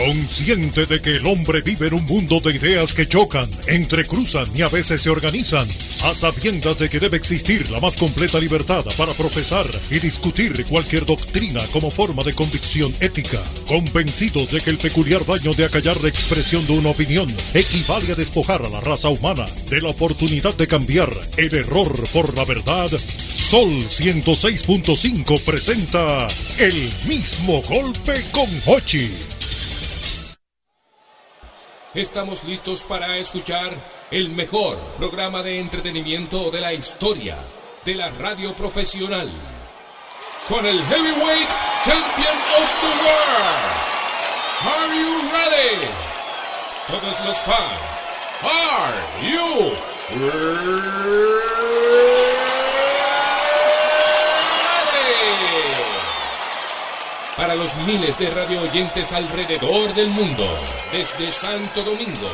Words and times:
Consciente 0.00 0.86
de 0.86 1.02
que 1.02 1.16
el 1.16 1.26
hombre 1.26 1.60
vive 1.60 1.88
en 1.88 1.92
un 1.92 2.06
mundo 2.06 2.40
de 2.40 2.56
ideas 2.56 2.94
que 2.94 3.06
chocan, 3.06 3.50
entrecruzan 3.66 4.46
y 4.54 4.62
a 4.62 4.70
veces 4.70 5.02
se 5.02 5.10
organizan, 5.10 5.68
a 6.02 6.14
sabiendas 6.14 6.78
de 6.78 6.88
que 6.88 6.98
debe 6.98 7.18
existir 7.18 7.68
la 7.70 7.80
más 7.80 7.92
completa 7.96 8.40
libertad 8.40 8.82
para 8.96 9.12
profesar 9.12 9.66
y 9.90 9.98
discutir 9.98 10.64
cualquier 10.64 11.04
doctrina 11.04 11.60
como 11.70 11.90
forma 11.90 12.22
de 12.22 12.32
convicción 12.32 12.94
ética, 13.00 13.42
convencidos 13.68 14.50
de 14.50 14.62
que 14.62 14.70
el 14.70 14.78
peculiar 14.78 15.26
daño 15.26 15.52
de 15.52 15.66
acallar 15.66 16.00
la 16.00 16.08
expresión 16.08 16.66
de 16.66 16.78
una 16.78 16.88
opinión 16.88 17.28
equivale 17.52 18.12
a 18.12 18.16
despojar 18.16 18.62
a 18.62 18.70
la 18.70 18.80
raza 18.80 19.10
humana 19.10 19.44
de 19.68 19.82
la 19.82 19.90
oportunidad 19.90 20.54
de 20.54 20.66
cambiar 20.66 21.10
el 21.36 21.54
error 21.54 21.92
por 22.08 22.34
la 22.38 22.46
verdad, 22.46 22.88
Sol 22.88 23.68
106.5 23.68 25.40
presenta 25.42 26.26
el 26.58 26.90
mismo 27.06 27.60
golpe 27.68 28.24
con 28.32 28.48
Hochi. 28.64 29.10
Estamos 31.94 32.44
listos 32.44 32.84
para 32.84 33.16
escuchar 33.18 33.74
el 34.12 34.28
mejor 34.28 34.78
programa 34.96 35.42
de 35.42 35.58
entretenimiento 35.58 36.48
de 36.52 36.60
la 36.60 36.72
historia 36.72 37.38
de 37.84 37.96
la 37.96 38.10
radio 38.10 38.54
profesional. 38.54 39.28
Con 40.48 40.64
el 40.66 40.80
Heavyweight 40.84 41.48
Champion 41.84 42.36
of 42.58 42.70
the 42.80 42.92
World. 43.02 43.74
Are 44.62 44.94
you 44.94 45.20
ready? 45.32 45.88
Todos 46.86 47.18
los 47.26 47.38
fans, 47.38 48.04
are 48.44 48.94
you 49.28 49.74
ready? 50.30 52.39
Para 57.40 57.54
los 57.54 57.74
miles 57.86 58.18
de 58.18 58.28
radio 58.28 58.60
oyentes 58.60 59.12
alrededor 59.12 59.94
del 59.94 60.08
mundo, 60.08 60.46
desde 60.92 61.32
Santo 61.32 61.82
Domingo, 61.82 62.28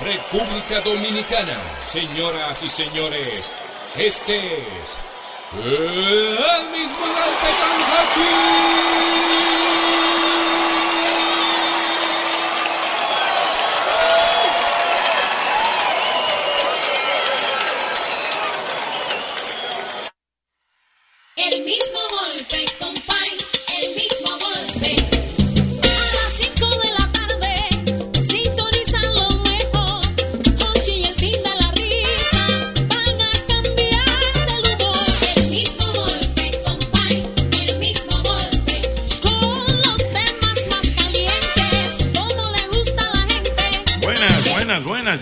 República 0.00 0.80
Dominicana, 0.80 1.56
señoras 1.86 2.60
y 2.64 2.68
señores, 2.68 3.52
este 3.94 4.56
es 4.82 4.98
el 5.64 6.70
mismo 6.70 7.06
Hachi. 7.86 9.67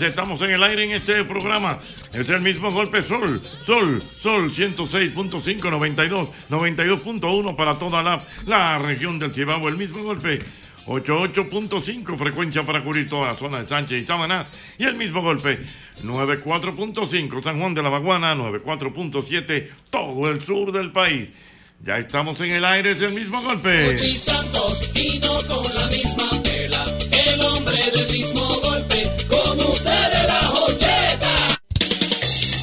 Estamos 0.01 0.41
en 0.41 0.51
el 0.51 0.63
aire 0.63 0.83
en 0.83 0.91
este 0.91 1.23
programa. 1.25 1.79
Es 2.13 2.29
el 2.29 2.41
mismo 2.41 2.69
golpe 2.71 3.01
Sol, 3.01 3.41
Sol, 3.65 4.03
Sol 4.21 4.53
106.5, 4.53 5.71
92, 5.71 6.29
92.1 6.49 7.55
para 7.55 7.75
toda 7.79 8.03
la, 8.03 8.23
la 8.45 8.77
región 8.77 9.17
del 9.17 9.33
Cibao. 9.33 9.67
El 9.67 9.77
mismo 9.77 10.03
golpe 10.03 10.39
88.5 10.85 12.17
frecuencia 12.17 12.63
para 12.63 12.83
cubrir 12.83 13.09
toda 13.09 13.33
la 13.33 13.37
zona 13.37 13.61
de 13.61 13.67
Sánchez 13.67 14.03
y 14.03 14.05
Samaná. 14.05 14.47
Y 14.77 14.85
el 14.85 14.95
mismo 14.95 15.21
golpe 15.21 15.59
94.5 16.03 17.43
San 17.43 17.59
Juan 17.59 17.73
de 17.73 17.83
la 17.83 17.89
Baguana, 17.89 18.35
94.7 18.35 19.69
todo 19.89 20.29
el 20.29 20.45
sur 20.45 20.71
del 20.71 20.91
país. 20.91 21.29
Ya 21.83 21.97
estamos 21.97 22.39
en 22.41 22.51
el 22.51 22.65
aire, 22.65 22.91
es 22.91 23.01
el 23.01 23.13
mismo 23.13 23.41
golpe. 23.41 23.97
Santos 23.97 24.91
y 24.95 25.19
con 25.19 25.75
la 25.75 25.87
misma 25.87 26.36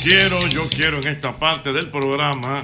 Quiero, 0.05 0.47
yo 0.49 0.69
quiero 0.69 0.99
en 0.99 1.07
esta 1.07 1.33
parte 1.33 1.73
del 1.73 1.91
programa 1.91 2.63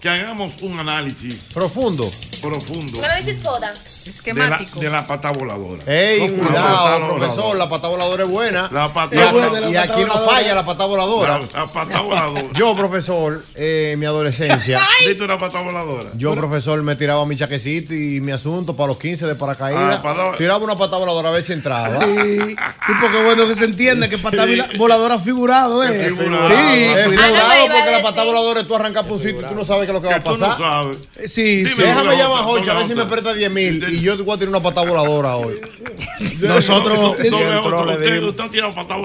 que 0.00 0.08
hagamos 0.08 0.62
un 0.62 0.78
análisis 0.80 1.50
Profundo. 1.52 2.10
profundo 2.40 3.04
Análisis 3.04 3.36
foda. 3.42 3.74
De 4.04 4.34
la, 4.34 4.60
de 4.76 4.90
la 4.90 5.06
pata 5.06 5.30
voladora. 5.30 5.82
Ey, 5.86 6.20
¿Cómo 6.20 6.36
la 6.42 6.46
cuidado, 6.46 7.08
profesor, 7.08 7.36
voladora? 7.36 7.58
la 7.58 7.68
pata 7.68 7.88
voladora 7.88 8.24
es 8.24 8.30
buena. 8.30 8.68
La 8.72 8.92
pata 8.92 9.14
y 9.14 9.18
aquí, 9.18 9.32
voladora. 9.32 9.70
y 9.70 9.76
aquí 9.76 10.04
no 10.06 10.14
falla 10.24 10.54
la 10.54 10.64
pata 10.64 10.84
voladora. 10.84 11.38
La, 11.38 11.60
la 11.60 11.66
pata 11.66 12.00
voladora. 12.00 12.44
Yo, 12.54 12.76
profesor, 12.76 13.44
eh, 13.54 13.90
en 13.92 13.98
mi 13.98 14.06
adolescencia, 14.06 14.80
¿Viste 15.06 15.22
una 15.24 15.38
pata 15.38 15.60
voladora? 15.60 16.08
yo, 16.16 16.34
profesor, 16.34 16.82
me 16.82 16.96
tiraba 16.96 17.24
mi 17.26 17.36
chaquecito 17.36 17.94
y 17.94 18.20
mi 18.20 18.32
asunto 18.32 18.74
para 18.76 18.88
los 18.88 18.98
15 18.98 19.26
de 19.26 19.34
paracaídas. 19.34 19.96
Ah, 19.98 20.02
para- 20.02 20.36
Tiraba 20.36 20.62
una 20.64 20.76
pata 20.76 20.96
voladora 20.98 21.28
a 21.30 21.32
ver 21.32 21.42
si 21.42 21.52
entraba. 21.52 22.04
Sí, 22.04 22.38
sí, 22.86 22.92
porque 23.00 23.22
bueno 23.22 23.46
que 23.46 23.54
se 23.54 23.64
entiende 23.64 24.08
que 24.08 24.18
pata 24.18 24.44
voladora 24.76 25.18
figurado, 25.18 25.82
¿eh? 25.84 26.08
figurado. 26.10 26.48
Sí, 26.48 26.54
Es 26.84 27.06
Ah, 27.06 27.10
figurado 27.10 27.36
no 27.36 27.48
me 27.48 27.64
iba 27.64 27.74
a 27.74 27.76
porque 27.78 27.90
la 27.90 28.02
pata 28.02 28.24
voladora 28.24 28.60
es 28.60 28.66
tú 28.68 28.74
arrancas 28.76 29.02
por 29.04 29.12
un 29.12 29.18
sitio 29.20 29.40
y 29.40 29.46
tú 29.46 29.54
no 29.54 29.64
sabes 29.64 29.86
qué 29.86 29.92
es 29.92 29.94
lo 29.94 30.00
que 30.02 30.08
va 30.08 30.16
a 30.16 30.20
tú 30.20 30.30
no 30.36 30.38
pasar. 30.38 30.58
sabes. 30.58 30.98
sí, 31.32 31.66
sí. 31.66 31.74
Déjame 31.76 32.16
llamar 32.16 32.38
a 32.40 32.42
Jocha 32.44 32.72
a 32.72 32.74
ver 32.74 32.86
si 32.86 32.94
me 32.94 33.04
presta 33.06 33.32
10 33.32 33.50
mil 33.50 33.84
y 33.94 34.00
yo 34.00 34.16
voy 34.24 34.34
a 34.34 34.38
tirar 34.38 34.48
una 34.50 34.60
pata 34.60 34.82
voladora 34.82 35.36
hoy. 35.36 35.54
Nosotros, 36.40 37.18
le 37.18 37.28
Usted, 37.28 38.22
usted 38.22 38.44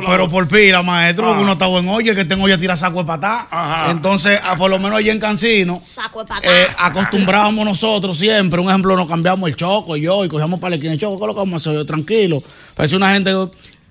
pero 0.07 0.30
por 0.30 0.47
pila, 0.47 0.81
maestro, 0.81 1.33
Ah. 1.33 1.39
uno 1.39 1.53
está 1.53 1.65
en 1.68 1.88
olla, 1.88 2.12
el 2.12 2.18
que 2.18 2.25
tengo 2.25 2.47
ya 2.47 2.57
tira 2.57 2.75
saco 2.75 3.00
de 3.00 3.06
patá. 3.06 3.47
Ajá. 3.50 3.91
Entonces, 3.91 4.39
a, 4.44 4.56
por 4.56 4.69
lo 4.69 4.80
menos 4.80 4.97
allá 5.00 5.12
en 5.12 5.19
Cancino, 5.19 5.80
Saco 5.80 6.19
de 6.24 6.27
patá. 6.27 6.47
eh, 6.47 6.68
acostumbrábamos 6.77 7.65
nosotros 7.65 8.18
siempre, 8.18 8.59
un 8.59 8.69
ejemplo, 8.69 8.95
nos 8.95 9.07
cambiamos 9.07 9.50
el 9.50 9.56
choco 9.56 9.95
y 9.97 10.01
yo, 10.01 10.25
y 10.25 10.30
cogíamos 10.30 10.59
para 10.59 10.71
la 10.71 10.75
esquina 10.77 10.94
el 10.94 11.00
choco, 11.00 11.18
¿qué 11.18 11.24
es 11.24 11.27
lo 11.27 11.33
que 11.33 11.39
vamos 11.39 11.53
a 11.53 11.57
hacer? 11.69 11.74
Yo, 11.80 11.85
tranquilo. 11.85 12.42
Parece 12.75 12.95
una 12.95 13.13
gente 13.13 13.31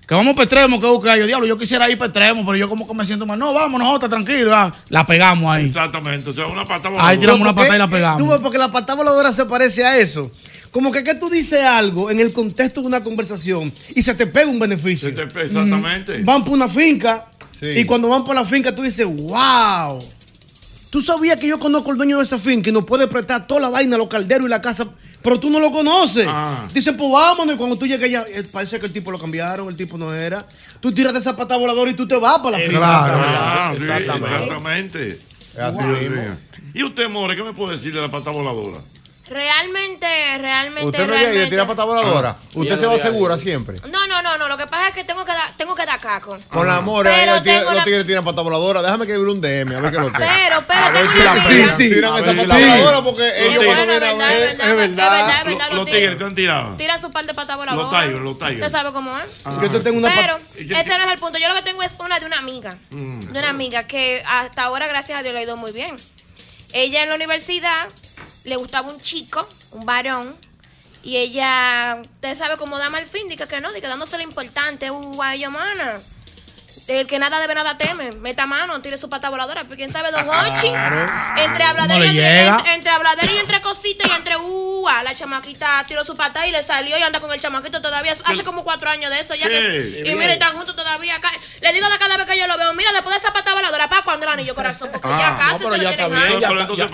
que 0.07 0.15
vamos 0.15 0.33
para 0.35 0.45
extremo, 0.45 0.81
que 0.81 0.87
busca 0.87 1.17
yo, 1.17 1.27
diablo, 1.27 1.47
yo 1.47 1.59
quisiera 1.59 1.89
ir 1.91 1.99
para 1.99 2.09
extremo, 2.09 2.45
pero 2.47 2.57
yo 2.57 2.69
como 2.69 2.87
que 2.89 2.95
me 2.95 3.05
siento 3.05 3.27
mal. 3.27 3.39
No, 3.39 3.53
vamos, 3.53 3.79
nosotros, 3.81 4.11
tranquilo, 4.11 4.55
ah. 4.55 4.73
la 4.89 5.05
pegamos 5.07 5.53
ahí. 5.55 5.67
Exactamente. 5.67 6.31
O 6.31 6.33
sea, 6.33 6.47
una 6.47 6.67
pata 6.67 6.89
voladora. 6.89 7.09
Ahí 7.11 7.19
tiramos 7.19 7.41
una 7.43 7.55
patada 7.55 7.77
y 7.77 7.79
la 7.79 7.89
pegamos. 7.89 8.23
tú 8.23 8.29
ves, 8.29 8.39
porque 8.43 8.59
la 8.59 8.71
patada 8.71 8.97
voladora 8.97 9.33
se 9.33 9.45
parece 9.47 9.85
a 9.85 9.99
eso. 9.99 10.31
Como 10.79 10.93
que, 10.93 11.03
que 11.03 11.17
tú 11.17 11.29
dices 11.29 11.61
algo 11.65 12.09
en 12.09 12.21
el 12.21 12.33
contexto 12.33 12.83
de 12.83 12.87
una 12.87 13.03
conversación 13.03 13.73
y 13.97 14.01
se 14.01 14.15
te 14.15 14.29
pega 14.29 14.47
un 14.47 14.61
beneficio. 14.61 15.09
Se 15.09 15.13
te- 15.13 15.23
Exactamente. 15.25 16.23
Van 16.23 16.45
por 16.45 16.55
una 16.55 16.69
finca 16.69 17.33
Sí. 17.59 17.67
y 17.81 17.85
cuando 17.85 18.09
van 18.09 18.23
por 18.23 18.37
la 18.37 18.45
finca 18.45 18.73
tú 18.73 18.83
dices, 18.83 19.05
wow. 19.05 20.01
Tú 20.91 21.03
sabías 21.03 21.37
que 21.37 21.49
yo 21.49 21.59
conozco 21.59 21.91
al 21.91 21.97
dueño 21.97 22.19
de 22.19 22.23
esa 22.23 22.39
finca 22.39 22.71
y 22.71 22.73
nos 22.73 22.85
puede 22.85 23.09
prestar 23.09 23.49
toda 23.49 23.61
la 23.63 23.71
vaina, 23.71 23.97
los 23.99 24.07
calderos 24.07 24.47
y 24.47 24.51
la 24.51 24.63
casa, 24.63 24.87
pero 25.21 25.41
tú 25.41 25.51
no 25.51 25.59
lo 25.59 25.73
conoces. 25.73 26.29
Ah. 26.31 26.69
Dice, 26.73 26.93
pues 26.93 27.11
vámonos. 27.11 27.57
Y 27.57 27.59
cuando 27.59 27.75
tú 27.77 27.85
llegas 27.89 28.09
ya, 28.09 28.25
eh, 28.33 28.45
parece 28.53 28.79
que 28.79 28.87
el 28.87 28.93
tipo 28.93 29.11
lo 29.11 29.19
cambiaron, 29.19 29.69
el 29.69 29.77
tipo 29.77 29.99
no 29.99 30.15
era. 30.15 30.47
Tú 30.79 30.93
tiras 30.93 31.13
de 31.13 31.19
esa 31.19 31.35
pata 31.37 31.57
voladora 31.57 31.91
y 31.91 31.95
tú 31.95 32.07
te 32.07 32.17
vas 32.17 32.39
para 32.39 32.57
la 32.57 32.65
finca. 32.65 32.81
Ah, 32.85 33.75
sí, 33.77 33.83
Exactamente. 33.83 34.37
exactamente. 34.45 35.09
Es 35.09 35.59
así 35.59 35.81
mío. 35.83 36.37
¿Y 36.73 36.85
usted, 36.85 37.09
More, 37.09 37.35
qué 37.35 37.43
me 37.43 37.53
puede 37.53 37.77
decir 37.79 37.93
de 37.93 38.01
la 38.01 38.09
pata 38.09 38.31
voladora? 38.31 38.79
Realmente, 39.31 40.07
realmente, 40.39 40.87
Usted 40.87 41.07
no 41.07 41.13
llega 41.13 41.17
y 41.17 41.21
le 41.21 41.25
realmente. 41.27 41.51
tira 41.51 41.67
pata 41.67 41.85
voladora. 41.85 42.37
Ah. 42.39 42.45
Usted 42.55 42.77
se 42.79 42.87
va 42.87 42.99
segura 42.99 43.39
siempre. 43.39 43.77
No, 43.91 44.07
no, 44.07 44.23
no, 44.23 44.37
no. 44.39 44.49
Lo 44.49 44.57
que 44.57 44.67
pasa 44.67 44.89
es 44.89 44.95
que 44.95 45.05
tengo 45.05 45.25
que 45.25 45.33
dar, 45.33 45.51
tengo 45.57 45.75
que 45.75 45.87
dar 45.87 45.99
caco. 46.01 46.39
Con 46.49 46.67
la 46.67 46.77
amor, 46.77 47.05
Pero 47.05 47.33
los 47.35 47.43
tigres 47.43 47.59
tengo 47.61 47.71
los 47.71 47.79
la- 47.79 47.85
tigres 47.85 48.07
tiran 48.07 48.25
pata 48.25 48.43
voladora. 48.43 48.83
Déjame 48.83 49.07
que 49.07 49.17
vire 49.17 49.31
un 49.31 49.41
DM, 49.41 49.75
a 49.77 49.81
ver 49.81 49.93
qué 49.93 49.99
lo 49.99 50.13
que. 50.13 50.19
Pero, 50.19 50.63
pero 50.67 50.85
A 50.85 50.93
tengo 50.93 51.11
si 51.11 51.21
una 51.21 51.43
sí, 51.43 51.65
sí. 51.77 51.89
Tiran 51.95 52.15
esa 52.23 52.35
pata 52.35 52.59
la- 52.59 52.67
voladora 52.67 53.03
porque 53.03 53.23
Los 53.23 53.49
ellos 53.49 53.63
vienen 53.65 53.91
a 53.91 54.29
ver. 54.29 54.51
Es 54.51 54.77
verdad, 54.77 55.39
es 55.39 55.45
verdad. 55.45 55.71
Los 55.73 55.85
tigres 55.87 56.19
te 56.19 56.25
han 56.25 56.35
tirado. 56.35 56.77
tiran 56.77 57.01
su 57.01 57.11
par 57.11 57.27
de 57.27 57.35
patas 57.35 57.57
voladoras. 57.57 57.91
Los 57.93 58.01
tigres, 58.03 58.23
los 58.23 58.39
tigres. 58.39 58.57
Usted 58.59 58.71
sabe 58.71 58.93
cómo 58.93 59.17
es. 59.19 59.25
Ah. 59.45 59.59
Yo 59.63 59.71
te 59.71 59.81
tengo 59.81 59.99
una 59.99 60.09
Pero 60.15 60.39
ese 60.59 60.99
no 60.99 61.05
es 61.05 61.13
el 61.13 61.19
punto. 61.19 61.39
Yo 61.39 61.49
lo 61.49 61.55
que 61.55 61.63
tengo 61.63 61.83
es 61.83 61.91
una 61.99 62.19
de 62.21 62.27
una 62.27 62.39
amiga. 62.39 62.79
Mm. 62.91 63.21
De 63.21 63.39
una 63.39 63.49
amiga 63.51 63.85
que 63.87 64.23
hasta 64.27 64.63
ahora, 64.65 64.87
gracias 64.89 65.19
a 65.19 65.23
Dios, 65.23 65.33
le 65.35 65.41
ha 65.41 65.43
ido 65.43 65.57
muy 65.57 65.73
bien. 65.73 65.97
Ella 66.73 67.03
en 67.03 67.09
la 67.09 67.15
universidad 67.15 67.89
le 68.45 68.57
gustaba 68.57 68.89
un 68.89 69.01
chico, 69.01 69.47
un 69.73 69.85
varón. 69.87 70.37
Y 71.03 71.17
ella, 71.17 72.03
usted 72.03 72.37
sabe 72.37 72.57
cómo 72.57 72.79
da 72.79 72.91
mal 72.91 73.07
fin, 73.07 73.29
dice 73.29 73.47
que 73.47 73.61
no, 73.61 73.73
dice 73.73 73.87
dándose 73.87 74.17
lo 74.17 74.23
importante. 74.23 74.91
Uh. 74.91 75.17
El 76.89 77.07
que 77.07 77.19
nada 77.19 77.39
debe, 77.41 77.55
nada 77.55 77.77
teme. 77.77 78.13
Meta 78.13 78.47
mano, 78.47 78.81
tire 78.81 78.97
su 78.97 79.09
pata 79.11 79.29
voladora. 79.31 79.63
Porque 79.63 79.77
quién 79.77 79.93
sabe, 79.93 80.11
Don 80.11 80.27
Hochi. 80.29 80.69
Entre 81.37 81.63
habladera, 81.65 81.99
y 82.07 82.19
entre, 82.49 82.75
entre, 82.75 82.91
habladera 82.91 83.33
y 83.33 83.37
entre 83.39 83.61
cositas 83.61 84.11
y 84.11 84.15
entre 84.15 84.37
uva, 84.39 85.03
la 85.03 85.15
chamaquita 85.15 85.85
tiró 85.87 86.03
su 86.05 86.17
pata 86.17 86.47
y 86.47 86.51
le 86.51 86.63
salió 86.63 86.97
y 86.99 87.03
anda 87.03 87.21
con 87.21 87.31
el 87.33 87.41
chamaquito 87.41 87.83
todavía. 87.83 88.13
Hace 88.25 88.43
como 88.43 88.65
cuatro 88.65 88.89
años 88.89 89.11
de 89.11 89.21
eso 89.21 89.35
ya. 89.35 89.47
Que, 89.49 90.03
y 90.07 90.15
mire, 90.15 90.33
están 90.33 90.55
juntos 90.57 90.75
todavía. 90.75 91.17
acá. 91.17 91.31
Le 91.61 91.73
digo 91.75 91.89
de 91.91 91.99
cada 91.99 92.17
vez 92.17 92.27
que 92.27 92.39
yo 92.39 92.47
lo 92.47 92.57
veo, 92.57 92.73
mira, 92.75 92.91
después 92.93 93.15
de 93.15 93.19
esa 93.19 93.33
pata 93.33 93.53
voladora, 93.53 93.89
¿para 93.89 94.03
cuando 94.03 94.25
el 94.25 94.33
anillo 94.33 94.55
corazón? 94.55 94.89
Porque 94.91 95.09
ya 95.09 95.29
Ah, 95.29 95.37
casi 95.37 95.53
no, 95.65 95.71
pero 95.71 95.75
se 95.75 95.79
ya 95.83 95.91
lo 95.91 95.97
tienen 95.97 96.11
bien, 96.29 96.41
ya 96.41 96.49
Pero 96.49 96.61
ya- 96.77 96.85
ya. 96.85 96.89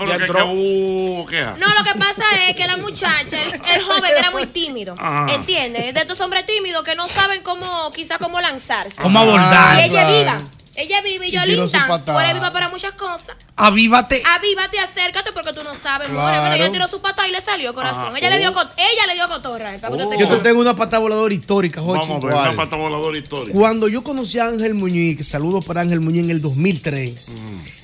No, 1.57 1.67
lo 1.67 1.83
que 1.83 1.97
pasa 1.99 2.23
es 2.47 2.55
que 2.55 2.67
la 2.67 2.75
muchacha, 2.77 3.41
el, 3.41 3.53
el 3.53 3.81
joven 3.83 4.11
era 4.17 4.31
muy 4.31 4.45
tímido. 4.47 4.95
Ajá. 4.97 5.27
¿Entiendes? 5.33 5.93
De 5.93 6.01
estos 6.01 6.19
hombres 6.21 6.45
tímidos 6.45 6.83
que 6.83 6.95
no 6.95 7.07
saben 7.07 7.41
cómo, 7.43 7.91
quizá 7.91 8.17
cómo 8.17 8.41
lanzarse. 8.41 9.01
¿Cómo 9.01 9.19
abordar? 9.19 9.84
Ella 9.85 10.07
viva. 10.09 10.41
Ella 10.77 11.01
vive 11.01 11.27
y 11.27 11.31
yo 11.31 11.45
linda. 11.45 11.87
patada. 11.87 12.13
Tú 12.13 12.19
eres 12.19 12.33
viva 12.33 12.51
para 12.51 12.67
muchas 12.67 12.91
cosas. 12.95 13.37
Avívate. 13.55 14.21
Avívate, 14.25 14.77
acércate 14.79 15.31
porque 15.31 15.53
tú 15.53 15.63
no 15.63 15.73
sabes, 15.81 16.09
more. 16.09 16.21
Claro. 16.21 16.43
Mira, 16.43 16.55
ella 16.57 16.71
tiró 16.71 16.87
su 16.89 16.99
pata 16.99 17.25
y 17.25 17.31
le 17.31 17.39
salió 17.39 17.73
corazón. 17.73 18.15
Ella, 18.17 18.29
le 18.29 18.39
dio, 18.39 18.49
Oh. 18.49 18.61
ella 18.75 19.05
le 19.07 19.13
dio 19.13 19.27
cotorra. 19.29 19.73
eh, 19.73 19.77
usted 19.77 20.19
Yo 20.19 20.27
te 20.27 20.37
tengo 20.43 20.59
una 20.59 20.75
pata 20.75 20.99
voladora 20.99 21.33
histórica, 21.33 21.79
Jochi. 21.81 22.09
Vamos 22.09 22.23
a 22.23 22.27
ver, 22.27 22.35
una 22.35 22.55
pata 22.57 22.75
voladora 22.75 23.17
histórica. 23.17 23.53
Cuando 23.57 23.87
yo 23.87 24.03
conocí 24.03 24.37
a 24.37 24.47
Ángel 24.47 24.73
Muñiz, 24.73 25.15
que 25.15 25.23
saludos 25.23 25.63
para 25.63 25.79
Ángel 25.79 26.01
Muñiz 26.01 26.25
en 26.25 26.31
el 26.31 26.41
2003, 26.41 27.25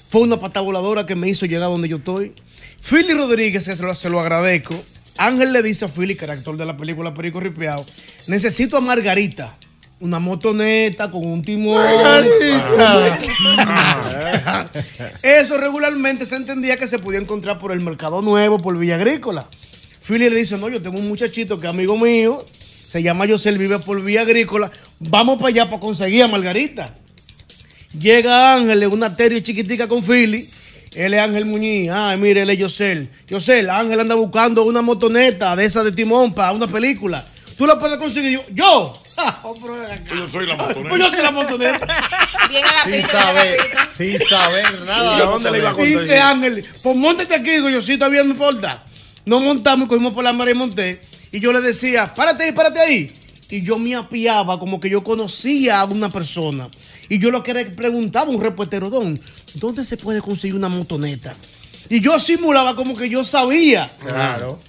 fue 0.10 0.22
una 0.22 0.38
pata 0.38 0.60
voladora 0.60 1.06
que 1.06 1.16
me 1.16 1.30
hizo 1.30 1.46
llegar 1.46 1.70
donde 1.70 1.88
yo 1.88 1.98
estoy. 1.98 2.34
Philly 2.82 3.14
Rodríguez, 3.14 3.64
se 3.64 3.76
lo, 3.82 3.96
se 3.96 4.10
lo 4.10 4.20
agradezco. 4.20 4.76
Ángel 5.18 5.54
le 5.54 5.62
dice 5.62 5.86
a 5.86 5.88
Philly, 5.88 6.16
que 6.16 6.26
era 6.26 6.34
actor 6.34 6.58
de 6.58 6.66
la 6.66 6.76
película 6.76 7.14
Perico 7.14 7.40
Ripiao, 7.40 7.86
necesito 8.28 8.76
a 8.76 8.82
Margarita. 8.82 9.56
Una 10.02 10.20
motoneta 10.20 11.10
con 11.12 11.26
un 11.26 11.44
timón. 11.44 11.80
Eso 15.22 15.58
regularmente 15.58 16.26
se 16.26 16.36
entendía 16.36 16.76
que 16.76 16.88
se 16.88 16.98
podía 16.98 17.20
encontrar 17.20 17.60
por 17.60 17.72
el 17.72 17.82
Mercado 17.82 18.22
Nuevo, 18.24 18.58
por 18.58 18.78
Villa 18.78 18.96
Agrícola. 18.96 19.46
Philly 20.02 20.32
le 20.32 20.36
dice, 20.38 20.58
no, 20.58 20.70
yo 20.70 20.82
tengo 20.82 20.98
un 20.98 21.08
muchachito 21.08 21.60
que 21.60 21.68
es 21.68 21.74
amigo 21.74 21.96
mío, 21.98 22.44
se 22.60 23.04
llama 23.04 23.28
José, 23.28 23.52
vive 23.52 23.78
por 23.78 24.04
Villa 24.04 24.22
Agrícola, 24.22 24.72
vamos 25.00 25.38
para 25.38 25.50
allá 25.50 25.66
para 25.66 25.80
conseguir 25.80 26.24
a 26.24 26.28
Margarita. 26.28 26.96
Llega 27.98 28.56
Ángel 28.56 28.82
en 28.82 28.92
una 28.92 29.16
terio 29.16 29.40
chiquitica 29.42 29.88
con 29.88 30.04
Philly, 30.04 30.50
él 30.96 31.14
es 31.14 31.20
Ángel 31.20 31.46
Muñiz, 31.46 31.92
ay, 31.92 32.18
mire, 32.18 32.42
él 32.42 32.50
es 32.50 32.60
José. 32.60 33.08
José, 33.30 33.70
Ángel 33.70 34.00
anda 34.00 34.16
buscando 34.16 34.64
una 34.64 34.82
motoneta 34.82 35.56
de 35.56 35.66
esa 35.66 35.84
de 35.84 35.92
timón 35.92 36.34
para 36.34 36.54
una 36.54 36.66
película. 36.66 37.24
¿Tú 37.56 37.68
la 37.68 37.80
puedes 37.80 37.98
conseguir? 37.98 38.32
Yo, 38.32 38.44
¿yo? 38.50 39.01
Yo 40.16 40.30
soy 40.30 40.48
la 40.48 40.58
Pues 40.58 40.76
yo 40.76 40.84
motoneta. 40.84 41.10
soy 41.10 41.22
la 41.24 41.32
motoneta. 41.32 41.88
Bien 42.50 42.64
Sin 42.64 42.66
agapito, 42.66 42.90
bien 42.92 43.08
saber, 43.08 43.60
agapito. 43.62 43.94
sin 43.96 44.20
saber 44.20 44.82
nada. 44.82 45.18
¿Y 45.18 45.22
a 45.22 45.26
dónde 45.26 45.52
le 45.52 45.58
iba 45.60 45.70
a 45.70 45.74
contar? 45.74 45.88
Dice 46.02 46.20
Ángel, 46.20 46.66
pues 46.84 46.96
montate 46.96 47.36
aquí, 47.36 47.52
digo 47.52 47.70
yo, 47.70 47.82
sí, 47.82 47.98
todavía 47.98 48.24
no 48.24 48.32
importa. 48.32 48.84
Nos 49.26 49.42
montamos 49.42 49.86
y 49.86 49.90
cogimos 49.90 50.14
por 50.14 50.24
la 50.24 50.34
mar 50.34 50.50
y 50.50 50.54
monté. 50.54 51.02
Y 51.32 51.40
yo 51.40 51.54
le 51.54 51.62
decía, 51.62 52.12
párate 52.14 52.46
ahí, 52.46 52.52
párate 52.52 52.80
ahí. 52.80 53.14
Y 53.50 53.64
yo 53.64 53.78
me 53.78 53.96
apiaba 53.96 54.58
como 54.60 54.80
que 54.80 54.90
yo 54.90 55.04
conocía 55.04 55.82
a 55.82 55.86
una 55.86 56.10
persona. 56.10 56.68
Y 57.10 57.20
yo 57.20 57.30
lo 57.30 57.44
que 57.44 57.54
le 57.54 57.66
preguntaba 57.66 58.28
a 58.32 58.36
un 58.36 58.42
reportero, 58.42 58.90
Don, 58.90 59.20
¿dónde 59.56 59.84
se 59.86 59.98
puede 59.98 60.22
conseguir 60.22 60.56
una 60.56 60.70
motoneta? 60.70 61.36
Y 61.90 62.00
yo 62.00 62.18
simulaba 62.20 62.76
como 62.76 62.96
que 62.96 63.10
yo 63.10 63.24
sabía. 63.26 63.92
Claro. 64.00 64.60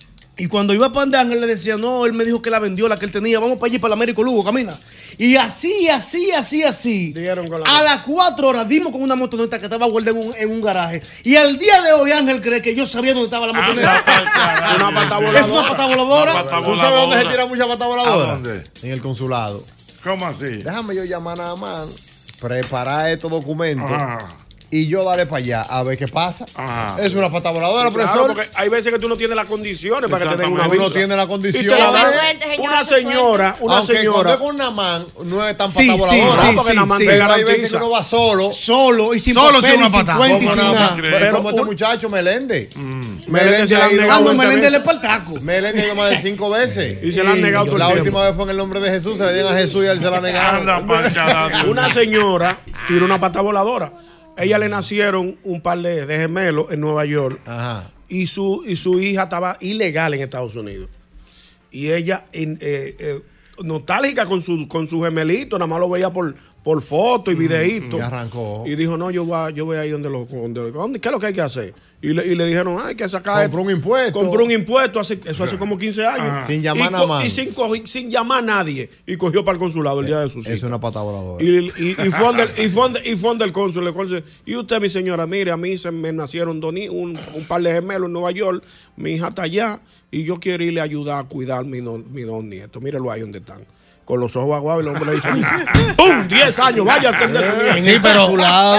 Y 0.43 0.49
cuando 0.49 0.75
iba 0.75 0.91
para 0.91 1.03
donde 1.03 1.19
Ángel 1.19 1.41
le 1.41 1.47
decía, 1.47 1.77
no, 1.77 2.05
él 2.05 2.15
me 2.15 2.25
dijo 2.25 2.43
que 2.43 2.51
la 2.51 2.59
vendió, 2.59 2.89
la 2.89 2.97
que 2.97 3.05
él 3.05 3.13
tenía, 3.13 3.39
vamos 3.39 3.59
para 3.59 3.69
allí, 3.71 3.79
para 3.79 3.91
el 3.91 3.93
Américo 3.93 4.25
Lugo, 4.25 4.43
camina. 4.43 4.75
Y 5.17 5.37
así, 5.37 5.89
así, 5.89 6.33
así, 6.33 6.65
así. 6.65 7.13
Dieron 7.13 7.49
con 7.49 7.61
la 7.61 7.67
A 7.79 7.81
las 7.85 7.99
cuatro 8.03 8.49
horas 8.49 8.67
dimos 8.67 8.91
con 8.91 9.01
una 9.03 9.15
motoneta 9.15 9.61
que 9.61 9.67
estaba 9.67 9.87
guardada 9.87 10.19
en 10.19 10.27
un, 10.27 10.35
en 10.37 10.51
un 10.51 10.61
garaje. 10.61 11.01
Y 11.23 11.37
al 11.37 11.57
día 11.61 11.81
de 11.83 11.93
hoy 11.93 12.11
Ángel 12.11 12.41
cree 12.41 12.61
que 12.61 12.75
yo 12.75 12.89
sabía 12.89 13.13
dónde 13.13 13.27
estaba 13.27 13.47
la 13.47 13.53
motoneta. 13.53 14.03
Ah, 14.05 14.75
Una 14.79 14.93
pata 14.93 15.19
es 15.21 15.25
voladora. 15.27 15.47
una 15.61 15.69
pata 15.69 15.87
voladora. 15.87 16.33
Una 16.33 16.45
pata 16.51 16.65
¿Tú 16.65 16.77
sabes 16.77 17.01
dónde 17.01 17.19
se 17.21 17.25
tira 17.27 17.47
mucha 17.47 17.67
pata 17.69 17.87
voladora? 17.87 18.33
¿A 18.33 18.35
dónde? 18.35 18.65
En 18.83 18.91
el 18.91 19.01
consulado. 19.01 19.65
¿Cómo 20.03 20.27
así? 20.27 20.47
Déjame 20.47 20.97
yo 20.97 21.05
llamar 21.05 21.39
nada 21.39 21.55
más, 21.55 22.35
preparar 22.41 23.11
estos 23.11 23.31
documentos 23.31 23.89
Ajá. 23.89 24.39
Y 24.73 24.87
yo 24.89 25.05
darle 25.05 25.27
para 25.27 25.37
allá 25.37 25.63
a 25.63 25.83
ver 25.83 25.99
qué 25.99 26.09
pasa. 26.09 26.47
Ajá. 26.55 26.97
Es 27.01 27.13
una 27.15 27.31
pata 27.31 27.51
voladora, 27.51 27.91
Claro, 27.91 27.95
profesor. 27.95 28.27
porque 28.35 28.51
hay 28.55 28.69
veces 28.71 28.91
que 28.91 28.99
tú 28.99 29.07
no 29.07 29.17
tienes 29.17 29.37
las 29.37 29.45
condiciones 29.47 30.11
para 30.11 30.25
que 30.25 30.31
te 30.37 30.43
den 30.43 30.51
una 30.53 30.65
Uno 30.67 30.73
visa. 30.73 30.93
tiene 30.95 31.15
la 31.15 31.25
Y 31.25 31.27
condición. 31.27 31.65
te 31.65 31.71
la 31.71 31.77
Eso 31.85 31.93
dan. 31.93 32.07
es 32.07 32.21
suerte, 32.21 32.47
señora, 32.57 32.63
Una 32.73 32.85
señora, 32.87 33.57
una 33.61 33.77
Aunque 33.77 33.93
cuando 33.93 34.13
señora. 34.13 34.31
es 34.33 34.37
con 34.39 34.55
una 34.55 34.71
man, 34.71 35.05
no 35.25 35.47
es 35.47 35.59
tan 35.59 35.71
Sí, 35.71 35.87
pata 35.87 35.99
voladora. 36.01 36.33
sí, 36.41 36.57
porque 36.57 36.73
sí, 36.73 36.79
sí. 36.79 36.99
te 36.99 37.05
Pero 37.07 37.33
hay 37.33 37.45
veces 37.45 37.71
que 37.71 37.77
uno 37.77 37.91
va 37.91 38.03
solo. 38.03 38.53
Solo 38.53 39.15
y 39.15 39.19
sin 39.21 39.35
Solo 39.35 39.61
papel, 39.61 39.71
sin 39.73 39.81
una 39.81 39.91
pata. 39.91 40.17
Como, 40.17 40.39
sin 40.41 40.49
una- 40.61 40.95
crees? 40.97 41.33
como 41.35 41.51
este 41.51 41.65
muchacho 41.65 42.09
Melende. 42.09 42.71
Melende 42.75 43.27
Melende 43.29 43.67
se 43.67 43.75
la 43.75 43.81
ha 43.81 43.85
han 43.85 43.93
ido- 43.93 44.07
Cuando 44.07 44.35
Meléndez 44.35 44.73
le 44.73 44.79
veces. 44.79 44.85
para 44.85 44.97
el 44.97 45.03
taco. 45.03 45.41
Melende 45.43 45.83
ha 45.83 45.85
ido 45.85 45.95
más 45.97 46.11
de 46.11 46.17
cinco 46.19 46.49
veces. 46.49 47.03
Y 47.05 47.13
se 47.13 47.23
la 47.23 47.33
han 47.33 47.43
negado 47.43 47.67
todo 47.67 47.75
el 47.77 47.79
La 47.81 47.89
última 47.91 48.23
vez 48.25 48.35
fue 48.35 48.45
en 48.45 48.51
el 48.51 48.57
nombre 48.57 48.81
de 48.81 48.91
Jesús, 48.91 49.19
se 49.19 49.27
le 49.27 49.35
dieron 49.35 49.53
a 49.55 49.59
Jesús 49.59 49.85
y 49.85 49.89
él 49.89 50.01
se 50.01 50.11
la 50.11 50.21
negaron. 50.23 50.89
Una 51.69 51.93
señora 51.93 52.59
tiró 52.89 53.05
una 53.05 53.21
pata 53.21 53.43
voladora. 53.43 53.93
Ella 54.37 54.59
le 54.59 54.69
nacieron 54.69 55.39
un 55.45 55.61
par 55.61 55.79
de, 55.81 56.07
de 56.07 56.17
gemelos 56.19 56.71
en 56.73 56.81
Nueva 56.81 57.05
York 57.05 57.41
Ajá. 57.47 57.91
y 58.09 58.27
su, 58.27 58.63
y 58.67 58.77
su 58.77 58.99
hija 59.01 59.25
estaba 59.25 59.57
ilegal 59.61 60.15
en 60.15 60.23
Estados 60.23 60.57
Unidos. 60.57 60.89
Y 61.71 61.91
ella, 61.91 62.27
en- 62.33 62.59
eh, 62.61 62.97
eh, 62.99 63.21
nostálgica 63.63 64.27
con 64.27 64.43
su, 64.43 64.67
con 64.69 64.89
su 64.89 65.03
gemelito, 65.03 65.59
nada 65.59 65.67
más 65.67 65.81
lo 65.81 65.89
veía 65.89 66.11
por, 66.13 66.35
por 66.63 66.81
foto 66.83 67.31
y 67.31 67.35
videíto. 67.35 67.99
Y 67.99 68.01
arrancó. 68.01 68.63
Y 68.67 68.75
dijo, 68.77 68.97
no, 68.97 69.11
yo 69.11 69.25
voy, 69.25 69.37
a- 69.37 69.51
yo 69.51 69.65
voy 69.65 69.77
ahí 69.77 69.91
donde 69.91 70.09
lo... 70.09 70.25
Donde, 70.27 70.71
¿dónde- 70.71 71.01
¿Qué 71.01 71.09
es 71.09 71.13
lo 71.13 71.19
que 71.19 71.27
hay 71.27 71.33
que 71.33 71.41
hacer? 71.41 71.75
Y 72.01 72.09
le, 72.09 72.27
y 72.27 72.35
le 72.35 72.47
dijeron, 72.47 72.79
hay 72.85 72.95
que 72.97 73.09
sacar... 73.09 73.43
Compró 73.45 73.63
un 73.63 73.71
impuesto. 73.71 74.19
Compró 74.19 74.45
un 74.45 74.51
impuesto, 74.51 74.99
hace, 75.01 75.21
eso 75.25 75.45
hace 75.45 75.57
como 75.57 75.79
15 75.79 76.05
años. 76.07 76.29
Ajá. 76.31 76.47
Sin 76.47 76.61
llamar 76.63 76.93
co- 76.93 77.07
más. 77.07 77.25
Y 77.25 77.31
sin, 77.31 77.55
sin 77.87 78.11
llamar 78.11 78.41
a 78.41 78.43
nadie. 78.43 78.91
Y 79.07 79.17
cogió 79.17 79.45
para 79.45 79.55
el 79.55 79.61
consulado 79.61 80.01
el 80.01 80.07
día 80.07 80.19
de 80.21 80.29
su 80.29 80.41
cita. 80.41 80.53
Es 80.55 80.63
una 80.65 80.81
pata 80.81 81.01
voladora. 81.01 81.43
Y, 81.45 81.49
y, 81.49 81.91
y 81.91 82.11
fue 82.11 82.27
donde, 82.27 82.45
y, 82.63 82.69
fue 82.69 82.83
donde- 82.83 83.01
y 83.09 83.17
fue 83.17 83.29
donde 83.31 83.45
el 83.45 83.53
cónsul, 83.53 83.87
el 83.87 83.95
cónsul, 83.95 84.25
y 84.47 84.57
usted, 84.57 84.81
mi 84.81 84.89
señora, 84.89 85.27
mire, 85.29 85.53
a 85.53 85.57
mí 85.57 85.77
se 85.79 85.91
me 85.93 86.13
nacieron 86.13 86.59
dos 86.61 86.73
un, 86.91 87.19
un 87.35 87.45
par 87.47 87.63
de 87.63 87.73
gemelos 87.73 88.07
en 88.07 88.13
Nueva 88.13 88.31
York, 88.33 88.65
mi 88.97 89.13
hija 89.13 89.29
está 89.29 89.43
allá, 89.43 89.81
y 90.11 90.25
yo 90.25 90.41
quiero 90.41 90.63
irle 90.65 90.81
a 90.81 90.85
ayudar 90.85 91.19
a 91.25 91.29
cuidar 91.29 91.65
mi, 91.65 91.81
no- 91.81 91.99
mi 91.99 92.23
dos 92.23 92.43
nietos. 92.43 92.83
Mírelo 92.83 93.11
ahí 93.13 93.21
donde 93.21 93.39
están. 93.39 93.65
Con 94.13 94.21
los 94.21 94.37
ojos 94.37 94.55
aguados, 94.55 94.85
y 94.85 94.87
el 94.87 94.95
hombre 94.95 95.11
le 95.11 95.17
dice, 95.17 95.29
¡pum! 95.97 96.29
10 96.29 96.59
años, 96.59 96.85
vaya 96.85 97.09
a 97.09 97.17
atender 97.17 97.47
su. 97.47 97.83
Sí, 97.83 97.97
pero- 98.03 98.29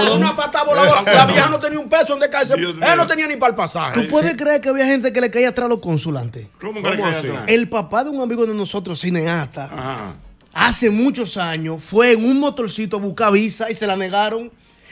Era 0.04 0.14
una 0.14 0.36
pata 0.36 0.64
voladora. 0.64 1.02
La 1.12 1.26
vieja 1.26 1.50
no 1.50 1.58
tenía 1.60 1.80
un 1.80 1.90
peso 1.90 2.06
donde 2.10 2.30
caerse. 2.30 2.54
Ella 2.54 2.96
no 2.96 3.08
tenía 3.08 3.26
ni 3.28 3.36
para 3.38 3.50
el 3.50 3.56
pasaje. 3.56 4.00
¿Tú 4.00 4.08
puedes 4.10 4.36
creer 4.36 4.62
que 4.62 4.70
había 4.70 4.86
gente 4.86 5.12
que 5.12 5.20
le 5.20 5.32
caía 5.32 5.50
atrás 5.50 5.66
a 5.66 5.70
los 5.70 5.80
consulantes? 5.80 6.46
¿Cómo, 6.62 6.84
¿Cómo 6.84 6.96
que 6.96 7.02
así? 7.04 7.28
El 7.48 7.68
papá 7.68 8.04
de 8.04 8.12
un 8.12 8.22
amigo 8.22 8.46
de 8.46 8.54
nosotros, 8.54 9.00
cineasta, 9.00 9.66
Ajá. 9.66 10.14
hace 10.54 10.92
muchos 10.92 11.36
años 11.38 11.84
fue 11.84 12.12
en 12.12 12.24
un 12.24 12.40
motorcito 12.40 12.98
a 12.98 13.00
buscar 13.00 13.32
visa 13.32 13.72
y 13.72 13.74
se 13.74 13.88
la 13.88 13.96
negaron. 13.98 14.52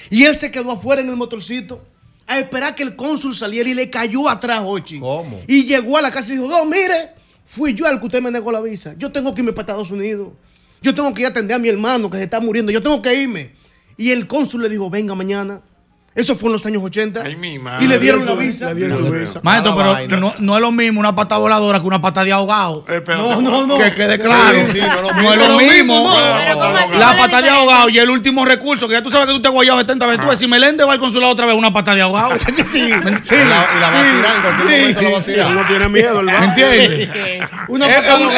Y 0.10 0.24
él 0.24 0.36
se 0.36 0.50
quedó 0.50 0.72
afuera 0.72 1.04
en 1.04 1.10
el 1.10 1.18
motorcito 1.18 1.84
a 2.26 2.40
esperar 2.40 2.74
que 2.74 2.82
el 2.82 2.96
cónsul 2.96 3.36
saliera 3.36 3.70
y 3.70 3.76
le 3.76 3.92
cayó 3.92 4.28
atrás, 4.28 4.62
Ochi. 4.64 5.00
¿Cómo? 5.00 5.40
Y 5.46 5.66
llegó 5.66 6.00
a 6.00 6.02
la 6.02 6.10
casa 6.10 6.34
y 6.34 6.38
dijo, 6.38 6.48
no, 6.48 6.66
mire, 6.66 7.12
fui 7.52 7.74
yo 7.74 7.86
al 7.86 8.00
que 8.00 8.06
usted 8.06 8.22
me 8.22 8.32
negó 8.32 8.50
la 8.50 8.62
visa. 8.62 8.96
Yo 8.98 9.12
tengo 9.12 9.36
que 9.36 9.42
irme 9.42 9.52
para 9.52 9.64
Estados 9.64 9.92
Unidos. 9.92 10.30
Yo 10.82 10.96
tengo 10.96 11.14
que 11.14 11.24
ir 11.24 11.28
a 11.28 11.32
atender 11.32 11.56
a 11.56 11.60
mi 11.60 11.68
hermano 11.68 12.10
que 12.10 12.18
se 12.18 12.24
está 12.24 12.40
muriendo. 12.40 12.72
Yo 12.72 12.82
tengo 12.82 13.02
que 13.02 13.14
irme. 13.14 13.52
Y 13.98 14.12
el 14.12 14.26
cónsul 14.26 14.62
le 14.62 14.70
dijo, 14.70 14.90
venga 14.90 15.16
mañana. 15.16 15.62
Eso 16.14 16.36
fue 16.36 16.48
en 16.50 16.54
los 16.54 16.66
años 16.66 16.84
80. 16.84 17.22
Ay, 17.24 17.38
mi 17.38 17.58
madre. 17.58 17.86
y 17.86 17.88
le 17.88 17.98
dieron 17.98 18.26
la 18.26 18.34
Le 18.36 18.46
visa. 18.48 18.74
dieron 18.74 18.98
su 18.98 19.10
visa. 19.14 19.40
Maestro, 19.44 19.78
pero 19.78 20.20
no, 20.20 20.34
no 20.40 20.56
es 20.56 20.62
lo 20.62 20.70
mismo 20.74 21.00
una 21.00 21.16
pata 21.16 21.38
voladora 21.38 21.80
que 21.80 21.88
una 21.88 22.02
pata 22.02 22.26
de 22.26 22.34
ahogado. 22.34 22.84
Eh, 22.90 23.02
No, 23.08 23.42
no, 23.42 23.66
no. 23.66 23.78
Que 23.78 23.94
quede 23.94 24.20
claro. 24.20 24.58
Sí, 24.66 24.74
sí, 24.74 24.80
no 24.82 25.32
es 25.32 25.38
lo 25.40 25.48
no 25.48 25.60
es 25.62 25.72
mismo. 25.74 26.10
La 26.14 26.54
¿Cuál 26.54 26.84
es 26.94 27.00
la 27.00 27.16
pata 27.18 27.42
de 27.42 27.50
ahogado 27.50 27.88
y 27.88 27.98
el 27.98 28.10
último 28.10 28.44
recurso, 28.44 28.90
que 28.90 28.94
ya 28.96 29.02
tú 29.02 29.10
sabes 29.10 29.28
que 29.28 29.32
tú 29.34 29.42
te 29.42 29.48
has 29.48 29.54
guayado 29.54 29.80
70 29.80 30.06
veces. 30.06 30.22
Tú 30.22 30.28
ves, 30.30 30.38
si 30.38 30.48
Meléndez 30.50 30.86
va 30.86 30.92
al 30.92 31.00
consulado 31.00 31.32
otra 31.32 31.46
vez, 31.46 31.56
una 31.56 31.72
pata 31.72 31.96
de 31.96 32.02
ahogado. 32.02 32.38
Sí, 32.40 32.52
sí, 32.56 32.64
sí. 32.68 32.78
Y 32.80 32.90
la, 32.90 33.70
y 33.74 33.80
la 33.80 33.90
va 33.90 34.00
a 34.00 34.04
tirar, 34.04 34.36
en 34.36 34.42
cualquier 34.42 34.68
momento 34.68 35.02
la 35.02 35.10
va 35.12 35.18
a 35.18 35.22
tirar. 35.24 35.52
no 35.52 35.66
tiene 35.68 35.88
miedo, 35.88 36.20
el 36.20 36.26
¿Me 36.26 36.34
vago. 36.34 36.44
entiendes? 36.46 37.10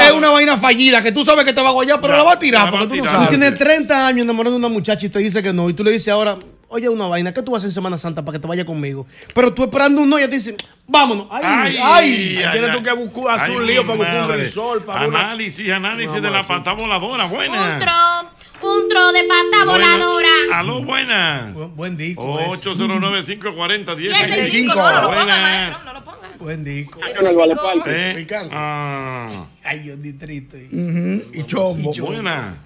Es, 0.05 0.11
una 0.11 0.29
vaina 0.29 0.57
fallida 0.57 1.01
que 1.01 1.11
tú 1.11 1.25
sabes 1.25 1.43
que 1.43 1.53
te 1.53 1.61
va 1.61 1.69
a 1.69 1.71
guayar, 1.71 1.99
pero 1.99 2.15
la 2.15 2.21
va 2.21 2.33
a 2.33 2.39
tirar 2.39 2.69
porque 2.69 2.85
a 2.85 2.87
tú 2.87 2.95
no 2.97 3.01
tirar. 3.01 3.09
Tú 3.13 3.15
sabes. 3.23 3.29
tienes 3.29 3.57
30 3.57 4.07
años 4.07 4.23
enamorando 4.25 4.59
de 4.59 4.65
una 4.65 4.71
muchacha 4.71 5.07
y 5.07 5.09
te 5.09 5.17
dice 5.17 5.41
que 5.41 5.51
no. 5.51 5.69
Y 5.69 5.73
tú 5.73 5.83
le 5.83 5.89
dices 5.89 6.09
ahora, 6.13 6.37
oye, 6.73 6.89
una 6.89 7.07
vaina, 7.07 7.33
¿qué 7.33 7.41
tú 7.41 7.51
vas 7.51 7.57
a 7.57 7.59
hacer 7.59 7.69
en 7.69 7.73
Semana 7.73 7.97
Santa 7.97 8.23
para 8.25 8.35
que 8.37 8.41
te 8.41 8.47
vaya 8.47 8.65
conmigo? 8.65 9.05
Pero 9.33 9.53
tú 9.53 9.63
esperando 9.63 10.01
un 10.01 10.09
no, 10.09 10.17
ella 10.17 10.29
te 10.29 10.35
dice, 10.37 10.55
vámonos. 10.87 11.27
Ay, 11.31 11.41
Ay, 11.45 11.77
ay. 11.81 12.37
Ahí 12.43 12.51
tienes 12.51 12.71
tú 12.71 12.81
que 12.83 12.91
buscar- 12.93 13.35
hacer 13.35 13.51
Ay, 13.51 13.55
un 13.57 13.65
lío 13.67 13.81
para 13.85 13.97
buscar 13.97 14.29
un 14.29 14.35
sensor, 14.39 14.85
para 14.85 15.07
una- 15.07 15.19
Análisis, 15.19 15.71
análisis 15.71 16.07
Vamos 16.07 16.21
de 16.23 16.29
la 16.31 16.43
pata 16.47 16.73
voladora. 16.73 17.25
Buena. 17.25 17.73
Un 17.73 17.79
tro, 17.79 18.69
un 18.69 18.89
tro 18.89 19.11
de 19.11 19.23
pata 19.23 19.65
Buena. 19.65 19.91
voladora. 19.93 20.27
Aló, 20.53 20.83
buenas. 20.83 21.53
Buen, 21.53 21.75
buen 21.75 21.97
disco. 21.97 22.39
ese. 22.39 22.49
809-540-1065. 22.69 23.99
Y 23.99 24.07
ese 24.07 24.49
cinco, 24.49 24.75
no 24.75 25.01
lo 25.01 25.07
ponga, 25.09 25.25
maestro, 25.25 25.83
no 25.85 25.93
lo 25.93 26.03
ponga. 26.05 26.17
Buen 26.39 26.63
disco. 26.63 26.99
Cinco, 27.07 27.83
Eh, 27.85 28.27
ah, 28.51 29.29
Ay, 29.63 29.79
Dios, 29.79 30.01
distrito. 30.01 30.57
Y 30.57 31.43
chombo. 31.47 31.93
buena. 31.93 32.57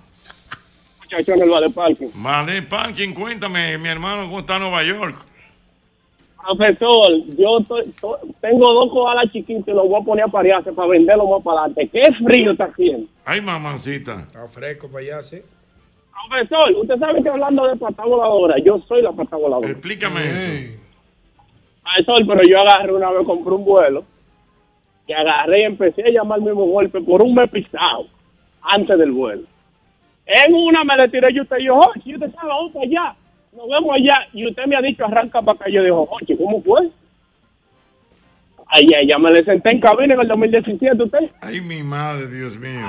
Muchacho 1.07 1.33
en 1.33 1.41
el 1.41 1.49
Vale 1.49 1.69
Parque. 1.69 2.09
Vale, 2.13 2.61
Parking, 2.63 3.13
cuéntame, 3.13 3.77
mi 3.77 3.89
hermano, 3.89 4.23
¿cómo 4.25 4.39
está 4.39 4.59
Nueva 4.59 4.83
York? 4.83 5.15
Profesor, 6.41 7.11
yo 7.37 7.59
estoy- 7.59 7.91
to- 7.99 8.19
tengo 8.39 8.71
dos 8.73 8.89
koalas 8.91 9.31
chiquitos 9.31 9.67
y 9.67 9.71
los 9.71 9.87
voy 9.89 10.01
a 10.01 10.05
poner 10.05 10.25
a 10.25 10.27
parearse 10.29 10.71
para 10.71 10.87
venderlos 10.89 11.29
más 11.29 11.43
para 11.43 11.61
adelante. 11.61 11.89
¿Qué 11.91 12.03
frío 12.23 12.51
está 12.51 12.65
haciendo? 12.65 13.07
Ay, 13.25 13.41
mamacita. 13.41 14.21
Está 14.21 14.47
fresco 14.47 14.87
para 14.87 14.99
allá, 15.03 15.23
sí. 15.23 15.41
Profesor, 16.29 16.71
usted 16.81 16.95
sabe 16.97 17.21
que 17.21 17.29
hablando 17.29 17.67
de 17.67 17.75
pata 17.75 18.03
voladora, 18.05 18.55
yo 18.63 18.77
soy 18.87 19.01
la 19.01 19.11
pata 19.11 19.35
voladora. 19.35 19.69
Explícame 19.69 20.21
eso. 20.25 20.77
Profesor, 21.83 22.27
pero 22.27 22.41
yo 22.49 22.59
agarré 22.61 22.93
una 22.93 23.11
vez, 23.11 23.25
compré 23.25 23.53
un 23.53 23.65
vuelo 23.65 24.03
y 25.05 25.13
agarré 25.13 25.61
y 25.61 25.63
empecé 25.65 26.03
a 26.05 26.09
llamar 26.11 26.39
el 26.39 26.45
mismo 26.45 26.65
golpe 26.65 27.01
por 27.01 27.21
un 27.23 27.33
mes 27.35 27.49
pisado 27.49 28.07
antes 28.61 28.97
del 28.97 29.11
vuelo. 29.11 29.43
En 30.27 30.53
una 30.53 30.83
me 30.83 30.95
le 30.97 31.07
tiré 31.09 31.33
yo 31.33 31.43
usted 31.43 31.57
y 31.59 31.65
yo, 31.65 31.75
oye, 31.75 32.01
yo 32.05 32.19
te 32.19 32.25
estaba 32.25 32.49
vamos 32.49 32.71
para 32.73 32.85
allá, 32.85 33.15
nos 33.55 33.67
vemos 33.69 33.95
allá. 33.95 34.27
Y 34.33 34.47
usted 34.47 34.65
me 34.65 34.75
ha 34.75 34.81
dicho, 34.81 35.05
arranca 35.05 35.41
para 35.41 35.55
acá. 35.57 35.69
Yo 35.69 35.81
digo, 35.83 36.07
oye, 36.11 36.37
¿cómo 36.37 36.61
fue? 36.63 36.89
Ay, 38.67 38.85
ay, 38.99 39.07
ya 39.07 39.17
me 39.17 39.31
le 39.31 39.43
senté 39.45 39.71
en 39.73 39.79
cabina 39.79 40.13
en 40.15 40.19
el 40.21 40.27
2017 40.27 41.01
usted. 41.03 41.19
Ay, 41.39 41.61
mi 41.61 41.81
madre, 41.83 42.27
Dios 42.27 42.57
mío. 42.57 42.85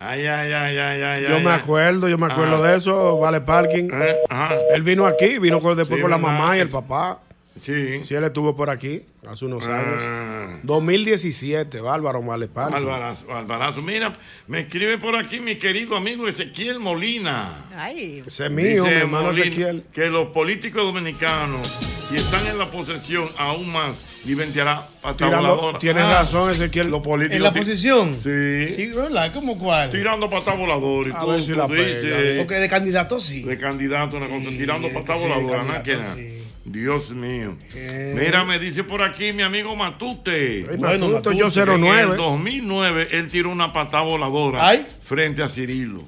Ay, 0.00 0.26
ay, 0.26 0.52
ay, 0.52 0.78
ay, 0.78 1.02
ay. 1.02 1.22
Yo 1.22 1.36
ay, 1.36 1.42
me 1.44 1.50
ay. 1.50 1.58
acuerdo, 1.60 2.08
yo 2.08 2.18
me 2.18 2.26
acuerdo 2.26 2.62
Ah. 2.62 2.68
de 2.68 2.76
eso, 2.76 3.18
Vale 3.18 3.40
Parking. 3.40 3.88
Eh, 3.90 4.16
ajá. 4.28 4.54
Él 4.74 4.82
vino 4.82 5.06
aquí, 5.06 5.38
vino 5.38 5.56
después 5.74 5.96
Sí, 5.96 6.02
con 6.02 6.10
la 6.10 6.18
mamá 6.18 6.56
y 6.56 6.60
el 6.60 6.68
papá. 6.68 7.18
Sí. 7.62 8.04
Sí, 8.04 8.14
él 8.14 8.24
estuvo 8.24 8.54
por 8.56 8.70
aquí 8.70 9.02
hace 9.26 9.44
unos 9.44 9.66
años. 9.66 10.02
Ah. 10.04 10.58
2017, 10.62 11.80
Bárbaro. 11.80 12.20
Albarazo, 12.22 13.34
Albarazo. 13.34 13.80
Mira, 13.82 14.12
me 14.46 14.60
escribe 14.60 14.98
por 14.98 15.16
aquí 15.16 15.40
mi 15.40 15.56
querido 15.56 15.96
amigo 15.96 16.26
Ezequiel 16.28 16.78
Molina. 16.80 17.66
Ay, 17.74 18.22
Ese 18.26 18.46
es 18.46 18.50
mío, 18.50 18.84
mi 18.84 18.90
hermano 18.90 19.26
Molina 19.26 19.46
Ezequiel. 19.46 19.84
Que 19.92 20.06
los 20.08 20.30
políticos 20.30 20.82
dominicanos, 20.82 21.66
si 22.08 22.16
están 22.16 22.46
en 22.46 22.58
la 22.58 22.70
posesión, 22.70 23.26
aún 23.38 23.72
más 23.72 23.94
viventeará 24.24 24.86
pata 25.00 25.78
tienes 25.78 26.02
Ah. 26.02 26.20
razón, 26.22 26.50
Ezequiel. 26.50 26.90
Los 26.90 27.02
políticos. 27.02 27.36
En 27.36 27.42
la 27.42 27.52
posición. 27.52 28.14
Sí. 28.22 28.82
¿Y 28.82 28.86
verdad? 28.88 29.32
¿Cómo 29.32 29.58
cuál? 29.58 29.90
Tirando 29.90 30.28
pata 30.28 30.52
voladora 30.54 31.08
y 31.10 31.12
A 31.12 31.20
tú, 31.20 31.26
ver 31.28 31.42
si 31.42 31.52
tú 31.52 31.56
la 31.58 31.66
dices, 31.66 32.04
pega. 32.04 32.38
Porque 32.42 32.54
de 32.56 32.68
candidato 32.68 33.20
sí. 33.20 33.42
de 33.42 33.58
candidato, 33.58 34.16
una 34.16 34.28
cosa, 34.28 34.48
tirando 34.50 34.88
pata 34.92 35.14
voladora, 35.14 35.64
nada 35.64 35.82
que 35.82 35.92
candidato, 35.92 36.02
nada. 36.02 36.14
sí. 36.16 36.44
Dios 36.64 37.10
mío. 37.10 37.56
Eh. 37.74 38.14
Mira, 38.16 38.44
me 38.44 38.58
dice 38.58 38.84
por 38.84 39.02
aquí 39.02 39.32
mi 39.32 39.42
amigo 39.42 39.74
Matute. 39.74 40.64
Bueno, 40.76 41.08
Matute, 41.08 41.36
yo 41.36 41.46
En 41.48 41.68
el 41.70 41.80
09. 41.80 42.16
2009 42.16 43.08
él 43.12 43.28
tiró 43.28 43.50
una 43.50 43.72
patada 43.72 44.02
voladora 44.02 44.66
Ay. 44.68 44.86
frente 45.04 45.42
a 45.42 45.48
Cirilo. 45.48 46.02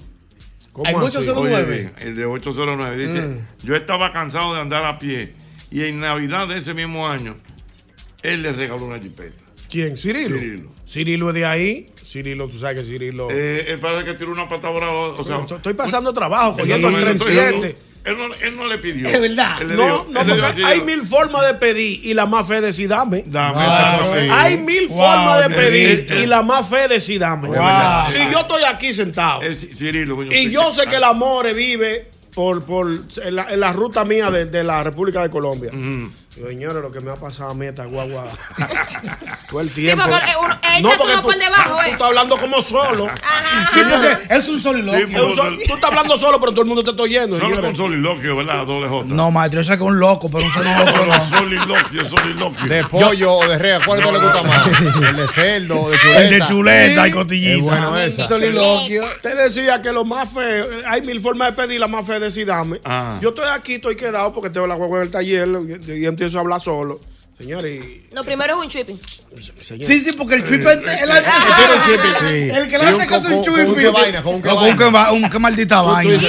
¿Cómo 0.73 0.91
muchos 0.99 1.25
solo- 1.25 1.41
Oye, 1.41 1.51
09. 1.53 1.77
bien, 1.79 1.93
el 2.01 2.17
de 2.17 2.27
809 2.27 2.97
dice, 2.97 3.27
Mm. 3.27 3.39
yo 3.67 3.75
estaba 3.75 4.13
cansado 4.13 4.55
de 4.55 4.61
andar 4.61 4.85
a 4.85 4.99
pie 4.99 5.33
y 5.71 5.83
en 5.85 5.99
Navidad 6.01 6.47
de 6.47 6.59
ese 6.59 6.75
mismo 6.75 7.09
año 7.09 7.37
él 8.23 8.43
le 8.43 8.53
regaló 8.53 8.85
una 8.85 8.99
jipeta. 8.99 9.37
¿Quién? 9.69 9.97
Cirilo. 9.97 10.39
Cirilo. 10.39 10.71
Cirilo 10.87 11.29
es 11.31 11.35
de 11.35 11.45
ahí. 11.47 11.87
Cirilo, 12.05 12.49
tú 12.49 12.59
sabes 12.59 12.81
que 12.81 12.87
Cirilo. 12.91 13.29
Eh, 13.31 13.67
él 13.73 13.79
parece 13.81 14.05
que 14.05 14.15
tiró 14.15 14.33
una 14.33 14.49
patada 14.49 14.71
voladora. 14.73 15.21
O 15.21 15.25
sea, 15.25 15.57
Estoy- 15.57 15.75
pasando 15.75 16.13
trabajo, 16.13 16.57
cogiendo 16.59 16.89
el 16.89 16.95
tren 17.01 17.19
no- 17.19 17.25
7. 17.25 17.77
Él 18.03 18.17
no, 18.17 18.35
él 18.35 18.57
no 18.57 18.67
le 18.67 18.79
pidió. 18.79 19.09
Es 19.09 19.21
verdad. 19.21 19.61
Él 19.61 19.77
No, 19.77 20.05
no, 20.09 20.21
porque 20.27 20.65
hay 20.65 20.81
mil 20.81 21.03
formas 21.03 21.47
de 21.47 21.55
pedir 21.55 22.01
y 22.05 22.15
la 22.15 22.25
más 22.27 22.47
fe 22.49 22.61
de 22.63 22.73
sí 22.73 22.87
dame. 22.87 23.25
Dame, 23.27 23.55
Ah, 23.59 24.01
dame. 24.03 24.21
sí. 24.23 24.29
Hay 24.33 24.57
mil 24.57 24.87
Wow, 24.89 24.97
formas 24.99 25.49
de 25.49 25.55
pedir 25.55 25.89
eh, 25.91 26.07
eh. 26.09 26.21
y 26.23 26.27
la 26.27 26.43
más 26.43 26.67
fe 26.69 26.89
de 26.89 26.99
sí 26.99 27.19
dame. 27.19 27.49
Si 28.13 28.19
yo 28.33 28.41
estoy 28.41 28.63
aquí 28.65 28.95
sentado 28.95 29.43
Es 29.43 29.67
Cirilo. 29.77 30.17
coño, 30.17 30.31
y 30.33 30.51
yo 30.51 30.73
sé 30.73 30.87
que 30.87 30.97
el 30.97 31.05
amor 31.05 31.53
vive 31.55 32.09
por, 32.35 32.65
por 32.65 32.87
en, 33.23 33.35
la, 33.37 33.53
en 33.53 33.61
la 33.61 33.73
ruta 33.73 34.05
mía 34.05 34.31
de, 34.31 34.47
de 34.47 34.65
la 34.65 34.83
República 34.83 35.23
de 35.23 35.29
Colombia. 35.31 35.71
Señores, 36.35 36.81
lo 36.81 36.93
que 36.93 37.01
me 37.01 37.11
ha 37.11 37.17
pasado 37.17 37.51
a 37.51 37.55
mí 37.55 37.67
esta 37.67 37.87
guagua 37.87 38.25
todo 39.51 39.61
el 39.63 39.69
Sí, 39.71 39.75
tiempo. 39.75 40.05
porque 40.09 40.31
eh, 40.31 40.35
uno, 40.41 40.55
échase 40.63 40.83
porque 40.97 41.13
uno 41.13 41.23
tú, 41.23 41.29
por 41.29 41.37
debajo, 41.37 41.71
tú 41.75 41.81
eh. 41.81 41.91
estás 41.91 42.07
hablando 42.07 42.37
como 42.37 42.63
solo. 42.63 43.07
Ajá. 43.09 43.69
Sí, 43.73 43.81
porque 43.83 44.35
es 44.37 44.49
un 44.49 44.61
soliloquio. 44.61 45.07
Sí, 45.09 45.15
Es 45.15 45.21
un 45.21 45.35
sol- 45.37 45.59
tú 45.67 45.75
estás 45.75 45.91
hablando 45.91 46.17
solo, 46.19 46.39
pero 46.39 46.53
todo 46.53 46.63
el 46.63 46.69
mundo 46.69 46.85
te 46.85 46.91
está 46.93 47.03
oyendo. 47.03 47.37
No 47.37 47.51
es 47.51 47.59
un 47.59 47.77
soliloquio, 47.77 48.37
¿verdad? 48.37 48.65
Doble 48.65 48.89
J. 48.89 49.07
No, 49.09 49.31
maestro, 49.33 49.61
yo 49.61 49.65
sé 49.65 49.77
que 49.77 49.83
es 49.83 49.89
un 49.91 49.99
loco, 49.99 50.31
pero 50.31 50.45
un 50.47 50.53
soliloquio 50.53 51.07
No, 51.07 51.19
no. 51.19 51.29
soliloquio, 51.39 52.09
soliloquio. 52.09 52.67
De 52.69 52.85
pollo 52.85 53.33
o 53.33 53.49
de 53.49 53.59
rea, 53.59 53.81
¿cuál 53.85 53.99
te 54.01 54.13
le 54.13 54.19
gusta 54.21 54.43
más? 54.45 54.69
El 55.11 55.17
de 55.17 55.27
cerdo, 55.29 55.91
de 55.91 55.99
chuleta. 55.99 56.21
El 56.23 56.31
de 56.31 56.47
chuleta 56.47 57.07
y 57.07 57.09
Es 57.11 57.15
cotillita. 57.17 57.63
bueno 57.65 57.97
esa. 57.97 58.27
soliloquio. 58.29 59.03
Te 59.21 59.35
decía 59.35 59.83
que 59.83 59.91
lo 59.93 60.05
más 60.05 60.33
feo, 60.33 60.67
hay 60.87 61.03
mil 61.03 61.19
formas 61.21 61.49
de 61.57 61.61
pedir, 61.61 61.81
la 61.81 61.89
más 61.89 62.07
fea 62.07 62.21
de 62.21 62.31
sí 62.31 62.45
dame. 62.45 62.81
Ah. 62.85 63.19
Yo 63.21 63.31
estoy 63.31 63.47
aquí, 63.53 63.75
estoy 63.75 63.97
quedado 63.97 64.33
porque 64.33 64.51
tengo 64.51 64.69
la 64.69 64.77
guagua 64.77 64.99
en 64.99 65.05
el 65.07 65.11
taller 65.11 65.49
y, 65.89 66.07
a 66.39 66.41
hablar 66.41 66.61
solo. 66.61 67.01
Señores, 67.39 67.83
y- 67.83 68.15
No, 68.15 68.23
primero 68.23 68.59
es 68.59 68.65
un 68.65 68.71
señores. 68.71 69.87
Sí, 69.87 70.01
sí, 70.01 70.13
porque 70.13 70.35
el 70.35 70.45
chuipe 70.47 70.73
es 70.75 70.79
el. 70.79 72.51
El 72.51 72.69
que 72.69 72.77
le 72.77 72.85
hace 72.85 73.07
caso 73.07 73.29
con 73.31 73.39
un 73.39 73.43
chuipi. 73.45 73.75
que 73.81 73.89
vaina, 73.89 74.23
con 74.23 74.35
un 74.35 75.31
que 75.31 75.39
maldita 75.39 75.81
vaina. 75.81 76.21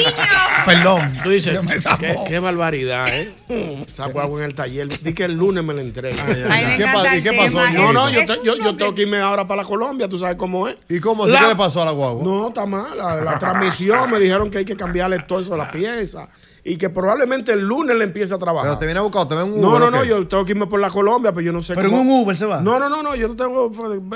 Perdón. 0.65 1.11
Tú 1.21 1.29
dices, 1.31 1.59
qué, 2.27 2.39
barbaridad, 2.39 3.07
¿eh? 3.09 3.29
Guagua 4.13 4.39
en 4.39 4.45
el 4.45 4.55
taller. 4.55 4.87
Di 4.87 5.13
que 5.13 5.25
el 5.25 5.33
lunes 5.33 5.65
me 5.65 5.73
la 5.73 5.81
entrega. 5.81 6.23
Ay, 6.49 6.65
me 6.65 6.75
¿Qué 6.77 6.83
encanta 6.83 7.03
pa- 7.09 7.17
y 7.17 7.21
qué 7.23 7.31
pasó? 7.33 7.69
No, 7.71 7.91
no, 7.91 8.07
Es- 8.07 8.27
yo, 8.43 8.53
es 8.53 8.77
tengo 8.77 8.95
que 8.95 9.01
irme 9.01 9.17
ahora 9.19 9.45
para 9.45 9.63
la 9.63 9.67
Colombia, 9.67 10.07
tú 10.07 10.17
sabes 10.17 10.35
cómo 10.35 10.69
es. 10.69 10.77
¿Y 10.87 11.01
cómo? 11.01 11.25
¿Sí 11.25 11.31
La- 11.33 11.41
¿Qué 11.41 11.47
le 11.47 11.55
pasó 11.57 11.81
a 11.81 11.85
la 11.85 11.91
guagua? 11.91 12.23
No, 12.23 12.47
está 12.47 12.65
mal. 12.65 12.97
La, 12.97 13.15
la 13.15 13.37
transmisión 13.37 14.09
me 14.09 14.17
dijeron 14.17 14.49
que 14.49 14.59
hay 14.59 14.65
que 14.65 14.77
cambiarle 14.77 15.19
todo 15.27 15.41
eso 15.41 15.53
a 15.55 15.57
la 15.57 15.69
pieza 15.71 16.29
y 16.63 16.77
que 16.77 16.91
probablemente 16.91 17.51
el 17.53 17.61
lunes 17.61 17.95
le 17.95 18.03
empiece 18.03 18.33
a 18.35 18.37
trabajar. 18.37 18.69
Pero 18.69 18.77
te 18.79 18.85
viene 18.85 18.99
a 18.99 19.03
buscar, 19.03 19.27
te 19.27 19.33
ven 19.33 19.51
un 19.53 19.61
No, 19.61 19.69
Uber, 19.69 19.79
no, 19.79 19.85
¿o 19.87 19.91
no, 19.91 20.01
qué? 20.03 20.07
yo 20.09 20.27
tengo 20.27 20.45
que 20.45 20.51
irme 20.51 20.67
por 20.67 20.79
la 20.79 20.91
Colombia, 20.91 21.31
pero 21.31 21.41
yo 21.43 21.51
no 21.51 21.63
sé 21.63 21.73
Pero 21.73 21.87
en 21.87 21.93
un 21.95 22.09
Uber 22.09 22.37
se 22.37 22.45
va. 22.45 22.61
No, 22.61 22.77
no, 22.77 22.87
no, 22.87 23.01
no, 23.01 23.15
yo 23.15 23.27
no 23.29 23.35
tengo 23.35 23.71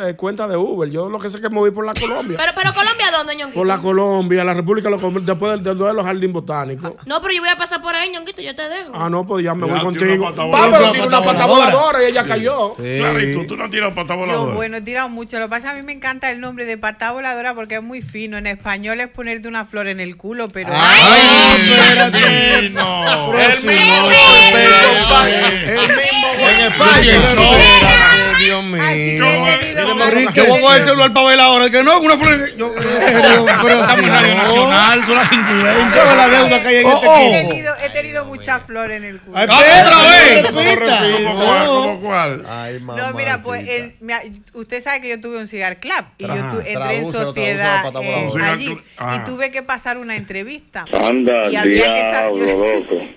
eh, 0.06 0.16
cuenta 0.16 0.48
de 0.48 0.56
Uber. 0.56 0.90
Yo 0.92 1.10
lo 1.10 1.18
que 1.18 1.30
sé 1.32 1.38
es 1.38 1.42
que 1.44 1.50
me 1.50 1.58
voy 1.58 1.72
por 1.72 1.86
la 1.86 1.94
Colombia. 1.96 2.38
Pero, 2.46 2.52
pero 2.56 2.74
Colombia, 2.74 3.08
¿dónde, 3.12 3.36
ñonguito? 3.36 3.58
por 3.60 3.68
la 3.68 3.78
Colombia, 3.80 4.44
la 4.44 4.54
República, 4.54 4.90
lo- 4.92 4.98
después 5.00 5.54
del, 5.54 5.64
del, 5.64 5.78
de 5.80 5.94
los 5.94 6.06
jardines 6.06 6.34
botánicos. 6.34 6.92
No, 7.08 7.20
pero 7.22 7.34
yo 7.34 7.42
voy 7.42 7.50
a 7.50 7.58
pasar 7.58 7.82
por 7.82 7.96
ahí, 7.96 8.12
ñonguito, 8.12 8.42
yo 8.44 8.54
te 8.54 8.70
dejo. 8.70 8.92
Ah, 8.94 9.10
no, 9.10 9.26
pues 9.26 9.44
ya 9.44 9.56
me 9.56 9.66
Ya, 9.68 9.74
voy 9.74 9.82
contigo. 9.82 10.32
pero 10.36 10.92
tiene 10.92 11.08
una 11.08 11.24
pata 11.24 11.46
voladora 11.48 12.04
y 12.04 12.08
ella 12.12 12.24
cayó. 12.24 12.74
Sí. 12.78 12.98
Clarito, 13.00 13.48
tú 13.48 13.58
no 13.58 13.64
has 13.64 13.72
tirado 13.72 13.96
pata 13.96 14.14
voladora. 14.16 14.54
bueno, 14.54 14.78
he 14.78 14.82
tirado 14.82 15.10
mucho. 15.10 15.40
Lo 15.40 15.46
que 15.46 15.50
pasa 15.50 15.68
es 15.70 15.74
que 15.74 15.80
a 15.80 15.82
mí 15.82 15.86
me 15.86 15.94
encanta 15.94 16.30
el 16.30 16.40
nombre 16.42 16.66
de 16.66 16.78
pata 16.78 17.12
voladora 17.12 17.56
porque 17.56 17.76
es 17.76 17.84
muy 17.84 18.02
fino. 18.04 18.38
En 18.38 18.46
español 18.48 19.02
es 19.02 19.08
ponerte 19.08 19.48
una 19.48 19.66
flor 19.66 19.88
en 19.88 20.00
el 20.00 20.16
culo, 20.16 20.50
pero. 20.50 20.70
Ay, 20.72 21.70
espérate. 21.72 22.35
No. 22.72 23.34
El 23.34 23.64
mismo, 23.64 24.10
el 24.12 24.56
mismo, 24.56 26.26
En 26.48 26.60
España. 26.62 27.14
Dios 28.38 28.64
mío. 28.64 28.84
Yo 30.34 30.46
voy 30.46 30.76
a 30.78 30.84
celular 30.84 31.14
para 31.14 31.28
ver 31.28 31.38
la 31.38 31.50
hora. 31.50 31.70
Que 31.70 31.84
no, 31.84 32.00
una 32.00 32.18
flor. 32.18 32.56
Yo, 32.58 32.74
Pero, 32.76 33.46
pero 33.62 33.82
Estamos 33.82 33.96
si 33.96 34.04
en 34.04 34.10
Radio 34.10 34.36
no. 34.36 34.44
Nacional, 34.44 35.06
son 35.06 35.16
las 35.16 35.30
5 37.88 37.94
y 37.94 37.94
20. 37.94 37.94
¿Sabes 37.94 37.94
la 37.94 37.94
deuda 37.94 37.94
que 37.94 37.98
hay 37.98 38.00
en. 38.00 38.00
He 38.00 38.02
tenido, 38.02 38.26
mucha 38.26 38.60
flor 38.60 38.92
en 38.92 39.04
el 39.04 39.22
culo. 39.22 39.38
Ay, 39.38 39.46
otra 39.46 39.98
vez. 40.10 40.46
¿Cómo 40.48 40.62
cuál? 40.78 41.24
No. 41.66 41.66
¿Cómo 41.66 42.02
cuál? 42.02 42.46
Ay, 42.48 42.80
No, 42.82 43.14
mira, 43.14 43.40
pues 43.44 43.68
el- 43.68 43.96
mira, 44.00 44.22
usted 44.54 44.84
sabe 44.84 45.02
que 45.02 45.10
yo 45.10 45.20
tuve 45.22 45.40
un 45.40 45.48
cigar 45.48 45.78
club 45.78 46.06
y 46.18 46.26
yo 46.26 46.34
Ajá. 46.34 46.52
tu- 46.52 46.60
entré 46.60 46.98
en 46.98 47.12
sociedad 47.12 47.86
eh, 48.04 48.30
allí 48.44 48.78
ajá. 48.98 49.16
y 49.16 49.26
tuve 49.30 49.52
que 49.52 49.62
pasar 49.64 49.98
una 49.98 50.16
entrevista. 50.16 50.86
Anda, 50.94 51.50
Y 51.52 51.56
había 51.56 51.74
que 51.74 51.80
diablo, 51.94 52.46
saber- 52.46 52.80
loco. 52.90 53.08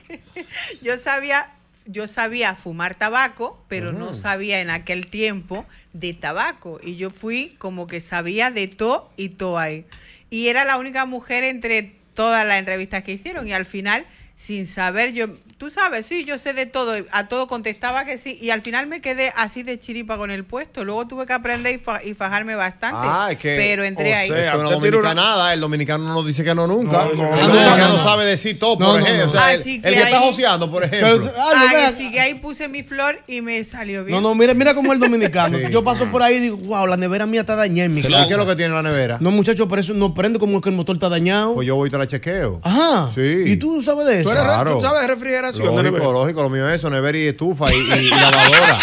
Yo 0.83 0.97
sabía, 0.99 1.51
yo 1.87 2.07
sabía 2.07 2.55
fumar 2.55 2.95
tabaco, 2.95 3.63
pero 3.69 3.93
no 3.93 4.15
sabía 4.15 4.61
en 4.61 4.71
aquel 4.71 5.07
tiempo 5.09 5.67
de 5.93 6.15
tabaco. 6.15 6.79
Y 6.83 6.97
yo 6.97 7.11
fui 7.11 7.57
como 7.59 7.87
que 7.87 8.01
sabía 8.01 8.51
de 8.51 8.69
todo 8.69 9.11
y 9.17 9.31
todo 9.31 9.59
ahí. 9.59 9.85
Y 10.31 10.49
era 10.49 10.65
la 10.65 10.77
única 10.77 11.07
mujer 11.07 11.43
entre 11.45 11.95
todas 12.15 12.47
las 12.47 12.59
entrevistas 12.59 13.03
que 13.03 13.13
hicieron. 13.13 13.49
Y 13.49 13.53
al 13.53 13.65
final, 13.65 14.05
sin 14.41 14.67
saber, 14.67 15.13
yo, 15.15 15.27
tú 15.59 15.69
sabes, 15.69 16.07
sí, 16.07 16.25
yo 16.25 16.39
sé 16.39 16.53
de 16.53 16.65
todo. 16.65 16.95
A 17.11 17.27
todo 17.27 17.49
contestaba 17.49 18.05
que 18.05 18.19
sí. 18.19 18.39
Y 18.41 18.51
al 18.51 18.63
final 18.63 18.87
me 18.87 19.01
quedé 19.01 19.33
así 19.35 19.65
de 19.65 19.81
chiripa 19.81 20.17
con 20.17 20.31
el 20.31 20.45
puesto. 20.45 20.85
Luego 20.85 21.09
tuve 21.09 21.27
que 21.27 21.33
aprender 21.33 21.75
y, 21.75 21.79
fa- 21.79 22.05
y 22.05 22.15
fajarme 22.15 22.55
bastante. 22.55 23.01
Ah, 23.03 23.29
es 23.33 23.37
que, 23.39 23.57
pero 23.57 23.83
entré 23.83 24.13
o 24.15 24.17
ahí. 24.17 24.29
sea, 24.29 24.51
Eso 24.55 24.61
una- 24.61 24.71
dominicanada, 24.71 25.53
el 25.53 25.59
dominicano 25.61 26.05
no 26.05 26.15
nos 26.15 26.25
dice 26.27 26.45
que 26.45 26.55
no 26.55 26.69
nunca. 26.69 26.99
No, 26.99 27.05
no, 27.07 27.11
el 27.11 27.17
no, 27.19 27.47
dominicano 27.49 27.89
no, 27.89 27.97
no. 27.97 28.03
sabe 28.05 28.25
decir 28.27 28.61
todo, 28.61 28.77
No, 28.79 28.93
por 28.93 29.01
no, 29.01 29.05
ejemplo. 29.07 29.25
no. 29.27 29.31
O 29.33 29.35
sea, 29.35 29.53
el, 29.55 29.63
que 29.65 29.89
está 29.89 30.17
Ah, 30.19 30.21
joseando, 30.21 30.71
por 30.71 30.85
ejemplo. 30.85 31.33
Pero, 31.33 31.35
Ay, 31.57 31.69
vea. 31.77 31.89
así 31.89 32.11
que 32.13 32.21
ahí 32.21 32.35
puse 32.35 32.69
mi 32.69 32.85
flor 32.85 33.19
y 33.27 33.41
me 33.41 33.65
salió 33.65 34.05
bien. 34.05 34.23
No, 34.23 34.29
no, 34.29 34.35
mira, 34.37 34.55
mira 34.55 34.73
cómo 34.73 34.93
el 34.93 35.01
dominicano. 35.01 35.59
Sí. 35.59 35.65
Yo 35.73 35.83
paso 35.83 36.07
por 36.13 36.23
ahí 36.23 36.37
y 36.37 36.41
digo, 36.41 36.57
wow, 36.59 36.87
la 36.87 36.97
nevera 36.97 37.27
mía 37.27 37.41
está 37.41 37.57
dañada 37.57 37.87
en 37.87 37.95
mi 37.95 38.03
¿Qué 38.03 38.07
es 38.07 38.15
casa. 38.15 38.37
lo 38.37 38.47
que 38.47 38.55
tiene 38.55 38.73
la 38.73 38.83
nevera? 38.83 39.19
No, 39.21 39.33
muchachos, 39.33 39.67
pero 39.69 39.81
eso 39.81 39.93
no 39.95 40.15
prende 40.15 40.39
como 40.39 40.61
que 40.61 40.69
el 40.69 40.77
motor 40.77 40.95
está 40.95 41.09
dañado. 41.09 41.55
Pues 41.55 41.67
yo 41.67 41.75
voy 41.75 41.89
y 41.89 41.91
te 41.91 41.99
la 41.99 42.07
chequeo. 42.07 42.61
Ajá. 42.63 43.11
Sí. 43.13 43.43
¿Y 43.47 43.57
tú 43.57 43.83
sabes 43.83 44.07
de 44.07 44.28
Claro. 44.33 44.75
tú 44.77 44.81
sabes 44.81 45.07
refrigeración? 45.09 45.67
Lógico, 45.67 45.83
nevera? 45.83 46.05
lógico, 46.13 46.43
lo 46.43 46.51
mío 46.51 46.69
es 46.69 46.77
eso, 46.77 46.91
nevera 46.91 47.19
y 47.19 47.27
estufa 47.29 47.67
y, 47.73 47.77
y- 47.77 48.07
y 48.07 48.11
lavadora. 48.11 48.79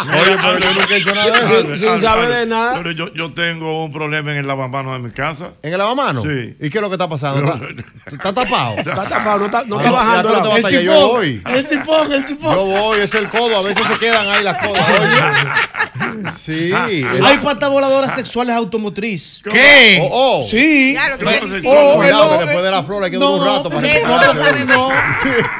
Oye, 0.22 0.36
pero 0.40 0.58
yo 0.58 0.74
nunca 0.80 0.94
he 0.94 0.96
hecho 0.98 1.14
nada 1.14 1.30
de 1.30 1.38
eso. 1.60 1.62
Sin- 1.66 1.76
sin 1.76 2.00
saber 2.00 2.28
de 2.30 2.46
nada. 2.46 2.74
Pero 2.78 2.90
yo, 2.92 3.12
yo 3.14 3.32
tengo 3.34 3.84
un 3.84 3.92
problema 3.92 4.32
en 4.32 4.38
el 4.38 4.46
lavamanos 4.46 4.94
de 4.94 4.98
mi 5.00 5.10
casa. 5.10 5.50
¿En 5.62 5.72
el 5.72 5.78
lavamano? 5.78 6.22
Sí. 6.22 6.56
¿Y 6.60 6.70
qué 6.70 6.78
es 6.78 6.82
lo 6.82 6.88
que 6.88 6.94
está 6.94 7.08
pasando? 7.08 7.54
Pero- 7.58 7.80
¿Está, 8.06 8.16
está 8.16 8.32
tapado? 8.34 8.74
Está 8.78 9.04
tapado, 9.08 9.38
no 9.40 9.44
está, 9.46 9.64
no 9.64 9.76
Ah, 9.78 9.80
está 9.80 9.90
bajando. 9.92 10.30
no 10.42 10.52
a 10.54 10.60
tallar, 10.60 10.82
yo 10.82 11.08
voy. 11.08 11.42
El 11.46 11.64
sifón, 11.64 12.12
el 12.12 12.24
sifón. 12.24 12.54
Yo 12.54 12.64
voy, 12.64 12.98
eso 13.00 13.18
es 13.18 13.22
el 13.24 13.28
codo. 13.28 13.56
A 13.58 13.62
veces 13.62 13.86
se 13.86 13.98
quedan 13.98 14.26
ahí 14.28 14.42
las 14.42 14.56
cosas. 14.56 14.84
Oye. 15.00 16.30
Sí. 16.38 16.72
Hay 16.72 17.38
patas 17.38 17.68
voladoras 17.70 18.14
sexuales 18.14 18.54
automotriz. 18.56 19.40
¿Qué? 19.44 19.98
Oh, 20.02 20.40
oh. 20.40 20.44
Sí. 20.44 20.92
Claro, 20.94 21.18
que. 21.18 21.62
Oh, 21.66 21.96
Cuidado, 21.96 22.32
el- 22.34 22.38
que 22.40 22.44
después 22.46 22.64
de 22.64 22.70
la 22.70 22.82
flor 22.82 23.04
hay 23.04 23.10
que 23.10 23.18
no, 23.18 23.30
durar 23.32 23.48
un 23.50 23.56
rato 23.56 23.70
no, 23.70 23.76
para 23.76 23.92
recuperarse. 23.92 24.64
no. 24.64 24.70
No, 24.74 24.89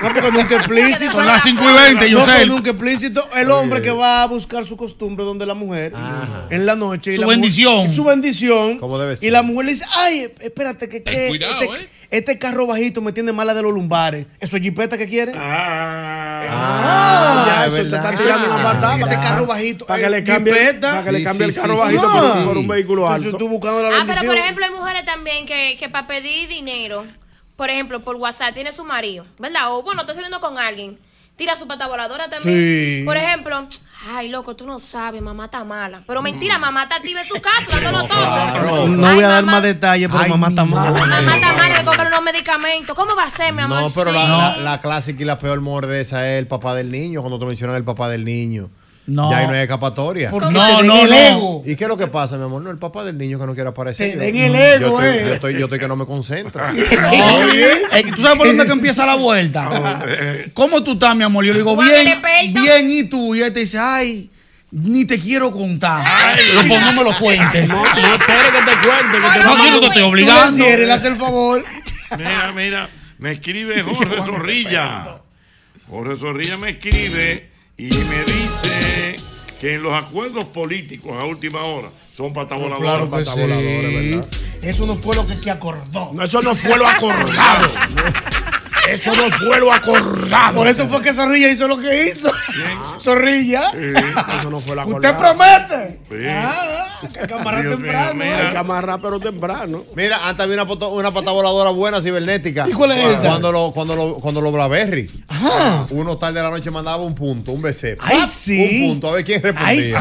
no, 0.03 0.09
porque 0.13 0.31
nunca 0.33 0.55
explícito. 0.57 1.13
Son 1.13 1.27
las 1.27 1.43
5 1.43 1.63
y 1.63 1.73
20, 1.73 2.11
yo 2.11 2.19
No, 2.19 2.27
sé. 2.27 2.33
pero 2.37 2.47
nunca 2.47 2.71
explícito. 2.71 3.29
El 3.37 3.51
hombre 3.51 3.81
que 3.83 3.91
va 3.91 4.23
a 4.23 4.27
buscar 4.27 4.65
su 4.65 4.77
costumbre 4.77 5.25
donde 5.25 5.47
la 5.47 5.55
mujer 5.55 5.93
en 6.51 6.67
la 6.67 6.77
noche. 6.77 7.13
y 7.13 7.17
Su 7.17 7.21
la 7.23 7.27
mujer- 7.27 7.41
bendición. 7.41 7.91
su 7.91 8.05
bendición. 8.05 8.79
Como 8.79 8.99
debe 8.99 9.15
Y 9.15 9.17
ser. 9.17 9.33
la 9.33 9.43
mujer 9.43 9.67
le 9.67 9.73
dice, 9.73 9.85
ay, 9.97 10.33
espérate, 10.41 10.89
que, 10.89 11.03
que 11.03 11.29
cuidado, 11.29 11.63
este, 11.63 11.85
eh. 11.85 11.89
este 12.11 12.39
carro 12.39 12.67
bajito 12.67 13.01
me 13.01 13.13
tiene 13.13 13.33
mala 13.33 13.55
de 13.55 13.63
los 13.63 13.73
lumbares. 13.73 14.27
¿Eso 14.41 14.57
es 14.57 14.63
jipeta 14.63 14.97
que 14.99 15.09
quiere? 15.09 15.33
Ah, 15.37 16.17
Ah, 16.53 17.45
ya, 17.47 17.61
es 17.67 17.67
eso 17.67 17.77
te 17.77 17.83
verdad. 17.83 18.13
está 18.13 18.23
tirando 18.23 18.47
una 18.55 18.63
patada. 18.63 18.95
Sí, 18.95 19.01
este 19.03 19.15
para- 19.15 19.21
carro 19.29 19.47
bajito. 19.47 19.87
Para 19.87 20.01
eh, 20.01 20.03
que 20.05 20.11
le 20.11 20.25
cambie, 20.25 20.55
jipeta. 20.55 20.91
para 20.91 21.05
que 21.05 21.13
le 21.13 21.23
cambie 21.25 21.53
sí, 21.53 21.59
el 21.59 21.61
carro 21.63 21.75
sí, 21.75 21.81
bajito 21.81 22.03
sí, 22.03 22.19
por, 22.19 22.33
sí. 22.39 22.45
por 22.47 22.59
un 22.59 22.69
vehículo 22.69 23.03
Entonces, 23.07 23.27
alto. 23.27 23.39
tú 23.39 23.49
buscando 23.49 23.83
la 23.83 23.89
Ah, 23.89 23.91
bendición. 23.99 24.19
pero 24.21 24.31
por 24.33 24.39
ejemplo 24.39 24.65
hay 24.65 24.71
mujeres 24.73 25.05
también 25.05 25.47
que, 25.47 25.77
que 25.79 25.89
para 25.89 26.07
pedir 26.07 26.49
dinero, 26.49 27.05
por 27.61 27.69
ejemplo, 27.69 28.01
por 28.03 28.17
WhatsApp 28.17 28.55
tiene 28.55 28.73
su 28.73 28.85
marido, 28.87 29.27
¿verdad? 29.39 29.71
O 29.75 29.83
bueno, 29.83 30.01
está 30.01 30.15
saliendo 30.15 30.41
con 30.41 30.57
alguien. 30.57 30.99
Tira 31.37 31.55
su 31.57 31.67
pata 31.67 31.87
voladora 31.89 32.31
también. 32.31 32.57
Sí. 32.57 33.03
Por 33.05 33.19
ejemplo, 33.19 33.67
ay, 34.15 34.31
loco, 34.31 34.57
tú 34.57 34.67
no 34.67 34.79
sabes, 34.79 35.21
mamá 35.21 35.45
está 35.45 35.63
mala. 35.63 36.03
Pero 36.07 36.23
mentira, 36.23 36.57
mamá 36.59 36.85
está 36.85 36.97
activa 36.97 37.21
en 37.21 37.29
su 37.29 37.35
casa, 37.35 37.79
dándolo 37.83 38.07
todo. 38.09 38.19
claro. 38.19 38.87
No 38.89 39.07
Ay, 39.07 39.15
voy 39.17 39.25
a 39.25 39.29
dar 39.29 39.45
más 39.45 39.63
detalles, 39.63 40.09
pero 40.11 40.27
mamá 40.27 40.49
está 40.49 40.65
mala. 40.65 40.91
Mamá 40.91 41.35
está 41.37 41.53
mala, 41.55 41.79
le 41.81 41.85
compran 41.85 42.07
unos 42.07 42.23
medicamentos. 42.23 42.97
¿Cómo 42.97 43.15
va 43.15 43.25
a 43.25 43.31
ser, 43.31 43.53
mi 43.53 43.61
amor? 43.61 43.83
No, 43.83 43.91
pero 43.95 44.09
Sí. 44.09 44.17
la, 44.17 44.27
la, 44.27 44.57
la 44.57 44.81
clásica 44.81 45.23
y 45.23 45.27
la 45.27 45.39
peor 45.39 45.61
muerde 45.61 46.01
esa 46.01 46.27
es 46.33 46.39
el 46.39 46.47
papá 46.47 46.75
del 46.75 46.91
niño, 46.91 47.21
cuando 47.21 47.39
te 47.39 47.45
mencionan 47.45 47.77
el 47.77 47.85
papá 47.85 48.09
del 48.09 48.25
niño. 48.25 48.71
No. 49.11 49.31
Ya 49.31 49.39
ahí 49.39 49.47
no 49.49 49.53
hay 49.55 49.61
escapatoria. 49.63 50.31
Porque 50.31 50.53
No, 50.53 50.65
te 50.67 50.77
den 50.77 50.87
no, 50.87 51.03
el 51.03 51.11
no. 51.11 51.17
ego. 51.17 51.63
¿Y 51.67 51.75
qué 51.75 51.85
es 51.85 51.89
lo 51.89 51.97
que 51.97 52.07
pasa, 52.07 52.37
mi 52.39 52.45
amor? 52.45 52.63
No, 52.63 52.71
el 52.71 52.79
papá 52.79 53.03
del 53.03 53.19
niño 53.19 53.39
que 53.41 53.47
no 53.47 53.55
quiere 53.55 53.69
aparecer. 53.71 54.13
Te 54.13 54.15
Yo- 54.15 54.21
den 54.33 54.37
el 54.37 54.53
yo 54.81 54.87
ego, 54.87 55.03
estoy, 55.03 55.19
eh. 55.19 55.25
Yo 55.27 55.35
estoy, 55.35 55.53
yo 55.55 55.65
estoy 55.65 55.79
que 55.81 55.89
no 55.89 55.97
me 55.97 56.07
concentro. 56.07 56.63
Oye, 56.71 57.73
eh, 57.93 58.05
¿tú 58.15 58.23
sabes 58.23 58.39
por 58.39 58.47
dónde 58.47 58.67
que 58.67 58.73
empieza 58.73 59.05
la 59.07 59.17
vuelta? 59.17 60.03
¿Cómo 60.55 60.83
tú 60.85 60.93
estás, 60.93 61.17
mi 61.17 61.25
amor? 61.25 61.45
Yo 61.45 61.53
le 61.53 61.59
digo, 61.59 61.77
bien, 61.77 62.23
bien, 62.53 62.91
¿y 62.91 63.05
tú? 63.05 63.35
Y 63.35 63.43
él 63.43 63.53
te 63.53 63.61
dice, 63.61 63.79
ay, 63.79 64.31
ni 64.71 65.05
te 65.05 65.19
quiero 65.19 65.51
contar. 65.51 66.07
Pero 66.37 66.69
pues 66.69 66.81
no 66.81 66.93
me 66.93 67.03
lo 67.05 67.19
cuentes. 67.19 67.67
No, 67.67 67.83
no 67.83 68.15
espere 68.15 68.43
que 68.53 68.71
te 68.71 68.89
cuente. 68.89 69.19
Que 69.19 69.39
te 69.39 69.45
No, 69.45 69.65
yo 69.65 69.71
no 69.73 69.81
te 69.81 69.87
estoy 69.87 70.03
obligando. 70.03 70.53
cierres, 70.53 70.87
le 70.87 70.93
hace 70.93 71.09
el 71.09 71.17
favor. 71.17 71.65
Mira, 72.17 72.53
mira, 72.55 72.89
me 73.19 73.33
escribe 73.33 73.83
Jorge 73.83 74.17
Zorrilla. 74.25 75.17
Jorge 75.89 76.17
Zorrilla 76.21 76.57
me 76.57 76.71
escribe 76.71 77.50
y 77.81 77.97
me 77.97 78.25
dice 78.25 79.17
que 79.59 79.75
en 79.77 79.83
los 79.83 79.95
acuerdos 79.95 80.45
políticos 80.49 81.13
a 81.19 81.25
última 81.25 81.63
hora 81.63 81.89
son 82.15 82.35
patas 82.35 82.59
voladoras. 82.59 83.09
Claro 83.09 83.11
que 83.11 83.25
sí. 83.25 84.11
¿verdad? 84.11 84.29
Eso 84.61 84.87
no 84.87 84.97
fue 84.97 85.17
lo 85.17 85.27
que 85.27 85.35
se 85.35 85.51
acordó. 85.51 86.11
No, 86.13 86.23
eso 86.23 86.43
no 86.43 86.55
fue 86.55 86.77
lo 86.77 86.87
acordado. 86.87 87.69
Eso 88.95 89.13
no 89.15 89.31
fue 89.39 89.59
lo 89.61 89.73
acordado. 89.73 90.55
Por 90.55 90.67
eso 90.69 90.89
fue 90.89 91.01
que 91.03 91.13
Zorrilla 91.15 91.49
hizo 91.51 91.67
lo 91.69 91.79
que 91.79 92.09
hizo. 92.09 92.31
Zorrilla. 92.99 93.71
Eso 93.71 94.51
no 94.51 94.61
fue 94.61 94.77
lo 94.77 94.87
¿Usted 94.87 95.09
acordado. 95.09 95.19
promete? 95.19 96.01
Sí. 96.11 96.27
Ah, 96.29 96.99
que 97.13 97.27
Dios 97.27 97.41
mío, 97.41 97.71
temprano. 97.71 98.15
mira. 98.15 98.39
Hay 98.47 98.53
que 98.53 98.59
amarrar, 98.59 99.01
pero 99.01 99.21
temprano. 99.21 99.85
Mira, 99.95 100.29
antes 100.29 100.45
había 100.45 100.63
una, 100.63 100.87
una 100.89 101.11
pata 101.13 101.31
voladora 101.31 101.71
buena 101.71 102.01
cibernética. 102.03 102.67
¿Y 102.69 102.73
cuál 102.73 102.93
es 102.93 103.19
esa? 103.19 103.29
Cuando 103.29 103.53
lo, 103.53 103.73
cuando 103.73 103.97
lo, 103.97 104.15
cuando 104.17 104.41
lo 104.41 104.53
Blaberry. 104.53 105.11
Ajá. 105.29 105.87
Uno 105.91 106.17
tarde 106.17 106.35
de 106.35 106.43
la 106.43 106.51
noche 106.51 106.71
mandaba 106.71 107.03
un 107.03 107.15
punto, 107.15 107.53
un 107.53 107.63
BC. 107.63 107.97
Ay, 108.01 108.23
sí. 108.27 108.83
Un 108.85 108.89
punto, 108.91 109.09
a 109.09 109.13
ver 109.15 109.25
quién 109.25 109.43
respondía. 109.43 109.67
Ay, 109.69 109.83
sí. 109.83 109.95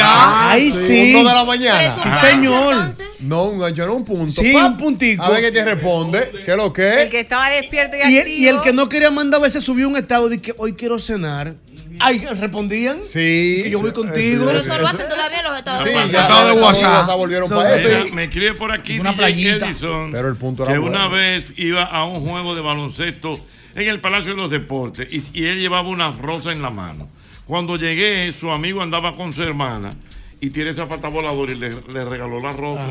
Ah, 0.00 0.48
Ay, 0.52 0.70
Un 0.70 0.86
sí. 0.86 1.12
dos 1.12 1.24
de 1.28 1.34
la 1.34 1.44
mañana. 1.44 1.82
¿Eres 1.84 1.96
Sí, 1.96 2.08
señor. 2.20 2.72
entonces? 2.72 3.06
No, 3.20 3.44
un 3.44 3.58
gancho, 3.58 3.86
no 3.86 3.94
un 3.94 4.04
punto. 4.04 4.42
Sí, 4.42 4.54
un 4.54 4.76
puntico. 4.76 5.22
A 5.24 5.30
ver 5.30 5.40
quién 5.40 5.54
te 5.54 5.64
responde. 5.64 6.30
¿Qué 6.44 6.50
es 6.50 6.56
lo 6.56 6.66
El 6.66 6.72
que? 6.72 7.08
que 7.10 7.20
estaba 7.20 7.48
despierto 7.48 7.96
y, 7.96 8.00
Y 8.12 8.18
activo. 8.18 8.33
Y 8.36 8.46
el 8.48 8.60
que 8.60 8.72
no 8.72 8.88
quería 8.88 9.10
mandar 9.10 9.40
a 9.40 9.44
veces 9.44 9.62
subió 9.64 9.88
un 9.88 9.96
estado 9.96 10.28
de 10.28 10.40
que 10.40 10.54
hoy 10.58 10.72
quiero 10.74 10.98
cenar. 10.98 11.54
Ay, 12.00 12.24
respondían. 12.40 12.98
Sí. 13.04 13.60
Que 13.64 13.70
yo 13.70 13.78
voy 13.80 13.92
contigo. 13.92 14.46
Pero 14.46 14.58
eso 14.60 14.78
lo 14.78 14.88
hacen 14.88 15.08
todavía 15.08 15.38
en 15.38 15.44
los 15.44 15.58
Estados 15.58 15.88
Sí, 15.88 15.94
ya 16.12 16.22
Estado 16.22 16.54
de 16.56 16.62
WhatsApp. 16.62 17.16
volvieron 17.16 17.48
para 17.48 17.76
eso. 17.76 18.14
me 18.14 18.24
escribe 18.24 18.54
por 18.54 18.72
aquí 18.72 18.98
Una 18.98 19.10
DJ 19.12 19.16
playita. 19.16 19.66
Edison, 19.68 20.10
Pero 20.12 20.28
el 20.28 20.36
punto 20.36 20.64
era 20.64 20.72
que 20.72 20.78
bueno. 20.78 20.96
una 20.96 21.08
vez 21.08 21.44
iba 21.56 21.84
a 21.84 22.04
un 22.04 22.20
juego 22.28 22.54
de 22.56 22.62
baloncesto 22.62 23.38
en 23.76 23.88
el 23.88 24.00
Palacio 24.00 24.30
de 24.32 24.36
los 24.36 24.50
Deportes 24.50 25.06
y, 25.10 25.22
y 25.32 25.44
él 25.46 25.60
llevaba 25.60 25.88
una 25.88 26.10
rosa 26.12 26.50
en 26.52 26.62
la 26.62 26.70
mano. 26.70 27.08
Cuando 27.46 27.76
llegué, 27.76 28.34
su 28.40 28.50
amigo 28.50 28.82
andaba 28.82 29.14
con 29.14 29.32
su 29.32 29.42
hermana 29.42 29.92
y 30.40 30.50
tiene 30.50 30.70
esa 30.70 30.88
pata 30.88 31.08
voladora 31.08 31.52
y 31.52 31.56
le, 31.56 31.70
le 31.92 32.04
regaló 32.04 32.40
la 32.40 32.50
rosa. 32.52 32.86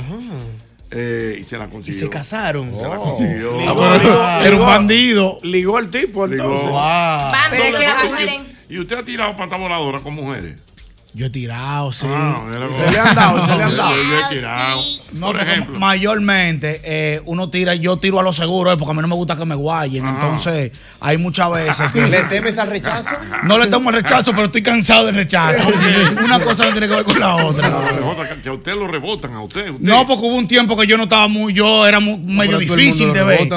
Eh, 0.96 1.40
y 1.42 1.44
se 1.46 1.58
la 1.58 1.66
Y 1.66 1.70
consiguió. 1.70 2.02
se 2.02 2.10
casaron. 2.10 2.76
Se 2.76 2.82
la 2.84 3.00
Oh. 3.00 3.18
consiguió. 3.18 3.58
Ligó, 3.58 3.76
pero 3.76 3.98
ligó, 4.04 4.24
era 4.24 4.40
un 4.42 4.52
ligó. 4.52 4.66
bandido. 4.66 5.38
Ligó 5.44 5.80
el 5.80 5.90
tipo, 5.90 6.28
Ligó. 6.28 6.44
entonces. 6.44 6.70
Wow. 6.70 7.32
Pero 7.50 7.64
es 7.64 8.26
que 8.28 8.44
¿Y-. 8.70 8.76
¿Y 8.76 8.80
usted 8.80 8.98
ha 8.98 9.06
tirado 9.06 9.36
pata 9.36 9.56
voladora 9.58 10.00
con 10.00 10.14
mujeres? 10.16 10.60
Yo 11.16 11.28
he 11.28 11.30
tirado, 11.30 11.92
sí. 11.92 12.08
Ah, 12.10 12.42
Se 12.76 12.90
le 12.90 13.00
han 13.00 13.14
dado, 13.16 13.46
se 13.46 13.56
le 13.56 13.64
han 13.64 13.78
dado. 13.78 13.92
Yo, 13.96 14.26
he 14.32 14.36
tirado. 14.36 14.82
No, 15.12 15.28
por 15.28 15.42
ejemplo. 15.42 15.80
mayormente 15.80 16.82
eh, 16.84 17.22
uno 17.26 17.52
tira, 17.52 17.76
yo 17.76 17.98
tiro 17.98 18.20
a 18.20 18.24
lo 18.24 18.34
seguro, 18.34 18.72
eh, 18.72 18.78
porque 18.78 18.92
a 18.92 18.94
mí 18.96 19.02
no 19.02 19.08
me 19.08 19.14
gusta 19.14 19.36
que 19.36 19.46
me 19.46 19.54
guayen. 19.54 20.08
Entonces, 20.08 20.72
hay 21.00 21.20
muchas 21.20 21.52
veces 21.52 21.94
¿Le 21.94 22.10
que 22.10 22.24
temes 22.24 22.58
al 22.58 22.70
rechazo? 22.72 23.12
no 23.44 23.60
le 23.60 23.68
tomo 23.68 23.92
el 23.92 23.98
rechazo, 23.98 24.32
pero 24.32 24.46
estoy 24.46 24.64
cansado 24.64 25.06
del 25.06 25.16
rechazo. 25.16 25.64
Una 26.26 26.40
cosa 26.40 26.66
no 26.66 26.72
tiene 26.72 26.88
que 26.88 26.96
ver 26.96 27.04
con 27.06 27.20
la 27.20 27.36
otra. 27.36 27.72
que 28.42 28.50
a 28.50 28.54
usted 28.54 28.74
lo 28.74 28.88
rebotan, 28.88 29.34
a 29.34 29.42
usted. 29.44 29.70
usted. 29.70 29.82
No, 29.82 30.08
porque 30.08 30.26
hubo 30.26 30.36
un 30.36 30.48
tiempo 30.48 30.76
que 30.76 30.88
yo 30.88 30.98
no 30.98 31.04
estaba 31.04 31.28
muy, 31.28 31.54
yo 31.54 31.86
era 31.86 32.00
medio 32.00 32.58
difícil 32.58 33.14
de 33.14 33.24
ver. 33.24 33.50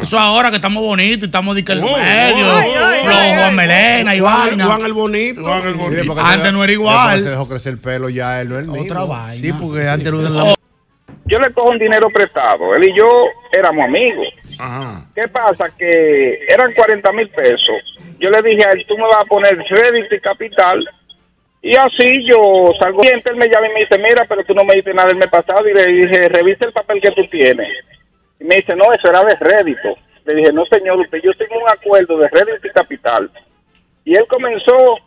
Eso 0.00 0.16
ahora 0.16 0.50
que 0.50 0.56
estamos 0.56 0.80
bonitos 0.80 1.22
y 1.22 1.26
estamos 1.26 1.56
de 1.56 1.64
que 1.64 1.72
el 1.72 1.80
Wow, 1.80 1.96
medio, 1.96 2.44
Juan 2.46 3.14
ay. 3.48 3.54
Melena 3.54 4.14
y 4.14 4.20
vaina. 4.20 4.64
Juan 4.66 4.84
el 4.84 4.92
bonito. 4.92 5.42
Juan 5.42 5.66
el 5.66 5.74
bonito. 5.74 6.14
Antes 6.20 6.52
no 6.52 6.62
era 6.62 6.72
igual. 6.72 6.99
Se 7.18 7.30
dejó 7.30 7.48
crecer 7.48 7.74
el 7.74 7.78
pelo 7.78 8.08
ya, 8.08 8.40
él 8.40 8.48
no 8.48 8.56
es 8.56 8.64
el 8.64 8.70
mismo. 8.70 8.84
Otra 8.84 9.04
vaina. 9.04 9.34
Sí, 9.34 9.52
porque 9.52 9.88
antes 9.88 10.10
lo 10.10 10.22
de 10.22 10.30
la 10.30 10.54
Yo 11.26 11.38
le 11.38 11.52
cojo 11.52 11.70
un 11.70 11.78
dinero 11.78 12.08
prestado. 12.10 12.74
Él 12.74 12.88
y 12.88 12.98
yo 12.98 13.06
éramos 13.52 13.84
amigos. 13.84 14.28
Ajá. 14.58 15.04
¿Qué 15.14 15.28
pasa? 15.28 15.70
Que 15.76 16.44
eran 16.48 16.72
40 16.74 17.12
mil 17.12 17.28
pesos. 17.30 17.98
Yo 18.18 18.28
le 18.28 18.42
dije 18.42 18.64
a 18.64 18.70
él, 18.70 18.84
tú 18.86 18.96
me 18.96 19.04
vas 19.04 19.22
a 19.22 19.24
poner 19.24 19.56
crédito 19.66 20.14
y 20.14 20.20
capital 20.20 20.86
Y 21.62 21.74
así 21.74 22.26
yo 22.30 22.70
salgo 22.78 23.02
y 23.02 23.08
él 23.08 23.36
me 23.36 23.48
llama 23.48 23.68
y 23.68 23.72
me 23.72 23.80
dice, 23.80 23.98
mira, 23.98 24.26
pero 24.28 24.44
tú 24.44 24.54
no 24.54 24.64
me 24.64 24.74
diste 24.74 24.92
nada 24.92 25.10
el 25.10 25.16
mes 25.16 25.30
pasado. 25.30 25.66
Y 25.68 25.74
le 25.74 25.86
dije, 25.86 26.28
revisa 26.28 26.66
el 26.66 26.72
papel 26.72 27.00
que 27.00 27.10
tú 27.12 27.22
tienes. 27.30 27.68
Y 28.38 28.44
me 28.44 28.56
dice, 28.56 28.74
no, 28.76 28.84
eso 28.92 29.08
era 29.08 29.24
de 29.24 29.36
rédito. 29.40 29.96
Le 30.26 30.34
dije, 30.34 30.52
no, 30.52 30.64
señor, 30.66 30.98
usted, 31.00 31.18
yo 31.22 31.32
tengo 31.34 31.56
un 31.56 31.70
acuerdo 31.70 32.18
de 32.18 32.28
rédito 32.28 32.66
y 32.66 32.70
capital. 32.70 33.30
Y 34.04 34.14
él 34.14 34.26
comenzó, 34.28 34.98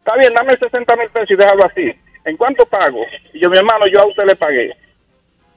está 0.00 0.16
bien, 0.18 0.34
dame 0.34 0.56
60 0.56 0.96
mil 0.96 1.08
pesos 1.10 1.30
y 1.30 1.36
déjalo 1.36 1.64
así. 1.66 1.92
¿En 2.24 2.36
cuánto 2.36 2.66
pago? 2.66 3.00
Y 3.32 3.40
yo, 3.40 3.48
mi 3.48 3.56
hermano, 3.56 3.86
yo 3.86 4.00
a 4.00 4.06
usted 4.06 4.24
le 4.26 4.36
pagué. 4.36 4.76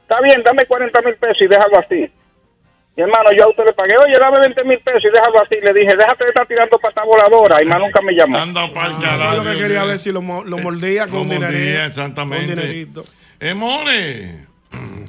Está 0.03 0.21
bien, 0.21 0.41
dame 0.43 0.65
40 0.65 1.01
mil 1.01 1.15
pesos 1.15 1.37
y 1.41 1.47
déjalo 1.47 1.79
así. 1.79 2.11
Mi 2.95 3.01
hermano, 3.03 3.31
yo 3.35 3.45
a 3.45 3.49
usted 3.49 3.65
le 3.65 3.73
pagué, 3.73 3.97
oye, 3.97 4.13
dame 4.19 4.39
20 4.39 4.63
mil 4.65 4.79
pesos 4.79 5.03
y 5.05 5.09
déjalo 5.09 5.41
así. 5.41 5.55
Le 5.61 5.73
dije, 5.73 5.95
déjate 5.95 6.23
de 6.25 6.29
estar 6.29 6.45
tirando 6.47 6.77
pata 6.77 7.03
voladora. 7.03 7.61
Y 7.61 7.65
más 7.65 7.79
nunca 7.79 8.01
me 8.01 8.13
llamó. 8.13 8.37
Anda 8.37 8.67
pa'l 8.71 8.93
Yo 8.93 9.01
carajo, 9.01 9.37
lo 9.37 9.43
que 9.51 9.57
quería 9.57 9.83
ver 9.83 9.97
si 9.99 10.11
lo, 10.11 10.21
lo 10.21 10.57
mordía 10.59 11.05
con 11.07 11.13
Lo 11.15 11.21
un 11.21 11.27
mordía, 11.29 11.49
dinerito. 11.49 11.83
exactamente. 11.87 12.53
Con 12.53 12.55
dinerito. 12.61 13.05
Eh, 13.39 13.53
more, 13.53 14.45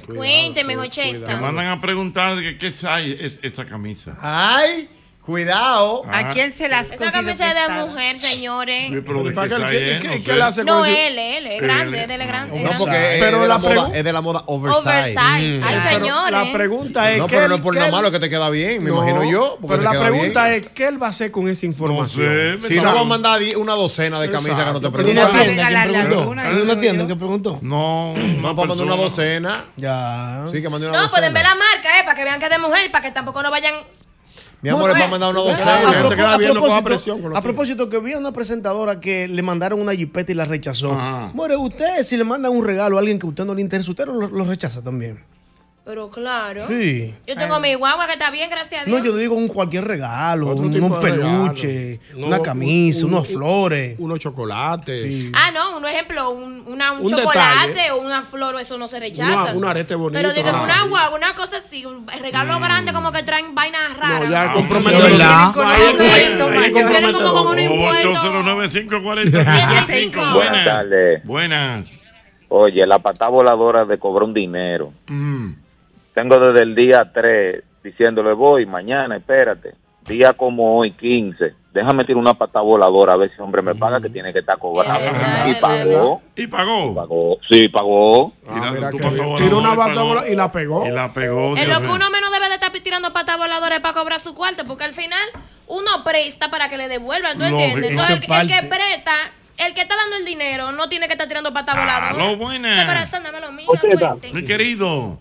Cuénteme, 0.06 0.76
Jochesta. 0.76 1.26
te 1.26 1.36
mandan 1.40 1.66
a 1.68 1.80
preguntar 1.80 2.38
que 2.38 2.58
qué 2.58 2.66
es 2.68 3.38
esa 3.42 3.64
camisa. 3.64 4.16
Ay, 4.20 4.88
cuidado. 5.24 6.02
¿A 6.12 6.30
quién 6.32 6.52
se 6.52 6.68
las 6.68 6.90
Esa 6.90 7.10
camisa 7.10 7.48
es 7.48 7.54
de 7.54 7.74
mujer, 7.86 8.18
señores. 8.18 8.90
Sí, 8.92 9.00
pero 9.06 9.24
¿de 9.24 9.32
¿Para 9.32 9.48
qué 9.48 9.54
qué- 9.56 9.66
qué- 9.70 9.94
es? 9.96 10.00
qué- 10.00 10.08
No 10.08 10.14
qué 10.24 10.30
sé. 10.30 10.36
le 10.36 10.42
hace 10.42 10.64
No, 10.64 10.84
él, 10.84 11.18
él, 11.18 11.46
es 11.46 11.60
grande, 11.62 12.02
es 12.02 12.08
de 12.08 12.18
la 12.18 12.26
grande. 12.26 12.60
No, 12.60 12.70
porque 12.78 13.16
Pero 13.20 13.36
es, 13.36 13.42
de 13.42 13.48
la 13.48 13.54
la 13.54 13.58
moda, 13.58 13.90
es 13.94 14.04
de 14.04 14.12
la 14.12 14.20
moda 14.20 14.42
oversize. 14.46 14.88
Oversize. 14.88 15.20
Ay, 15.20 15.60
Pero 15.62 15.82
señores. 15.82 16.32
La 16.46 16.52
pregunta 16.52 17.10
es 17.12 17.18
No, 17.18 17.26
¿qué 17.26 17.34
pero 17.34 17.44
él- 17.46 17.50
no 17.50 17.56
es 17.56 17.62
por 17.62 17.74
nada 17.74 17.86
él- 17.86 17.92
malo 17.92 18.10
que 18.10 18.18
te 18.20 18.28
queda 18.30 18.50
bien, 18.50 18.82
me 18.82 18.90
No, 18.90 18.96
imagino 18.96 19.30
yo. 19.30 19.58
Pero 19.66 19.82
la 19.82 19.90
pregunta 19.98 20.44
bien. 20.48 20.60
es 20.60 20.68
¿qué 20.68 20.86
él 20.88 21.02
va 21.02 21.06
a 21.06 21.10
hacer 21.10 21.30
con 21.30 21.48
esa 21.48 21.66
información? 21.66 22.60
sé, 22.60 22.68
Si 22.68 22.74
no 22.80 22.94
va 22.94 23.00
a 23.00 23.04
mandar 23.04 23.40
una 23.56 23.72
docena 23.74 24.20
de 24.20 24.30
camisas 24.30 24.58
que 24.64 24.72
no 24.72 24.80
te 24.80 24.86
Exacto. 24.88 25.10
¿En 25.10 25.18
una 25.18 25.30
preguntan. 25.32 26.46
¿En 26.46 26.62
una 26.62 26.80
tienda 26.80 27.06
que 27.06 27.16
preguntó? 27.16 27.58
No, 27.62 28.14
No, 28.14 28.54
para 28.54 28.68
mandar 28.68 28.86
una 28.86 28.96
docena. 28.96 29.64
Ya. 29.76 30.44
Sí, 30.52 30.60
que 30.60 30.68
mande 30.68 30.88
una 30.88 31.00
No, 31.02 31.08
pueden 31.10 31.32
docena. 31.32 31.50
ver 31.50 31.58
la 31.58 31.64
marca, 31.64 31.98
eh, 32.00 32.04
para 32.04 32.14
que 32.14 32.24
vean 32.24 32.38
que 32.38 32.44
es 32.46 32.50
de 32.50 32.58
mujer, 32.58 32.90
para 32.92 33.02
que 33.04 33.10
tampoco 33.10 33.42
no 33.42 33.50
vayan. 33.50 33.74
Mi 34.64 34.70
amor, 34.70 34.90
es 34.90 34.96
para 34.96 35.08
mandar 35.08 35.30
una 35.30 35.40
A, 35.40 35.44
docena. 35.44 35.70
a 35.74 35.74
a 35.76 37.34
a 37.34 37.40
que- 37.40 37.42
propósito 37.42 37.88
que 37.90 37.98
vi 38.00 38.12
a 38.14 38.18
una 38.18 38.32
presentadora 38.32 38.98
que 38.98 39.28
le 39.28 39.42
mandaron 39.42 39.80
una 39.80 39.94
jipeta 39.94 40.32
y 40.32 40.34
la 40.34 40.44
rechazó. 40.46 40.92
More, 41.34 41.56
usted 41.56 42.02
si 42.02 42.16
le 42.16 42.24
mandan 42.24 42.50
un 42.52 42.64
regalo 42.64 42.96
a 42.96 43.00
alguien 43.00 43.18
que 43.18 43.26
a 43.26 43.28
usted 43.30 43.44
no 43.44 43.54
le 43.54 43.60
interesa, 43.60 43.90
usted 43.90 44.06
lo, 44.06 44.26
lo 44.28 44.44
rechaza 44.44 44.82
también. 44.82 45.22
Pero 45.84 46.08
claro. 46.10 46.66
Sí. 46.66 47.14
Yo 47.26 47.36
tengo 47.36 47.60
mi 47.60 47.74
guagua 47.74 48.06
que 48.06 48.14
está 48.14 48.30
bien, 48.30 48.48
gracias 48.48 48.80
a 48.80 48.84
Dios. 48.86 48.98
No, 48.98 49.04
yo 49.04 49.14
digo 49.18 49.34
un 49.34 49.48
cualquier 49.48 49.84
regalo, 49.84 50.46
un, 50.56 50.72
regalo. 50.72 50.98
peluche, 50.98 52.00
No, 52.16 52.28
una 52.28 52.40
camisa, 52.40 53.04
un- 53.04 53.12
unos 53.12 53.28
un- 53.28 53.34
flores. 53.36 53.94
Unos 53.98 54.18
chocolates. 54.18 55.26
Ah, 55.34 55.50
no, 55.52 55.76
un 55.76 55.84
ejemplo, 55.84 56.30
un, 56.30 56.64
una- 56.66 56.92
un 56.92 57.02
Un 57.02 57.10
chocolate 57.10 57.68
detalle. 57.68 57.90
o 57.90 57.98
una 58.00 58.22
flor, 58.22 58.58
eso 58.58 58.78
no 58.78 58.88
se 58.88 58.98
rechaza. 58.98 59.42
Una- 59.42 59.52
un 59.52 59.64
arete 59.66 59.94
bonito. 59.94 60.18
Pero 60.22 60.32
digo, 60.32 60.48
Ah. 60.54 60.62
una 60.62 60.84
guagua, 60.86 61.16
una 61.18 61.34
cosa 61.34 61.58
así, 61.58 61.84
un 61.84 62.06
regalo 62.08 62.58
grande 62.60 62.94
como 62.94 63.12
que 63.12 63.22
traen 63.22 63.54
vainas 63.54 63.94
raras. 63.98 64.22
No, 64.24 64.30
ya 64.30 64.42
Ah, 64.44 64.52
comprometedor, 64.54 65.10
Vienen 66.88 67.12
como 67.12 67.32
con 67.44 67.48
un 67.48 67.60
impuesto. 67.60 68.08
809-540-1065. 68.10 70.14
Buenas 70.14 70.34
Buenas. 70.34 70.64
tardes. 70.64 71.24
Buenas. 71.24 71.90
Oye, 72.48 72.86
la 72.86 72.98
pata 73.00 73.28
voladora 73.28 73.84
de 73.84 73.98
cobrar 73.98 74.24
un 74.28 74.32
dinero. 74.34 74.92
Mm. 75.08 75.50
Tengo 76.14 76.38
desde 76.38 76.62
el 76.62 76.74
día 76.74 77.10
3 77.12 77.62
diciéndole 77.82 78.32
voy 78.32 78.66
mañana, 78.66 79.16
espérate. 79.16 79.74
Día 80.06 80.34
como 80.34 80.78
hoy, 80.78 80.92
15. 80.92 81.54
Déjame 81.72 82.04
tirar 82.04 82.18
una 82.18 82.34
pata 82.34 82.60
voladora 82.60 83.14
a 83.14 83.16
ver 83.16 83.34
si 83.34 83.40
hombre 83.42 83.62
me 83.62 83.74
paga 83.74 84.00
que 84.00 84.08
tiene 84.08 84.32
que 84.32 84.40
estar 84.40 84.58
cobrando. 84.58 85.00
verdad, 85.00 85.46
Y 85.46 85.50
es 85.50 85.58
pagó. 85.58 86.22
¿Y 86.36 86.46
pagó? 86.46 86.94
Pagó. 86.94 87.38
Sí, 87.50 87.68
pagó. 87.68 88.32
Ah, 88.46 88.70
mira 88.72 88.90
que 88.90 88.98
pata 88.98 89.08
voladora 89.10 89.44
Tiró 89.44 89.58
una 89.58 89.74
pata 89.74 90.02
voladora 90.02 90.28
y 90.28 90.34
la 90.36 90.52
pegó. 90.52 90.86
Y 90.86 90.90
la 90.90 91.12
pegó. 91.12 91.56
En 91.56 91.68
lo 91.68 91.80
que 91.80 91.88
uno 91.88 92.10
menos 92.10 92.30
debe 92.30 92.48
de 92.48 92.54
estar 92.54 92.70
tirando 92.70 93.12
patas 93.12 93.38
voladoras 93.38 93.80
para 93.80 93.94
cobrar 93.94 94.20
su 94.20 94.34
cuarto, 94.34 94.64
porque 94.64 94.84
al 94.84 94.92
final 94.92 95.26
uno 95.66 96.04
presta 96.04 96.50
para 96.50 96.68
que 96.68 96.76
le 96.76 96.88
devuelvan, 96.88 97.38
¿tú 97.38 97.44
entiendes? 97.44 97.90
Entonces, 97.90 98.20
es 98.20 98.28
el, 98.28 98.40
el 98.40 98.48
que 98.48 98.68
presta, 98.68 99.12
el 99.56 99.74
que 99.74 99.80
está 99.80 99.96
dando 99.96 100.16
el 100.16 100.24
dinero, 100.26 100.70
no 100.72 100.88
tiene 100.88 101.06
que 101.06 101.14
estar 101.14 101.26
tirando. 101.26 101.48
Ese 101.48 102.86
corazón, 102.86 103.22
dame 103.24 103.40
lo 103.40 103.50
mío, 103.52 103.66
cuente. 103.80 104.32
Mi 104.32 104.44
querido. 104.44 105.18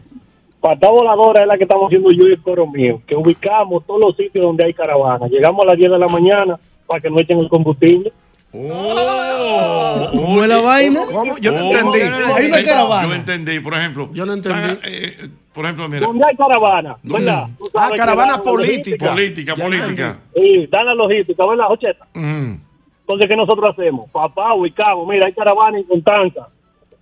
Pata 0.64 0.88
voladora 0.90 1.42
es 1.42 1.48
la 1.48 1.58
que 1.58 1.64
estamos 1.64 1.88
haciendo 1.88 2.10
yo 2.12 2.26
y 2.26 2.32
el 2.32 2.42
coro 2.42 2.66
mío, 2.66 3.02
que 3.06 3.18
ubicamos 3.18 3.86
todos 3.86 4.00
los 4.00 4.16
sitios 4.16 4.46
donde 4.46 4.64
hay 4.64 4.74
caravana. 4.74 5.28
Llegamos 5.28 5.62
a 5.66 5.72
las 5.72 5.78
10 5.78 5.92
de 5.92 6.00
la 6.00 6.08
mañana 6.08 6.58
para 6.88 7.02
que 7.02 7.10
no 7.10 7.20
echen 7.20 7.38
el 7.40 7.50
combustible. 7.50 8.14
Oh, 8.54 10.08
¿Cómo 10.16 10.42
es 10.42 10.48
la 10.48 10.62
vaina? 10.62 11.02
¿Cómo? 11.12 11.38
Yo 11.40 11.52
no 11.52 11.68
Oh, 11.68 11.72
entendí. 11.76 12.00
Hay 12.00 12.08
una 12.08 12.38
entendí. 12.46 12.64
caravana. 12.64 13.08
Yo 13.10 13.14
entendí, 13.16 13.60
por 13.60 13.74
ejemplo. 13.74 14.10
Yo 14.14 14.26
no 14.26 14.34
entendí. 14.34 14.70
está, 14.72 14.88
eh, 14.90 15.30
por 15.54 15.66
ejemplo, 15.66 15.90
mira. 15.90 16.08
Donde 16.08 16.26
hay 16.26 16.36
caravana, 16.38 16.96
¿Dónde? 17.04 17.26
¿verdad? 17.26 17.48
Ah, 17.76 17.90
caravana 17.94 18.42
política. 18.42 19.10
Política, 19.10 19.56
política. 19.56 20.18
Sí, 20.34 20.68
dan 20.68 20.86
la 20.86 20.94
logística, 20.96 21.46
¿verdad, 21.46 21.66
Ocheta? 21.72 22.08
Mm. 22.14 22.54
Entonces, 23.02 23.28
¿qué 23.28 23.36
nosotros 23.36 23.70
hacemos? 23.78 24.10
Papá, 24.12 24.54
ubicamos, 24.54 25.06
mira, 25.10 25.26
hay 25.26 25.34
caravana 25.34 25.78
en 25.78 25.84
Constanza 25.84 26.48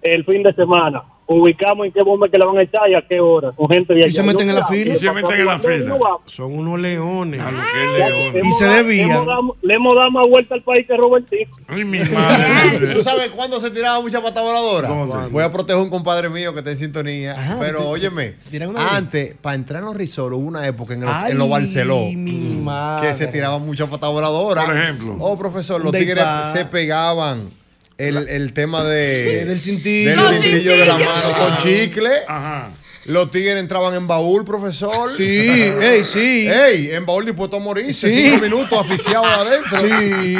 el 0.01 0.25
fin 0.25 0.41
de 0.41 0.51
semana. 0.53 1.03
Ubicamos 1.33 1.85
en 1.85 1.93
qué 1.93 2.01
bomba 2.01 2.27
que 2.29 2.37
la 2.37 2.45
van 2.45 2.57
a 2.57 2.63
echar 2.63 2.89
y 2.89 2.93
a 2.95 3.01
qué 3.07 3.19
hora. 3.19 3.51
Con 3.53 3.69
gente 3.69 3.93
de 3.93 4.01
allá. 4.01 4.09
Y 4.09 4.11
se 4.11 4.23
meten 4.23 4.49
en 4.49 4.55
la 4.55 4.67
fila. 4.67 4.95
Y 4.95 4.99
se 4.99 5.11
meten 5.11 5.39
en 5.39 5.45
la 5.45 5.59
fila. 5.59 5.97
Son 6.25 6.53
unos 6.53 6.79
leones. 6.79 7.39
A 7.39 7.51
lo 7.51 7.59
que 7.59 7.83
es 7.83 8.33
león. 8.33 8.45
Y 8.45 8.51
se 8.51 8.65
desvían. 8.65 9.25
Le 9.61 9.75
hemos 9.75 9.95
dado 9.95 10.11
más 10.11 10.27
vuelta 10.27 10.55
al 10.55 10.63
país 10.63 10.85
que 10.85 10.97
Robertito. 10.97 11.55
Ay, 11.67 11.85
mi 11.85 11.99
madre. 11.99 12.87
¿Tú 12.93 13.01
sabes 13.01 13.29
cuándo 13.31 13.59
se 13.59 13.71
tiraba 13.71 14.01
mucha 14.01 14.21
pata 14.21 14.41
voladora? 14.41 15.27
Voy 15.29 15.43
a 15.43 15.51
proteger 15.51 15.79
a 15.79 15.83
un 15.83 15.89
compadre 15.89 16.29
mío 16.29 16.53
que 16.53 16.59
está 16.59 16.71
en 16.71 16.77
sintonía. 16.77 17.31
Ajá, 17.31 17.57
pero 17.59 17.87
óyeme, 17.87 18.35
antes, 18.75 19.35
para 19.35 19.55
entrar 19.55 19.79
en 19.79 19.85
los 19.85 19.95
resorts, 19.95 20.35
hubo 20.35 20.45
una 20.45 20.67
época 20.67 20.93
en, 20.93 21.03
el, 21.03 21.09
Ay, 21.09 21.31
en 21.31 21.37
los 21.37 21.49
Barceló 21.49 22.07
mi 22.13 22.57
madre. 22.61 23.07
que 23.07 23.13
se 23.13 23.27
tiraba 23.27 23.57
mucha 23.57 23.87
pata 23.87 24.07
voladora. 24.09 24.65
Por 24.65 24.75
ejemplo. 24.75 25.15
Oh, 25.19 25.37
profesor, 25.37 25.81
los 25.81 25.91
tigres 25.91 26.25
se 26.51 26.65
pegaban 26.65 27.60
el, 28.07 28.27
el 28.27 28.53
tema 28.53 28.83
de, 28.83 29.45
Del 29.45 29.59
cintillo. 29.59 30.09
del 30.25 30.41
cintillo 30.41 30.71
de 30.77 30.85
la 30.85 30.97
mano 30.97 31.37
con 31.37 31.57
chicle. 31.57 32.11
Ajá. 32.27 32.71
Los 33.05 33.31
tigres 33.31 33.57
entraban 33.57 33.95
en 33.95 34.05
baúl, 34.05 34.45
profesor. 34.45 35.11
Sí, 35.17 35.23
ey, 35.23 36.03
sí. 36.03 36.47
Ey, 36.47 36.91
en 36.91 37.03
baúl 37.03 37.25
dispuesto 37.25 37.57
a 37.57 37.59
morirse. 37.59 38.07
Sí. 38.11 38.25
Cinco 38.29 38.41
minutos 38.43 38.77
asfixiado 38.79 39.25
adentro. 39.25 39.79
Sí. 39.79 40.35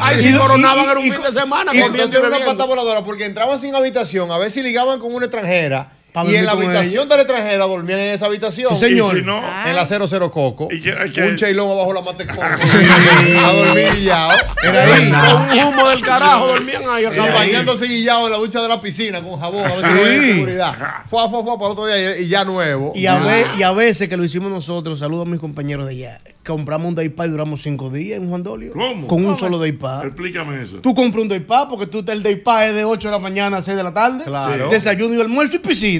Ay, 0.00 0.16
Y- 0.18 0.22
si 0.22 0.36
coronaban 0.36 0.84
y- 0.86 0.88
era 0.90 0.98
un 0.98 1.06
y- 1.06 1.10
fin 1.12 1.22
de 1.22 1.32
semana. 1.32 1.72
Y 1.72 1.78
entonces 1.78 2.20
una 2.20 2.44
pata 2.44 2.64
voladora 2.64 3.04
porque 3.04 3.26
entraban 3.26 3.60
sin 3.60 3.76
habitación 3.76 4.30
a 4.32 4.38
ver 4.38 4.50
si 4.50 4.60
ligaban 4.62 4.98
con 4.98 5.14
una 5.14 5.26
extranjera 5.26 5.92
y 6.26 6.34
en 6.36 6.46
la 6.46 6.52
habitación 6.52 7.08
de 7.08 7.14
la 7.16 7.22
extranjera 7.22 7.64
dormían 7.66 7.98
en 8.00 8.14
esa 8.14 8.26
habitación. 8.26 8.72
Sí, 8.74 8.80
señor. 8.86 9.16
Si 9.16 9.22
no, 9.22 9.38
En 9.66 9.74
la 9.76 9.84
00 9.84 10.30
Coco. 10.30 10.68
¿Y 10.70 10.80
qué- 10.80 10.92
hay 10.92 11.12
que- 11.12 11.22
Un 11.22 11.36
cheilón 11.36 11.70
abajo 11.70 11.92
la 11.92 12.00
matecón. 12.00 12.38
a 12.42 13.52
dormir 13.52 13.88
guillado. 13.94 14.32
Era 14.62 14.84
ahí. 14.84 15.10
Con 15.10 15.58
un 15.58 15.64
humo 15.74 15.88
del 15.88 16.00
carajo 16.02 16.46
dormían 16.48 16.82
ahí. 16.88 17.04
Y 17.04 17.18
bañándose 17.18 17.86
guillado 17.86 18.26
en 18.26 18.32
la 18.32 18.38
ducha 18.38 18.60
de 18.62 18.68
la 18.68 18.80
piscina 18.80 19.22
con 19.22 19.38
jabón 19.38 19.64
a 19.64 19.74
ver 19.74 19.76
si 19.76 19.82
no 19.92 20.04
hay 20.04 20.18
Sí. 20.20 20.32
seguridad. 20.34 20.74
Fue, 21.06 21.28
fue, 21.30 21.42
fue 21.44 21.58
para 21.58 21.70
otro 21.70 21.86
día 21.86 22.18
y 22.18 22.28
ya 22.28 22.44
nuevo. 22.44 22.92
Y 22.94 23.06
a, 23.06 23.18
ve- 23.18 23.46
y 23.58 23.62
a 23.62 23.72
veces 23.72 24.08
que 24.08 24.16
lo 24.16 24.24
hicimos 24.24 24.50
nosotros, 24.50 24.98
saludo 24.98 25.22
a 25.22 25.26
mis 25.26 25.40
compañeros 25.40 25.86
de 25.86 25.92
allá, 25.92 26.20
compramos 26.44 26.88
un 26.88 26.94
day 26.94 27.14
y 27.16 27.28
duramos 27.28 27.62
cinco 27.62 27.90
días 27.90 28.18
en 28.20 28.28
Juan 28.28 28.42
Dolio. 28.42 28.72
¿Cómo? 28.72 29.06
Con 29.06 29.18
un 29.20 29.24
¿Cómo? 29.26 29.36
solo 29.36 29.58
day 29.58 29.72
Explícame 30.06 30.62
eso. 30.62 30.78
Tú 30.78 30.94
compras 30.94 31.22
un 31.22 31.28
day 31.28 31.40
porque 31.68 31.86
tú 31.86 32.04
el 32.08 32.22
day 32.22 32.42
es 32.64 32.74
de 32.74 32.84
8 32.84 33.08
de 33.08 33.12
la 33.12 33.18
mañana 33.18 33.58
a 33.58 33.62
6 33.62 33.76
de 33.76 33.82
la 33.82 33.92
tarde. 33.92 34.24
Claro. 34.24 34.68
Desayuno 34.70 35.14
y 35.14 35.20
almuerzo 35.20 35.56
y 35.56 35.58
piscina. 35.58 35.97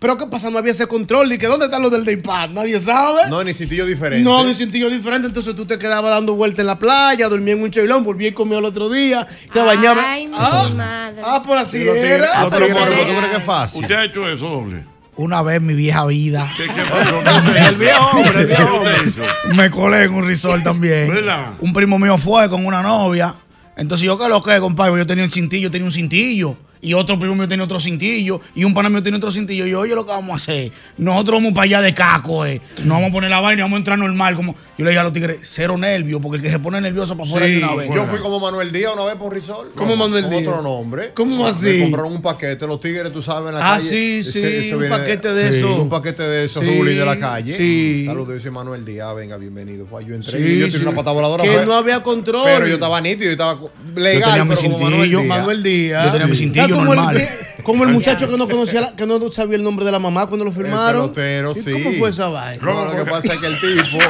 Pero 0.00 0.16
¿qué 0.16 0.26
pasa? 0.26 0.48
No 0.50 0.58
había 0.58 0.70
ese 0.70 0.86
control. 0.86 1.32
¿Y 1.32 1.38
que 1.38 1.46
dónde 1.48 1.64
están 1.66 1.82
los 1.82 1.90
del 1.90 2.04
day 2.04 2.22
Nadie 2.52 2.78
sabe. 2.78 3.28
No, 3.28 3.42
ni 3.42 3.52
cintillo 3.52 3.84
diferente. 3.84 4.22
No, 4.22 4.44
de 4.44 4.54
cintillo 4.54 4.88
diferente. 4.90 5.26
Entonces 5.26 5.56
tú 5.56 5.66
te 5.66 5.76
quedabas 5.76 6.10
dando 6.10 6.34
vueltas 6.34 6.60
en 6.60 6.66
la 6.68 6.78
playa, 6.78 7.28
dormía 7.28 7.54
en 7.54 7.62
un 7.62 7.70
cheilón, 7.70 8.04
volví 8.04 8.28
y 8.28 8.32
comía 8.32 8.58
el 8.58 8.64
otro 8.64 8.88
día, 8.88 9.26
te 9.52 9.60
bañabas. 9.60 10.04
Ay, 10.06 10.28
mi 10.28 10.36
ah, 10.38 10.70
madre. 10.72 11.22
ah, 11.24 11.42
por 11.44 11.58
así 11.58 11.82
Sí, 11.82 11.88
era. 11.88 12.30
Ah, 12.34 12.48
pero 12.50 12.68
¿tú 12.68 12.74
crees 12.74 13.26
que 13.30 13.36
es 13.36 13.42
fácil? 13.44 13.82
¿Usted 13.82 13.94
ha 13.94 14.04
hecho 14.04 14.28
eso, 14.28 14.46
doble? 14.48 14.84
Una 15.16 15.42
vez 15.42 15.56
en 15.56 15.66
mi 15.66 15.74
vieja 15.74 16.06
vida 16.06 16.48
¿Qué, 16.56 16.66
qué 16.66 16.82
pasó? 16.88 17.20
El 17.68 17.74
viejo 17.74 18.04
hombre, 18.16 18.42
el 18.42 18.48
¿Qué 18.48 18.54
viejo 18.54 18.76
hombre. 18.76 19.12
me 19.56 19.68
colé 19.68 20.04
en 20.04 20.14
un 20.14 20.24
resort 20.24 20.62
también. 20.62 21.12
¿Verdad? 21.12 21.54
Un 21.60 21.72
primo 21.72 21.98
mío 21.98 22.16
fue 22.18 22.48
con 22.48 22.64
una 22.64 22.82
novia. 22.82 23.34
Entonces 23.76 24.06
yo 24.06 24.16
que 24.16 24.28
lo 24.28 24.40
que, 24.44 24.60
compadre, 24.60 24.96
yo 24.96 25.06
tenía 25.06 25.24
un 25.24 25.30
cintillo, 25.32 25.72
tenía 25.72 25.86
un 25.86 25.92
cintillo. 25.92 26.56
Y 26.80 26.94
otro 26.94 27.18
primo 27.18 27.34
mío 27.34 27.48
tiene 27.48 27.62
otro 27.62 27.80
cintillo, 27.80 28.40
y 28.54 28.64
un 28.64 28.74
pana 28.74 28.88
mío 28.88 29.02
tiene 29.02 29.18
otro 29.18 29.32
cintillo. 29.32 29.66
Y 29.66 29.70
yo, 29.70 29.80
oye, 29.80 29.94
lo 29.94 30.04
que 30.04 30.12
vamos 30.12 30.30
a 30.32 30.36
hacer, 30.36 30.72
nosotros 30.96 31.36
vamos 31.40 31.52
para 31.54 31.64
allá 31.64 31.80
de 31.82 31.94
caco, 31.94 32.46
eh. 32.46 32.60
No 32.84 32.94
vamos 32.94 33.10
a 33.10 33.12
poner 33.12 33.30
la 33.30 33.40
vaina 33.40 33.60
y 33.60 33.62
vamos 33.62 33.76
a 33.76 33.78
entrar 33.78 33.98
normal. 33.98 34.36
Como 34.36 34.54
yo 34.76 34.84
le 34.84 34.90
dije 34.90 35.00
a 35.00 35.04
los 35.04 35.12
tigres, 35.12 35.38
cero 35.42 35.76
nervios, 35.78 36.20
porque 36.22 36.36
el 36.36 36.42
que 36.42 36.50
se 36.50 36.58
pone 36.58 36.80
nervioso 36.80 37.16
para 37.16 37.28
afuera 37.28 37.46
de 37.46 37.58
una 37.58 37.74
vez. 37.74 37.90
Yo 37.94 38.06
fui 38.06 38.18
como 38.20 38.38
Manuel 38.40 38.70
Díaz 38.72 38.92
una 38.94 39.04
vez 39.04 39.16
por 39.16 39.32
Risol. 39.32 39.72
¿Cómo 39.74 39.96
Manuel 39.96 40.24
Con 40.24 40.30
Díaz? 40.32 40.46
otro 40.48 40.62
nombre. 40.62 41.12
¿Cómo 41.14 41.44
Me 41.44 41.50
así? 41.50 41.80
compraron 41.80 42.12
un 42.12 42.22
paquete, 42.22 42.66
los 42.66 42.80
tigres, 42.80 43.12
tú 43.12 43.22
sabes, 43.22 43.48
en 43.48 43.54
la 43.56 43.60
Ah, 43.72 43.76
calle. 43.76 44.22
sí, 44.22 44.24
sí, 44.24 44.72
un 44.72 44.88
paquete 44.88 45.32
de 45.34 45.52
sí, 45.52 45.58
eso. 45.58 45.82
Un 45.82 45.88
paquete 45.88 46.22
de 46.22 46.44
esos, 46.44 46.62
Sí, 46.64 46.78
ruling 46.78 46.96
de 46.96 47.04
la 47.04 47.18
calle. 47.18 47.54
sí. 47.56 48.04
Saludos, 48.06 48.34
dice 48.34 48.50
Manuel 48.50 48.84
Díaz, 48.84 49.14
venga, 49.16 49.36
bienvenido. 49.36 49.86
Fue, 49.86 50.04
yo 50.04 50.14
entré 50.14 50.38
Sí, 50.38 50.52
y 50.54 50.58
yo 50.60 50.66
sí. 50.66 50.72
tenía 50.72 50.88
una 50.88 50.96
pata 50.96 51.10
voladora. 51.12 51.42
Que 51.44 51.64
no 51.64 51.72
había 51.74 52.02
control. 52.02 52.42
Pero 52.44 52.66
yo 52.66 52.74
estaba 52.74 53.00
nítido, 53.00 53.24
yo 53.26 53.30
estaba 53.32 53.58
Yo 53.60 53.70
legal, 54.00 54.44
mi 54.44 54.48
pero 54.54 54.60
como 54.62 54.78
Manuel 54.78 55.10
Díaz. 55.10 55.26
Manuel 55.26 55.62
Díaz. 55.62 56.04
Yo 56.06 56.12
tenía 56.12 56.26
mi 56.26 56.36
cintillo 56.36 56.67
Como 56.74 56.94
normal. 56.94 57.16
El, 57.16 57.28
como 57.64 57.84
el 57.84 57.90
muchacho 57.90 58.28
que 58.28 58.36
no 58.38 58.48
conocía, 58.48 58.80
la- 58.80 58.96
que 58.96 59.06
no 59.06 59.30
sabía 59.30 59.56
el 59.56 59.62
nombre 59.64 59.84
de 59.84 59.92
la 59.92 59.98
mamá 59.98 60.26
cuando 60.26 60.44
lo 60.44 60.52
firmaron. 60.52 61.12
pelotero, 61.12 61.52
¿Y 61.56 61.60
sí. 61.62 61.82
¿Cómo 61.82 61.98
fue 61.98 62.10
esa 62.10 62.28
vaina? 62.28 62.62
No, 62.64 62.84
lo 62.86 63.04
que 63.04 63.10
pasa 63.10 63.32
es 63.34 63.38
que 63.38 63.46
el 63.46 63.58
tipo. 63.60 63.98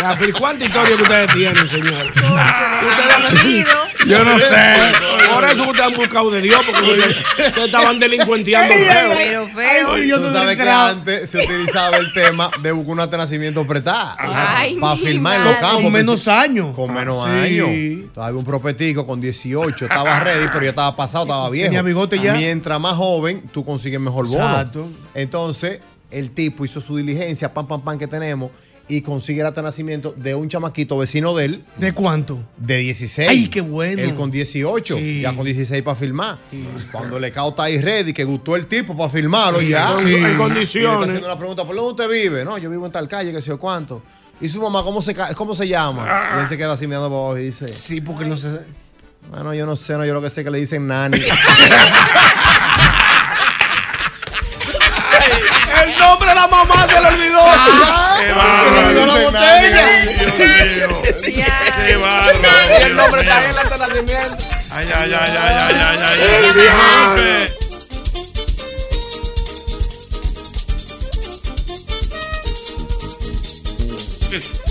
Ya, 0.00 0.16
pero 0.18 0.30
¿y 0.30 0.32
¿Cuántas 0.32 0.66
historias 0.68 0.96
que 0.96 1.02
ustedes 1.02 1.34
tienen, 1.34 1.68
señor? 1.68 2.12
Yo 4.06 4.24
no 4.24 4.38
sé. 4.38 4.56
Por 5.32 5.44
eso 5.44 5.62
ustedes 5.64 5.86
han 5.86 5.94
buscado 5.94 6.30
de 6.30 6.40
Dios, 6.42 6.60
porque 6.64 6.80
ustedes, 6.90 7.16
estaban 7.64 7.98
delincuenteando 7.98 8.74
feo. 8.74 9.12
Pero 9.16 9.46
feo. 9.48 9.92
Ay, 9.94 10.10
Tú 10.10 10.20
no 10.20 10.32
sabes 10.32 10.56
que 10.56 10.68
antes 10.68 11.30
se 11.30 11.38
utilizaba 11.38 11.96
el 11.98 12.12
tema 12.12 12.50
de 12.62 12.72
buscar 12.72 13.08
un 13.08 13.18
nacimiento 13.18 13.66
prestada. 13.66 14.16
Ay, 14.18 14.76
Para 14.76 14.94
mi 14.96 15.00
filmar 15.06 15.36
en 15.40 15.44
los 15.44 15.56
campos. 15.56 15.82
Con 15.82 15.92
menos 15.92 16.28
años. 16.28 16.74
Con 16.74 16.92
menos 16.94 17.24
Sí. 17.24 17.30
años. 17.60 18.12
Todavía 18.14 18.38
un 18.38 18.44
propetico 18.44 19.06
con 19.06 19.20
18. 19.20 19.84
Estaba 19.84 20.20
ready, 20.20 20.46
pero 20.52 20.62
ya 20.64 20.70
estaba 20.70 20.96
pasado, 20.96 21.24
estaba 21.24 21.50
viejo. 21.50 21.70
Tenía 21.82 21.94
bigote 21.94 22.18
ya. 22.18 22.34
Mientras 22.34 22.80
más 22.80 22.94
joven, 22.94 23.48
tú 23.52 23.64
consigues 23.64 24.00
mejor 24.00 24.26
bono. 24.28 24.44
Exacto. 24.48 24.86
Entonces, 25.14 25.80
el 26.10 26.30
tipo 26.32 26.64
hizo 26.64 26.80
su 26.80 26.96
diligencia, 26.96 27.52
pam, 27.52 27.66
pam, 27.68 27.82
pam, 27.82 27.98
que 27.98 28.06
tenemos, 28.06 28.50
y 28.88 29.02
consigue 29.02 29.40
el 29.40 29.46
acta 29.46 29.60
de 29.60 29.66
nacimiento 29.66 30.12
de 30.16 30.34
un 30.34 30.48
chamaquito 30.48 30.98
vecino 30.98 31.32
de 31.36 31.44
él, 31.44 31.64
¿De 31.76 31.92
cuánto? 31.92 32.40
de 32.56 32.78
16. 32.78 33.28
Ay, 33.28 33.48
qué 33.48 33.60
bueno. 33.60 34.02
Él 34.02 34.14
con 34.14 34.32
18, 34.32 34.96
Sí. 34.96 35.20
ya 35.20 35.32
con 35.36 35.44
16 35.44 35.80
para 35.82 35.94
filmar. 35.94 36.38
Cuando 36.90 37.20
le 37.20 37.30
cao 37.30 37.50
está 37.50 37.64
ahí 37.64 37.78
ready, 37.78 38.12
que 38.12 38.24
gustó 38.24 38.56
el 38.56 38.66
tipo 38.66 38.96
para 38.96 39.08
filmarlo 39.10 39.60
ya. 39.62 39.92
en- 39.92 39.98
en 40.00 40.06
Y 40.08 40.10
le 40.10 40.16
está 40.32 40.36
condiciones. 40.38 41.06
haciendo 41.08 41.26
una 41.28 41.38
pregunta, 41.38 41.64
¿por 41.64 41.76
dónde 41.76 41.90
usted 42.02 42.08
vive? 42.10 42.44
No, 42.44 42.58
yo 42.58 42.68
vivo 42.68 42.86
en 42.86 42.90
tal 42.92 43.06
calle, 43.06 43.30
que 43.30 43.40
sé 43.40 43.48
yo 43.48 43.58
cuánto. 43.60 44.02
Y 44.40 44.48
su 44.48 44.60
mamá, 44.60 44.82
¿cómo 44.82 45.00
se, 45.02 45.14
cómo 45.36 45.54
se 45.54 45.68
llama? 45.68 46.32
Y 46.36 46.40
él 46.40 46.48
se 46.48 46.56
queda 46.56 46.72
así 46.72 46.86
mirando 46.88 47.08
para 47.10 47.20
abajo 47.20 47.38
y 47.38 47.44
dice, 47.44 47.68
Sí, 47.68 48.00
porque 48.00 48.24
no 48.24 48.36
sé. 48.38 48.48
Bueno, 49.28 49.54
yo 49.54 49.66
no 49.66 49.76
sé, 49.76 49.96
no, 49.96 50.04
yo 50.04 50.14
lo 50.14 50.22
que 50.22 50.30
sé 50.30 50.42
que 50.44 50.50
le 50.50 50.58
dicen 50.58 50.86
nani. 50.88 51.20
El 55.82 55.98
nombre 55.98 56.28
de 56.30 56.34
la 56.34 56.46
mamá 56.48 56.86
se 56.86 57.00
le 57.00 57.06
olvidó. 57.08 57.40
¡Qué 58.16 58.22
Se 58.22 58.26
le 58.26 58.34
bárbaro! 58.34 58.86
olvidó 58.88 59.06
la 59.06 59.14
Dios 59.14 59.32
botella. 59.32 59.86
¡Qué 61.86 61.96
bárbaro! 61.96 62.76
El 62.80 62.96
nombre 62.96 63.20
está 63.22 63.42
en 63.44 63.50
el 63.50 63.56
nacimiento. 63.78 64.36
Ay, 64.72 64.88
ay, 64.94 65.12
ay, 65.12 65.38
ay, 65.42 65.56
ay, 65.58 65.76
ay, 65.80 65.98
ay, 66.06 67.54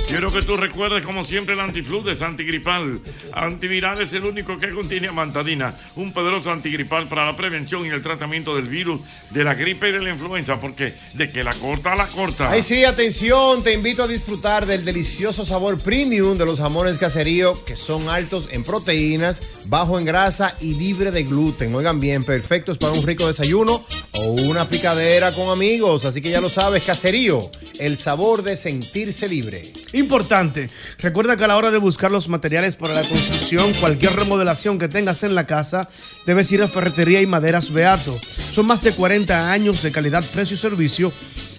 Quiero 0.09 0.31
que 0.31 0.41
tú 0.41 0.57
recuerdes, 0.57 1.03
como 1.03 1.23
siempre, 1.23 1.53
el 1.53 1.59
antifludes 1.59 2.19
antigripal. 2.23 2.99
Antiviral 3.31 4.01
es 4.01 4.11
el 4.11 4.25
único 4.25 4.57
que 4.57 4.71
contiene 4.71 5.07
amantadina, 5.07 5.75
un 5.95 6.11
poderoso 6.11 6.51
antigripal 6.51 7.07
para 7.07 7.27
la 7.27 7.37
prevención 7.37 7.85
y 7.85 7.89
el 7.89 8.01
tratamiento 8.01 8.55
del 8.55 8.67
virus, 8.67 9.01
de 9.29 9.43
la 9.43 9.53
gripe 9.53 9.89
y 9.89 9.91
de 9.91 10.01
la 10.01 10.09
influenza, 10.09 10.59
porque 10.59 10.95
de 11.13 11.29
que 11.29 11.43
la 11.43 11.53
corta, 11.53 11.95
la 11.95 12.07
corta. 12.07 12.49
Ay, 12.49 12.63
sí, 12.63 12.85
atención, 12.85 13.61
te 13.61 13.71
invito 13.71 14.01
a 14.01 14.07
disfrutar 14.07 14.65
del 14.65 14.83
delicioso 14.83 15.45
sabor 15.45 15.77
premium 15.77 16.35
de 16.35 16.45
los 16.47 16.57
jamones 16.57 16.97
caserío, 16.97 17.53
que 17.63 17.75
son 17.75 18.09
altos 18.09 18.49
en 18.51 18.63
proteínas, 18.63 19.39
bajo 19.67 19.99
en 19.99 20.05
grasa 20.05 20.57
y 20.59 20.73
libre 20.73 21.11
de 21.11 21.23
gluten. 21.23 21.75
Oigan 21.75 21.99
bien, 21.99 22.23
perfectos 22.23 22.79
para 22.79 22.93
un 22.93 23.05
rico 23.05 23.27
desayuno 23.27 23.85
o 24.13 24.31
una 24.31 24.67
picadera 24.67 25.35
con 25.35 25.49
amigos. 25.49 26.03
Así 26.05 26.19
que 26.19 26.31
ya 26.31 26.41
lo 26.41 26.49
sabes, 26.49 26.83
caserío, 26.83 27.51
el 27.79 27.99
sabor 27.99 28.41
de 28.41 28.57
sentirse 28.57 29.29
libre. 29.29 29.61
Importante, 29.99 30.69
recuerda 30.99 31.35
que 31.35 31.43
a 31.43 31.47
la 31.47 31.57
hora 31.57 31.71
de 31.71 31.77
buscar 31.77 32.09
los 32.09 32.29
materiales 32.29 32.77
para 32.77 32.93
la 32.93 33.03
construcción, 33.03 33.73
cualquier 33.81 34.13
remodelación 34.13 34.79
que 34.79 34.87
tengas 34.87 35.23
en 35.23 35.35
la 35.35 35.45
casa, 35.45 35.89
debes 36.25 36.49
ir 36.53 36.63
a 36.63 36.69
Ferretería 36.69 37.21
y 37.21 37.27
Maderas 37.27 37.73
Beato. 37.73 38.17
Son 38.49 38.65
más 38.65 38.81
de 38.81 38.93
40 38.93 39.51
años 39.51 39.83
de 39.83 39.91
calidad, 39.91 40.23
precio 40.33 40.55
y 40.55 40.57
servicio. 40.57 41.11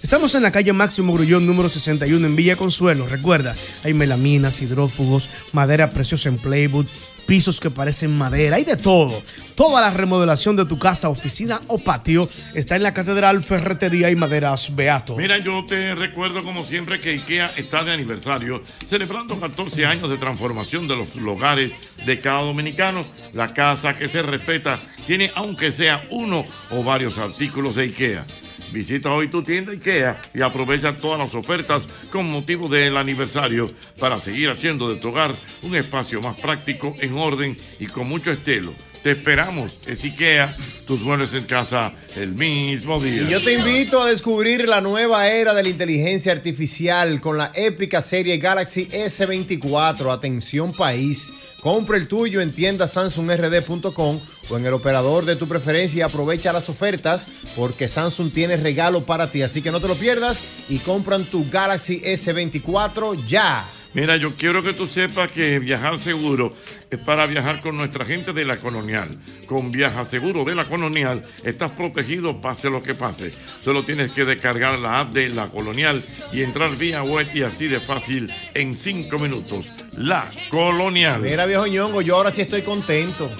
Estamos 0.03 0.35
en 0.35 0.43
la 0.43 0.53
calle 0.53 0.73
Máximo 0.73 1.13
Grullón 1.13 1.47
número 1.47 1.69
61 1.69 2.27
en 2.27 2.35
Villa 2.35 2.57
Consuelo. 2.57 3.07
Recuerda, 3.07 3.55
hay 3.85 3.93
melaminas, 3.93 4.63
hidrófugos, 4.63 5.29
madera 5.53 5.91
preciosa 5.91 6.31
en 6.31 6.39
Playwood, 6.39 6.87
pisos 7.27 7.61
que 7.61 7.71
parecen 7.71 8.17
madera, 8.17 8.57
hay 8.57 8.65
de 8.65 8.77
todo. 8.77 9.23
Toda 9.55 9.81
la 9.81 9.91
remodelación 9.91 10.57
de 10.57 10.65
tu 10.65 10.79
casa, 10.79 11.09
oficina 11.09 11.61
o 11.67 11.79
patio 11.79 12.29
está 12.55 12.77
en 12.77 12.83
la 12.83 12.95
Catedral 12.95 13.43
Ferretería 13.43 14.11
y 14.11 14.17
Maderas 14.17 14.75
Beato. 14.75 15.17
Mira, 15.17 15.39
yo 15.39 15.65
te 15.67 15.95
recuerdo 15.95 16.43
como 16.43 16.67
siempre 16.67 16.99
que 16.99 17.11
IKEA 17.11 17.47
está 17.57 17.85
de 17.85 17.93
aniversario, 17.93 18.63
celebrando 18.89 19.39
14 19.39 19.87
años 19.87 20.09
de 20.09 20.17
transformación 20.17 20.89
de 20.89 20.97
los 20.97 21.11
hogares 21.27 21.73
de 22.05 22.21
cada 22.21 22.43
dominicano. 22.43 23.03
La 23.33 23.49
casa 23.49 23.97
que 23.97 24.09
se 24.09 24.23
respeta 24.23 24.79
tiene 25.07 25.31
aunque 25.35 25.73
sea 25.73 26.03
uno 26.11 26.45
o 26.71 26.83
varios 26.83 27.19
artículos 27.19 27.77
de 27.77 27.85
IKEA. 27.85 28.25
Visita 28.73 29.11
hoy 29.11 29.29
tu 29.29 29.43
tienda 29.43 29.73
IKEA 29.73 30.21
y 30.33 30.43
aprovecha 30.43 30.97
todas 30.97 31.19
las 31.19 31.35
ofertas 31.35 31.83
con 32.13 32.31
motivo 32.31 32.69
del 32.69 32.97
aniversario 32.97 33.67
para 33.99 34.19
seguir 34.21 34.49
haciendo 34.51 34.89
de 34.89 35.01
tu 35.01 35.09
hogar 35.09 35.35
un 35.63 35.75
espacio 35.75 36.23
más 36.23 36.39
práctico, 36.39 36.95
en 37.01 37.15
orden 37.15 37.57
y 37.79 37.87
con 37.87 38.09
mucho 38.09 38.31
estilo. 38.31 38.73
Te 39.03 39.13
esperamos, 39.13 39.73
es 39.87 40.05
IKEA, 40.05 40.55
tus 40.87 41.01
muebles 41.01 41.33
en 41.33 41.45
casa 41.45 41.93
el 42.17 42.33
mismo 42.33 43.01
día. 43.01 43.23
Y 43.23 43.29
yo 43.31 43.41
te 43.41 43.55
invito 43.55 44.03
a 44.03 44.11
descubrir 44.11 44.69
la 44.69 44.83
nueva 44.83 45.27
era 45.27 45.55
de 45.55 45.63
la 45.63 45.71
inteligencia 45.71 46.33
artificial 46.33 47.19
con 47.19 47.39
la 47.39 47.51
épica 47.55 48.03
serie 48.03 48.37
Galaxy 48.37 48.89
S24. 48.89 50.13
Atención 50.13 50.73
país. 50.73 51.33
Compra 51.63 51.97
el 51.97 52.09
tuyo 52.09 52.43
en 52.43 52.53
tiendasamsungrd.com 52.53 54.21
o 54.51 54.57
en 54.59 54.67
el 54.67 54.75
operador 54.75 55.25
de 55.25 55.37
tu 55.37 55.49
preferencia 55.49 55.99
y 55.99 56.03
aprovecha 56.03 56.53
las 56.53 56.69
ofertas 56.69 57.27
porque 57.57 57.89
Samsung 57.89 58.31
tiene 58.31 58.59
regalo 58.59 59.07
para 59.07 59.31
ti. 59.31 59.41
Así 59.41 59.63
que 59.63 59.71
no 59.71 59.81
te 59.81 59.89
lo 59.89 59.95
pierdas 59.95 60.45
y 60.69 60.79
compran 60.79 61.25
tu 61.25 61.49
Galaxy 61.49 62.03
S24 62.03 63.25
ya. 63.27 63.65
Mira, 63.93 64.17
yo 64.17 64.35
quiero 64.37 64.63
que 64.63 64.73
tú 64.73 64.87
sepas 64.87 65.33
que 65.33 65.59
viajar 65.59 65.99
seguro 65.99 66.55
para 66.99 67.27
viajar 67.27 67.61
con 67.61 67.77
nuestra 67.77 68.05
gente 68.05 68.33
de 68.33 68.45
la 68.45 68.59
colonial. 68.59 69.09
Con 69.47 69.71
Viaja 69.71 70.05
Seguro 70.05 70.45
de 70.45 70.55
la 70.55 70.65
colonial 70.65 71.23
estás 71.45 71.71
protegido 71.73 72.41
pase 72.41 72.71
lo 72.71 72.83
que 72.83 72.95
pase. 72.95 73.33
Solo 73.63 73.85
tienes 73.85 74.13
que 74.13 74.25
descargar 74.25 74.79
la 74.79 75.01
app 75.01 75.13
de 75.13 75.29
la 75.29 75.49
colonial 75.49 76.05
y 76.33 76.43
entrar 76.43 76.77
vía 76.77 77.03
web 77.03 77.29
y 77.35 77.43
así 77.43 77.69
de 77.69 77.81
fácil 77.81 78.33
en 78.55 78.75
cinco 78.75 79.19
minutos. 79.19 79.67
La 79.97 80.31
colonial. 80.51 81.21
Mira, 81.21 81.47
viejo 81.47 81.67
ñongo, 81.67 82.01
yo 82.01 82.17
ahora 82.17 82.31
sí 82.31 82.41
estoy 82.41 82.63
contento. 82.63 83.31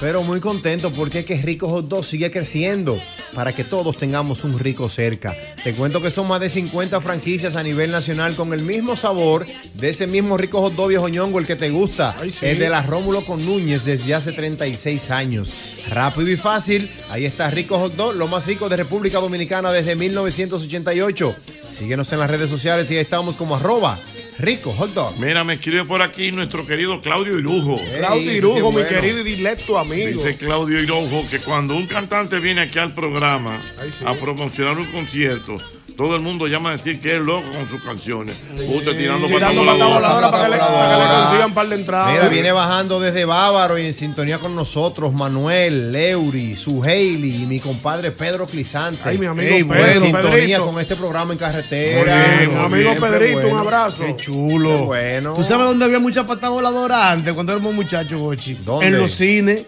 Pero 0.00 0.22
muy 0.22 0.40
contento 0.40 0.92
porque 0.92 1.20
es 1.20 1.24
que 1.24 1.40
Rico 1.40 1.68
Hot 1.68 1.88
Dog 1.88 2.04
sigue 2.04 2.30
creciendo 2.30 3.00
para 3.34 3.52
que 3.52 3.64
todos 3.64 3.96
tengamos 3.96 4.44
un 4.44 4.58
rico 4.58 4.88
cerca. 4.88 5.34
Te 5.62 5.72
cuento 5.72 6.02
que 6.02 6.10
son 6.10 6.28
más 6.28 6.40
de 6.40 6.48
50 6.48 7.00
franquicias 7.00 7.56
a 7.56 7.62
nivel 7.62 7.90
nacional 7.90 8.34
con 8.34 8.52
el 8.52 8.62
mismo 8.62 8.96
sabor 8.96 9.46
de 9.74 9.90
ese 9.90 10.06
mismo 10.06 10.36
Rico 10.36 10.60
Hot 10.60 10.74
Dog, 10.74 10.88
viejo 10.88 11.08
ñongo, 11.08 11.38
el 11.38 11.46
que 11.46 11.56
te 11.56 11.70
gusta. 11.70 12.14
El 12.42 12.58
de 12.58 12.68
la 12.68 12.82
Rómulo 13.00 13.24
con 13.24 13.46
Núñez 13.46 13.86
desde 13.86 14.14
hace 14.14 14.30
36 14.30 15.10
años. 15.10 15.54
Rápido 15.88 16.30
y 16.30 16.36
fácil, 16.36 16.90
ahí 17.08 17.24
está 17.24 17.50
Rico 17.50 17.78
Hot 17.78 17.96
Dog, 17.96 18.14
lo 18.14 18.28
más 18.28 18.46
rico 18.46 18.68
de 18.68 18.76
República 18.76 19.20
Dominicana 19.20 19.72
desde 19.72 19.96
1988. 19.96 21.34
Síguenos 21.70 22.12
en 22.12 22.18
las 22.18 22.30
redes 22.30 22.50
sociales 22.50 22.90
y 22.90 22.96
ahí 22.96 23.00
estamos 23.00 23.38
como 23.38 23.56
arroba 23.56 23.98
Rico 24.38 24.72
Hot 24.72 24.92
Dog. 24.92 25.18
Mira, 25.18 25.44
me 25.44 25.54
escribe 25.54 25.86
por 25.86 26.02
aquí 26.02 26.30
nuestro 26.30 26.66
querido 26.66 27.00
Claudio 27.00 27.38
Irujo. 27.38 27.80
Claudio 27.96 28.32
Irujo, 28.32 28.70
mi 28.70 28.84
querido 28.84 29.20
y 29.20 29.22
dilecto 29.24 29.78
amigo. 29.78 30.22
Dice 30.22 30.36
Claudio 30.36 30.78
Irujo 30.78 31.24
que 31.30 31.38
cuando 31.38 31.74
un 31.74 31.86
cantante 31.86 32.38
viene 32.38 32.60
aquí 32.60 32.78
al 32.78 32.92
programa 32.94 33.62
sí. 33.62 34.04
a 34.04 34.12
promocionar 34.12 34.76
un 34.76 34.92
concierto, 34.92 35.56
todo 36.00 36.16
el 36.16 36.22
mundo 36.22 36.46
llama 36.46 36.70
a 36.70 36.72
decir 36.72 36.98
que 36.98 37.16
es 37.18 37.26
loco 37.26 37.44
con 37.52 37.68
sus 37.68 37.84
canciones. 37.84 38.34
Usted 38.54 38.96
tirando 38.96 39.26
Tirando 39.26 39.66
pata 39.66 39.84
voladora 39.84 40.30
para 40.30 40.44
que 40.44 40.50
le, 40.52 40.56
para 40.56 40.66
que 40.70 40.72
le 40.72 40.96
voladora. 40.96 41.22
consigan 41.24 41.48
un 41.48 41.54
par 41.54 41.68
de 41.68 41.74
entradas. 41.74 42.12
Mira, 42.14 42.28
viene 42.28 42.52
bajando 42.52 43.00
desde 43.00 43.26
Bávaro 43.26 43.78
y 43.78 43.84
en 43.84 43.92
sintonía 43.92 44.38
con 44.38 44.54
nosotros 44.56 45.12
Manuel, 45.12 45.92
Leury, 45.92 46.56
su 46.56 46.82
Hailey 46.82 47.42
y 47.42 47.46
mi 47.46 47.60
compadre 47.60 48.12
Pedro 48.12 48.46
Clisante. 48.46 49.02
Ay, 49.04 49.18
mi 49.18 49.26
amigo 49.26 49.54
Ey, 49.54 49.62
Pedro, 49.64 49.84
en 49.84 50.00
sintonía 50.00 50.22
Pedrito. 50.30 50.66
con 50.66 50.80
este 50.80 50.96
programa 50.96 51.32
en 51.34 51.38
carretera. 51.38 52.24
Bien, 52.38 52.56
amigo 52.58 52.90
bien, 52.92 53.00
Pedrito, 53.02 53.48
un 53.48 53.58
abrazo. 53.58 54.02
Qué 54.02 54.16
Chulo. 54.16 54.76
Qué 54.78 54.82
bueno. 54.84 55.34
¿Tú 55.34 55.44
sabes 55.44 55.66
dónde 55.66 55.84
había 55.84 55.98
mucha 55.98 56.24
pata 56.24 56.48
voladora 56.48 57.10
antes, 57.10 57.34
cuando 57.34 57.52
éramos 57.52 57.74
muchachos, 57.74 58.18
Gochi? 58.18 58.54
¿Dónde? 58.54 58.86
En 58.86 58.96
los 58.98 59.12
cines. 59.12 59.64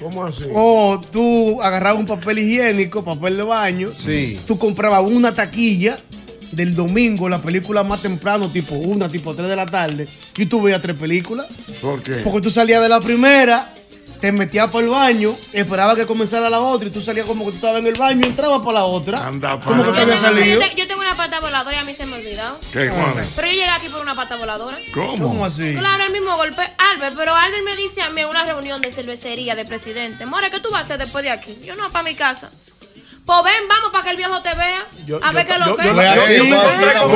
¿Cómo 0.00 0.24
así? 0.24 0.44
O 0.52 1.00
tú 1.10 1.60
agarrabas 1.62 2.00
un 2.00 2.06
papel 2.06 2.38
higiénico, 2.38 3.04
papel 3.04 3.36
de 3.36 3.42
baño. 3.42 3.90
Sí. 3.94 4.40
Tú 4.46 4.58
comprabas 4.58 5.10
una 5.10 5.32
taquilla 5.32 5.98
del 6.52 6.74
domingo, 6.74 7.28
la 7.28 7.42
película 7.42 7.82
más 7.82 8.02
temprano, 8.02 8.48
tipo 8.50 8.74
una, 8.74 9.08
tipo 9.08 9.34
3 9.34 9.48
de 9.48 9.56
la 9.56 9.66
tarde, 9.66 10.06
y 10.36 10.46
tú 10.46 10.62
veías 10.62 10.80
tres 10.80 10.96
películas. 10.98 11.46
¿Por 11.80 12.02
qué? 12.02 12.12
Porque 12.16 12.40
tú 12.40 12.50
salías 12.50 12.80
de 12.82 12.88
la 12.88 13.00
primera, 13.00 13.74
te 14.20 14.32
metías 14.32 14.70
para 14.70 14.84
el 14.84 14.90
baño, 14.90 15.36
esperabas 15.52 15.96
que 15.96 16.06
comenzara 16.06 16.48
la 16.50 16.60
otra, 16.60 16.88
y 16.88 16.90
tú 16.90 17.02
salías 17.02 17.26
como 17.26 17.44
que 17.44 17.50
tú 17.52 17.56
estabas 17.56 17.80
en 17.80 17.86
el 17.88 17.94
baño 17.94 18.20
y 18.24 18.28
entrabas 18.28 18.60
para 18.60 18.72
la 18.80 18.84
otra. 18.84 19.18
Anda, 19.24 19.58
Como 19.60 19.82
que 19.84 19.90
pa- 19.90 19.96
te 19.96 20.02
había 20.02 20.14
Yo 20.14 20.20
salido. 20.20 20.60
te- 20.60 20.74
Yo 20.74 20.86
tengo 20.88 21.00
una 21.00 21.14
pata 21.16 21.40
voladora 21.40 21.76
y 21.76 21.78
a 21.80 21.84
mí 21.84 21.94
se 21.94 22.06
me 22.06 22.16
ha 22.16 22.18
olvidado. 22.18 22.58
¿Qué, 22.72 22.88
cuál? 22.88 23.24
Pero 23.36 23.46
yo 23.48 23.52
llegué 23.54 23.68
aquí 23.70 23.88
por 23.88 24.00
una 24.00 24.14
pata 24.14 24.36
voladora. 24.36 24.78
¿Cómo? 24.92 25.28
¿Cómo 25.28 25.44
así? 25.44 25.74
Claro, 25.76 26.04
el 26.04 26.12
mismo 26.12 26.36
golpe. 26.36 26.62
Albert, 26.78 27.16
pero 27.16 27.34
Albert 27.34 27.64
me 27.64 27.76
dice 27.76 28.02
a 28.02 28.10
mí 28.10 28.20
en 28.22 28.28
una 28.28 28.44
reunión 28.44 28.80
de 28.80 28.90
cervecería 28.92 29.54
de 29.54 29.64
presidente, 29.64 30.26
More, 30.26 30.50
¿qué 30.50 30.60
tú 30.60 30.70
vas 30.70 30.80
a 30.80 30.84
hacer 30.84 30.98
después 30.98 31.24
de 31.24 31.30
aquí? 31.30 31.56
Yo 31.64 31.76
no, 31.76 31.90
para 31.90 32.02
mi 32.04 32.14
casa. 32.14 32.50
Pues 33.26 33.38
ven, 33.42 33.66
vamos 33.68 33.90
para 33.90 34.04
que 34.04 34.10
el 34.10 34.16
viejo 34.18 34.42
te 34.42 34.54
vea. 34.54 34.86
Yo- 35.06 35.18
a 35.22 35.32
ver 35.32 35.46
qué 35.46 35.52
es 35.54 35.58
lo 35.58 35.76
que 35.76 35.84
yo- 35.84 35.90
es. 35.92 35.96
yo- 35.96 36.36
yo- 36.36 36.44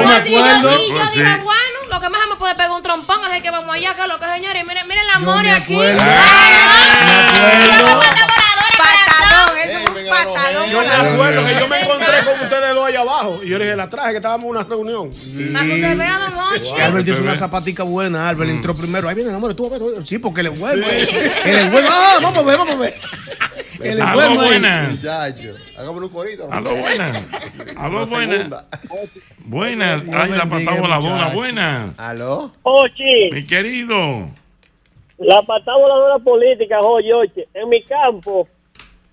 Pues 0.01 1.13
dije, 1.13 1.37
bueno, 1.45 1.79
lo 1.91 2.01
que 2.01 2.09
más 2.09 2.21
me 2.31 2.37
puede 2.37 2.55
pegar 2.55 2.71
un 2.71 2.83
trompón 2.83 3.19
es 3.31 3.43
que 3.43 3.51
vamos 3.51 3.75
allá, 3.77 3.95
que 3.95 4.01
es 4.03 4.09
lo 4.09 4.19
que 4.19 4.25
señores. 4.27 4.65
Miren, 4.67 4.89
miren 4.89 5.07
la 5.07 5.15
Yo 5.15 5.21
more 5.21 5.43
me 5.43 5.53
aquí. 5.53 5.75
acuerdo. 5.75 6.01
Ay, 6.03 6.15
Me 7.05 7.13
acuerdo. 7.13 8.01
Patadón, 8.79 9.59
eso 9.59 9.79
es 9.79 9.89
un 9.89 9.95
patadón. 10.35 10.71
Yo 10.71 10.81
me 10.81 10.89
acuerdo 10.89 11.45
que 11.47 11.55
yo 11.61 11.69
me 11.69 11.81
encontré 11.83 12.25
con 12.25 12.41
ustedes 12.41 12.75
dos 12.75 12.87
allá 12.87 13.01
abajo. 13.01 13.41
Y 13.43 13.49
yo 13.49 13.59
le 13.59 13.65
dije, 13.65 13.77
la 13.77 13.91
traje 13.91 14.11
que 14.13 14.17
estábamos 14.17 14.45
en 14.45 14.51
una 14.51 14.63
reunión. 14.65 15.11
Para 15.53 15.65
que 15.67 15.75
usted 15.75 15.97
vea, 15.99 16.19
don 16.19 16.35
Hochi. 16.39 16.73
Y 16.75 16.81
Albert 16.81 17.09
hizo 17.09 17.21
una 17.23 17.37
zapatica 17.37 17.83
buena. 17.83 18.29
Albert 18.31 18.51
entró 18.51 18.75
primero. 18.75 19.09
Ahí 19.11 19.15
viene 19.15 19.29
el 19.31 19.37
amor. 19.37 19.53
Tú, 19.55 19.67
a 19.67 19.71
ver. 19.79 19.83
Sí, 20.07 20.19
porque 20.19 20.41
eh. 20.41 20.45
Él 21.45 21.59
es 21.59 21.71
bueno. 21.71 21.89
Ah, 21.91 22.15
vamos 22.23 22.39
a 22.39 22.43
ver, 22.43 22.57
vamos 22.57 22.75
a 22.75 22.79
ver. 22.79 22.95
Es 23.83 24.01
Aló, 24.01 24.13
bueno. 24.15 24.41
ahí. 24.41 24.49
buenas. 24.49 24.95
Muchacho, 24.97 25.55
hagámosle 25.79 26.07
un 26.07 26.13
corito. 26.13 26.49
Aló, 26.51 26.71
buenas. 26.77 27.77
Aló, 27.77 27.97
Una 27.99 28.05
buenas. 28.05 28.09
segunda. 28.09 28.65
Buenas. 29.45 30.03
Ay, 30.13 30.31
la 30.33 30.47
patada 30.49 30.81
voladora. 30.81 31.29
Buenas. 31.35 31.99
¿Aló? 31.99 32.53
Ochi, 32.63 33.31
Mi 33.33 33.47
querido. 33.47 34.29
la 35.19 35.43
patada 35.43 35.79
voladora 35.79 36.19
política, 36.19 36.81
oye, 36.81 37.13
oye, 37.15 37.49
en 37.55 37.69
mi 37.69 37.83
campo 37.83 38.49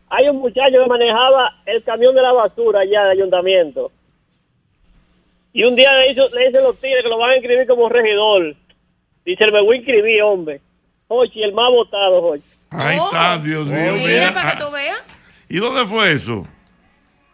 hay 0.09 0.29
un 0.29 0.37
muchacho 0.37 0.77
que 0.83 0.87
manejaba 0.89 1.55
el 1.65 1.83
camión 1.83 2.15
de 2.15 2.21
la 2.21 2.31
basura 2.31 2.79
allá 2.81 3.03
del 3.03 3.19
ayuntamiento. 3.19 3.91
Y 5.53 5.63
un 5.63 5.75
día 5.75 5.91
le, 5.99 6.11
hizo, 6.11 6.27
le 6.35 6.47
dicen 6.47 6.63
los 6.63 6.77
tigres 6.79 7.01
que 7.03 7.09
lo 7.09 7.17
van 7.17 7.31
a 7.31 7.35
inscribir 7.37 7.65
como 7.67 7.87
regidor. 7.87 8.55
Dice, 9.25 9.51
me 9.51 9.61
voy 9.61 9.75
a 9.75 9.79
inscribir, 9.79 10.21
hombre. 10.21 10.59
Oye, 11.07 11.43
el 11.43 11.53
más 11.53 11.71
votado, 11.71 12.21
oye. 12.21 12.41
Ahí 12.77 12.97
está, 12.97 13.37
Dios 13.39 13.67
mío. 13.67 13.93
Mira, 13.93 14.33
para 14.33 14.51
que 14.57 14.63
tú 14.63 14.71
veas. 14.71 14.97
¿Y 15.49 15.57
dónde 15.57 15.85
fue 15.85 16.13
eso? 16.13 16.45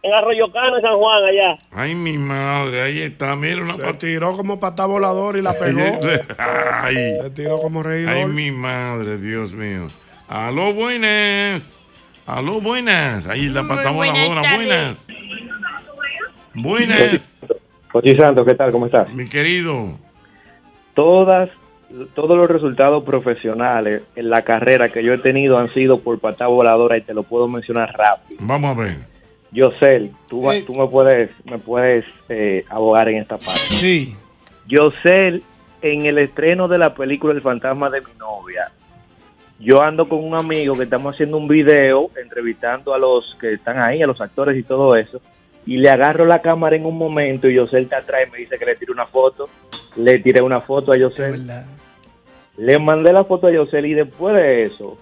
En 0.02 0.12
Arroyo 0.12 0.50
Cano, 0.52 0.80
San 0.80 0.94
Juan, 0.94 1.24
allá. 1.24 1.58
Ay, 1.70 1.94
mi 1.94 2.18
madre, 2.18 2.82
ahí 2.82 3.00
está. 3.02 3.36
Mira 3.36 3.62
una 3.62 3.74
Se 3.74 3.92
tiró 3.94 4.36
como 4.36 4.58
patada 4.58 4.88
voladora 4.88 5.38
y 5.38 5.42
la 5.42 5.56
pegó. 5.56 5.80
Ay, 6.38 7.14
Se 7.22 7.30
tiró 7.30 7.60
como 7.60 7.80
ay, 7.80 7.84
reidor. 8.04 8.28
mi 8.28 8.50
madre, 8.50 9.18
Dios 9.18 9.52
mío. 9.52 9.86
Aló, 10.28 10.72
buenas. 10.74 11.62
Aló, 12.26 12.60
buenas. 12.60 13.26
Ahí 13.28 13.48
la 13.48 13.62
Muy 13.62 13.76
patada 13.76 13.94
buenas 13.94 14.28
voladora. 14.28 14.54
Buenas. 14.56 14.96
tardes. 14.96 15.12
Buenas, 16.54 17.20
Cochi 17.92 18.16
Santos, 18.16 18.46
¿qué 18.46 18.54
tal? 18.54 18.72
¿Cómo 18.72 18.86
estás? 18.86 19.08
mi 19.14 19.28
querido. 19.28 19.98
Todas, 20.94 21.48
todos 22.14 22.36
los 22.36 22.48
resultados 22.50 23.04
profesionales 23.04 24.02
en 24.16 24.30
la 24.30 24.42
carrera 24.42 24.88
que 24.90 25.02
yo 25.02 25.12
he 25.12 25.18
tenido 25.18 25.58
han 25.58 25.72
sido 25.74 26.00
por 26.00 26.18
patada 26.18 26.48
voladora 26.48 26.96
y 26.96 27.02
te 27.02 27.14
lo 27.14 27.22
puedo 27.22 27.48
mencionar 27.48 27.92
rápido. 27.96 28.40
Vamos 28.42 28.76
a 28.76 28.80
ver. 28.80 28.96
Yosel, 29.50 30.12
tú, 30.28 30.42
Sí. 30.50 30.62
tú 30.66 30.74
me 30.74 30.86
puedes, 30.88 31.30
me 31.44 31.58
puedes 31.58 32.04
eh, 32.28 32.64
abogar 32.70 33.08
en 33.08 33.18
esta 33.18 33.36
parte. 33.36 33.60
Sí. 33.60 34.16
Yosel, 34.66 35.42
en 35.82 36.06
el 36.06 36.18
estreno 36.18 36.68
de 36.68 36.78
la 36.78 36.94
película 36.94 37.34
El 37.34 37.42
fantasma 37.42 37.90
de 37.90 38.00
mi 38.00 38.12
novia, 38.18 38.70
yo 39.58 39.82
ando 39.82 40.08
con 40.08 40.24
un 40.24 40.34
amigo 40.34 40.74
que 40.76 40.84
estamos 40.84 41.14
haciendo 41.14 41.36
un 41.36 41.48
video 41.48 42.10
entrevistando 42.20 42.94
a 42.94 42.98
los 42.98 43.36
que 43.40 43.54
están 43.54 43.78
ahí, 43.78 44.02
a 44.02 44.06
los 44.06 44.20
actores 44.20 44.56
y 44.56 44.62
todo 44.62 44.96
eso, 44.96 45.20
y 45.66 45.76
le 45.76 45.90
agarro 45.90 46.24
la 46.24 46.40
cámara 46.40 46.74
en 46.74 46.86
un 46.86 46.96
momento 46.96 47.48
y 47.48 47.54
Yosel 47.54 47.88
te 47.88 47.94
atrae 47.94 48.26
y 48.26 48.30
me 48.30 48.38
dice 48.38 48.58
que 48.58 48.64
le 48.64 48.74
tire 48.76 48.90
una 48.92 49.06
foto, 49.06 49.48
le 49.96 50.18
tiré 50.20 50.40
una 50.42 50.60
foto 50.62 50.92
a 50.92 50.96
Yosel. 50.96 51.46
Le 52.56 52.78
mandé 52.78 53.12
la 53.12 53.24
foto 53.24 53.46
a 53.46 53.52
Yosel 53.52 53.86
y 53.86 53.94
después 53.94 54.34
de 54.34 54.66
eso 54.66 54.98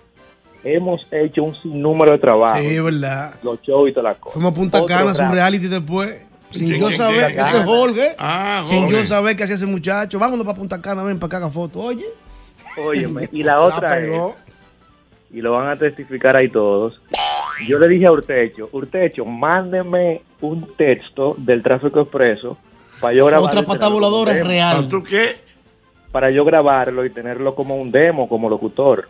hemos 0.63 1.07
hecho 1.11 1.43
un 1.43 1.55
sinnúmero 1.63 2.13
de 2.13 2.19
trabajo, 2.19 2.61
Sí, 2.61 2.79
verdad. 2.81 3.35
los 3.43 3.61
shows 3.63 3.89
y 3.91 3.93
todas 3.93 4.13
las 4.13 4.19
cosas. 4.19 4.35
Fuimos 4.35 4.53
a 4.53 4.55
Punta 4.55 4.85
Cana, 4.87 5.13
rap. 5.13 5.33
reality 5.33 5.69
después. 5.69 6.27
Sin 6.51 6.69
¿Quién, 6.69 6.81
yo 6.81 6.91
saber, 6.91 7.31
ese 7.31 7.41
es 7.59 7.65
Jorge. 7.65 8.09
Ah, 8.19 8.63
Sin 8.65 8.81
Jorge. 8.81 8.97
yo 8.97 9.05
saber 9.05 9.37
qué 9.37 9.45
hacía 9.45 9.55
ese 9.55 9.67
muchacho. 9.67 10.19
Vámonos 10.19 10.45
para 10.45 10.59
Punta 10.59 10.81
Cana, 10.83 11.03
ven 11.05 11.19
para 11.19 11.31
que 11.31 11.37
haga 11.37 11.51
foto. 11.51 11.79
Oye. 11.81 12.07
Óyeme, 12.85 13.29
y 13.33 13.43
la 13.45 13.53
La 13.57 13.61
otra 13.61 14.01
es, 14.01 14.17
y 15.33 15.41
lo 15.41 15.53
van 15.53 15.69
a 15.69 15.79
testificar 15.79 16.35
ahí 16.37 16.49
todos. 16.49 17.01
Yo 17.69 17.79
le 17.79 17.87
dije 17.89 18.07
a 18.07 18.13
Urtecho, 18.13 18.69
Urtecho, 18.73 19.25
mándeme 19.25 20.23
un 20.41 20.75
texto 20.77 21.35
del 21.39 21.63
tráfico 21.63 22.01
expreso 22.01 22.59
para 23.01 23.15
yo 23.15 23.27
grabarlo. 23.27 23.47
Otra 23.49 23.61
y 23.61 23.65
pata 23.65 23.89
voladora 23.89 24.33
es 24.37 24.47
real. 24.47 24.89
¿Tú 24.89 25.03
qué? 25.03 25.37
Para 26.13 26.31
yo 26.31 26.45
grabarlo 26.45 27.05
y 27.05 27.11
tenerlo 27.11 27.55
como 27.55 27.77
un 27.77 27.91
demo, 27.93 28.29
como 28.29 28.49
locutor. 28.49 29.09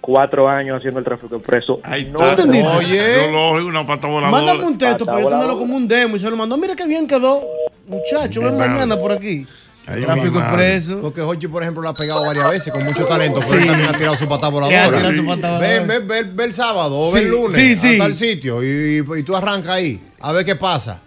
Cuatro 0.00 0.48
años 0.48 0.76
haciendo 0.78 1.00
el 1.00 1.04
tráfico 1.04 1.34
expreso. 1.36 1.80
Ahí 1.82 2.04
No, 2.04 2.20
está. 2.20 2.42
entendí. 2.42 2.60
Oye. 2.60 3.24
Yo 3.24 3.32
lo 3.32 3.48
oigo 3.50 3.68
una 3.68 3.84
patada 3.84 4.12
voladora. 4.12 4.30
Mándame 4.44 4.64
un 4.66 4.78
texto 4.78 5.04
para 5.04 5.18
yo 5.18 5.24
Pata 5.24 5.38
tenerlo 5.40 5.58
como 5.58 5.74
un 5.76 5.88
demo 5.88 6.14
y 6.16 6.20
se 6.20 6.30
lo 6.30 6.36
mandó. 6.36 6.56
Mira 6.56 6.76
qué 6.76 6.86
bien 6.86 7.06
quedó. 7.08 7.42
Muchacho, 7.88 8.40
ven 8.42 8.56
mañana 8.56 8.96
por 8.96 9.10
aquí. 9.10 9.46
Ay, 9.88 10.02
Tráfico 10.02 10.38
expreso. 10.40 11.00
Porque 11.00 11.20
Hochi, 11.22 11.46
por 11.48 11.62
ejemplo, 11.62 11.82
lo 11.82 11.88
ha 11.88 11.94
pegado 11.94 12.24
varias 12.24 12.50
veces 12.50 12.72
con 12.72 12.84
mucho 12.84 13.04
talento, 13.04 13.40
pero 13.48 13.60
él 13.60 13.66
también 13.66 13.88
ha 13.88 13.96
tirado 13.96 14.16
su 14.16 14.28
pata 14.28 14.48
voladora. 14.48 14.86
tirado 14.88 15.12
su 15.12 15.24
pata 15.26 15.58
Ve, 15.58 15.80
voladora. 15.80 15.86
ve, 15.86 15.98
ve, 16.00 16.22
ve 16.32 16.44
el 16.44 16.54
sábado 16.54 16.98
o 16.98 17.08
Sí, 17.10 17.14
ve 17.14 17.20
el 17.20 17.28
lunes 17.30 17.54
sí, 17.56 17.76
sí. 17.76 17.94
a 17.94 17.98
tal 17.98 18.16
sitio 18.16 18.62
y, 18.64 18.66
y- 18.98 19.18
y 19.18 19.22
tú 19.22 19.36
arrancas 19.36 19.70
ahí 19.70 20.00
a 20.20 20.32
ver 20.32 20.44
qué 20.44 20.56
pasa. 20.56 21.02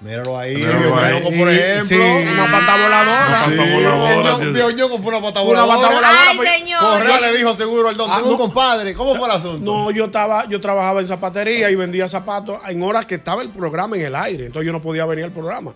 Míralo 0.00 0.36
ahí, 0.38 0.56
Míralo 0.56 0.98
ahí. 0.98 1.20
Por 1.22 1.32
Sí, 1.50 1.54
ejemplo. 1.58 1.86
sí. 1.86 2.28
Una 2.32 2.50
patada 2.50 2.82
voladora. 2.82 3.26
Una 3.28 3.44
Sí, 3.44 3.56
pata 3.56 3.70
voladora, 3.74 4.72
Ñongo 4.72 4.98
fue 4.98 5.08
una 5.08 5.22
pata 5.22 5.40
Una 5.42 5.60
pata 5.66 5.74
voladora. 5.86 6.10
pues, 6.36 6.50
señor. 6.50 6.80
Correa 6.80 7.20
le 7.20 7.36
dijo 7.36 7.54
seguro 7.54 7.88
al 7.88 7.96
don, 7.96 8.10
Ah, 8.10 8.16
tengo 8.16 8.26
un 8.30 8.32
no. 8.34 8.38
compadre. 8.38 8.94
¿Cómo 8.94 9.14
fue 9.14 9.26
el 9.28 9.34
asunto? 9.34 9.58
No, 9.64 9.90
yo 9.90 10.06
estaba, 10.06 10.46
yo 10.46 10.60
trabajaba 10.60 11.00
en 11.00 11.06
zapatería 11.06 11.70
y 11.70 11.74
vendía 11.76 12.06
zapatos 12.08 12.58
en 12.68 12.82
horas 12.82 13.06
que 13.06 13.14
estaba 13.14 13.40
el 13.42 13.48
programa 13.50 13.96
en 13.96 14.02
el 14.02 14.14
aire, 14.16 14.46
entonces 14.46 14.66
yo 14.66 14.72
no 14.72 14.82
podía 14.82 15.06
venir 15.06 15.24
al 15.24 15.32
programa. 15.32 15.72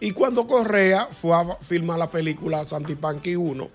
Y 0.00 0.10
cuando 0.10 0.46
Correa 0.46 1.08
fue 1.10 1.34
a 1.34 1.44
filmar 1.62 1.98
la 1.98 2.10
película 2.10 2.64
Santipanqui 2.66 3.36
1, 3.36 3.68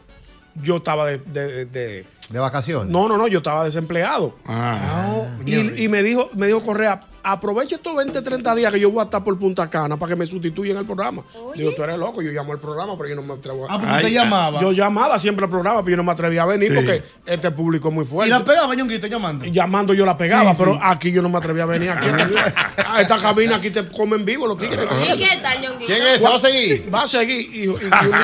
yo 0.62 0.78
estaba 0.78 1.06
de, 1.08 1.18
de- 1.20 1.66
de- 1.66 2.06
De 2.30 2.40
vacaciones. 2.40 2.92
no, 2.92 3.08
no, 3.08 3.18
no, 3.18 3.28
yo 3.28 3.38
estaba 3.40 3.64
desempleado. 3.64 4.36
Ah. 4.46 5.24
Y, 5.46 5.84
y 5.86 5.88
me 5.88 6.04
dijo, 6.04 6.30
me 6.34 6.48
dijo 6.48 6.62
Correa, 6.64 7.00
aprovecha 7.32 7.76
estos 7.76 7.96
20, 7.96 8.22
30 8.22 8.56
días 8.56 8.72
que 8.74 8.80
yo 8.80 8.90
voy 8.90 9.02
a 9.02 9.04
estar 9.04 9.24
por 9.24 9.38
Punta 9.38 9.70
Cana 9.70 9.98
para 9.98 10.10
que 10.12 10.16
me 10.16 10.26
sustituyan 10.26 10.78
el 10.78 10.86
programa. 10.86 11.24
Oye. 11.36 11.62
Digo, 11.64 11.74
tú 11.76 11.84
eres 11.84 11.98
loco, 11.98 12.22
yo 12.22 12.32
llamo 12.32 12.54
al 12.54 12.60
programa, 12.60 12.96
pero 12.98 13.10
yo 13.10 13.16
no 13.16 13.22
me 13.24 13.34
atrevo 13.34 13.66
Ah, 13.70 13.76
a... 13.76 13.80
porque 13.80 13.94
Ay, 13.96 14.04
te 14.06 14.12
llamaba. 14.12 14.62
Yo 14.62 14.72
llamaba 14.72 15.20
siempre 15.20 15.46
al 15.46 15.50
programa, 15.52 15.80
pero 15.84 15.92
yo 15.92 15.98
no 15.98 16.04
me 16.04 16.12
atrevía 16.12 16.44
a 16.44 16.46
venir 16.46 16.70
Sí. 16.70 16.76
porque 16.76 17.04
este 17.26 17.52
público 17.52 17.90
es 17.90 17.94
muy 17.96 18.04
y 18.04 18.08
fuerte. 18.08 18.30
la 18.30 18.44
pegaba, 18.44 18.74
Ñonguito, 18.76 19.08
llamando. 19.08 19.46
Llamando 19.46 19.94
yo 19.94 20.06
la 20.06 20.16
pegaba, 20.18 20.54
Sí, 20.54 20.58
pero 20.64 20.74
sí. 20.76 20.80
aquí 20.84 21.12
yo 21.12 21.22
no 21.22 21.30
me 21.30 21.38
atrevía 21.38 21.64
a 21.64 21.68
venir. 21.68 21.92
Aquí, 21.92 22.08
a 22.88 23.02
esta 23.02 23.18
cabina 23.18 23.58
aquí 23.58 23.70
te 23.72 23.88
comen 23.88 24.24
vivo 24.26 24.48
los 24.48 24.58
tigres. 24.58 24.86
¿Y 25.14 25.18
qué 25.18 25.40
tal, 25.42 25.62
Ñonguito? 25.62 25.86
¿Quién 25.86 26.02
es? 26.08 26.22
¿Se 26.22 26.28
va 26.30 26.36
a 26.36 26.40
seguir? 26.40 26.94
Va 26.94 27.04
a 27.04 27.08
seguir. 27.08 27.50
Y, 27.54 27.60
y- 27.60 27.64
y 27.64 27.68
un, 27.68 27.80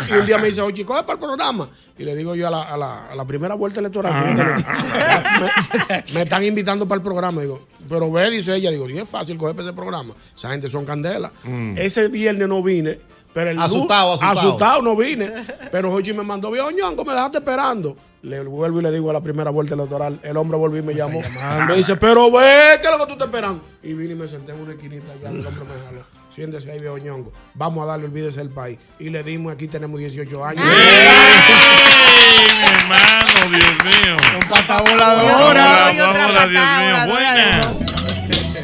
y 0.09 0.13
un 0.13 0.25
día 0.25 0.37
me 0.37 0.47
dice, 0.47 0.61
oye, 0.61 0.85
coge 0.85 1.01
para 1.03 1.13
el 1.13 1.19
programa. 1.19 1.69
Y 1.97 2.03
le 2.03 2.15
digo 2.15 2.33
yo 2.35 2.47
a 2.47 2.51
la, 2.51 2.63
a 2.63 2.75
la, 2.77 3.07
a 3.11 3.15
la 3.15 3.23
primera 3.25 3.53
vuelta 3.53 3.79
electoral, 3.79 4.33
me, 4.35 6.03
me 6.13 6.21
están 6.23 6.43
invitando 6.43 6.87
para 6.87 6.97
el 6.97 7.03
programa. 7.03 7.41
Digo, 7.41 7.67
pero 7.87 8.11
ve, 8.11 8.29
dice 8.29 8.55
ella, 8.55 8.71
digo, 8.71 8.89
y 8.89 8.97
es 8.97 9.09
fácil 9.09 9.37
coger 9.37 9.55
para 9.55 9.67
ese 9.67 9.75
programa. 9.75 10.13
Esa 10.35 10.49
gente 10.51 10.67
son 10.69 10.85
candela. 10.85 11.31
Mm. 11.43 11.73
Ese 11.77 12.07
viernes 12.07 12.47
no 12.47 12.61
vine. 12.61 12.99
Pero 13.33 13.49
el 13.49 13.59
Asustado, 13.59 14.13
asustado. 14.13 14.39
asustado 14.39 14.81
no 14.83 14.95
vine. 14.95 15.31
Pero 15.71 15.89
Jochi 15.91 16.13
me 16.13 16.23
mandó, 16.23 16.51
viejo 16.51 16.69
ñongo, 16.69 17.03
me 17.03 17.13
dejaste 17.13 17.39
esperando. 17.39 17.97
Le 18.21 18.41
vuelvo 18.43 18.79
y 18.79 18.83
le 18.83 18.91
digo 18.91 19.09
a 19.09 19.13
la 19.13 19.21
primera 19.21 19.49
vuelta 19.49 19.73
electoral, 19.73 20.19
el 20.23 20.37
hombre 20.37 20.57
volvió 20.57 20.79
y 20.79 20.85
me 20.85 20.93
llamó. 20.93 21.19
Me 21.67 21.75
dice, 21.75 21.95
pero 21.95 22.31
ve, 22.31 22.77
¿qué 22.79 22.85
es 22.85 22.91
lo 22.91 22.99
que 22.99 23.05
tú 23.07 23.13
estás 23.13 23.27
esperando? 23.27 23.63
Y 23.81 23.93
vine 23.93 24.13
y 24.13 24.15
me 24.15 24.27
senté 24.27 24.51
en 24.53 24.61
una 24.61 24.73
esquinita 24.73 25.11
allá, 25.11 25.29
el 25.29 25.45
hombre 25.45 25.63
me 25.65 25.85
jaló. 25.85 26.22
Siéntese 26.35 26.71
ahí, 26.71 26.79
viejo 26.79 26.97
ñongo. 26.97 27.31
Vamos 27.53 27.83
a 27.83 27.87
darle, 27.91 28.05
olvídese 28.07 28.41
el 28.41 28.49
país. 28.49 28.79
Y 28.99 29.09
le 29.09 29.23
dimos, 29.23 29.53
aquí 29.53 29.67
tenemos 29.67 29.99
18 29.99 30.43
años. 30.45 30.63
¡Ey, 30.65 32.47
mi 32.57 32.65
hermano, 32.65 33.57
Dios 33.57 33.85
mío! 33.85 34.15
Con 34.39 34.49
pata 34.49 34.81
voladora. 34.81 35.91
Otra 36.09 36.27
hola, 36.27 36.47
Dios 36.47 36.65
mío. 36.79 37.13
Buenas. 37.13 37.67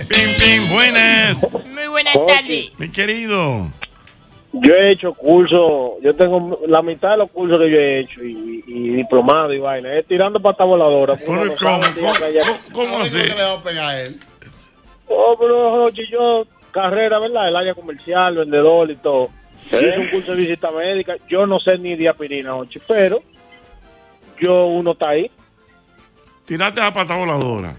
Pim, 0.08 0.30
pim, 0.38 0.70
buenas. 0.74 1.38
Muy 1.74 1.88
buenas 1.90 2.16
tardes. 2.28 2.72
Mi 2.78 2.90
querido. 2.92 3.68
Yo 4.52 4.74
he 4.74 4.92
hecho 4.94 5.14
cursos, 5.14 5.92
yo 6.02 6.16
tengo 6.16 6.60
la 6.68 6.82
mitad 6.82 7.12
de 7.12 7.18
los 7.18 7.30
cursos 7.30 7.60
que 7.60 7.70
yo 7.72 7.78
he 7.78 8.00
hecho 8.00 8.24
y, 8.24 8.64
y 8.66 8.90
diplomado 8.96 9.54
y 9.54 9.60
vaina. 9.60 9.94
Es 9.96 10.08
tirando 10.08 10.42
pata 10.42 10.64
voladora. 10.64 11.16
uno 11.28 11.46
no 11.46 11.56
que 11.56 11.68
haya- 12.26 12.60
¿Cómo 12.74 13.00
así? 13.00 13.12
le 13.16 13.36
va 13.36 13.54
a 13.54 13.64
pegar 13.64 13.90
a 13.90 14.02
él? 14.02 14.20
Oh, 15.08 15.36
pero 15.40 15.88
yo, 15.90 16.48
carrera, 16.72 17.20
¿verdad? 17.20 17.50
El 17.50 17.56
área 17.56 17.74
comercial, 17.74 18.36
vendedor 18.36 18.92
y 18.92 18.96
todo. 18.98 19.30
Hice 19.68 19.98
un 19.98 20.08
curso 20.08 20.32
de 20.32 20.38
visita 20.38 20.72
médica. 20.72 21.16
Yo 21.30 21.46
no 21.46 21.60
sé 21.60 21.78
ni 21.78 21.96
de 21.96 22.10
aspirina, 22.10 22.54
Jochi, 22.54 22.80
pero 22.88 23.22
yo, 24.40 24.66
uno 24.68 24.94
está 24.94 25.10
ahí. 25.10 25.30
Tírate 26.46 26.80
la 26.82 26.92
pata 26.94 27.16
voladora. 27.16 27.76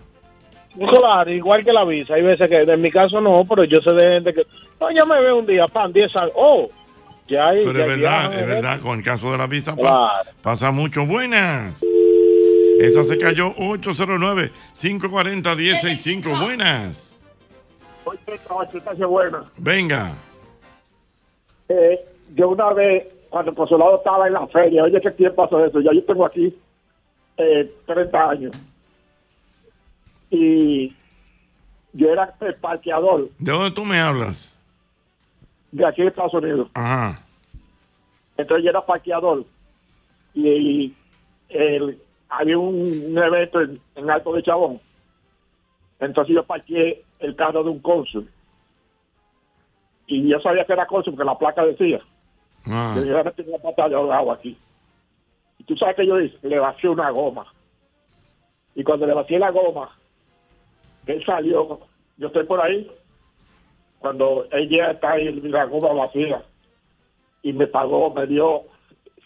Claro, 0.76 1.32
igual 1.32 1.64
que 1.64 1.72
la 1.72 1.84
visa. 1.84 2.14
Hay 2.14 2.22
veces 2.22 2.49
que, 2.49 2.61
en 2.61 2.80
mi 2.80 2.93
caso 2.93 3.20
no, 3.20 3.45
pero 3.49 3.64
yo 3.64 3.80
sé 3.80 3.91
de 3.93 4.12
gente 4.14 4.32
que, 4.34 4.47
no, 4.80 4.91
ya 4.93 5.05
me 5.05 5.20
veo 5.20 5.38
un 5.38 5.47
día, 5.47 5.66
pan, 5.66 5.93
10 5.93 6.14
años. 6.16 6.32
Oh, 6.36 6.70
ya 7.28 7.49
hay. 7.49 7.64
Pero 7.64 7.78
ya 7.78 7.86
es 7.86 7.88
verdad, 7.88 8.32
es 8.34 8.43
¿eh? 8.43 8.47
verdad, 8.47 8.80
con 8.80 8.99
el 8.99 9.05
caso 9.05 9.32
de 9.32 9.38
la 9.38 9.49
visa 9.49 9.74
Claro. 9.74 10.30
pasa 10.43 10.70
mucho. 10.70 11.05
Buenas. 11.07 11.74
Esta 12.80 13.03
se 13.05 13.18
cayó 13.18 13.53
809-540-1065. 13.57 16.41
Buenas. 16.41 17.09
Buena. 19.08 19.44
Venga. 19.58 20.14
Eh, 21.68 22.00
yo 22.34 22.48
una 22.50 22.72
vez, 22.72 23.06
cuando 23.28 23.50
el 23.52 23.56
consulado 23.56 23.96
estaba 23.98 24.26
en 24.26 24.32
la 24.34 24.46
feria, 24.48 24.84
oye, 24.84 25.00
¿qué 25.00 25.11
tiempo 25.12 25.44
hace 25.44 25.66
eso? 25.66 25.80
Ya 25.80 25.92
yo 25.92 26.04
tengo 26.04 26.24
aquí 26.26 26.54
eh, 27.36 27.72
30 27.86 28.30
años. 28.30 28.52
Y 30.30 30.94
yo 31.92 32.08
era 32.12 32.34
el 32.40 32.54
parqueador 32.56 33.28
¿De 33.38 33.50
dónde 33.52 33.70
tú 33.72 33.84
me 33.84 34.00
hablas? 34.00 34.46
de 35.72 35.86
aquí 35.86 36.02
de 36.02 36.08
Estados 36.08 36.34
Unidos. 36.34 36.68
Ajá. 36.74 37.20
Entonces 38.36 38.64
yo 38.64 38.70
era 38.70 38.84
parqueador. 38.84 39.44
Y, 40.34 40.92
el- 41.48 41.98
había 42.28 42.58
un, 42.58 42.74
un 43.11 43.18
evento 43.18 43.61
en, 43.61 43.80
en 43.96 44.11
Alto 44.11 44.32
de 44.34 44.42
Chabón. 44.42 44.80
Entonces 46.00 46.34
yo 46.34 46.44
parqueé 46.44 47.04
el 47.21 47.37
carro 47.37 47.62
de 47.62 47.71
un 47.71 47.81
cónsul. 47.81 48.29
Y 50.07 50.29
yo 50.29 50.41
sabía 50.41 50.64
que 50.64 50.73
era 50.73 50.87
cónsul 50.87 51.14
porque 51.14 51.27
la 51.27 51.39
placa 51.39 51.64
decía. 51.64 52.01
Ah. 52.66 52.95
Yo 52.97 53.03
dije, 53.03 53.31
tengo 53.37 53.51
una 53.51 53.62
pata 53.62 53.89
de 53.89 53.95
agua 53.95 54.35
aquí. 54.35 54.59
Y 55.59 55.64
tú 55.64 55.77
sabes 55.77 55.97
que 55.97 56.07
yo 56.07 56.21
hice, 56.21 56.37
le 56.49 56.59
vacié 56.59 56.89
una 56.89 57.11
goma. 57.11 57.47
Y 58.75 58.83
cuando 58.83 59.07
le 59.07 59.14
vacié 59.14 59.39
la 59.39 59.51
goma, 59.51 59.91
él 61.07 61.25
salió, 61.25 61.81
yo 62.16 62.27
estoy 62.27 62.45
por 62.45 62.61
ahí, 62.61 62.91
cuando 63.99 64.47
ella 64.53 64.93
está 64.93 65.12
ahí, 65.12 65.33
la 65.41 65.64
goma 65.66 65.93
vacía, 65.93 66.43
y 67.43 67.53
me 67.53 67.66
pagó, 67.66 68.12
me 68.14 68.27
dio 68.27 68.62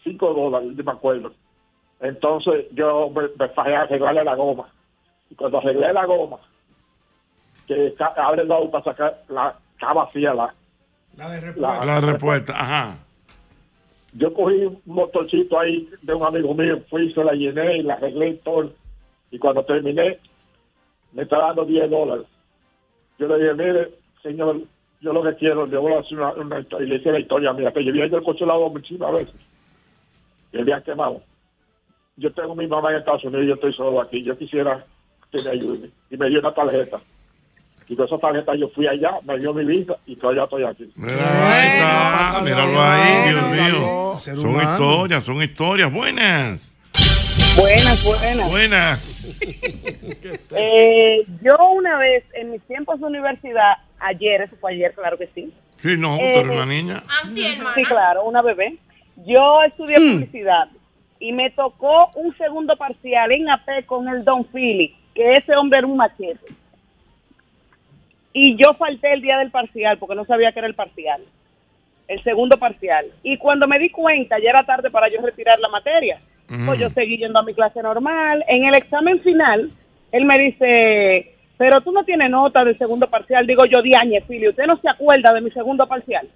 cinco 0.03 0.35
dólares, 0.35 0.77
no 0.77 0.85
me 0.85 0.93
acuerdo. 0.93 1.33
Entonces 2.01 2.67
yo 2.73 3.11
me, 3.11 3.23
me 3.39 3.49
fallé 3.51 3.77
a 3.77 3.83
arreglarle 3.83 4.25
la 4.25 4.35
goma. 4.35 4.69
Y 5.31 5.35
cuando 5.35 5.59
arreglé 5.59 5.93
la 5.93 6.05
goma, 6.05 6.39
que 7.67 7.95
ca- 7.97 8.15
abre 8.17 8.45
la 8.45 8.59
para 8.71 8.85
sacar 8.85 9.23
la, 9.29 9.55
está 9.73 9.93
vacía 9.93 10.35
la, 10.35 10.55
la, 11.61 11.85
La 11.85 12.01
respuesta, 12.01 12.53
ajá. 12.57 12.99
yo 14.13 14.33
cogí 14.35 14.65
un 14.67 14.81
motorcito 14.87 15.59
ahí 15.59 15.89
de 16.03 16.15
un 16.15 16.23
amigo 16.25 16.55
mío, 16.55 16.81
fui, 16.91 17.13
se 17.13 17.23
la 17.25 17.33
llené 17.33 17.79
y 17.79 17.83
la 17.83 17.95
arreglé 17.95 18.29
y 18.31 18.37
todo. 18.39 18.73
Y 19.31 19.39
cuando 19.39 19.65
terminé, 19.65 20.19
me 21.13 21.23
está 21.23 21.39
dando 21.39 21.65
10 21.65 21.91
dólares. 21.91 22.27
Yo 23.19 23.27
le 23.29 23.39
dije, 23.39 23.55
mire, 23.55 23.91
señor, 24.23 24.61
yo 25.01 25.13
lo 25.13 25.23
que 25.23 25.35
quiero, 25.37 25.67
le 25.67 25.77
voy 25.77 25.93
a 25.93 26.01
hacer 26.01 26.19
una, 26.19 26.33
una 26.33 26.61
historia. 26.61 26.87
Y 26.87 26.91
le 26.91 26.97
hice 26.97 27.13
la 27.13 27.21
historia 27.21 27.53
mía, 27.53 27.73
que 27.73 27.85
yo 27.85 27.93
vi 27.93 28.01
el 28.03 28.23
consulado 28.23 28.69
muchísimas 28.71 29.13
veces. 29.13 29.35
Y 30.53 30.59
el 30.59 30.65
día 30.67 30.81
quemado. 30.83 31.21
Yo 32.17 32.33
tengo 32.33 32.55
mi 32.55 32.67
mamá 32.69 32.91
en 32.93 32.99
Estados 32.99 33.25
Unidos, 33.25 33.47
yo 33.47 33.55
estoy 33.55 33.73
solo 33.73 34.01
aquí. 34.01 34.23
Yo 34.23 34.39
quisiera 34.39 34.85
que 35.33 35.43
me 35.43 35.51
ayude. 35.51 35.91
Y 36.11 36.17
me 36.17 36.29
dio 36.29 36.39
una 36.41 36.55
tarjeta. 36.55 37.01
Y 37.89 37.97
con 37.97 38.07
esa 38.07 38.19
tarjeta 38.19 38.55
yo 38.57 38.69
fui 38.71 38.87
allá, 38.87 39.11
me 39.25 39.39
dio 39.39 39.53
mi 39.53 39.65
visa 39.65 39.95
y 40.07 40.17
todavía 40.17 40.45
estoy 40.45 40.65
aquí. 40.65 40.91
Ahí 41.03 41.69
está, 41.77 42.41
míralo 42.43 42.83
ahí, 42.83 43.29
Dios 43.31 43.51
mío. 43.51 44.19
Son 44.21 44.57
historias, 44.63 45.23
son 45.25 45.43
historias 45.43 45.93
buenas. 45.93 46.75
Buenas, 47.57 48.05
buenas. 48.05 48.51
Buenas. 48.51 49.11
Eh, 50.57 51.25
yo 51.43 51.57
una 51.73 51.99
vez 51.99 52.25
en 52.35 52.53
mis 52.53 52.63
tiempos 52.63 53.01
de 53.01 53.07
universidad, 53.07 53.75
ayer, 53.99 54.43
eso 54.43 54.57
fue 54.61 54.73
ayer, 54.73 54.93
claro 54.95 55.19
que 55.19 55.29
sí. 55.35 55.53
Sí, 55.83 55.97
no, 55.99 56.17
Eh, 56.17 56.33
pero 56.37 56.53
una 56.55 56.67
niña. 56.67 57.03
Sí, 57.75 57.83
claro, 57.85 58.25
una 58.25 58.43
bebé. 58.43 58.77
Yo 59.27 59.63
estudié 59.63 59.97
publicidad 59.97 60.69
y 61.21 61.33
me 61.33 61.51
tocó 61.51 62.11
un 62.17 62.37
segundo 62.37 62.77
parcial 62.77 63.33
en 63.33 63.49
AP 63.49 63.85
con 63.87 64.09
el 64.09 64.25
Don 64.25 64.45
Philly, 64.47 64.95
que 65.15 65.35
ese 65.37 65.55
hombre 65.57 65.79
era 65.79 65.87
un 65.87 65.97
machete. 65.97 66.47
Y 68.37 68.57
yo 68.57 68.75
falté 68.75 69.13
el 69.13 69.23
día 69.23 69.39
del 69.39 69.51
parcial 69.53 69.97
porque 69.97 70.17
no 70.17 70.25
sabía 70.27 70.51
que 70.53 70.59
era 70.59 70.69
el 70.69 70.75
parcial, 70.75 71.23
el 72.09 72.23
segundo 72.25 72.59
parcial. 72.59 73.07
Y 73.23 73.39
cuando 73.39 73.67
me 73.69 73.79
di 73.79 73.89
cuenta, 73.91 74.39
ya 74.41 74.51
era 74.51 74.65
tarde 74.65 74.91
para 74.91 75.09
yo 75.09 75.23
retirar 75.23 75.59
la 75.61 75.69
materia. 75.69 76.21
Pues 76.67 76.79
yo 76.79 76.91
seguí 76.91 77.17
yendo 77.17 77.39
a 77.39 77.43
mi 77.45 77.55
clase 77.55 77.81
normal. 77.81 78.45
En 78.49 78.65
el 78.65 78.75
examen 78.77 79.21
final, 79.21 79.71
él 80.13 80.25
me 80.25 80.39
dice, 80.39 81.33
pero 81.57 81.81
tú 81.81 81.93
no 81.93 82.05
tienes 82.05 82.29
nota 82.29 82.65
del 82.65 82.77
segundo 82.77 83.09
parcial. 83.09 83.47
Digo 83.47 83.65
yo, 83.67 83.81
Diañe, 83.81 84.21
Philly, 84.23 84.49
¿usted 84.49 84.67
no 84.67 84.77
se 84.79 84.89
acuerda 84.89 85.33
de 85.33 85.41
mi 85.41 85.51
segundo 85.53 85.87
parcial? 85.87 86.29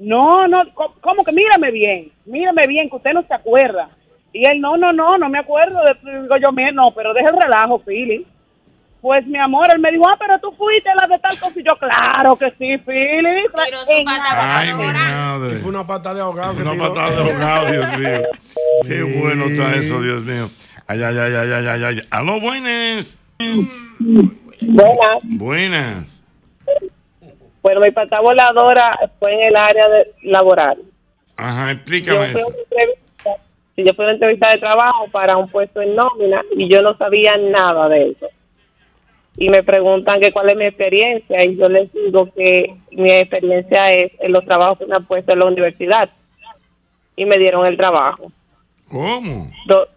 No, 0.00 0.48
no, 0.48 0.64
¿cómo 0.74 1.24
que? 1.24 1.32
Mírame 1.32 1.70
bien, 1.70 2.10
mírame 2.26 2.66
bien, 2.66 2.90
que 2.90 2.96
usted 2.96 3.12
no 3.12 3.22
se 3.22 3.32
acuerda. 3.32 3.88
Y 4.32 4.44
él, 4.44 4.60
no, 4.60 4.76
no, 4.76 4.92
no, 4.92 5.16
no 5.16 5.28
me 5.28 5.38
acuerdo. 5.38 5.80
De, 5.84 6.22
digo 6.22 6.36
yo, 6.36 6.50
"Mire, 6.50 6.72
no, 6.72 6.90
pero 6.90 7.14
deja 7.14 7.30
el 7.30 7.40
relajo, 7.40 7.78
Philly. 7.78 8.26
Pues, 9.04 9.26
mi 9.26 9.38
amor, 9.38 9.66
él 9.70 9.80
me 9.80 9.92
dijo, 9.92 10.08
ah, 10.08 10.16
pero 10.18 10.38
tú 10.38 10.50
fuiste 10.52 10.88
la 10.98 11.06
de 11.06 11.18
tal 11.18 11.38
cosa. 11.38 11.52
Y 11.60 11.62
yo, 11.62 11.76
claro 11.76 12.36
que 12.36 12.50
sí, 12.52 12.78
Philly. 12.78 13.44
En 13.88 14.04
nada. 14.06 14.58
Ay, 14.60 14.72
mi 14.72 14.86
madre. 14.86 15.58
Fue 15.58 15.68
una 15.68 15.86
pata 15.86 16.14
de 16.14 16.22
ahogado. 16.22 16.56
que 16.56 16.62
Una 16.62 16.88
patada 16.88 17.10
de 17.10 17.30
ahogado, 17.30 17.70
Dios 17.70 17.98
mío. 17.98 18.22
Qué 18.88 19.02
bueno 19.02 19.44
está 19.44 19.74
eso, 19.74 20.00
Dios 20.00 20.22
mío. 20.22 20.48
Ay, 20.86 21.02
ay, 21.02 21.18
ay, 21.18 21.34
ay, 21.34 21.52
ay, 21.52 21.66
ay, 21.66 21.84
ay. 21.84 22.02
Aló, 22.10 22.40
buenas. 22.40 23.20
Buenas. 24.62 25.18
Buenas. 25.24 26.22
Bueno, 27.62 27.80
mi 27.80 27.90
pata 27.90 28.20
voladora 28.20 28.98
fue 29.18 29.34
en 29.34 29.48
el 29.48 29.56
área 29.56 29.86
de- 29.86 30.12
laboral. 30.22 30.78
Ajá, 31.36 31.66
Yo 31.66 31.70
explícame 31.72 32.32
fui, 32.32 32.40
entrevista, 32.40 33.30
sí, 33.76 33.84
yo 33.86 33.92
fui 33.94 34.04
a 34.04 34.08
una 34.08 34.14
entrevista 34.14 34.50
de 34.50 34.58
trabajo 34.58 35.08
para 35.12 35.36
un 35.36 35.50
puesto 35.50 35.82
en 35.82 35.94
nómina 35.94 36.40
y 36.56 36.72
yo 36.72 36.80
no 36.80 36.96
sabía 36.96 37.36
nada 37.36 37.90
de 37.90 38.10
eso. 38.12 38.28
Y 39.36 39.48
me 39.48 39.62
preguntan 39.62 40.20
que 40.20 40.32
cuál 40.32 40.50
es 40.50 40.56
mi 40.56 40.64
experiencia 40.66 41.44
y 41.44 41.56
yo 41.56 41.68
les 41.68 41.92
digo 41.92 42.32
que 42.34 42.74
mi 42.92 43.10
experiencia 43.10 43.90
es 43.92 44.12
en 44.20 44.32
los 44.32 44.44
trabajos 44.44 44.78
que 44.78 44.86
me 44.86 44.94
han 44.94 45.04
puesto 45.06 45.32
en 45.32 45.40
la 45.40 45.46
universidad. 45.46 46.08
Y 47.16 47.24
me 47.24 47.38
dieron 47.38 47.66
el 47.66 47.76
trabajo. 47.76 48.30
¿Cómo? 48.88 49.50
Do- 49.66 49.88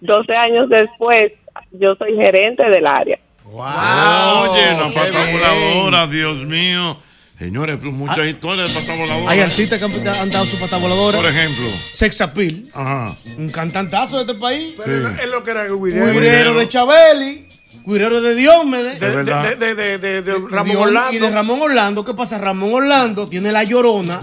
12 0.00 0.32
años 0.36 0.68
después, 0.68 1.32
yo 1.72 1.94
soy 1.96 2.14
gerente 2.16 2.62
del 2.68 2.86
área. 2.86 3.18
Oye, 3.44 4.70
la 4.72 4.90
pata 4.94 5.18
voladora, 5.32 6.06
Dios 6.06 6.36
mío. 6.46 6.96
Señores, 7.38 7.78
pues, 7.80 7.92
muchas 7.94 8.26
historias 8.26 8.74
de 8.74 8.80
pata 8.80 8.96
voladora. 8.96 9.30
Hay 9.30 9.40
artistas 9.40 9.78
que 9.78 9.84
han, 9.84 10.08
han 10.08 10.30
dado 10.30 10.44
su 10.44 10.58
pata 10.58 10.76
voladora. 10.78 11.18
Por 11.18 11.26
ejemplo. 11.28 11.66
Sex 11.92 12.20
Appeal. 12.20 12.64
Ajá. 12.74 13.14
Un 13.36 13.50
cantantazo 13.50 14.16
de 14.24 14.30
este 14.32 14.40
país. 14.40 14.74
Pero 14.84 15.08
es 15.08 15.28
lo 15.28 15.44
que 15.44 15.50
era 15.52 15.66
el 15.66 15.76
guirero. 15.78 16.06
Guirero 16.12 16.54
de 16.54 16.66
Chabeli. 16.68 17.46
Guirero 17.88 18.20
de 18.20 18.34
Diómedes. 18.34 19.00
De, 19.00 19.10
de, 19.10 19.24
de, 19.24 19.56
de, 19.56 19.74
de, 19.74 19.98
de- 19.98 20.22
de 20.22 20.32
Ramón 20.50 20.66
Dios- 20.72 20.82
Orlando. 20.82 21.12
Y 21.14 21.18
de 21.18 21.30
Ramón 21.30 21.62
Orlando, 21.62 22.04
¿qué 22.04 22.14
pasa? 22.14 22.36
Ramón 22.38 22.74
Orlando 22.74 23.26
tiene 23.28 23.50
la 23.50 23.64
llorona 23.64 24.20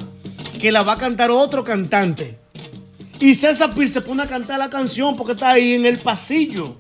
que 0.62 0.72
la 0.72 0.84
va 0.84 0.94
a 0.94 0.98
cantar 0.98 1.32
otro 1.32 1.64
cantante. 1.64 2.38
Y 3.20 3.34
César 3.36 3.74
Pil 3.74 3.90
se 3.90 4.02
pone 4.02 4.24
a 4.24 4.28
cantar 4.28 4.60
la 4.60 4.70
canción 4.70 5.16
porque 5.16 5.34
está 5.34 5.52
ahí 5.52 5.74
en 5.74 5.86
el 5.86 5.98
pasillo. 6.00 6.76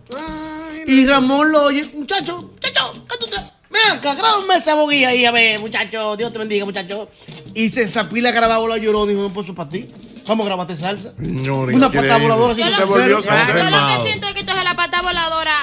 Y 0.86 1.06
Ramón 1.08 1.52
lo 1.52 1.64
oye, 1.64 1.90
muchacho, 1.96 2.52
muchacho, 2.54 2.94
¿qué 3.10 3.18
tú 3.20 3.26
te- 3.28 3.56
Ven 3.72 3.98
acá, 3.98 4.14
grábame 4.14 4.56
esa 4.56 4.76
boguilla 4.76 5.10
ahí, 5.10 5.26
a 5.26 5.32
ver, 5.32 5.60
muchacho, 5.60 6.16
Dios 6.16 6.32
te 6.32 6.38
bendiga, 6.40 6.64
muchacho. 6.66 7.10
Y 7.54 7.70
César 7.72 8.08
Pil 8.08 8.26
ha 8.28 8.32
grabado 8.32 8.68
la 8.68 8.78
llorona 8.78 9.12
y 9.12 9.16
pues 9.30 9.48
eso 9.48 9.56
para 9.56 9.70
ti. 9.70 9.90
Vamos, 10.28 10.46
grabaste 10.46 10.76
salsa. 10.78 11.14
Señor, 11.18 11.74
Una 11.74 11.92
patada 11.92 12.18
voladora 12.18 12.54
Yo 12.54 12.66
lo, 12.70 12.78
yo 12.78 13.08
lo 13.10 13.22
que 13.24 14.04
siento 14.04 14.28
es 14.28 14.34
que 14.34 14.40
entonces 14.42 14.64
la 14.64 14.76
pata 14.76 15.02
voladora 15.02 15.54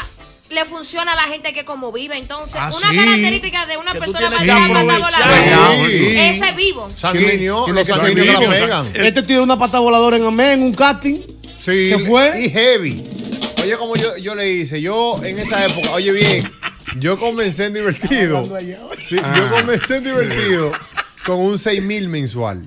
le 0.53 0.65
funciona 0.65 1.13
a 1.13 1.17
la 1.17 1.23
gente 1.25 1.53
que 1.53 1.65
como 1.65 1.91
vive. 1.93 2.17
Entonces, 2.19 2.57
Ah, 2.59 2.71
una 2.77 2.91
sí. 2.91 2.97
característica 2.97 3.67
de 3.67 3.77
una 3.79 3.93
Que 3.93 3.99
persona 3.99 4.29
que 4.29 4.35
pata 4.47 4.65
aprovechar. 4.65 5.01
voladora 5.01 5.87
Sí. 5.87 6.07
es 6.17 6.37
ese 6.43 6.53
vivo. 6.53 6.89
Sanguíneo, 6.95 7.69
los 7.69 7.87
que 7.87 7.93
sanguíneos 7.95 8.39
que 8.41 8.47
la 8.47 8.51
pegan. 8.51 8.91
Este 8.95 9.23
tiene 9.23 9.43
una 9.43 9.59
pata 9.59 9.79
voladora 9.79 10.17
en 10.17 10.25
Amén, 10.25 10.53
en 10.61 10.63
un 10.63 10.75
casting. 10.75 11.17
Sí, 11.61 11.91
¿Qué 11.91 11.99
fue? 12.07 12.43
y 12.45 12.51
heavy. 12.51 13.05
Oye, 13.63 13.77
como 13.77 13.95
yo, 13.97 14.17
yo 14.17 14.35
le 14.35 14.51
hice, 14.53 14.81
yo 14.81 15.23
en 15.25 15.39
esa 15.39 15.65
época, 15.65 15.93
oye 15.93 16.11
bien, 16.11 16.51
yo 16.99 17.17
comencé 17.19 17.67
en 17.67 17.75
divertido. 17.75 18.49
Sí, 19.09 19.17
Ah. 19.23 19.35
yo 19.37 19.49
comencé 19.51 19.97
en 19.97 20.05
divertido 20.05 20.73
con 21.25 21.39
un 21.41 21.59
6 21.59 21.81
mil 21.83 22.09
mensual. 22.09 22.63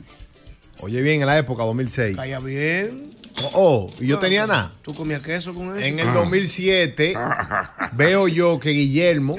Oye 0.79 1.01
bien, 1.01 1.21
en 1.21 1.27
la 1.27 1.37
época 1.37 1.63
2006. 1.63 2.15
Calla 2.15 2.39
bien. 2.39 3.14
Oh, 3.43 3.49
oh, 3.53 3.93
y 3.99 4.07
yo 4.07 4.17
tenía 4.19 4.47
nada. 4.47 4.73
¿Tú 4.81 4.93
comías 4.95 5.21
queso 5.21 5.53
con 5.53 5.69
eso? 5.71 5.79
En 5.85 5.99
el 5.99 6.13
2007 6.13 7.15
veo 7.97 8.27
yo 8.27 8.59
que 8.59 8.69
Guillermo, 8.69 9.35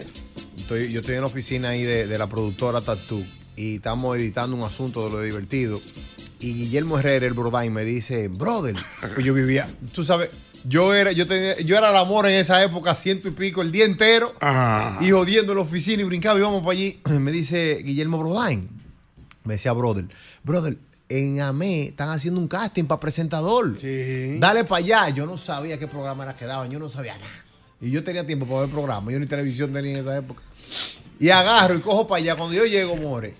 estoy- 0.56 0.88
yo 0.88 1.00
estoy 1.00 1.14
en 1.14 1.22
la 1.22 1.26
oficina 1.28 1.70
ahí 1.70 1.82
de, 1.82 2.06
de 2.06 2.18
la 2.18 2.26
productora 2.26 2.80
Tattoo 2.80 3.24
y 3.56 3.76
estamos 3.76 4.16
editando 4.18 4.54
un 4.56 4.62
asunto 4.64 5.04
de 5.04 5.10
lo 5.10 5.20
divertido. 5.22 5.80
Y 6.38 6.52
Guillermo 6.52 6.98
Herrera, 6.98 7.26
el 7.26 7.32
Brodain, 7.32 7.72
me 7.72 7.84
dice, 7.84 8.28
brother, 8.28 8.76
pues 9.14 9.24
yo 9.24 9.32
vivía, 9.32 9.66
tú 9.94 10.04
sabes, 10.04 10.28
yo 10.64 10.92
era, 10.94 11.12
yo 11.12 11.26
tenía, 11.26 11.56
yo 11.60 11.78
era 11.78 11.88
el 11.88 11.96
amor 11.96 12.26
en 12.26 12.32
esa 12.34 12.62
época, 12.62 12.94
ciento 12.94 13.28
y 13.28 13.30
pico, 13.30 13.62
el 13.62 13.72
día 13.72 13.86
entero, 13.86 14.34
y 15.00 15.10
jodiendo 15.10 15.52
en 15.52 15.56
la 15.58 15.64
oficina 15.64 16.02
y 16.02 16.04
brincaba 16.04 16.38
y 16.38 16.42
vamos 16.42 16.60
para 16.60 16.72
allí. 16.72 17.00
Me 17.18 17.32
dice 17.32 17.80
Guillermo 17.82 18.18
Brodain, 18.18 18.68
me 19.44 19.54
decía, 19.54 19.72
brother, 19.72 20.04
brother, 20.44 20.76
en 21.08 21.40
AME 21.40 21.84
están 21.86 22.10
haciendo 22.10 22.40
un 22.40 22.48
casting 22.48 22.84
para 22.84 23.00
presentador. 23.00 23.76
Dale 24.38 24.64
para 24.64 24.78
allá. 24.78 25.08
Yo 25.10 25.26
no 25.26 25.38
sabía 25.38 25.78
qué 25.78 25.86
programa 25.86 26.24
era 26.24 26.34
que 26.34 26.44
daban, 26.46 26.70
yo 26.70 26.78
no 26.78 26.88
sabía 26.88 27.16
nada. 27.16 27.30
Y 27.80 27.90
yo 27.90 28.02
tenía 28.02 28.26
tiempo 28.26 28.46
para 28.46 28.60
ver 28.62 28.70
programas, 28.70 29.12
yo 29.12 29.20
ni 29.20 29.26
televisión 29.26 29.72
tenía 29.72 29.92
en 29.92 29.98
esa 29.98 30.16
época. 30.16 30.42
Y 31.20 31.28
agarro 31.30 31.74
y 31.76 31.80
cojo 31.80 32.06
para 32.06 32.18
allá. 32.22 32.36
Cuando 32.36 32.54
yo 32.54 32.64
llego, 32.64 32.96
More, 32.96 33.34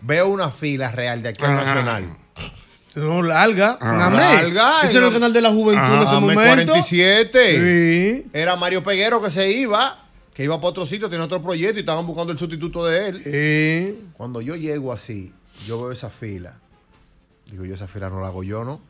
veo 0.00 0.28
una 0.28 0.50
fila 0.50 0.90
real 0.92 1.22
de 1.22 1.30
aquí 1.30 1.44
al 1.44 1.52
Ajá. 1.52 1.64
Nacional. 1.64 2.16
No, 2.94 3.22
larga. 3.22 3.76
Ah. 3.80 3.94
en 3.94 4.00
AME. 4.00 4.16
Larga, 4.18 4.82
Ese 4.84 4.98
era 4.98 5.08
el 5.08 5.12
canal 5.12 5.32
de 5.32 5.40
la 5.40 5.50
juventud 5.50 5.94
en 5.94 6.02
ese 6.02 6.14
AME 6.14 6.34
momento. 6.34 6.72
47. 6.72 8.26
Era 8.32 8.54
Mario 8.56 8.82
Peguero 8.84 9.20
que 9.20 9.30
se 9.30 9.50
iba, 9.50 10.06
que 10.32 10.44
iba 10.44 10.56
para 10.58 10.68
otro 10.68 10.86
sitio, 10.86 11.08
tenía 11.08 11.24
otro 11.24 11.42
proyecto 11.42 11.76
y 11.78 11.80
estaban 11.80 12.06
buscando 12.06 12.32
el 12.32 12.38
sustituto 12.38 12.86
de 12.86 13.08
él. 13.08 13.98
Cuando 14.16 14.40
yo 14.40 14.54
llego 14.54 14.92
así, 14.92 15.32
yo 15.66 15.82
veo 15.82 15.90
esa 15.92 16.10
fila. 16.10 16.58
Digo, 17.54 17.64
yo 17.66 17.74
esa 17.74 17.86
fila 17.86 18.10
no 18.10 18.20
la 18.20 18.26
hago 18.26 18.42
yo, 18.42 18.64
¿no? 18.64 18.80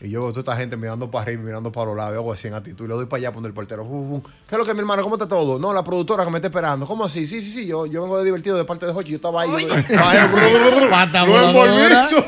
Y 0.00 0.08
yo 0.08 0.22
veo 0.22 0.30
toda 0.30 0.40
esta 0.40 0.56
gente 0.56 0.78
mirando 0.78 1.10
para 1.10 1.24
arriba, 1.24 1.42
y 1.42 1.44
mirando 1.44 1.70
para 1.70 1.86
los 1.88 1.96
lados, 1.96 2.14
y 2.14 2.16
hago 2.16 2.32
así 2.32 2.48
en 2.48 2.54
actitud. 2.54 2.86
Y 2.86 2.88
le 2.88 2.94
doy 2.94 3.04
para 3.04 3.18
allá, 3.18 3.32
poner 3.32 3.48
el 3.48 3.54
portero. 3.54 3.84
Fu, 3.84 4.06
fu. 4.08 4.22
¿Qué 4.48 4.54
es 4.54 4.58
lo 4.58 4.64
que 4.64 4.72
mi 4.72 4.80
hermano? 4.80 5.02
¿Cómo 5.02 5.16
está 5.16 5.28
todo? 5.28 5.58
No, 5.58 5.74
la 5.74 5.84
productora 5.84 6.24
que 6.24 6.30
me 6.30 6.38
está 6.38 6.48
esperando. 6.48 6.86
¿Cómo 6.86 7.04
así? 7.04 7.26
Sí, 7.26 7.42
sí, 7.42 7.52
sí. 7.52 7.66
Yo, 7.66 7.84
yo 7.84 8.00
vengo 8.02 8.16
de 8.16 8.24
divertido 8.24 8.56
de 8.56 8.64
parte 8.64 8.86
de 8.86 8.92
Hochi. 8.92 9.10
Yo 9.10 9.16
estaba 9.16 9.42
ahí. 9.42 9.50
yo- 9.50 9.74
estaba 9.74 10.10
ahí, 10.12 10.88
Pata 10.88 11.26
lo 11.26 11.36
envolví, 11.48 11.70
voladora. 11.72 12.06
su- 12.06 12.22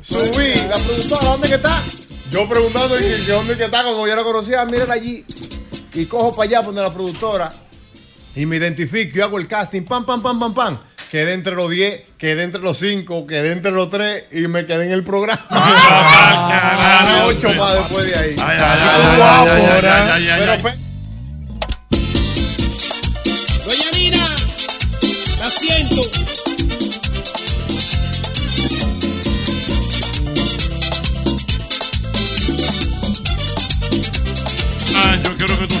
subí. 0.00 0.54
La 0.68 0.76
productora, 0.76 1.30
¿dónde 1.30 1.48
que 1.48 1.54
está? 1.54 1.82
Yo 2.30 2.48
preguntando 2.48 2.94
que, 2.96 3.02
que 3.26 3.32
dónde 3.32 3.56
que 3.56 3.64
está, 3.64 3.82
como 3.82 4.06
yo 4.06 4.14
la 4.14 4.22
conocía, 4.22 4.64
mírenla 4.66 4.94
allí. 4.94 5.24
Y 5.94 6.04
cojo 6.06 6.30
para 6.32 6.42
allá, 6.48 6.62
poner 6.62 6.84
la 6.84 6.92
productora. 6.94 7.50
Y 8.36 8.44
me 8.46 8.56
identifico 8.56 9.16
y 9.18 9.20
hago 9.22 9.38
el 9.38 9.48
casting, 9.48 9.82
pam, 9.82 10.04
pam, 10.04 10.20
pam, 10.22 10.38
pam, 10.38 10.52
pam. 10.54 10.78
Quedé 11.14 11.32
entre 11.32 11.54
los 11.54 11.70
10, 11.70 12.00
quedé 12.18 12.42
entre 12.42 12.60
los 12.60 12.76
5, 12.76 13.28
quedé 13.28 13.52
entre 13.52 13.70
los 13.70 13.88
3 13.88 14.24
y 14.32 14.48
me 14.48 14.66
quedé 14.66 14.86
en 14.86 14.90
el 14.90 15.04
programa. 15.04 15.46
Ah, 15.48 17.22
ocho 17.28 17.46
más 17.54 17.72
después 17.72 18.10
de 18.10 18.18
ahí. 18.18 18.36
ay, 18.44 18.58
ay, 20.10 20.28
ay, 20.28 20.83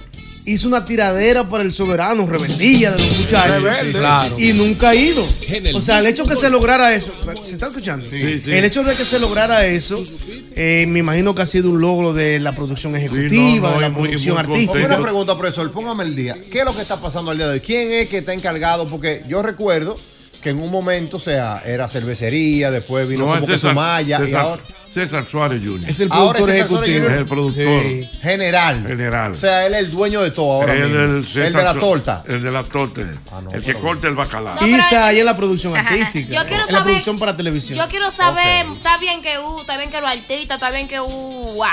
hizo 0.53 0.67
una 0.67 0.85
tiradera 0.85 1.47
para 1.47 1.63
el 1.63 1.73
soberano, 1.73 2.25
rebeldía 2.27 2.91
de 2.91 2.99
los 2.99 3.19
muchachos. 3.19 3.61
Rebelde. 3.61 3.91
Sí, 3.93 3.97
claro. 3.97 4.39
Y 4.39 4.53
nunca 4.53 4.89
ha 4.89 4.95
ido. 4.95 5.25
O 5.73 5.81
sea, 5.81 5.99
el 5.99 6.07
hecho 6.07 6.23
que 6.23 6.29
mismo 6.29 6.41
se 6.41 6.49
lograra 6.49 6.93
eso. 6.95 7.11
¿Se 7.45 7.53
está 7.53 7.67
escuchando? 7.67 8.05
Sí, 8.09 8.41
sí. 8.43 8.51
El 8.51 8.65
hecho 8.65 8.83
de 8.83 8.95
que 8.95 9.05
se 9.05 9.19
lograra 9.19 9.65
eso, 9.65 9.95
eh, 10.55 10.85
me 10.87 10.99
imagino 10.99 11.33
que 11.35 11.41
ha 11.41 11.45
sido 11.45 11.69
un 11.69 11.81
logro 11.81 12.13
de 12.13 12.39
la 12.39 12.51
producción 12.53 12.95
ejecutiva, 12.95 13.29
Sí, 13.29 13.59
no, 13.59 13.69
no, 13.69 13.75
de 13.75 13.81
la 13.81 13.89
muy- 13.89 14.01
producción 14.09 14.35
muy 14.35 14.45
artística. 14.45 14.85
Una 14.85 15.01
pregunta, 15.01 15.37
profesor, 15.37 15.71
póngame 15.71 16.03
el 16.03 16.15
día. 16.15 16.35
¿Qué 16.51 16.59
es 16.59 16.65
lo 16.65 16.75
que 16.75 16.81
está 16.81 16.97
pasando 16.97 17.31
al 17.31 17.37
día 17.37 17.47
de 17.47 17.53
hoy? 17.53 17.59
¿Quién 17.59 17.91
es 17.91 18.09
que 18.09 18.19
está 18.19 18.33
encargado? 18.33 18.87
Porque 18.87 19.23
yo 19.27 19.41
recuerdo 19.41 19.95
que 20.41 20.49
en 20.49 20.59
un 20.61 20.69
momento, 20.71 21.17
o 21.17 21.19
sea, 21.19 21.61
era 21.65 21.87
cervecería, 21.87 22.71
después 22.71 23.07
vino 23.07 23.25
No, 23.25 23.33
como 23.33 23.39
es 23.41 23.45
que 23.45 23.53
César, 23.53 23.71
Sumaya, 23.71 24.19
y 24.21 24.25
César, 24.25 24.41
ahora 24.41 24.63
César 24.93 25.25
Suárez 25.25 25.61
Jr. 25.63 25.89
Es 25.89 25.99
el 26.01 26.11
Ahora 26.11 26.39
productor 26.39 26.49
César 26.55 26.65
ejecutivo. 26.65 27.07
Es 27.07 27.17
el 27.19 27.25
productor. 27.25 27.81
Sí. 27.83 28.09
general. 28.21 28.85
General. 28.87 29.31
O 29.31 29.37
sea, 29.37 29.65
él 29.65 29.73
es 29.75 29.79
el 29.81 29.91
dueño 29.91 30.21
de 30.21 30.31
todo 30.31 30.51
ahora 30.51 30.73
Él, 30.73 30.89
mismo. 30.89 30.99
el, 31.03 31.09
El, 31.17 31.27
César 31.27 31.53
de 31.53 31.63
la 31.63 31.73
torta. 31.79 32.23
El 32.27 32.41
de 32.41 32.51
la 32.51 32.63
torta. 32.63 33.01
Ah, 33.31 33.41
no, 33.41 33.51
el 33.51 33.63
que 33.63 33.73
corta 33.75 34.07
el 34.07 34.15
bacalao. 34.15 34.55
No, 34.59 34.67
Isa 34.67 35.05
hay- 35.07 35.15
ahí 35.15 35.19
en 35.21 35.25
la 35.25 35.37
producción 35.37 35.75
Ajá. 35.77 35.87
artística. 35.87 36.33
Yo 36.43 36.47
quiero 36.47 36.67
en 36.67 36.73
la 36.73 36.83
producción 36.83 37.19
para 37.19 37.37
televisión. 37.37 37.77
Yo 37.79 37.87
quiero 37.87 38.11
saber, 38.11 38.65
está 38.75 38.97
bien 38.97 39.21
que 39.21 39.39
uh, 39.39 39.61
está 39.61 39.77
bien 39.77 39.89
que 39.91 40.01
los 40.01 40.09
artistas, 40.09 40.55
está 40.55 40.71
bien 40.71 40.87
que 40.89 40.99
uh. 40.99 41.63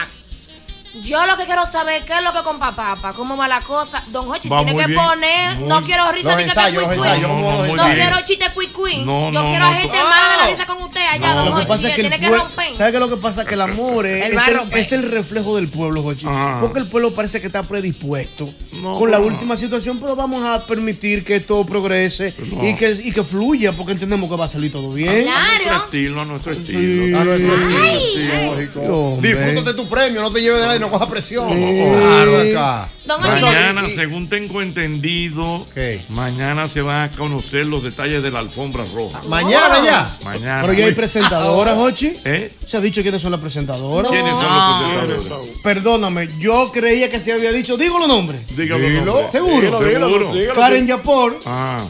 Yo 1.02 1.26
lo 1.26 1.36
que 1.36 1.44
quiero 1.46 1.64
saber 1.66 2.04
qué 2.04 2.12
es 2.14 2.22
lo 2.22 2.32
que 2.32 2.42
con 2.42 2.58
papá, 2.58 2.96
cómo 3.14 3.36
va 3.36 3.48
la 3.48 3.60
cosa. 3.60 4.02
Don 4.08 4.28
Hochi 4.30 4.48
tiene 4.48 4.76
que 4.76 4.86
bien. 4.86 4.94
poner, 5.00 5.56
Muy- 5.56 5.68
no 5.68 5.82
quiero 5.84 6.10
risa 6.12 6.30
ni 6.36 6.42
que 6.44 6.48
ensayos, 6.48 6.82
¿cómo 6.84 6.94
No, 7.04 7.66
No 7.66 7.84
bien. 7.84 7.94
quiero 7.96 8.16
chiste 8.26 8.46
cuicuí. 8.54 9.04
No, 9.04 9.30
Yo 9.32 9.42
no, 9.42 9.48
quiero 9.48 9.66
no, 9.66 9.74
gente 9.78 9.96
mala 9.96 10.30
de 10.32 10.36
la 10.38 10.44
No. 10.44 10.50
risa 10.50 10.66
con 10.66 10.82
usted 10.82 11.00
allá, 11.00 11.34
No. 11.34 11.44
don 11.44 11.54
Hochi. 11.70 11.72
es 11.72 11.80
que 11.80 11.86
el 12.02 12.10
tiene 12.10 12.20
que 12.20 12.28
romper. 12.36 12.76
¿sabe 12.76 12.90
qué 12.90 12.96
es 12.96 13.00
lo 13.00 13.08
que 13.08 13.16
pasa? 13.16 13.44
Que 13.44 13.54
el 13.54 13.60
amor 13.60 14.06
es, 14.06 14.36
a 14.48 14.50
el, 14.50 14.60
es 14.72 14.92
el 14.92 15.02
reflejo 15.10 15.56
del 15.56 15.68
pueblo, 15.68 16.02
Jochi. 16.02 16.26
Ajá. 16.26 16.58
Porque 16.60 16.80
el 16.80 16.86
pueblo 16.86 17.12
parece 17.14 17.40
que 17.40 17.46
está 17.46 17.62
predispuesto 17.62 18.52
No, 18.82 18.98
con 18.98 19.10
la 19.10 19.18
última 19.18 19.56
situación, 19.56 19.98
pero 20.00 20.14
vamos 20.16 20.44
a 20.44 20.64
permitir 20.66 21.24
que 21.24 21.40
todo 21.40 21.64
progrese 21.64 22.34
No. 22.52 22.66
y, 22.68 22.74
que, 22.74 22.90
y 23.04 23.12
que 23.12 23.22
fluya, 23.24 23.72
porque 23.72 23.92
entendemos 23.92 24.28
que 24.30 24.36
va 24.36 24.44
a 24.46 24.48
salir 24.48 24.70
todo 24.72 24.90
bien. 24.90 25.28
A 25.28 25.46
nuestro 25.48 25.64
Claro. 25.68 25.84
estilo, 25.84 26.20
a 26.20 26.24
nuestro 26.24 26.54
Sí. 26.54 26.60
estilo. 26.60 27.24
No, 27.24 27.34
es 27.34 27.42
Ay. 27.82 28.00
sí, 28.14 28.28
lógico. 28.46 28.80
Hombre. 28.80 29.34
Disfrútate 29.34 29.74
tu 29.76 29.88
premio, 29.88 30.20
no 30.22 30.30
te 30.32 30.40
lleves 30.40 30.60
de 30.60 30.66
la 30.66 30.76
no 30.88 30.98
coja 30.98 31.08
presión. 31.10 31.52
Sí. 31.52 31.82
Claro, 31.98 32.40
acá. 32.40 32.88
Don 33.04 33.20
Mañana, 33.20 33.82
Ochi, 33.84 33.94
según 33.94 34.28
tengo 34.28 34.60
entendido, 34.62 35.66
mañana 36.10 36.68
se 36.68 36.82
van 36.82 37.08
a 37.08 37.16
conocer 37.16 37.66
los 37.66 37.82
detalles 37.82 38.22
de 38.22 38.30
la 38.30 38.40
alfombra 38.40 38.84
roja. 38.94 39.20
¿Mañana 39.28 39.82
ya? 39.84 40.16
Mañana. 40.24 40.60
Pero 40.62 40.72
ya 40.74 40.86
hay 40.86 40.92
presentadoras, 40.94 41.76
Hochi. 41.78 42.12
¿Eh? 42.24 42.52
¿Se 42.66 42.76
ha 42.76 42.80
dicho 42.80 43.02
quiénes 43.02 43.22
son 43.22 43.32
las 43.32 43.40
presentadoras? 43.40 44.10
¿Quiénes 44.10 44.32
son 44.32 44.44
los 44.44 45.06
presentadores? 45.06 45.48
Perdóname, 45.62 46.28
yo 46.38 46.70
creía 46.72 47.10
que 47.10 47.20
se 47.20 47.32
había 47.32 47.52
dicho. 47.52 47.76
Digo 47.76 47.98
los 47.98 48.08
nombres. 48.08 48.56
Dígalo, 48.56 48.88
nombre. 48.88 49.30
¿Seguro? 49.32 49.60
Dígalo, 49.60 49.84
dígalo, 49.88 50.06
Seguro. 50.08 50.32
dígalo. 50.34 50.60
Karen 50.60 50.86
Yapor 50.86 51.40
Ah. 51.46 51.84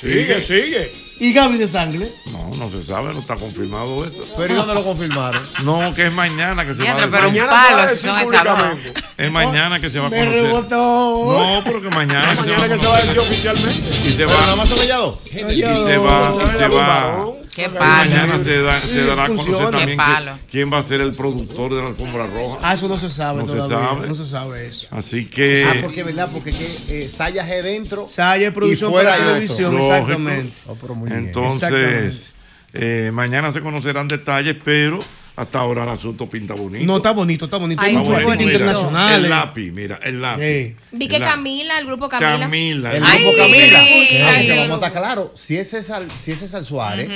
Sigue, 0.00 0.42
sigue. 0.42 1.05
Y 1.18 1.32
Gaby 1.32 1.58
de 1.58 1.68
Sangle. 1.68 2.12
No, 2.32 2.50
no 2.56 2.70
se 2.70 2.84
sabe, 2.86 3.12
no 3.14 3.20
está 3.20 3.36
confirmado 3.36 4.04
eso. 4.04 4.24
¿Pero 4.36 4.52
y 4.52 4.56
dónde 4.56 4.74
lo 4.74 4.84
confirmaron? 4.84 5.42
No, 5.64 5.92
que 5.94 6.06
es 6.06 6.12
mañana 6.12 6.64
que 6.64 6.74
se 6.74 6.82
va 6.82 6.90
a 6.90 6.94
decir. 6.96 7.10
pero 7.10 7.28
un 7.28 7.34
Mañana 7.34 7.50
palo 7.52 7.68
se 7.68 7.74
va 7.74 7.82
a 7.84 7.88
si 7.88 7.94
decir 7.94 8.10
son 8.10 8.34
esas. 8.34 8.94
Es 9.16 9.32
mañana 9.32 9.80
que 9.80 9.90
se 9.90 9.98
va 9.98 10.06
a 10.06 10.10
Me 10.10 10.18
conocer. 10.18 10.42
rebotó. 10.42 10.76
No, 10.76 11.62
pero 11.64 11.80
que 11.82 11.88
mañana, 11.90 12.34
Mañana 12.34 12.68
que 12.68 12.78
se 12.78 12.86
va 12.86 12.96
a 12.96 13.00
decir 13.02 13.18
oficialmente. 13.18 14.08
Y 14.08 14.12
se 14.12 14.26
va. 14.26 14.32
nada 14.40 14.56
más 14.56 14.68
dos. 14.68 15.18
Y 15.24 15.28
se 15.32 15.44
va. 15.44 15.52
Y 15.52 15.62
se 15.86 16.68
va. 16.68 17.26
Qué 17.54 17.62
Y 17.64 17.68
palo. 17.68 17.80
Mañana 17.80 18.44
se, 18.44 18.58
da- 18.60 18.80
se 18.82 19.06
dará 19.06 19.24
a 19.24 19.26
conocer 19.28 19.46
Funciona. 19.54 19.78
también 19.78 19.98
Qué 19.98 20.04
palo. 20.04 20.36
que- 20.36 20.44
quién 20.50 20.70
va 20.70 20.78
a 20.78 20.84
ser 20.84 21.00
el 21.00 21.12
productor 21.12 21.74
de 21.74 21.80
la 21.80 21.88
alfombra 21.88 22.26
roja. 22.26 22.58
Ah, 22.62 22.74
eso 22.74 22.86
no 22.86 22.98
se 22.98 23.08
sabe 23.08 23.42
No 23.44 23.48
se 23.52 23.58
todavía. 23.58 23.88
sabe. 23.94 24.08
No 24.08 24.14
se 24.14 24.26
sabe 24.28 24.66
eso. 24.68 24.88
Así 24.90 25.24
que. 25.30 25.64
Ah, 25.64 25.76
porque 25.82 26.02
verdad, 26.02 26.28
porque 26.30 26.50
que 26.50 26.66
eh, 26.90 27.08
Sayas 27.08 27.48
es 27.48 27.64
dentro. 27.64 28.06
Saya 28.10 28.48
es 28.48 28.52
producción 28.52 28.90
y 28.90 28.92
fuera 28.92 29.10
para 29.12 29.24
televisión, 29.28 29.74
exactamente. 29.78 30.58
Oh, 30.66 30.76
pero 30.78 30.94
muy 30.94 31.05
Entonces, 31.10 32.34
eh, 32.72 33.10
mañana 33.12 33.52
se 33.52 33.60
conocerán 33.60 34.08
detalles, 34.08 34.56
pero 34.64 34.98
hasta 35.36 35.58
ahora 35.58 35.82
el 35.84 35.90
asunto 35.90 36.26
pinta 36.30 36.54
bonito. 36.54 36.84
No, 36.86 36.96
está 36.96 37.10
bonito, 37.12 37.44
está 37.44 37.58
bonito. 37.58 37.82
Ay, 37.82 37.90
Hay 37.94 37.96
muchos 38.02 38.40
internacionales. 38.40 39.24
El 39.24 39.28
lápiz, 39.30 39.70
mira, 39.70 39.98
el 40.02 40.22
lápiz. 40.22 40.42
Sí. 40.42 40.76
vi 40.92 41.08
que 41.08 41.16
El. 41.16 41.22
Camila, 41.24 41.78
el 41.78 41.86
grupo 41.86 42.08
Camila. 42.08 42.38
Camila. 42.38 42.94
El 42.94 43.04
Ay, 43.04 43.20
grupo. 43.22 43.36
Camila. 43.36 43.80
Sí. 43.84 43.94
Ay, 44.24 44.46
sí. 44.50 44.56
vamos 44.56 44.70
a 44.82 44.86
estar 44.86 44.92
claro, 44.92 45.32
si 45.34 45.56
ese 45.58 45.78
es 45.78 45.90
Al, 45.90 46.10
si 46.10 46.32
ese 46.32 46.46
es 46.46 46.54
Al 46.54 46.64
Suárez, 46.64 47.08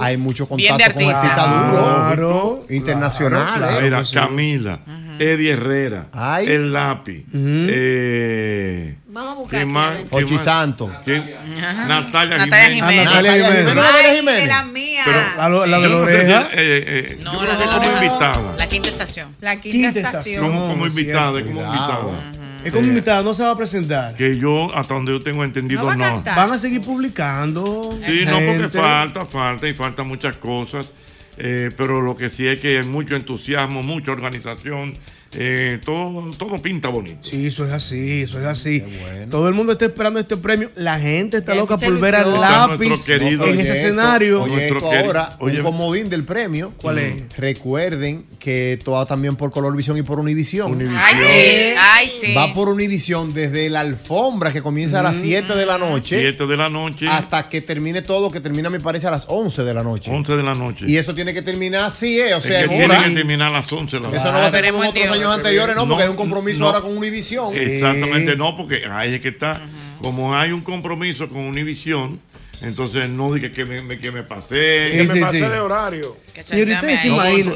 hay 0.00 0.16
mucho 0.16 0.46
Bien 0.46 0.76
de 0.78 0.84
contacto 0.84 1.00
con 1.00 1.04
artista. 1.14 1.20
artistas 1.20 1.70
duros, 1.70 2.06
Claro. 2.06 2.66
internacionales. 2.70 3.52
Claro. 3.58 3.80
Mira, 3.82 4.04
sí. 4.04 4.14
Camila, 4.14 4.80
Eddie 5.18 5.50
Herrera, 5.52 6.08
Ay. 6.12 6.46
el 6.46 6.72
lápiz, 6.72 7.26
eh, 7.34 8.96
Vamos 9.12 9.32
a 9.32 9.34
buscar. 9.34 9.50
¿quién 9.60 9.62
aquí, 9.62 9.72
más? 9.72 9.86
a 9.88 9.90
ver. 9.94 10.06
¿Quién 10.08 10.24
Ochi? 10.24 10.38
Santo. 10.38 10.92
¿Quién? 11.04 11.30
Natalia 11.88 12.38
Natalia 12.38 12.70
Jiménez. 12.70 12.82
Ah, 12.82 12.88
Jiménez. 12.90 13.04
Natalia 13.04 13.74
Natalia 13.74 13.74
Jiménez. 13.74 13.84
Ay, 14.10 14.16
Jiménez. 14.16 14.42
de 14.42 14.46
la 14.48 14.64
mía. 14.64 15.02
Pero- 15.04 15.36
La, 15.36 15.48
lo- 15.48 15.66
la 15.66 15.78
de 15.78 15.88
Yo 15.88 15.88
no 16.00 16.08
eh, 16.08 16.10
eh, 16.52 17.18
la 17.22 17.56
de 17.56 17.64
como 17.64 17.76
Loreja. 17.76 18.04
invitada. 18.04 18.54
La 18.58 18.66
quinta 18.68 18.88
estación. 18.88 19.36
La 19.40 19.60
quinta, 19.60 19.72
Quinta 19.76 19.88
estación. 20.00 20.44
estación. 20.44 20.68
Como, 20.70 20.86
invitada, 20.86 21.32
como 21.32 21.60
invitada. 21.60 22.32
Es 22.64 22.72
como 22.72 22.86
invitada, 22.86 23.22
no 23.22 23.32
se 23.34 23.42
va 23.42 23.50
a 23.52 23.56
presentar. 23.56 24.14
Que 24.14 24.36
yo, 24.36 24.70
hasta 24.74 24.92
donde 24.94 25.12
yo 25.12 25.20
tengo 25.20 25.42
entendido, 25.44 25.80
No 25.80 25.86
va 25.86 25.92
a 25.94 25.96
no. 25.96 26.22
Van 26.22 26.52
a 26.52 26.58
seguir 26.58 26.82
publicando. 26.82 27.98
Sí, 28.06 28.24
no, 28.26 28.32
porque 28.32 28.46
gente. 28.52 28.68
falta, 28.78 29.24
falta 29.24 29.66
y 29.68 29.72
falta 29.74 30.02
muchas 30.02 30.36
cosas. 30.36 30.92
eh, 31.38 31.70
pero 31.74 32.02
lo 32.02 32.16
que 32.18 32.28
sí 32.28 32.46
es 32.46 32.60
que 32.60 32.78
hay 32.80 32.84
mucho 32.86 33.16
entusiasmo, 33.16 33.82
mucha 33.82 34.12
organización. 34.12 34.92
Eh, 35.32 35.78
todo, 35.84 36.30
todo 36.36 36.60
pinta 36.60 36.88
bonito. 36.88 37.18
Sí, 37.22 37.46
eso 37.46 37.64
es 37.64 37.72
así, 37.72 38.22
eso 38.22 38.40
es 38.40 38.46
así. 38.46 38.80
bueno. 38.80 39.30
Todo 39.30 39.48
el 39.48 39.54
mundo 39.54 39.72
está 39.72 39.84
esperando 39.84 40.18
este 40.20 40.36
premio. 40.36 40.70
La 40.74 40.98
gente 40.98 41.36
está 41.38 41.54
loca 41.54 41.76
por 41.78 42.00
ver 42.00 42.16
al 42.16 42.40
lápiz 42.40 43.06
querido- 43.06 43.44
en 43.46 43.52
Oye, 43.52 43.62
ese 43.62 43.72
esto, 43.74 43.86
escenario. 43.86 44.42
Oye, 44.42 44.66
esto 44.68 44.84
ahora, 44.92 45.36
oye, 45.38 45.58
un 45.58 45.64
comodín 45.64 46.08
del 46.08 46.24
premio. 46.24 46.72
¿Cuál 46.80 46.98
es? 46.98 47.22
Recuerden 47.36 48.24
que 48.38 48.78
todo 48.82 48.96
va 48.96 49.06
también 49.06 49.36
por 49.36 49.50
Colorvisión 49.50 49.96
y 49.98 50.02
por 50.02 50.18
Univisión. 50.18 50.78
Ay, 50.96 51.14
sí. 51.16 51.74
Ay, 51.78 52.08
sí. 52.10 52.34
Va 52.34 52.52
por 52.54 52.68
Univisión 52.68 53.32
desde 53.32 53.70
la 53.70 53.80
alfombra 53.80 54.52
que 54.52 54.62
comienza 54.62 55.00
a 55.00 55.02
las 55.02 55.16
7 55.16 55.54
de 55.54 55.66
la 55.66 55.78
noche 55.78 56.18
7 56.20 56.46
de 56.46 56.56
la 56.56 56.68
noche, 56.68 57.06
hasta 57.08 57.48
que 57.48 57.60
termine 57.60 58.02
todo, 58.02 58.30
que 58.30 58.40
termina 58.40 58.70
me 58.70 58.80
parece 58.80 59.06
a 59.06 59.10
las 59.10 59.24
11 59.28 59.62
de 59.62 59.74
la 59.74 59.82
noche. 59.82 60.10
11 60.10 60.36
de 60.36 60.42
la 60.42 60.54
noche. 60.54 60.86
Y 60.88 60.96
eso 60.96 61.14
tiene 61.14 61.32
que 61.34 61.42
terminar 61.42 61.84
así, 61.84 62.18
¿eh? 62.18 62.34
O 62.34 62.38
Es 62.38 62.44
sea, 62.44 62.66
que 62.66 62.74
en 62.74 62.84
hora. 62.84 62.98
tiene 62.98 63.14
que 63.14 63.20
terminar 63.20 63.48
a 63.54 63.60
las 63.60 63.72
11 63.72 63.96
de 63.96 64.02
la 64.02 64.08
Eso 64.08 64.16
noche. 64.18 64.32
no 64.32 64.38
va 64.38 64.46
a 64.46 64.50
ser 64.50 64.70
como 64.70 64.82
en 64.84 64.88
otros. 64.90 65.19
Años 65.26 65.36
anteriores, 65.36 65.76
no, 65.76 65.88
porque 65.88 66.04
hay 66.04 66.08
un 66.10 66.16
compromiso 66.16 66.60
no. 66.60 66.66
ahora 66.66 66.80
con 66.80 66.96
Univisión. 66.96 67.54
Exactamente, 67.56 68.36
no, 68.36 68.56
porque 68.56 68.84
ahí 68.90 69.14
es 69.14 69.20
que 69.20 69.28
está. 69.28 69.60
Como 70.02 70.34
hay 70.34 70.52
un 70.52 70.62
compromiso 70.62 71.28
con 71.28 71.38
Univisión, 71.38 72.20
entonces 72.62 73.08
no 73.08 73.32
diga 73.32 73.50
que 73.52 73.64
me, 73.64 73.80
me- 73.82 73.98
que 73.98 74.10
me 74.12 74.22
pasé. 74.22 74.84
Sí, 74.86 74.92
Que 74.92 75.04
me 75.04 75.14
sí, 75.14 75.20
pasé 75.20 75.36
sí. 75.38 75.42
de 75.44 75.60
horario. 75.60 76.16
Señorita, 76.44 76.80
chance 76.80 76.96
se 76.98 77.08
imagina. 77.08 77.52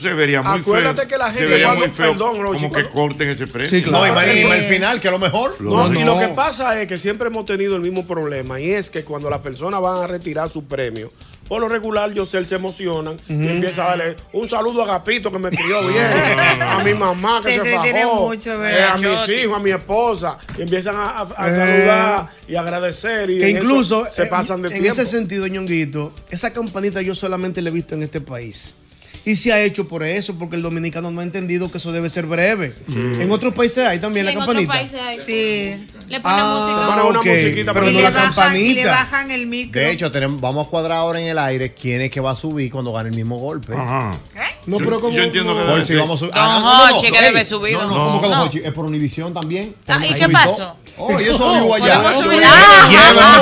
se 0.00 0.14
vería 0.14 0.42
muy 0.42 0.60
Acuérdate 0.60 1.00
feo. 1.02 1.08
que 1.08 1.18
la 1.18 1.30
gente 1.32 1.62
cuando- 1.62 1.80
muy 1.86 1.90
feo 1.94 2.10
perdón, 2.12 2.40
Rochi, 2.42 2.62
como 2.62 2.74
que 2.74 2.84
corten 2.88 3.30
ese 3.30 3.46
premio. 3.46 3.70
Sí, 3.70 3.82
claro. 3.82 3.98
No, 4.04 4.12
y. 4.12 4.14
Marina, 4.14 4.56
el 4.56 4.72
final, 4.72 5.00
que 5.00 5.08
es 5.08 5.12
lo 5.12 5.18
mejor. 5.18 5.56
No, 5.60 5.92
y 5.92 6.04
lo 6.04 6.18
que 6.18 6.28
pasa 6.28 6.80
es 6.80 6.86
que 6.88 6.98
siempre 6.98 7.28
hemos 7.28 7.46
tenido 7.46 7.74
el 7.76 7.82
mismo 7.82 8.06
problema 8.06 8.60
y 8.60 8.70
es 8.70 8.90
que 8.90 9.04
cuando 9.04 9.28
las 9.30 9.40
personas 9.40 9.80
van 9.80 10.02
a 10.02 10.06
retirar 10.06 10.50
su 10.50 10.64
premio, 10.64 11.12
por 11.48 11.60
lo 11.60 11.68
regular 11.68 12.12
Yosel 12.12 12.46
se 12.46 12.54
emocionan 12.54 13.18
y 13.28 13.32
empieza 13.48 13.84
a 13.84 13.96
darle 13.96 14.16
un 14.32 14.48
saludo 14.48 14.80
a 14.82 14.84
Agapito 14.84 15.30
que 15.30 15.38
me 15.38 15.50
crió 15.50 15.80
bien, 15.88 16.60
a 16.62 16.82
mi 16.82 16.94
mamá 16.94 17.40
que 17.44 17.52
Se 17.56 17.62
se, 17.64 17.74
fajó, 17.76 18.26
mucho, 18.28 18.52
eh, 18.52 18.56
¿verdad, 18.56 18.90
a 18.92 18.96
mis 18.96 19.28
hijos, 19.38 19.56
a 19.56 19.60
mi 19.60 19.70
esposa 19.70 20.38
y 20.56 20.62
empiezan 20.62 20.96
a, 20.96 21.10
a- 21.20 21.28
a 21.36 21.50
Eh. 21.50 21.54
saludar 21.56 22.28
y 22.48 22.56
agradecer 22.56 23.30
y 23.30 23.38
Que 23.38 23.50
incluso 23.50 24.06
se 24.10 24.22
eh, 24.24 24.26
pasan 24.26 24.62
de 24.62 24.68
en 24.68 24.74
tiempo. 24.82 24.92
ese 25.00 25.06
sentido, 25.10 25.46
ñonguito, 25.46 26.12
esa 26.30 26.52
campanita 26.52 27.02
yo 27.02 27.14
solamente 27.14 27.60
la 27.62 27.68
he 27.70 27.72
visto 27.72 27.94
en 27.94 28.02
este 28.04 28.20
país. 28.20 28.76
Y 29.26 29.36
se 29.36 29.52
ha 29.52 29.60
hecho 29.62 29.88
por 29.88 30.02
eso, 30.02 30.34
porque 30.38 30.56
el 30.56 30.62
dominicano 30.62 31.10
no 31.10 31.20
ha 31.20 31.24
entendido 31.24 31.70
que 31.72 31.78
eso 31.78 31.92
debe 31.92 32.10
ser 32.10 32.26
breve. 32.26 32.74
En 32.88 33.30
otros 33.30 33.54
países 33.54 33.86
hay 33.86 33.98
también 33.98 34.26
Sí, 34.26 34.26
la 34.26 34.32
en 34.32 34.38
otros 34.38 34.54
campanita. 34.66 34.72
países 34.72 35.00
hay. 35.00 35.18
Sí. 35.24 35.86
Le 36.08 36.20
ponen 36.20 36.38
Ah, 36.40 36.54
música. 36.94 37.04
Una 37.08 37.18
musiquita, 37.22 37.72
pero 37.72 37.86
no 37.86 37.92
la 37.92 37.98
y 38.00 38.02
le 38.02 38.12
campanita. 38.12 38.90
bajan 38.90 39.30
el 39.30 39.46
micro. 39.46 39.80
De 39.80 39.90
hecho, 39.90 40.10
tenemos, 40.12 40.40
vamos 40.40 40.66
a 40.66 40.68
cuadrar 40.70 40.98
ahora 40.98 41.20
en 41.20 41.28
el 41.28 41.38
aire 41.38 41.72
quién 41.72 42.02
es 42.02 42.10
que 42.10 42.20
va 42.20 42.32
a 42.32 42.36
subir 42.36 42.70
cuando 42.70 42.92
gane 42.92 43.08
el 43.08 43.14
mismo 43.14 43.38
golpe. 43.38 43.72
Ajá. 43.74 44.10
No, 44.66 44.78
Yo- 44.78 44.84
pero 44.84 45.00
como- 45.00 45.14
yo 45.16 45.22
entiendo 45.22 45.52
que 45.54 45.60
no. 45.60 45.66
debe 45.66 45.76
Por 45.78 45.86
si 45.86 45.92
ser- 45.94 46.00
vamos 46.00 46.16
a 46.16 46.18
subir. 46.18 46.34
Don 46.34 46.96
Hochi, 46.98 47.10
que 47.12 47.22
debe 47.22 47.44
subir, 47.46 47.72
No, 47.74 47.80
no, 47.82 47.86
Hochi. 47.88 47.94
¿cómo 47.96 48.20
que 48.20 48.28
Don 48.28 48.36
No. 48.38 48.44
Hochi? 48.44 48.58
Es 48.58 48.72
por 48.72 48.84
Univisión 48.84 49.32
también. 49.32 49.74
Ah, 49.86 49.98
¿y 50.02 50.04
Ahí 50.08 50.14
qué 50.18 50.24
subí 50.24 50.32
pasó? 50.34 50.56
todo. 50.56 50.76
Oh, 50.96 51.20
y 51.20 51.24
eso 51.24 51.52
view 51.54 51.74
allá. 51.74 52.02
Podemos 52.02 52.24
subir. 52.24 52.42
Ah, 52.44 52.88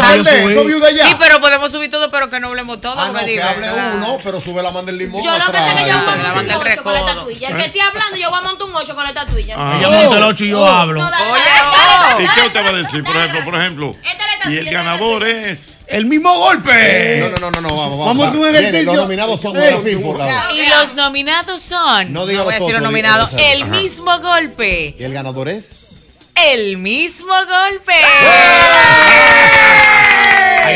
ah, 0.04 0.14
eso 0.16 0.64
de 0.64 0.86
allá. 0.86 1.06
Sí, 1.06 1.16
pero 1.18 1.40
podemos 1.40 1.70
subir 1.70 1.90
todo, 1.90 2.10
pero 2.10 2.30
que 2.30 2.40
no 2.40 2.48
hablemos 2.48 2.80
todo. 2.80 2.98
Ah, 2.98 3.08
no, 3.08 3.18
que 3.18 3.26
digo, 3.26 3.44
hable 3.44 3.68
uno, 3.94 4.18
pero 4.22 4.40
sube 4.40 4.62
la 4.62 4.70
mano 4.70 4.86
del 4.86 4.98
limón. 4.98 5.22
Yo 5.22 5.30
lo 5.38 5.52
que 5.52 5.58
sé 5.58 5.84
que 5.84 5.88
yo 5.90 5.94
montar 5.96 6.34
banda 6.34 6.40
un 6.40 6.46
del 6.46 6.56
8 6.72 6.82
con 6.82 6.92
la 6.92 7.00
recodo. 7.00 7.10
estatuilla. 7.10 7.48
El 7.48 7.56
que 7.56 7.64
esté 7.66 7.80
hablando, 7.80 8.16
yo 8.16 8.30
voy 8.30 8.38
a 8.38 8.42
montar 8.42 8.66
un 8.68 8.74
8 8.74 8.94
con 8.94 9.04
la 9.04 9.10
estatuilla. 9.10 9.54
Ah. 9.58 9.76
Ella 9.78 9.88
monta 9.90 10.16
el 10.16 10.22
8 10.22 10.44
y 10.44 10.48
yo 10.48 10.66
hablo. 10.66 11.02
No, 11.02 11.10
dale, 11.10 11.30
Oye, 11.30 11.42
dale, 11.44 11.60
oh. 11.68 12.10
dale, 12.10 12.24
¿Y 12.24 12.28
qué 12.28 12.46
usted 12.46 12.60
va 12.60 12.68
a 12.68 12.72
dale, 12.72 12.82
decir? 12.84 13.04
Por 13.04 13.16
ejemplo, 13.16 13.44
por 13.44 13.54
ejemplo. 13.54 13.90
Esta 13.90 14.10
es 14.10 14.18
la 14.18 14.24
Y 14.24 14.28
estatuilla, 14.34 14.60
el 14.60 14.74
ganador 14.74 15.28
es. 15.28 15.58
El 15.86 16.06
mismo 16.06 16.32
golpe. 16.38 17.18
No, 17.20 17.28
no, 17.28 17.36
no, 17.38 17.50
no, 17.50 17.68
no, 17.68 17.76
vamos, 17.76 17.98
vamos. 17.98 18.06
Vamos 18.06 18.34
a 18.34 18.36
un 18.38 18.56
ejercicio. 18.56 18.94
Los 18.94 18.96
nominados 18.96 19.40
son. 19.42 19.56
Y 19.56 20.66
los 20.66 20.94
nominados 20.94 21.60
son. 21.60 22.12
No 22.14 22.24
diga 22.24 22.44
voy 22.44 22.54
a 22.54 22.58
decir 22.58 22.72
los 22.72 22.82
nominados. 22.82 23.34
El 23.36 23.66
mismo 23.66 24.18
golpe. 24.20 24.94
¿Y 24.98 25.04
el 25.04 25.12
ganador 25.12 25.50
es? 25.50 25.91
El 26.34 26.78
mismo 26.78 27.32
golpe. 27.46 27.92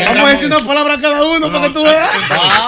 Vamos 0.07 0.23
a 0.23 0.29
decir 0.29 0.47
una 0.47 0.59
palabra 0.59 0.93
a 0.95 1.01
cada 1.01 1.23
uno 1.23 1.51
para 1.51 1.67
que 1.67 1.73
tú 1.73 1.83
veas. 1.83 2.09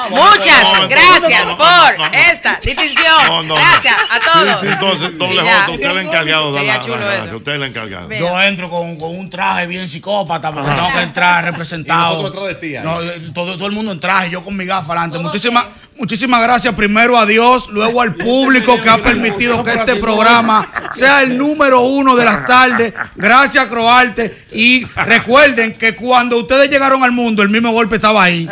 Muchas 0.09 0.89
gracias 0.89 1.45
por 1.53 2.15
esta 2.15 2.59
distinción. 2.61 3.47
Gracias 3.47 3.95
a 4.09 4.19
todos. 4.19 4.63
Entonces, 4.63 5.17
doble. 5.17 5.41
J, 5.41 5.71
usted 5.71 5.85
es 5.85 5.91
el 5.91 5.97
encargado 5.97 6.51
de 6.53 6.63
la. 6.63 6.77
Usted 6.79 7.51
es 7.51 7.55
el 7.55 7.63
encargado. 7.63 8.07
Ve. 8.07 8.19
Yo 8.19 8.41
entro 8.41 8.69
con, 8.69 8.97
con 8.97 9.17
un 9.17 9.29
traje 9.29 9.67
bien 9.67 9.87
psicópata 9.87 10.51
porque 10.51 10.69
tengo 10.69 10.91
que 10.93 11.01
entrar 11.01 11.43
representado. 11.45 11.99
Y 11.99 12.15
nosotros 12.15 12.33
detrás 12.33 12.61
de 12.61 12.67
ti 12.67 12.75
ahí. 12.75 12.83
No, 12.83 13.01
eh, 13.01 13.21
todo, 13.33 13.55
todo 13.55 13.67
el 13.67 13.73
mundo 13.73 13.91
en 13.91 13.99
traje, 13.99 14.29
yo 14.29 14.43
con 14.43 14.55
mi 14.55 14.65
gafa 14.65 14.93
adelante. 14.93 15.19
Muchísimas, 15.19 15.67
muchísimas 15.97 16.41
gracias 16.41 16.73
primero 16.73 17.17
a 17.17 17.25
Dios, 17.25 17.67
luego 17.69 18.01
al 18.01 18.15
público 18.15 18.79
que 18.81 18.89
ha 18.89 18.97
permitido 18.97 19.63
que 19.63 19.73
este 19.73 19.95
programa 19.95 20.67
sea 20.95 21.21
el 21.21 21.37
número 21.37 21.81
uno 21.81 22.15
de 22.15 22.25
las 22.25 22.45
tardes. 22.45 22.93
Gracias, 23.15 23.65
Croarte. 23.67 24.35
Y 24.51 24.85
recuerden 24.85 25.73
que 25.73 25.95
cuando 25.95 26.37
ustedes 26.37 26.69
llegaron 26.69 27.03
al 27.03 27.08
mundo, 27.11 27.43
el 27.43 27.49
mismo 27.49 27.71
golpe 27.71 27.95
estaba 27.95 28.23
ahí. 28.23 28.47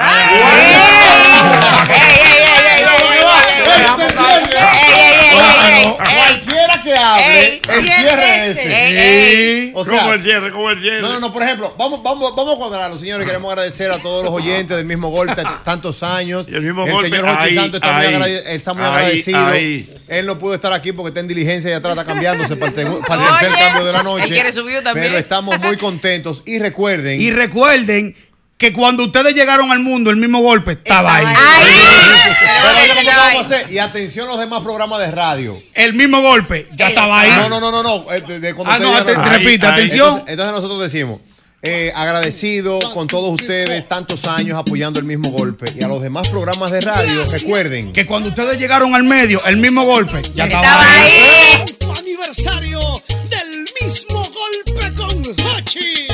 Cualquiera 5.97 6.81
que 6.83 6.93
hable, 6.93 7.39
Ey, 7.39 7.61
el 7.67 7.85
cierre 7.85 8.49
es 8.49 8.57
ese. 8.57 8.87
Ey, 8.87 8.97
ey. 8.97 9.71
O 9.73 9.85
como 9.85 9.97
sea, 9.97 10.13
el 10.13 10.21
cierre, 10.23 10.51
como 10.51 10.69
el 10.69 10.81
cierre. 10.81 11.01
no, 11.01 11.09
no, 11.09 11.19
no, 11.19 11.33
por 11.33 11.43
ejemplo, 11.43 11.73
vamos, 11.77 12.01
vamos, 12.03 12.33
vamos 12.35 12.55
a 12.55 12.57
cuadrarlo, 12.57 12.97
señores. 12.97 13.25
Queremos 13.25 13.51
agradecer 13.51 13.91
a 13.91 13.99
todos 13.99 14.23
los 14.23 14.33
oyentes 14.33 14.75
del 14.75 14.85
mismo 14.85 15.09
golpe, 15.09 15.43
tantos 15.63 16.01
años. 16.03 16.45
Y 16.49 16.55
el 16.55 16.61
mismo 16.61 16.85
golpe, 16.85 17.09
señor 17.09 17.27
Jochi 17.27 17.47
ahí, 17.49 17.55
Santos 17.55 17.81
está, 17.81 17.93
muy, 17.93 18.05
ahí, 18.05 18.39
está 18.47 18.73
muy 18.73 18.83
ahí, 18.83 18.89
agradecido. 18.89 19.47
ahí. 19.47 19.93
Él 20.07 20.25
no 20.25 20.39
pudo 20.39 20.55
estar 20.55 20.73
aquí 20.73 20.91
porque 20.91 21.09
está 21.09 21.19
en 21.19 21.27
diligencia 21.27 21.69
y 21.69 21.73
atrás 21.73 21.97
está 21.97 22.05
cambiándose 22.05 22.55
para 22.55 22.81
el, 22.81 22.87
para 23.07 23.23
el 23.23 23.39
tercer 23.39 23.57
cambio 23.57 23.85
de 23.85 23.91
la 23.91 24.03
noche. 24.03 24.23
él 24.23 24.29
quiere 24.29 24.51
subir 24.53 24.83
también. 24.83 25.07
Pero 25.07 25.17
estamos 25.17 25.59
muy 25.59 25.77
contentos. 25.77 26.43
Y 26.45 26.59
recuerden, 26.59 27.21
Y 27.21 27.31
recuerden 27.31 28.15
que 28.57 28.73
cuando 28.73 29.03
ustedes 29.03 29.33
llegaron 29.35 29.71
al 29.71 29.79
mundo, 29.79 30.09
el 30.09 30.17
mismo 30.17 30.39
golpe 30.41 30.71
estaba 30.73 31.17
ahí. 31.17 31.25
Pero 31.27 32.69
oye, 32.79 32.87
¿cómo 32.89 33.01
lo 33.03 33.09
vamos 33.11 33.37
a 33.37 33.41
hacer? 33.55 33.71
Y 33.71 33.77
atención 33.79 34.27
a 34.27 34.31
los 34.31 34.39
demás 34.39 34.61
programas 34.61 34.99
de 34.99 35.11
radio. 35.11 35.57
El 35.75 35.93
mismo 35.93 36.21
golpe, 36.21 36.67
ya 36.75 36.89
estaba 36.89 37.19
ahí. 37.21 37.29
No, 37.31 37.49
no, 37.49 37.59
no, 37.59 37.71
no, 37.71 37.83
no. 37.83 38.11
eh, 38.11 38.21
de- 38.21 38.39
de 38.39 38.53
cuando 38.55 38.73
Ah, 38.73 38.79
no, 38.79 39.05
te- 39.05 39.15
Ahí, 39.15 39.45
ahí. 39.47 39.55
atención. 39.55 40.07
Entonces, 40.09 40.31
entonces 40.33 40.55
nosotros 40.55 40.81
decimos, 40.81 41.21
eh, 41.61 41.91
agradecido 41.95 42.79
con 42.93 43.07
todos 43.07 43.29
ustedes, 43.39 43.87
tantos 43.87 44.25
años 44.27 44.57
apoyando 44.57 44.99
el 44.99 45.05
mismo 45.05 45.29
golpe. 45.29 45.71
Y 45.79 45.83
a 45.83 45.87
los 45.87 46.01
demás 46.01 46.27
programas 46.29 46.71
de 46.71 46.81
radio, 46.81 47.23
recuerden. 47.31 47.93
Que 47.93 48.05
cuando 48.07 48.29
ustedes 48.29 48.57
llegaron 48.57 48.95
al 48.95 49.03
medio, 49.03 49.43
el 49.45 49.57
mismo 49.57 49.83
golpe, 49.83 50.21
ya 50.33 50.45
estaba, 50.45 50.63
Estaba 50.65 51.03
ahí. 51.03 51.65
Aniversario 51.99 52.79
del 53.29 53.65
mismo 53.81 54.19
golpe 54.23 54.93
con 54.95 55.21
Hochi. 55.45 56.07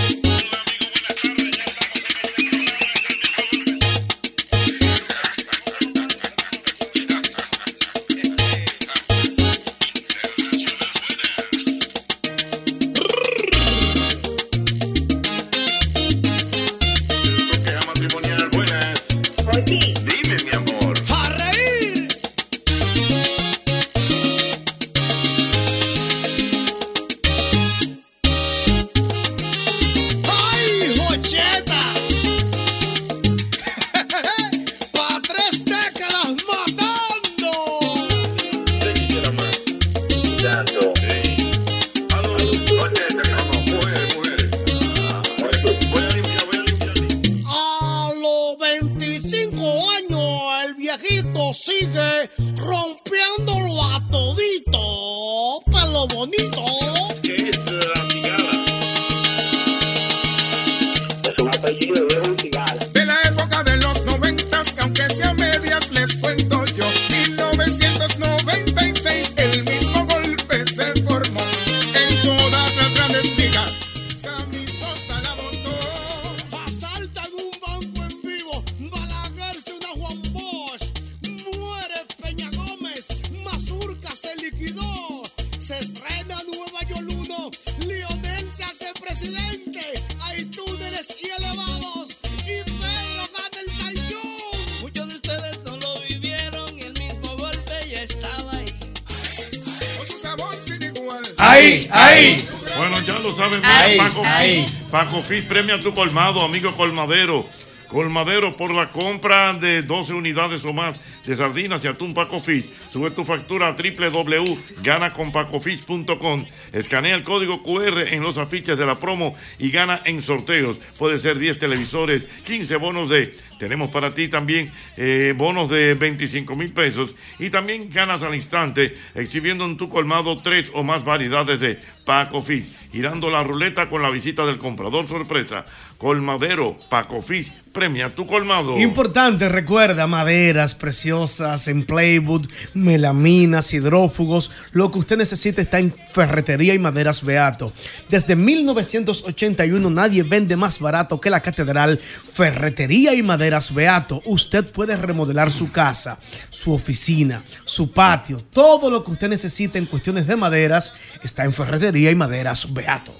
Ahí, 101.63 101.87
ahí. 101.91 102.45
Bueno, 102.77 102.99
ya 103.01 103.17
lo 103.19 103.35
saben, 103.37 103.61
Ahí, 103.63 103.97
Paco 103.97 104.21
ahí. 104.25 104.65
Paco 104.91 105.21
Fish 105.21 105.45
premia 105.45 105.79
tu 105.79 105.93
colmado, 105.93 106.43
amigo 106.43 106.75
colmadero. 106.75 107.47
Colmadero 107.87 108.51
por 108.51 108.73
la 108.73 108.91
compra 108.91 109.53
de 109.53 109.81
12 109.83 110.13
unidades 110.13 110.65
o 110.65 110.73
más 110.73 110.99
de 111.25 111.35
sardinas 111.37 111.81
y 111.85 111.87
atún 111.87 112.13
Paco 112.13 112.37
Fish. 112.39 112.65
Sube 112.91 113.11
tu 113.11 113.23
factura 113.23 113.67
a 113.67 113.77
www.ganaconpacofish.com. 113.77 116.45
Escanea 116.73 117.15
el 117.15 117.23
código 117.23 117.63
QR 117.63 118.09
en 118.11 118.23
los 118.23 118.37
afiches 118.37 118.77
de 118.77 118.85
la 118.85 118.95
promo 118.95 119.37
y 119.57 119.71
gana 119.71 120.01
en 120.03 120.21
sorteos. 120.21 120.75
Puede 120.97 121.17
ser 121.19 121.39
10 121.39 121.59
televisores, 121.59 122.23
15 122.45 122.75
bonos 122.75 123.09
de 123.09 123.37
tenemos 123.63 123.91
para 123.91 124.13
ti 124.13 124.27
también 124.27 124.69
eh, 124.97 125.33
bonos 125.37 125.69
de 125.69 125.93
25 125.93 126.53
mil 126.57 126.73
pesos 126.73 127.15
y 127.39 127.49
también 127.49 127.89
ganas 127.89 128.21
al 128.21 128.35
instante 128.35 128.93
exhibiendo 129.15 129.63
en 129.63 129.77
tu 129.77 129.87
colmado 129.87 130.35
tres 130.35 130.69
o 130.73 130.83
más 130.83 131.05
variedades 131.05 131.61
de 131.61 131.79
Paco 132.05 132.41
Fish. 132.41 132.65
Girando 132.91 133.29
la 133.29 133.43
ruleta 133.43 133.89
con 133.89 134.01
la 134.01 134.09
visita 134.09 134.45
del 134.45 134.57
comprador 134.57 135.07
sorpresa. 135.07 135.65
Colmadero 135.97 136.75
Paco 136.89 137.21
Fish 137.21 137.51
premia 137.71 138.09
tu 138.13 138.27
colmado. 138.27 138.77
Importante, 138.77 139.49
recuerda, 139.49 140.05
maderas 140.05 140.75
preciosas 140.75 141.67
en 141.67 141.83
Playwood, 141.83 142.47
melaminas, 142.73 143.73
hidrófugos. 143.73 144.51
Lo 144.73 144.91
que 144.91 144.99
usted 144.99 145.17
necesita 145.17 145.61
está 145.61 145.79
en 145.79 145.93
Ferretería 146.11 146.73
y 146.73 146.79
Maderas 146.79 147.23
Beato. 147.23 147.73
Desde 148.09 148.35
1981 148.35 149.89
nadie 149.89 150.23
vende 150.23 150.55
más 150.55 150.79
barato 150.79 151.19
que 151.19 151.29
la 151.31 151.41
Catedral 151.41 151.99
Ferretería 151.99 153.15
y 153.15 153.23
Maderas 153.23 153.73
Beato. 153.73 154.21
Usted 154.25 154.71
puede 154.71 154.95
remodelar 154.95 155.51
su 155.51 155.71
casa, 155.71 156.19
su 156.49 156.73
oficina, 156.73 157.41
su 157.65 157.91
patio. 157.91 158.37
Todo 158.37 158.91
lo 158.91 159.03
que 159.03 159.11
usted 159.11 159.29
necesita 159.29 159.79
en 159.79 159.85
cuestiones 159.85 160.27
de 160.27 160.35
maderas 160.35 160.93
está 161.23 161.43
en 161.43 161.53
Ferretería 161.53 161.92
y 161.95 162.15
Maderas 162.15 162.73
Beato. 162.73 163.13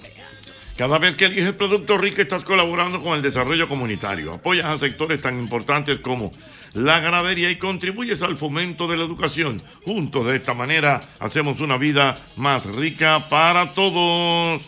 Cada 0.77 0.97
vez 0.97 1.15
que 1.15 1.25
eliges 1.25 1.53
Producto 1.53 1.97
Rica 1.99 2.23
estás 2.23 2.43
colaborando 2.43 3.01
con 3.01 3.15
el 3.15 3.21
desarrollo 3.21 3.69
comunitario, 3.69 4.33
apoyas 4.33 4.65
a 4.65 4.79
sectores 4.79 5.21
tan 5.21 5.39
importantes 5.39 5.99
como 5.99 6.31
la 6.73 6.99
ganadería 6.99 7.51
y 7.51 7.57
contribuyes 7.57 8.23
al 8.23 8.37
fomento 8.37 8.87
de 8.87 8.97
la 8.97 9.03
educación. 9.03 9.61
Juntos 9.83 10.25
de 10.25 10.37
esta 10.37 10.55
manera 10.55 10.99
hacemos 11.19 11.61
una 11.61 11.77
vida 11.77 12.15
más 12.37 12.65
rica 12.65 13.27
para 13.29 13.71
todos. 13.71 14.61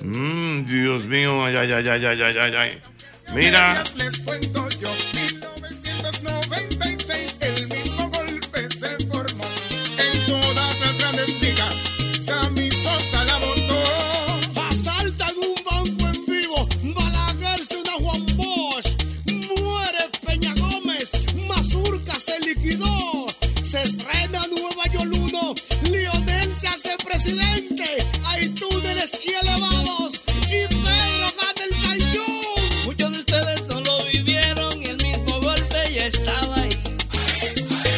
Mm, 0.00 0.64
Dios 0.64 1.04
mío, 1.04 1.44
ay, 1.44 1.56
ay, 1.56 1.72
ay, 1.72 1.88
ay, 1.88 2.06
ay, 2.06 2.36
ay, 2.38 2.54
ay. 2.56 2.80
Mira. 3.34 3.82
Presidente. 27.32 27.96
Hay 28.26 28.48
túneles 28.50 29.10
y 29.24 29.30
elevados. 29.34 30.20
Y 30.46 30.66
Pedro 30.66 31.26
gana 31.38 31.64
el 31.68 31.74
Sayón. 31.76 32.84
Muchos 32.84 33.12
de 33.12 33.18
ustedes 33.18 33.64
no 33.66 33.80
lo 33.80 34.04
vivieron 34.04 34.82
y 34.82 34.86
el 34.88 34.96
mismo 35.02 35.40
golpe 35.40 35.92
ya 35.94 36.06
estaba 36.06 36.54
ahí. 36.56 36.68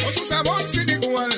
Con 0.03 0.13
su 0.13 0.25
sabor 0.25 0.63
sin 0.71 0.89
igual. 0.89 1.29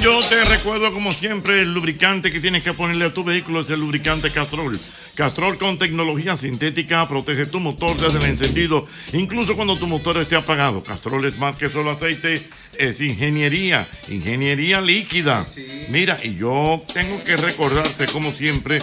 Yo 0.00 0.20
te 0.20 0.44
recuerdo 0.44 0.92
como 0.92 1.12
siempre 1.12 1.62
el 1.62 1.74
lubricante 1.74 2.30
que 2.30 2.38
tienes 2.38 2.62
que 2.62 2.72
ponerle 2.74 3.06
a 3.06 3.14
tu 3.14 3.24
vehículo 3.24 3.62
es 3.62 3.70
el 3.70 3.80
lubricante 3.80 4.30
Castrol. 4.30 4.78
Castrol 5.16 5.58
con 5.58 5.78
tecnología 5.78 6.36
sintética 6.36 7.08
protege 7.08 7.46
tu 7.46 7.58
motor 7.58 7.96
desde 7.96 8.18
el 8.18 8.26
encendido, 8.26 8.86
incluso 9.12 9.56
cuando 9.56 9.76
tu 9.76 9.88
motor 9.88 10.18
esté 10.18 10.36
apagado. 10.36 10.84
Castrol 10.84 11.24
es 11.24 11.36
más 11.38 11.56
que 11.56 11.70
solo 11.70 11.90
aceite, 11.90 12.48
es 12.78 13.00
ingeniería, 13.00 13.88
ingeniería 14.08 14.80
líquida. 14.80 15.44
Mira, 15.88 16.18
y 16.22 16.36
yo 16.36 16.84
tengo 16.94 17.24
que 17.24 17.36
recordarte 17.36 18.06
como 18.06 18.30
siempre 18.30 18.80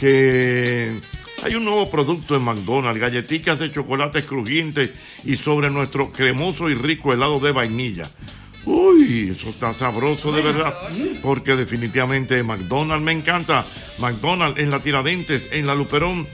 que 0.00 1.00
hay 1.46 1.54
un 1.54 1.64
nuevo 1.64 1.88
producto 1.88 2.34
en 2.34 2.42
McDonald's, 2.42 3.00
galletitas 3.00 3.58
de 3.60 3.72
chocolate 3.72 4.24
crujientes 4.24 4.90
y 5.24 5.36
sobre 5.36 5.70
nuestro 5.70 6.10
cremoso 6.10 6.68
y 6.68 6.74
rico 6.74 7.12
helado 7.12 7.38
de 7.38 7.52
vainilla. 7.52 8.10
Uy, 8.64 9.30
eso 9.30 9.50
está 9.50 9.72
sabroso 9.72 10.32
de 10.32 10.42
verdad. 10.42 10.74
Porque 11.22 11.54
definitivamente 11.54 12.42
McDonald's 12.42 13.04
me 13.04 13.12
encanta. 13.12 13.64
McDonald's 13.98 14.60
en 14.60 14.70
la 14.70 14.80
Tiradentes, 14.80 15.46
en 15.52 15.68
la 15.68 15.76
Luperón 15.76 16.26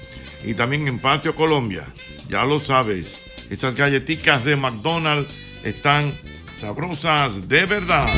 y 0.47 0.55
también 0.55 0.89
en 0.89 0.99
Patio 0.99 1.35
Colombia. 1.35 1.85
Ya 2.31 2.45
lo 2.45 2.59
sabes. 2.59 3.07
Estas 3.51 3.75
galletitas 3.75 4.43
de 4.47 4.57
McDonald's 4.57 5.31
están 5.63 6.11
sabrosas 6.59 7.47
de 7.49 7.67
verdad. 7.67 8.09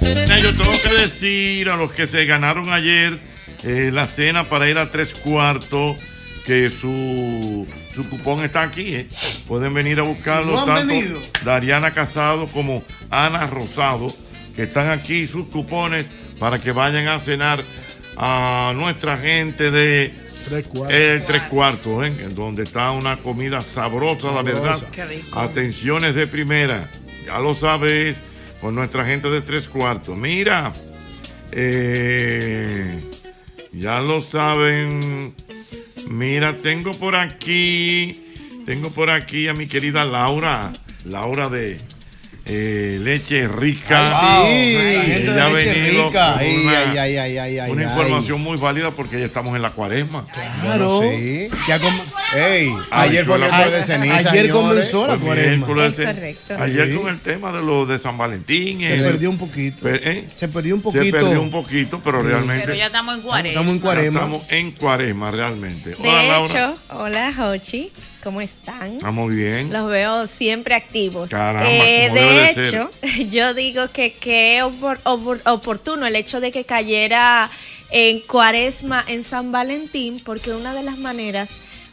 Yo 0.00 0.54
tengo 0.56 0.72
que 0.82 0.94
decir 1.02 1.68
a 1.68 1.76
los 1.76 1.92
que 1.92 2.06
se 2.06 2.24
ganaron 2.24 2.72
ayer 2.72 3.18
eh, 3.62 3.90
la 3.92 4.06
cena 4.06 4.44
para 4.44 4.68
ir 4.70 4.78
a 4.78 4.90
tres 4.90 5.12
cuartos 5.14 5.96
que 6.46 6.70
su, 6.70 7.66
su 7.94 8.08
cupón 8.08 8.44
está 8.44 8.62
aquí. 8.62 8.94
eh. 8.94 9.08
Pueden 9.46 9.74
venir 9.74 10.00
a 10.00 10.02
buscarlo 10.02 10.52
¿No 10.52 10.60
han 10.60 10.66
tanto 10.66 10.86
venido? 10.94 11.20
Dariana 11.44 11.92
Casado 11.92 12.46
como 12.46 12.82
Ana 13.10 13.46
Rosado, 13.46 14.14
que 14.56 14.62
están 14.62 14.90
aquí 14.90 15.26
sus 15.26 15.46
cupones 15.48 16.06
para 16.38 16.58
que 16.60 16.72
vayan 16.72 17.08
a 17.08 17.20
cenar 17.20 17.62
a 18.16 18.72
nuestra 18.74 19.18
gente 19.18 19.70
de 19.70 20.12
Tres 20.48 20.66
cuartos. 20.66 21.26
tres 21.26 21.42
cuartos, 21.50 22.04
¿eh? 22.06 22.12
en 22.24 22.34
donde 22.34 22.62
está 22.62 22.90
una 22.92 23.18
comida 23.18 23.60
sabrosa, 23.60 24.32
la 24.32 24.42
verdad. 24.42 24.80
Qué 24.90 25.04
rico. 25.04 25.38
Atenciones 25.38 26.14
de 26.14 26.26
primera, 26.26 26.88
ya 27.26 27.38
lo 27.38 27.54
sabes, 27.54 28.16
con 28.60 28.74
nuestra 28.74 29.04
gente 29.04 29.30
de 29.30 29.40
tres 29.40 29.68
cuartos. 29.68 30.16
Mira, 30.16 30.72
eh, 31.52 33.00
ya 33.72 34.00
lo 34.00 34.22
saben. 34.22 35.34
Mira, 36.08 36.56
tengo 36.56 36.92
por 36.92 37.14
aquí, 37.14 38.34
tengo 38.66 38.90
por 38.90 39.10
aquí 39.10 39.48
a 39.48 39.54
mi 39.54 39.66
querida 39.66 40.04
Laura, 40.04 40.72
Laura 41.04 41.48
de 41.48 41.78
eh, 42.52 42.98
Leche 43.00 43.46
Rica. 43.46 44.10
Ay, 44.42 44.76
sí, 44.76 44.96
la 44.96 45.02
gente 45.14 45.30
de 45.32 45.40
ha 45.40 45.48
Leche 45.50 45.72
venido 45.72 46.06
Rica. 46.08 46.32
con 46.32 46.40
Ay, 46.40 46.56
una, 46.64 46.78
ay, 46.80 46.98
ay, 46.98 47.16
ay, 47.16 47.38
ay, 47.38 47.58
ay, 47.60 47.70
una 47.70 47.82
ay. 47.82 47.88
información 47.88 48.40
muy 48.40 48.56
válida 48.56 48.90
porque 48.90 49.20
ya 49.20 49.26
estamos 49.26 49.54
en 49.54 49.62
la 49.62 49.70
cuaresma. 49.70 50.24
Claro. 50.62 51.00
sí. 51.02 51.48
Ya 51.68 51.78
com- 51.78 52.00
Ey, 52.34 52.72
ayer 52.92 53.24
fue 53.24 53.36
el 53.36 53.70
de 53.72 53.82
ceniza, 53.82 54.30
Ayer 54.30 54.50
comenzó 54.50 55.06
la 55.06 55.16
Fue 55.16 55.26
cuaresma. 55.26 55.66
correcto. 55.66 56.02
Ayer 56.60 56.90
Sí. 56.92 56.96
con 56.96 57.08
el 57.08 57.20
tema 57.20 57.52
de 57.52 57.62
lo 57.62 57.86
de 57.86 57.98
San 57.98 58.16
Valentín. 58.18 58.80
Se 58.80 58.94
el- 58.94 59.02
perdió 59.02 59.30
un 59.30 59.38
poquito. 59.38 59.88
¿eh? 59.88 60.26
Se 60.36 60.48
perdió 60.48 60.74
un 60.74 60.80
Se 60.80 60.84
poquito. 60.84 61.16
perdió 61.16 61.42
un 61.42 61.50
poquito, 61.50 62.00
pero 62.04 62.22
Sí. 62.22 62.28
realmente. 62.28 62.62
Pero 62.66 62.76
ya 62.78 62.86
estamos 62.86 63.16
en 63.16 63.22
cuaresma. 63.22 63.48
Estamos 63.60 63.74
en 63.74 63.80
cuaresma. 63.80 64.20
Estamos 64.20 64.42
en 64.48 64.70
cuaresma, 64.72 65.30
realmente. 65.30 65.90
De 65.90 65.96
Hola, 65.98 66.22
Laura. 66.24 66.46
hecho, 66.52 66.78
hola 66.96 67.32
Jochi, 67.36 67.90
¿cómo 68.22 68.40
están? 68.40 68.92
Estamos 68.92 69.34
bien. 69.34 69.72
Los 69.72 69.88
veo 69.90 70.26
siempre 70.26 70.74
activos. 70.74 71.30
Caramba, 71.30 71.68
Eh, 71.70 72.08
como 72.08 72.20
debe 72.20 72.54
de 72.54 72.68
hecho, 72.68 72.90
yo 73.30 73.54
digo 73.54 73.88
que 73.92 74.12
qué 74.14 74.60
opor- 74.62 75.00
opor- 75.04 75.40
oportuno 75.46 76.06
el 76.06 76.16
hecho 76.16 76.40
de 76.40 76.50
que 76.52 76.64
cayera 76.64 77.50
en 77.90 78.20
cuaresma 78.20 79.04
en 79.08 79.24
San 79.24 79.50
Valentín, 79.52 80.20
porque 80.24 80.52
una 80.52 80.74
de 80.74 80.82
las 80.82 80.98
maneras 80.98 81.48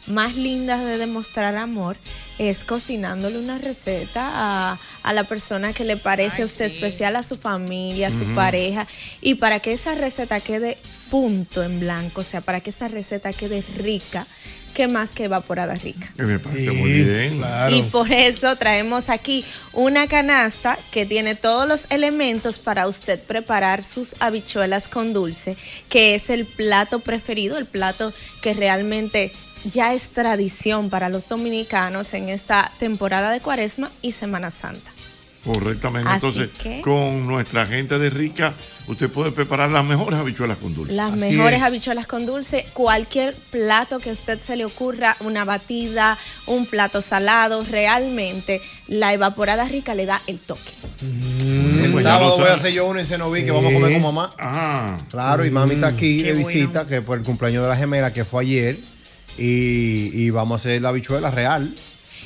más 0.06 0.36
lindas 0.36 0.82
de 0.84 0.96
demostrar 0.96 1.54
amor 1.56 1.96
es 2.38 2.62
cocinándole 2.64 3.38
una 3.38 3.58
receta 3.58 4.30
a, 4.32 4.78
a 5.02 5.12
la 5.12 5.24
persona 5.24 5.72
que 5.72 5.84
le 5.84 5.96
parece 5.98 6.42
a 6.42 6.44
usted 6.46 6.66
especial, 6.66 7.16
a 7.16 7.22
su 7.22 7.34
familia, 7.34 8.08
a 8.08 8.10
su 8.12 8.24
pareja, 8.34 8.86
y 9.20 9.34
para 9.34 9.60
que 9.60 9.72
esa 9.72 9.94
receta 9.96 10.40
quede 10.40 10.78
punto 11.10 11.62
en 11.62 11.80
blanco, 11.80 12.20
o 12.20 12.24
sea, 12.24 12.40
para 12.40 12.60
que 12.60 12.70
esa 12.70 12.86
receta 12.88 13.32
quede 13.32 13.62
rica, 13.76 14.26
¿qué 14.74 14.88
más 14.88 15.10
que 15.10 15.24
evaporada 15.24 15.74
rica? 15.74 16.12
Que 16.16 16.22
me 16.24 16.38
parece 16.38 16.70
muy 16.70 16.90
bien. 17.02 17.42
Y 17.70 17.82
por 17.82 18.12
eso 18.12 18.56
traemos 18.56 19.08
aquí 19.08 19.44
una 19.72 20.06
canasta 20.06 20.78
que 20.90 21.06
tiene 21.06 21.34
todos 21.34 21.68
los 21.68 21.90
elementos 21.90 22.58
para 22.58 22.86
usted 22.86 23.20
preparar 23.20 23.82
sus 23.82 24.14
habichuelas 24.20 24.88
con 24.88 25.12
dulce, 25.12 25.56
que 25.88 26.14
es 26.14 26.30
el 26.30 26.46
plato 26.46 27.00
preferido, 27.00 27.58
el 27.58 27.66
plato 27.66 28.12
que 28.42 28.54
realmente 28.54 29.32
ya 29.64 29.94
es 29.94 30.10
tradición 30.10 30.90
para 30.90 31.08
los 31.08 31.28
dominicanos 31.28 32.14
en 32.14 32.28
esta 32.28 32.72
temporada 32.78 33.30
de 33.30 33.40
Cuaresma 33.40 33.90
y 34.02 34.12
Semana 34.12 34.50
Santa. 34.50 34.92
Correctamente. 35.44 36.08
Así 36.08 36.14
Entonces, 36.26 36.50
que- 36.60 36.80
con 36.82 37.26
nuestra 37.26 37.64
gente 37.66 37.98
de 37.98 38.10
Rica, 38.10 38.54
usted 38.86 39.08
puede 39.08 39.30
preparar 39.30 39.70
las 39.70 39.84
mejores 39.84 40.18
habichuelas 40.18 40.58
con 40.58 40.74
dulce. 40.74 40.92
Las 40.92 41.12
mejores 41.12 41.62
habichuelas 41.62 42.06
con 42.06 42.26
dulce, 42.26 42.66
cualquier 42.72 43.34
plato 43.50 43.98
que 44.00 44.10
a 44.10 44.12
usted 44.12 44.38
se 44.40 44.56
le 44.56 44.64
ocurra, 44.64 45.16
una 45.20 45.44
batida, 45.44 46.18
un 46.46 46.66
plato 46.66 47.00
salado, 47.02 47.62
realmente 47.70 48.60
la 48.88 49.14
evaporada 49.14 49.64
rica 49.64 49.94
le 49.94 50.06
da 50.06 50.20
el 50.26 50.38
toque. 50.38 50.72
El 51.00 51.92
pues 51.92 52.04
sábado 52.04 52.36
voy 52.36 52.48
a 52.48 52.54
hacer 52.54 52.72
yo 52.72 52.86
uno 52.86 52.98
en 52.98 53.06
Cenoví 53.06 53.44
que 53.44 53.50
vamos 53.52 53.70
a 53.70 53.74
comer 53.74 53.92
con 53.92 54.02
mamá. 54.02 54.98
Claro, 55.10 55.44
y 55.46 55.50
mami 55.50 55.74
está 55.76 55.88
aquí 55.88 56.18
Qué 56.18 56.32
de 56.34 56.42
bueno. 56.42 56.48
visita, 56.48 56.86
que 56.86 57.00
por 57.00 57.16
el 57.18 57.24
cumpleaños 57.24 57.62
de 57.62 57.68
la 57.68 57.76
gemela 57.76 58.12
que 58.12 58.24
fue 58.24 58.42
ayer. 58.42 58.78
Y, 59.38 60.10
y 60.14 60.30
vamos 60.30 60.60
a 60.60 60.68
hacer 60.68 60.82
la 60.82 60.88
habichuela 60.88 61.30
real. 61.30 61.72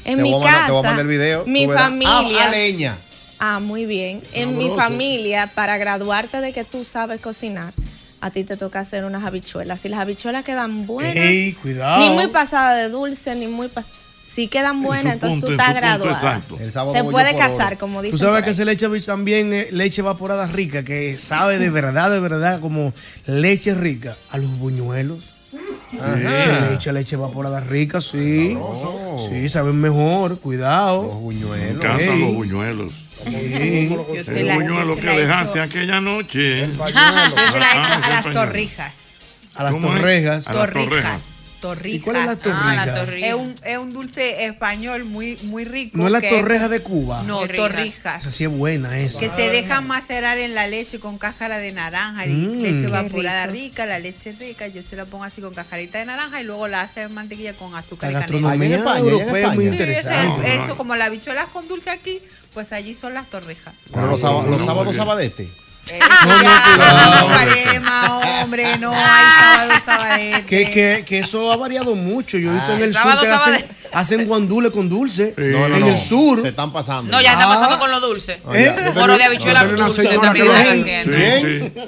En 0.04 0.16
te 0.16 0.22
mi 0.22 0.30
voy 0.32 0.40
a 0.40 0.44
mandar, 0.44 0.52
casa, 0.60 0.66
te 0.66 0.72
voy 0.72 0.80
a 0.80 0.82
mandar 0.82 1.00
el 1.06 1.10
video. 1.10 1.44
mi 1.46 1.66
familia- 1.66 2.38
Ah, 2.42 2.46
a 2.48 2.50
leña. 2.50 2.96
Ah, 3.38 3.60
muy 3.60 3.86
bien. 3.86 4.22
En 4.32 4.56
mi 4.56 4.68
familia, 4.70 5.50
para 5.54 5.76
graduarte 5.78 6.40
de 6.40 6.52
que 6.52 6.64
tú 6.64 6.84
sabes 6.84 7.20
cocinar, 7.20 7.72
a 8.20 8.30
ti 8.30 8.44
te 8.44 8.56
toca 8.56 8.80
hacer 8.80 9.04
unas 9.04 9.24
habichuelas. 9.24 9.84
Y 9.84 9.88
las 9.88 9.98
habichuelas 10.00 10.44
quedan 10.44 10.86
buenas. 10.86 11.16
Ey, 11.16 11.52
cuidado. 11.54 11.98
Ni 12.08 12.14
muy 12.14 12.28
pasada 12.28 12.74
de 12.76 12.88
dulce, 12.88 13.34
ni 13.34 13.48
muy 13.48 13.66
pas- 13.68 13.84
Si 14.32 14.48
quedan 14.48 14.82
buenas, 14.82 15.14
entonces 15.14 15.28
punto, 15.28 15.46
tú 15.48 15.52
en 15.52 15.60
estás 15.60 15.74
punto 15.74 16.04
graduada. 16.08 16.42
Se 16.94 17.04
puede 17.04 17.36
casar, 17.36 17.76
como 17.76 18.00
dicen. 18.00 18.16
Tú 18.18 18.24
sabes 18.24 18.42
que 18.44 18.54
se 18.54 18.64
le 18.64 18.72
echa 18.72 18.88
también 19.04 19.52
eh, 19.52 19.68
leche 19.72 20.00
evaporada 20.00 20.46
rica, 20.46 20.82
que 20.84 21.18
sabe 21.18 21.58
de 21.58 21.68
verdad, 21.68 22.10
de 22.10 22.18
verdad, 22.18 22.58
como 22.60 22.94
leche 23.26 23.74
rica 23.74 24.16
a 24.30 24.38
los 24.38 24.56
buñuelos. 24.58 25.18
Ajá. 26.00 26.16
Se 26.16 26.68
le 26.70 26.74
echa 26.74 26.92
leche 26.92 27.14
evaporada 27.16 27.60
rica, 27.60 28.00
sí. 28.00 28.56
Sí, 29.28 29.48
saben 29.48 29.80
mejor, 29.80 30.38
cuidado. 30.38 31.02
Los 31.04 31.14
buñuelos. 31.16 31.58
Me 31.58 31.70
encantan 31.70 32.20
los 32.20 32.34
buñuelos. 32.34 32.92
Sí. 33.24 33.88
Yo 34.14 34.24
se 34.24 34.40
El 34.40 34.54
buñuelo 34.54 34.86
yo 34.86 34.94
se 34.96 35.00
que 35.00 35.06
la 35.06 35.14
he 35.14 35.18
dejaste 35.20 35.50
hecho- 35.52 35.62
aquella 35.62 36.00
noche. 36.00 36.66
Yo 36.68 36.72
se 36.72 36.78
la 36.78 36.86
he 36.86 36.90
hecho 36.90 36.98
Ah, 36.98 38.00
a 38.02 38.10
las 38.10 38.22
pañuelo. 38.22 38.40
torrijas. 38.46 38.94
A 39.54 39.62
las 39.64 39.72
¿Cómo 39.72 39.88
es? 39.88 39.94
torrejas. 39.94 40.48
A 40.48 40.52
las 40.54 40.70
torrejas. 40.72 41.20
Torrijas. 41.62 41.96
¿Y 41.96 42.00
cuál 42.00 42.16
es 42.16 42.26
la 42.26 42.36
torrija? 42.36 42.82
Ah, 42.82 43.04
Es, 43.16 43.34
un, 43.34 43.54
es 43.64 43.78
un 43.78 43.90
dulce 43.92 44.44
español 44.46 45.04
muy, 45.04 45.38
muy 45.44 45.64
rico. 45.64 45.96
No 45.96 46.06
es 46.06 46.12
la 46.12 46.20
que- 46.20 46.28
torreja 46.28 46.68
de 46.68 46.80
Cuba. 46.80 47.22
No, 47.22 47.46
torrijas. 47.46 48.20
Esa 48.22 48.30
sí 48.32 48.42
es 48.44 48.50
buena 48.50 48.98
esa. 48.98 49.20
Que 49.20 49.30
se 49.30 49.48
dejan 49.48 49.86
macerar 49.86 50.38
en 50.38 50.54
la 50.56 50.66
leche 50.66 50.98
con 50.98 51.18
cáscara 51.18 51.58
de 51.58 51.70
naranja 51.72 52.26
y 52.26 52.30
Mm. 52.32 52.58
leche 52.60 52.84
evaporada 52.86 53.46
rica, 53.46 53.86
la 53.86 54.00
leche 54.00 54.32
rica, 54.38 54.66
yo 54.66 54.82
se 54.82 54.96
la 54.96 55.04
pongo 55.04 55.22
así 55.24 55.40
con 55.40 55.54
cascarita 55.54 55.98
de 56.00 56.04
naranja 56.06 56.40
y 56.40 56.44
luego 56.44 56.66
la 56.66 56.80
hace 56.82 57.02
en 57.02 57.14
mantequilla 57.14 57.52
con 57.54 57.74
azúcar 57.76 58.12
La 58.12 58.18
y 58.18 58.22
canela. 58.22 58.54
en 58.54 58.72
España, 58.72 58.98
europea 58.98 59.48
es 59.48 59.54
muy 59.54 59.64
Sí, 59.66 59.70
interesante. 59.70 60.54
eso, 60.56 60.76
como 60.76 60.96
las 60.96 61.06
habichuelas 61.06 61.46
con 61.46 61.68
dulce 61.68 61.90
aquí, 61.90 62.18
pues 62.52 62.72
allí 62.72 62.92
son 62.92 63.14
las 63.14 63.30
torrijas. 63.30 63.72
Pero 63.94 64.08
los, 64.08 64.20
sábados- 64.20 64.48
los 64.48 64.64
sábados 64.66 64.94
sabadete. 65.86 67.18
no, 67.20 67.26
Cuaresma, 67.26 68.18
hombre, 68.42 68.78
no 68.78 68.92
hay 68.94 69.70
sábado. 69.84 70.46
Que, 70.46 70.70
que, 70.70 71.04
que 71.06 71.18
eso 71.20 71.50
ha 71.52 71.56
variado 71.56 71.94
mucho. 71.94 72.38
Yo 72.38 72.50
he 72.50 72.54
visto 72.54 72.68
Ah, 72.70 72.74
en 72.74 72.78
el 72.82 72.84
el 72.88 72.92
sur 72.94 73.02
sábado, 73.02 73.20
que 73.22 73.28
hacen, 73.28 73.54
sábado. 73.60 73.74
Hacen 73.92 74.26
guandule 74.26 74.70
con 74.70 74.88
dulce. 74.88 75.34
No, 75.36 75.68
no, 75.68 75.74
en 75.76 75.80
no. 75.80 75.88
el 75.88 75.98
sur. 75.98 76.40
Se 76.42 76.48
están 76.48 76.72
pasando. 76.72 77.10
No, 77.12 77.20
ya 77.22 77.32
está 77.32 77.44
Ah. 77.44 77.54
pasando 77.54 77.78
con 77.78 77.90
lo 77.90 78.00
dulce. 78.00 78.40
Ah. 78.46 78.52
Yo 78.84 78.92
Moro 78.94 79.16
de 79.18 79.24
habichuela 79.24 79.64
dulce 79.64 80.04
también 80.18 80.46
están 80.46 80.80
haciendo. 80.80 81.16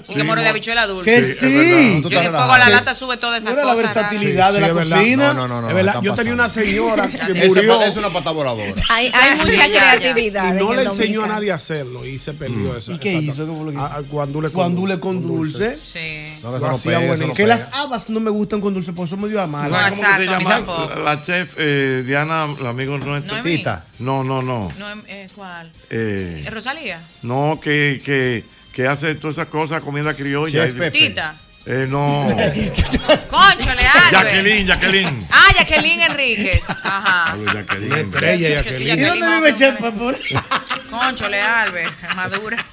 Y 0.08 0.14
que 0.14 0.24
moro 0.24 0.40
de 0.42 0.48
habichuela 0.48 0.86
dulce. 0.86 1.10
Que 1.10 1.24
Sí, 1.24 2.00
Yo 2.02 2.08
que 2.08 2.16
fuego 2.16 2.30
relajado. 2.32 2.58
la 2.58 2.68
lata 2.70 2.94
sube 2.94 3.16
todas 3.16 3.42
esas 3.42 3.52
Mira 3.54 3.64
la 3.66 3.74
versatilidad 3.74 4.52
de 4.52 4.60
la 4.60 4.70
cocina. 4.70 5.34
No, 5.34 5.48
no, 5.48 5.60
no, 5.60 5.78
están 5.78 6.02
yo 6.02 6.14
tenía 6.14 6.32
una 6.34 6.48
señora 6.48 7.08
que 7.26 7.34
murió 7.48 7.82
Es 7.82 7.96
una 7.96 8.10
pata 8.10 8.30
voladora. 8.30 8.72
Hay, 8.90 9.10
mucha 9.36 9.66
creatividad. 9.68 10.54
y 10.54 10.58
no 10.58 10.72
le 10.74 10.82
enseñó 10.82 11.24
a 11.24 11.26
nadie 11.26 11.52
a 11.52 11.56
hacerlo 11.56 12.04
y 12.06 12.18
se 12.18 12.32
perdió 12.34 12.76
eso. 12.76 12.92
¿Y 12.92 12.98
qué 12.98 13.12
hizo? 13.14 13.46
¿Qué 13.46 13.52
fue 13.52 13.64
lo 13.64 13.70
que 13.72 13.76
hizo? 13.76 14.04
Guandule 14.10 14.48
con 14.48 14.54
Guandule 14.54 15.00
con 15.00 15.22
dulce. 15.22 15.78
Sí. 15.82 16.38
No, 16.42 17.34
que 17.34 17.46
las 17.46 17.68
habas 17.72 18.08
no 18.10 18.20
me 18.20 18.30
gustan 18.30 18.60
con 18.60 18.74
dulce, 18.74 18.92
por 18.92 19.06
eso 19.06 19.16
me 19.16 19.28
dio 19.28 19.40
a 19.40 19.46
mal. 19.46 19.70
No, 19.70 19.76
¿Cómo 19.76 19.88
que 19.90 19.94
se 19.96 20.24
exacto, 20.34 20.90
a 20.94 20.98
la 21.00 21.24
chef 21.24 21.54
eh, 22.00 22.02
Diana, 22.02 22.46
la 22.60 22.70
amigo 22.70 22.98
nuestra? 22.98 23.34
Noemí. 23.42 23.58
Tita. 23.58 23.86
No, 23.98 24.22
no, 24.24 24.42
no. 24.42 24.72
No, 24.78 24.86
eh, 25.06 25.28
¿cuál? 25.34 25.70
Eh, 25.90 26.42
¿Es 26.46 26.52
Rosalía? 26.52 27.00
no, 27.22 27.58
que, 27.62 28.00
que, 28.04 28.44
que 28.72 28.86
hace 28.86 29.14
todas 29.14 29.36
esas 29.36 29.48
cosas, 29.48 29.82
comida 29.82 30.14
criolla. 30.14 30.64
Chef 30.64 30.76
Y- 30.76 30.78
Pepe. 30.78 30.98
Tita. 31.08 31.34
Eh, 31.66 31.86
no. 31.88 32.26
Conchole, 33.30 33.86
Albert. 33.86 34.12
Jacqueline, 34.12 34.66
Jacqueline. 34.66 35.26
Ah, 35.30 35.48
Jacqueline 35.56 36.00
Enríquez. 36.02 36.68
Ajá. 36.68 37.36
Jacqueline. 37.54 38.00
Estrella, 38.00 38.54
Jacqueline. 38.56 38.98
¿Y 38.98 39.02
dónde 39.02 39.26
vive 39.28 39.52
menos. 39.52 39.80
Papor? 39.80 40.16
Conchole, 40.90 41.40
Albert. 41.40 41.92
Madura. 42.14 42.66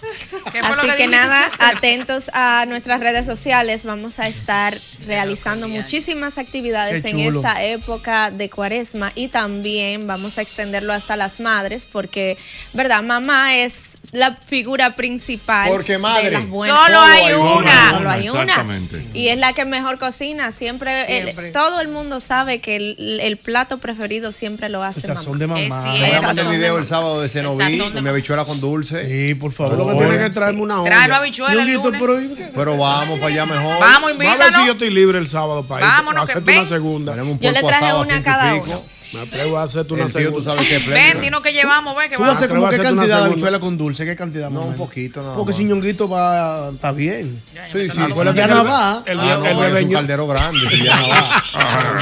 ¿Qué 0.52 0.62
fue 0.62 0.76
lo 0.76 0.82
Así 0.82 0.82
que, 0.82 0.88
dijiste, 0.88 1.08
nada, 1.08 1.52
atentos 1.58 2.30
a 2.34 2.66
nuestras 2.68 3.00
redes 3.00 3.26
sociales. 3.26 3.86
Vamos 3.86 4.20
a 4.20 4.28
estar 4.28 4.78
realizando 5.06 5.70
muchísimas 5.70 6.38
actividades 6.38 7.06
en 7.06 7.20
esta 7.20 7.64
época 7.64 8.30
de 8.30 8.50
cuaresma 8.50 9.14
y 9.16 9.30
también 9.30 10.06
vamos 10.06 10.38
a 10.38 10.42
extenderlo 10.42 10.92
hasta 10.92 11.16
las 11.16 11.40
madres 11.40 11.88
porque, 11.90 12.38
¿verdad? 12.74 13.04
Mamá 13.04 13.56
es 13.56 13.91
la 14.12 14.36
figura 14.36 14.96
principal 14.98 15.70
Porque 15.70 15.98
madre. 15.98 16.26
de 16.26 16.32
las 16.32 16.48
buenas. 16.50 16.78
Solo 16.78 17.00
hay 17.00 17.34
una. 17.34 17.90
Solo 17.92 18.10
hay 18.10 18.30
una. 18.30 18.42
Exactamente. 18.42 19.06
Y 19.14 19.28
es 19.30 19.38
la 19.38 19.54
que 19.54 19.64
mejor 19.66 20.00
cocina. 20.00 20.52
Siempre, 20.52 21.18
el- 21.20 21.52
todo 21.54 21.80
el 21.80 21.88
mundo 21.88 22.20
sabe 22.20 22.60
que 22.60 22.76
el, 22.76 23.20
el 23.22 23.38
plato 23.38 23.78
preferido 23.78 24.32
siempre 24.34 24.68
lo 24.70 24.84
hace 24.84 25.00
El 25.00 25.14
mamá. 25.16 25.38
de 25.38 25.48
mamá. 25.48 25.94
Es 25.94 26.00
Voy 26.02 26.12
a 26.12 26.22
mandar 26.22 26.46
el 26.46 26.52
video 26.52 26.76
de- 26.76 26.82
el 26.82 26.88
sábado 26.88 27.22
de 27.22 27.30
Cenoví 27.30 27.78
con 27.80 28.04
mi 28.04 28.10
habichuela 28.10 28.44
con 28.46 28.60
dulce. 28.60 29.08
Sí, 29.30 29.36
por 29.36 29.54
favor. 29.54 29.78
Lo 29.78 29.88
que 29.88 29.94
tiene 30.06 30.18
que 30.18 30.30
traerme 30.30 30.62
una 30.62 30.82
olla. 30.82 31.16
habichuela 31.16 31.64
Ñonguito, 31.64 31.92
lunes. 31.92 32.50
pero 32.54 32.78
vamos 32.78 33.18
para 33.20 33.32
allá 33.34 33.46
mejor. 33.46 33.80
Vamos, 33.80 34.12
Va 34.12 34.34
a 34.34 34.36
ver 34.36 34.48
si 34.48 34.54
yo 34.54 34.60
invítanos. 34.60 34.70
estoy 34.72 34.90
libre 34.90 35.20
el 35.20 35.30
sábado 35.30 35.64
para 35.64 35.86
ir. 35.86 35.92
Vámonos, 35.92 36.30
que 36.30 36.38
una 36.40 36.66
segunda. 36.66 37.16
Yo 37.40 37.52
le 37.52 37.62
traje 37.64 37.94
una 37.94 38.22
cada 38.24 38.56
uno. 38.56 38.84
Me 39.14 39.22
atrevo 39.22 39.58
a 39.60 39.64
hacerte 39.64 39.94
una 39.94 40.04
El 40.06 40.14
tío, 40.14 40.32
tú 40.32 40.42
sabes 40.42 40.68
que 40.68 40.78
es 40.78 40.88
Ven, 40.88 41.20
dinos 41.20 41.42
que 41.42 41.52
llevamos, 41.52 41.96
ve, 41.98 42.10
que 42.10 42.16
¿Tú 42.16 42.22
vas 42.22 42.32
a 42.32 42.34
hacer 42.34 42.50
como 42.50 42.70
qué 42.70 42.76
a 42.76 42.80
cantidad 42.82 43.20
de 43.20 43.26
habichuela 43.32 43.60
con 43.60 43.78
dulce? 43.78 44.06
¿Qué 44.06 44.16
cantidad 44.16 44.46
más 44.50 44.54
No, 44.54 44.60
o 44.60 44.64
un 44.64 44.72
menos? 44.72 44.88
poquito 44.88 45.22
nada 45.22 45.36
Porque 45.36 45.52
más. 45.52 45.58
si 45.58 45.64
ñonguito 45.66 46.08
va, 46.08 46.70
está 46.74 46.92
bien. 46.94 47.44
Sí, 47.72 47.90
sí. 47.90 48.02
Acuérdate 48.02 48.42
que 48.42 48.48
el- 48.52 48.68
va. 48.68 49.04
El, 49.06 49.20
Ah, 49.20 49.40
el 49.44 49.78
es 49.78 49.86
un 49.86 49.92
caldero 49.92 50.28
grande. 50.28 50.60
si 50.70 50.84
ya 50.84 50.96
no 50.96 51.10
va. 51.10 51.44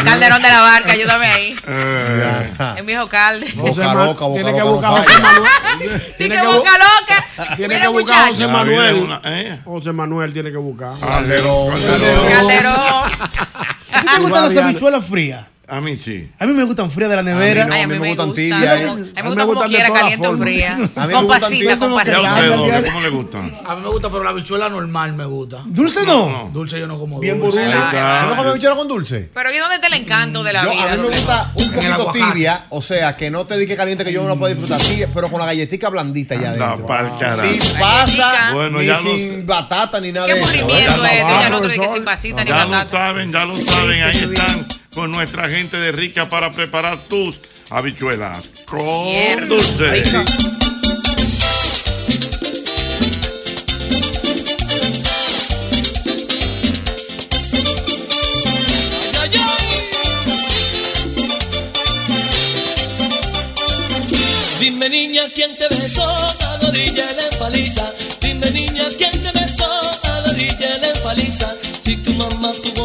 Calderón 0.04 0.42
de 0.42 0.50
la 0.50 0.62
barca, 0.62 0.92
ayúdame 0.92 1.26
ahí. 1.26 1.56
Eh, 1.68 2.52
Ya. 2.60 2.76
El 2.78 2.86
viejo 2.86 3.08
calde. 3.08 3.52
Boca 3.56 3.82
Ma- 3.94 4.06
loca, 4.06 4.26
boca 4.26 4.42
tiene 4.44 4.54
que 4.54 4.60
loca, 4.60 4.72
buscar 4.72 4.92
a 4.92 4.98
José 5.04 5.12
falla. 5.14 5.22
Manuel. 5.40 6.02
Sí, 6.02 6.14
Tiene 6.18 6.36
que 6.36 6.42
que 6.42 6.48
boca 6.48 6.72
bu- 6.72 6.78
loca. 6.78 7.56
Tiene 7.56 7.74
Mira, 7.76 7.82
que 7.82 7.88
buscar 7.88 8.20
a. 8.20 8.28
José 8.30 8.48
Manuel. 8.48 9.20
eh. 9.26 9.60
José 9.66 9.92
Manuel 9.92 10.34
tiene 10.34 10.52
que 10.52 10.58
buscar. 10.58 10.94
Calderón. 11.00 11.74
Calderón. 12.30 12.74
¿A 13.92 14.02
ti 14.02 14.08
te 14.16 14.20
gustan 14.22 14.44
las 14.44 14.58
habichuelas 14.58 15.06
frías? 15.06 15.44
A 15.70 15.82
mí 15.82 15.98
sí. 15.98 16.30
A 16.40 16.46
mí 16.48 16.54
me 16.54 16.64
gustan 16.64 16.90
frías 16.90 17.10
de 17.10 17.16
la 17.16 17.24
nevera. 17.24 17.66
no, 17.66 17.74
Ay, 17.74 17.82
a 17.84 17.88
mí 17.88 18.00
me 18.00 18.08
gustan 18.10 18.28
gusta. 18.28 18.42
tibias. 18.42 18.64
A 18.64 18.76
¿eh? 18.76 18.80
mí 18.80 18.86
me 18.86 18.92
A 18.92 18.96
mí 18.96 19.06
gusta 19.06 19.24
me 19.24 19.36
como 19.36 19.46
gustan 19.48 19.70
de 19.70 19.76
quiera, 19.76 19.94
caliente 19.94 20.28
o 20.28 20.38
fría. 20.38 20.74
A 20.96 21.08
mí 21.08 21.14
me 21.14 21.22
gustan 21.22 21.52
tibias, 21.52 21.80
con 21.80 21.90
como 21.90 22.04
que 22.04 22.10
¿Y 22.10 22.14
a 22.14 22.16
pasita. 22.16 22.30
usted, 22.34 22.44
Anda, 22.44 22.56
doble, 22.56 22.72
Diana. 22.72 22.88
cómo 22.88 23.02
le 23.02 23.10
gustan? 23.10 23.54
A 23.66 23.76
mí 23.76 23.82
me 23.82 23.90
gusta, 23.90 24.10
pero 24.10 24.24
la 24.24 24.30
habichuela 24.32 24.70
normal 24.70 25.14
me 25.14 25.26
gusta. 25.26 25.64
¿Dulce 25.66 26.06
No, 26.06 26.30
no? 26.30 26.44
no. 26.46 26.50
Dulce 26.52 26.80
yo 26.80 26.88
no 26.88 26.98
como 27.00 27.20
Bien 27.20 27.40
dulce. 27.40 27.60
burbuja. 27.66 28.20
¿Tú 28.24 28.30
no 28.30 28.36
comes 28.36 28.52
habichuela 28.52 28.76
con 28.76 28.88
dulce? 28.88 29.30
Pero 29.34 29.54
¿y 29.54 29.58
dónde 29.58 29.76
está 29.76 29.88
el 29.88 29.94
encanto 29.94 30.44
de 30.44 30.54
la 30.54 30.64
Yo, 30.64 30.72
vida? 30.72 30.84
a 30.84 30.96
mí 30.96 31.02
me 31.02 31.08
gusta 31.08 31.52
un 31.56 31.72
poquito 31.72 32.12
tibia, 32.14 32.66
o 32.70 32.82
sea, 32.82 33.16
que 33.16 33.30
no 33.30 33.46
te 33.46 33.58
diga 33.58 33.76
caliente 33.76 34.04
que 34.04 34.12
yo 34.14 34.24
no 34.24 34.30
la 34.30 34.36
puedo 34.36 34.54
disfrutar 34.54 34.80
así, 34.82 35.04
pero 35.14 35.30
con 35.30 35.40
la 35.40 35.46
galletita 35.46 35.90
blandita 35.90 36.36
ya 36.36 36.50
adentro. 36.50 36.88
Sin 37.40 37.80
pasa, 37.80 38.54
ni 38.72 38.86
ya 38.86 38.96
sin 38.96 39.46
batata, 39.46 40.00
ni 40.00 40.12
nada 40.12 40.28
Qué 40.28 40.34
de 40.34 40.40
eso. 40.40 40.50
aburrimiento 40.50 41.04
Ya 41.04 41.12
es. 41.14 41.24
no 41.24 41.30
Ella 41.30 41.40
va, 41.42 41.50
no 41.50 41.62
que 41.62 41.68
profesor. 41.68 41.94
sin 41.96 42.04
pasita 42.06 42.44
ni 42.44 42.50
Ya 42.50 42.64
lo 42.66 42.70
batata. 42.72 42.92
saben, 42.92 43.32
ya 43.32 43.46
lo 43.46 43.58
saben. 43.58 44.04
Ahí 44.04 44.12
están 44.18 44.66
con 44.94 45.12
nuestra 45.12 45.50
gente 45.50 45.78
de 45.78 45.92
Rica 45.92 46.30
para 46.30 46.52
preparar 46.52 47.00
tus 47.08 47.40
habichuelas 47.70 48.44
con 48.66 49.48
dulce. 49.48 50.24
Dime 64.60 64.90
niña 64.90 65.24
quién 65.36 65.58
te 65.58 65.68
besó 65.70 66.04
a 66.08 66.58
la 66.62 66.70
orilla 66.70 67.08
de 67.14 67.38
paliza. 67.38 67.92
Dime 68.22 68.50
niña 68.52 68.86
quién 68.98 69.12
te 69.12 69.32
besó 69.38 69.66
a 70.04 70.22
la 70.22 70.32
orilla 70.32 70.78
de 70.78 71.00
paliza. 71.02 71.54
Si 71.82 71.98
tu 71.98 72.14
mamá 72.14 72.54
tuvo 72.64 72.79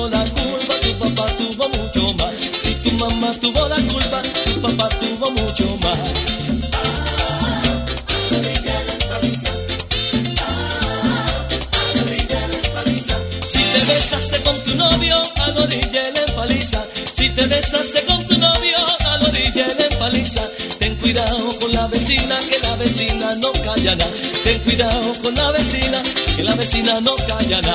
te 17.48 17.56
besaste 17.56 18.02
con 18.06 18.26
tu 18.26 18.38
novio 18.38 18.76
a 19.06 19.18
la 19.18 19.28
orilla 19.28 19.66
de 19.74 19.90
la 19.90 19.98
paliza. 19.98 20.42
Ten 20.78 20.94
cuidado 20.96 21.58
con 21.58 21.72
la 21.72 21.86
vecina, 21.88 22.36
que 22.50 22.58
la 22.60 22.76
vecina 22.76 23.34
no 23.36 23.52
callará. 23.52 24.06
Ten 24.44 24.58
cuidado 24.60 25.12
con 25.22 25.34
la 25.34 25.50
vecina, 25.50 26.02
que 26.36 26.42
la 26.42 26.54
vecina 26.54 27.00
no 27.00 27.14
callará. 27.28 27.74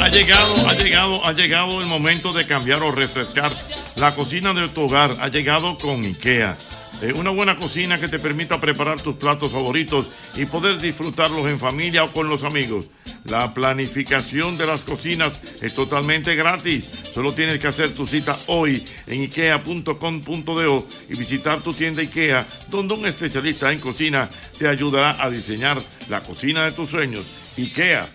Ha 0.00 0.08
llegado, 0.08 0.68
ha 0.68 0.74
llegado, 0.74 1.26
ha 1.26 1.32
llegado 1.32 1.80
el 1.80 1.86
momento 1.86 2.32
de 2.32 2.46
cambiar 2.46 2.82
o 2.82 2.90
refrescar 2.92 3.52
la 3.96 4.14
cocina 4.14 4.52
de 4.52 4.68
tu 4.68 4.82
hogar. 4.82 5.16
Ha 5.20 5.28
llegado 5.28 5.76
con 5.78 6.04
IKEA. 6.04 6.56
Eh, 7.00 7.12
una 7.12 7.30
buena 7.30 7.56
cocina 7.56 8.00
que 8.00 8.08
te 8.08 8.18
permita 8.18 8.60
preparar 8.60 9.00
tus 9.00 9.16
platos 9.16 9.52
favoritos 9.52 10.06
y 10.34 10.46
poder 10.46 10.78
disfrutarlos 10.80 11.46
en 11.46 11.60
familia 11.60 12.02
o 12.02 12.12
con 12.12 12.28
los 12.28 12.42
amigos. 12.42 12.86
La 13.24 13.54
planificación 13.54 14.58
de 14.58 14.66
las 14.66 14.80
cocinas 14.80 15.40
es 15.60 15.74
totalmente 15.74 16.34
gratis. 16.34 16.88
Solo 17.14 17.32
tienes 17.32 17.60
que 17.60 17.68
hacer 17.68 17.94
tu 17.94 18.06
cita 18.06 18.36
hoy 18.46 18.84
en 19.06 19.20
ikea.com.do 19.22 20.88
y 21.08 21.16
visitar 21.16 21.60
tu 21.60 21.72
tienda 21.72 22.02
IKEA, 22.02 22.46
donde 22.68 22.94
un 22.94 23.06
especialista 23.06 23.72
en 23.72 23.78
cocina 23.78 24.28
te 24.58 24.66
ayudará 24.66 25.22
a 25.22 25.30
diseñar 25.30 25.80
la 26.08 26.20
cocina 26.20 26.64
de 26.64 26.72
tus 26.72 26.90
sueños. 26.90 27.24
IKEA, 27.56 28.10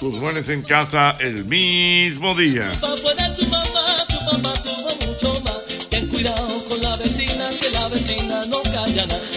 tus 0.00 0.14
muebles 0.14 0.48
en 0.48 0.62
casa 0.62 1.16
el 1.20 1.44
mismo 1.44 2.34
día. 2.34 2.68
De 5.90 6.61
vecina, 7.92 8.44
no 8.46 8.62
callará. 8.62 9.18
Ten 9.18 9.31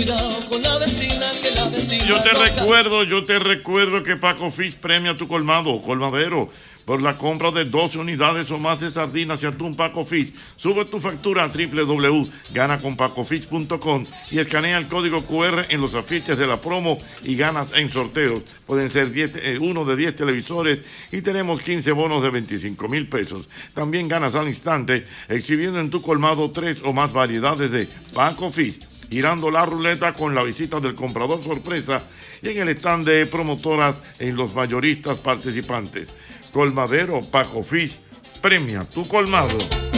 cuidado 0.00 0.40
con 0.48 0.62
la 0.62 0.78
vecina, 0.78 1.26
que 1.42 1.50
la 1.54 1.68
vecina 1.68 2.06
Yo 2.06 2.22
te 2.22 2.30
recuerdo, 2.30 3.04
yo 3.04 3.22
te 3.24 3.38
recuerdo 3.38 4.02
que 4.02 4.16
Paco 4.16 4.50
Fish 4.50 4.76
premia 4.76 5.14
tu 5.16 5.28
colmado 5.28 5.68
o 5.70 5.82
colmadero 5.82 6.50
por 6.86 7.02
la 7.02 7.18
compra 7.18 7.50
de 7.50 7.66
12 7.66 7.98
unidades 7.98 8.50
o 8.50 8.58
más 8.58 8.80
de 8.80 8.90
sardinas 8.90 9.42
y 9.42 9.46
atún 9.46 9.76
Paco 9.76 10.02
Fish. 10.04 10.32
Sube 10.56 10.86
tu 10.86 10.98
factura 10.98 11.44
a 11.44 11.48
www.ganaconpacofish.com 11.48 14.04
y 14.30 14.38
escanea 14.38 14.78
el 14.78 14.88
código 14.88 15.22
QR 15.24 15.66
en 15.68 15.82
los 15.82 15.94
afiches 15.94 16.38
de 16.38 16.46
la 16.46 16.58
promo 16.60 16.96
y 17.22 17.36
ganas 17.36 17.74
en 17.74 17.92
sorteos. 17.92 18.40
Pueden 18.66 18.90
ser 18.90 19.12
10, 19.12 19.32
eh, 19.36 19.58
uno 19.60 19.84
de 19.84 19.96
10 19.96 20.16
televisores 20.16 20.80
y 21.12 21.20
tenemos 21.20 21.60
15 21.60 21.92
bonos 21.92 22.22
de 22.22 22.30
25 22.30 22.88
mil 22.88 23.06
pesos. 23.06 23.46
También 23.74 24.08
ganas 24.08 24.34
al 24.34 24.48
instante 24.48 25.04
exhibiendo 25.28 25.78
en 25.78 25.90
tu 25.90 26.00
colmado 26.02 26.50
tres 26.50 26.78
o 26.82 26.94
más 26.94 27.12
variedades 27.12 27.70
de 27.70 27.86
Paco 28.14 28.50
Fish 28.50 28.89
girando 29.10 29.50
la 29.50 29.64
ruleta 29.64 30.14
con 30.14 30.34
la 30.34 30.44
visita 30.44 30.80
del 30.80 30.94
comprador 30.94 31.42
sorpresa 31.42 31.98
y 32.40 32.50
en 32.50 32.58
el 32.58 32.76
stand 32.76 33.06
de 33.06 33.26
promotoras 33.26 33.96
en 34.18 34.36
los 34.36 34.54
mayoristas 34.54 35.18
participantes. 35.18 36.14
Colmadero 36.52 37.20
Paco 37.20 37.62
Fish 37.62 37.98
premia 38.40 38.84
tu 38.84 39.06
colmado. 39.06 39.89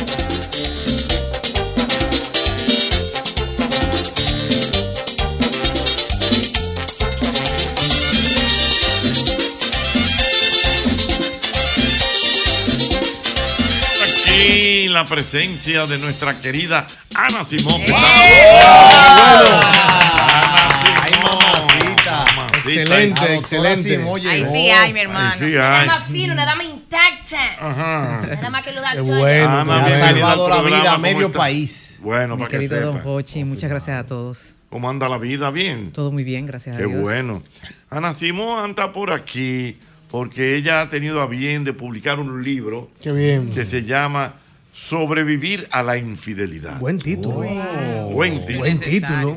La 14.92 15.04
presencia 15.06 15.86
de 15.86 15.96
nuestra 15.98 16.38
querida 16.40 16.86
Ana 17.14 17.44
Simón. 17.48 17.80
¡Eh! 17.80 17.92
Ay, 20.84 21.12
mamacita. 21.22 22.24
Excelente, 22.58 23.20
La 23.20 23.34
doctora 23.34 23.72
excelente. 23.72 23.82
Simón 23.96 24.20
Ahí 24.26 24.44
sí 24.44 24.70
hay, 24.70 24.92
mi 24.92 25.00
hermano. 25.00 25.34
Sí 25.46 25.52
Nada 25.52 25.80
hay. 25.80 25.86
más 25.86 26.04
fino, 26.08 26.34
nada 26.34 26.54
más 26.54 26.66
intacta. 26.66 27.42
Ajá. 27.58 28.26
Nada 28.26 28.50
más 28.50 28.62
que 28.62 28.72
lo 28.72 28.80
da 28.82 28.92
Qué 28.92 28.98
todo. 28.98 29.18
bueno, 29.18 29.58
Ana, 29.60 29.84
ha 29.86 29.90
salvado 29.90 30.48
la 30.48 30.62
vida 30.62 30.78
a 30.80 30.92
¿cómo 30.92 30.98
medio 30.98 31.26
está? 31.28 31.38
país. 31.38 31.98
Bueno, 32.02 32.36
Mi 32.36 32.42
para 32.42 32.50
que 32.50 32.68
querido 32.68 32.80
Don 32.86 32.96
sepa. 32.98 33.08
Hochi, 33.08 33.44
muchas 33.44 33.70
gracias 33.70 33.98
a 33.98 34.06
todos. 34.06 34.54
¿Cómo 34.70 34.88
anda 34.90 35.08
la 35.08 35.18
vida? 35.18 35.50
Bien. 35.50 35.92
Todo 35.92 36.12
muy 36.12 36.24
bien, 36.24 36.46
gracias 36.46 36.76
Qué 36.76 36.84
a 36.84 36.86
Dios. 36.86 37.00
bueno. 37.00 37.42
Ana 37.90 38.14
Simón 38.14 38.62
anda 38.64 38.92
por 38.92 39.12
aquí 39.12 39.78
porque 40.10 40.56
ella 40.56 40.82
ha 40.82 40.90
tenido 40.90 41.20
a 41.22 41.26
bien 41.26 41.64
de 41.64 41.72
publicar 41.72 42.18
un 42.20 42.42
libro 42.44 42.90
Qué 43.02 43.12
bien. 43.12 43.50
que 43.54 43.64
se 43.64 43.84
llama 43.84 44.34
Sobrevivir 44.72 45.68
a 45.70 45.82
la 45.82 45.98
infidelidad. 45.98 46.78
Buen 46.78 46.98
título. 46.98 47.42
Buen 48.10 48.38
título. 48.38 48.58
Buen 48.58 48.80
título. 48.80 49.36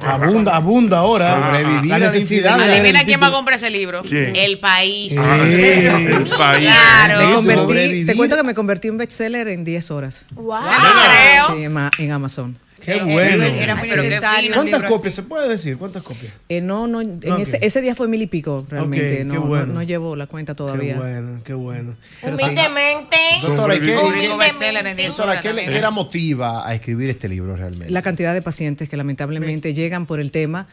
Abunda, 0.00 0.56
abunda 0.56 0.98
ahora. 0.98 1.34
Sobrevivir 1.52 1.90
la 1.90 1.96
a 1.96 1.98
la 1.98 2.04
necesidad 2.06 2.60
Adivina 2.60 3.04
quién 3.04 3.20
va 3.22 3.26
a 3.26 3.30
comprar 3.32 3.58
ese 3.58 3.68
libro. 3.68 4.02
¿Quién? 4.02 4.34
El 4.34 4.58
país. 4.58 5.14
Ah, 5.18 5.36
el 5.46 6.28
país. 6.28 6.66
Claro. 6.66 7.20
Convertí- 7.42 8.06
te 8.06 8.16
cuento 8.16 8.36
que 8.36 8.42
me 8.42 8.54
convertí 8.54 8.88
en 8.88 8.96
bestseller 8.96 9.48
en 9.48 9.64
10 9.64 9.90
horas. 9.90 10.24
Wow. 10.34 10.62
Se 10.62 10.70
lo 10.70 10.78
creo. 11.04 11.56
Sí, 11.58 11.64
en, 11.64 12.06
en 12.06 12.12
Amazon. 12.12 12.56
Qué 12.84 13.02
bueno. 13.02 13.44
Era 13.44 13.76
muy 13.76 13.88
Pero 13.88 14.02
necesario. 14.02 14.52
¿Cuántas 14.54 14.82
copias? 14.84 15.14
¿Se 15.14 15.22
puede 15.22 15.48
decir? 15.48 15.76
¿Cuántas 15.76 16.02
copias? 16.02 16.32
Eh, 16.48 16.60
no, 16.60 16.86
no, 16.86 17.00
en 17.00 17.20
ese, 17.40 17.58
ese 17.60 17.80
día 17.80 17.94
fue 17.94 18.08
mil 18.08 18.22
y 18.22 18.26
pico, 18.26 18.64
realmente. 18.68 19.06
Ok, 19.12 19.18
qué 19.18 19.24
no, 19.24 19.34
no- 19.34 19.40
bueno. 19.42 19.66
no, 19.74 19.82
llevo 19.82 20.16
la 20.16 20.26
cuenta 20.26 20.54
todavía. 20.54 20.94
Qué 20.94 20.98
bueno, 21.00 21.40
qué 21.44 21.54
bueno. 21.54 21.94
Humildemente. 22.22 23.16
Doctora, 23.42 23.74
¿y 23.76 23.80
qué, 23.80 23.96
Un 23.96 24.04
Humildemente. 24.06 24.44
bestseller 24.44 24.86
en 24.86 24.96
10 24.96 25.08
doctora, 25.16 25.40
¿qué, 25.40 25.48
le- 25.48 25.54
también. 25.62 25.70
qué 25.70 25.80
la 25.80 25.90
motiva 25.90 26.66
a 26.66 26.74
escribir 26.74 27.10
este 27.10 27.28
libro 27.28 27.56
realmente? 27.56 27.92
La 27.92 28.02
cantidad 28.02 28.34
de 28.34 28.42
pacientes 28.42 28.88
que 28.88 28.96
lamentablemente 28.96 29.74
llegan 29.74 30.06
por 30.06 30.20
el 30.20 30.30
tema 30.30 30.66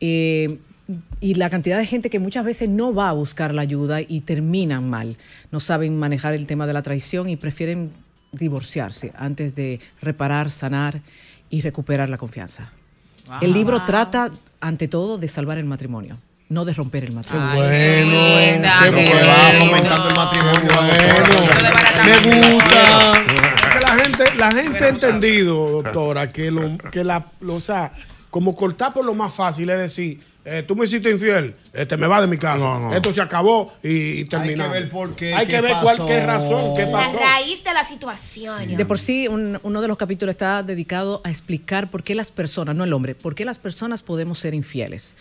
eh, 0.00 0.58
y 1.20 1.34
la 1.34 1.50
cantidad 1.50 1.78
de 1.78 1.86
gente 1.86 2.10
que 2.10 2.18
muchas 2.18 2.44
veces 2.44 2.68
no 2.68 2.92
va 2.94 3.08
a 3.10 3.12
buscar 3.12 3.54
la 3.54 3.62
ayuda 3.62 4.00
y 4.00 4.20
terminan 4.20 4.88
mal. 4.90 5.16
No 5.52 5.60
saben 5.60 5.98
manejar 5.98 6.34
el 6.34 6.46
tema 6.46 6.66
de 6.66 6.72
la 6.72 6.82
traición 6.82 7.28
y 7.28 7.36
prefieren 7.36 7.90
divorciarse 8.32 9.12
antes 9.16 9.54
de 9.54 9.80
reparar, 10.00 10.50
sanar 10.50 11.00
y 11.50 11.60
recuperar 11.60 12.08
la 12.08 12.16
confianza. 12.18 12.70
El 13.40 13.52
libro 13.52 13.84
trata, 13.84 14.30
ante 14.60 14.88
todo, 14.88 15.18
de 15.18 15.28
salvar 15.28 15.58
el 15.58 15.64
matrimonio, 15.64 16.16
no 16.48 16.64
de 16.64 16.72
romper 16.74 17.04
el 17.04 17.12
matrimonio. 17.12 17.62
Ay, 17.62 18.60
qué 18.84 18.90
Porque 18.90 19.26
va 19.26 19.66
fomentando 19.66 20.08
el 20.08 20.14
matrimonio. 20.14 20.72
Bueno, 22.04 22.40
me 22.40 22.52
gusta. 22.54 23.12
La 23.82 23.98
gente, 23.98 24.24
la 24.36 24.50
gente 24.52 24.84
ha 24.84 24.88
entendido, 24.88 25.82
doctora, 25.82 26.28
que 26.28 26.50
lo, 26.50 26.76
que 26.90 27.04
la, 27.04 27.24
lo- 27.40 27.54
o 27.56 27.60
sea, 27.60 27.92
como 28.30 28.54
cortar 28.56 28.92
por 28.92 29.04
lo 29.04 29.14
más 29.14 29.32
fácil 29.32 29.70
es 29.70 29.78
decir, 29.78 30.20
eh, 30.44 30.64
tú 30.66 30.74
me 30.76 30.84
hiciste 30.86 31.10
infiel, 31.10 31.54
este 31.72 31.96
me 31.96 32.06
va 32.06 32.20
de 32.20 32.26
mi 32.26 32.36
casa, 32.38 32.64
No, 32.64 32.80
no. 32.80 32.94
esto 32.94 33.12
se 33.12 33.20
acabó 33.20 33.72
y, 33.82 34.20
y 34.20 34.24
terminamos. 34.24 34.72
ver 34.72 34.88
por 34.88 35.14
qué, 35.14 35.34
Hay 35.34 35.46
qué 35.46 35.52
que 35.54 35.60
ver 35.60 35.72
cuál, 35.82 35.96
pasó. 35.98 36.06
qué 36.08 36.24
razón, 36.24 36.76
qué 36.76 36.86
La 36.86 36.92
pasó. 36.92 37.18
raíz 37.18 37.62
de 37.64 37.74
la 37.74 37.84
situación. 37.84 38.76
De 38.76 38.84
por 38.86 38.98
sí, 38.98 39.28
un- 39.28 39.58
uno 39.62 39.80
de 39.82 39.88
los 39.88 39.96
capítulos 39.96 40.32
está 40.34 40.62
dedicado 40.62 41.20
a 41.24 41.30
explicar 41.30 41.88
por 41.90 42.02
qué 42.02 42.14
las 42.14 42.30
personas, 42.30 42.74
no 42.74 42.84
el 42.84 42.92
hombre, 42.92 43.14
por 43.14 43.34
qué 43.34 43.44
las 43.44 43.58
personas 43.58 44.02
podemos 44.02 44.38
ser 44.38 44.54
infieles. 44.54 45.14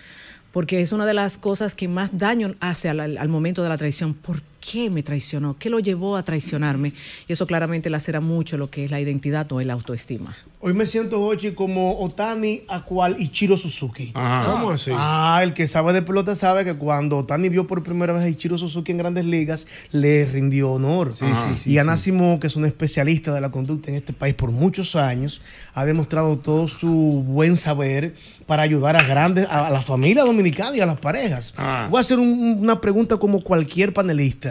Porque 0.51 0.81
es 0.81 0.91
una 0.93 1.05
de 1.05 1.13
las 1.13 1.37
cosas 1.37 1.75
que 1.75 1.87
más 1.87 2.17
daño 2.17 2.55
hace 2.59 2.89
al, 2.89 2.99
al 3.19 3.27
momento 3.29 3.61
de 3.61 3.69
la 3.69 3.77
traición. 3.77 4.15
¿Por 4.15 4.41
qué 4.41 4.58
me 4.89 5.03
traicionó? 5.03 5.55
¿Qué 5.57 5.69
lo 5.69 5.79
llevó 5.79 6.15
a 6.17 6.23
traicionarme? 6.23 6.93
Y 7.27 7.33
eso 7.33 7.47
claramente 7.47 7.89
lacera 7.89 8.19
mucho 8.21 8.57
lo 8.57 8.69
que 8.69 8.85
es 8.85 8.91
la 8.91 8.99
identidad 8.99 9.51
o 9.51 9.61
el 9.61 9.69
autoestima. 9.71 10.35
Hoy 10.61 10.73
me 10.73 10.85
siento, 10.85 11.21
Hochi, 11.21 11.51
como 11.53 11.99
Otani, 11.99 12.63
Acual 12.67 13.15
y 13.19 13.29
Chiro 13.29 13.55
Suzuki. 13.55 14.11
Ajá. 14.13 14.51
¿Cómo 14.51 14.71
así? 14.71 14.91
Ah, 14.93 15.39
el 15.43 15.53
que 15.53 15.67
sabe 15.67 15.93
de 15.93 16.01
pelota 16.01 16.35
sabe 16.35 16.65
que 16.65 16.73
cuando 16.75 17.17
Otani 17.17 17.47
vio 17.49 17.65
por 17.67 17.81
primera 17.83 18.11
vez 18.13 18.23
a 18.23 18.29
Ichiro 18.29 18.57
Suzuki 18.57 18.91
en 18.91 18.97
grandes 18.97 19.25
ligas, 19.25 19.67
le 19.91 20.25
rindió 20.25 20.71
honor. 20.71 21.13
Sí, 21.15 21.25
sí, 21.25 21.61
sí, 21.63 21.71
y 21.71 21.77
Ana 21.77 21.95
sí. 21.95 22.05
Simón, 22.05 22.39
que 22.39 22.47
es 22.47 22.55
una 22.57 22.67
especialista 22.67 23.33
de 23.33 23.39
la 23.41 23.51
conducta 23.51 23.89
en 23.89 23.95
este 23.95 24.11
país 24.13 24.35
por 24.35 24.51
muchos 24.51 24.95
años, 24.97 25.41
ha 25.73 25.85
demostrado 25.85 26.37
todo 26.39 26.67
su 26.67 27.23
buen 27.25 27.55
saber 27.55 28.15
para 28.45 28.63
ayudar 28.63 28.95
a 28.97 29.03
grandes, 29.03 29.45
a, 29.49 29.67
a 29.67 29.69
la 29.69 29.81
familia 29.81 30.23
dominicana 30.23 30.75
y 30.75 30.81
a 30.81 30.85
las 30.85 30.99
parejas. 30.99 31.53
Ah. 31.57 31.87
Voy 31.89 31.99
a 31.99 32.01
hacer 32.01 32.19
un- 32.19 32.57
una 32.59 32.81
pregunta 32.81 33.17
como 33.17 33.41
cualquier 33.41 33.93
panelista. 33.93 34.48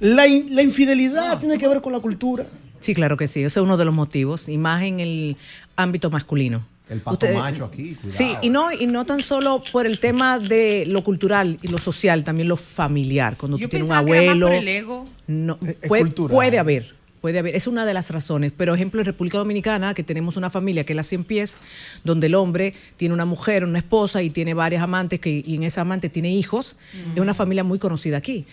¿La, 0.00 0.26
in- 0.26 0.54
la 0.54 0.62
infidelidad 0.62 1.38
tiene 1.38 1.56
que 1.58 1.68
ver 1.68 1.80
con 1.80 1.92
la 1.92 2.00
cultura? 2.00 2.44
Sí, 2.80 2.94
claro 2.94 3.16
que 3.16 3.28
sí. 3.28 3.40
Ese 3.40 3.58
es 3.60 3.64
uno 3.64 3.76
de 3.76 3.84
los 3.84 3.94
motivos, 3.94 4.48
y 4.48 4.58
más 4.58 4.82
en 4.82 5.00
el 5.00 5.36
ámbito 5.76 6.10
masculino. 6.10 6.66
El 6.90 7.00
pato 7.00 7.26
macho 7.32 7.64
aquí, 7.64 7.94
cuidado. 7.94 8.10
Sí, 8.10 8.36
y 8.42 8.50
no, 8.50 8.70
y 8.70 8.86
no 8.86 9.06
tan 9.06 9.22
solo 9.22 9.62
por 9.72 9.86
el 9.86 9.98
tema 9.98 10.38
de 10.38 10.84
lo 10.86 11.02
cultural 11.02 11.58
y 11.62 11.68
lo 11.68 11.78
social, 11.78 12.24
también 12.24 12.46
lo 12.48 12.58
familiar. 12.58 13.38
Cuando 13.38 13.56
Yo 13.56 13.66
tú 13.66 13.70
tienes 13.70 13.88
un 13.88 13.94
pensaba 13.96 14.04
que 14.06 14.12
era 14.12 14.20
más 14.26 14.30
abuelo. 14.34 14.46
por 14.48 14.54
el 14.56 14.68
ego. 14.68 15.08
No, 15.26 15.58
Es- 15.62 15.76
es 15.80 15.88
puede 16.28 16.58
haber, 16.58 16.94
puede 17.22 17.38
haber. 17.38 17.56
Es 17.56 17.66
una 17.66 17.86
de 17.86 17.94
las 17.94 18.10
razones. 18.10 18.52
Pero, 18.54 18.74
ejemplo, 18.74 19.00
en 19.00 19.06
República 19.06 19.38
Dominicana, 19.38 19.94
que 19.94 20.02
tenemos 20.02 20.36
una 20.36 20.50
familia 20.50 20.84
que 20.84 20.92
es 20.92 20.96
la 20.98 21.04
100 21.04 21.24
pies, 21.24 21.56
donde 22.04 22.26
el 22.26 22.34
hombre 22.34 22.74
tiene 22.98 23.14
una 23.14 23.24
mujer, 23.24 23.64
una 23.64 23.78
esposa 23.78 24.20
y 24.22 24.28
tiene 24.28 24.52
varias 24.52 24.82
amantes, 24.82 25.20
que, 25.20 25.42
y 25.46 25.54
en 25.54 25.62
esa 25.62 25.80
amante 25.80 26.10
tiene 26.10 26.30
hijos, 26.34 26.76
es 27.14 27.20
una 27.20 27.32
familia 27.32 27.64
muy 27.64 27.78
conocida 27.78 28.18
aquí. 28.18 28.44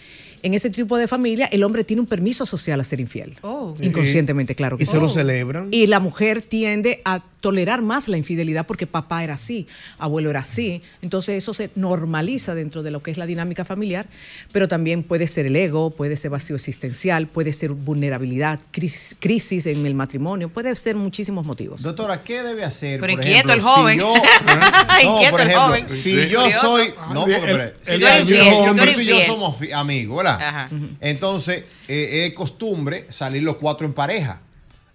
En 0.43 0.53
ese 0.53 0.69
tipo 0.69 0.97
de 0.97 1.07
familia, 1.07 1.45
el 1.47 1.63
hombre 1.63 1.83
tiene 1.83 2.01
un 2.01 2.07
permiso 2.07 2.45
social 2.45 2.79
a 2.79 2.83
ser 2.83 2.99
infiel. 2.99 3.37
Oh. 3.41 3.73
Inconscientemente, 3.79 4.55
claro. 4.55 4.77
que 4.77 4.83
Y 4.83 4.85
se 4.85 4.97
lo 4.97 5.09
celebran. 5.09 5.69
Y 5.71 5.87
la 5.87 5.99
mujer 5.99 6.41
tiende 6.41 7.01
a 7.05 7.23
tolerar 7.41 7.81
más 7.81 8.07
la 8.07 8.17
infidelidad 8.17 8.65
porque 8.65 8.87
papá 8.87 9.23
era 9.23 9.33
así, 9.33 9.67
abuelo 9.97 10.29
era 10.29 10.39
así. 10.41 10.81
Entonces 11.01 11.35
eso 11.43 11.53
se 11.53 11.71
normaliza 11.75 12.55
dentro 12.55 12.83
de 12.83 12.91
lo 12.91 13.03
que 13.03 13.11
es 13.11 13.17
la 13.17 13.25
dinámica 13.25 13.65
familiar, 13.65 14.05
pero 14.51 14.67
también 14.67 15.03
puede 15.03 15.27
ser 15.27 15.47
el 15.47 15.55
ego, 15.55 15.89
puede 15.89 16.15
ser 16.17 16.31
vacío 16.31 16.55
existencial, 16.55 17.27
puede 17.27 17.51
ser 17.51 17.71
vulnerabilidad, 17.71 18.59
crisis, 18.71 19.15
crisis 19.19 19.65
en 19.65 19.85
el 19.85 19.95
matrimonio, 19.95 20.49
puede 20.49 20.75
ser 20.75 20.95
muchísimos 20.95 21.45
motivos. 21.45 21.81
Doctora, 21.81 22.23
¿qué 22.23 22.43
debe 22.43 22.63
hacer? 22.63 22.99
Pero 23.01 23.13
por 23.15 23.25
inquieto 23.25 23.49
ejemplo, 23.49 23.53
el 23.53 23.61
joven. 23.61 23.93
Si 23.95 23.99
yo, 23.99 24.13
no, 25.03 25.13
Inquieto 25.13 25.31
por 25.31 25.41
el 25.41 25.47
ejemplo, 25.47 25.67
joven. 25.67 25.89
si 25.89 26.01
Sí. 26.01 26.29
yo 26.29 26.51
soy. 26.51 26.93
No, 27.13 27.25
El- 27.25 27.33
porque, 27.35 27.51
el- 27.51 27.59
el- 27.61 27.73
si 27.81 27.91
el 27.93 27.99
yo- 28.27 28.75
yo- 28.75 28.93
tú 28.93 28.99
y 29.01 29.05
yo 29.05 29.21
somos 29.21 29.55
amigos, 29.73 30.17
¿verdad? 30.17 30.41
Ajá. 30.41 30.69
Entonces, 30.99 31.63
eh, 31.87 32.25
es 32.27 32.33
costumbre 32.33 33.07
salir 33.09 33.43
los 33.43 33.55
cuatro 33.57 33.87
en 33.87 33.93
pareja. 33.93 34.41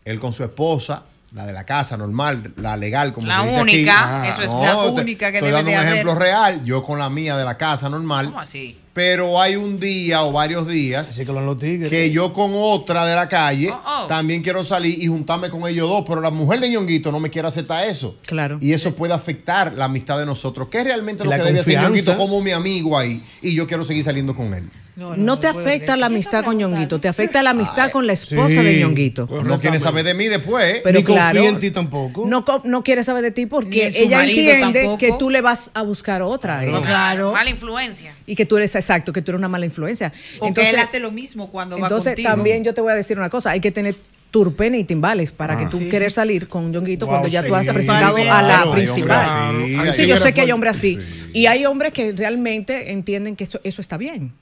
Él 0.05 0.21
con 0.21 0.33
su 0.33 0.45
esposa, 0.45 1.03
la 1.33 1.45
de 1.45 1.53
la 1.53 1.65
casa 1.65 1.97
normal, 1.97 2.53
la 2.57 2.77
legal, 2.77 3.13
como 3.13 3.27
La 3.27 3.43
se 3.43 3.49
dice 3.49 3.61
única, 3.61 4.21
aquí. 4.23 4.29
eso 4.31 4.43
es 4.43 4.53
No, 4.53 4.63
la 4.65 4.95
te- 4.95 5.01
única 5.03 5.31
que 5.33 5.39
estoy 5.39 5.51
debe 5.51 5.53
dando 5.63 5.71
de 5.71 5.77
un 5.77 5.81
haber. 5.83 5.93
ejemplo 5.93 6.15
real. 6.15 6.65
Yo 6.65 6.83
con 6.83 6.99
la 6.99 7.11
mía 7.11 7.37
de 7.37 7.45
la 7.45 7.57
casa 7.59 7.89
normal. 7.91 8.27
¿Cómo 8.27 8.41
así? 8.41 8.79
Pero 8.95 9.39
hay 9.43 9.57
un 9.57 9.79
día 9.79 10.23
o 10.23 10.33
varios 10.33 10.67
días 10.67 11.11
Así 11.11 11.21
que 11.21 11.27
lo 11.27 11.35
van 11.35 11.45
los 11.45 11.59
tigres. 11.59 11.91
que 11.91 12.11
yo 12.11 12.33
con 12.33 12.53
otra 12.55 13.05
de 13.05 13.15
la 13.15 13.29
calle 13.29 13.69
Oh, 13.71 14.05
oh. 14.05 14.07
también 14.07 14.43
quiero 14.43 14.65
salir 14.65 14.97
y 15.03 15.07
juntarme 15.09 15.51
con 15.51 15.67
ellos 15.69 15.87
dos, 15.87 16.03
pero 16.09 16.23
la 16.23 16.31
mujer 16.31 16.61
de 16.61 16.71
ñonguito 16.71 17.13
no 17.13 17.21
me 17.21 17.29
quiere 17.29 17.47
aceptar 17.49 17.87
eso. 17.87 18.17
Claro. 18.25 18.57
Y 18.63 18.73
eso 18.73 18.95
puede 18.95 19.13
afectar 19.13 19.75
la 19.75 19.85
amistad 19.85 20.19
de 20.19 20.25
nosotros. 20.25 20.69
¿Qué 20.71 20.79
es 20.79 20.85
realmente 20.85 21.25
lo 21.25 21.29
La 21.31 21.37
que 21.37 21.43
debe 21.43 21.61
hacer 21.61 21.79
ñonguito 21.79 22.17
como 22.17 22.41
mi 22.41 22.53
amigo 22.53 22.97
ahí? 22.97 23.23
Y 23.43 23.55
yo 23.55 23.67
quiero 23.67 23.85
seguir 23.85 24.03
saliendo 24.03 24.35
con 24.35 24.55
él. 24.55 24.71
No, 24.97 25.39
te 25.39 25.47
afecta 25.47 25.95
la 25.97 26.07
amistad 26.07 26.43
con 26.45 26.57
Ñonguito, 26.57 26.99
te 26.99 27.07
afecta 27.09 27.43
la 27.43 27.51
amistad 27.51 27.91
con 27.91 28.07
la 28.07 28.15
esposa 28.15 28.49
sí. 28.49 28.55
de 28.57 28.81
Ñonguito. 28.81 29.27
No 29.45 29.61
quiere 29.61 29.79
saber 29.79 30.05
de 30.05 30.15
mí 30.15 30.27
después. 30.27 30.81
Pero 30.83 30.99
Ni 30.99 31.05
confía 31.05 31.31
claro, 31.33 31.49
en 31.49 31.59
ti 31.59 31.71
tampoco. 31.71 32.25
No, 32.27 32.45
no 32.65 32.83
quiere 32.83 33.05
saber 33.05 33.23
de 33.23 33.31
ti 33.31 33.45
porque 33.47 33.89
ella 33.95 34.25
entiende 34.25 34.81
tampoco. 34.81 34.99
que 34.99 35.13
tú 35.19 35.29
le 35.31 35.43
vas 35.43 35.71
a 35.75 35.83
buscar 35.83 36.23
otra. 36.23 36.63
No, 36.63 36.81
claro. 36.81 37.33
Mala 37.33 37.51
influencia. 37.51 38.15
Y 38.27 38.35
que 38.35 38.47
tú 38.47 38.57
eres 38.57 38.75
exacto, 38.75 39.13
que 39.13 39.21
tú 39.21 39.33
eres 39.33 39.39
una 39.39 39.49
mala 39.49 39.67
influencia. 39.67 40.13
O 40.39 40.53
que 40.55 40.71
él 40.71 40.77
hace 40.79 40.99
lo 40.99 41.11
mismo 41.11 41.51
cuando 41.51 41.77
va 41.79 41.87
entonces 41.87 42.13
contigo. 42.15 42.31
también 42.31 42.65
yo 42.65 42.73
te 42.73 42.81
voy 42.81 42.93
a 42.93 42.97
decir 42.97 43.19
una 43.19 43.29
cosa, 43.29 43.51
hay 43.51 43.61
que 43.61 43.71
tener 43.71 43.95
turpene 44.31 44.79
y 44.79 44.85
timbales 44.85 45.31
para 45.31 45.55
Ah. 45.55 45.59
que 45.59 45.67
tú 45.67 45.79
Sí. 45.79 45.89
quieras 45.89 46.15
salir 46.15 46.49
con 46.49 46.71
Ñonguito 46.73 47.07
Wow, 47.07 47.13
cuando 47.15 47.29
ya 47.29 47.43
tú 47.47 47.55
has 47.55 47.67
presentado 47.67 48.17
Claro, 48.17 48.33
a 48.33 48.67
la 48.67 48.73
principal. 48.73 49.95
Sí, 49.95 50.07
yo 50.07 50.17
sé 50.19 50.33
que 50.33 50.41
hay 50.41 50.53
hombres 50.53 50.77
así. 50.79 50.99
Y 51.33 51.47
hay 51.47 51.65
hombres 51.67 51.93
que 51.93 52.13
realmente 52.13 52.93
entienden 52.93 53.37
que 53.37 53.45
eso, 53.45 53.61
eso 53.63 53.81
está 53.83 53.97
bien. 53.97 54.33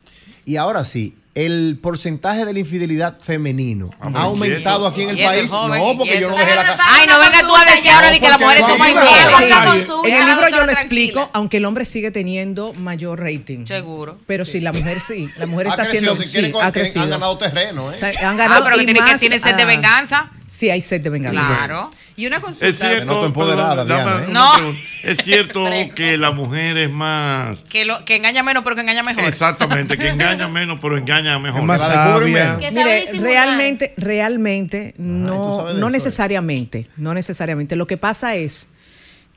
Y 0.45 0.57
ahora 0.57 0.85
sí, 0.85 1.17
el 1.35 1.79
porcentaje 1.83 2.45
de 2.45 2.53
la 2.53 2.59
infidelidad 2.61 3.19
femenino 3.21 3.91
Ah, 4.01 4.11
ha 4.15 4.23
aumentado 4.23 4.87
aquí 4.87 5.03
en 5.03 5.11
el 5.11 5.19
país. 5.25 5.51
joven, 5.51 5.81
No, 5.83 5.99
porque 5.99 6.21
yo 6.21 6.31
no 6.31 6.37
dejé 6.37 6.55
la 6.55 6.63
casa. 6.63 6.83
Ay, 6.87 7.07
no 7.09 7.19
venga 7.19 7.41
tú 7.41 7.57
a 7.57 7.65
decir 7.65 7.91
ahora 7.91 8.11
de 8.11 8.21
que 8.21 8.29
las 8.29 8.41
mujeres 8.41 8.63
no, 8.63 8.69
somos 8.69 8.87
sí, 8.87 8.93
infieles. 8.93 9.89
En 10.05 10.15
el 10.15 10.27
libro 10.27 10.49
yo 10.49 10.65
lo 10.65 10.71
explico, 10.73 11.31
aunque 11.33 11.57
el 11.57 11.65
hombre 11.65 11.85
sigue 11.85 12.11
teniendo 12.11 12.73
mayor 12.75 13.21
rating. 13.21 13.67
Seguro. 13.67 14.19
Pero 14.27 14.45
sí, 14.45 14.61
la 14.61 14.73
mujer 14.73 15.01
sí. 15.01 15.29
La 15.39 15.47
mujer 15.47 15.67
está 15.69 15.83
haciendo. 15.83 16.15
si 16.15 16.99
han 16.99 17.11
ganado 17.11 17.37
terreno, 17.37 17.93
¿eh? 17.93 17.99
Han 18.23 18.35
Ah, 18.35 18.37
ganado 18.37 18.65
pero 18.65 18.77
que 18.79 18.85
tiene, 18.85 19.01
que 19.01 19.11
más, 19.13 19.21
tiene 19.21 19.41
sed 19.41 19.55
de 19.55 19.65
venganza. 19.65 20.31
Sí, 20.47 20.71
hay 20.71 20.83
sed 20.83 21.01
de 21.01 21.11
venganza. 21.11 21.47
Claro. 21.47 21.91
Y 22.17 22.27
una 22.27 22.41
consulta. 22.41 22.69
Es 22.69 22.79
cierto, 22.79 23.07
noto 23.07 23.27
empoderada, 23.27 23.85
perdón, 23.85 23.89
dame 23.89 24.27
Diana, 24.27 24.59
¿eh? 24.61 24.63
No. 24.63 24.75
Es 25.03 25.19
cierto 25.25 25.65
que 25.97 26.17
la 26.17 26.31
mujer 26.31 26.77
es 26.77 26.91
más 26.91 27.59
Que, 27.69 27.85
lo, 27.85 28.05
que 28.05 28.15
engaña 28.15 28.45
menos, 28.45 28.63
pero 28.63 28.77
que 28.77 28.83
engaña 28.83 29.03
mejor. 29.03 29.25
Exactamente, 29.25 29.99
que 29.99 30.11
engaña 30.11 30.47
menos, 30.47 30.79
pero 30.81 30.97
engaña 30.97 31.24
mejor. 31.39 31.61
Es 31.61 31.67
más 31.67 31.83
sabia. 31.83 32.57
Mire, 32.73 33.05
realmente, 33.21 33.95
realmente 33.97 34.95
no, 34.99 35.63
no 35.63 35.73
eso, 35.73 35.91
necesariamente, 35.91 36.89
no 36.97 37.15
necesariamente. 37.15 37.77
Lo 37.77 37.87
que 37.87 37.97
pasa 37.97 38.35
es 38.35 38.71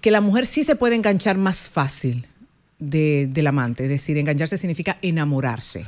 que 0.02 0.12
la 0.12 0.22
mujer 0.22 0.46
sí 0.46 0.64
se 0.64 0.76
puede 0.76 0.96
enganchar 0.96 1.38
más 1.38 1.68
fácil 1.68 2.28
de- 2.80 3.28
del 3.32 3.48
amante, 3.48 3.86
es 3.86 3.90
decir, 3.90 4.20
engancharse 4.20 4.56
significa 4.56 4.98
enamorarse. 5.02 5.84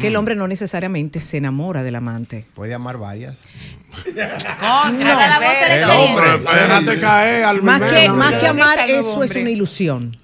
Que 0.00 0.06
el 0.06 0.16
hombre 0.16 0.34
no 0.34 0.48
necesariamente 0.48 1.20
se 1.20 1.36
enamora 1.36 1.82
del 1.82 1.96
amante. 1.96 2.46
Puede 2.54 2.72
amar 2.72 2.96
varias. 2.96 3.44
Contra 3.92 5.28
la 5.28 5.38
voz 5.38 5.60
de 5.60 5.68
la 5.68 5.76
El 5.76 5.90
hombre, 5.90 6.52
déjate 6.54 6.98
caer 6.98 7.44
al 7.44 7.62
Más 7.62 7.80
que, 7.82 8.08
más 8.08 8.34
que 8.36 8.46
amar, 8.48 8.78
¿Dónde 8.78 8.82
está 8.82 8.84
el 8.86 9.00
eso 9.00 9.24
es 9.24 9.34
una 9.36 9.50
ilusión. 9.50 10.16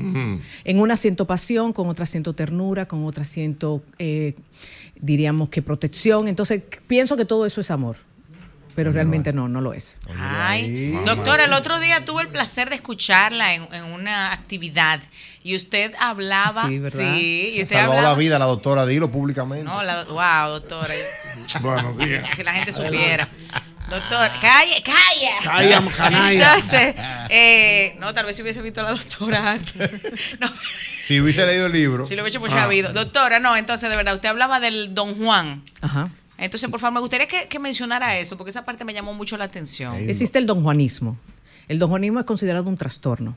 En 0.65 0.81
una 0.81 0.97
siento 0.97 1.27
pasión, 1.27 1.73
con 1.73 1.89
otra 1.89 2.07
siento 2.07 2.33
ternura, 2.35 2.87
con 2.87 3.05
otra 3.05 3.25
siento, 3.25 3.83
eh, 3.99 4.35
diríamos 5.01 5.49
que 5.49 5.63
protección. 5.63 6.29
Entonces, 6.29 6.63
pienso 6.87 7.17
que 7.17 7.25
todo 7.25 7.47
eso 7.47 7.61
es 7.61 7.71
amor. 7.71 7.97
Pero 8.77 8.93
realmente 8.93 9.33
no, 9.33 9.49
no 9.49 9.61
lo 9.61 9.75
es. 9.75 9.97
Ay, 10.17 10.93
doctora, 11.05 11.45
el 11.45 11.53
otro 11.53 11.81
día 11.81 12.05
tuve 12.05 12.23
el 12.23 12.29
placer 12.29 12.69
de 12.71 12.77
escucharla 12.77 13.53
en, 13.55 13.67
en 13.75 13.85
una 13.85 14.33
actividad 14.33 15.01
y 15.43 15.57
usted 15.57 15.93
hablaba, 15.99 16.69
Sí, 16.69 16.79
¿verdad? 16.79 16.99
sí, 17.15 17.53
y 17.57 17.63
usted 17.63 17.77
salvó 17.77 17.93
hablaba, 17.95 18.11
la 18.11 18.19
vida 18.19 18.39
la 18.39 18.45
doctora, 18.45 18.87
dilo 18.87 19.11
públicamente. 19.11 19.65
no, 19.65 19.83
la, 19.83 20.05
wow, 20.05 20.53
doctora, 20.53 20.95
Bueno, 21.61 21.95
diga. 21.99 22.33
si 22.35 22.45
la 22.45 22.53
gente 22.55 22.73
supiera. 22.73 23.29
Doctor, 23.91 24.31
calle, 24.41 24.83
calla. 24.85 25.41
Calla, 25.43 25.83
canalla. 25.97 26.55
Entonces, 26.55 26.95
eh, 27.29 27.97
no, 27.99 28.15
tal 28.15 28.25
vez 28.27 28.37
si 28.37 28.43
hubiese 28.43 28.63
visto 28.63 28.81
a 28.81 28.85
la 28.85 28.91
doctora 28.93 29.53
antes. 29.53 29.91
No, 30.41 30.49
Si 31.03 31.21
hubiese 31.21 31.45
leído 31.45 31.67
el 31.67 31.73
libro. 31.73 32.05
si 32.07 32.15
lo 32.15 32.23
hubiese 32.23 32.39
pues 32.39 32.53
Ah. 32.53 32.65
habido. 32.65 32.93
Doctora, 32.93 33.41
no, 33.41 33.57
entonces 33.57 33.91
de 33.91 33.97
verdad, 33.97 34.15
usted 34.15 34.29
hablaba 34.29 34.61
del 34.61 34.95
Don 34.95 35.17
Juan. 35.17 35.63
Ajá. 35.81 36.11
Entonces, 36.39 36.71
por 36.71 36.79
favor, 36.81 36.95
me 36.95 37.01
gustaría 37.01 37.27
que, 37.27 37.49
que 37.49 37.59
mencionara 37.59 38.17
eso, 38.17 38.37
porque 38.37 38.51
esa 38.51 38.65
parte 38.65 38.85
me 38.85 38.95
llamó 38.95 39.13
mucho 39.13 39.37
la 39.37 39.45
atención. 39.45 39.95
Existe 40.09 40.39
el 40.39 40.47
don 40.47 40.63
Juanismo. 40.63 41.19
El 41.69 41.79
don 41.79 41.91
Juanismo 41.91 42.21
es 42.21 42.27
considerado 42.27 42.69
un 42.69 42.77
trastorno, 42.77 43.37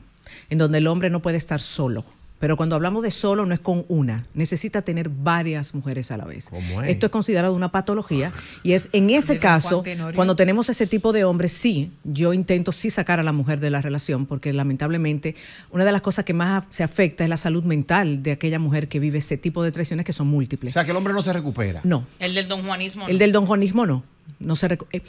en 0.50 0.58
donde 0.58 0.78
el 0.78 0.86
hombre 0.86 1.10
no 1.10 1.20
puede 1.20 1.36
estar 1.36 1.60
solo. 1.60 2.04
Pero 2.44 2.58
cuando 2.58 2.76
hablamos 2.76 3.02
de 3.02 3.10
solo, 3.10 3.46
no 3.46 3.54
es 3.54 3.60
con 3.60 3.86
una, 3.88 4.26
necesita 4.34 4.82
tener 4.82 5.08
varias 5.08 5.74
mujeres 5.74 6.10
a 6.10 6.18
la 6.18 6.26
vez. 6.26 6.48
¿Cómo 6.50 6.82
es? 6.82 6.90
Esto 6.90 7.06
es 7.06 7.10
considerado 7.12 7.54
una 7.54 7.72
patología 7.72 8.32
y 8.62 8.72
es 8.74 8.90
en 8.92 9.08
ese 9.08 9.38
caso, 9.38 9.82
cuando 10.14 10.36
tenemos 10.36 10.68
ese 10.68 10.86
tipo 10.86 11.14
de 11.14 11.24
hombres, 11.24 11.52
sí, 11.52 11.90
yo 12.04 12.34
intento 12.34 12.70
sí 12.70 12.90
sacar 12.90 13.18
a 13.18 13.22
la 13.22 13.32
mujer 13.32 13.60
de 13.60 13.70
la 13.70 13.80
relación, 13.80 14.26
porque 14.26 14.52
lamentablemente 14.52 15.36
una 15.70 15.86
de 15.86 15.92
las 15.92 16.02
cosas 16.02 16.26
que 16.26 16.34
más 16.34 16.64
se 16.68 16.82
afecta 16.82 17.24
es 17.24 17.30
la 17.30 17.38
salud 17.38 17.64
mental 17.64 18.22
de 18.22 18.32
aquella 18.32 18.58
mujer 18.58 18.88
que 18.88 18.98
vive 19.00 19.20
ese 19.20 19.38
tipo 19.38 19.62
de 19.62 19.72
traiciones 19.72 20.04
que 20.04 20.12
son 20.12 20.28
O 20.28 20.30
múltiples. 20.32 20.74
sea, 20.74 20.84
que 20.84 20.90
el 20.90 20.98
hombre 20.98 21.14
no 21.14 21.22
se 21.22 21.32
recupera. 21.32 21.80
No, 21.82 22.04
El 22.18 22.34
del 22.34 22.46
Don 22.46 22.62
Juanismo. 22.62 23.08
el 23.08 23.16
del 23.16 23.32
don 23.32 23.46
Juanismo 23.46 23.86
no. 23.86 24.04
no 24.38 24.54
se 24.54 24.68
recu- 24.68 24.86
eh, 24.92 25.00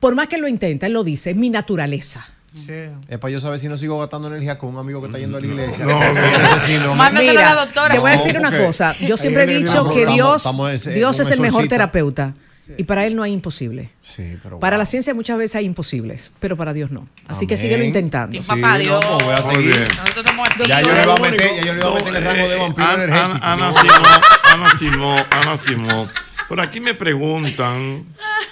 por 0.00 0.16
más 0.16 0.26
que 0.26 0.36
lo 0.36 0.48
intenta, 0.48 0.86
él 0.88 0.94
lo 0.94 1.04
dice, 1.04 1.30
es 1.30 1.36
mi 1.36 1.48
naturaleza. 1.48 2.26
Es 3.08 3.18
para 3.18 3.30
yo 3.30 3.40
saber 3.40 3.58
si 3.58 3.68
no 3.68 3.76
sigo 3.78 3.98
gastando 3.98 4.28
energía 4.28 4.56
con 4.58 4.70
un 4.70 4.78
amigo 4.78 5.00
que 5.00 5.06
está 5.06 5.18
yendo 5.18 5.38
a 5.38 5.40
la 5.40 5.46
iglesia. 5.46 5.84
No, 5.84 5.98
no. 6.14 6.60
Sí, 6.60 6.76
no 6.82 6.90
me- 6.92 6.96
Mándaselo 6.96 7.40
a 7.40 7.42
la 7.42 7.54
doctora. 7.66 7.94
Te 7.94 7.98
voy 7.98 8.10
a 8.12 8.16
No, 8.16 8.22
decir 8.22 8.38
una 8.38 8.56
cosa. 8.56 8.94
Yo 9.00 9.16
siempre 9.16 9.44
he 9.44 9.46
dicho 9.46 9.84
no, 9.84 9.90
que 9.90 10.06
Dios, 10.06 10.44
Dios 10.94 11.20
es 11.20 11.30
el 11.30 11.40
mejor 11.40 11.68
terapeuta. 11.68 12.34
Y 12.76 12.82
para 12.82 13.06
él 13.06 13.14
no 13.14 13.22
hay 13.22 13.32
imposible. 13.32 13.90
Sí, 14.00 14.36
pero 14.42 14.58
Para 14.58 14.76
wow. 14.76 14.80
la 14.82 14.86
ciencia 14.86 15.14
muchas 15.14 15.38
veces 15.38 15.54
hay 15.54 15.66
imposibles, 15.66 16.32
pero 16.40 16.56
para 16.56 16.72
Dios 16.72 16.90
no. 16.90 17.06
Así 17.28 17.46
que 17.46 17.56
síguelo 17.56 17.84
intentando. 17.84 18.32
Sí, 18.36 18.42
Sí, 18.42 18.48
papá 18.48 18.72
no, 18.72 18.78
Dios. 18.78 19.06
pues 19.06 19.22
voy 19.24 19.34
a 19.34 19.42
seguir. 19.42 19.88
Ya 20.66 20.80
yo 20.82 20.92
le 20.92 21.02
iba 21.04 21.14
a 21.14 21.18
meter, 21.20 21.50
ya 21.58 21.64
yo 21.64 21.74
le 21.74 21.78
iba 21.80 21.88
a 21.90 21.94
meter 21.94 22.16
el 22.16 22.24
rango 22.24 22.48
de 22.48 22.56
vampiro 22.58 22.88
Eh, 22.90 23.04
energético. 23.04 23.44
Ana, 23.44 23.72
Simó, 23.72 24.04
Ana 24.42 24.78
Simó, 24.78 25.16
Ana 25.30 25.58
Simó. 25.58 26.08
Por 26.48 26.60
aquí 26.60 26.80
me 26.80 26.94
preguntan 26.94 28.04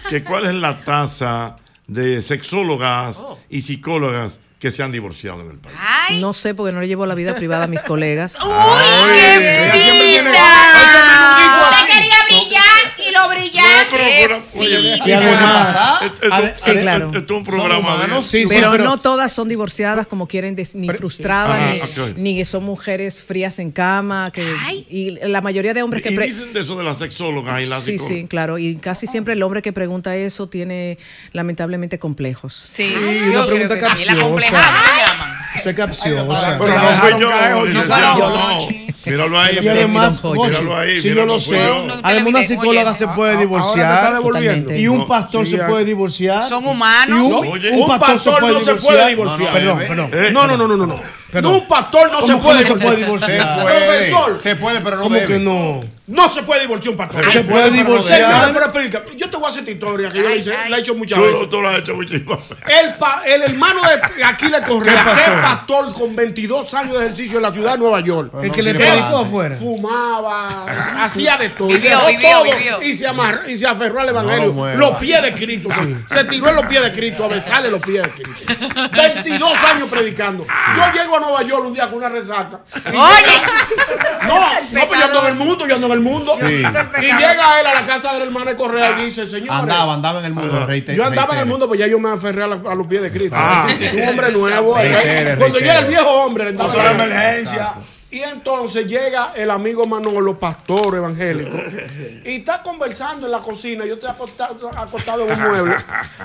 que 0.09 0.23
cuál 0.23 0.47
es 0.47 0.55
la 0.55 0.77
tasa 0.79 1.57
de 1.87 2.23
sexólogas 2.23 3.17
y 3.51 3.63
psicólogas 3.63 4.39
que 4.59 4.71
se 4.73 4.83
han 4.83 4.93
divorciado 4.93 5.41
en 5.43 5.51
el 5.51 5.59
país. 5.59 5.77
Ay, 5.79 6.21
No 6.21 6.33
sé 6.33 6.55
porque 6.55 6.73
no 6.73 6.81
le 6.81 6.89
llevo 6.89 7.05
la 7.05 7.15
vida 7.15 7.35
privada 7.35 7.65
a 7.65 7.67
mis 7.67 7.83
colegas. 7.83 8.37
uy, 8.43 8.51
qué 9.13 9.21
siempre 9.39 9.81
tiene- 9.81 10.31
quería 11.87 12.17
brillar 12.27 12.74
lo 13.15 13.29
brillante. 13.29 13.97
pero, 14.21 14.43
oye, 14.57 14.99
¿Y 15.07 15.13
además- 15.13 16.01
Sí, 16.57 16.73
claro. 16.73 17.07
esto 17.07 17.19
es 17.19 17.23
un 17.23 17.27
Son 17.37 17.45
programa. 17.45 17.79
humanos, 17.79 18.09
bien. 18.09 18.23
Sí, 18.23 18.43
sí, 18.49 18.55
pero, 18.55 18.71
pero- 18.73 18.85
no 18.85 18.99
todas 18.99 19.33
son 19.33 19.49
divorciadas 19.49 20.07
como 20.07 20.27
quieren, 20.29 20.57
ni 20.75 20.89
frustradas, 20.91 21.59
Ajá, 21.59 21.73
ni, 21.75 21.81
ok. 22.11 22.17
ni 22.17 22.37
que 22.37 22.45
son 22.45 22.65
mujeres 22.65 23.23
frías 23.23 23.59
en 23.59 23.71
cama. 23.71 24.31
Que, 24.33 24.45
y 24.91 25.13
la 25.27 25.41
mayoría 25.41 25.73
de 25.75 25.83
hombres 25.83 26.03
que... 26.03 26.11
Y 26.13 26.17
dicen 26.19 26.53
de 26.53 26.61
eso 26.61 26.77
de 26.77 26.85
las 26.85 26.99
sexólogas 26.99 27.61
y 27.63 27.67
las 27.67 27.85
Sí, 27.85 27.93
psicólogas. 27.93 28.19
sí, 28.23 28.27
claro. 28.29 28.59
Y 28.59 28.77
casi 28.77 29.07
siempre 29.07 29.35
el 29.35 29.43
hombre 29.43 29.63
que 29.63 29.73
pregunta 29.73 30.15
eso 30.17 30.47
tiene 30.47 30.99
lamentablemente 31.33 31.99
complejos. 31.99 32.55
Sí, 32.69 32.95
una 33.31 33.47
pregunta. 33.47 33.75
La 33.75 33.81
capciosa. 33.81 34.21
complejada 34.21 34.83
me 34.83 35.01
llaman. 35.07 35.39
Usted 35.57 35.71
es 35.71 35.77
capciosa. 35.77 36.59
Pero 36.59 36.69
La 36.75 37.11
no 37.11 37.21
yo. 37.21 37.31
No 37.67 38.31
no. 38.31 38.94
Míralo 39.07 39.39
ahí. 39.39 39.59
Y 39.63 39.69
además, 39.69 40.23
Míralo 40.25 40.77
ahí, 40.77 41.01
si 41.01 41.09
yo 41.09 41.15
míralo, 41.15 41.33
lo 41.35 41.39
sé, 41.39 41.61
además 42.03 42.29
una 42.29 42.45
psicóloga 42.45 42.91
oye, 42.91 42.95
se 42.95 43.09
puede 43.09 43.37
divorciar 43.37 44.21
y 44.77 44.89
un 44.89 44.99
No. 44.99 45.07
pastor 45.07 45.47
se 45.47 45.59
puede 45.59 45.85
divorciar. 45.85 46.43
Son 46.43 46.65
Y 46.65 46.69
humanos. 46.69 47.27
un, 47.27 47.47
Oye, 47.49 47.71
un 47.73 47.83
un 47.83 47.99
pastor, 47.99 48.19
se 48.19 48.31
puede 48.41 48.53
no 48.55 48.61
se 48.61 48.75
puede 48.77 49.09
divorciar. 49.09 49.53
Perdón, 49.53 49.77
bebé. 49.79 49.89
perdón. 49.89 50.11
Eh, 50.13 50.31
No, 50.33 50.47
no, 50.47 50.57
no, 50.57 50.69
no, 50.69 50.77
no. 50.77 50.87
no. 50.87 51.01
Perdón. 51.31 51.55
Un 51.55 51.67
pastor 51.67 52.13
no 52.13 52.21
se 52.21 52.33
¿Cómo 52.33 52.45
puede 52.45 52.61
no 52.61 52.67
se 52.69 52.75
puede 52.77 52.97
divorciar. 52.97 53.31
Se 53.59 53.63
puede, 53.65 53.87
Profesor. 53.89 54.39
se 54.39 54.57
puede, 54.57 54.81
pero 54.83 54.97
no 54.97 55.03
¿Cómo 55.03 55.15
debe. 55.17 55.27
que 55.27 55.39
no? 55.41 55.81
No 56.07 56.31
se 56.31 56.43
puede 56.45 56.61
divorciar 56.61 56.91
un 56.93 56.97
pastor. 56.97 57.33
Se 57.33 57.41
puede 57.41 57.65
pero 57.71 57.77
no 57.77 57.83
divorciar. 57.83 58.53
Pero 58.53 58.65
explica, 58.67 59.05
yo 59.17 59.31
te 59.31 59.37
voy 59.37 59.47
a 59.47 59.49
hacer 59.49 59.61
esta 59.63 59.71
historia 59.73 60.11
que 60.11 60.19
yo 60.19 60.29
le 60.29 60.35
Ay, 60.35 60.39
hice- 60.41 60.55
ay. 60.57 60.71
la 60.71 60.77
he 60.77 60.81
hecho 60.81 60.95
muchas 60.95 61.19
Tú, 61.19 61.25
veces. 61.25 61.49
tú 61.51 61.61
lo 61.61 61.69
has 61.71 61.79
hecho 61.81 61.97
veces. 61.99 62.21
El, 62.21 62.95
pa- 63.01 63.23
el 63.27 63.43
hermano 63.43 63.81
de 63.83 64.23
Aquiles 64.25 64.61
Correa, 64.61 65.05
¿Qué 65.05 65.11
que 65.25 65.35
es 65.35 65.41
pastor 65.41 65.93
con 65.93 66.15
22 66.15 66.73
años 66.75 66.93
de 66.93 66.99
ejercicio 67.07 67.39
en 67.39 67.43
la 67.43 67.53
ciudad 67.53 67.73
de 67.73 67.79
Nueva 67.79 68.01
York. 68.01 68.29
Pero 68.31 68.43
El 68.43 68.49
no 68.51 68.55
que 68.55 68.63
le 68.63 68.75
tiene 68.75 68.91
predicó 68.95 69.11
balance. 69.13 69.29
afuera. 69.29 69.57
Fumaba, 69.57 70.67
hacía 71.05 71.37
de 71.37 71.49
todo. 71.51 71.71
y 71.71 71.75
Vivió, 71.75 71.99
todo 72.21 72.43
vivió. 72.45 72.83
Y, 72.83 72.95
se 72.95 73.07
amarró, 73.07 73.49
y 73.49 73.57
se 73.57 73.67
aferró 73.67 74.01
al 74.01 74.09
evangelio. 74.09 74.77
los 74.77 74.97
pies 74.99 75.23
de 75.23 75.33
Cristo. 75.35 75.69
Se, 76.09 76.15
se 76.17 76.25
tiró 76.25 76.49
en 76.49 76.57
los 76.57 76.67
pies 76.67 76.83
de 76.83 76.93
Cristo 76.93 77.25
a 77.25 77.29
besarle 77.29 77.71
los 77.71 77.81
pies 77.83 78.03
de 78.03 78.11
Cristo. 78.13 78.55
22 78.93 79.53
años 79.65 79.89
predicando. 79.89 80.47
Yo 80.77 80.93
llego 80.93 81.17
a 81.17 81.21
Nueva 81.21 81.43
York 81.43 81.65
un 81.67 81.75
día 81.75 81.87
con 81.87 81.95
una 81.95 82.09
resaca. 82.09 82.61
y 82.75 82.89
Oye, 82.97 83.43
No, 84.27 84.41
no, 84.73 84.87
pues 84.89 85.01
yo 85.01 85.07
ando 85.07 85.21
en 85.23 85.27
el 85.27 85.35
mundo, 85.35 85.67
yo 85.67 85.75
ando 85.75 85.87
en 85.89 85.93
el 85.93 86.01
mundo. 86.01 86.35
Sí. 86.39 86.45
Y 87.03 87.05
llega 87.13 87.61
él 87.61 87.67
a 87.67 87.75
la 87.75 87.85
casa 87.87 88.13
del 88.15 88.23
hermano 88.23 88.47
de 88.47 88.57
Correa 88.57 88.97
y 88.99 89.05
dice, 89.07 89.27
señor. 89.27 89.51
Andaba, 89.55 89.95
andaba 89.95 90.19
en 90.21 90.27
el 90.27 90.33
mundo. 90.35 90.67
Yo 90.95 91.05
andaba 91.05 91.35
en 91.35 91.41
el 91.41 91.47
mundo, 91.47 91.69
pues 91.69 91.81
ya 91.81 91.87
yo 91.87 91.99
me 91.99 92.11
aferré 92.11 92.45
a, 92.45 92.47
la- 92.47 92.61
a 92.71 92.75
los 92.75 92.87
pies 92.87 93.03
de 93.03 93.11
Cristo. 93.13 93.37
Ah. 93.39 93.67
Un 93.95 94.09
hombre 94.09 94.33
nuevo. 94.33 94.79
eh. 94.79 95.35
Cuando 95.39 95.59
reitere. 95.59 95.61
llega 95.61 95.79
el 95.81 95.87
viejo 95.87 96.09
hombre, 96.09 96.49
entonces 96.51 96.77
Pasó 96.77 96.87
la 96.97 97.05
emergencia. 97.05 97.75
Y 98.15 98.23
entonces 98.23 98.87
llega 98.87 99.33
el 99.35 99.51
amigo 99.51 99.87
Manolo, 99.87 100.39
pastor 100.39 100.95
evangélico, 100.95 101.57
y 102.25 102.37
está 102.37 102.63
conversando 102.63 103.27
en 103.27 103.33
la 103.33 103.39
cocina. 103.41 103.85
Yo 103.85 103.95
estoy 103.95 104.09
acostado, 104.11 104.71
acostado 104.77 105.27
en 105.27 105.33
un 105.33 105.41
mueble. 105.49 105.75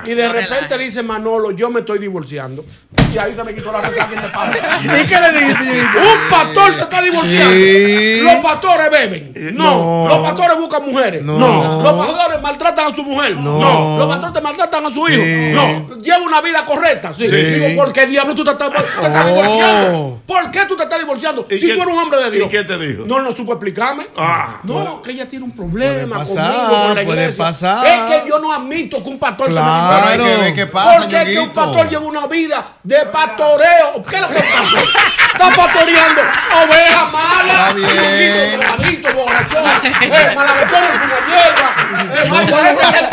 Y 0.06 0.14
de 0.14 0.28
No 0.28 0.34
repente 0.34 0.56
relaje. 0.60 0.84
dice 0.84 1.02
Manolo, 1.02 1.49
yo 1.49 1.72
me 1.72 1.80
estoy 1.80 1.98
divorciando. 1.98 2.64
Y 3.11 3.18
ahí 3.18 3.34
se 3.34 3.44
me 3.44 3.56
quitó 3.56 3.72
la 3.72 3.82
resaca 3.82 4.07
y 4.14 4.16
me 4.18 4.28
paró. 4.30 4.52
¿Y 4.84 5.07
qué 5.07 5.20
le 5.20 5.32
dijiste? 5.40 5.98
Un 5.98 6.30
pastor 6.30 6.74
se 6.76 6.82
está 6.82 7.02
divorciando. 7.02 7.53
Sí. 7.56 8.20
Los 8.22 8.36
pastores 8.36 8.91
beben. 8.91 9.34
No. 9.56 10.03
No. 10.03 10.07
Los 10.10 10.20
pastores 10.20 10.57
buscan 10.57 10.86
mujeres. 10.86 11.24
No. 11.24 11.40
No. 11.40 11.82
Los 11.82 12.06
pastores 12.06 12.40
maltratan 12.41 12.91
a 12.91 12.95
su 12.95 13.03
mujer. 13.03 13.36
No. 13.36 13.98
Los 13.98 14.07
pastores 14.07 14.44
maltratan 14.44 14.86
a 14.86 14.94
su 14.94 15.07
hijo. 15.07 15.24
Sí. 15.24 15.52
No. 15.53 15.95
Lleva 15.95 16.20
una 16.20 16.40
vida 16.41 16.64
correcta. 16.66 17.11
Sí. 17.14 17.28
Sí. 17.28 17.36
Digo, 17.36 17.84
¿por 17.84 17.91
qué 17.91 18.06
diablo 18.06 18.36
tú 18.36 18.44
te 18.44 18.52
estás, 18.52 18.70
te 18.72 18.78
estás 18.80 19.26
Oh. 19.26 19.28
divorciando? 19.28 20.22
¿Por 20.28 20.52
qué 20.52 20.60
tú 20.68 20.76
te 20.76 20.84
estás 20.84 20.99
divorciando? 20.99 21.48
¿Y 21.49 21.57
Si 21.57 21.78
un 21.88 21.97
hombre 21.97 22.23
de 22.23 22.31
Dios. 22.31 22.47
¿Y 22.47 22.49
qué 22.49 22.64
te 22.64 22.77
dijo? 22.77 23.03
No, 23.06 23.19
no 23.22 23.31
supo 23.31 23.53
explicarme. 23.53 24.07
Ah. 24.18 24.60
no, 24.64 25.01
que 25.01 25.11
ella 25.11 25.27
tiene 25.27 25.45
un 25.45 25.51
problema 25.56 25.93
Puede 25.93 26.07
pasar, 26.07 26.51
conmigo, 26.53 26.68
con 26.69 26.88
la 26.88 26.93
puede 27.06 27.22
iglesia. 27.23 27.38
pasar. 27.43 27.85
Es 27.88 27.99
que 28.22 28.30
yo 28.30 28.39
no 28.39 28.53
admito 28.53 29.03
que 29.03 29.10
un 29.10 29.18
pastor 29.19 29.47
se 29.47 29.53
me 29.53 29.60
Claro. 29.60 30.06
Pero 30.11 30.23
hay 30.26 30.30
que 30.35 30.41
ver 30.41 30.53
qué 30.53 30.68
pasa, 30.68 30.99
Porque 30.99 31.22
es 31.22 31.30
que 31.30 31.39
un 31.39 31.49
pastor 31.49 31.89
lleva 31.89 32.06
una 32.06 32.27
vida 32.27 32.68
de 32.84 33.06
pastoreo. 33.06 34.03
¿Qué 34.10 34.15
es 34.15 34.22
lo 34.22 34.30
que 34.30 34.39
pastor? 34.39 34.84
Está 35.30 35.49
pastoreando 35.56 36.22
ovejas 36.65 37.11
malas, 37.14 37.69
Está 37.69 37.73
bien. 37.73 38.60
drogadictos, 38.60 39.14
borrachón, 39.14 39.64
eh, 40.01 40.31
malagatones 40.35 40.91
con 40.99 41.10
la 41.10 41.19
hierba, 41.30 42.23
eh, 42.23 42.30
Marco 42.30 42.57
ese, 42.60 42.99
eh, 42.99 43.10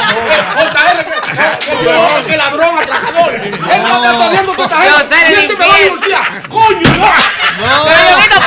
JR, 0.56 1.05
que, 1.05 1.10
eh, 1.12 1.59
que 1.60 1.76
violador, 1.82 2.22
que 2.24 2.36
ladrón, 2.36 2.78
atracador. 2.78 3.34
Él 3.34 3.43
está 3.55 4.01
pastoreando 4.02 4.52
toda 4.55 4.66
esta 4.66 4.84
Yo 4.84 4.98
gente. 4.98 5.14
sé 5.14 5.20
el 5.28 5.34
¿Quién 5.34 5.47
te 5.48 5.56
me 5.56 5.68
va 5.68 5.74
a 5.74 5.78
divorciar? 5.78 6.48
¡Coño! 6.48 6.97
no! 6.97 7.84
pero 7.84 8.47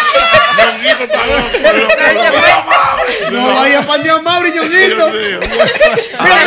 No 3.31 3.47
vaya 3.55 3.79
a 3.79 3.85
pañar 3.85 4.21
Mauri, 4.21 4.51
Ñonguito. 4.51 5.09
Mira, 5.09 5.39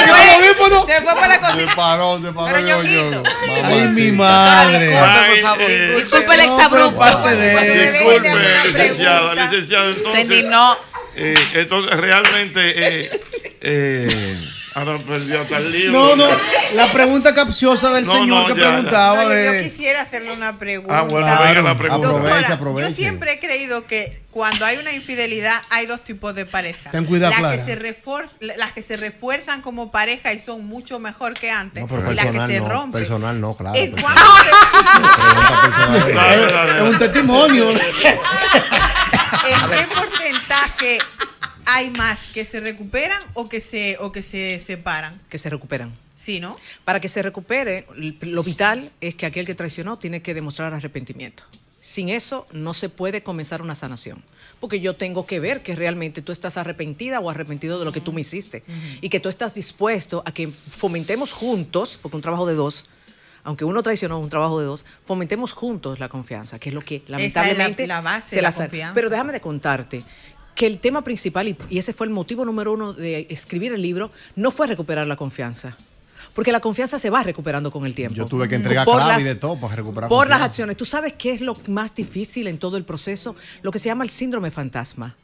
que 0.06 0.34
audífonos. 0.34 0.86
Se 0.86 1.00
fue 1.02 1.14
para 1.14 1.28
la 1.28 1.40
cocina. 1.40 1.70
Se 1.70 1.76
paró, 1.76 2.18
se 2.22 2.32
paró. 2.32 2.46
Pero 2.46 2.60
Ñonguito. 2.60 3.22
Ay, 3.64 3.88
mi 3.88 4.12
madre. 4.12 4.86
Disculpe, 4.86 5.26
por 5.28 5.40
favor. 5.42 5.96
Disculpe 5.96 6.34
el 6.34 6.40
exabrupto. 6.40 7.04
Disculpe, 7.30 8.30
licenciada, 8.66 9.34
licenciada. 9.34 9.86
Entonces, 9.90 10.12
Se 10.12 10.20
indignó. 10.20 10.76
eh, 11.16 11.34
entonces, 11.54 11.98
realmente, 12.00 13.00
eh, 13.00 13.20
eh, 13.60 14.36
ahora 14.74 14.98
perdió 14.98 15.40
hasta 15.42 15.58
el 15.58 15.72
libro. 15.72 15.92
No, 15.92 16.16
no. 16.16 16.26
La 16.74 16.90
pregunta 16.92 17.32
capciosa 17.34 17.92
del 17.92 18.04
No, 18.04 18.10
señor 18.12 18.48
no, 18.48 18.54
que 18.54 18.60
ya, 18.60 18.68
preguntaba 18.68 19.16
No, 19.16 19.22
yo, 19.24 19.28
yo 19.28 19.52
de. 19.52 19.62
quisiera 19.70 20.00
hacerle 20.02 20.32
una 20.32 20.58
pregunta. 20.58 20.98
Ah, 20.98 21.02
bueno, 21.02 21.26
venga 21.26 21.62
la 21.62 21.78
pregunta. 21.78 22.08
Aprovecha, 22.08 22.48
Yo 22.48 22.54
aprovecha. 22.54 22.94
siempre 22.94 23.32
he 23.34 23.38
creído 23.40 23.86
que 23.86 24.22
cuando 24.30 24.66
hay 24.66 24.78
una 24.78 24.92
infidelidad 24.92 25.60
hay 25.70 25.86
dos 25.86 26.02
tipos 26.02 26.34
de 26.34 26.44
pareja. 26.44 26.90
Ten 26.90 27.04
cuidado, 27.04 27.30
las 27.32 27.40
Clara. 27.40 27.56
que, 27.56 27.64
se 27.64 27.78
refuer- 27.80 28.30
las 28.40 28.72
que 28.72 28.82
se 28.82 28.96
refuerzan 28.96 29.62
como 29.62 29.92
pareja 29.92 30.32
y 30.32 30.40
son 30.40 30.64
mucho 30.66 30.98
mejor 30.98 31.34
que 31.34 31.50
antes. 31.52 31.80
No, 31.82 31.86
pero 31.88 32.10
y 32.10 32.14
las 32.16 32.24
que 32.26 32.32
personal 32.32 32.50
se 32.50 32.60
no. 32.60 32.68
rompen. 32.68 33.00
Personal 33.00 33.40
no, 33.40 33.54
claro. 33.56 33.78
¿En 33.78 33.92
personal. 33.94 34.16
cuánto 34.24 34.44
Es 36.76 36.82
un 36.82 36.98
testimonio. 36.98 37.70
¿En 37.70 37.78
qué 39.70 39.86
porcentaje 39.94 40.98
hay 41.66 41.90
más 41.90 42.20
que 42.32 42.44
se 42.44 42.60
recuperan 42.60 43.20
o 43.34 43.48
que 43.48 43.60
se 43.60 43.96
o 44.00 44.12
que 44.12 44.22
se 44.22 44.60
separan? 44.60 45.20
Que 45.28 45.38
se 45.38 45.50
recuperan. 45.50 45.92
Sí, 46.16 46.40
¿no? 46.40 46.56
Para 46.84 47.00
que 47.00 47.08
se 47.08 47.22
recupere, 47.22 47.86
lo 48.20 48.42
vital 48.42 48.90
es 49.00 49.14
que 49.14 49.26
aquel 49.26 49.44
que 49.46 49.54
traicionó 49.54 49.98
tiene 49.98 50.22
que 50.22 50.32
demostrar 50.34 50.72
arrepentimiento. 50.72 51.42
Sin 51.80 52.08
eso 52.08 52.46
no 52.52 52.72
se 52.72 52.88
puede 52.88 53.22
comenzar 53.22 53.60
una 53.60 53.74
sanación. 53.74 54.22
Porque 54.58 54.80
yo 54.80 54.96
tengo 54.96 55.26
que 55.26 55.38
ver 55.40 55.62
que 55.62 55.74
realmente 55.76 56.22
tú 56.22 56.32
estás 56.32 56.56
arrepentida 56.56 57.20
o 57.20 57.28
arrepentido 57.28 57.78
de 57.78 57.84
lo 57.84 57.92
que 57.92 58.00
tú 58.00 58.14
me 58.14 58.22
hiciste. 58.22 58.62
Y 59.02 59.10
que 59.10 59.20
tú 59.20 59.28
estás 59.28 59.52
dispuesto 59.52 60.22
a 60.24 60.32
que 60.32 60.46
fomentemos 60.48 61.32
juntos, 61.32 61.98
porque 62.00 62.16
un 62.16 62.22
trabajo 62.22 62.46
de 62.46 62.54
dos, 62.54 62.86
aunque 63.42 63.66
uno 63.66 63.82
traicionó, 63.82 64.18
un 64.18 64.30
trabajo 64.30 64.58
de 64.58 64.64
dos, 64.64 64.86
fomentemos 65.04 65.52
juntos 65.52 65.98
la 66.00 66.08
confianza, 66.08 66.58
que 66.58 66.70
es 66.70 66.74
lo 66.74 66.80
que 66.80 67.02
la- 67.08 67.18
lamentablemente 67.18 67.86
la 67.86 68.00
base 68.00 68.30
se 68.30 68.36
de 68.36 68.42
la 68.42 68.52
sa- 68.52 68.62
confianza. 68.64 68.94
Pero 68.94 69.10
déjame 69.10 69.34
de 69.34 69.42
contarte 69.42 70.02
que 70.54 70.66
el 70.66 70.78
tema 70.78 71.02
principal, 71.02 71.48
y, 71.48 71.56
y 71.70 71.78
ese 71.78 71.92
fue 71.92 72.06
el 72.06 72.12
motivo 72.12 72.44
número 72.44 72.72
uno 72.72 72.92
de 72.92 73.26
escribir 73.30 73.72
el 73.72 73.82
libro, 73.82 74.10
no 74.36 74.50
fue 74.50 74.66
recuperar 74.66 75.06
la 75.06 75.16
confianza. 75.16 75.76
Porque 76.34 76.50
la 76.50 76.60
confianza 76.60 76.98
se 76.98 77.10
va 77.10 77.22
recuperando 77.22 77.70
con 77.70 77.86
el 77.86 77.94
tiempo. 77.94 78.16
Yo 78.16 78.26
tuve 78.26 78.48
que 78.48 78.56
entregar 78.56 78.84
Por 78.84 78.96
clave 78.96 79.22
y 79.22 79.24
de 79.24 79.36
todo 79.36 79.58
para 79.58 79.76
recuperar 79.76 80.08
por 80.08 80.28
las 80.28 80.40
acciones. 80.40 80.76
¿Tú 80.76 80.84
sabes 80.84 81.12
qué 81.12 81.32
es 81.32 81.40
lo 81.40 81.56
más 81.68 81.94
difícil 81.94 82.48
en 82.48 82.58
todo 82.58 82.76
el 82.76 82.84
proceso? 82.84 83.36
Lo 83.62 83.70
que 83.70 83.78
se 83.78 83.86
llama 83.86 84.02
el 84.02 84.10
síndrome 84.10 84.50
fantasma. 84.50 85.14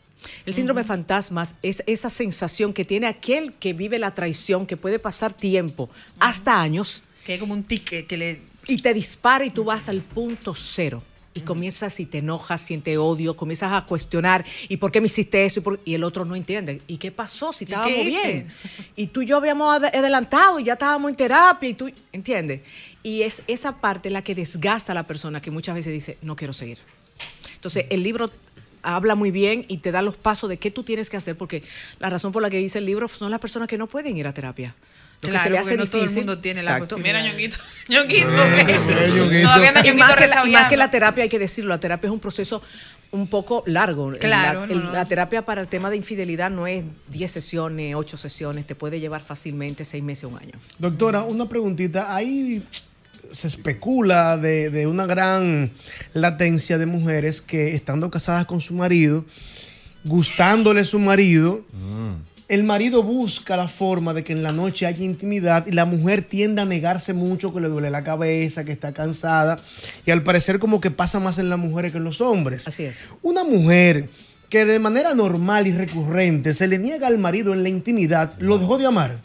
El 0.47 0.53
síndrome 0.53 0.85
fantasmas 0.85 1.55
es 1.63 1.83
esa 1.87 2.11
sensación 2.11 2.73
que 2.73 2.85
tiene 2.85 3.07
aquel 3.07 3.55
que 3.55 3.73
vive 3.73 3.99
la 3.99 4.15
traición, 4.15 4.67
que 4.67 4.77
puede 4.77 4.99
pasar 4.99 5.33
tiempo, 5.33 5.91
hasta 6.21 6.61
años. 6.61 7.03
Que 7.25 7.35
es 7.35 7.41
como 7.41 7.55
un 7.55 7.65
tic 7.65 8.07
que 8.07 8.17
le... 8.17 8.43
Y 8.69 8.81
te 8.83 8.93
dispara 8.95 9.45
y 9.45 9.51
tú 9.51 9.65
vas 9.65 9.89
al 9.89 10.03
punto 10.03 10.55
cero. 10.55 11.03
Y 11.33 11.43
comienzas 11.43 12.01
y 12.01 12.07
te 12.07 12.19
enojas, 12.19 12.61
sientes 12.61 12.99
odio, 12.99 13.37
comienzas 13.37 13.73
a 13.73 13.87
cuestionar, 13.87 14.45
¿y 14.69 14.79
por 14.79 14.91
qué 14.91 15.01
me 15.01 15.07
hiciste 15.07 15.45
eso? 15.45 15.61
Y, 15.61 15.63
por- 15.63 15.81
y 15.85 15.95
el 15.95 16.03
otro 16.03 16.25
no 16.25 16.35
entiende. 16.35 16.83
¿Y 16.89 16.97
qué 16.97 17.13
pasó 17.13 17.53
si 17.53 17.65
¿Y 17.65 17.67
estábamos 17.69 18.05
bien? 18.05 18.49
Y 18.97 19.07
tú 19.07 19.23
y 19.23 19.27
yo 19.27 19.37
habíamos 19.37 19.73
ad- 19.77 19.95
adelantado 19.95 20.59
y 20.59 20.65
ya 20.65 20.73
estábamos 20.73 21.09
en 21.09 21.17
terapia 21.17 21.69
y 21.69 21.75
tú, 21.75 21.89
¿entiendes? 22.13 22.63
Y 23.05 23.23
es 23.23 23.43
esa 23.47 23.77
parte 23.81 24.11
la 24.11 24.23
que 24.23 24.35
desgasta 24.35 24.91
a 24.91 24.95
la 24.97 25.05
persona 25.07 25.41
que 25.41 25.53
muchas 25.53 25.77
veces 25.77 25.93
dice, 25.93 26.19
no 26.21 26.35
quiero 26.35 26.53
seguir. 26.53 26.79
Entonces, 27.55 27.87
el 27.91 28.03
libro 28.03 28.31
habla 28.83 29.15
muy 29.15 29.31
bien 29.31 29.67
y 29.69 29.77
te 29.79 29.93
da 29.93 30.03
los 30.03 30.17
pasos 30.17 30.49
de 30.51 30.57
qué 30.57 30.71
tú 30.73 30.83
tienes 30.83 31.11
que 31.11 31.17
hacer, 31.17 31.37
porque 31.37 31.63
la 32.01 32.11
razón 32.11 32.33
por 32.33 32.43
la 32.43 32.51
que 32.51 32.57
dice 32.57 32.79
el 32.79 32.87
libro 32.87 33.07
son 33.09 33.31
las 33.31 33.39
personas 33.39 33.69
que 33.69 33.79
no 33.79 33.87
pueden 33.87 34.17
ir 34.17 34.27
a 34.27 34.33
terapia. 34.33 34.75
Lo 35.23 35.29
que 35.29 35.33
Claro, 35.37 35.65
se 35.65 35.77
no 35.77 35.87
todo 35.87 36.03
el 36.05 36.11
mundo 36.11 36.39
tiene 36.39 36.63
la 36.63 36.79
Exacto. 36.79 36.97
posibilidad. 36.97 37.35
Mira. 37.37 37.57
Y 38.09 38.23
Todavía 39.43 39.69
anda 39.69 39.83
más, 39.95 40.17
que 40.17 40.27
la, 40.27 40.47
y 40.47 40.51
más 40.51 40.69
que 40.71 40.77
la 40.79 40.91
terapia, 40.91 41.25
hay 41.25 41.29
que 41.29 41.39
decirlo, 41.39 41.69
la 41.69 41.81
terapia 41.81 42.09
es 42.09 42.13
un 42.13 42.21
proceso 42.21 42.63
un 43.11 43.27
poco 43.27 43.63
largo. 43.67 44.13
Claro, 44.19 44.61
la, 44.61 44.67
no, 44.67 44.73
el- 44.73 44.85
no. 44.85 44.93
la 44.93 45.05
terapia 45.05 45.43
para 45.45 45.61
el 45.61 45.69
tema 45.69 45.91
de 45.91 45.97
infidelidad 45.97 46.49
no 46.51 46.67
es 46.67 46.85
10 47.09 47.31
sesiones, 47.31 47.95
8 47.97 48.17
sesiones, 48.17 48.67
te 48.67 48.75
puede 48.75 48.99
llevar 49.01 49.21
fácilmente 49.23 49.85
6 49.85 50.03
meses, 50.03 50.25
un 50.25 50.39
año. 50.39 50.53
Doctora, 50.79 51.25
una 51.25 51.47
preguntita. 51.49 52.15
Ahí 52.15 52.63
se 53.31 53.47
especula 53.47 54.39
de, 54.39 54.71
de 54.71 54.87
una 54.87 55.05
gran 55.07 55.71
latencia 56.15 56.79
de 56.79 56.87
mujeres 56.87 57.43
que 57.43 57.75
estando 57.75 58.11
casadas 58.11 58.47
con 58.47 58.61
su 58.63 58.73
marido, 58.75 59.25
gustándole 60.05 60.85
su 60.87 60.99
marido, 60.99 61.63
el 62.51 62.65
marido 62.65 63.05
busca 63.05 63.57
la 63.57 63.69
forma 63.69 64.13
de 64.13 64.25
que 64.25 64.33
en 64.33 64.43
la 64.43 64.51
noche 64.51 64.85
haya 64.85 65.05
intimidad 65.05 65.69
y 65.69 65.71
la 65.71 65.85
mujer 65.85 66.23
tiende 66.23 66.61
a 66.61 66.65
negarse 66.65 67.13
mucho, 67.13 67.55
que 67.55 67.61
le 67.61 67.69
duele 67.69 67.91
la 67.91 68.03
cabeza, 68.03 68.65
que 68.65 68.73
está 68.73 68.93
cansada. 68.93 69.61
Y 70.05 70.11
al 70.11 70.25
parecer 70.25 70.59
como 70.59 70.81
que 70.81 70.91
pasa 70.91 71.21
más 71.21 71.39
en 71.39 71.49
las 71.49 71.61
mujeres 71.61 71.93
que 71.93 71.99
en 71.99 72.05
los 72.05 72.21
hombres. 72.21 72.67
Así 72.67 72.83
es. 72.83 73.05
Una 73.23 73.45
mujer 73.45 74.11
que 74.49 74.65
de 74.65 74.81
manera 74.81 75.15
normal 75.15 75.69
y 75.69 75.73
recurrente 75.73 76.57
se 76.57 76.67
le 76.67 76.79
niega 76.79 77.07
al 77.07 77.19
marido 77.19 77.53
en 77.55 77.63
la 77.63 77.69
intimidad, 77.69 78.33
¿lo 78.41 78.59
dejó 78.59 78.79
de 78.79 78.87
amar? 78.87 79.19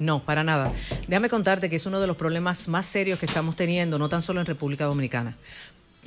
No, 0.00 0.24
para 0.24 0.42
nada. 0.42 0.72
Déjame 1.06 1.28
contarte 1.28 1.70
que 1.70 1.76
es 1.76 1.86
uno 1.86 2.00
de 2.00 2.08
los 2.08 2.16
problemas 2.16 2.66
más 2.66 2.86
serios 2.86 3.20
que 3.20 3.26
estamos 3.26 3.54
teniendo, 3.54 3.96
no 3.96 4.08
tan 4.08 4.22
solo 4.22 4.40
en 4.40 4.46
República 4.46 4.86
Dominicana. 4.86 5.36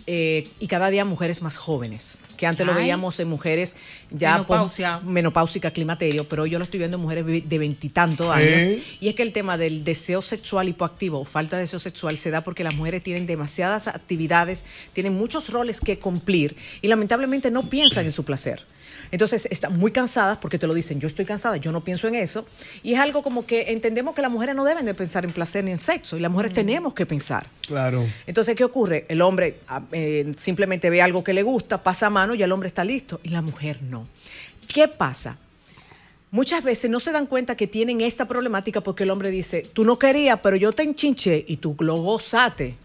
Eh, 0.07 0.48
y 0.60 0.68
cada 0.68 0.91
día 0.91 1.03
mujeres 1.03 1.41
más 1.41 1.57
jóvenes, 1.57 2.19
que 2.38 2.45
antes 2.45 2.65
lo 2.65 2.76
veíamos 2.76 3.19
en 3.19 3.27
mujeres 3.27 3.76
ya 4.11 4.34
Menopausia. 4.34 4.99
menopáusica, 4.99 5.72
climaterio, 5.72 6.30
pero 6.30 6.44
hoy 6.44 6.52
yo 6.52 6.60
lo 6.60 6.65
estoy 6.65 6.77
viendo 6.77 6.98
en 6.98 7.02
mujeres 7.02 7.26
de 7.26 7.57
veintitantos 7.57 8.30
años. 8.30 8.49
¿Eh? 8.49 8.84
Y 8.99 9.07
es 9.07 9.15
que 9.15 9.23
el 9.23 9.34
tema 9.34 9.57
del 9.57 9.84
deseo 9.84 10.22
sexual 10.22 10.69
hipoactivo 10.69 11.22
o 11.22 11.26
falta 11.26 11.56
de 11.56 11.64
deseo 11.64 11.80
sexual 11.80 12.19
se 12.19 12.30
da 12.30 12.41
porque 12.41 12.64
las 12.64 12.76
mujeres 12.76 13.02
tienen 13.02 13.26
demasiadas 13.26 13.88
actividades, 13.88 14.64
tienen 14.94 15.14
muchos 15.14 15.49
roles 15.49 15.82
que 15.82 15.98
cumplir 15.98 16.56
y 16.84 16.88
lamentablemente 16.88 17.49
no 17.49 17.68
piensan 17.69 18.06
en 18.06 18.11
su 18.11 18.23
placer. 18.23 18.64
Entonces 19.15 19.47
están 19.49 19.79
muy 19.79 19.91
cansadas 19.91 20.39
porque 20.39 20.59
te 20.59 20.67
lo 20.67 20.73
dicen, 20.73 20.99
yo 20.99 21.07
estoy 21.07 21.23
cansada, 21.23 21.55
yo 21.55 21.71
no 21.71 21.81
pienso 21.81 22.05
en 22.09 22.15
eso. 22.15 22.45
Y 22.83 22.95
es 22.95 22.99
algo 22.99 23.23
como 23.23 23.45
que 23.45 23.71
entendemos 23.71 24.13
que 24.13 24.21
las 24.21 24.29
mujeres 24.29 24.53
no 24.57 24.65
deben 24.65 24.85
de 24.85 24.93
pensar 24.93 25.23
en 25.23 25.31
placer 25.31 25.63
ni 25.63 25.71
en 25.71 25.79
sexo 25.79 26.17
y 26.17 26.19
las 26.19 26.29
mujeres 26.29 26.51
tenemos 26.51 26.93
que 26.93 27.05
pensar. 27.05 27.47
Claro. 27.65 28.05
Entonces, 28.27 28.57
¿qué 28.57 28.65
ocurre? 28.65 29.05
El 29.07 29.21
hombre 29.21 29.59
ah, 29.69 29.83
eh, 29.93 30.33
simplemente 30.37 30.89
ve 30.89 31.01
algo 31.01 31.23
que 31.23 31.33
le 31.33 31.43
gusta, 31.43 31.81
pasa 31.81 32.07
a 32.07 32.09
mano 32.09 32.35
y 32.35 32.43
el 32.43 32.51
hombre 32.51 32.67
está 32.67 32.83
listo 32.83 33.21
y 33.23 33.29
la 33.29 33.41
mujer 33.41 33.81
no. 33.83 34.05
¿Qué 34.67 34.89
pasa? 34.89 35.37
Muchas 36.31 36.61
veces 36.61 36.91
no 36.91 36.99
se 36.99 37.13
dan 37.13 37.27
cuenta 37.27 37.55
que 37.55 37.67
tienen 37.67 38.01
esta 38.01 38.27
problemática 38.27 38.81
porque 38.81 39.03
el 39.03 39.11
hombre 39.11 39.31
dice, 39.31 39.65
tú 39.71 39.85
no 39.85 39.97
querías, 39.97 40.41
pero 40.43 40.57
yo 40.57 40.73
te 40.73 40.83
enchinché 40.83 41.45
y 41.47 41.55
tú 41.55 41.73
lo 41.79 41.95
gozaste. 42.01 42.75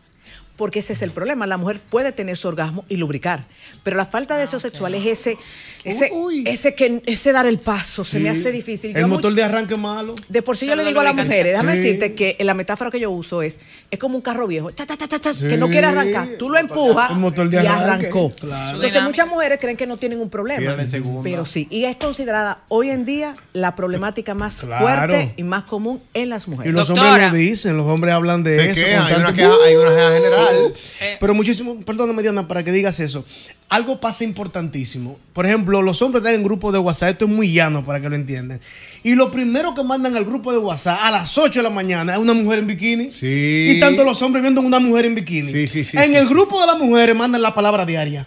Porque 0.60 0.80
ese 0.80 0.92
es 0.92 1.00
el 1.00 1.10
problema. 1.10 1.46
La 1.46 1.56
mujer 1.56 1.80
puede 1.88 2.12
tener 2.12 2.36
su 2.36 2.46
orgasmo 2.46 2.84
y 2.90 2.96
lubricar. 2.96 3.44
Pero 3.82 3.96
la 3.96 4.04
falta 4.04 4.34
de 4.34 4.40
deseo 4.42 4.60
sexual 4.60 4.94
es 4.94 5.06
ese, 5.06 5.38
ese, 5.84 6.10
ese, 6.44 6.74
que, 6.74 7.02
ese 7.06 7.32
dar 7.32 7.46
el 7.46 7.58
paso. 7.58 8.04
Se 8.04 8.20
me 8.20 8.28
hace 8.28 8.52
difícil. 8.52 8.94
El 8.94 9.06
motor 9.06 9.32
de 9.32 9.42
arranque 9.42 9.74
malo. 9.76 10.14
de 10.28 10.42
por 10.42 10.58
sí 10.58 10.66
yo 10.66 10.76
le 10.76 10.84
digo 10.84 11.00
a 11.00 11.04
las 11.04 11.14
mujeres, 11.14 11.52
déjame 11.52 11.72
Sí. 11.76 11.78
decirte 11.78 12.14
que 12.14 12.36
la 12.40 12.52
metáfora 12.52 12.90
que 12.90 13.00
yo 13.00 13.10
uso 13.10 13.40
es, 13.40 13.58
es 13.90 13.98
como 13.98 14.16
un 14.16 14.20
carro 14.20 14.46
viejo, 14.46 14.70
cha, 14.70 14.84
cha, 14.84 14.98
cha, 14.98 15.08
cha, 15.08 15.18
cha, 15.18 15.32
Sí. 15.32 15.48
que 15.48 15.56
no 15.56 15.70
quiere 15.70 15.86
arrancar. 15.86 16.28
Tú 16.38 16.50
lo 16.50 16.58
empujas 16.58 17.10
El 17.10 17.16
motor 17.16 17.48
de 17.48 17.62
y 17.62 17.66
arrancó. 17.66 18.30
claro. 18.38 18.74
Entonces 18.76 19.02
muchas 19.02 19.26
mujeres 19.28 19.58
creen 19.58 19.78
que 19.78 19.86
no 19.86 19.96
tienen 19.96 20.20
un 20.20 20.28
problema. 20.28 20.76
Pero 21.22 21.46
sí, 21.46 21.66
y 21.70 21.84
es 21.84 21.96
considerada 21.96 22.58
hoy 22.68 22.90
en 22.90 23.06
día 23.06 23.34
la 23.54 23.74
problemática 23.74 24.34
más 24.34 24.60
Claro. 24.60 24.84
fuerte 24.84 25.32
y 25.38 25.42
más 25.42 25.64
común 25.64 26.02
en 26.12 26.28
las 26.28 26.46
mujeres. 26.48 26.70
Y 26.70 26.76
los 26.76 26.90
hombres 26.90 27.30
lo 27.30 27.34
dicen, 27.38 27.78
los 27.78 27.86
hombres 27.86 28.12
hablan 28.14 28.42
de 28.42 28.56
Se 28.56 28.70
eso. 28.72 29.02
hay 29.02 29.14
una 29.14 29.32
queja- 29.32 29.50
hay 29.64 29.76
una 29.76 29.88
queja 29.90 30.12
general. 30.12 30.49
Sí. 30.74 31.04
Pero 31.18 31.34
muchísimo, 31.34 31.80
perdóname 31.80 32.22
Diana, 32.22 32.46
para 32.48 32.64
que 32.64 32.72
digas 32.72 33.00
eso. 33.00 33.24
Algo 33.68 34.00
pasa 34.00 34.24
importantísimo. 34.24 35.18
Por 35.32 35.46
ejemplo, 35.46 35.82
los 35.82 36.02
hombres 36.02 36.22
están 36.22 36.34
en 36.34 36.44
grupo 36.44 36.72
de 36.72 36.78
WhatsApp, 36.78 37.10
esto 37.10 37.24
es 37.26 37.30
muy 37.30 37.52
llano 37.52 37.84
para 37.84 38.00
que 38.00 38.08
lo 38.08 38.16
entiendan. 38.16 38.60
Y 39.02 39.14
lo 39.14 39.30
primero 39.30 39.74
que 39.74 39.82
mandan 39.82 40.16
al 40.16 40.24
grupo 40.24 40.52
de 40.52 40.58
WhatsApp 40.58 40.98
a 41.02 41.10
las 41.10 41.36
8 41.36 41.60
de 41.60 41.62
la 41.62 41.70
mañana 41.70 42.14
es 42.14 42.18
una 42.18 42.34
mujer 42.34 42.60
en 42.60 42.66
bikini. 42.66 43.12
Sí. 43.12 43.74
Y 43.76 43.80
tanto 43.80 44.04
los 44.04 44.20
hombres 44.22 44.42
viendo 44.42 44.60
una 44.60 44.78
mujer 44.78 45.06
en 45.06 45.14
bikini. 45.14 45.52
Sí, 45.52 45.66
sí, 45.66 45.84
sí, 45.84 45.96
en 45.96 46.14
el 46.14 46.28
grupo 46.28 46.60
de 46.60 46.66
las 46.66 46.78
mujeres 46.78 47.16
mandan 47.16 47.42
la 47.42 47.54
palabra 47.54 47.86
diaria. 47.86 48.26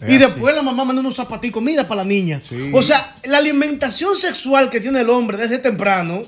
Es 0.00 0.10
y 0.10 0.16
así. 0.16 0.18
después 0.18 0.54
la 0.54 0.62
mamá 0.62 0.84
manda 0.84 1.00
unos 1.00 1.14
zapaticos, 1.14 1.62
mira 1.62 1.86
para 1.86 2.02
la 2.02 2.08
niña. 2.08 2.42
O 2.72 2.82
sea, 2.82 3.14
la 3.24 3.38
alimentación 3.38 4.16
sexual 4.16 4.68
que 4.70 4.80
tiene 4.80 5.00
el 5.00 5.10
hombre 5.10 5.36
desde 5.36 5.58
temprano 5.58 6.24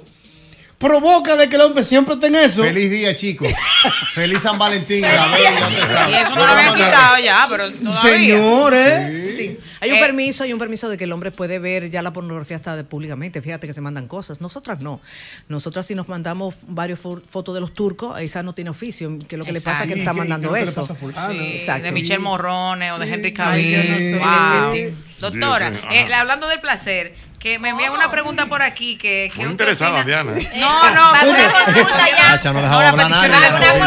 provoca 0.79 1.37
de 1.37 1.49
que 1.49 1.57
el 1.57 1.63
hombre 1.63 1.83
siempre 1.85 2.15
esté 2.15 2.27
en 2.27 2.35
eso. 2.37 2.63
Feliz 2.63 2.91
día, 2.91 3.15
chicos. 3.17 3.49
Feliz 4.15 4.43
San 4.43 4.59
Valentín. 4.59 5.05
Y 5.05 6.15
eso 6.15 6.31
no 6.35 6.37
lo 6.37 6.53
habían 6.53 6.75
quitado 6.75 7.19
ya, 7.19 7.47
pero 7.51 7.71
todavía. 7.73 8.01
Señores, 8.01 9.23
Sí. 9.37 9.59
Hay 9.83 9.91
un 9.91 9.97
Eh, 9.99 10.01
permiso, 10.01 10.43
hay 10.45 10.53
un 10.55 10.59
permiso 10.59 10.89
de 10.89 10.97
que 10.97 11.05
el 11.05 11.13
hombre 11.13 11.31
puede 11.31 11.59
ver 11.59 11.91
ya 11.91 12.01
la 12.01 12.11
pornografía 12.11 12.57
hasta 12.57 12.75
de- 12.75 12.85
públicamente. 12.85 13.43
Fíjate 13.43 13.67
que 13.67 13.75
se 13.75 13.83
mandan 13.83 14.09
cosas. 14.09 14.41
Nosotras 14.41 14.81
no. 14.81 15.01
Nosotras 15.49 15.85
si 15.87 15.95
nos 15.95 16.09
mandamos 16.09 16.55
varios 16.67 16.99
fo- 17.03 17.23
fotos 17.29 17.55
de 17.55 17.61
los 17.61 17.75
turcos, 17.75 18.19
esa 18.19 18.43
no 18.43 18.55
tiene 18.55 18.71
oficio. 18.71 19.19
Que 19.29 19.37
lo 19.37 19.45
que 19.45 19.53
le 19.53 19.61
pasa 19.61 19.85
es 19.85 19.93
que 19.93 19.99
está 19.99 20.13
Sí, 20.13 20.17
mandando 20.17 20.51
le 20.53 20.63
eso. 20.63 20.81
pasa. 20.81 20.97
Sí, 21.31 21.59
Sí, 21.61 21.81
de 21.83 21.93
Michelle 21.93 22.19
Morrone 22.21 22.93
o 22.93 22.99
de 22.99 23.13
Henry 23.13 23.35
Cavill. 23.35 24.19
Wow. 24.19 24.97
Doctora, 25.21 25.73
eh, 25.93 26.13
hablando 26.15 26.49
del 26.49 26.61
placer, 26.61 27.15
que 27.39 27.59
me 27.59 27.69
envían 27.71 27.93
una 27.93 28.11
pregunta 28.11 28.47
por 28.47 28.63
aquí 28.63 28.97
que, 28.97 29.31
que 29.35 29.43
Muy 29.43 29.51
interesada, 29.53 30.01
opina- 30.01 30.05
Diana. 30.25 30.33
No, 30.59 30.91
no, 30.95 31.31
una 31.31 31.51
consulta 31.53 32.07
ya. 32.17 32.33
Hacha, 32.33 32.53
no 32.53 32.61
dejaba 32.63 32.89
hablar 32.89 33.07
una 33.07 33.19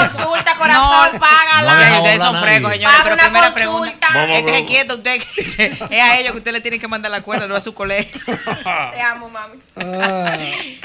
consulta, 0.07 0.55
corazón, 0.57 1.09
No, 1.13 1.19
págala. 1.19 1.89
No 1.89 1.97
ustedes 1.97 2.19
hablar 2.19 2.19
son 2.19 2.33
nadie. 2.33 2.55
señores. 2.59 2.81
Paga 2.83 3.03
Pero 3.03 3.15
una 3.15 3.23
primera 3.23 3.51
consulta. 3.51 3.53
pregunta. 3.53 4.07
Vamos, 4.13 4.31
Este 4.31 4.43
vamos. 4.43 4.57
se 4.59 4.65
quieto, 4.65 4.95
usted. 4.95 5.21
es 5.89 6.01
a 6.01 6.17
ellos 6.19 6.31
que 6.33 6.37
usted 6.37 6.51
le 6.51 6.61
tiene 6.61 6.79
que 6.79 6.87
mandar 6.87 7.11
la 7.11 7.21
cuerda, 7.21 7.47
no 7.47 7.55
a 7.55 7.61
su 7.61 7.73
colegio. 7.73 8.21
Te 8.93 9.01
amo, 9.01 9.29
mami. 9.29 9.59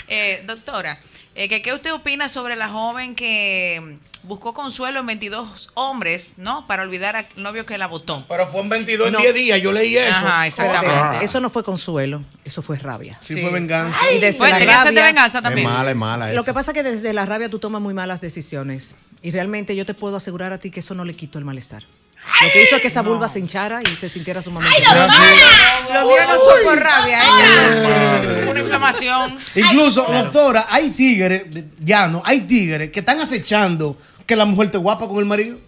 Eh, 0.08 0.42
doctora, 0.46 0.98
eh, 1.34 1.48
que, 1.48 1.62
¿qué 1.62 1.72
usted 1.72 1.92
opina 1.92 2.28
sobre 2.28 2.56
la 2.56 2.68
joven 2.68 3.14
que 3.14 3.98
buscó 4.22 4.54
consuelo 4.54 5.00
en 5.00 5.06
22 5.06 5.70
hombres, 5.74 6.32
¿no? 6.38 6.66
Para 6.66 6.82
olvidar 6.82 7.14
al 7.16 7.26
novio 7.36 7.66
que 7.66 7.76
la 7.76 7.86
votó. 7.86 8.24
Pero 8.28 8.46
fue 8.46 8.62
en 8.62 8.68
22 8.70 9.12
No. 9.12 9.18
en 9.18 9.22
10 9.24 9.34
días, 9.34 9.60
yo 9.60 9.70
leí 9.72 9.96
eso. 9.96 10.16
Ajá, 10.16 10.46
exactamente. 10.46 11.24
Eso 11.24 11.40
no 11.40 11.50
fue 11.50 11.62
consuelo, 11.62 12.22
eso 12.44 12.62
fue 12.62 12.78
rabia. 12.78 13.18
Sí, 13.22 13.40
fue 13.40 13.50
venganza. 13.50 13.98
Y 14.12 14.20
desde 14.20 14.38
Bueno, 14.38 14.54
la 14.54 14.58
tenía 14.60 14.82
sed 14.82 14.94
de 14.94 15.02
venganza 15.02 15.42
también. 15.42 15.66
Es 15.66 15.72
mala, 15.72 15.90
es 15.90 15.96
mala 15.96 16.26
Lo 16.32 16.40
esa. 16.40 16.44
que 16.44 16.54
pasa 16.54 16.70
es 16.70 16.74
que 16.74 16.82
desde 16.82 17.12
la 17.12 17.26
rabia 17.26 17.48
tú 17.48 17.58
tomas 17.58 17.82
muy 17.82 17.92
malas 17.94 18.20
decisiones. 18.20 18.94
Y 19.22 19.30
realmente 19.30 19.74
yo 19.76 19.84
te 19.86 19.94
puedo 19.94 20.16
asegurar 20.16 20.52
a 20.52 20.58
ti 20.58 20.70
que 20.70 20.80
eso 20.80 20.94
no 20.94 21.04
le 21.04 21.14
quitó 21.14 21.38
el 21.38 21.44
malestar. 21.44 21.84
Lo 22.42 22.52
que 22.52 22.62
hizo 22.62 22.76
es 22.76 22.82
que 22.82 22.88
esa 22.88 23.02
vulva 23.02 23.28
se 23.28 23.38
hinchara 23.38 23.80
y 23.82 23.96
se 23.96 24.08
sintiera 24.08 24.42
sumamente 24.42 24.82
mal. 24.86 25.08
Lo 25.92 26.08
mío 26.08 26.16
no 26.26 26.38
fue 26.40 26.62
por 26.64 26.78
rabia, 26.78 27.18
¿eh? 27.22 28.46
Una 28.48 28.60
inflamación. 28.60 29.38
Incluso, 29.54 30.04
doctora, 30.04 30.66
hay 30.68 30.90
tigres, 30.90 31.44
ya 31.80 32.08
no, 32.08 32.22
hay 32.24 32.40
tigres 32.40 32.90
que 32.90 33.00
están 33.00 33.20
acechando 33.20 33.96
que 34.26 34.36
la 34.36 34.44
mujer 34.44 34.70
te 34.70 34.78
guapa 34.78 35.06
con 35.06 35.18
el 35.18 35.26
marido. 35.26 35.58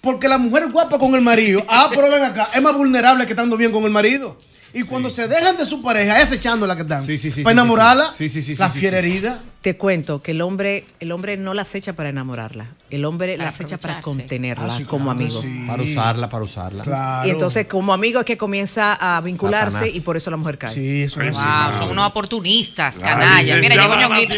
Porque 0.00 0.28
la 0.28 0.36
mujer 0.38 0.68
guapa 0.70 0.98
con 0.98 1.14
el 1.14 1.22
marido, 1.22 1.64
ah, 1.66 1.88
pero 1.94 2.10
ven 2.10 2.22
acá, 2.22 2.50
es 2.52 2.60
más 2.60 2.74
vulnerable 2.74 3.24
que 3.24 3.32
estando 3.32 3.56
bien 3.56 3.72
con 3.72 3.84
el 3.84 3.90
marido. 3.90 4.38
Y 4.74 4.82
cuando 4.82 5.08
se 5.08 5.28
dejan 5.28 5.56
de 5.56 5.64
su 5.66 5.80
pareja, 5.80 6.20
es 6.20 6.24
acechando 6.32 6.66
la 6.66 6.74
que 6.74 6.82
están. 6.82 7.04
Sí, 7.04 7.16
sí, 7.16 7.30
sí, 7.30 7.42
Para 7.42 7.52
sí, 7.52 7.58
enamorarla, 7.60 8.12
sí, 8.12 8.28
sí, 8.28 8.42
sí, 8.42 8.54
sí, 8.56 8.60
la 8.60 8.68
sí, 8.68 8.80
fiera 8.80 9.00
sí. 9.00 9.06
herida. 9.06 9.40
Te 9.60 9.76
cuento 9.76 10.20
que 10.20 10.32
el 10.32 10.40
hombre, 10.42 10.84
el 11.00 11.12
hombre 11.12 11.36
no 11.36 11.54
la 11.54 11.62
acecha 11.62 11.92
para 11.92 12.08
enamorarla. 12.08 12.66
El 12.90 13.04
hombre 13.04 13.34
Para 13.36 13.44
la 13.44 13.48
acecha 13.50 13.78
para 13.78 14.00
contenerla 14.00 14.66
Ah, 14.74 14.76
sí, 14.76 14.84
como 14.84 15.04
claro, 15.04 15.18
amigo. 15.20 15.40
sí. 15.40 15.64
Para 15.66 15.82
usarla, 15.82 16.28
para 16.28 16.44
usarla. 16.44 16.84
Claro. 16.84 17.28
Y 17.28 17.30
entonces 17.30 17.66
como 17.68 17.92
amigo 17.94 18.20
es 18.20 18.26
que 18.26 18.36
comienza 18.36 18.94
a 19.00 19.20
vincularse 19.20 19.76
Satanás. 19.76 19.96
y 19.96 20.00
por 20.00 20.16
eso 20.16 20.30
la 20.30 20.36
mujer 20.36 20.58
cae. 20.58 20.74
Sí, 20.74 21.02
eso 21.04 21.20
es 21.22 21.36
sí, 21.38 21.42
así. 21.46 21.70
Wow, 21.70 21.78
son 21.80 21.90
unos 21.90 22.08
oportunistas, 22.08 22.98
La 22.98 23.04
canalla. 23.04 23.56
Mira, 23.58 23.76
llegó 23.76 23.94
Ñonguito. 23.96 24.34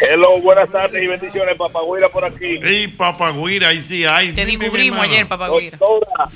Hello, 0.00 0.40
buenas 0.40 0.70
tardes 0.70 1.02
y 1.02 1.06
bendiciones, 1.06 1.56
Papagüira 1.56 2.08
por 2.08 2.24
aquí. 2.24 2.58
Ey, 2.62 2.88
papagüira, 2.88 3.68
ahí 3.68 3.84
sí 3.86 4.04
hay. 4.04 4.32
Te 4.32 4.46
Sí, 4.46 4.56
descubrimos 4.56 5.00
ayer, 5.00 5.26
papá 5.28 5.48
Guira. 5.50 5.76
Doctora, 5.78 6.30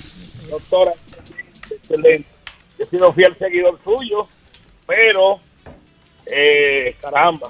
doctora, 0.51 0.93
excelente. 1.89 2.29
Yo 2.79 2.85
he 2.85 2.89
sido 2.89 3.13
fiel 3.13 3.37
seguidor 3.39 3.79
suyo, 3.83 4.29
pero, 4.87 5.41
eh, 6.27 6.95
caramba, 7.01 7.49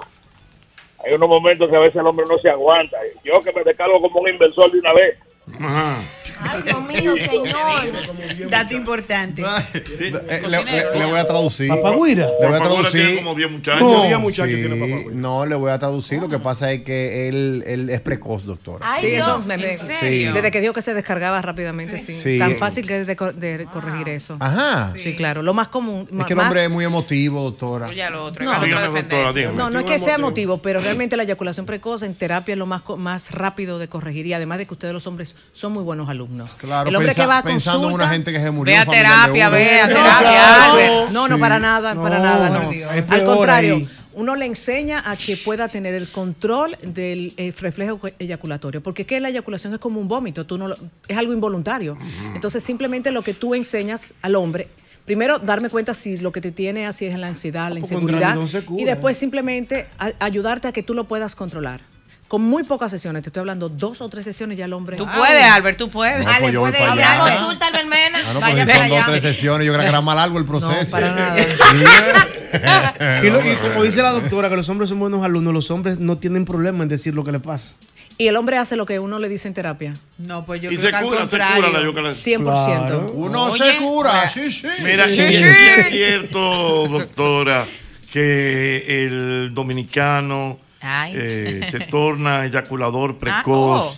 hay 1.03 1.13
unos 1.13 1.29
momentos 1.29 1.69
que 1.69 1.75
a 1.75 1.81
veces 1.81 1.97
el 1.97 2.07
hombre 2.07 2.25
no 2.27 2.37
se 2.39 2.49
aguanta. 2.49 2.97
Yo 3.23 3.39
que 3.41 3.51
me 3.51 3.63
descargo 3.63 4.01
como 4.01 4.21
un 4.21 4.29
inversor 4.29 4.71
de 4.71 4.79
una 4.79 4.93
vez. 4.93 5.17
Ajá. 5.59 5.97
Ay, 6.41 6.61
Dios 6.61 6.83
mío, 6.85 7.15
señor. 7.17 8.49
Dato 8.49 8.75
importante. 8.75 9.41
Le, 9.41 10.11
le- 10.11 10.99
le 10.99 11.05
voy 11.05 11.17
a 11.19 11.25
traducir. 11.25 11.67
Papagüira. 11.69 12.27
Le 12.41 12.47
voy 12.47 12.55
a 12.55 12.59
traducir. 12.59 13.15
como 13.17 13.33
10 13.33 13.51
muchachos. 13.51 13.81
No. 13.81 14.03
Diez 14.03 14.19
muchachos 14.19 14.53
Sí, 14.53 14.59
tiene 14.61 14.75
papagüira. 14.75 15.11
no, 15.15 15.45
le 15.45 15.55
voy 15.55 15.71
a 15.71 15.79
traducir. 15.79 16.19
Lo 16.21 16.27
que 16.29 16.37
pasa 16.39 16.71
es 16.71 16.83
que 16.83 17.27
él, 17.29 17.63
él 17.65 17.89
es 17.89 18.01
precoz, 18.01 18.43
doctora. 18.45 18.85
Ay, 18.93 19.01
Sí, 19.01 19.07
eso 19.15 19.25
Dios. 19.37 19.45
me- 19.45 19.57
me- 19.57 19.71
¿En 19.73 19.79
serio? 19.79 20.33
Desde 20.33 20.51
que 20.51 20.61
dijo 20.61 20.73
que 20.73 20.81
se 20.81 20.93
descargaba 20.93 21.41
rápidamente, 21.41 21.97
sí. 21.97 22.13
Sí. 22.13 22.37
Tan 22.39 22.55
fácil 22.57 22.85
que 22.85 23.01
es 23.01 23.07
de, 23.07 23.15
co- 23.15 23.31
de 23.33 23.67
corregir 23.71 24.09
eso. 24.09 24.35
Ajá. 24.39 24.93
Sí, 24.97 25.15
claro. 25.15 25.41
Lo 25.41 25.53
más 25.53 25.69
común. 25.69 26.07
Es 26.19 26.25
que 26.25 26.33
el 26.33 26.37
más- 26.37 26.47
hombre 26.47 26.65
es 26.65 26.69
muy 26.69 26.85
emotivo, 26.85 27.41
doctora. 27.41 27.87
Ya 27.93 28.09
lo 28.09 28.23
otro. 28.25 28.43
No. 28.45 28.59
Dígame, 28.59 29.01
doctora, 29.01 29.33
dígame. 29.33 29.55
No, 29.57 29.69
no 29.69 29.79
es 29.79 29.85
que 29.85 29.97
sea 29.97 30.15
emotivo. 30.15 30.27
motivo, 30.55 30.61
pero 30.61 30.81
realmente 30.81 31.15
la 31.17 31.23
eyaculación 31.23 31.65
precoz 31.65 32.03
en 32.03 32.13
terapia 32.15 32.51
es 32.53 32.57
lo 32.59 32.65
más, 32.65 32.81
co- 32.83 32.97
más 32.97 33.31
rápido 33.31 33.79
de 33.79 33.87
corregir 33.87 34.27
y 34.27 34.33
además 34.33 34.57
de 34.59 34.65
que 34.67 34.73
ustedes 34.73 34.93
los 34.93 35.07
hombres 35.07 35.35
son 35.53 35.71
muy 35.73 35.83
buenos 35.83 36.07
alumnos. 36.09 36.53
Claro, 36.55 36.89
el 36.89 36.95
hombre 36.95 37.09
pensa- 37.09 37.21
que 37.23 37.27
va 37.27 37.37
a 37.39 37.43
pensando 37.43 37.87
en 37.87 37.93
una 37.93 38.07
gente 38.09 38.31
que 38.31 38.39
se 38.39 38.51
murió. 38.51 38.73
Ve 38.73 38.77
a 38.77 38.85
terapia, 38.85 39.49
ve 39.49 39.81
a 39.81 39.87
No, 39.87 39.93
terapia. 39.93 41.09
No, 41.11 41.27
no, 41.27 41.39
para 41.39 41.59
nada, 41.59 41.95
para 41.95 42.19
nada, 42.19 42.49
no. 42.49 42.69
Al 43.09 43.23
contrario, 43.23 43.75
ahí. 43.75 43.89
uno 44.13 44.35
le 44.35 44.45
enseña 44.45 45.03
a 45.09 45.15
que 45.15 45.37
pueda 45.37 45.67
tener 45.67 45.93
el 45.95 46.07
control 46.09 46.77
del 46.81 47.33
eh, 47.37 47.53
reflejo 47.59 47.99
eyaculatorio, 48.19 48.81
porque 48.81 49.01
es 49.03 49.07
que 49.07 49.19
la 49.19 49.29
eyaculación 49.29 49.73
es 49.73 49.79
como 49.79 49.99
un 49.99 50.07
vómito, 50.07 50.45
tú 50.45 50.57
no 50.57 50.67
lo- 50.67 50.77
es 51.07 51.17
algo 51.17 51.33
involuntario. 51.33 51.97
Entonces, 52.35 52.63
simplemente 52.63 53.11
lo 53.11 53.21
que 53.23 53.33
tú 53.33 53.55
enseñas 53.55 54.13
al 54.21 54.35
hombre 54.35 54.67
Primero, 55.07 55.39
darme 55.39 55.69
cuenta 55.69 55.93
si 55.93 56.17
lo 56.17 56.33
que 56.33 56.41
te 56.41 56.51
tiene 56.51 56.85
así 56.85 57.05
es 57.05 57.17
la 57.17 57.27
ansiedad, 57.27 57.69
la 57.69 57.75
con 57.75 57.77
inseguridad. 57.79 58.35
Y 58.77 58.83
después 58.83 59.15
simplemente 59.17 59.87
a- 59.97 60.11
ayudarte 60.19 60.67
a 60.67 60.73
que 60.73 60.83
tú 60.83 60.93
lo 60.93 61.05
puedas 61.05 61.33
controlar. 61.33 61.79
Con 62.27 62.41
muy 62.41 62.63
pocas 62.63 62.91
sesiones, 62.91 63.23
te 63.23 63.29
estoy 63.29 63.39
hablando 63.39 63.69
dos 63.69 64.01
o 64.01 64.09
tres 64.09 64.25
sesiones 64.25 64.57
ya 64.57 64.65
el 64.65 64.73
hombre. 64.73 64.97
Tú 64.97 65.07
puedes, 65.09 65.45
Albert, 65.45 65.77
tú 65.77 65.89
puedes. 65.89 66.25
No, 66.25 66.31
pues 66.39 66.51
yo 66.51 66.59
voy 66.59 66.71
para 66.73 67.37
consulta, 67.37 67.67
Albert 67.67 67.87
Mena. 67.87 68.19
Ah, 68.25 68.33
no, 68.33 68.39
Vaya 68.41 68.65
pues 68.65 68.77
son 68.77 68.89
dos 68.89 68.99
o 68.99 69.05
tres 69.11 69.21
sesiones. 69.23 69.65
Yo 69.67 69.71
creo 69.73 69.83
que 69.83 69.89
era 69.89 70.01
más 70.01 70.15
largo 70.15 70.37
el 70.37 70.45
proceso. 70.45 70.91
para 70.91 71.11
nada. 71.15 71.35
Y, 73.23 73.29
lo- 73.29 73.39
y 73.51 73.55
como 73.57 73.83
dice 73.83 74.01
la 74.01 74.11
doctora, 74.11 74.49
que 74.49 74.55
los 74.55 74.67
hombres 74.69 74.89
son 74.89 74.99
buenos 74.99 75.23
alumnos, 75.23 75.53
los 75.53 75.69
hombres 75.71 75.99
no 75.99 76.17
tienen 76.17 76.45
problema 76.45 76.83
en 76.83 76.89
decir 76.89 77.13
lo 77.13 77.23
que 77.23 77.31
le 77.31 77.39
pasa. 77.39 77.73
Y 78.17 78.27
el 78.27 78.35
hombre 78.35 78.57
hace 78.57 78.75
lo 78.75 78.85
que 78.85 78.99
uno 78.99 79.19
le 79.19 79.29
dice 79.29 79.47
en 79.47 79.53
terapia. 79.53 79.93
No, 80.17 80.45
pues 80.45 80.61
yo 80.61 80.71
Y 80.71 80.75
creo 80.77 80.85
se 80.85 80.91
que 80.91 80.95
al 80.97 81.03
cura, 81.05 81.27
se 81.27 81.37
cura 81.37 81.69
la 81.69 81.79
eyaculación. 81.81 82.45
100%. 82.45 83.11
Uno 83.13 83.43
Oye, 83.45 83.71
se 83.71 83.77
cura, 83.77 84.11
mira, 84.13 84.29
sí, 84.29 84.51
sí. 84.51 84.67
Mira, 84.83 85.07
Sí, 85.07 85.21
¿es 85.21 85.37
sí. 85.37 85.43
es 85.43 85.89
cierto, 85.89 86.87
doctora, 86.87 87.65
que 88.11 89.05
el 89.05 89.51
dominicano. 89.53 90.57
Eh, 90.83 91.67
se 91.71 91.79
torna 91.81 92.45
eyaculador 92.45 93.17
precoz 93.19 93.97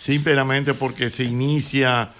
simplemente 0.00 0.74
porque 0.74 1.10
se 1.10 1.24
inicia 1.24 2.10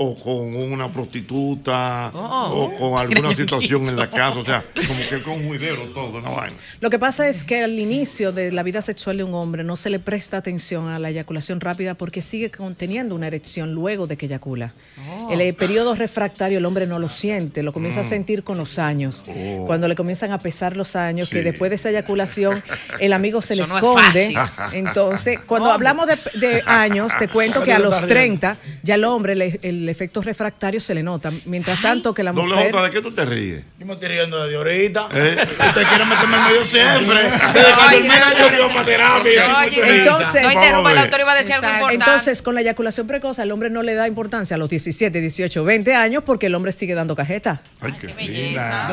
o 0.00 0.14
con 0.14 0.54
una 0.56 0.90
prostituta 0.92 2.10
Oh. 2.14 2.70
o 2.72 2.74
con 2.78 2.98
alguna 2.98 3.34
situación 3.34 3.88
en 3.88 3.96
la 3.96 4.08
casa, 4.08 4.38
o 4.38 4.44
sea, 4.44 4.64
como 4.74 5.00
que 5.08 5.22
con 5.22 5.34
un 5.34 5.48
juidero 5.48 5.88
todo, 5.88 6.18
una 6.18 6.30
vaina. 6.30 6.56
Lo 6.80 6.88
que 6.90 6.98
pasa 6.98 7.28
es 7.28 7.44
que 7.44 7.62
al 7.64 7.78
inicio 7.78 8.32
de 8.32 8.52
la 8.52 8.62
vida 8.62 8.80
sexual 8.82 9.16
de 9.18 9.24
un 9.24 9.34
hombre 9.34 9.64
no 9.64 9.76
se 9.76 9.90
le 9.90 9.98
presta 9.98 10.36
atención 10.36 10.88
a 10.88 10.98
la 10.98 11.10
eyaculación 11.10 11.60
rápida 11.60 11.94
porque 11.94 12.22
sigue 12.22 12.50
conteniendo 12.50 13.14
una 13.14 13.26
erección 13.26 13.72
luego 13.72 14.06
de 14.06 14.16
que 14.16 14.26
eyacula. 14.26 14.72
Oh. 15.18 15.32
El 15.32 15.40
eh, 15.40 15.52
periodo 15.52 15.94
refractario 15.94 16.58
el 16.58 16.64
hombre 16.66 16.86
no 16.86 16.98
lo 16.98 17.08
siente, 17.08 17.62
lo 17.62 17.72
comienza 17.72 18.00
a 18.00 18.04
Mm. 18.04 18.08
sentir 18.08 18.44
con 18.44 18.56
los 18.56 18.78
años. 18.78 19.24
Oh. 19.28 19.64
Cuando 19.66 19.88
le 19.88 19.94
comienzan 19.96 20.32
a 20.32 20.38
pesar 20.38 20.76
los 20.76 20.94
años, 20.96 21.28
que 21.28 21.42
después 21.42 21.70
de 21.70 21.76
esa 21.76 21.90
eyaculación 21.90 22.62
el 23.00 23.12
amigo 23.12 23.42
se 23.42 23.56
le 23.56 23.62
Eso 23.64 23.72
no 23.72 23.78
es 23.78 23.82
esconde. 23.84 24.34
fácil. 24.34 24.78
Entonces, 24.78 25.38
cuando 25.46 25.72
hablamos 25.72 26.06
de, 26.06 26.16
de 26.38 26.62
años, 26.66 27.12
te 27.18 27.28
cuento 27.28 27.62
que 27.64 27.72
a 27.72 27.78
los 27.78 28.06
30 28.06 28.56
ya 28.82 28.94
el 28.94 29.04
hombre 29.04 29.34
le- 29.34 29.58
el 29.62 29.87
efecto 29.88 30.22
refractario 30.22 30.80
se 30.80 30.94
le 30.94 31.02
nota. 31.02 31.30
Mientras 31.44 31.80
tanto 31.80 32.14
que 32.14 32.22
la 32.22 32.32
Doble 32.32 32.54
mujer... 32.54 32.72
J, 32.72 32.82
¿de 32.84 32.90
qué 32.90 33.00
tú 33.00 33.12
te 33.12 33.24
ríes? 33.24 33.64
Yo 33.78 33.86
me 33.86 33.94
estoy 33.94 34.08
riendo 34.08 34.42
desde 34.42 34.56
ahorita. 34.56 35.08
¿Eh? 35.12 35.36
Usted 35.40 35.86
quiere 35.86 36.04
meterme 36.04 36.36
en 36.36 36.44
medio 36.44 36.64
siempre. 36.64 37.18
Desde 37.54 38.38
yo 38.38 38.48
quiero 38.48 38.68
para 38.68 38.84
terapia. 38.84 39.64
Entonces- 39.70 40.42
no 40.42 40.52
interrumpa, 40.52 40.92
el 40.92 40.98
autor 40.98 41.20
iba 41.20 41.32
a 41.32 41.36
decir 41.36 41.54
algo 41.54 41.68
importante. 41.68 41.94
Entonces, 41.94 42.42
con 42.42 42.54
la 42.54 42.60
eyaculación 42.60 43.06
precoz, 43.06 43.38
al 43.38 43.50
hombre 43.50 43.70
no 43.70 43.82
le 43.82 43.94
da 43.94 44.06
importancia 44.06 44.54
a 44.54 44.58
los 44.58 44.68
17, 44.68 45.20
18, 45.20 45.64
20 45.64 45.94
años 45.94 46.22
porque 46.24 46.46
el 46.46 46.54
hombre 46.54 46.72
sigue 46.72 46.94
dando 46.94 47.14
cajeta. 47.16 47.60
Ay, 47.80 47.94
qué 48.00 48.08
belleza. 48.08 48.88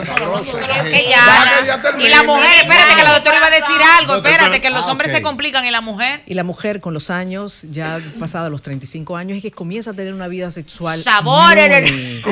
Y 1.99 2.09
la 2.09 2.23
mujer, 2.23 2.57
espérate 2.63 2.95
que 2.95 3.03
la 3.03 3.13
doctora 3.13 3.37
iba 3.37 3.47
a 3.47 3.49
decir 3.49 3.77
algo, 3.99 4.15
espérate 4.15 4.61
que 4.61 4.69
los 4.69 4.87
ah, 4.87 4.91
hombres 4.91 5.11
se 5.11 5.21
complican 5.21 5.65
y 5.65 5.71
la 5.71 5.81
mujer 5.81 6.21
Y 6.25 6.33
la 6.33 6.43
mujer 6.43 6.81
con 6.81 6.93
los 6.93 7.09
años, 7.09 7.65
ya 7.71 7.99
pasados 8.19 8.51
los 8.51 8.61
35 8.61 9.17
años, 9.17 9.37
es 9.37 9.43
que 9.43 9.51
comienza 9.51 9.91
a 9.91 9.93
tener 9.93 10.13
una 10.13 10.27
vida 10.27 10.49
sexual. 10.51 10.84
Sabor 11.03 11.53
muy- 11.55 11.63
en 11.63 11.73
el- 11.73 12.23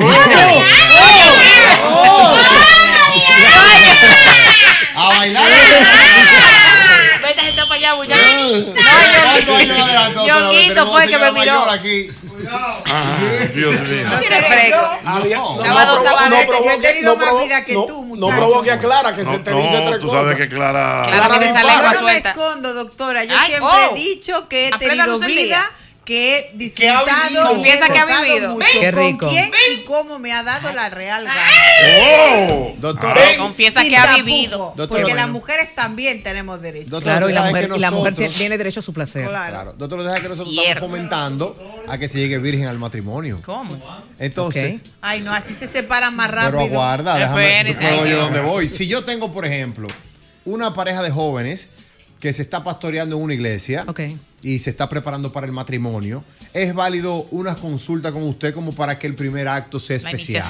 A 4.96 5.08
bailar. 5.18 5.50
Vete 7.22 7.40
gente 7.42 7.62
para 7.62 7.74
allá, 7.74 7.94
muchacho. 7.96 8.22
¿Cuántos 8.74 9.56
años 9.56 9.80
adelante, 9.80 10.14
doctora? 10.14 10.40
Ñonguito 10.40 10.68
Tenemos 10.74 10.92
fue 10.92 11.06
que 11.06 11.18
me 11.18 11.32
miró. 11.32 11.52
mayor 11.60 11.68
aquí. 11.70 12.10
Ajá, 12.84 13.16
Dios 13.54 13.80
mío. 13.80 14.04
No. 14.04 15.64
Sábado, 15.64 15.94
provo- 15.94 16.04
sábado. 16.04 16.28
no 16.30 16.36
Yo 16.36 16.42
he 16.42 16.46
provoque- 16.46 16.82
tenido 16.82 17.12
no 17.12 17.16
más 17.18 17.28
provo- 17.28 17.44
vida 17.44 17.64
que 17.64 17.72
no- 17.74 17.84
tú, 17.86 17.92
No 18.02 18.04
muchacho. 18.28 18.36
provoque 18.36 18.70
a 18.70 18.78
Clara, 18.78 19.14
que 19.14 19.22
No, 19.22 19.30
se 19.30 19.38
te 19.38 19.50
dice 19.54 19.72
no, 19.72 19.84
tres 19.86 20.00
tú 20.00 20.06
cosas. 20.08 20.22
sabes 20.22 20.36
que 20.36 20.48
Clara... 20.48 20.96
Clara 21.04 21.28
tiene 21.30 21.46
esa 21.50 21.62
Yo 21.62 21.92
no 22.00 22.02
me 22.06 22.16
escondo, 22.18 22.74
doctora. 22.74 23.24
Yo 23.24 23.36
siempre 23.46 23.66
oh. 23.66 23.90
he 23.90 23.94
dicho 23.98 24.48
que 24.48 24.68
he 24.68 24.70
tenido 24.72 25.18
vida. 25.20 25.70
Que 26.04 26.38
he 26.38 26.50
disfrutado. 26.56 27.06
vivido. 27.28 27.48
Confiesa 27.48 27.86
y 27.86 27.90
he 27.90 27.92
que 27.92 27.98
ha 27.98 28.22
vivido. 28.22 28.52
mucho 28.54 28.66
Qué 28.80 28.92
con 28.92 29.04
rico. 29.06 29.28
quién 29.28 29.50
y 29.72 29.84
cómo 29.84 30.18
me 30.18 30.32
ha 30.32 30.42
dado 30.42 30.72
la 30.72 30.90
real 30.90 31.24
gana. 31.24 31.40
¡Oh! 32.00 32.74
Doctora. 32.78 33.28
Sin 33.30 33.38
Confiesa 33.38 33.82
que 33.84 33.96
ha 33.96 34.16
vivido. 34.16 34.58
Doctora, 34.58 34.88
Porque 34.88 35.02
bueno. 35.02 35.16
las 35.16 35.28
mujeres 35.28 35.74
también 35.74 36.22
tenemos 36.22 36.60
derecho. 36.60 37.00
Claro, 37.00 37.28
y 37.28 37.32
la 37.32 37.44
mujer, 37.46 37.68
que 37.70 37.76
y 37.76 37.80
la 37.80 37.90
mujer 37.90 38.12
nosotros- 38.12 38.34
tiene 38.36 38.58
derecho 38.58 38.80
a 38.80 38.82
su 38.82 38.92
placer. 38.92 39.28
Claro. 39.28 39.72
Doctor, 39.74 39.98
lo 39.98 40.04
deja 40.04 40.16
que 40.20 40.28
nosotros 40.28 40.50
Cierto. 40.50 40.70
estamos 40.72 40.90
fomentando 40.90 41.84
a 41.88 41.98
que 41.98 42.08
se 42.08 42.18
llegue 42.18 42.38
virgen 42.38 42.66
al 42.66 42.78
matrimonio. 42.78 43.40
¿Cómo? 43.44 43.76
Entonces, 44.18 44.82
Ay, 45.00 45.20
no, 45.20 45.32
así 45.32 45.54
se 45.54 45.66
separan 45.68 46.14
más 46.14 46.30
rápido. 46.30 46.62
pero 46.62 46.74
aguarda, 46.74 47.16
déjame 47.16 47.74
puedo 47.74 48.06
yo 48.06 48.18
dónde 48.18 48.40
voy. 48.40 48.68
Si 48.68 48.86
yo 48.86 49.04
tengo, 49.04 49.32
por 49.32 49.44
ejemplo, 49.46 49.88
una 50.44 50.74
pareja 50.74 51.02
de 51.02 51.10
jóvenes 51.10 51.70
que 52.20 52.32
se 52.32 52.42
está 52.42 52.62
pastoreando 52.64 53.16
en 53.16 53.22
una 53.22 53.34
iglesia 53.34 53.84
y 54.44 54.58
se 54.58 54.70
está 54.70 54.88
preparando 54.90 55.32
para 55.32 55.46
el 55.46 55.52
matrimonio, 55.52 56.22
¿es 56.52 56.74
válido 56.74 57.26
una 57.30 57.56
consulta 57.56 58.12
con 58.12 58.22
usted 58.24 58.52
como 58.52 58.72
para 58.72 58.98
que 58.98 59.06
el 59.06 59.14
primer 59.14 59.48
acto 59.48 59.80
sea 59.80 59.96
especial? 59.96 60.44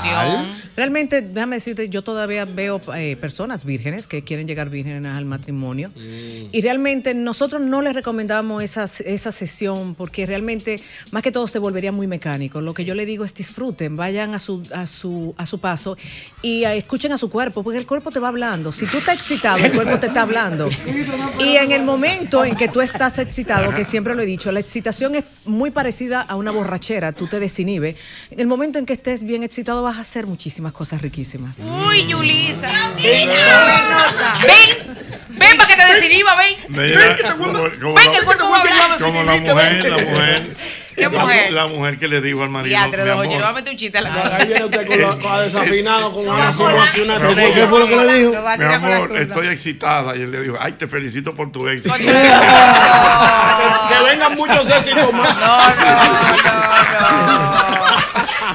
Realmente, 0.77 1.23
déjame 1.23 1.57
decirte, 1.57 1.89
yo 1.89 2.03
todavía 2.03 2.45
veo 2.45 2.81
eh, 2.97 3.17
personas 3.17 3.65
vírgenes 3.65 4.09
que 4.09 4.25
quieren 4.25 4.49
llegar 4.49 4.69
vírgenes 4.69 5.17
al 5.17 5.25
matrimonio. 5.25 5.93
Y 5.97 6.61
realmente 6.61 7.15
nosotros 7.15 7.63
no 7.63 7.83
les 7.83 7.95
recomendamos 7.95 8.65
esa, 8.65 8.85
esa 8.85 9.31
sesión 9.31 9.95
porque 9.95 10.27
realmente 10.27 10.81
más 11.13 11.23
que 11.23 11.31
todo 11.31 11.47
se 11.47 11.61
volvería 11.61 11.93
muy 11.93 12.09
mecánico. 12.09 12.61
Lo 12.61 12.75
que 12.75 12.85
yo 12.85 12.97
le 12.97 13.07
digo 13.07 13.25
es 13.25 13.33
disfruten, 13.33 13.95
vayan 13.95 14.35
a 14.35 14.41
su, 14.41 14.63
a 14.75 14.89
su, 14.89 15.35
a 15.39 15.47
su 15.47 15.61
paso 15.61 15.97
y 16.43 16.65
eh, 16.65 16.79
escuchen 16.79 17.13
a 17.13 17.19
su 17.19 17.31
cuerpo, 17.31 17.63
porque 17.63 17.79
el 17.79 17.87
cuerpo 17.87 18.11
te 18.11 18.19
va 18.19 18.29
hablando. 18.29 18.73
Si 18.73 18.87
tú 18.87 18.99
estás 18.99 19.15
excitado, 19.15 19.65
el 19.65 19.73
cuerpo 19.73 20.01
te 20.01 20.09
está 20.09 20.23
hablando. 20.23 20.69
Y 21.39 21.57
en 21.57 21.73
el 21.73 21.83
momento 21.83 22.45
en 22.45 22.57
que 22.57 22.69
tú 22.69 22.81
estás 22.81 23.19
excitado, 23.19 23.75
que 23.75 23.84
siempre 23.85 24.15
lo 24.15 24.23
he 24.23 24.27
dicho, 24.27 24.51
la 24.53 24.61
excitación 24.61 25.15
es 25.15 25.25
muy 25.45 25.71
parecida 25.71 26.21
a 26.21 26.37
una 26.37 26.51
borrachera, 26.51 27.13
tú 27.13 27.27
te 27.27 27.41
desinhibes. 27.41 27.97
En 28.31 28.41
el 28.41 28.47
momento 28.47 28.79
en 28.79 28.87
que 28.87 28.93
estés 28.95 29.23
bien 29.25 29.43
excitado 29.43 29.83
vas 29.83 29.99
a 29.99 30.01
hacer 30.01 30.27
muchísimas 30.27 30.73
cosas 30.73 31.03
riquísimas. 31.03 31.55
Uy, 31.59 32.07
Yulisa. 32.07 32.93
Ven, 32.97 33.29
ven 35.29 35.57
para 35.57 35.69
que 35.69 35.77
te 35.77 35.95
desinhiba, 35.95 36.35
ven. 36.37 36.55
Mira, 36.69 37.33
como, 37.33 37.53
como 37.53 37.95
Ven, 37.95 38.11
que 38.13 38.19
el 38.19 38.25
cuerpo 38.25 38.51
va 38.51 38.57
a 38.59 38.61
hablar. 38.61 39.01
como 39.01 39.23
la 39.23 39.37
mujer, 39.37 39.91
la 39.91 39.99
mujer. 39.99 40.57
¿Qué 40.97 41.03
la- 41.03 41.09
mujer? 41.09 41.53
La 41.53 41.67
mujer 41.67 41.99
que 41.99 42.09
le 42.09 42.21
dijo 42.21 42.43
al 42.43 42.51
marido. 42.51 42.79
Le 42.91 43.13
voy 43.15 43.35
a 43.35 43.53
meter 43.53 43.73
un 43.73 43.79
chiste 43.79 43.99
a 43.99 44.01
la 44.03 44.37
Ahí 44.37 44.47
viene 44.47 44.65
usted 44.65 44.87
con 44.87 45.01
la, 45.01 45.17
con 45.17 46.81
aquí 46.81 47.01
una 47.01 47.19
¿Qué 47.55 47.67
fue 47.67 47.81
lo 47.81 47.89
que 47.89 47.97
le 47.97 48.15
dijo? 48.15 48.31
Mi 48.59 48.65
amor, 48.65 49.17
estoy 49.17 49.49
excitada. 49.49 50.17
Y 50.17 50.23
él 50.23 50.31
le 50.31 50.41
dijo, 50.43 50.57
ay, 50.61 50.73
te 50.73 50.87
felicito 50.87 51.35
por 51.35 51.51
tu 51.51 51.67
éxito. 51.69 51.95
que, 51.99 52.05
que 52.05 52.13
vengan 54.05 54.35
muchos 54.37 54.71
éxitos 54.71 55.13
más. 55.13 55.35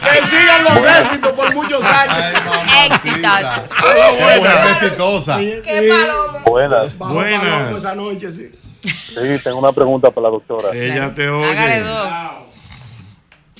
Que 0.01 0.25
sigan 0.25 0.63
los 0.63 0.83
éxitos 0.83 1.31
por 1.33 1.53
muchos 1.53 1.83
años. 1.83 2.17
Éxitos. 2.85 3.39
Qué 3.81 4.21
mujer 4.21 4.67
exitosa. 4.71 5.39
Buenas. 6.45 6.97
Buenas. 6.97 7.77
Esa 7.77 7.95
noche, 7.95 8.31
sí. 8.31 8.49
Sí, 8.81 9.43
tengo 9.43 9.59
una 9.59 9.71
pregunta 9.71 10.09
para 10.11 10.27
la 10.27 10.31
doctora. 10.31 10.69
Ella 10.73 11.13
te 11.13 11.29
oye. 11.29 11.83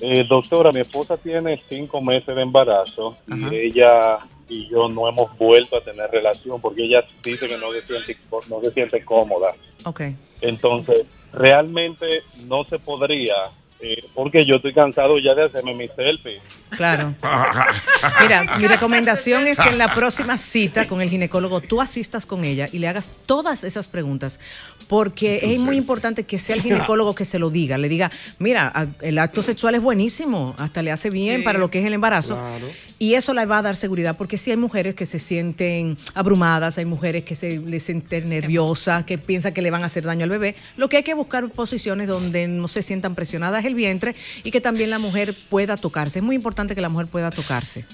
Eh, 0.01 0.25
doctora, 0.27 0.71
mi 0.71 0.79
esposa 0.79 1.17
tiene 1.17 1.61
cinco 1.67 2.01
meses 2.01 2.33
de 2.33 2.41
embarazo 2.41 3.17
y 3.27 3.55
ella 3.55 4.19
y 4.47 4.67
yo 4.67 4.89
no 4.89 5.07
hemos 5.07 5.37
vuelto 5.37 5.77
a 5.77 5.81
tener 5.81 6.09
relación 6.09 6.59
porque 6.59 6.83
ella 6.83 7.05
dice 7.23 7.47
que 7.47 7.57
no 7.57 7.71
se 7.71 7.85
siente, 7.85 8.17
no 8.49 8.61
se 8.61 8.71
siente 8.71 9.05
cómoda. 9.05 9.53
Ok. 9.85 10.01
Entonces, 10.41 11.05
realmente 11.31 12.23
no 12.45 12.63
se 12.63 12.79
podría, 12.79 13.35
eh, 13.81 14.03
porque 14.13 14.45
yo 14.45 14.55
estoy 14.57 14.73
cansado 14.73 15.17
ya 15.19 15.33
de 15.35 15.43
hacerme 15.43 15.73
mi 15.73 15.87
selfie. 15.89 16.39
Claro. 16.71 17.13
Mira, 18.21 18.57
mi 18.57 18.67
recomendación 18.67 19.47
es 19.47 19.59
que 19.59 19.69
en 19.69 19.77
la 19.77 19.93
próxima 19.95 20.37
cita 20.37 20.87
con 20.87 21.01
el 21.01 21.09
ginecólogo 21.09 21.61
tú 21.61 21.81
asistas 21.81 22.25
con 22.25 22.43
ella 22.43 22.67
y 22.71 22.79
le 22.79 22.87
hagas 22.87 23.09
todas 23.25 23.63
esas 23.63 23.87
preguntas, 23.87 24.39
porque 24.87 25.39
es 25.43 25.59
muy 25.59 25.77
importante 25.77 26.23
que 26.23 26.37
sea 26.37 26.55
el 26.55 26.61
ginecólogo 26.63 27.15
que 27.15 27.25
se 27.25 27.39
lo 27.39 27.49
diga, 27.49 27.77
le 27.77 27.89
diga, 27.89 28.11
mira, 28.37 28.71
el 29.01 29.17
acto 29.17 29.41
sexual 29.41 29.75
es 29.75 29.81
buenísimo, 29.81 30.55
hasta 30.57 30.81
le 30.81 30.91
hace 30.91 31.09
bien 31.09 31.37
Sí. 31.39 31.43
para 31.43 31.59
lo 31.59 31.69
que 31.71 31.79
es 31.79 31.85
el 31.85 31.93
embarazo, 31.93 32.35
Claro. 32.35 32.67
y 32.97 33.13
eso 33.13 33.33
le 33.33 33.45
va 33.45 33.59
a 33.59 33.61
dar 33.61 33.75
seguridad, 33.75 34.15
porque 34.17 34.37
sí 34.37 34.51
hay 34.51 34.57
mujeres 34.57 34.95
que 34.95 35.05
se 35.05 35.19
sienten 35.19 35.97
abrumadas, 36.13 36.77
hay 36.77 36.85
mujeres 36.85 37.23
que 37.23 37.35
se 37.35 37.59
les 37.59 37.83
sienten 37.83 38.29
nerviosas, 38.29 39.05
que 39.05 39.17
piensan 39.17 39.53
que 39.53 39.61
le 39.61 39.71
van 39.71 39.83
a 39.83 39.87
hacer 39.87 40.03
daño 40.03 40.23
al 40.23 40.29
bebé, 40.29 40.55
lo 40.77 40.89
que 40.89 40.97
hay 40.97 41.03
que 41.03 41.13
buscar 41.13 41.49
posiciones 41.49 42.07
donde 42.07 42.47
no 42.47 42.67
se 42.67 42.81
sientan 42.81 43.15
presionadas 43.15 43.65
el 43.69 43.75
vientre 43.75 44.15
y 44.43 44.51
que 44.51 44.59
también 44.61 44.89
la 44.89 44.99
mujer 44.99 45.33
pueda 45.49 45.77
tocarse, 45.77 46.19
es 46.19 46.25
muy 46.25 46.35
importante 46.35 46.75
que 46.75 46.81
la 46.81 46.89
mujer 46.89 47.07
pueda 47.07 47.31
tocarse. 47.31 47.85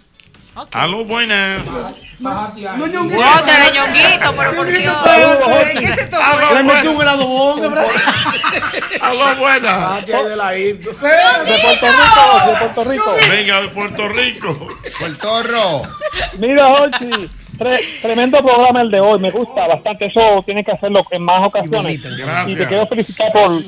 Aló, 0.72 1.04
buenas. 1.04 1.66
No, 2.18 2.54
te 2.54 2.62
ñonguito, 2.62 4.34
pero 4.38 4.56
por 4.56 4.68
Dios. 4.68 4.96
¿Qué 5.80 5.88
se 5.88 6.06
tocó? 6.06 6.24
Le 6.54 6.64
metí 6.64 6.88
un 6.88 7.02
helado 7.02 7.60
¿verdad? 7.60 7.86
Aló, 9.02 9.36
buenas. 9.38 9.92
Hay 9.92 10.24
de 10.24 10.36
la 10.38 10.50
De 10.52 10.76
Puerto 11.62 11.88
Rico, 11.92 12.50
de 12.50 12.58
Puerto 12.58 12.84
Rico. 12.86 13.16
Venga, 13.30 13.62
de 13.62 13.68
Puerto 13.68 14.08
Rico. 14.08 14.68
El 15.02 15.18
torro. 15.18 15.82
Mira, 16.40 16.70
Jorge, 16.72 17.10
tre- 17.58 18.02
tremendo 18.02 18.42
programa 18.42 18.82
el 18.82 18.92
de 18.92 19.02
hoy, 19.02 19.20
me 19.20 19.32
gusta 19.32 19.68
bastante. 19.68 20.06
Eso 20.06 20.42
tiene 20.46 20.64
que 20.64 20.72
hacerlo 20.72 21.04
en 21.12 21.22
más 21.22 21.44
ocasiones. 21.44 22.02
Gracias. 22.02 22.48
Y 22.50 22.56
te 22.56 22.66
quiero 22.66 22.88
felicitar 22.88 23.32
por, 23.34 23.62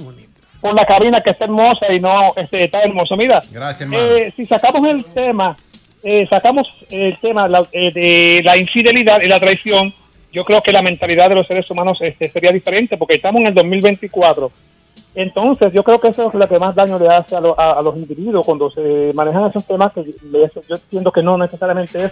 por 0.68 0.76
la 0.76 0.86
cabina 0.86 1.22
que 1.22 1.32
está 1.32 1.46
hermosa 1.46 1.92
y 1.92 2.00
no 2.00 2.34
este, 2.36 2.66
está 2.66 2.82
hermoso. 2.82 3.16
Mira, 3.18 3.42
Gracias, 3.52 3.90
eh, 3.94 4.34
si 4.36 4.46
sacamos 4.46 4.88
el 4.88 5.04
tema, 5.06 5.56
eh, 6.04 6.28
sacamos 6.30 6.68
el 6.90 7.18
tema 7.20 7.48
la- 7.48 7.68
eh, 7.72 7.92
de 7.92 8.42
la 8.44 8.58
infidelidad 8.58 9.22
y 9.22 9.28
la 9.28 9.40
traición, 9.40 9.94
yo 10.32 10.44
creo 10.46 10.62
que 10.62 10.72
la 10.72 10.82
mentalidad 10.82 11.30
de 11.30 11.36
los 11.36 11.48
seres 11.48 11.70
humanos 11.72 11.98
este, 12.02 12.30
sería 12.30 12.52
diferente 12.52 12.98
porque 12.98 13.16
estamos 13.16 13.42
en 13.42 13.48
el 13.48 13.54
2024. 13.54 14.52
Entonces, 15.16 15.74
yo 15.74 15.84
creo 15.84 16.00
que 16.00 16.10
eso 16.10 16.28
es 16.28 16.34
lo 16.36 16.48
que 16.48 16.60
más 16.60 16.76
daño 16.76 17.00
le 17.00 17.08
hace 17.10 17.36
a, 17.36 17.40
lo- 17.42 17.60
a- 17.60 17.80
a 17.80 17.82
los 17.82 17.96
individuos 17.96 18.46
cuando 18.46 18.70
se 18.70 19.12
manejan 19.16 19.46
esos 19.50 19.66
temas 19.66 19.92
que 19.94 20.04
yo 20.04 20.76
entiendo 20.76 21.12
que 21.12 21.24
no 21.24 21.38
necesariamente 21.38 22.06
es 22.06 22.12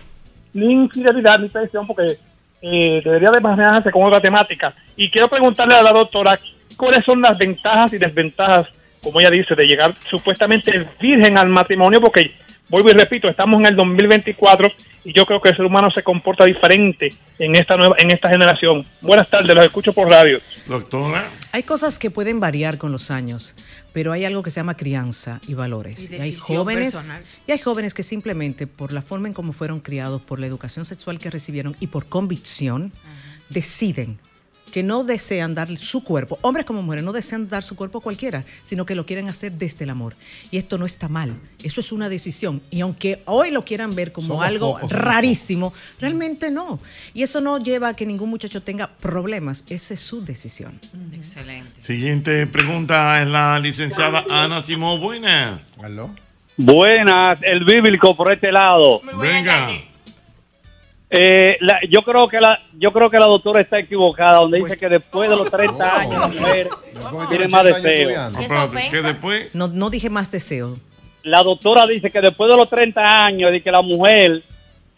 ni 0.54 0.72
infidelidad 0.74 1.38
ni 1.40 1.50
traición 1.50 1.86
porque 1.86 2.14
eh, 2.62 3.02
debería 3.04 3.30
de 3.30 3.40
manejarse 3.42 3.92
con 3.92 4.04
otra 4.06 4.20
temática. 4.22 4.74
Y 4.96 5.12
quiero 5.12 5.28
preguntarle 5.28 5.76
a 5.76 5.84
la 5.84 5.92
doctora 5.92 6.40
cuáles 6.76 7.06
son 7.06 7.22
las 7.22 7.38
ventajas 7.38 7.94
y 7.94 7.98
desventajas, 7.98 8.68
como 9.02 9.20
ella 9.20 9.30
dice, 9.30 9.56
de 9.56 9.68
llegar 9.68 9.94
supuestamente 10.10 10.86
virgen 11.00 11.38
al 11.38 11.50
matrimonio, 11.50 12.02
porque 12.02 12.32
vuelvo 12.70 12.90
y 12.90 12.94
repito, 12.94 13.28
estamos 13.30 13.60
en 13.60 13.68
el 13.68 13.76
2024 13.76 14.72
y 15.04 15.14
yo 15.14 15.26
creo 15.26 15.40
que 15.40 15.50
el 15.50 15.56
ser 15.56 15.66
humano 15.66 15.92
se 15.92 16.02
comporta 16.02 16.46
diferente 16.46 17.14
en 17.38 17.56
esta 17.56 17.78
nueva, 17.78 17.96
en 18.00 18.12
esta 18.12 18.30
generación. 18.30 18.86
Buenas 19.02 19.30
tardes, 19.30 19.56
los 19.56 19.66
escucho 19.66 19.94
por 19.94 20.10
radio. 20.10 20.40
Doctora. 20.66 21.30
Hay 21.52 21.64
cosas 21.64 22.00
que 22.00 22.10
pueden 22.10 22.40
variar 22.40 22.78
con 22.78 22.92
los 22.92 23.12
años, 23.12 23.54
pero 23.94 24.12
hay 24.12 24.26
algo 24.26 24.42
que 24.42 24.50
se 24.50 24.60
llama 24.60 24.76
crianza 24.76 25.40
y 25.48 25.54
valores. 25.54 26.10
Y 26.10 26.16
Y, 26.16 26.20
hay 26.20 26.36
jóvenes 26.36 26.94
personal. 26.96 27.24
y 27.48 27.52
hay 27.52 27.60
jóvenes 27.60 27.94
que 27.94 28.04
simplemente 28.04 28.66
por 28.68 28.92
la 28.92 29.02
forma 29.02 29.28
en 29.28 29.34
cómo 29.34 29.54
fueron 29.54 29.80
criados, 29.80 30.22
por 30.22 30.40
la 30.40 30.48
educación 30.48 30.86
sexual 30.86 31.20
que 31.20 31.30
recibieron 31.30 31.76
y 31.80 31.88
por 31.88 32.08
convicción 32.08 32.92
deciden 33.50 34.18
que 34.72 34.84
no 34.84 35.04
desean 35.04 35.56
dar 35.56 35.76
su 35.78 36.04
cuerpo, 36.04 36.38
hombres 36.42 36.66
como 36.66 36.82
mujeres, 36.82 37.06
no 37.06 37.14
desean 37.14 37.48
dar 37.48 37.64
su 37.64 37.76
cuerpo 37.76 38.00
a 38.00 38.02
cualquiera, 38.02 38.44
sino 38.64 38.86
que 38.86 38.96
lo 38.96 39.06
quieren 39.06 39.30
hacer 39.30 39.54
desde 39.54 39.86
el 39.86 39.90
amor. 39.90 40.16
Y 40.52 40.58
esto 40.58 40.78
no 40.78 40.86
está 40.86 41.08
mal, 41.08 41.34
eso 41.64 41.80
es 41.80 41.92
una 41.92 42.10
decisión. 42.10 42.62
Y 42.72 42.82
aunque 42.82 43.22
hoy 43.26 43.52
lo 43.52 43.64
quieran 43.64 43.96
ver 43.96 44.12
como 44.12 44.28
Somos 44.28 44.46
algo 44.46 44.74
pocos, 44.74 44.92
rarísimo, 44.92 45.74
realmente 46.00 46.52
no. 46.52 46.80
Y 47.14 47.24
eso 47.24 47.42
no 47.42 47.58
lleva 47.58 47.90
a 47.90 47.94
que 47.96 48.06
ningún 48.06 48.30
muchacho 48.30 48.62
tenga 48.62 48.88
problemas, 48.88 49.64
esa 49.70 49.94
es 49.94 50.00
su 50.00 50.24
decisión. 50.24 50.80
Excelente. 51.14 51.82
Siguiente 51.82 52.46
pregunta 52.48 53.22
es 53.22 53.28
la 53.28 53.58
licenciada 53.60 54.26
Ana 54.30 54.64
Simón. 54.64 55.00
Buenas. 55.00 55.62
Aló. 55.82 56.10
Buenas, 56.58 57.40
el 57.42 57.66
bíblico 57.66 58.16
por 58.16 58.32
este 58.32 58.52
lado. 58.52 59.02
Venga. 59.20 59.70
Eh, 61.10 61.58
la- 61.62 61.80
yo 61.90 62.02
creo 62.02 62.28
que 62.28 62.40
la 62.40 62.60
yo 62.80 62.92
creo 62.92 63.10
que 63.12 63.20
la 63.20 63.28
doctora 63.28 63.62
está 63.62 63.78
equivocada 63.80 64.40
donde 64.40 64.58
dice 64.60 64.76
que 64.78 64.90
después 64.90 65.30
de 65.30 65.36
los 65.36 65.50
30 65.52 66.00
años 66.00 66.20
la 66.20 66.28
mujer 66.28 66.68
tiene 67.30 67.48
más 67.48 67.64
deseo. 67.64 68.32
que 68.92 69.02
después 69.02 69.54
No, 69.54 69.68
no 69.68 69.90
dije 69.90 70.10
más 70.10 70.32
deseo. 70.32 70.78
La 71.24 71.44
doctora 71.44 71.86
dice 71.86 72.10
que 72.12 72.22
después 72.22 72.50
de 72.50 72.58
los 72.58 72.70
30 72.70 73.26
años 73.26 73.52
de 73.52 73.62
que 73.62 73.72
la 73.72 73.82
mujer 73.82 74.42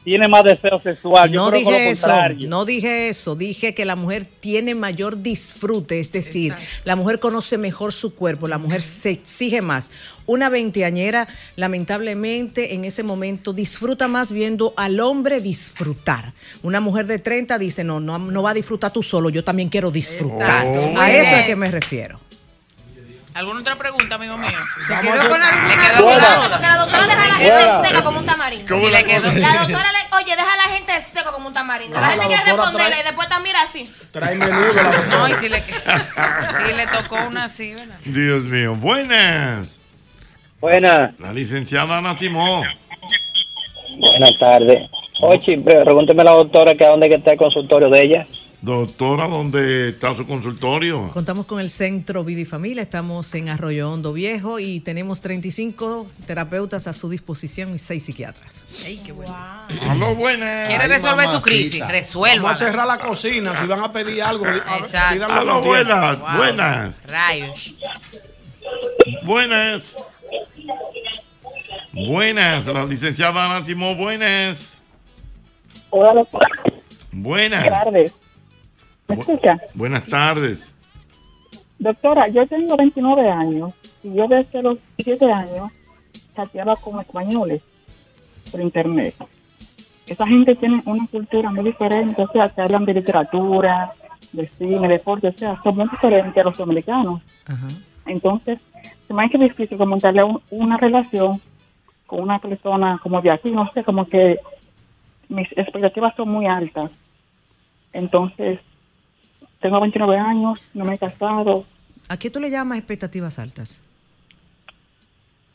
tiene 0.07 0.29
más 0.29 0.45
deseo 0.45 0.79
sexual. 0.79 1.29
Yo 1.29 1.41
no 1.41 1.49
creo 1.49 1.63
que 1.63 1.69
dije 1.69 1.85
lo 1.85 1.91
eso, 1.91 2.07
contrario. 2.07 2.49
no 2.49 2.63
dije 2.63 3.09
eso, 3.09 3.35
dije 3.35 3.73
que 3.73 3.83
la 3.83 3.97
mujer 3.97 4.25
tiene 4.39 4.73
mayor 4.73 5.21
disfrute, 5.21 5.99
es 5.99 6.13
decir, 6.13 6.53
la 6.85 6.95
mujer 6.95 7.19
conoce 7.19 7.57
mejor 7.57 7.91
su 7.91 8.15
cuerpo, 8.15 8.47
la 8.47 8.57
mujer 8.57 8.83
se 8.83 9.09
exige 9.09 9.61
más. 9.61 9.91
Una 10.25 10.47
veinteañera, 10.47 11.27
lamentablemente, 11.57 12.73
en 12.73 12.85
ese 12.85 13.03
momento 13.03 13.51
disfruta 13.51 14.07
más 14.07 14.31
viendo 14.31 14.73
al 14.77 15.01
hombre 15.01 15.41
disfrutar. 15.41 16.31
Una 16.63 16.79
mujer 16.79 17.05
de 17.05 17.19
30 17.19 17.59
dice, 17.59 17.83
no, 17.83 17.99
no, 17.99 18.17
no 18.17 18.41
va 18.41 18.51
a 18.51 18.53
disfrutar 18.53 18.93
tú 18.93 19.03
solo, 19.03 19.29
yo 19.29 19.43
también 19.43 19.67
quiero 19.67 19.91
disfrutar. 19.91 20.67
Exacto. 20.67 21.01
A 21.01 21.11
eso 21.11 21.35
es 21.35 21.43
que 21.43 21.55
me 21.57 21.69
refiero. 21.69 22.26
¿Alguna 23.37 23.59
otra 23.61 23.75
pregunta, 23.75 24.15
amigo 24.15 24.35
mío? 24.37 24.49
quedó 24.87 25.29
con 25.29 25.41
alguna 25.43 25.67
Le 25.67 25.75
quedó 25.75 26.03
duda? 26.03 26.13
con 26.13 26.21
la 26.21 26.49
Porque 26.49 26.67
la 26.67 26.77
doctora 26.77 27.07
deja 27.07 27.23
a 27.23 27.27
la 27.27 27.35
gente 27.35 27.87
seca 27.87 28.03
como 28.03 28.19
un 28.19 28.25
tamarindo. 28.25 28.79
Sí, 28.79 28.89
le 28.89 29.03
quedó. 29.03 29.31
La 29.33 29.53
doctora 29.59 29.91
le, 29.91 30.15
oye, 30.17 30.35
deja 30.35 30.53
a 30.53 30.57
la 30.57 30.63
gente 30.63 31.01
seca 31.01 31.31
como 31.31 31.47
un 31.47 31.53
tamarindo. 31.53 31.97
Ah, 31.97 32.01
La 32.01 32.07
gente 32.09 32.23
la 32.23 32.27
quiere 32.27 32.43
responderle 32.51 32.99
y 32.99 33.03
después 33.03 33.27
está 33.27 33.39
mira 33.39 33.61
así. 33.61 33.93
Trae 34.11 34.35
menudo 34.35 34.73
la 34.73 34.83
doctora. 34.83 35.07
No, 35.17 35.27
y 35.27 35.33
si 35.35 35.49
le, 35.49 35.61
si 35.63 36.73
le 36.77 36.87
tocó 36.87 37.15
una 37.27 37.43
así, 37.43 37.73
¿verdad? 37.75 37.95
Dios 38.05 38.43
mío. 38.43 38.73
Buenas. 38.75 39.77
Buenas. 40.59 41.19
La 41.19 41.31
licenciada 41.31 41.99
Ana 41.99 42.17
Simón. 42.17 42.65
Buenas 43.99 44.37
tardes. 44.39 44.89
Oye, 45.21 45.59
pregúnteme 45.59 46.21
a 46.21 46.25
la 46.25 46.31
doctora 46.31 46.73
que 46.75 46.85
a 46.85 46.89
dónde 46.89 47.13
está 47.13 47.33
el 47.33 47.37
consultorio 47.37 47.89
de 47.89 48.03
ella. 48.03 48.27
Doctora, 48.59 49.27
¿dónde 49.27 49.89
está 49.89 50.15
su 50.15 50.25
consultorio? 50.25 51.11
Contamos 51.13 51.45
con 51.45 51.59
el 51.59 51.69
Centro 51.69 52.23
Vida 52.23 52.41
y 52.41 52.45
Familia, 52.45 52.81
estamos 52.81 53.33
en 53.35 53.49
Arroyo 53.49 53.91
Hondo 53.91 54.13
Viejo 54.13 54.57
y 54.57 54.79
tenemos 54.79 55.21
35 55.21 56.07
terapeutas 56.25 56.87
a 56.87 56.93
su 56.93 57.07
disposición 57.07 57.75
y 57.75 57.77
6 57.77 58.03
psiquiatras. 58.03 58.65
Ay, 58.83 58.97
qué 59.05 59.11
bueno. 59.11 59.35
Aló, 59.87 60.15
buenas. 60.15 60.69
Quiere 60.69 60.87
resolver 60.87 61.27
su 61.27 61.39
crisis, 61.41 61.87
resuelva. 61.87 62.45
Vamos 62.45 62.61
a 62.61 62.65
cerrar 62.65 62.87
la 62.87 62.97
cocina. 62.97 63.55
Si 63.55 63.67
van 63.67 63.79
a 63.83 63.91
pedir 63.93 64.23
algo, 64.23 64.45
a- 64.47 64.77
Exacto. 64.77 65.13
pídanlo 65.13 65.39
Aló, 65.39 65.53
con 65.61 65.61
tiempo. 65.61 65.93
buenas, 65.93 66.37
buenas. 66.37 66.95
Rayos. 67.05 67.75
Buenas. 69.23 69.95
Buenas, 71.93 72.65
la 72.65 72.85
licenciada 72.85 73.45
Ana 73.45 73.63
Simón, 73.65 73.97
buenas. 73.97 74.77
Hola, 75.91 76.13
doctora. 76.15 76.47
Buenas. 77.11 77.61
Buenas 77.63 77.83
tardes. 77.83 78.13
¿Me 79.07 79.15
escucha? 79.15 79.57
Buenas 79.73 80.05
tardes. 80.05 80.73
Doctora, 81.79 82.27
yo 82.27 82.45
tengo 82.47 82.75
29 82.75 83.29
años 83.29 83.73
y 84.03 84.13
yo 84.13 84.27
desde 84.27 84.61
los 84.63 84.77
7 84.97 85.31
años 85.31 85.71
chateaba 86.35 86.75
con 86.75 86.99
españoles 86.99 87.61
por 88.51 88.59
internet. 88.61 89.15
Esa 90.07 90.25
gente 90.27 90.55
tiene 90.55 90.81
una 90.85 91.05
cultura 91.07 91.49
muy 91.51 91.65
diferente, 91.65 92.21
o 92.21 92.31
sea, 92.31 92.49
que 92.49 92.61
hablan 92.61 92.85
de 92.85 92.93
literatura, 92.95 93.91
de 94.31 94.47
cine, 94.57 94.87
deporte, 94.87 95.27
o 95.27 95.33
sea, 95.33 95.61
son 95.63 95.75
muy 95.75 95.87
diferentes 95.89 96.37
a 96.37 96.43
los 96.43 96.57
dominicanos. 96.57 97.21
Entonces, 98.05 98.59
se 99.07 99.13
me 99.13 99.23
ha 99.23 99.25
hecho 99.25 99.37
difícil 99.37 99.77
como 99.77 99.97
darle 99.97 100.23
un- 100.23 100.41
una 100.49 100.77
relación 100.77 101.41
con 102.05 102.21
una 102.21 102.39
persona 102.39 102.99
como 103.03 103.21
de 103.21 103.31
aquí, 103.31 103.51
no 103.51 103.69
sé, 103.73 103.83
como 103.83 104.07
que 104.07 104.37
mis 105.29 105.47
expectativas 105.57 106.15
son 106.15 106.29
muy 106.29 106.45
altas. 106.47 106.89
Entonces, 107.93 108.59
tengo 109.59 109.79
29 109.79 110.17
años, 110.17 110.59
no 110.73 110.85
me 110.85 110.95
he 110.95 110.97
casado. 110.97 111.65
¿A 112.09 112.17
qué 112.17 112.29
tú 112.29 112.39
le 112.39 112.49
llamas 112.49 112.77
expectativas 112.77 113.39
altas? 113.39 113.81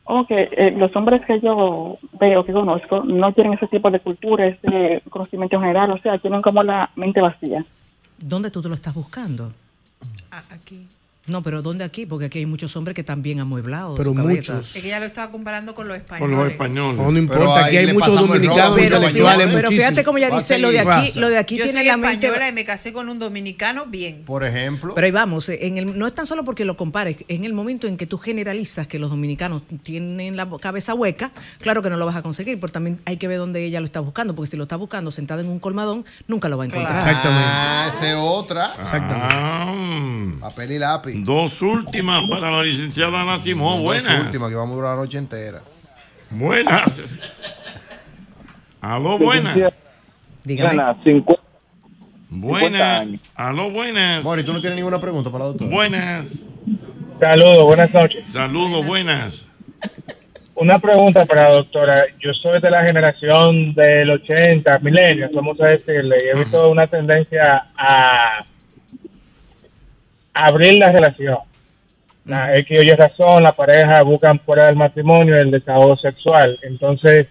O 0.04 0.26
que 0.26 0.48
eh, 0.52 0.74
los 0.76 0.94
hombres 0.96 1.24
que 1.26 1.40
yo 1.40 1.98
veo, 2.18 2.44
que 2.44 2.52
conozco, 2.52 3.04
no 3.04 3.32
tienen 3.32 3.54
ese 3.54 3.68
tipo 3.68 3.90
de 3.90 4.00
cultura, 4.00 4.46
ese 4.46 5.02
conocimiento 5.08 5.60
general, 5.60 5.92
o 5.92 5.98
sea, 5.98 6.18
tienen 6.18 6.42
como 6.42 6.62
la 6.62 6.90
mente 6.96 7.20
vacía. 7.20 7.64
¿Dónde 8.18 8.50
tú 8.50 8.60
te 8.60 8.68
lo 8.68 8.74
estás 8.74 8.94
buscando? 8.94 9.52
Aquí. 10.50 10.86
No, 11.28 11.40
pero 11.40 11.62
¿dónde 11.62 11.84
aquí? 11.84 12.04
Porque 12.04 12.24
aquí 12.26 12.38
hay 12.38 12.46
muchos 12.46 12.74
hombres 12.74 12.96
que 12.96 13.04
también 13.04 13.38
amueblados. 13.38 13.96
Pero 13.96 14.10
su 14.10 14.16
cabeza. 14.16 14.54
muchos. 14.54 14.74
Es 14.74 14.82
que 14.82 14.88
ella 14.88 14.98
lo 14.98 15.06
estaba 15.06 15.30
comparando 15.30 15.72
con 15.72 15.86
los 15.86 15.96
Con 15.96 16.02
españoles. 16.02 16.36
los 16.36 16.50
españoles. 16.50 16.96
No, 16.98 17.10
no 17.12 17.18
importa, 17.18 17.66
aquí 17.66 17.76
hay 17.76 17.92
muchos 17.92 18.14
dominicanos 18.14 18.72
Pero, 18.74 18.96
intelectuales, 18.96 19.48
pero 19.52 19.68
fíjate 19.70 20.02
como 20.02 20.18
ella 20.18 20.30
Va 20.30 20.36
a 20.36 20.38
dice, 20.40 20.58
lo 20.58 20.72
de 20.72 20.80
aquí, 20.80 21.20
lo 21.20 21.28
de 21.28 21.38
aquí 21.38 21.56
Yo 21.56 21.64
tiene 21.64 21.78
soy 21.80 21.86
la 21.86 21.96
mente... 21.96 22.26
española 22.26 22.48
y 22.48 22.52
me 22.52 22.64
casé 22.64 22.92
con 22.92 23.08
un 23.08 23.20
dominicano, 23.20 23.86
bien. 23.86 24.24
Por 24.24 24.44
ejemplo. 24.44 24.94
Pero 24.94 25.04
ahí 25.04 25.12
vamos, 25.12 25.48
eh, 25.48 25.60
en 25.62 25.78
el, 25.78 25.96
no 25.96 26.08
es 26.08 26.14
tan 26.14 26.26
solo 26.26 26.44
porque 26.44 26.64
lo 26.64 26.76
compares, 26.76 27.18
en 27.28 27.44
el 27.44 27.52
momento 27.52 27.86
en 27.86 27.96
que 27.96 28.06
tú 28.08 28.18
generalizas 28.18 28.88
que 28.88 28.98
los 28.98 29.10
dominicanos 29.10 29.62
tienen 29.84 30.36
la 30.36 30.48
cabeza 30.60 30.92
hueca, 30.94 31.30
claro 31.60 31.82
que 31.82 31.90
no 31.90 31.96
lo 31.98 32.06
vas 32.06 32.16
a 32.16 32.22
conseguir, 32.22 32.58
pero 32.58 32.72
también 32.72 33.00
hay 33.04 33.16
que 33.16 33.28
ver 33.28 33.38
dónde 33.38 33.64
ella 33.64 33.78
lo 33.78 33.86
está 33.86 34.00
buscando, 34.00 34.34
porque 34.34 34.50
si 34.50 34.56
lo 34.56 34.64
está 34.64 34.74
buscando 34.74 35.12
sentado 35.12 35.40
en 35.40 35.48
un 35.48 35.60
colmadón, 35.60 36.04
nunca 36.26 36.48
lo 36.48 36.58
va 36.58 36.64
a 36.64 36.66
encontrar. 36.66 36.96
Ah, 36.96 37.84
esa 37.88 38.08
es 38.08 38.16
otra. 38.18 38.72
Exactamente. 38.78 40.38
Papel 40.40 40.72
y 40.72 40.78
lápiz. 40.80 41.11
Dos 41.14 41.62
últimas 41.62 42.28
para 42.28 42.50
la 42.50 42.62
licenciada 42.62 43.22
Ana 43.22 43.42
Simón. 43.42 43.76
Dos 43.76 43.84
Buenas. 43.84 44.20
últimas 44.24 44.50
que 44.50 44.56
vamos 44.56 44.72
a 44.72 44.76
durar 44.76 44.96
la 44.96 45.02
noche 45.02 45.18
entera. 45.18 45.62
Buenas. 46.30 46.92
Aló, 48.80 49.18
buenas. 49.18 49.72
Dígame. 50.44 50.82
50, 51.04 51.42
Buenas. 52.30 53.08
Aló, 53.34 53.70
buenas. 53.70 54.24
Mori, 54.24 54.42
tú 54.42 54.52
no 54.52 54.60
tienes 54.60 54.76
ninguna 54.76 55.00
pregunta 55.00 55.30
para 55.30 55.44
la 55.44 55.48
doctora. 55.50 55.70
Buenas. 55.70 56.24
Saludos, 57.20 57.64
buenas 57.66 57.94
noches. 57.94 58.24
Saludos, 58.32 58.86
buenas. 58.86 59.46
Una 60.54 60.78
pregunta 60.78 61.24
para 61.26 61.48
la 61.48 61.54
doctora. 61.56 62.04
Yo 62.20 62.32
soy 62.34 62.60
de 62.60 62.70
la 62.70 62.82
generación 62.84 63.74
del 63.74 64.10
80, 64.10 64.78
milenios, 64.80 65.30
vamos 65.32 65.60
a 65.60 65.66
decirle, 65.66 66.16
y 66.24 66.28
he 66.28 66.38
visto 66.38 66.70
una 66.70 66.86
tendencia 66.86 67.66
a 67.76 68.44
abrir 70.34 70.78
la 70.78 70.92
relación. 70.92 71.38
La 72.24 72.56
X 72.58 72.80
o 72.80 72.82
Y 72.82 72.90
razón, 72.90 73.42
la 73.42 73.52
pareja 73.52 74.02
buscan 74.02 74.38
fuera 74.40 74.66
del 74.66 74.76
matrimonio 74.76 75.36
el 75.36 75.50
desahogo 75.50 75.96
sexual. 75.96 76.58
Entonces, 76.62 77.26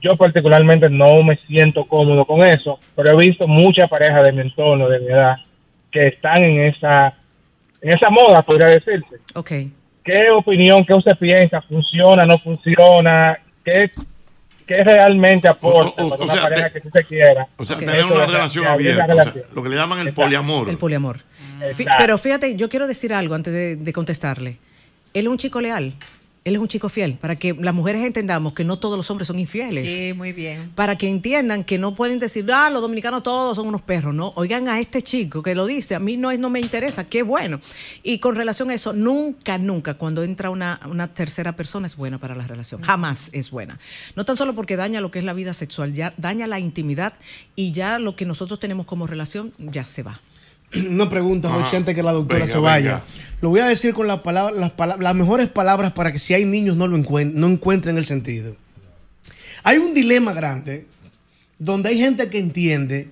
yo 0.00 0.16
particularmente 0.16 0.88
no 0.90 1.22
me 1.22 1.36
siento 1.46 1.84
cómodo 1.86 2.24
con 2.24 2.44
eso, 2.44 2.78
pero 2.94 3.10
he 3.10 3.16
visto 3.16 3.46
muchas 3.46 3.88
parejas 3.88 4.24
de 4.24 4.32
mi 4.32 4.42
entorno, 4.42 4.88
de 4.88 5.00
mi 5.00 5.06
edad, 5.06 5.36
que 5.90 6.08
están 6.08 6.42
en 6.42 6.66
esa, 6.66 7.14
en 7.80 7.92
esa 7.92 8.10
moda, 8.10 8.42
podría 8.42 8.66
decirse. 8.66 9.16
Ok. 9.34 9.52
¿Qué 10.04 10.30
opinión, 10.30 10.84
qué 10.84 10.94
usted 10.94 11.16
piensa? 11.16 11.60
¿Funciona, 11.62 12.26
no 12.26 12.38
funciona? 12.38 13.38
¿Qué, 13.64 13.92
qué 14.76 14.84
realmente 14.84 15.48
aporta 15.48 16.02
O- 16.02 16.06
o- 16.06 16.10
para 16.10 16.22
o 16.22 16.24
una 16.24 16.32
sea, 16.34 16.42
pareja 16.42 16.68
te- 16.68 16.72
que 16.74 16.80
sí 16.80 16.88
se 16.92 17.04
quiera? 17.04 17.46
O 17.56 17.66
sea, 17.66 17.76
Eso 17.76 17.84
tener 17.86 18.04
una 18.04 18.26
relación 18.26 18.66
abierta. 18.66 19.04
o 19.04 19.14
sea, 19.24 19.34
lo 19.54 19.62
que 19.62 19.68
le 19.68 19.76
llaman 19.76 20.00
el 20.06 20.12
poliamor. 20.14 20.68
El 20.70 20.78
poliamor. 20.78 21.18
Fi- 21.18 21.82
Exacto. 21.82 21.92
Pero 21.98 22.18
fíjate, 22.18 22.56
yo 22.56 22.68
quiero 22.68 22.86
decir 22.86 23.12
algo 23.14 23.34
antes 23.34 23.52
de, 23.52 23.76
de 23.76 23.92
contestarle. 23.92 24.58
Él 25.14 25.26
es 25.26 25.28
un 25.30 25.38
chico 25.38 25.60
leal, 25.60 25.92
él 26.44 26.56
es 26.56 26.60
un 26.60 26.66
chico 26.66 26.88
fiel, 26.88 27.14
para 27.14 27.36
que 27.36 27.54
las 27.54 27.72
mujeres 27.72 28.04
entendamos 28.04 28.52
que 28.52 28.64
no 28.64 28.78
todos 28.78 28.96
los 28.96 29.08
hombres 29.10 29.28
son 29.28 29.38
infieles. 29.38 29.86
Sí, 29.88 30.12
muy 30.12 30.32
bien. 30.32 30.72
Para 30.74 30.98
que 30.98 31.08
entiendan 31.08 31.62
que 31.62 31.78
no 31.78 31.94
pueden 31.94 32.18
decir, 32.18 32.44
ah, 32.52 32.68
los 32.68 32.82
dominicanos 32.82 33.22
todos 33.22 33.56
son 33.56 33.68
unos 33.68 33.82
perros. 33.82 34.12
No, 34.12 34.32
oigan 34.34 34.68
a 34.68 34.80
este 34.80 35.02
chico 35.02 35.42
que 35.42 35.54
lo 35.54 35.66
dice, 35.66 35.94
a 35.94 36.00
mí 36.00 36.16
no, 36.16 36.32
es, 36.32 36.40
no 36.40 36.50
me 36.50 36.58
interesa, 36.58 37.04
qué 37.04 37.22
bueno. 37.22 37.60
Y 38.02 38.18
con 38.18 38.34
relación 38.34 38.70
a 38.70 38.74
eso, 38.74 38.92
nunca, 38.92 39.56
nunca, 39.56 39.94
cuando 39.94 40.24
entra 40.24 40.50
una, 40.50 40.80
una 40.90 41.14
tercera 41.14 41.52
persona 41.52 41.86
es 41.86 41.96
buena 41.96 42.18
para 42.18 42.34
la 42.34 42.46
relación. 42.46 42.82
Jamás 42.82 43.30
es 43.32 43.50
buena. 43.50 43.78
No 44.16 44.24
tan 44.24 44.36
solo 44.36 44.54
porque 44.54 44.76
daña 44.76 45.00
lo 45.00 45.12
que 45.12 45.20
es 45.20 45.24
la 45.24 45.34
vida 45.34 45.54
sexual, 45.54 45.94
ya 45.94 46.12
daña 46.16 46.48
la 46.48 46.58
intimidad 46.58 47.14
y 47.54 47.70
ya 47.70 48.00
lo 48.00 48.16
que 48.16 48.26
nosotros 48.26 48.58
tenemos 48.58 48.86
como 48.86 49.06
relación 49.06 49.52
ya 49.58 49.84
se 49.84 50.02
va. 50.02 50.20
Una 50.90 51.08
pregunta, 51.10 51.48
Ah, 51.48 51.62
Jochi, 51.64 51.76
antes 51.76 51.94
que 51.94 52.02
la 52.02 52.12
doctora 52.12 52.40
venga, 52.40 52.52
se 52.52 52.58
vaya. 52.58 52.90
venga. 52.92 53.04
Lo 53.40 53.48
voy 53.50 53.60
a 53.60 53.66
decir 53.66 53.92
con 53.94 54.06
la 54.06 54.22
palabra- 54.22 54.54
las, 54.54 54.70
pala- 54.70 54.96
las 54.98 55.14
mejores 55.14 55.48
palabras 55.48 55.92
para 55.92 56.12
que 56.12 56.18
si 56.18 56.32
hay 56.34 56.44
niños 56.44 56.76
no 56.76 56.86
lo 56.86 56.96
encuent- 56.96 57.32
no 57.32 57.46
encuentren 57.48 57.96
el 57.98 58.04
sentido. 58.04 58.56
Hay 59.64 59.78
un 59.78 59.94
dilema 59.94 60.32
grande 60.32 60.86
donde 61.58 61.90
hay 61.90 61.98
gente 61.98 62.28
que 62.28 62.38
entiende 62.38 63.08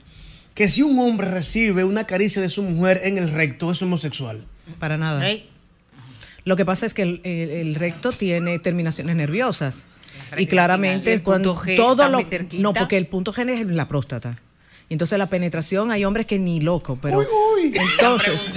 que 0.55 0.69
si 0.69 0.83
un 0.83 0.99
hombre 0.99 1.29
recibe 1.31 1.85
una 1.85 2.05
caricia 2.05 2.43
de 2.43 2.49
su 2.49 2.63
mujer 2.63 3.01
en 3.05 3.19
el 3.19 3.29
recto 3.29 3.71
es 3.73 3.81
homosexual. 3.83 4.45
Para 4.79 4.97
nada. 4.97 5.25
Lo 6.45 6.57
que 6.57 6.65
pasa 6.65 6.87
es 6.87 6.95
que 6.95 7.03
el, 7.03 7.21
el- 7.25 7.51
el 7.51 7.75
recto 7.75 8.13
tiene 8.13 8.59
terminaciones 8.59 9.15
nerviosas. 9.17 9.85
Y 10.37 10.47
claramente 10.47 11.11
¿Y 11.11 11.15
el 11.15 11.23
punto 11.23 11.55
cuando 11.55 11.77
todo 11.77 11.93
está 12.05 12.09
lo 12.09 12.63
no 12.63 12.75
porque 12.75 12.97
el 12.97 13.07
punto 13.07 13.33
G 13.33 13.49
es 13.49 13.67
la 13.71 13.89
próstata. 13.89 14.39
Entonces 14.91 15.19
la 15.19 15.27
penetración 15.27 15.91
hay 15.93 16.05
hombres 16.05 16.27
que 16.27 16.39
ni 16.39 16.61
loco, 16.61 16.99
pero 17.01 17.23
entonces 17.63 18.53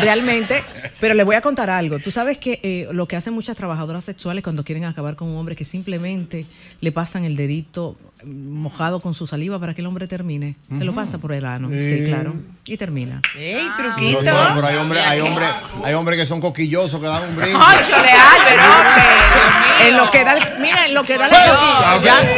realmente, 0.00 0.62
pero 1.00 1.14
le 1.14 1.24
voy 1.24 1.36
a 1.36 1.40
contar 1.40 1.70
algo. 1.70 1.98
Tú 1.98 2.10
sabes 2.10 2.38
que 2.38 2.60
eh, 2.62 2.88
lo 2.92 3.06
que 3.06 3.16
hacen 3.16 3.32
muchas 3.34 3.56
trabajadoras 3.56 4.04
sexuales 4.04 4.42
cuando 4.42 4.64
quieren 4.64 4.84
acabar 4.84 5.16
con 5.16 5.28
un 5.28 5.36
hombre 5.36 5.56
que 5.56 5.64
simplemente 5.64 6.46
le 6.80 6.92
pasan 6.92 7.24
el 7.24 7.36
dedito 7.36 7.96
mm, 8.24 8.30
mojado 8.60 9.00
con 9.00 9.14
su 9.14 9.26
saliva 9.26 9.58
para 9.58 9.74
que 9.74 9.80
el 9.80 9.86
hombre 9.86 10.06
termine. 10.08 10.56
Se 10.76 10.84
lo 10.84 10.94
pasa 10.94 11.18
por 11.18 11.32
el 11.32 11.44
ano, 11.46 11.68
sí, 11.70 11.98
Sí. 11.98 12.04
claro, 12.06 12.34
y 12.64 12.76
termina. 12.76 13.20
¡Ey, 13.36 13.68
Doctora, 14.12 14.52
pero 14.54 14.66
hay 14.66 14.76
hombres 14.76 15.02
hay 15.04 15.20
hombres 15.20 15.48
hay 15.84 15.94
hombres 15.94 16.18
que 16.18 16.26
son 16.26 16.40
coquillosos 16.40 17.00
que 17.00 17.06
dan 17.06 17.22
un 17.28 17.36
brinco. 17.36 17.58
¡Óchale, 17.58 18.08
Albert, 18.10 18.62
hombre! 18.62 19.88
En 19.88 19.96
lo 19.96 20.10
que 20.10 20.24
da, 20.24 20.32
el- 20.34 20.60
mira, 20.60 20.86
en 20.86 20.94
lo 20.94 21.02
que 21.04 21.18
da 21.18 21.26
la 21.28 21.38
coquilla, 21.38 22.02
ya. 22.04 22.28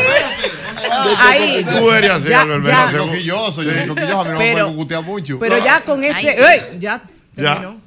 Ahí. 1.18 1.64
Tú 1.64 1.90
eres 1.90 2.10
así, 2.10 2.28
Ya, 2.28 2.40
Albert, 2.42 2.62
ya. 2.64 2.68
Vera, 2.68 2.90
seguro. 2.90 3.06
Coquilloso, 3.12 3.62
yo 3.62 3.72
soy 3.72 3.86
coquilloso, 3.86 4.20
a 4.20 4.24
mí 4.24 4.30
no 4.30 4.38
me 4.66 4.72
cucutear 4.72 5.02
mucho. 5.02 5.38
Pero 5.38 5.58
ya 5.64 5.80
con 5.82 6.04
ese, 6.04 6.30
¡ey! 6.30 6.78
ya 6.78 7.02
terminó. 7.34 7.80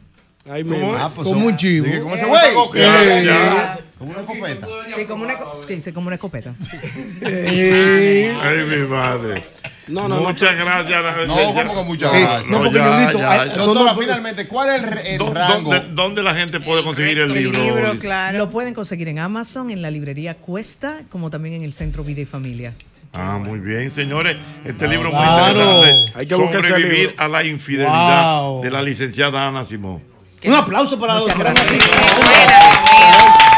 Ay, 0.50 0.64
¿Cómo? 0.64 0.96
Ah, 0.96 1.12
pues 1.14 1.28
como 1.28 1.46
un 1.48 1.58
chivo. 1.58 1.86
dije, 1.86 2.00
¿cómo 2.02 2.16
ese 2.16 2.26
Eh, 2.26 2.28
güey? 2.30 3.87
Como 3.98 4.12
una 4.12 4.20
escopeta. 4.22 4.68
Sí, 4.96 5.06
como 5.06 5.24
una, 5.24 5.36
sí, 5.68 5.82
sí, 5.82 5.92
como 5.92 6.08
una 6.08 6.16
escopeta. 6.16 6.54
Ay, 7.26 8.64
mi 8.70 8.88
madre. 8.88 9.44
No, 9.88 10.08
no, 10.08 10.18
no. 10.18 10.22
Muchas 10.22 10.56
gracias. 10.56 11.28
No, 11.28 11.36
como 11.54 11.76
que 11.76 11.84
muchas 11.84 12.12
Sí, 12.12 12.20
gracias. 12.22 12.50
No, 12.52 12.58
No, 12.60 12.64
porque 12.66 12.78
ya, 12.80 12.86
Ñonguito, 13.00 13.20
ya, 13.20 13.32
hay- 13.42 13.50
ya. 13.50 13.56
doctora, 13.56 13.96
finalmente, 13.96 14.48
¿cuál 14.48 14.70
es 14.70 14.84
el, 14.92 14.98
el 15.14 15.18
¿Dó- 15.20 15.34
rango? 15.34 15.72
¿Dónde, 15.74 15.94
dónde 15.94 16.24
la 16.24 16.36
gente 16.36 16.60
puede 16.60 16.84
conseguir 16.84 17.18
el 17.20 17.34
libro? 17.34 17.94
Lo 18.34 18.50
pueden 18.50 18.74
conseguir 18.74 19.08
en 19.08 19.20
Amazon, 19.20 19.72
en 19.72 19.82
la 19.82 19.90
librería 19.90 20.36
Cuesta, 20.36 21.02
como 21.10 21.30
también 21.30 21.56
en 21.56 21.64
el 21.64 21.74
Centro 21.74 22.04
Vida 22.04 22.22
y 22.22 22.26
Familia. 22.26 22.74
Ah, 23.14 23.40
muy 23.42 23.60
bien, 23.60 23.90
señores. 23.96 24.38
Este 24.66 24.88
libro 24.88 25.10
muy 25.10 25.18
Claro. 25.20 25.80
interesante. 25.88 26.12
Hay 26.20 26.28
que 26.28 26.36
Sobrevivir 26.36 27.08
libro. 27.10 27.24
a 27.24 27.28
la 27.30 27.44
infidelidad 27.46 28.42
Wow. 28.42 28.62
de 28.62 28.70
la 28.72 28.82
licenciada 28.84 29.48
Ana 29.48 29.66
Simón. 29.66 30.04
Un 30.46 30.54
aplauso 30.54 31.00
para 31.00 31.16
la 31.16 31.20
Muchas 31.22 31.38
doctora. 31.38 31.54
gracias. 31.66 33.57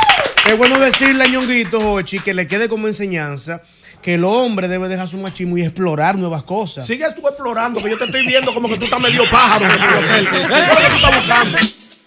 Qué 0.49 0.55
bueno 0.55 0.79
decirle 0.79 1.25
a 1.25 1.27
Ñonguito, 1.27 1.79
Jochi, 1.79 2.17
que 2.21 2.33
le 2.33 2.47
quede 2.47 2.67
como 2.67 2.87
enseñanza 2.87 3.61
que 4.01 4.15
el 4.15 4.23
hombre 4.23 4.67
debe 4.67 4.87
dejar 4.87 5.07
su 5.07 5.17
machismo 5.17 5.59
y 5.59 5.61
explorar 5.61 6.17
nuevas 6.17 6.41
cosas. 6.41 6.87
Sigues 6.87 7.13
tú 7.13 7.21
explorando, 7.27 7.79
que 7.79 7.91
yo 7.91 7.95
te 7.99 8.05
estoy 8.05 8.25
viendo 8.25 8.51
como 8.51 8.67
que 8.67 8.79
tú 8.79 8.85
estás 8.85 8.99
medio 8.99 9.29
pájaro. 9.29 9.67
Eso 10.15 10.35
es 10.35 10.49
lo 10.49 10.75
que 10.75 10.89
tú 10.89 10.95
estás 10.95 11.15
buscando. 11.17 11.57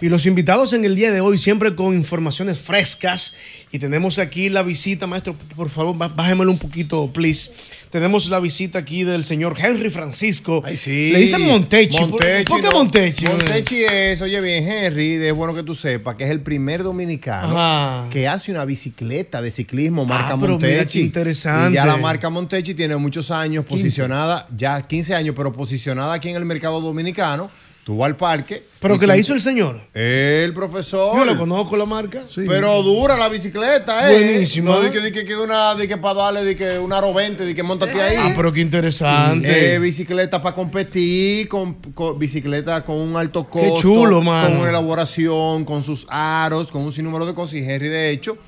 Y 0.03 0.09
los 0.09 0.27
invitados 0.27 0.73
en 0.73 0.85
el 0.85 0.97
día 0.97 1.13
de 1.13 1.21
hoy 1.21 1.39
siempre 1.39 1.75
con 1.77 1.95
informaciones 1.95 2.59
frescas. 2.59 3.35
Y 3.71 3.79
tenemos 3.79 4.19
aquí 4.19 4.49
la 4.51 4.63
visita, 4.63 5.07
maestro, 5.07 5.35
por 5.57 5.71
favor, 5.71 5.95
bá- 5.97 6.15
bájemelo 6.15 6.51
un 6.51 6.59
poquito, 6.59 7.11
please. 7.13 7.53
Tenemos 7.91 8.29
la 8.29 8.41
visita 8.41 8.81
aquí 8.81 9.05
del 9.05 9.23
señor 9.23 9.55
Henry 9.57 9.91
Francisco. 9.91 10.63
Sí. 10.77 11.11
Le 11.13 11.21
dicen 11.21 11.43
Montechi. 11.43 11.97
¿Por- 11.99 12.09
Montechi, 12.11 12.45
¿Por 12.51 12.61
qué 12.61 12.67
no. 12.69 12.73
Montechi? 12.73 13.25
Montechi 13.27 13.83
es, 13.85 14.21
oye 14.23 14.41
bien, 14.41 14.67
Henry, 14.69 15.15
es 15.25 15.33
bueno 15.35 15.55
que 15.55 15.63
tú 15.63 15.75
sepas 15.75 16.17
que 16.17 16.25
es 16.25 16.31
el 16.31 16.41
primer 16.41 16.83
dominicano 16.83 17.57
Ajá. 17.57 18.09
que 18.11 18.27
hace 18.27 18.51
una 18.51 18.65
bicicleta 18.65 19.41
de 19.41 19.51
ciclismo 19.53 20.05
marca 20.05 20.33
Ah, 20.35 20.39
pero 20.41 20.57
mira 20.57 20.69
qué 20.69 20.75
Montechi. 20.79 21.01
interesante. 21.01 21.71
Y 21.71 21.75
ya 21.75 21.87
la 21.87 21.97
marca 21.97 22.29
Montechi 22.29 22.75
tiene 22.75 22.97
muchos 22.97 23.31
años 23.31 23.65
posicionada, 23.67 24.47
ya 24.57 24.83
15 24.83 25.15
años, 25.15 25.35
pero 25.37 25.53
posicionada 25.53 26.13
aquí 26.15 26.29
en 26.29 26.37
el 26.37 26.45
mercado 26.45 26.81
dominicano. 26.81 27.51
Tú 27.85 27.97
vas 27.97 28.07
al 28.07 28.17
parque. 28.17 28.63
Pero 28.79 28.97
que 28.97 29.09
la 29.09 29.17
hizo 29.17 29.35
el 29.35 29.41
señor. 29.41 29.81
El 29.93 30.55
profesor. 30.55 31.17
Yo 31.17 31.25
lo 31.25 31.37
conozco 31.37 31.77
la 31.77 31.85
marca. 31.85 32.23
Pero 32.35 32.81
dura 32.83 33.17
la 33.17 33.29
bicicleta, 33.29 34.09
¿eh? 34.09 34.15
Buenísimo. 34.15 34.73
No, 34.73 34.81
di 34.83 34.91
que, 34.91 35.01
di 35.01 35.11
que, 35.25 35.37
una, 35.37 35.75
di 35.75 35.89
que 35.89 35.97
para 35.97 36.15
darle, 36.15 36.45
di 36.45 36.55
que 36.55 36.79
una 36.79 36.99
aro 36.99 37.13
20, 37.13 37.45
di 37.45 37.55
que 37.55 37.63
montate 37.65 38.01
ahí. 38.01 38.17
Ah, 38.17 38.33
pero 38.37 38.53
qué 38.53 38.61
interesante. 38.61 39.75
Eh, 39.75 39.79
bicicleta 39.81 40.41
para 40.41 40.55
competir, 40.55 41.49
con, 41.49 41.75
con- 41.93 42.19
bicicleta 42.21 42.85
con 42.85 42.97
un 42.99 43.17
alto 43.17 43.49
costo. 43.49 43.81
chulo, 43.81 44.23
mano. 44.23 44.49
Con 44.51 44.59
una 44.59 44.71
elaboración, 44.71 45.65
con 45.65 45.83
sus 45.83 46.07
aros, 46.09 46.71
con 46.71 46.83
un 46.83 46.93
sinnúmero 46.93 47.27
de 47.27 47.35
cosas. 47.35 47.55
Y 47.55 47.69
Henry, 47.69 47.89
de 47.89 48.11
hecho, 48.11 48.39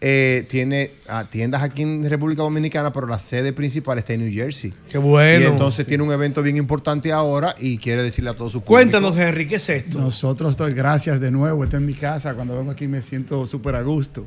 eh, 0.00 0.46
tiene 0.48 0.90
ah, 1.08 1.24
tiendas 1.30 1.62
aquí 1.62 1.82
en 1.82 2.08
República 2.08 2.42
Dominicana, 2.42 2.92
pero 2.92 3.06
la 3.06 3.18
sede 3.18 3.52
principal 3.52 3.98
está 3.98 4.12
en 4.12 4.20
New 4.20 4.32
Jersey. 4.32 4.72
Qué 4.88 4.98
bueno. 4.98 5.40
Y 5.40 5.44
entonces 5.44 5.86
tiene 5.86 6.02
un 6.02 6.12
evento 6.12 6.42
bien 6.42 6.56
importante 6.56 7.12
ahora 7.12 7.54
y 7.58 7.78
quiere 7.78 8.02
decirle 8.02 8.30
a 8.30 8.34
todos 8.34 8.52
sus 8.52 8.62
Cuéntanos, 8.62 9.18
Henry, 9.18 9.46
¿qué 9.46 9.56
es 9.56 9.68
esto? 9.68 9.98
Nosotros 9.98 10.56
doy 10.56 10.74
gracias 10.74 11.20
de 11.20 11.30
nuevo. 11.30 11.64
Esta 11.64 11.76
es 11.76 11.82
mi 11.82 11.94
casa. 11.94 12.34
Cuando 12.34 12.56
vengo 12.56 12.70
aquí 12.70 12.88
me 12.88 13.02
siento 13.02 13.46
súper 13.46 13.76
a 13.76 13.82
gusto. 13.82 14.26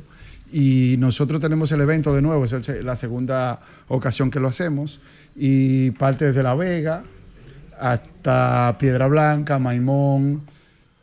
Y 0.50 0.96
nosotros 0.98 1.40
tenemos 1.40 1.70
el 1.72 1.80
evento 1.80 2.14
de 2.14 2.22
nuevo. 2.22 2.44
Es 2.44 2.68
la 2.82 2.96
segunda 2.96 3.60
ocasión 3.88 4.30
que 4.30 4.40
lo 4.40 4.48
hacemos. 4.48 5.00
Y 5.36 5.90
parte 5.92 6.26
desde 6.26 6.42
La 6.42 6.54
Vega 6.54 7.04
hasta 7.78 8.76
Piedra 8.78 9.06
Blanca, 9.06 9.58
Maimón, 9.58 10.42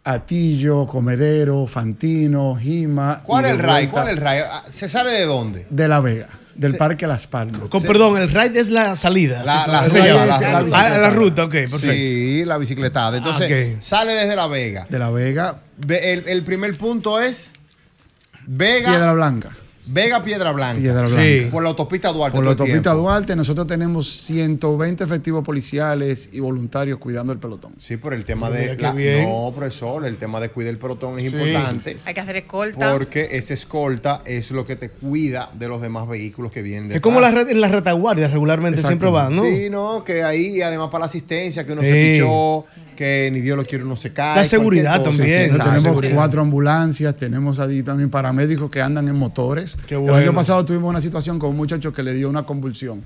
Atillo, 0.06 0.86
Comedero, 0.88 1.65
Fantino, 1.68 2.56
Jima. 2.56 3.22
¿Cuál 3.23 3.45
es 3.45 3.52
el 3.52 3.60
RAI? 3.60 3.88
¿Cuál 3.88 4.07
es 4.07 4.14
el 4.14 4.18
RAI? 4.22 4.44
¿Se 4.69 4.88
sale 4.88 5.11
de 5.11 5.26
dónde? 5.26 5.65
De 5.69 5.88
La 5.88 5.99
Vega, 5.99 6.30
del 6.53 6.76
Parque 6.77 7.07
Las 7.07 7.26
Palmas. 7.26 7.69
Con 7.69 7.82
perdón, 7.82 8.18
el 8.19 8.30
ride 8.30 8.60
es 8.60 8.69
la 8.69 8.95
salida. 8.95 9.44
La, 9.44 9.65
la 9.65 9.80
Ah, 10.73 10.90
la 10.98 11.10
ruta, 11.10 11.45
ok, 11.45 11.52
perfecto. 11.52 11.91
Sí, 11.91 12.44
la 12.45 12.57
bicicletada. 12.60 13.18
Entonces, 13.18 13.76
Ah, 13.76 13.77
sale 13.82 14.14
desde 14.14 14.36
La 14.36 14.45
Vega. 14.48 14.86
De 14.90 14.99
La 14.99 15.10
Vega, 15.10 15.60
Ve- 15.77 16.14
El, 16.14 16.27
el 16.27 16.44
primer 16.44 16.77
punto 16.77 17.19
es 17.19 17.52
Vega. 18.45 18.91
Piedra 18.91 19.14
Blanca. 19.14 19.57
Vega 19.88 20.24
Piedra 20.24 20.52
Blanca. 20.52 20.80
Piedra 20.82 21.07
Blanca. 21.07 21.52
Por 21.52 21.64
la 21.64 21.70
autopista 21.70 22.12
Duarte. 22.12 22.36
Por 22.36 22.44
la 22.44 22.52
autopista 22.52 22.82
tiempo. 22.82 23.02
Duarte, 23.02 23.36
nosotros 23.36 23.68
tenemos 23.68 24.07
120 24.10 25.03
efectivos 25.03 25.44
policiales 25.44 26.30
y 26.32 26.40
voluntarios 26.40 26.98
cuidando 26.98 27.32
el 27.34 27.40
pelotón. 27.40 27.74
Sí, 27.80 27.98
por 27.98 28.14
el 28.14 28.26
tema 28.26 28.49
de. 28.49 28.76
la- 28.78 28.94
no, 28.94 29.53
profesor, 29.56 30.06
el 30.06 30.18
tema 30.18 30.40
de 30.40 30.49
cuidar 30.49 30.72
el 30.72 30.80
pelotón 30.80 31.20
es 31.20 31.30
Sí, 31.30 31.36
importante. 31.38 31.94
sí, 31.94 31.99
sí. 31.99 32.03
Hay 32.07 32.14
que 32.14 32.20
hacer 32.20 32.36
escolta. 32.38 32.91
Porque 32.94 33.30
esa 33.32 33.53
escolta 33.53 34.22
es 34.26 34.49
lo 34.52 34.66
que 34.66 34.76
te 34.76 34.90
cuida 34.90 35.49
de 35.53 35.68
los 35.68 35.82
demás 35.82 36.07
vehículos 36.07 36.52
que 36.52 36.62
vienen 36.62 36.90
de 36.90 36.95
Es 36.95 37.02
como 37.02 37.22
la 37.22 37.30
red, 37.32 37.48
en 37.49 37.62
la 37.62 37.68
retaguardia 37.70 38.28
regularmente 38.28 38.82
siempre 38.82 39.10
van, 39.10 39.36
¿no? 39.36 39.44
Sí, 39.44 39.70
no, 39.70 40.03
que 40.03 40.24
ahí, 40.24 40.62
además 40.62 40.90
para 40.90 41.02
la 41.02 41.06
asistencia, 41.06 41.66
que 41.66 41.74
uno 41.74 41.82
Sí. 41.82 41.88
se 41.90 42.14
pichó, 42.14 42.66
que 42.95 43.30
ni 43.32 43.41
Dios 43.41 43.57
lo 43.57 43.66
quiere, 43.66 43.84
uno 43.84 43.95
se 43.98 44.14
cae. 44.14 44.38
La 44.38 44.45
seguridad 44.45 45.03
también. 45.03 45.49
Sí, 45.52 45.60
tenemos 45.60 46.02
cuatro 46.14 46.41
ambulancias, 46.41 47.16
tenemos 47.18 47.60
allí 47.60 47.84
también 47.84 48.10
paramédicos 48.10 48.70
que 48.72 48.82
andan 48.82 49.07
en 49.07 49.16
motores. 49.16 49.75
Qué 49.88 49.96
El 49.96 50.10
año 50.14 50.34
pasado 50.34 50.64
tuvimos 50.66 50.90
una 50.90 51.02
situación 51.02 51.38
con 51.40 51.52
un 51.52 51.58
muchacho 51.58 51.94
que 51.94 52.02
le 52.04 52.14
dio 52.14 52.30
una 52.30 52.44
convulsión. 52.44 53.04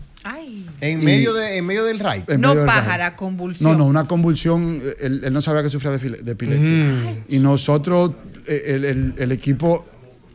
En 0.82 1.02
Y- 1.02 1.04
medio, 1.06 1.34
de, 1.34 1.58
en 1.58 1.66
medio 1.66 1.84
del. 1.84 2.02
En 2.28 2.40
No 2.41 2.56
del 2.56 2.66
pájara, 2.66 3.10
ride. 3.10 3.16
convulsión. 3.18 3.72
No, 3.72 3.78
no, 3.78 3.86
una 3.86 4.08
convulsión. 4.08 4.80
eh, 4.82 4.94
Él, 5.02 5.22
él 5.26 5.34
no 5.34 5.41
sabía 5.41 5.62
que 5.62 5.70
sufría 5.70 5.91
de, 5.91 6.00
file- 6.00 6.22
de 6.22 6.32
epilepsia. 6.32 6.74
Mm. 6.74 7.18
Y 7.28 7.40
nosotros, 7.40 8.12
eh, 8.48 8.64
el, 8.68 8.86
el- 8.86 9.16
el 9.18 9.32
equipo 9.34 9.86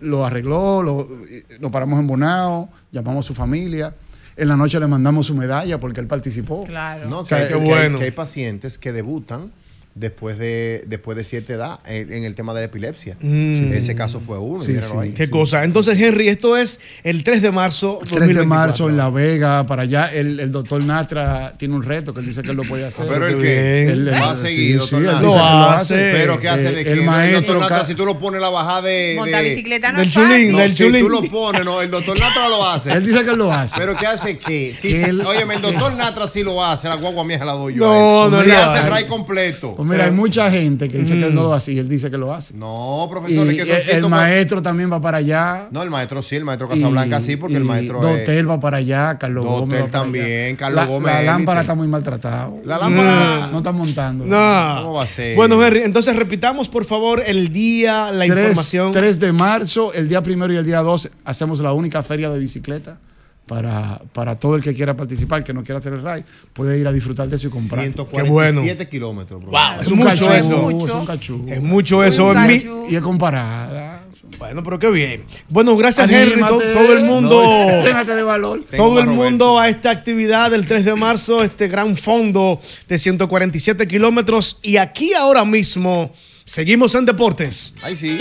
lo 0.00 0.24
arregló, 0.24 0.82
lo, 0.82 1.08
eh, 1.30 1.44
lo 1.60 1.70
paramos 1.70 1.98
en 1.98 2.06
Bonao, 2.06 2.68
llamamos 2.92 3.24
a 3.24 3.28
su 3.28 3.34
familia. 3.34 3.94
En 4.36 4.48
la 4.48 4.56
noche 4.56 4.78
le 4.80 4.86
mandamos 4.86 5.26
su 5.26 5.34
medalla 5.34 5.78
porque 5.80 6.00
él 6.00 6.06
participó. 6.06 6.64
Claro. 6.64 7.08
No, 7.08 7.20
O 7.20 7.22
que, 7.22 7.28
sea, 7.30 7.38
hay, 7.38 7.44
qué 7.44 7.54
que 7.54 7.60
hay- 7.60 7.64
bueno. 7.66 7.98
que 7.98 8.04
hay 8.04 8.10
pacientes 8.10 8.76
que 8.78 8.92
debutan 8.92 9.50
después 9.94 10.38
de, 10.38 10.82
después 10.88 11.16
de 11.16 11.22
cierta 11.24 11.52
edad 11.52 11.78
en, 11.86 12.12
en 12.12 12.24
el 12.24 12.34
tema 12.34 12.52
de 12.52 12.60
la 12.62 12.66
epilepsia. 12.66 13.16
Mm. 13.20 13.72
Ese 13.72 13.94
caso 13.94 14.18
fue 14.20 14.38
uno. 14.38 14.62
Sí, 14.62 14.74
sí. 14.74 14.92
ahí. 14.98 15.10
Qué 15.12 15.30
cosa. 15.30 15.62
Entonces, 15.64 16.00
Henry, 16.00 16.28
esto 16.28 16.56
es 16.56 16.80
el 17.04 17.22
3 17.22 17.42
de 17.42 17.50
marzo. 17.52 17.98
3 18.00 18.10
de 18.10 18.16
2024. 18.18 18.48
marzo 18.48 18.88
en 18.88 18.96
La 18.96 19.10
Vega, 19.10 19.64
para 19.66 19.82
allá. 19.82 20.06
El, 20.12 20.40
el 20.40 20.50
doctor 20.50 20.82
Natra 20.84 21.54
tiene 21.58 21.74
un 21.74 21.82
reto 21.84 22.12
que 22.12 22.20
él 22.20 22.26
dice 22.26 22.42
que 22.42 22.50
él 22.50 22.56
lo 22.56 22.64
puede 22.64 22.84
hacer. 22.86 23.06
Pero 23.08 23.26
el 23.28 23.36
Qué 23.36 23.42
que. 23.42 23.82
Él- 23.90 24.12
va 24.12 24.32
a 24.32 24.36
sí, 24.36 24.42
seguir, 24.42 24.72
sí, 24.72 24.78
doctor 24.78 25.00
él 25.00 25.06
Natra. 25.06 25.20
dice 25.28 25.38
que 25.38 25.44
Lo 25.44 25.70
hace. 25.70 25.94
Pero 25.94 26.40
¿qué 26.40 26.48
hace 26.48 26.68
Eh, 26.68 26.72
de 26.72 26.78
el 26.80 26.84
qué? 26.86 26.92
El 26.92 27.02
maestro 27.04 27.40
doctor 27.54 27.70
Natra, 27.70 27.86
si 27.86 27.94
tú 27.94 28.04
lo 28.04 28.18
pones 28.18 28.40
la 28.40 28.48
bajada 28.48 28.82
de. 28.82 29.14
Montar 29.16 29.42
de- 29.44 29.48
bicicleta 29.50 29.92
no 29.92 29.98
Del 30.00 30.10
chulín, 30.10 30.52
No, 30.52 30.58
del 30.58 30.70
si 30.70 30.76
chulín. 30.84 31.04
tú 31.04 31.08
lo 31.10 31.22
pones, 31.22 31.64
no, 31.64 31.80
el 31.80 31.90
doctor 31.90 32.18
Natra 32.18 32.48
lo 32.48 32.66
hace. 32.68 32.92
Él 32.92 33.06
dice 33.06 33.24
que 33.24 33.30
él 33.30 33.38
lo 33.38 33.52
hace. 33.52 33.74
Pero 33.78 33.96
¿qué 33.96 34.06
hace 34.06 34.38
qué? 34.38 34.74
Si, 34.74 34.88
él- 34.94 35.20
óyeme, 35.20 35.54
el 35.54 35.62
doctor 35.62 35.94
Natra 35.94 36.26
sí 36.26 36.42
lo 36.42 36.64
hace, 36.64 36.88
la 36.88 36.96
guagua 36.96 37.24
mía 37.24 37.38
se 37.38 37.44
la 37.44 37.52
doy 37.52 37.74
yo. 37.74 37.84
No, 37.84 38.24
él. 38.26 38.30
no 38.32 38.42
Si 38.42 38.48
lo 38.48 38.56
hace 38.56 38.72
el 38.72 38.78
hace. 38.84 38.90
ray 38.90 39.04
completo. 39.06 39.76
Pues 39.86 39.98
mira, 39.98 40.04
hay 40.06 40.10
mucha 40.12 40.50
gente 40.50 40.88
que 40.88 40.98
dice 40.98 41.14
que 41.18 41.26
él 41.26 41.34
no 41.34 41.42
Mm. 41.42 41.44
lo 41.44 41.54
hace 41.54 41.72
y 41.72 41.78
él 41.78 41.88
dice 41.88 42.10
que 42.10 42.16
lo 42.18 42.32
hace. 42.34 42.54
No, 42.54 43.04
Y 43.06 43.10
profesor, 43.10 43.48
es 43.48 43.54
que 43.54 43.66
son 43.66 43.76
el, 43.76 43.82
ciento- 43.82 44.08
maestro 44.08 44.62
también 44.62 44.90
va 44.92 45.00
para 45.00 45.18
allá. 45.18 45.68
No, 45.70 45.82
el 45.82 45.90
maestro 45.90 46.22
sí, 46.22 46.36
el 46.36 46.44
maestro 46.44 46.68
Casablanca 46.68 47.18
Y- 47.18 47.22
sí, 47.22 47.36
porque 47.36 47.56
el 47.56 47.62
y 47.62 47.66
maestro 47.66 48.06
es. 48.08 48.20
Dotel 48.20 48.48
va 48.50 48.60
para 48.60 48.76
allá, 48.78 49.18
Carlos 49.18 49.44
Dotel 49.44 49.60
Gómez 49.60 49.78
va 49.82 49.86
para 49.86 50.02
también, 50.02 50.46
allá. 50.48 50.56
Carlos 50.56 50.76
la, 50.76 50.86
Gómez 50.86 51.14
La 51.14 51.22
lámpara 51.22 51.60
está 51.62 51.74
muy 51.74 51.88
maltratada. 51.88 52.50
La 52.64 52.78
lámpara. 52.78 53.48
No 53.52 53.58
está 53.58 53.72
montando. 53.72 54.24
No. 54.24 54.76
¿Cómo 54.82 54.92
va 54.94 55.04
a 55.04 55.06
ser? 55.06 55.36
Bueno, 55.36 55.62
Henry, 55.64 55.82
entonces 55.82 56.14
repitamos, 56.16 56.68
por 56.68 56.84
favor, 56.84 57.22
el 57.26 57.52
día, 57.52 58.10
la 58.10 58.24
3, 58.26 58.38
información. 58.48 58.92
3 58.92 59.18
de 59.18 59.32
marzo, 59.32 59.92
el 59.92 60.08
día 60.08 60.22
primero 60.22 60.52
y 60.52 60.56
el 60.56 60.64
día 60.66 60.80
2, 60.80 61.10
hacemos 61.24 61.60
la 61.60 61.72
única 61.72 62.02
feria 62.02 62.30
de 62.30 62.38
bicicleta. 62.38 62.98
Para, 63.46 64.00
para 64.14 64.38
todo 64.38 64.56
el 64.56 64.62
que 64.62 64.72
quiera 64.72 64.96
participar, 64.96 65.44
que 65.44 65.52
no 65.52 65.62
quiera 65.62 65.78
hacer 65.78 65.92
el 65.92 66.00
ride, 66.00 66.24
puede 66.54 66.78
ir 66.78 66.86
a 66.86 66.92
disfrutar 66.92 67.28
de 67.28 67.36
eso 67.36 67.48
y 67.48 67.50
comprar. 67.50 67.82
147 67.82 68.88
kilómetros, 68.88 69.42
bro. 69.42 69.50
Wow, 69.50 69.80
es, 69.82 69.88
un 69.88 69.98
mucho 69.98 70.26
cachú, 70.26 70.32
eso. 70.32 70.70
Es 70.70 70.92
un 70.94 71.06
cachú. 71.06 71.44
Es 71.48 71.62
mucho 71.62 72.04
eso. 72.04 72.28
Un 72.28 72.38
en 72.38 72.46
mi- 72.46 72.58
cachú. 72.60 72.86
Y 72.88 72.96
es 72.96 73.02
comparada. 73.02 74.04
Bueno, 74.38 74.62
pero 74.62 74.78
qué 74.78 74.90
bien. 74.90 75.24
Bueno, 75.48 75.76
gracias, 75.76 76.10
Henry. 76.10 76.40
Todo 76.40 76.96
el 76.96 77.04
mundo. 77.04 77.42
No, 77.42 78.04
de 78.04 78.22
valor. 78.22 78.64
Todo 78.76 79.00
el 79.00 79.08
mundo 79.08 79.58
a 79.58 79.68
esta 79.68 79.90
actividad 79.90 80.50
del 80.50 80.66
3 80.66 80.84
de 80.84 80.94
marzo, 80.94 81.42
este 81.42 81.68
gran 81.68 81.96
fondo 81.96 82.60
de 82.88 82.98
147 82.98 83.86
kilómetros. 83.86 84.58
Y 84.62 84.76
aquí 84.76 85.14
ahora 85.14 85.44
mismo 85.44 86.12
seguimos 86.44 86.94
en 86.94 87.06
deportes. 87.06 87.74
Ahí 87.82 87.96
sí. 87.96 88.18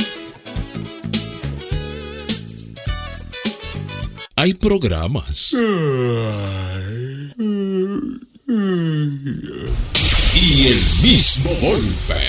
Hay 4.43 4.53
programas. 4.55 5.53
Y 10.33 10.67
el 10.67 10.81
mismo 11.01 11.49
golpe. 11.61 12.19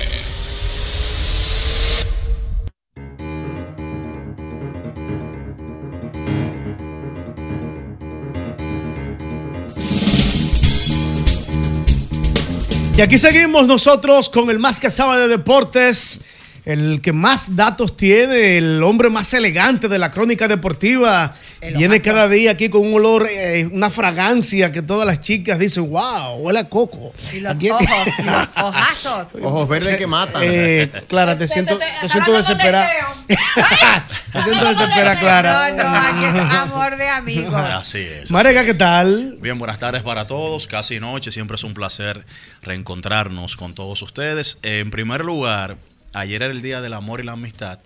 Y 12.97 13.01
aquí 13.01 13.19
seguimos 13.19 13.67
nosotros 13.67 14.29
con 14.29 14.51
el 14.51 14.61
más 14.61 14.79
que 14.79 14.89
sabe 14.89 15.19
de 15.19 15.27
deportes. 15.27 16.21
El 16.65 17.01
que 17.03 17.13
más 17.13 17.57
datos 17.57 17.97
tiene, 17.97 18.57
el 18.59 18.83
hombre 18.83 19.11
más 19.11 19.35
elegante 19.35 19.87
de 19.89 19.99
la 19.99 20.11
crónica 20.11 20.49
deportiva. 20.49 21.35
Viene 21.77 22.01
cada 22.01 22.27
día 22.29 22.53
aquí 22.53 22.69
con 22.71 22.87
un 22.87 22.95
olor, 22.95 23.27
eh, 23.31 23.69
una 23.71 23.91
fragancia 23.91 24.73
que 24.73 24.81
todas 24.83 25.07
las 25.07 25.21
chicas 25.21 25.59
dicen, 25.59 25.91
wow, 25.91 26.37
huele 26.39 26.61
a 26.61 26.69
coco. 26.69 27.13
Y 27.33 27.41
los 27.41 27.55
Aquí- 27.57 27.71
ojos, 27.71 27.87
y 28.19 28.23
los 28.25 28.49
ojazos. 28.57 29.27
Ojos 29.43 29.69
verdes 29.69 29.97
que 29.97 30.07
matan. 30.07 30.43
Eh, 30.45 30.91
Clara, 31.09 31.37
te 31.37 31.49
siento, 31.49 31.79
te- 31.79 32.09
siento 32.09 32.33
desesperada. 32.33 32.89
Te 33.27 34.43
siento 34.43 34.65
desesperada, 34.69 35.19
Clara. 35.21 35.71
No, 35.71 35.85
no, 35.85 35.97
aquí 35.97 36.25
es 36.25 36.55
amor 36.55 36.97
de 36.97 37.09
amigos. 37.09 37.55
Así 37.75 37.99
es. 37.99 38.31
Marega, 38.31 38.65
¿qué 38.65 38.75
tal? 38.75 39.37
Bien, 39.41 39.59
buenas 39.59 39.79
tardes 39.79 40.03
para 40.03 40.27
todos. 40.27 40.67
Casi 40.67 40.99
noche, 40.99 41.31
siempre 41.31 41.57
es 41.57 41.65
un 41.65 41.75
placer 41.75 42.25
reencontrarnos 42.63 43.57
con 43.57 43.75
todos 43.75 44.01
ustedes. 44.03 44.59
En 44.63 44.91
primer 44.91 45.25
lugar, 45.25 45.77
ayer 46.15 46.43
era 46.43 46.53
el 46.53 46.63
Día 46.63 46.81
del 46.81 46.95
Amor 46.95 47.21
y 47.21 47.25
la 47.25 47.33
Amistad. 47.33 47.81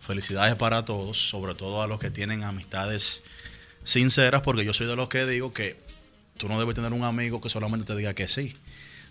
Felicidades 0.00 0.56
para 0.56 0.84
todos, 0.84 1.28
sobre 1.28 1.54
todo 1.54 1.82
a 1.82 1.86
los 1.86 2.00
que 2.00 2.10
tienen 2.10 2.42
amistades 2.42 3.22
sinceras, 3.84 4.40
porque 4.42 4.64
yo 4.64 4.72
soy 4.72 4.86
de 4.86 4.96
los 4.96 5.08
que 5.08 5.26
digo 5.26 5.52
que 5.52 5.76
tú 6.38 6.48
no 6.48 6.58
debes 6.58 6.74
tener 6.74 6.92
un 6.92 7.04
amigo 7.04 7.40
que 7.40 7.50
solamente 7.50 7.86
te 7.86 7.96
diga 7.96 8.14
que 8.14 8.28
sí. 8.28 8.56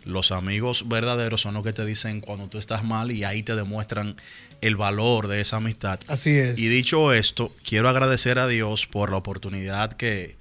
Los 0.03 0.31
amigos 0.31 0.87
verdaderos 0.87 1.41
son 1.41 1.53
los 1.53 1.63
que 1.63 1.73
te 1.73 1.85
dicen 1.85 2.21
cuando 2.21 2.47
tú 2.47 2.57
estás 2.57 2.83
mal 2.83 3.11
y 3.11 3.23
ahí 3.23 3.43
te 3.43 3.55
demuestran 3.55 4.15
el 4.61 4.75
valor 4.75 5.27
de 5.27 5.41
esa 5.41 5.57
amistad. 5.57 5.99
Así 6.07 6.31
es. 6.31 6.57
Y 6.57 6.67
dicho 6.67 7.13
esto, 7.13 7.53
quiero 7.63 7.87
agradecer 7.87 8.39
a 8.39 8.47
Dios 8.47 8.87
por 8.87 9.11
la 9.11 9.17
oportunidad 9.17 9.93
que, 9.93 10.37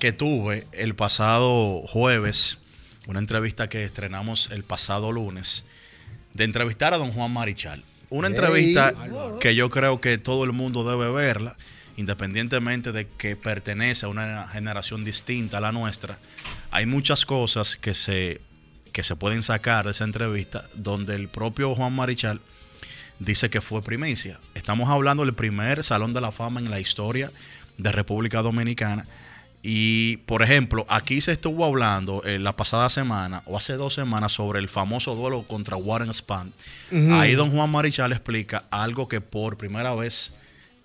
que 0.00 0.12
tuve 0.12 0.66
el 0.72 0.94
pasado 0.96 1.82
jueves, 1.86 2.58
una 3.06 3.20
entrevista 3.20 3.68
que 3.68 3.84
estrenamos 3.84 4.50
el 4.50 4.64
pasado 4.64 5.12
lunes, 5.12 5.64
de 6.34 6.44
entrevistar 6.44 6.92
a 6.92 6.98
don 6.98 7.12
Juan 7.12 7.32
Marichal. 7.32 7.82
Una 8.10 8.28
entrevista 8.28 8.92
que 9.40 9.54
yo 9.54 9.70
creo 9.70 10.00
que 10.00 10.18
todo 10.18 10.44
el 10.44 10.52
mundo 10.52 10.88
debe 10.88 11.10
verla, 11.10 11.56
independientemente 11.96 12.92
de 12.92 13.08
que 13.08 13.36
pertenece 13.36 14.06
a 14.06 14.08
una 14.08 14.48
generación 14.48 15.04
distinta 15.04 15.58
a 15.58 15.60
la 15.60 15.72
nuestra. 15.72 16.18
Hay 16.70 16.86
muchas 16.86 17.24
cosas 17.24 17.76
que 17.76 17.94
se, 17.94 18.40
que 18.92 19.02
se 19.02 19.16
pueden 19.16 19.42
sacar 19.42 19.84
de 19.86 19.92
esa 19.92 20.04
entrevista 20.04 20.68
donde 20.74 21.14
el 21.14 21.28
propio 21.28 21.74
Juan 21.74 21.94
Marichal 21.94 22.40
dice 23.18 23.48
que 23.48 23.60
fue 23.60 23.82
primicia. 23.82 24.38
Estamos 24.54 24.90
hablando 24.90 25.24
del 25.24 25.34
primer 25.34 25.82
Salón 25.82 26.12
de 26.12 26.20
la 26.20 26.32
Fama 26.32 26.60
en 26.60 26.70
la 26.70 26.80
historia 26.80 27.30
de 27.78 27.92
República 27.92 28.42
Dominicana. 28.42 29.06
Y, 29.66 30.18
por 30.18 30.42
ejemplo, 30.42 30.84
aquí 30.90 31.22
se 31.22 31.32
estuvo 31.32 31.64
hablando 31.64 32.22
eh, 32.24 32.38
la 32.38 32.54
pasada 32.54 32.90
semana 32.90 33.42
o 33.46 33.56
hace 33.56 33.72
dos 33.72 33.94
semanas 33.94 34.32
sobre 34.32 34.58
el 34.58 34.68
famoso 34.68 35.14
duelo 35.14 35.44
contra 35.44 35.78
Warren 35.78 36.12
Spahn. 36.12 36.52
Ujú. 36.92 37.14
Ahí 37.14 37.32
don 37.32 37.50
Juan 37.50 37.70
Marichal 37.70 38.12
explica 38.12 38.64
algo 38.70 39.08
que 39.08 39.22
por 39.22 39.56
primera 39.56 39.94
vez 39.94 40.34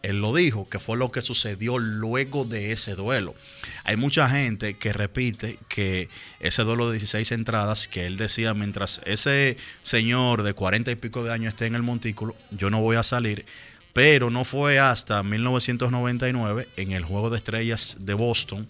él 0.02 0.22
lo 0.22 0.34
dijo, 0.34 0.70
que 0.70 0.80
fue 0.80 0.98
lo 0.98 1.12
que 1.12 1.22
sucedió 1.22 1.78
luego 1.78 2.46
de 2.46 2.72
ese 2.72 2.96
duelo. 2.96 3.36
Hay 3.84 3.98
mucha 3.98 4.30
gente 4.30 4.78
que 4.78 4.94
repite 4.94 5.60
que 5.68 6.08
ese 6.40 6.64
duelo 6.64 6.88
de 6.88 6.94
16 6.94 7.34
entradas, 7.34 7.90
que 7.90 8.06
él 8.06 8.16
decía, 8.16 8.54
mientras 8.54 9.02
ese 9.04 9.58
señor 9.84 10.44
de 10.44 10.54
40 10.54 10.90
y 10.92 10.96
pico 10.96 11.26
de 11.26 11.34
años 11.34 11.54
esté 11.54 11.66
en 11.66 11.76
el 11.76 11.84
montículo, 11.84 12.34
yo 12.52 12.70
no 12.70 12.80
voy 12.80 12.96
a 12.96 13.04
salir. 13.04 13.46
Pero 13.94 14.30
no 14.30 14.45
fue 14.45 14.80
hasta 14.80 15.24
1999, 15.24 16.68
en 16.78 16.91
el 16.91 17.03
Juego 17.03 17.30
de 17.30 17.38
Estrellas 17.38 17.98
de 17.99 18.14
Boston, 18.14 18.68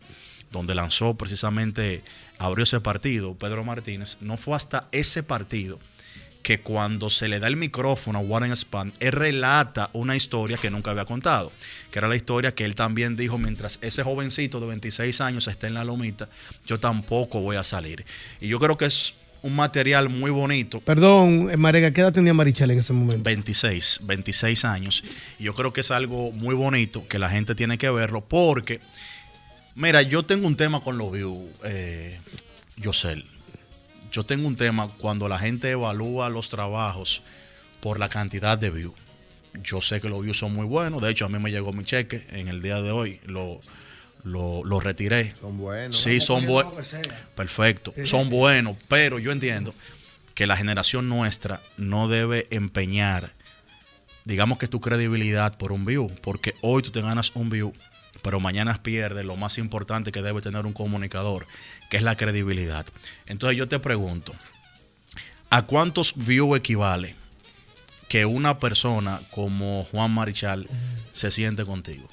donde 0.51 0.75
lanzó 0.75 1.15
precisamente, 1.15 2.03
abrió 2.37 2.63
ese 2.63 2.79
partido, 2.79 3.35
Pedro 3.35 3.63
Martínez, 3.63 4.17
no 4.21 4.37
fue 4.37 4.55
hasta 4.55 4.87
ese 4.91 5.23
partido 5.23 5.79
que 6.41 6.61
cuando 6.61 7.09
se 7.09 7.27
le 7.27 7.39
da 7.39 7.47
el 7.47 7.57
micrófono 7.57 8.19
a 8.19 8.21
Warren 8.21 8.55
Spahn, 8.55 8.93
él 8.99 9.11
relata 9.11 9.89
una 9.93 10.15
historia 10.15 10.57
que 10.57 10.69
nunca 10.69 10.91
había 10.91 11.05
contado, 11.05 11.51
que 11.91 11.99
era 11.99 12.07
la 12.07 12.15
historia 12.15 12.55
que 12.55 12.65
él 12.65 12.75
también 12.75 13.15
dijo, 13.17 13.37
mientras 13.37 13.77
ese 13.81 14.03
jovencito 14.03 14.59
de 14.59 14.67
26 14.67 15.19
años 15.21 15.47
esté 15.47 15.67
en 15.67 15.73
la 15.73 15.83
lomita, 15.83 16.29
yo 16.65 16.79
tampoco 16.79 17.41
voy 17.41 17.57
a 17.57 17.63
salir. 17.63 18.05
Y 18.39 18.47
yo 18.47 18.59
creo 18.59 18.77
que 18.77 18.85
es 18.85 19.15
un 19.41 19.55
material 19.55 20.09
muy 20.09 20.31
bonito. 20.31 20.79
Perdón, 20.81 21.49
eh, 21.51 21.57
Marega, 21.57 21.91
¿qué 21.91 22.01
edad 22.01 22.13
tenía 22.13 22.33
Marichal 22.33 22.71
en 22.71 22.79
ese 22.79 22.93
momento? 22.93 23.23
26, 23.23 24.01
26 24.03 24.65
años. 24.65 25.03
Y 25.37 25.43
yo 25.43 25.53
creo 25.53 25.71
que 25.73 25.81
es 25.81 25.91
algo 25.91 26.31
muy 26.31 26.55
bonito 26.55 27.07
que 27.07 27.19
la 27.19 27.29
gente 27.29 27.55
tiene 27.55 27.77
que 27.77 27.89
verlo 27.89 28.21
porque, 28.21 28.81
mira, 29.75 30.01
yo 30.01 30.23
tengo 30.23 30.47
un 30.47 30.55
tema 30.55 30.81
con 30.81 30.97
los 30.97 31.11
views, 31.11 31.49
eh, 31.63 32.19
Yosel. 32.77 33.25
Yo 34.11 34.23
tengo 34.23 34.47
un 34.47 34.55
tema 34.55 34.87
cuando 34.87 35.27
la 35.27 35.37
gente 35.37 35.69
evalúa 35.69 36.29
los 36.29 36.49
trabajos 36.49 37.21
por 37.79 37.99
la 37.99 38.09
cantidad 38.09 38.57
de 38.57 38.69
views. 38.71 38.95
Yo 39.63 39.81
sé 39.81 40.01
que 40.01 40.09
los 40.09 40.21
views 40.21 40.37
son 40.37 40.53
muy 40.53 40.65
buenos. 40.65 41.01
De 41.01 41.09
hecho, 41.11 41.25
a 41.25 41.29
mí 41.29 41.39
me 41.39 41.51
llegó 41.51 41.73
mi 41.73 41.83
cheque 41.83 42.25
en 42.31 42.47
el 42.47 42.61
día 42.61 42.81
de 42.81 42.91
hoy. 42.91 43.19
Lo, 43.25 43.59
lo, 44.23 44.63
lo 44.63 44.79
retiré. 44.79 45.33
Son 45.35 45.57
buenos. 45.57 46.01
Sí, 46.01 46.19
son 46.19 46.45
buenos. 46.45 46.73
Perfecto. 47.35 47.93
Son 48.03 48.29
buenos. 48.29 48.77
Pero 48.87 49.19
yo 49.19 49.31
entiendo 49.31 49.73
que 50.33 50.47
la 50.47 50.57
generación 50.57 51.09
nuestra 51.09 51.61
no 51.77 52.07
debe 52.07 52.47
empeñar, 52.51 53.33
digamos 54.25 54.57
que 54.57 54.67
tu 54.67 54.79
credibilidad 54.79 55.57
por 55.57 55.71
un 55.71 55.85
view. 55.85 56.11
Porque 56.21 56.55
hoy 56.61 56.81
tú 56.81 56.91
te 56.91 57.01
ganas 57.01 57.31
un 57.35 57.49
view, 57.49 57.73
pero 58.21 58.39
mañana 58.39 58.81
pierdes 58.81 59.25
lo 59.25 59.35
más 59.35 59.57
importante 59.57 60.11
que 60.11 60.21
debe 60.21 60.41
tener 60.41 60.65
un 60.65 60.73
comunicador, 60.73 61.45
que 61.89 61.97
es 61.97 62.03
la 62.03 62.15
credibilidad. 62.15 62.85
Entonces 63.25 63.57
yo 63.57 63.67
te 63.67 63.79
pregunto, 63.79 64.33
¿a 65.49 65.65
cuántos 65.65 66.13
views 66.15 66.57
equivale 66.57 67.15
que 68.07 68.25
una 68.25 68.57
persona 68.59 69.21
como 69.31 69.83
Juan 69.91 70.11
Marichal 70.11 70.67
se 71.11 71.31
siente 71.31 71.65
contigo? 71.65 72.07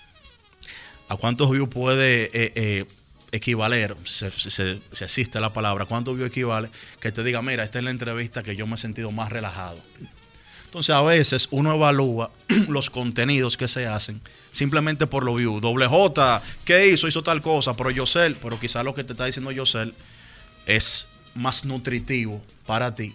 ¿A 1.09 1.17
cuántos 1.17 1.51
views 1.51 1.69
puede 1.69 2.25
eh, 2.25 2.53
eh, 2.55 2.85
equivaler, 3.33 3.97
si 4.05 4.31
se, 4.31 4.81
se 4.93 5.05
existe 5.05 5.41
la 5.41 5.53
palabra, 5.53 5.85
cuántos 5.85 6.17
views 6.17 6.31
equivale 6.31 6.71
que 7.01 7.13
te 7.13 7.23
diga, 7.23 7.43
mira, 7.43 7.65
esta 7.65 7.79
es 7.79 7.85
la 7.85 7.91
entrevista 7.91 8.43
que 8.43 8.57
yo 8.57 8.67
me 8.67 8.75
he 8.75 8.79
sentido 8.79 9.13
más 9.13 9.31
relajado? 9.31 9.81
Entonces 10.67 10.95
a 10.95 11.01
veces 11.03 11.49
uno 11.53 11.75
evalúa 11.75 12.31
los 12.69 12.91
contenidos 12.91 13.57
que 13.57 13.69
se 13.69 13.87
hacen 13.87 14.21
simplemente 14.51 15.07
por 15.07 15.25
los 15.25 15.37
views. 15.37 15.63
Doble 15.63 15.87
J, 15.87 16.43
¿qué 16.65 16.89
hizo? 16.89 17.09
Hizo 17.09 17.23
tal 17.23 17.41
cosa, 17.41 17.75
pero 17.75 17.91
Yosel, 17.91 18.37
pero 18.37 18.59
quizás 18.61 18.85
lo 18.85 18.95
que 18.95 19.05
te 19.05 19.13
está 19.13 19.25
diciendo 19.25 19.53
Yosel 19.53 19.95
es 20.67 21.09
más 21.35 21.65
nutritivo 21.65 22.43
para 22.67 22.95
ti, 22.95 23.15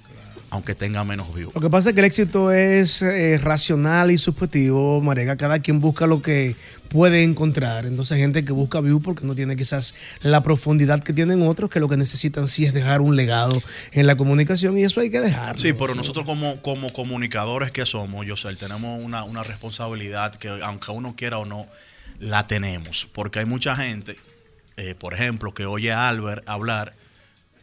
aunque 0.51 0.75
tenga 0.75 1.03
menos 1.05 1.33
views. 1.33 1.55
Lo 1.55 1.61
que 1.61 1.69
pasa 1.69 1.89
es 1.89 1.95
que 1.95 2.01
el 2.01 2.05
éxito 2.05 2.51
es 2.51 3.01
eh, 3.01 3.39
racional 3.41 4.11
y 4.11 4.17
subjetivo, 4.17 5.01
Marega. 5.01 5.37
Cada 5.37 5.59
quien 5.59 5.79
busca 5.79 6.05
lo 6.07 6.21
que 6.21 6.57
puede 6.89 7.23
encontrar. 7.23 7.85
Entonces, 7.85 8.15
hay 8.15 8.21
gente 8.21 8.43
que 8.43 8.51
busca 8.51 8.81
view 8.81 9.01
porque 9.01 9.25
no 9.25 9.33
tiene 9.33 9.55
quizás 9.55 9.95
la 10.21 10.43
profundidad 10.43 11.01
que 11.03 11.13
tienen 11.13 11.41
otros, 11.47 11.69
que 11.69 11.79
lo 11.79 11.87
que 11.87 11.95
necesitan 11.95 12.49
sí 12.49 12.65
es 12.65 12.73
dejar 12.73 12.99
un 12.99 13.15
legado 13.15 13.63
en 13.93 14.05
la 14.05 14.17
comunicación 14.17 14.77
y 14.77 14.83
eso 14.83 14.99
hay 14.99 15.09
que 15.09 15.21
dejarlo. 15.21 15.57
Sí, 15.57 15.71
pero 15.71 15.95
nosotros 15.95 16.25
como, 16.25 16.61
como 16.61 16.91
comunicadores 16.91 17.71
que 17.71 17.85
somos, 17.85 18.25
Yosel, 18.25 18.57
tenemos 18.57 19.01
una, 19.01 19.23
una 19.23 19.43
responsabilidad 19.43 20.35
que 20.35 20.49
aunque 20.49 20.91
uno 20.91 21.15
quiera 21.15 21.37
o 21.37 21.45
no, 21.45 21.65
la 22.19 22.47
tenemos. 22.47 23.07
Porque 23.13 23.39
hay 23.39 23.45
mucha 23.45 23.73
gente, 23.73 24.17
eh, 24.75 24.95
por 24.95 25.13
ejemplo, 25.13 25.53
que 25.53 25.65
oye 25.65 25.93
a 25.93 26.09
Albert 26.09 26.43
hablar 26.45 26.93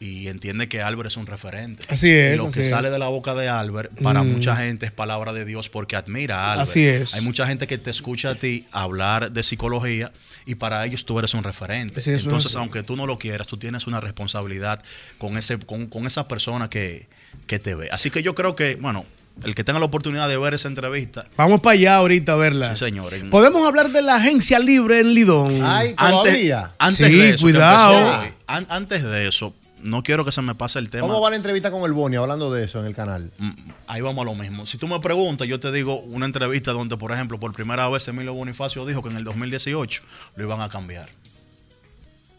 y 0.01 0.29
entiende 0.29 0.69
que 0.69 0.81
Albert 0.81 1.09
es 1.09 1.17
un 1.17 1.27
referente. 1.27 1.83
Así 1.89 2.09
es, 2.11 2.35
Y 2.35 2.37
lo 2.37 2.45
así 2.49 2.55
que 2.55 2.61
es. 2.61 2.69
sale 2.69 2.91
de 2.91 2.99
la 2.99 3.09
boca 3.09 3.35
de 3.35 3.49
Albert, 3.49 4.01
para 4.01 4.23
Mm. 4.23 4.33
mucha 4.33 4.57
gente 4.57 4.87
es 4.87 4.93
palabra 4.93 5.33
de 5.33 5.45
Dios 5.45 5.69
porque 5.69 5.97
admira 5.97 6.37
a 6.47 6.53
Albert. 6.53 6.69
Así 6.71 6.87
es. 6.87 7.15
Hay 7.15 7.21
mucha 7.23 7.47
gente 7.47 7.67
que 7.67 7.79
te 7.79 7.91
escucha 7.91 8.31
a 8.31 8.35
ti 8.37 8.67
hablar 8.71 9.33
de 9.33 9.43
psicología 9.43 10.13
y 10.47 10.55
para 10.55 10.85
ellos 10.87 11.05
tú 11.05 11.19
eres 11.19 11.35
un 11.35 11.43
referente. 11.43 12.01
Sí, 12.01 12.11
Entonces, 12.11 12.55
aunque 12.57 12.83
tú 12.83 12.95
no 12.97 13.07
lo 13.07 13.19
quieras, 13.19 13.47
tú 13.47 13.57
tienes 13.57 13.87
una 13.87 14.01
responsabilidad 14.01 14.83
con, 15.19 15.37
ese, 15.37 15.59
con, 15.59 15.87
con 15.87 16.07
esa 16.07 16.29
persona 16.29 16.71
que, 16.71 17.09
que 17.47 17.59
te 17.59 17.75
ve. 17.75 17.89
Así 17.91 18.11
que 18.11 18.23
yo 18.23 18.35
creo 18.35 18.55
que, 18.55 18.77
bueno, 18.77 19.05
el 19.45 19.55
que 19.55 19.63
tenga 19.65 19.79
la 19.79 19.87
oportunidad 19.87 20.29
de 20.29 20.37
ver 20.37 20.55
esa 20.55 20.67
entrevista, 20.69 21.27
Vamos 21.37 21.61
para 21.61 21.75
allá 21.75 21.97
ahorita 21.97 22.33
a 22.33 22.37
verla. 22.37 22.75
sí, 22.75 22.85
señor. 22.85 23.15
en- 23.15 23.31
Podemos 23.31 23.67
hablar 23.67 23.91
de 23.91 24.03
la 24.03 24.17
agencia 24.17 24.59
libre 24.59 25.01
en 25.01 25.15
Lidón. 25.15 25.61
Ay, 25.65 25.95
antes, 25.97 26.11
todavía. 26.23 26.71
antes 26.79 27.07
Sí, 27.07 27.15
de 27.17 27.29
eso, 27.31 27.43
cuidado. 27.43 27.99
empezó 27.99 28.21
hoy, 28.23 28.29
an- 28.49 28.67
antes 28.69 29.03
de 29.05 29.29
eso, 29.29 29.55
no 29.83 30.03
quiero 30.03 30.25
que 30.25 30.33
se 30.33 30.43
me 30.43 30.55
pase 30.55 30.79
el 30.79 30.91
tema. 30.91 31.07
¿Cómo 31.07 31.21
va 31.21 31.31
la 31.31 31.37
entrevista 31.37 31.71
con 31.71 31.83
el 31.85 31.93
Boni 31.93 32.17
hablando 32.17 32.53
de 32.53 32.65
eso 32.65 32.81
en 32.81 32.87
el 32.87 32.95
canal? 32.95 33.31
Mm, 33.39 33.51
Ahí 33.87 34.01
vamos 34.01 34.23
a 34.23 34.25
lo 34.25 34.35
mismo. 34.35 34.67
Si 34.67 34.79
tú 34.79 34.89
me 34.89 34.99
preguntas, 35.01 35.47
yo 35.49 35.59
te 35.61 35.71
digo 35.73 35.99
una 36.01 36.27
entrevista 36.27 36.73
donde, 36.73 36.97
por 36.97 37.13
ejemplo, 37.13 37.39
por 37.41 37.53
primera 37.53 37.89
vez 37.89 38.07
Emilio 38.09 38.35
Bonifacio 38.35 38.85
dijo 38.87 39.03
que 39.03 39.09
en 39.11 39.17
el 39.17 39.25
2018 39.25 40.03
lo 40.37 40.45
iban 40.45 40.61
a 40.61 40.69
cambiar. 40.69 41.09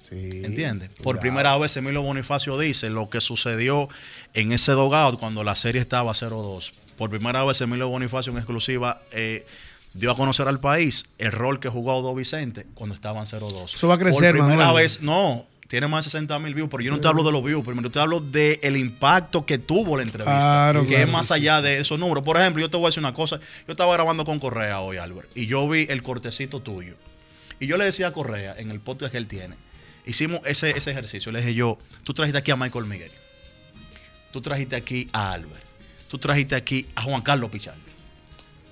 Sí. 0.09 0.41
¿Entiendes? 0.43 0.89
Por 1.03 1.19
primera 1.19 1.55
vez 1.57 1.77
Emilio 1.77 2.01
Bonifacio 2.01 2.57
dice 2.57 2.89
lo 2.89 3.09
que 3.09 3.21
sucedió 3.21 3.89
en 4.33 4.51
ese 4.51 4.71
dogout 4.71 5.19
cuando 5.19 5.43
la 5.43 5.55
serie 5.55 5.81
estaba 5.81 6.11
0-2. 6.13 6.71
Por 6.97 7.11
primera 7.11 7.45
vez 7.45 7.61
Emilio 7.61 7.87
Bonifacio 7.89 8.31
en 8.31 8.39
exclusiva 8.39 9.03
eh, 9.11 9.45
dio 9.93 10.09
a 10.11 10.15
conocer 10.15 10.47
al 10.47 10.59
país 10.59 11.05
el 11.19 11.31
rol 11.31 11.59
que 11.59 11.69
jugó 11.69 11.95
Odo 11.97 12.15
Vicente 12.15 12.65
cuando 12.73 12.95
estaban 12.95 13.25
0-2. 13.25 13.75
Eso 13.75 13.87
va 13.87 13.95
a 13.95 13.97
crecer, 13.99 14.33
Por 14.35 14.45
primera 14.45 14.65
Manuel. 14.65 14.83
vez, 14.83 15.01
no, 15.03 15.45
tiene 15.69 15.87
más 15.87 16.03
de 16.03 16.09
60 16.09 16.39
mil 16.39 16.55
views, 16.55 16.67
pero 16.69 16.81
yo 16.83 16.91
no 16.91 16.99
te 16.99 17.07
hablo 17.07 17.23
de 17.23 17.31
los 17.31 17.43
views, 17.43 17.63
primero 17.63 17.91
te 17.91 17.99
hablo 17.99 18.19
del 18.19 18.75
impacto 18.75 19.45
que 19.45 19.59
tuvo 19.59 19.95
la 19.95 20.01
entrevista, 20.03 20.39
Claro, 20.41 20.81
que 20.81 20.87
claro. 20.87 21.03
es 21.05 21.11
más 21.11 21.29
allá 21.31 21.61
de 21.61 21.77
esos 21.77 21.99
números. 21.99 22.23
Por 22.23 22.37
ejemplo, 22.37 22.59
yo 22.59 22.71
te 22.71 22.75
voy 22.77 22.87
a 22.87 22.89
decir 22.89 23.01
una 23.01 23.13
cosa, 23.13 23.39
yo 23.67 23.71
estaba 23.73 23.93
grabando 23.93 24.25
con 24.25 24.39
Correa 24.39 24.79
hoy, 24.81 24.97
Albert, 24.97 25.29
y 25.37 25.45
yo 25.45 25.69
vi 25.69 25.85
el 25.87 26.01
cortecito 26.01 26.59
tuyo. 26.59 26.95
Y 27.59 27.67
yo 27.67 27.77
le 27.77 27.85
decía 27.85 28.07
a 28.07 28.13
Correa, 28.13 28.55
en 28.57 28.71
el 28.71 28.79
podcast 28.79 29.11
que 29.11 29.19
él 29.19 29.27
tiene, 29.27 29.55
hicimos 30.07 30.41
ese, 30.45 30.71
ese 30.71 30.89
ejercicio, 30.89 31.31
le 31.31 31.39
dije 31.39 31.53
yo, 31.53 31.77
tú 32.03 32.13
trajiste 32.15 32.39
aquí 32.39 32.49
a 32.49 32.55
Michael 32.55 32.85
Miguel, 32.85 33.11
tú 34.31 34.41
trajiste 34.41 34.75
aquí 34.75 35.07
a 35.13 35.33
Albert, 35.33 35.63
tú 36.09 36.17
trajiste 36.17 36.55
aquí 36.55 36.87
a 36.95 37.03
Juan 37.03 37.21
Carlos 37.21 37.51
Pichal, 37.51 37.75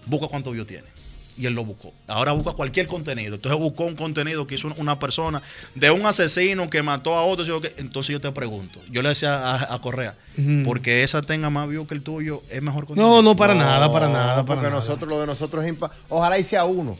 busca 0.07 0.27
cuántos 0.27 0.51
views 0.51 0.65
tiene. 0.65 0.96
Y 1.37 1.45
él 1.45 1.53
lo 1.53 1.63
buscó. 1.63 1.93
Ahora 2.07 2.31
busca 2.31 2.53
cualquier 2.53 2.87
contenido. 2.87 3.35
Entonces 3.35 3.59
buscó 3.59 3.83
un 3.85 3.95
contenido 3.95 4.47
que 4.47 4.55
hizo 4.55 4.73
una 4.77 4.97
persona 4.97 5.41
de 5.75 5.91
un 5.91 6.05
asesino 6.05 6.69
que 6.69 6.81
mató 6.81 7.15
a 7.15 7.21
otro. 7.23 7.45
yo 7.45 7.61
Entonces 7.77 8.13
yo 8.13 8.19
te 8.19 8.31
pregunto. 8.31 8.79
Yo 8.89 9.01
le 9.03 9.09
decía 9.09 9.35
a, 9.37 9.73
a 9.75 9.79
Correa, 9.81 10.15
porque 10.63 11.03
esa 11.03 11.21
tenga 11.21 11.49
más 11.49 11.69
views 11.69 11.87
que 11.87 11.93
el 11.93 12.01
tuyo, 12.01 12.41
es 12.49 12.61
mejor 12.61 12.85
contenido. 12.87 13.15
No, 13.15 13.21
no, 13.21 13.35
para 13.35 13.53
nada, 13.53 13.91
para 13.91 14.09
nada, 14.09 14.35
para 14.37 14.45
porque 14.45 14.63
nada. 14.63 14.79
nosotros, 14.81 15.09
lo 15.09 15.19
de 15.21 15.27
nosotros 15.27 15.63
es 15.65 15.71
impa- 15.73 15.91
Ojalá 16.09 16.39
y 16.39 16.43
sea 16.43 16.65
uno. 16.65 16.97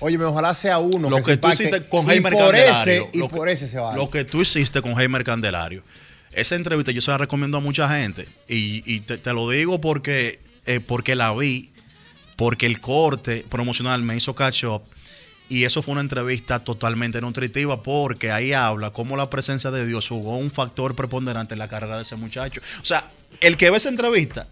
Óyeme, 0.00 0.24
ojalá 0.24 0.54
sea 0.54 0.78
uno. 0.78 1.10
Lo 1.10 1.22
que, 1.22 1.36
tú 1.36 1.48
hiciste 1.48 1.84
con 1.88 2.08
Heimer 2.10 2.32
por 2.32 2.42
Candelario. 2.52 2.92
ese, 2.94 3.08
y 3.12 3.18
lo 3.18 3.28
que- 3.28 3.36
por 3.36 3.48
ese 3.48 3.66
se 3.66 3.78
va. 3.78 3.94
Lo 3.96 4.08
que 4.08 4.24
tú 4.24 4.40
hiciste 4.42 4.80
con 4.80 4.98
Heimer 4.98 5.24
Candelario. 5.24 5.82
Esa 6.32 6.54
entrevista 6.54 6.92
yo 6.92 7.00
se 7.00 7.10
la 7.10 7.18
recomiendo 7.18 7.58
a 7.58 7.60
mucha 7.60 7.88
gente. 7.88 8.26
Y, 8.48 8.82
y 8.86 9.00
te, 9.00 9.18
te 9.18 9.32
lo 9.32 9.50
digo 9.50 9.80
porque, 9.80 10.38
eh, 10.66 10.78
porque 10.80 11.16
la 11.16 11.32
vi, 11.34 11.70
porque 12.38 12.66
el 12.66 12.80
corte 12.80 13.44
promocional 13.48 14.00
me 14.04 14.16
hizo 14.16 14.32
catch 14.32 14.62
up. 14.62 14.82
Y 15.48 15.64
eso 15.64 15.82
fue 15.82 15.92
una 15.92 16.02
entrevista 16.02 16.60
totalmente 16.60 17.20
nutritiva 17.20 17.82
porque 17.82 18.30
ahí 18.30 18.52
habla 18.52 18.92
cómo 18.92 19.16
la 19.16 19.28
presencia 19.28 19.72
de 19.72 19.84
Dios 19.84 20.06
jugó 20.06 20.36
un 20.36 20.52
factor 20.52 20.94
preponderante 20.94 21.54
en 21.54 21.58
la 21.58 21.66
carrera 21.66 21.96
de 21.96 22.02
ese 22.02 22.14
muchacho. 22.14 22.60
O 22.80 22.84
sea, 22.84 23.10
el 23.40 23.56
que 23.56 23.70
ve 23.70 23.78
esa 23.78 23.88
entrevista, 23.88 24.46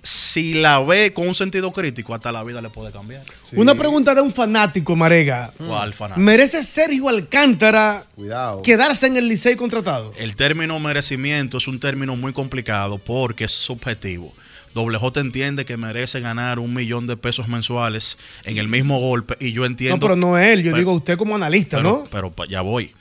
si 0.00 0.54
la 0.54 0.80
ve 0.80 1.12
con 1.12 1.28
un 1.28 1.34
sentido 1.34 1.72
crítico, 1.72 2.14
hasta 2.14 2.32
la 2.32 2.42
vida 2.42 2.62
le 2.62 2.70
puede 2.70 2.90
cambiar. 2.90 3.24
Una 3.52 3.74
pregunta 3.74 4.14
de 4.14 4.22
un 4.22 4.32
fanático, 4.32 4.96
Marega. 4.96 5.52
¿Cuál 5.58 5.92
fanático? 5.92 6.24
¿Merece 6.24 6.64
Sergio 6.64 7.10
Alcántara 7.10 8.06
Cuidado. 8.14 8.62
quedarse 8.62 9.08
en 9.08 9.18
el 9.18 9.28
Licey 9.28 9.56
contratado? 9.56 10.14
El 10.16 10.36
término 10.36 10.80
merecimiento 10.80 11.58
es 11.58 11.68
un 11.68 11.78
término 11.78 12.16
muy 12.16 12.32
complicado 12.32 12.96
porque 12.96 13.44
es 13.44 13.52
subjetivo. 13.52 14.32
Doble 14.74 14.98
J 14.98 15.20
entiende 15.20 15.64
que 15.64 15.76
merece 15.76 16.20
ganar 16.20 16.58
un 16.58 16.74
millón 16.74 17.06
de 17.06 17.16
pesos 17.16 17.48
mensuales 17.48 18.18
en 18.44 18.58
el 18.58 18.68
mismo 18.68 18.98
golpe 18.98 19.36
y 19.40 19.52
yo 19.52 19.64
entiendo... 19.64 19.96
No, 19.96 20.00
pero 20.00 20.16
no 20.16 20.36
él. 20.36 20.58
Yo 20.62 20.72
Pero- 20.72 20.76
digo 20.78 20.92
usted 20.92 21.16
como 21.16 21.36
analista, 21.36 21.76
pero, 21.78 21.90
¿no? 21.90 22.04
Pero 22.10 22.34
ya 22.48 22.60
voy. 22.60 22.92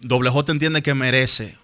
Doble 0.00 0.30
J 0.30 0.52
entiende 0.52 0.82
que 0.82 0.94
merece 0.94 1.56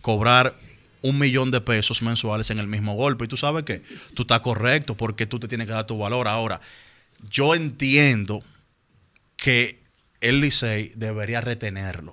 cobrar 0.00 0.54
un 1.02 1.18
millón 1.18 1.50
de 1.50 1.60
pesos 1.60 2.00
mensuales 2.00 2.50
en 2.50 2.58
el 2.60 2.68
mismo 2.68 2.94
golpe. 2.94 3.24
Y 3.24 3.28
tú 3.28 3.36
sabes 3.36 3.64
que 3.64 3.82
tú 4.14 4.22
estás 4.22 4.40
correcto 4.40 4.96
porque 4.96 5.26
tú 5.26 5.40
te 5.40 5.48
tienes 5.48 5.66
que 5.66 5.72
dar 5.72 5.86
tu 5.86 5.98
valor. 5.98 6.28
Ahora, 6.28 6.60
yo 7.28 7.56
entiendo 7.56 8.40
que 9.36 9.80
el 10.20 10.40
Licey 10.40 10.92
debería 10.94 11.40
retenerlo. 11.40 12.12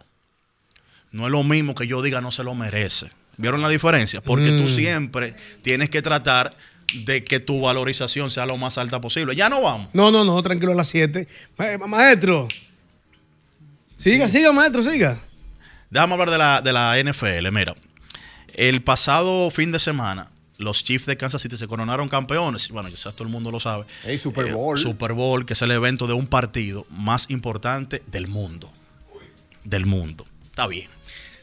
No 1.11 1.25
es 1.25 1.31
lo 1.31 1.43
mismo 1.43 1.75
que 1.75 1.85
yo 1.87 2.01
diga 2.01 2.21
no 2.21 2.31
se 2.31 2.43
lo 2.43 2.55
merece. 2.55 3.07
¿Vieron 3.37 3.61
la 3.61 3.69
diferencia? 3.69 4.21
Porque 4.21 4.51
tú 4.51 4.63
Mm. 4.63 4.69
siempre 4.69 5.35
tienes 5.61 5.89
que 5.89 6.01
tratar 6.01 6.55
de 6.93 7.23
que 7.23 7.39
tu 7.39 7.61
valorización 7.61 8.31
sea 8.31 8.45
lo 8.45 8.57
más 8.57 8.77
alta 8.77 8.99
posible. 9.01 9.35
Ya 9.35 9.49
no 9.49 9.61
vamos. 9.61 9.89
No, 9.93 10.11
no, 10.11 10.23
no, 10.23 10.41
tranquilo 10.41 10.71
a 10.71 10.75
las 10.75 10.87
7. 10.89 11.27
maestro. 11.87 12.47
Siga, 13.97 14.29
siga, 14.29 14.51
maestro, 14.53 14.83
siga. 14.83 15.19
Déjame 15.89 16.13
hablar 16.13 16.29
de 16.29 16.37
la, 16.37 16.61
de 16.61 16.73
la 16.73 16.97
NFL. 17.03 17.51
Mira, 17.51 17.75
el 18.53 18.81
pasado 18.83 19.49
fin 19.51 19.71
de 19.71 19.79
semana, 19.79 20.29
los 20.57 20.83
Chiefs 20.83 21.05
de 21.05 21.17
Kansas 21.17 21.41
City 21.41 21.57
se 21.57 21.67
coronaron 21.67 22.07
campeones. 22.07 22.69
Bueno, 22.69 22.89
quizás 22.89 23.13
todo 23.13 23.23
el 23.25 23.29
mundo 23.31 23.51
lo 23.51 23.59
sabe. 23.59 23.85
Ey, 24.05 24.17
Super 24.17 24.47
Eh, 24.47 24.51
Bowl. 24.53 24.77
Super 24.77 25.13
Bowl, 25.13 25.45
que 25.45 25.53
es 25.53 25.61
el 25.61 25.71
evento 25.71 26.07
de 26.07 26.13
un 26.13 26.27
partido 26.27 26.85
más 26.89 27.29
importante 27.29 28.03
del 28.07 28.27
mundo. 28.27 28.71
Del 29.63 29.85
mundo. 29.85 30.25
Está 30.45 30.67
bien. 30.67 30.87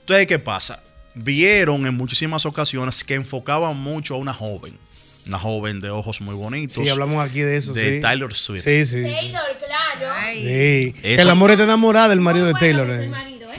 Entonces, 0.00 0.26
¿qué 0.26 0.38
pasa? 0.38 0.82
Vieron 1.14 1.86
en 1.86 1.94
muchísimas 1.96 2.46
ocasiones 2.46 3.02
que 3.02 3.14
enfocaban 3.14 3.76
mucho 3.76 4.14
a 4.14 4.18
una 4.18 4.32
joven. 4.32 4.78
Una 5.26 5.38
joven 5.38 5.80
de 5.80 5.90
ojos 5.90 6.20
muy 6.20 6.34
bonitos. 6.34 6.82
Sí, 6.82 6.88
hablamos 6.88 7.24
aquí 7.28 7.40
de 7.40 7.56
eso, 7.56 7.72
De 7.72 7.96
sí. 7.96 8.00
Taylor 8.00 8.32
Swift. 8.34 8.62
Sí, 8.62 8.86
sí. 8.86 9.02
Taylor, 9.02 9.42
claro. 9.58 10.14
Sí. 10.32 10.94
Esa- 11.02 11.22
El 11.22 11.30
amor 11.30 11.50
está 11.50 11.64
enamorada 11.64 12.08
del 12.10 12.20
marido 12.20 12.46
de 12.46 12.54
Taylor. 12.54 12.88
eh. 12.90 13.10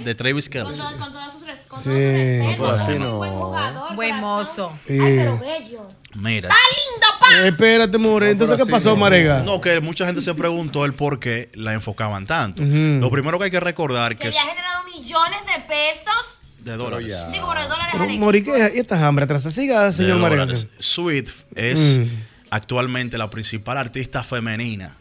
De 0.04 0.16
Travis 0.16 0.48
Kelce. 0.50 0.82
Con 0.82 0.98
todas 1.12 1.34
sus 1.34 1.68
con 1.68 1.82
Sí. 1.82 1.90
todo 1.90 1.92
su 1.92 1.98
respeto. 1.98 2.56
pero 2.58 2.70
así 2.70 2.92
Es 2.94 3.00
no. 3.00 3.18
buen 3.18 3.32
jugador. 3.34 3.96
Buen 3.96 4.16
mozo. 4.18 4.72
Ay, 4.90 4.98
pero 4.98 5.40
bello. 5.40 5.88
Mira. 6.16 6.50
Está 6.50 6.60
lindo, 6.72 7.08
pa. 7.20 7.28
Eh, 7.44 7.48
espérate, 7.50 7.98
more. 7.98 8.32
Entonces, 8.32 8.58
¿qué 8.58 8.66
pasó, 8.66 8.96
Marega? 8.96 9.42
No, 9.44 9.60
que 9.60 9.80
mucha 9.82 10.06
gente 10.06 10.22
se 10.22 10.34
preguntó 10.34 10.86
el 10.86 10.94
por 10.94 11.20
qué 11.20 11.50
la 11.54 11.74
enfocaban 11.74 12.26
tanto. 12.26 12.64
Ujú. 12.64 13.00
Lo 13.02 13.12
primero 13.12 13.38
que 13.38 13.46
hay 13.46 13.52
que 13.52 13.60
recordar 13.60 14.16
que 14.16 14.30
Que 14.30 14.32
le 14.32 14.40
ha 14.40 14.44
generado 14.44 14.84
millones 14.86 15.42
de 15.46 15.62
pesos. 15.68 16.37
De 16.68 16.78
dólares. 16.78 17.16
Digo, 17.32 17.48
pero 17.50 17.62
de 17.62 17.68
dólares 17.68 17.88
Pero, 17.92 18.04
al 18.04 18.10
equipo. 18.10 18.26
Mori, 18.26 18.44
¿qué? 18.44 18.74
¿Y 18.76 18.80
esta 18.80 19.06
hambre 19.08 19.26
atrás? 19.26 19.44
Siga, 19.54 19.92
señor 19.94 20.20
dólares. 20.20 20.68
Swift 20.80 21.44
es 21.56 22.00
Mm. 22.00 22.08
actualmente 22.52 23.18
la 23.18 23.30
principal 23.30 23.78
artista 23.78 24.24
femenina 24.24 24.96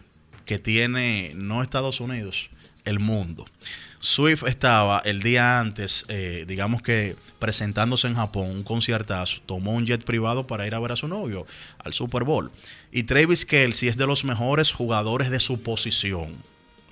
que 0.44 0.58
tiene 0.58 1.32
no 1.34 1.62
Estados 1.62 2.00
Unidos, 2.00 2.48
el 2.84 2.98
mundo. 3.00 3.44
Swift 3.98 4.44
estaba 4.46 5.00
el 5.04 5.20
día 5.20 5.58
antes, 5.58 6.04
eh, 6.08 6.44
digamos 6.46 6.80
que 6.82 7.16
presentándose 7.40 8.06
en 8.06 8.14
Japón, 8.14 8.46
un 8.50 8.62
conciertazo, 8.62 9.40
tomó 9.46 9.72
un 9.72 9.84
jet 9.86 10.04
privado 10.04 10.46
para 10.46 10.66
ir 10.66 10.74
a 10.74 10.78
ver 10.78 10.92
a 10.92 10.96
su 10.96 11.08
novio 11.08 11.44
al 11.82 11.92
Super 11.92 12.22
Bowl. 12.22 12.52
Y 12.92 13.02
Travis 13.04 13.44
Kelsey 13.44 13.88
es 13.88 13.96
de 13.96 14.06
los 14.06 14.24
mejores 14.24 14.70
jugadores 14.70 15.30
de 15.30 15.40
su 15.40 15.60
posición. 15.60 16.34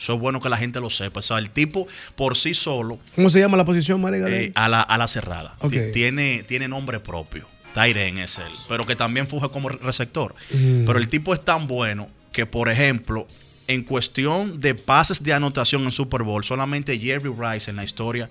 Eso 0.04 0.12
es 0.12 0.20
bueno 0.20 0.38
que 0.38 0.50
la 0.50 0.58
gente 0.58 0.80
lo 0.80 0.90
sepa. 0.90 1.20
O 1.20 1.22
sea, 1.22 1.38
el 1.38 1.48
tipo 1.48 1.86
por 2.14 2.36
sí 2.36 2.52
solo 2.52 2.98
¿Cómo 3.14 3.30
se 3.30 3.40
llama 3.40 3.56
la 3.56 3.64
posición, 3.64 4.02
Marega? 4.02 4.28
eh, 4.28 4.52
a, 4.54 4.68
la, 4.68 4.82
a 4.82 4.98
la 4.98 5.06
cerrada. 5.06 5.56
Tiene, 5.94 6.42
tiene 6.46 6.68
nombre 6.68 7.00
propio. 7.00 7.46
Tyren 7.72 8.18
es 8.18 8.36
él. 8.36 8.52
Pero 8.68 8.84
que 8.84 8.96
también 8.96 9.26
funge 9.26 9.48
como 9.48 9.70
receptor. 9.70 10.34
Mm. 10.52 10.84
Pero 10.84 10.98
el 10.98 11.08
tipo 11.08 11.32
es 11.32 11.42
tan 11.42 11.66
bueno 11.66 12.08
que, 12.32 12.44
por 12.44 12.68
ejemplo, 12.68 13.26
en 13.66 13.82
cuestión 13.82 14.60
de 14.60 14.74
pases 14.74 15.22
de 15.22 15.32
anotación 15.32 15.84
en 15.84 15.90
Super 15.90 16.22
Bowl, 16.22 16.44
solamente 16.44 16.98
Jerry 16.98 17.32
Rice 17.34 17.70
en 17.70 17.76
la 17.76 17.84
historia 17.84 18.28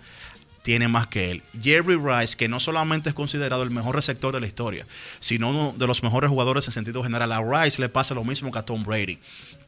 tiene 0.64 0.88
más 0.88 1.08
que 1.08 1.30
él. 1.30 1.44
Jerry 1.62 1.98
Rice, 1.98 2.36
que 2.36 2.48
no 2.48 2.60
solamente 2.60 3.10
es 3.10 3.16
considerado 3.16 3.62
el 3.64 3.70
mejor 3.70 3.96
receptor 3.96 4.34
de 4.34 4.40
la 4.40 4.48
historia, 4.48 4.88
sino 5.20 5.50
uno 5.50 5.76
de 5.78 5.86
los 5.86 6.02
mejores 6.02 6.30
jugadores 6.30 6.66
en 6.66 6.72
sentido 6.72 7.04
general. 7.04 7.32
A 7.32 7.42
Rice 7.64 7.82
le 7.82 7.90
pasa 7.90 8.16
lo 8.16 8.24
mismo 8.24 8.50
que 8.50 8.60
a 8.60 8.66
Tom 8.66 8.84
Brady. 8.84 9.20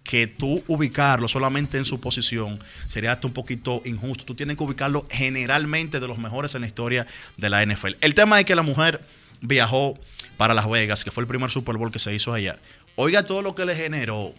Que 0.04 0.26
tú 0.26 0.64
ubicarlo 0.68 1.28
solamente 1.28 1.78
en 1.78 1.86
su 1.86 2.00
posición 2.00 2.64
sería 2.88 3.12
hasta 3.12 3.28
un 3.28 3.34
poquito 3.34 3.82
injusto. 3.86 4.24
Tú 4.24 4.36
tienes 4.36 4.56
que 4.56 4.64
ubicarlo 4.64 5.06
generalmente 5.12 6.00
de 6.00 6.08
los 6.08 6.18
mejores 6.18 6.56
en 6.56 6.62
la 6.62 6.68
historia 6.68 7.06
de 7.36 7.50
la 7.50 7.66
NFL. 7.66 7.96
El 8.00 8.16
tema 8.16 8.40
es 8.40 8.46
que 8.46 8.56
la 8.56 8.62
mujer 8.62 9.02
viajó 9.42 10.00
para 10.38 10.54
Las 10.54 10.70
Vegas, 10.70 11.04
que 11.04 11.12
fue 11.12 11.24
el 11.24 11.28
primer 11.28 11.52
Super 11.52 11.76
Bowl 11.76 11.92
que 11.92 12.00
se 12.00 12.14
hizo 12.14 12.34
allá. 12.34 12.58
Oiga 12.96 13.24
todo 13.24 13.42
lo 13.42 13.54
que 13.54 13.66
le 13.66 13.76
generó 13.76 14.34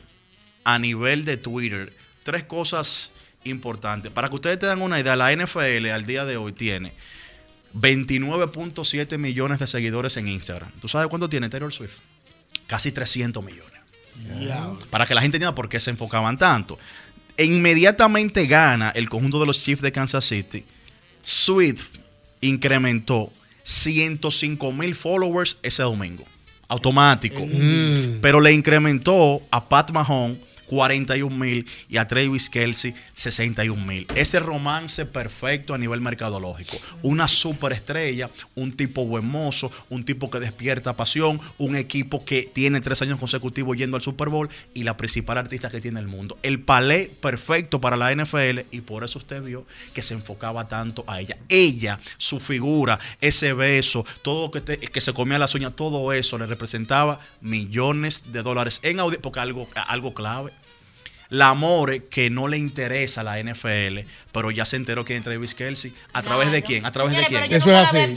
a 0.64 0.78
nivel 0.78 1.26
de 1.26 1.36
Twitter. 1.36 1.92
Tres 2.22 2.44
cosas 2.44 3.10
importantes. 3.46 4.12
Para 4.12 4.28
que 4.28 4.36
ustedes 4.36 4.58
tengan 4.58 4.82
una 4.82 5.00
idea, 5.00 5.16
la 5.16 5.34
NFL 5.34 5.86
al 5.90 6.06
día 6.06 6.24
de 6.24 6.36
hoy 6.36 6.52
tiene 6.52 6.92
29.7 7.74 9.18
millones 9.18 9.58
de 9.58 9.66
seguidores 9.66 10.16
en 10.16 10.28
Instagram. 10.28 10.70
¿Tú 10.80 10.88
sabes 10.88 11.08
cuánto 11.08 11.28
tiene 11.28 11.48
Taylor 11.48 11.72
Swift? 11.72 11.98
Casi 12.66 12.92
300 12.92 13.44
millones. 13.44 13.72
Para 14.90 15.06
que 15.06 15.14
la 15.14 15.20
gente 15.20 15.36
entienda 15.36 15.54
por 15.54 15.68
qué 15.68 15.78
se 15.78 15.90
enfocaban 15.90 16.38
tanto. 16.38 16.78
E 17.36 17.44
inmediatamente 17.44 18.46
gana 18.46 18.90
el 18.90 19.08
conjunto 19.08 19.38
de 19.38 19.46
los 19.46 19.62
Chiefs 19.62 19.82
de 19.82 19.92
Kansas 19.92 20.24
City. 20.24 20.64
Swift 21.22 21.98
incrementó 22.40 23.30
105 23.62 24.72
mil 24.72 24.94
followers 24.94 25.58
ese 25.62 25.82
domingo. 25.82 26.24
Automático. 26.68 27.44
Mm. 27.44 28.20
Pero 28.22 28.40
le 28.40 28.52
incrementó 28.52 29.42
a 29.50 29.68
Pat 29.68 29.90
Mahomes 29.90 30.38
41 30.66 31.36
mil 31.36 31.66
y 31.88 31.96
a 31.96 32.06
Travis 32.08 32.50
Kelsey 32.50 32.94
61 33.14 33.84
mil. 33.84 34.06
Ese 34.14 34.40
romance 34.40 35.06
perfecto 35.06 35.74
a 35.74 35.78
nivel 35.78 36.00
mercadológico. 36.00 36.76
Una 37.02 37.28
superestrella, 37.28 38.30
un 38.54 38.76
tipo 38.76 39.04
buen 39.04 39.26
mozo, 39.26 39.70
un 39.90 40.04
tipo 40.04 40.30
que 40.30 40.40
despierta 40.40 40.94
pasión, 40.96 41.40
un 41.58 41.76
equipo 41.76 42.24
que 42.24 42.50
tiene 42.52 42.80
tres 42.80 43.02
años 43.02 43.18
consecutivos 43.18 43.76
yendo 43.76 43.96
al 43.96 44.02
Super 44.02 44.28
Bowl 44.28 44.48
y 44.74 44.82
la 44.84 44.96
principal 44.96 45.38
artista 45.38 45.70
que 45.70 45.80
tiene 45.80 46.00
el 46.00 46.06
mundo. 46.08 46.38
El 46.42 46.60
palé 46.60 47.10
perfecto 47.20 47.80
para 47.80 47.96
la 47.96 48.14
NFL 48.14 48.60
y 48.70 48.80
por 48.82 49.04
eso 49.04 49.18
usted 49.18 49.42
vio 49.42 49.66
que 49.94 50.02
se 50.02 50.14
enfocaba 50.14 50.68
tanto 50.68 51.04
a 51.06 51.20
ella. 51.20 51.36
Ella, 51.48 51.98
su 52.18 52.40
figura, 52.40 52.98
ese 53.20 53.52
beso, 53.52 54.04
todo 54.22 54.50
que, 54.50 54.60
te- 54.60 54.78
que 54.78 55.00
se 55.00 55.12
comía 55.12 55.38
las 55.38 55.54
uñas, 55.54 55.74
todo 55.76 56.12
eso 56.12 56.38
le 56.38 56.46
representaba 56.46 57.20
millones 57.40 58.24
de 58.32 58.42
dólares 58.42 58.80
en 58.82 59.00
audiencia, 59.00 59.22
porque 59.22 59.40
algo, 59.40 59.68
algo 59.86 60.12
clave. 60.14 60.52
La 61.28 61.54
More, 61.54 62.04
que 62.06 62.30
no 62.30 62.48
le 62.48 62.58
interesa 62.58 63.22
la 63.22 63.38
NFL, 63.42 64.00
pero 64.32 64.50
ya 64.50 64.64
se 64.64 64.76
enteró 64.76 65.04
que 65.04 65.16
es 65.16 65.24
Travis 65.24 65.54
Kelsey. 65.54 65.92
¿A 66.12 66.22
través 66.22 66.50
de 66.50 66.62
quién? 66.62 66.86
¿A 66.86 66.92
través 66.92 67.16
de 67.16 67.24
quién? 67.26 67.44
Eso 67.52 67.70
es 67.70 67.94
así. 67.94 68.14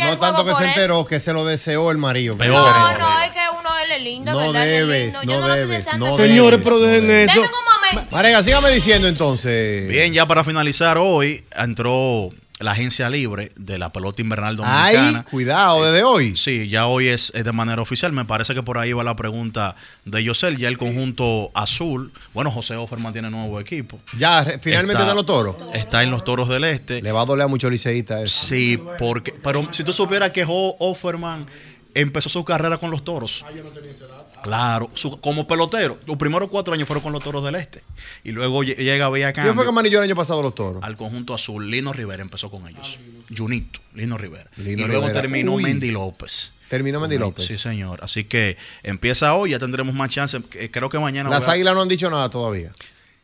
No 0.00 0.18
tanto 0.18 0.44
que 0.44 0.54
se 0.54 0.64
enteró, 0.64 1.06
que 1.06 1.20
se 1.20 1.32
lo 1.32 1.44
deseó 1.44 1.90
el 1.90 1.98
marido. 1.98 2.36
Peor. 2.36 2.54
No, 2.54 2.98
no, 2.98 3.22
es 3.22 3.30
que 3.30 3.40
uno 3.58 3.78
él 3.78 3.90
es 3.92 4.02
lindo, 4.02 4.32
No 4.32 4.38
¿verdad? 4.38 4.66
Él 4.66 4.72
es 4.72 4.78
debes, 4.78 5.02
lindo. 5.04 5.24
no 5.24 5.32
Yo 5.32 5.40
no 5.40 5.54
debes, 5.54 5.84
deseando 5.84 6.06
no 6.06 6.14
así. 6.14 6.22
Señores, 6.22 6.60
pero 6.62 6.80
dejen 6.80 7.10
eso. 7.10 7.34
Deme 7.34 7.46
un 7.46 7.92
momento. 7.92 8.16
Marega, 8.16 8.42
sígame 8.42 8.70
diciendo 8.70 9.08
entonces. 9.08 9.88
Bien, 9.88 10.12
ya 10.12 10.26
para 10.26 10.44
finalizar 10.44 10.98
hoy 10.98 11.44
entró 11.56 12.30
la 12.58 12.70
agencia 12.70 13.10
libre 13.10 13.52
de 13.56 13.76
la 13.78 13.92
pelota 13.92 14.22
invernal 14.22 14.58
Ay, 14.64 14.94
dominicana. 14.96 15.24
cuidado, 15.30 15.84
desde 15.84 16.02
hoy. 16.04 16.36
Sí, 16.36 16.68
ya 16.68 16.86
hoy 16.86 17.08
es, 17.08 17.30
es 17.34 17.44
de 17.44 17.52
manera 17.52 17.82
oficial. 17.82 18.12
Me 18.12 18.24
parece 18.24 18.54
que 18.54 18.62
por 18.62 18.78
ahí 18.78 18.94
va 18.94 19.04
la 19.04 19.14
pregunta 19.14 19.76
de 20.06 20.24
Yosel. 20.24 20.56
Ya 20.56 20.68
el 20.68 20.78
conjunto 20.78 21.50
azul. 21.54 22.12
Bueno, 22.32 22.50
José 22.50 22.74
Offerman 22.76 23.12
tiene 23.12 23.28
nuevo 23.30 23.60
equipo. 23.60 24.00
Ya, 24.16 24.42
finalmente 24.62 24.92
Está- 24.94 25.02
está 25.02 25.10
en 25.10 25.16
los 25.16 25.26
toros. 25.26 25.56
Está 25.74 26.02
en 26.02 26.10
los 26.10 26.24
toros 26.24 26.48
del 26.48 26.64
este. 26.64 27.02
Le 27.02 27.12
va 27.12 27.20
a 27.22 27.24
doler 27.26 27.44
a 27.44 27.48
muchos 27.48 27.70
liceístas 27.70 28.22
eso. 28.22 28.46
Sí, 28.46 28.80
porque. 28.98 29.32
Pero 29.32 29.68
si 29.72 29.84
tú 29.84 29.92
supieras 29.92 30.30
que 30.30 30.46
Offerman 30.48 31.46
empezó 31.92 32.28
su 32.30 32.42
carrera 32.44 32.78
con 32.78 32.90
los 32.90 33.04
toros. 33.04 33.44
Claro, 34.46 34.90
su- 34.94 35.20
como 35.20 35.46
pelotero. 35.46 35.98
Los 36.06 36.16
primeros 36.16 36.48
cuatro 36.48 36.72
años 36.74 36.86
fueron 36.86 37.02
con 37.02 37.12
los 37.12 37.22
toros 37.22 37.44
del 37.44 37.56
este. 37.56 37.82
Y 38.24 38.30
luego 38.32 38.62
lle- 38.62 38.76
llega 38.76 39.10
Villa 39.10 39.32
¿Quién 39.32 39.44
fue 39.46 39.52
que 39.52 39.56
Cambio 39.58 39.72
manilló 39.72 39.98
el 39.98 40.04
año 40.04 40.14
pasado 40.14 40.40
los 40.42 40.54
toros? 40.54 40.82
al 40.82 40.96
conjunto 40.96 41.34
azul. 41.34 41.68
Lino 41.70 41.92
Rivera 41.92 42.22
empezó 42.22 42.50
con 42.50 42.66
ellos. 42.68 42.98
Junito, 43.36 43.80
Lino 43.94 44.16
Rivera. 44.16 44.48
Lino 44.56 44.82
y 44.82 44.86
luego 44.86 45.02
Rivera. 45.08 45.20
terminó 45.20 45.52
Uy. 45.54 45.62
Mendy 45.64 45.90
López. 45.90 46.52
Terminó 46.68 47.00
Mendy. 47.00 47.18
López. 47.18 47.44
Sí, 47.46 47.58
señor. 47.58 48.00
Así 48.02 48.24
que 48.24 48.56
empieza 48.82 49.34
hoy, 49.34 49.50
ya 49.50 49.58
tendremos 49.58 49.94
más 49.94 50.08
chance. 50.10 50.40
Eh, 50.54 50.70
Creo 50.70 50.88
que 50.88 50.98
mañana. 50.98 51.28
Las 51.30 51.48
águilas 51.48 51.74
no 51.74 51.82
han 51.82 51.88
dicho 51.88 52.08
nada 52.10 52.28
todavía. 52.30 52.72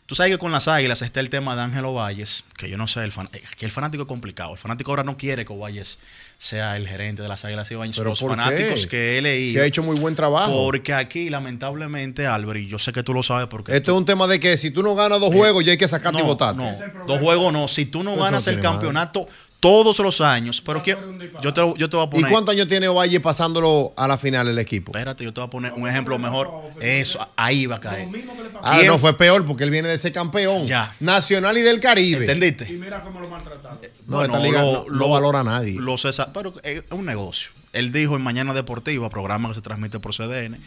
Tú 0.07 0.17
sabes 0.17 0.33
que 0.33 0.39
con 0.39 0.53
las 0.53 0.69
águilas 0.69 1.01
está 1.01 1.21
el 1.21 1.31
tema 1.31 1.57
de 1.57 1.63
Ángelo 1.63 1.95
Valles, 1.95 2.45
que 2.59 2.69
yo 2.69 2.77
no 2.77 2.87
sé, 2.87 3.03
el 3.03 3.13
fan- 3.13 3.31
que 3.57 3.65
el 3.65 3.71
fanático 3.71 4.03
es 4.03 4.09
complicado. 4.09 4.53
El 4.53 4.59
fanático 4.59 4.91
ahora 4.91 5.05
no 5.05 5.17
quiere 5.17 5.47
que 5.47 5.55
Valles 5.57 5.99
sea 6.43 6.77
el 6.77 6.89
gerente 6.89 7.23
de 7.23 7.29
las 7.29 7.45
águilas 7.45 7.71
Ibañez. 7.71 7.97
¿Pero 7.97 8.11
Los 8.11 8.19
fanáticos 8.21 8.83
qué? 8.83 8.89
que 8.89 9.19
he 9.19 9.23
leído. 9.23 9.61
Se 9.61 9.61
ha 9.61 9.65
hecho 9.65 9.81
muy 9.85 9.97
buen 9.97 10.17
trabajo. 10.17 10.53
Porque 10.53 10.93
aquí, 10.93 11.31
lamentablemente, 11.31 12.27
Álvaro, 12.27 12.59
y 12.59 12.67
yo 12.67 12.81
sé 12.81 12.93
que 12.93 13.05
tú 13.05 13.15
lo 13.15 13.23
sabes 13.23 13.47
porque. 13.47 13.77
Esto 13.77 13.93
es 13.93 13.99
un 13.99 14.05
tema 14.05 14.27
de 14.27 14.41
que 14.41 14.57
si 14.59 14.73
tú 14.73 14.83
no 14.83 14.97
ganas 14.97 15.21
dos 15.21 15.33
juegos, 15.33 15.65
ya 15.65 15.71
hay 15.71 15.79
que 15.79 15.87
sacarte 15.87 16.19
y 16.19 16.23
no, 16.23 16.27
votarte. 16.27 16.61
no, 16.61 17.05
dos 17.07 17.21
juegos 17.21 17.53
no. 17.53 17.69
Si 17.69 17.87
tú 17.87 18.03
no 18.03 18.11
Esto 18.11 18.25
ganas 18.25 18.45
no 18.45 18.51
el 18.51 18.57
madre. 18.59 18.73
Todos 19.63 19.97
los 20.01 20.21
años, 20.21 20.61
pero 20.61 20.83
que, 20.83 20.97
yo, 21.41 21.55
te, 21.55 21.61
lo- 21.61 21.77
yo 21.77 21.89
te 21.89 21.97
voy 21.97 22.05
a 22.05 22.09
¿Y 22.09 22.11
poner. 22.11 22.31
cuántos 22.33 22.53
años 22.53 22.67
tiene 22.67 22.89
Ovalle 22.89 23.21
pasándolo 23.21 23.93
a 23.97 24.09
la 24.09 24.19
final 24.19 24.49
el 24.49 24.59
equipo? 24.59 24.91
Espérate, 24.91 25.23
yo 25.23 25.33
te 25.33 25.41
voy 25.41 25.47
a 25.47 25.51
poner 25.51 25.73
un 25.75 25.87
ejemplo 25.89 26.19
mejor. 26.19 26.51
Eso, 26.81 27.25
ahí 27.37 27.67
va 27.67 27.77
a 27.77 27.81
caer. 27.81 28.09
Ah, 28.61 28.73
¿Quién 28.75 28.89
no, 28.89 28.99
fue 28.99 29.17
peor 29.17 29.47
porque 29.47 29.63
él 29.63 29.71
viene 29.71 29.87
de 29.89 29.97
ser 29.99 30.13
campeón. 30.13 30.65
Ya. 30.65 30.95
Nacional 30.99 31.57
y 31.59 31.63
del 31.63 31.79
Caribe. 31.79 32.21
¿Entendiste? 32.27 32.69
No, 34.07 34.17
Bueno, 34.17 34.35
esta 34.35 34.39
liga 34.47 34.63
lo- 34.63 34.73
no, 34.73 34.85
no 34.89 34.97
lo- 34.97 35.09
valora 35.11 35.41
a 35.41 35.45
nadie. 35.45 35.75
Lo 35.81 35.95
cesa- 35.97 36.31
pero 36.33 36.53
es 36.63 36.83
un 36.91 37.07
negocio. 37.07 37.53
Él 37.73 37.93
dijo 37.93 38.17
en 38.17 38.23
Mañana 38.23 38.53
Deportiva, 38.53 39.09
programa 39.11 39.49
que 39.49 39.55
se 39.55 39.61
transmite 39.63 39.99
por 40.01 40.13
CDN, 40.13 40.59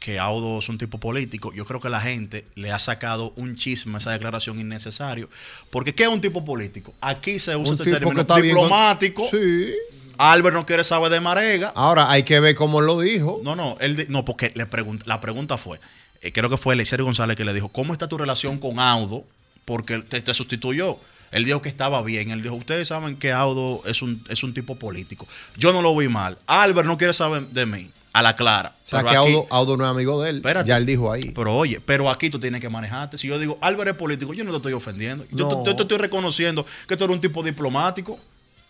que 0.00 0.18
Audo 0.18 0.58
es 0.58 0.68
un 0.68 0.78
tipo 0.78 0.98
político. 0.98 1.52
Yo 1.52 1.64
creo 1.66 1.78
que 1.78 1.90
la 1.90 2.00
gente 2.00 2.46
le 2.56 2.72
ha 2.72 2.78
sacado 2.80 3.32
un 3.36 3.54
chisme 3.54 3.94
a 3.94 3.98
esa 3.98 4.10
declaración 4.10 4.58
innecesario. 4.58 5.28
Porque 5.70 5.94
¿qué 5.94 6.04
es 6.04 6.08
un 6.08 6.20
tipo 6.20 6.44
político? 6.44 6.92
Aquí 7.00 7.38
se 7.38 7.54
usa 7.54 7.74
Un 7.74 7.78
este 7.78 7.92
término 7.92 8.26
con- 8.26 8.42
diplomático. 8.42 9.28
Sí. 9.30 9.74
Albert 10.16 10.54
no 10.56 10.66
quiere 10.66 10.84
saber 10.84 11.10
de 11.12 11.20
Marega. 11.20 11.72
Ahora 11.74 12.10
hay 12.10 12.24
que 12.24 12.40
ver 12.40 12.54
cómo 12.54 12.80
lo 12.80 12.98
dijo. 13.00 13.40
No, 13.44 13.54
no, 13.54 13.76
él 13.80 14.06
no, 14.08 14.24
porque 14.24 14.52
le 14.54 14.66
la 15.04 15.20
pregunta 15.20 15.56
fue, 15.58 15.78
eh, 16.20 16.32
creo 16.32 16.50
que 16.50 16.56
fue 16.56 16.74
Eliezer 16.74 17.02
González 17.02 17.36
que 17.36 17.44
le 17.44 17.54
dijo, 17.54 17.68
¿cómo 17.68 17.92
está 17.92 18.08
tu 18.08 18.18
relación 18.18 18.58
con 18.58 18.78
Audo? 18.80 19.24
Porque 19.64 19.94
él 19.94 20.04
te, 20.04 20.20
te 20.20 20.34
sustituyó. 20.34 20.98
Él 21.30 21.44
dijo 21.44 21.62
que 21.62 21.68
estaba 21.68 22.02
bien. 22.02 22.30
Él 22.32 22.42
dijo, 22.42 22.54
ustedes 22.56 22.88
saben 22.88 23.16
que 23.16 23.32
Audo 23.32 23.82
es 23.86 24.02
un, 24.02 24.22
es 24.28 24.42
un 24.42 24.52
tipo 24.52 24.74
político. 24.76 25.28
Yo 25.56 25.72
no 25.72 25.80
lo 25.80 25.94
vi 25.96 26.08
mal. 26.08 26.38
Albert 26.46 26.86
no 26.88 26.98
quiere 26.98 27.12
saber 27.14 27.46
de 27.48 27.66
mí, 27.66 27.90
a 28.12 28.22
la 28.22 28.34
clara. 28.34 28.76
O 28.86 28.88
sea 28.90 29.00
Pero 29.00 29.10
que 29.10 29.16
aquí- 29.18 29.34
Audo, 29.36 29.46
Audo 29.50 29.76
no 29.76 29.84
es 29.84 29.90
amigo 29.90 30.22
de 30.22 30.30
él. 30.30 30.36
Espérate. 30.36 30.68
Ya 30.68 30.76
él 30.76 30.86
dijo 30.86 31.12
ahí. 31.12 31.30
Pero 31.34 31.56
oye, 31.56 31.80
pero 31.84 32.10
aquí 32.10 32.28
tú 32.30 32.38
tienes 32.40 32.60
que 32.60 32.68
manejarte. 32.68 33.18
Si 33.18 33.28
yo 33.28 33.38
digo, 33.38 33.56
Álvaro 33.60 33.90
es 33.90 33.96
político, 33.96 34.34
yo 34.34 34.44
no 34.44 34.50
te 34.50 34.56
estoy 34.56 34.72
ofendiendo. 34.72 35.24
Yo, 35.30 35.62
te, 35.62 35.70
estoy 35.82 35.98
reconociendo 35.98 36.66
que 36.88 36.96
tú 36.96 37.04
eres 37.04 37.14
un 37.14 37.20
tipo 37.20 37.42
diplomático. 37.42 38.18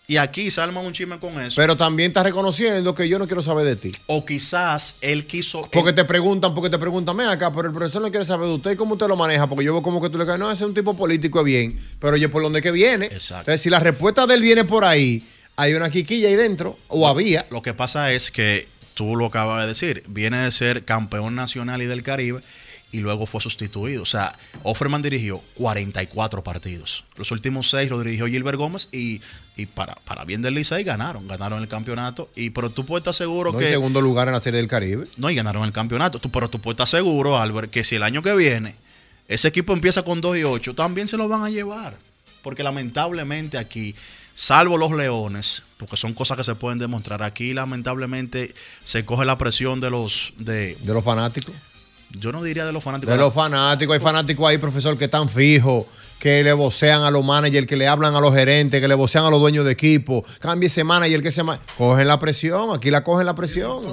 Y 0.07 0.17
aquí 0.17 0.51
se 0.51 0.61
arma 0.61 0.81
un 0.81 0.93
chisme 0.93 1.21
con 1.21 1.41
eso. 1.41 1.55
Pero 1.55 1.77
también 1.77 2.11
está 2.11 2.25
reconociendo 2.25 2.93
que 2.97 3.09
yo 3.09 3.17
no 3.17 3.27
quiero 3.29 3.43
saber 3.43 3.65
de 3.65 3.77
ti. 3.77 3.93
o 4.09 4.25
quizás 4.27 4.97
él 5.01 5.25
quiso... 5.25 5.63
Porque 5.71 5.93
te 5.93 6.05
preguntan, 6.05 6.53
porque 6.53 6.69
te 6.69 6.79
preguntan, 6.81 7.17
ven 7.17 7.29
acá, 7.29 7.53
pero 7.55 7.69
el 7.69 7.73
profesor 7.75 8.03
no 8.03 8.11
quiere 8.11 8.27
saber 8.27 8.49
de 8.49 8.55
usted 8.55 8.73
y 8.73 8.77
cómo 8.77 8.95
usted 8.95 9.07
lo 9.07 9.15
maneja, 9.15 9.47
porque 9.49 9.65
yo 9.65 9.73
veo 9.73 9.83
como 9.83 10.03
que 10.03 10.11
tú 10.11 10.19
le 10.19 10.27
caes, 10.27 10.41
no, 10.41 10.51
ese 10.51 10.65
es 10.65 10.69
un 10.69 10.75
tipo 10.75 10.95
político, 10.97 11.39
es 11.39 11.45
bien, 11.45 11.79
pero 12.01 12.15
oye, 12.15 12.29
¿por 12.29 12.43
dónde 12.43 12.61
que 12.61 12.73
viene? 12.73 13.07
Exacto. 13.07 13.43
Entonces, 13.43 13.63
si 13.63 13.71
la 13.71 13.79
respuesta 13.79 14.27
de 14.27 14.35
él 14.35 14.43
viene 14.43 14.65
por 14.65 14.85
ahí, 14.85 15.23
hay 15.55 15.75
una 15.75 15.89
quiquilla 15.91 16.27
ahí 16.27 16.35
dentro, 16.35 16.77
o 16.89 17.07
había. 17.07 17.47
Lo 17.51 17.63
que 17.63 17.73
pasa 17.73 18.11
es 18.13 18.33
que 18.33 18.67
tú 19.01 19.17
lo 19.17 19.25
acabas 19.25 19.63
de 19.63 19.69
decir, 19.69 20.05
viene 20.09 20.41
de 20.41 20.51
ser 20.51 20.85
campeón 20.85 21.35
nacional 21.35 21.81
y 21.81 21.87
del 21.87 22.03
Caribe 22.03 22.43
y 22.93 22.99
luego 22.99 23.25
fue 23.25 23.41
sustituido. 23.41 24.03
O 24.03 24.07
sea, 24.07 24.39
Offerman 24.63 25.01
dirigió 25.01 25.41
44 25.55 26.45
partidos. 26.45 27.07
Los 27.17 27.31
últimos 27.31 27.71
seis 27.71 27.89
lo 27.89 27.99
dirigió 28.03 28.27
Gilbert 28.27 28.59
Gómez 28.59 28.91
y, 28.93 29.23
y 29.57 29.65
para, 29.65 29.95
para 30.05 30.27
bien 30.27 30.43
del 30.43 30.53
Licey 30.53 30.85
ganaron, 30.85 31.27
ganaron 31.27 31.63
el 31.63 31.69
campeonato. 31.69 32.29
Y 32.37 32.51
pero 32.51 32.69
tú 32.69 32.85
puedes 32.85 33.01
estar 33.01 33.15
seguro 33.15 33.53
No 33.53 33.59
que 33.59 33.69
en 33.69 33.71
segundo 33.71 34.03
lugar 34.03 34.29
en 34.29 34.35
la 34.35 34.41
Serie 34.43 34.59
del 34.59 34.69
Caribe. 34.69 35.07
no, 35.17 35.31
y 35.31 35.35
ganaron 35.35 35.65
el 35.65 35.73
campeonato. 35.73 36.19
Tú, 36.19 36.31
pero 36.31 36.51
tú 36.51 36.61
puedes 36.61 36.75
estar 36.75 36.87
seguro, 36.87 37.39
Albert, 37.39 37.71
que 37.71 37.85
si 37.85 37.97
el 37.97 38.03
año 38.03 38.21
que 38.21 38.35
viene 38.35 38.75
ese 39.29 39.49
equipo 39.49 39.73
empieza 39.73 40.03
con 40.03 40.21
2 40.21 40.37
y 40.37 40.45
8, 40.45 40.75
también 40.75 41.09
se 41.09 41.17
lo 41.17 41.27
van 41.27 41.43
a 41.43 41.49
llevar. 41.49 41.97
Porque 42.43 42.63
lamentablemente 42.63 43.57
aquí, 43.57 43.95
salvo 44.41 44.79
los 44.79 44.91
leones, 44.93 45.63
porque 45.77 45.99
son 45.99 46.15
cosas 46.15 46.39
que 46.39 46.45
se 46.45 46.55
pueden 46.55 46.79
demostrar, 46.79 47.23
aquí 47.23 47.53
lamentablemente 47.53 48.55
se 48.83 49.05
coge 49.05 49.27
la 49.27 49.37
presión 49.37 49.81
de 49.81 49.91
los... 49.91 50.33
De, 50.39 50.77
De 50.81 50.95
los 50.95 51.05
fanáticos. 51.05 51.55
yo 52.19 52.33
no 52.33 52.43
diría 52.43 52.65
de 52.65 52.73
los 52.73 52.83
fanáticos. 52.83 53.15
De 53.15 53.21
los 53.21 53.35
fanáticos, 53.35 53.93
hay 53.95 54.01
fanáticos 54.01 54.49
ahí, 54.49 54.57
profesor, 54.57 54.97
que 54.97 55.05
están 55.05 55.29
fijos, 55.29 55.85
que 56.19 56.43
le 56.43 56.55
vocean 56.55 57.03
a 57.03 57.11
los 57.11 57.23
managers, 57.23 57.67
que 57.67 57.77
le 57.77 57.87
hablan 57.87 58.15
a 58.17 58.21
los 58.21 58.35
gerentes, 58.35 58.81
que 58.81 58.89
le 58.89 58.95
vocean 58.95 59.27
a 59.27 59.31
los 59.31 59.41
dueños 59.41 59.67
de 59.67 59.73
equipo. 59.73 60.25
Cambie 60.39 60.69
ese 60.69 60.85
manager, 60.85 61.23
que 61.23 61.43
ma- 61.43 61.61
Cogen 61.77 62.09
la 62.09 62.19
presión, 62.19 62.75
aquí 62.75 62.91
la 62.91 63.05
cogen 63.05 63.27
la 63.27 63.35
presión. 63.35 63.85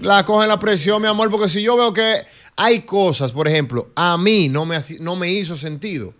La 0.00 0.22
cogen 0.24 0.48
la 0.48 0.58
presión, 0.58 1.00
mi 1.00 1.08
amor, 1.08 1.30
porque 1.30 1.48
si 1.48 1.62
yo 1.62 1.76
veo 1.78 1.92
que 1.94 2.24
hay 2.56 2.82
cosas, 2.82 3.32
por 3.32 3.48
ejemplo, 3.48 3.88
a 3.94 4.16
mí 4.18 4.48
no 4.50 4.66
me, 4.66 4.78
no 5.00 5.16
me 5.16 5.30
hizo 5.32 5.56
sentido 5.56 6.12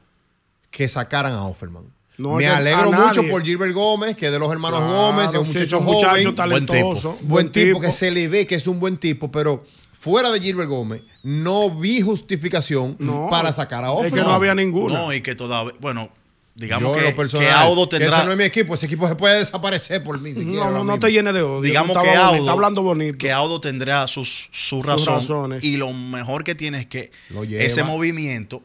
que 0.70 0.88
sacaran 0.88 1.34
a 1.34 1.44
Offerman. 1.44 1.84
No, 2.18 2.34
me 2.34 2.46
alegro 2.48 2.90
mucho 2.92 3.22
por 3.28 3.42
Gilbert 3.44 3.72
Gómez, 3.72 4.16
que 4.16 4.26
es 4.26 4.32
de 4.32 4.38
los 4.38 4.50
hermanos 4.52 4.80
Claro, 4.80 4.92
Gómez, 4.92 5.28
es 5.32 5.38
un 5.38 5.46
sí, 5.46 5.52
muchacho 5.52 5.64
es 5.64 5.72
un 5.80 5.84
muchacho 5.84 6.10
joven. 6.10 6.34
talentoso, 6.34 7.18
Buen 7.20 7.20
tipo, 7.20 7.28
buen 7.28 7.52
tipo. 7.52 7.80
que 7.80 7.92
se 7.92 8.10
le 8.10 8.26
ve 8.28 8.46
que 8.46 8.56
es 8.56 8.66
un 8.66 8.80
buen 8.80 8.98
tipo, 8.98 9.30
pero 9.30 9.64
fuera 9.92 10.30
de 10.32 10.40
Gilbert 10.40 10.68
Gómez, 10.68 11.02
no 11.22 11.70
vi 11.70 12.00
justificación 12.00 12.96
No, 12.98 13.28
para 13.30 13.52
sacar 13.52 13.84
a 13.84 13.88
es 13.88 13.92
Offerman. 13.94 14.12
que 14.18 14.20
no 14.26 14.32
había 14.34 14.54
ninguna. 14.54 14.94
No, 14.98 15.12
y 15.12 15.20
que 15.20 15.34
todavía... 15.36 15.72
Bueno, 15.80 16.08
digamos 16.56 16.96
Yo, 16.96 17.04
que, 17.04 17.12
personal, 17.12 17.46
que 17.46 17.52
Audo 17.52 17.88
que 17.88 17.98
tendrá... 17.98 18.16
ese 18.16 18.26
no 18.26 18.32
es 18.32 18.38
mi 18.38 18.44
equipo, 18.44 18.74
ese 18.74 18.86
equipo 18.86 19.06
se 19.06 19.14
puede 19.14 19.38
desaparecer 19.38 20.02
por 20.02 20.20
mí. 20.20 20.34
si 20.34 20.44
No, 20.44 20.70
no, 20.72 20.82
no 20.82 20.98
te 20.98 21.12
llenes 21.12 21.34
de 21.34 21.42
odio. 21.42 21.60
digamos 21.60 21.96
que 21.96 22.02
bonito, 22.08 22.20
Audo, 22.20 22.36
está 22.38 22.50
hablando 22.52 22.82
bonito. 22.82 23.16
que 23.18 23.30
Audo 23.30 23.60
tendrá 23.60 24.08
sus, 24.08 24.48
sus, 24.50 24.84
razón, 24.84 25.14
razones. 25.20 25.62
y 25.64 25.76
lo 25.76 25.92
mejor 25.92 26.42
que 26.42 26.56
tiene 26.56 26.80
es 26.80 26.86
que 26.86 27.12
ese 27.50 27.84
movimiento 27.84 28.60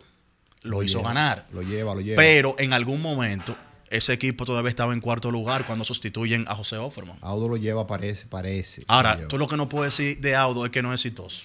lo, 0.64 0.78
Lo 0.78 0.84
hizo 0.84 0.98
lleva, 1.00 1.10
ganar. 1.10 1.46
Lo 1.52 1.62
lleva, 1.62 1.94
lo 1.96 2.02
lleva. 2.02 2.18
Pero 2.22 2.56
en 2.58 2.74
algún 2.74 3.02
momento 3.02 3.56
ese 3.90 4.14
equipo 4.14 4.44
todavía 4.46 4.70
estaba 4.70 4.94
en 4.94 5.02
cuarto 5.02 5.30
lugar 5.30 5.66
cuando 5.66 5.86
sustituyen 5.86 6.46
a 6.48 6.56
José 6.56 6.78
Offerman. 6.78 7.18
Audo 7.22 7.48
lo 7.48 7.58
lleva, 7.58 7.86
parece, 7.86 8.26
parece. 8.28 8.82
Lo 8.82 8.86
Ahora, 8.88 9.16
lleva. 9.18 9.28
tú 9.28 9.38
lo 9.38 9.48
que 9.48 9.56
no 9.58 9.70
puedes 9.70 9.96
decir 9.96 10.20
de 10.20 10.36
Audo 10.36 10.66
es 10.66 10.72
que 10.72 10.82
no 10.82 10.94
es 10.94 11.00
exitoso. 11.06 11.44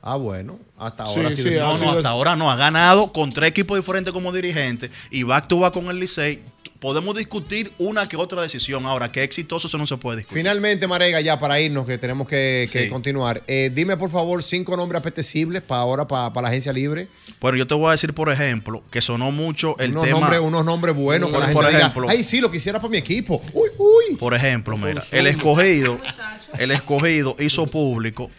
Ah, 0.00 0.14
bueno, 0.14 0.60
hasta 0.78 1.04
Sí, 1.06 1.12
ahora 1.16 1.30
sí, 1.30 1.42
sí, 1.42 1.50
lo- 1.50 1.60
No, 1.76 1.78
no, 1.78 1.90
hasta 1.94 2.08
ahora 2.10 2.36
no. 2.36 2.50
Ha 2.52 2.56
ganado 2.56 3.12
con 3.12 3.32
tres 3.32 3.48
equipos 3.50 3.76
diferentes 3.76 4.12
como 4.14 4.32
dirigente 4.32 4.90
y 5.10 5.24
back 5.24 5.48
to 5.48 5.58
back 5.58 5.74
con 5.74 5.86
el 5.88 5.98
Licey. 5.98 6.40
Podemos 6.80 7.16
discutir 7.16 7.72
una 7.78 8.08
que 8.08 8.16
otra 8.16 8.40
decisión. 8.42 8.86
Ahora, 8.86 9.10
que 9.10 9.24
exitoso 9.24 9.66
eso 9.66 9.78
no 9.78 9.86
se 9.86 9.96
puede 9.96 10.18
discutir. 10.18 10.38
Finalmente, 10.42 10.86
Marega, 10.86 11.20
ya 11.20 11.40
para 11.40 11.60
irnos, 11.60 11.86
que 11.86 11.98
tenemos 11.98 12.28
que, 12.28 12.68
que 12.72 12.84
Sí. 12.84 12.88
continuar. 12.88 13.42
Eh, 13.48 13.70
dime, 13.74 13.96
por 13.96 14.10
favor, 14.12 14.42
cinco 14.44 14.76
nombres 14.76 15.00
apetecibles 15.00 15.60
para 15.62 15.80
ahora, 15.80 16.06
para, 16.06 16.32
para 16.32 16.42
la 16.42 16.48
agencia 16.50 16.72
libre. 16.72 17.08
Bueno, 17.40 17.58
yo 17.58 17.66
te 17.66 17.74
voy 17.74 17.88
a 17.88 17.90
decir, 17.92 18.14
por 18.14 18.30
ejemplo, 18.32 18.84
que 18.92 19.00
sonó 19.00 19.32
mucho 19.32 19.76
el 19.80 19.90
unos, 19.90 20.04
tema... 20.04 20.20
nombres, 20.20 20.40
unos 20.40 20.64
nombres 20.64 20.94
buenos 20.94 21.28
que 21.30 21.32
Por- 21.32 21.40
la 21.40 21.46
gente 21.46 21.62
por 21.62 21.66
diga, 21.66 21.80
ejemplo. 21.80 22.06
ay, 22.08 22.22
sí, 22.22 22.40
lo 22.40 22.50
quisiera 22.50 22.78
para 22.78 22.90
mi 22.90 22.98
equipo. 22.98 23.42
Uy, 23.52 23.70
uy. 23.76 24.16
Por 24.16 24.34
ejemplo, 24.34 24.76
mira, 24.76 25.04
el 25.10 25.26
escogido, 25.26 25.98
el 26.58 26.70
escogido 26.70 27.34
hizo 27.40 27.66
público 27.66 28.30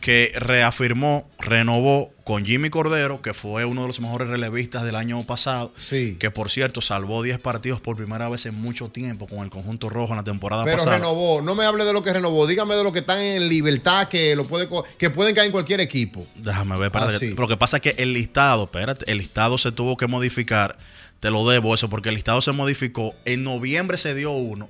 que 0.00 0.32
reafirmó, 0.36 1.28
renovó 1.38 2.10
con 2.28 2.44
Jimmy 2.44 2.68
Cordero, 2.68 3.22
que 3.22 3.32
fue 3.32 3.64
uno 3.64 3.80
de 3.80 3.86
los 3.86 4.00
mejores 4.00 4.28
relevistas 4.28 4.84
del 4.84 4.96
año 4.96 5.18
pasado, 5.22 5.72
que 5.88 6.30
por 6.30 6.50
cierto 6.50 6.82
salvó 6.82 7.22
10 7.22 7.38
partidos 7.38 7.80
por 7.80 7.96
primera 7.96 8.28
vez 8.28 8.44
en 8.44 8.54
mucho 8.54 8.90
tiempo 8.90 9.26
con 9.26 9.38
el 9.38 9.48
conjunto 9.48 9.88
rojo 9.88 10.12
en 10.12 10.18
la 10.18 10.24
temporada 10.24 10.62
Pero 10.64 10.76
pasada. 10.76 10.98
renovó. 10.98 11.40
No 11.40 11.54
me 11.54 11.64
hable 11.64 11.86
de 11.86 11.94
lo 11.94 12.02
que 12.02 12.12
renovó. 12.12 12.46
Dígame 12.46 12.74
de 12.74 12.84
lo 12.84 12.92
que 12.92 12.98
están 12.98 13.18
en 13.22 13.48
libertad, 13.48 14.08
que 14.08 14.36
lo 14.36 14.44
puede 14.44 14.68
que 14.98 15.08
pueden 15.08 15.34
caer 15.34 15.46
en 15.46 15.52
cualquier 15.52 15.80
equipo. 15.80 16.26
Déjame 16.34 16.76
ver, 16.76 16.88
espérate, 16.88 17.14
Ah, 17.14 17.18
sí. 17.18 17.28
Lo 17.30 17.48
que 17.48 17.56
pasa 17.56 17.78
es 17.78 17.82
que 17.82 17.94
el 17.96 18.12
listado, 18.12 18.64
espérate, 18.64 19.10
el 19.10 19.16
listado 19.16 19.56
se 19.56 19.72
tuvo 19.72 19.96
que 19.96 20.06
modificar. 20.06 20.76
Te 21.20 21.30
lo 21.30 21.48
debo 21.48 21.74
eso, 21.74 21.88
porque 21.88 22.10
el 22.10 22.16
listado 22.16 22.42
se 22.42 22.52
modificó. 22.52 23.14
En 23.24 23.42
noviembre 23.42 23.96
se 23.96 24.14
dio 24.14 24.32
uno 24.32 24.68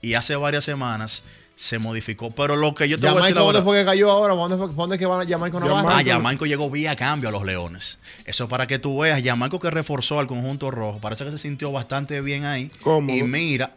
y 0.00 0.14
hace 0.14 0.34
varias 0.34 0.64
semanas 0.64 1.24
se 1.56 1.78
modificó. 1.78 2.30
Pero 2.30 2.54
lo 2.54 2.74
que 2.74 2.88
yo 2.88 3.00
te 3.00 3.06
voy 3.08 3.16
a 3.16 3.16
decir 3.16 3.34
Jamaica, 3.34 3.40
¿dónde 3.40 3.58
ahora. 3.58 3.64
fue 3.64 3.78
que 3.78 3.84
cayó 3.86 4.10
ahora? 4.10 4.34
¿Dónde 4.34 4.56
fue, 4.58 4.68
¿dónde 4.74 4.96
es 4.96 5.00
que 5.00 5.06
van 5.06 5.26
a 5.26 5.28
Jamaica 5.28 5.58
Navarro? 5.58 5.88
Ah, 5.88 6.02
Yamanco 6.02 6.44
llegó 6.46 6.70
vía 6.70 6.94
cambio 6.94 7.30
a 7.30 7.32
los 7.32 7.44
Leones. 7.44 7.98
Eso 8.26 8.46
para 8.46 8.66
que 8.66 8.78
tú 8.78 8.98
veas, 8.98 9.22
Yamanco 9.22 9.58
que 9.58 9.70
reforzó 9.70 10.20
al 10.20 10.26
conjunto 10.26 10.70
rojo, 10.70 11.00
parece 11.00 11.24
que 11.24 11.30
se 11.30 11.38
sintió 11.38 11.72
bastante 11.72 12.20
bien 12.20 12.44
ahí. 12.44 12.70
Y 13.08 13.22
mira, 13.22 13.74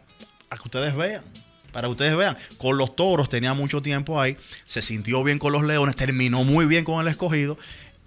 a 0.50 0.56
que 0.56 0.62
ustedes 0.62 0.94
vean, 0.94 1.22
para 1.72 1.88
que 1.88 1.92
ustedes 1.92 2.16
vean, 2.16 2.36
con 2.58 2.76
los 2.76 2.94
toros 2.94 3.30
tenía 3.30 3.54
mucho 3.54 3.80
tiempo 3.80 4.20
ahí, 4.20 4.36
se 4.66 4.82
sintió 4.82 5.24
bien 5.24 5.38
con 5.38 5.52
los 5.52 5.62
Leones, 5.62 5.96
terminó 5.96 6.44
muy 6.44 6.66
bien 6.66 6.84
con 6.84 7.00
el 7.00 7.08
escogido. 7.08 7.56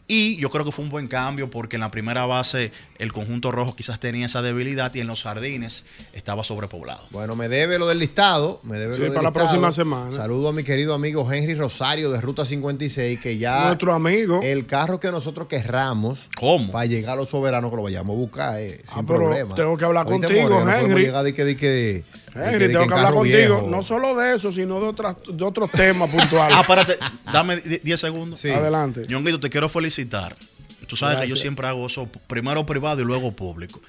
Y 0.06 0.36
yo 0.36 0.50
creo 0.50 0.66
que 0.66 0.72
fue 0.72 0.84
un 0.84 0.92
buen 0.92 1.08
cambio 1.08 1.50
porque 1.50 1.78
en 1.78 1.80
la 1.80 1.90
primera 1.90 2.26
base 2.26 2.72
el 3.04 3.14
conjunto 3.14 3.52
rojo 3.52 3.76
quizás 3.76 4.00
tenía 4.00 4.26
esa 4.26 4.42
debilidad 4.42 4.94
y 4.96 5.02
en 5.02 5.08
los 5.08 5.24
jardines 5.24 5.84
estaba 6.14 6.44
sobrepoblado. 6.44 7.02
Bueno, 7.12 7.36
me 7.36 7.48
debe 7.50 7.78
lo 7.78 7.88
del 7.88 8.00
listado. 8.00 8.60
Me 8.64 8.78
debe 8.80 8.94
Sí, 8.94 9.00
lo 9.00 9.06
del 9.06 9.14
para 9.14 9.24
la 9.24 9.34
próxima 9.34 9.72
semana. 9.72 10.12
Saludo 10.16 10.50
a 10.50 10.54
mi 10.54 10.64
querido 10.64 10.94
amigo 10.94 11.32
Henry 11.32 11.54
Rosario 11.56 12.10
de 12.12 12.20
Ruta 12.22 12.46
56, 12.46 13.20
que 13.20 13.38
ya. 13.38 13.68
Nuestro 13.68 13.94
amigo. 13.94 14.40
El 14.42 14.66
carro 14.66 15.00
que 15.00 15.12
nosotros 15.12 15.48
querramos. 15.48 16.28
¿Cómo? 16.38 16.72
Para 16.72 16.86
llegar 16.86 17.14
a 17.14 17.16
los 17.18 17.30
soberanos 17.30 17.70
que 17.70 17.78
lo 17.78 17.84
vayamos 17.84 18.16
a 18.16 18.18
buscar, 18.18 18.60
eh, 18.60 18.82
sin 18.88 19.00
Ah, 19.00 19.04
pero 19.06 19.20
problema. 19.20 19.56
tengo 19.56 19.78
que 19.78 19.86
hablar 19.86 20.08
Oíste, 20.08 20.28
contigo, 20.28 20.60
More, 20.60 20.80
Henry. 20.80 21.06
llegar 21.06 21.24
de 21.24 21.34
que- 21.36 21.46
de 21.46 21.58
que- 21.58 21.68
de- 21.70 21.94
de 21.94 22.04
que- 22.34 22.40
Henry, 22.40 22.68
tengo 22.68 22.84
en 22.84 22.88
que 22.90 22.96
hablar 22.96 23.14
contigo, 23.14 23.38
viejo. 23.38 23.68
no 23.70 23.84
solo 23.84 24.16
de 24.16 24.36
eso, 24.36 24.52
sino 24.52 24.80
de, 24.80 24.88
otras, 24.88 25.18
de 25.32 25.44
otros 25.44 25.70
temas 25.72 26.10
puntuales. 26.12 26.56
Ah, 26.58 26.62
espérate, 26.62 26.98
dame 27.32 27.58
10 27.58 28.00
segundos. 28.00 28.44
Adelante. 28.46 29.06
Ñonguito, 29.10 29.40
te 29.40 29.50
quiero 29.50 29.68
felicitar. 29.70 30.36
Tú 30.94 30.98
sabes 30.98 31.22
que 31.22 31.28
yo 31.28 31.36
siempre 31.36 31.66
hago 31.66 31.88
eso, 31.88 32.08
primero 32.28 32.66
privado 32.68 33.02
y 33.02 33.04
luego 33.04 33.32
público. 33.32 33.82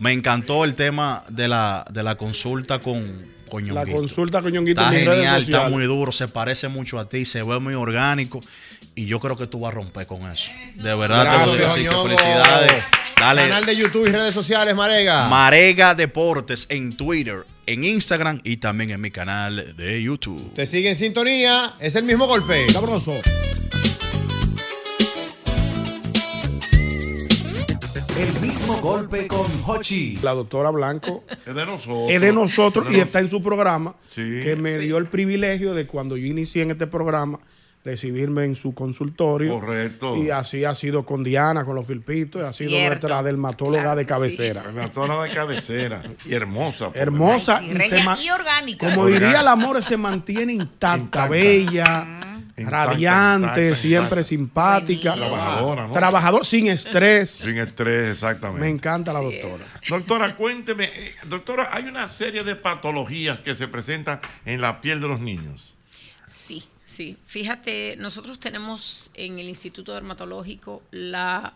Me 0.00 0.12
encantó 0.12 0.64
el 0.64 0.74
tema 0.74 1.22
de 1.28 1.46
la, 1.46 1.84
de 1.88 2.02
la 2.02 2.16
consulta 2.16 2.80
con, 2.80 3.22
con 3.48 3.64
La 3.68 3.82
Ñonguito. 3.84 3.96
consulta 3.96 4.42
con 4.42 4.50
Ñonguito 4.52 4.80
Está 4.80 4.92
en 4.92 4.98
mis 4.98 5.06
redes 5.06 5.18
genial, 5.24 5.42
está 5.42 5.68
muy 5.68 5.84
duro, 5.84 6.10
se 6.10 6.26
parece 6.26 6.66
mucho 6.66 6.98
a 6.98 7.08
ti, 7.08 7.24
se 7.24 7.42
ve 7.44 7.60
muy 7.60 7.74
orgánico 7.74 8.40
y 8.96 9.06
yo 9.06 9.20
creo 9.20 9.36
que 9.36 9.46
tú 9.46 9.60
vas 9.60 9.70
a 9.72 9.76
romper 9.76 10.06
con 10.08 10.28
eso. 10.30 10.50
De 10.74 10.94
verdad 10.96 11.38
te 11.40 11.46
lo 11.46 11.52
digo 11.52 11.66
así 11.66 11.78
que 11.82 11.84
Ñongo. 11.84 12.02
felicidades. 12.08 12.84
Dale. 13.20 13.42
Canal 13.48 13.66
de 13.66 13.76
YouTube 13.76 14.06
y 14.08 14.10
redes 14.12 14.34
sociales, 14.34 14.74
Marega. 14.74 15.28
Marega 15.28 15.94
Deportes 15.94 16.66
en 16.70 16.96
Twitter, 16.96 17.44
en 17.66 17.84
Instagram 17.84 18.40
y 18.44 18.56
también 18.58 18.90
en 18.90 19.00
mi 19.00 19.10
canal 19.12 19.76
de 19.76 20.02
YouTube. 20.02 20.54
Te 20.54 20.66
sigue 20.66 20.88
en 20.90 20.96
sintonía. 20.96 21.74
Es 21.80 21.94
el 21.96 22.04
mismo 22.04 22.26
golpe. 22.26 22.68
Sabroso. 22.68 23.14
El 28.16 28.40
mismo 28.40 28.76
golpe 28.76 29.26
con 29.26 29.46
Hochi. 29.66 30.16
La 30.22 30.32
doctora 30.32 30.70
Blanco 30.70 31.24
Es 31.46 31.54
de 31.54 31.66
nosotros. 31.66 32.10
es 32.10 32.20
de 32.20 32.32
nosotros 32.32 32.86
y 32.90 33.00
está 33.00 33.20
en 33.20 33.28
su 33.28 33.42
programa, 33.42 33.94
Sí. 34.10 34.40
que 34.42 34.56
me 34.56 34.78
dio 34.78 34.98
el 34.98 35.06
privilegio 35.06 35.74
de 35.74 35.86
cuando 35.86 36.16
yo 36.16 36.26
inicié 36.26 36.62
en 36.62 36.70
este 36.72 36.86
programa, 36.86 37.40
recibirme 37.84 38.44
en 38.44 38.54
su 38.54 38.74
consultorio. 38.74 39.60
Correcto. 39.60 40.16
Y 40.16 40.30
así 40.30 40.64
ha 40.64 40.74
sido 40.74 41.04
con 41.06 41.24
Diana, 41.24 41.64
con 41.64 41.74
los 41.74 41.86
Filpitos, 41.86 42.42
y 42.42 42.44
ha 42.44 42.52
sido 42.52 42.70
Cierto. 42.70 43.08
nuestra 43.08 43.22
dermatóloga 43.22 43.82
Claro 43.82 43.96
de 43.96 44.04
que 44.06 44.12
sí. 44.14 44.18
cabecera. 44.20 44.62
Dermatóloga 44.62 45.24
de 45.24 45.34
cabecera. 45.34 46.02
Y 46.26 46.34
hermosa. 46.34 46.88
por 46.88 46.96
Hermosa 46.98 47.62
y, 47.64 47.70
se 47.70 48.04
ma- 48.04 48.18
y 48.20 48.30
orgánica. 48.30 48.86
como 48.94 49.06
diría 49.06 49.40
el 49.40 49.48
amor, 49.48 49.82
se 49.82 49.96
mantiene 49.96 50.52
intacta, 50.52 51.26
bella, 51.28 52.37
radiante, 52.66 53.60
intacta, 53.60 53.76
siempre 53.76 54.20
intacta. 54.20 54.24
simpática, 54.24 55.14
Trabajadora, 55.14 55.86
¿no? 55.86 55.92
trabajador 55.92 56.46
sin 56.46 56.68
estrés. 56.68 57.30
Sin 57.30 57.58
estrés, 57.58 58.12
exactamente. 58.16 58.60
Me 58.60 58.68
encanta 58.68 59.12
la 59.12 59.20
doctora. 59.20 59.64
Doctora, 59.88 60.36
cuénteme, 60.36 60.84
eh, 60.84 61.14
doctora, 61.24 61.70
hay 61.72 61.84
una 61.84 62.08
serie 62.08 62.44
de 62.44 62.56
patologías 62.56 63.40
que 63.40 63.54
se 63.54 63.68
presentan 63.68 64.20
en 64.44 64.60
la 64.60 64.80
piel 64.80 65.00
de 65.00 65.08
los 65.08 65.20
niños. 65.20 65.74
Sí, 66.28 66.64
sí. 66.84 67.16
Fíjate, 67.24 67.96
nosotros 67.98 68.38
tenemos 68.38 69.10
en 69.14 69.38
el 69.38 69.48
Instituto 69.48 69.94
Dermatológico 69.94 70.82
la 70.90 71.54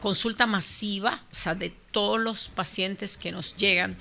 consulta 0.00 0.46
masiva, 0.46 1.20
o 1.22 1.34
sea, 1.34 1.54
de 1.54 1.70
todos 1.90 2.20
los 2.20 2.48
pacientes 2.48 3.16
que 3.16 3.32
nos 3.32 3.56
llegan. 3.56 3.96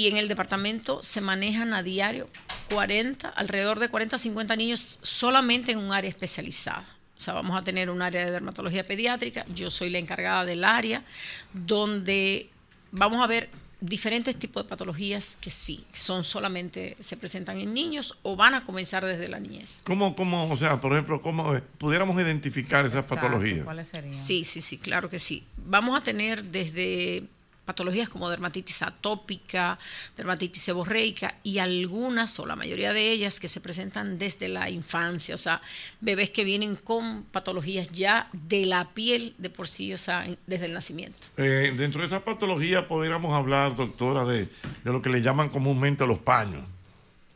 Y 0.00 0.08
en 0.08 0.16
el 0.16 0.28
departamento 0.28 1.02
se 1.02 1.20
manejan 1.20 1.74
a 1.74 1.82
diario 1.82 2.30
40, 2.70 3.28
alrededor 3.28 3.78
de 3.78 3.90
40 3.90 4.16
a 4.16 4.18
50 4.18 4.56
niños 4.56 4.98
solamente 5.02 5.72
en 5.72 5.78
un 5.78 5.92
área 5.92 6.08
especializada. 6.08 6.86
O 7.18 7.20
sea, 7.20 7.34
vamos 7.34 7.54
a 7.54 7.62
tener 7.62 7.90
un 7.90 8.00
área 8.00 8.24
de 8.24 8.30
dermatología 8.30 8.82
pediátrica. 8.82 9.44
Yo 9.54 9.68
soy 9.68 9.90
la 9.90 9.98
encargada 9.98 10.46
del 10.46 10.64
área 10.64 11.04
donde 11.52 12.48
vamos 12.92 13.22
a 13.22 13.26
ver 13.26 13.50
diferentes 13.78 14.36
tipos 14.36 14.62
de 14.62 14.70
patologías 14.70 15.36
que 15.38 15.50
sí, 15.50 15.84
son 15.92 16.24
solamente, 16.24 16.96
se 17.00 17.18
presentan 17.18 17.58
en 17.60 17.74
niños 17.74 18.16
o 18.22 18.36
van 18.36 18.54
a 18.54 18.64
comenzar 18.64 19.04
desde 19.04 19.28
la 19.28 19.38
niñez. 19.38 19.82
¿Cómo, 19.84 20.16
cómo, 20.16 20.50
o 20.50 20.56
sea, 20.56 20.80
por 20.80 20.94
ejemplo, 20.94 21.20
cómo 21.20 21.54
eh, 21.54 21.62
pudiéramos 21.76 22.18
identificar 22.18 22.86
esas 22.86 23.04
patologías? 23.04 23.66
Sí, 24.12 24.44
sí, 24.44 24.62
sí, 24.62 24.78
claro 24.78 25.10
que 25.10 25.18
sí. 25.18 25.44
Vamos 25.58 25.94
a 25.94 26.02
tener 26.02 26.42
desde 26.44 27.24
patologías 27.70 28.08
como 28.08 28.28
dermatitis 28.28 28.82
atópica, 28.82 29.78
dermatitis 30.16 30.60
seborreica 30.60 31.36
y 31.44 31.58
algunas 31.58 32.36
o 32.40 32.44
la 32.44 32.56
mayoría 32.56 32.92
de 32.92 33.12
ellas 33.12 33.38
que 33.38 33.46
se 33.46 33.60
presentan 33.60 34.18
desde 34.18 34.48
la 34.48 34.68
infancia, 34.70 35.36
o 35.36 35.38
sea, 35.38 35.62
bebés 36.00 36.30
que 36.30 36.42
vienen 36.42 36.74
con 36.74 37.22
patologías 37.22 37.88
ya 37.92 38.28
de 38.32 38.66
la 38.66 38.88
piel 38.88 39.34
de 39.38 39.50
por 39.50 39.68
sí, 39.68 39.94
o 39.94 39.98
sea, 39.98 40.26
desde 40.48 40.66
el 40.66 40.74
nacimiento. 40.74 41.28
Eh, 41.36 41.72
dentro 41.76 42.00
de 42.00 42.08
esa 42.08 42.24
patología 42.24 42.88
podríamos 42.88 43.32
hablar, 43.32 43.76
doctora, 43.76 44.24
de, 44.24 44.48
de 44.82 44.92
lo 44.92 45.00
que 45.00 45.10
le 45.10 45.22
llaman 45.22 45.48
comúnmente 45.48 46.04
los 46.08 46.18
paños. 46.18 46.64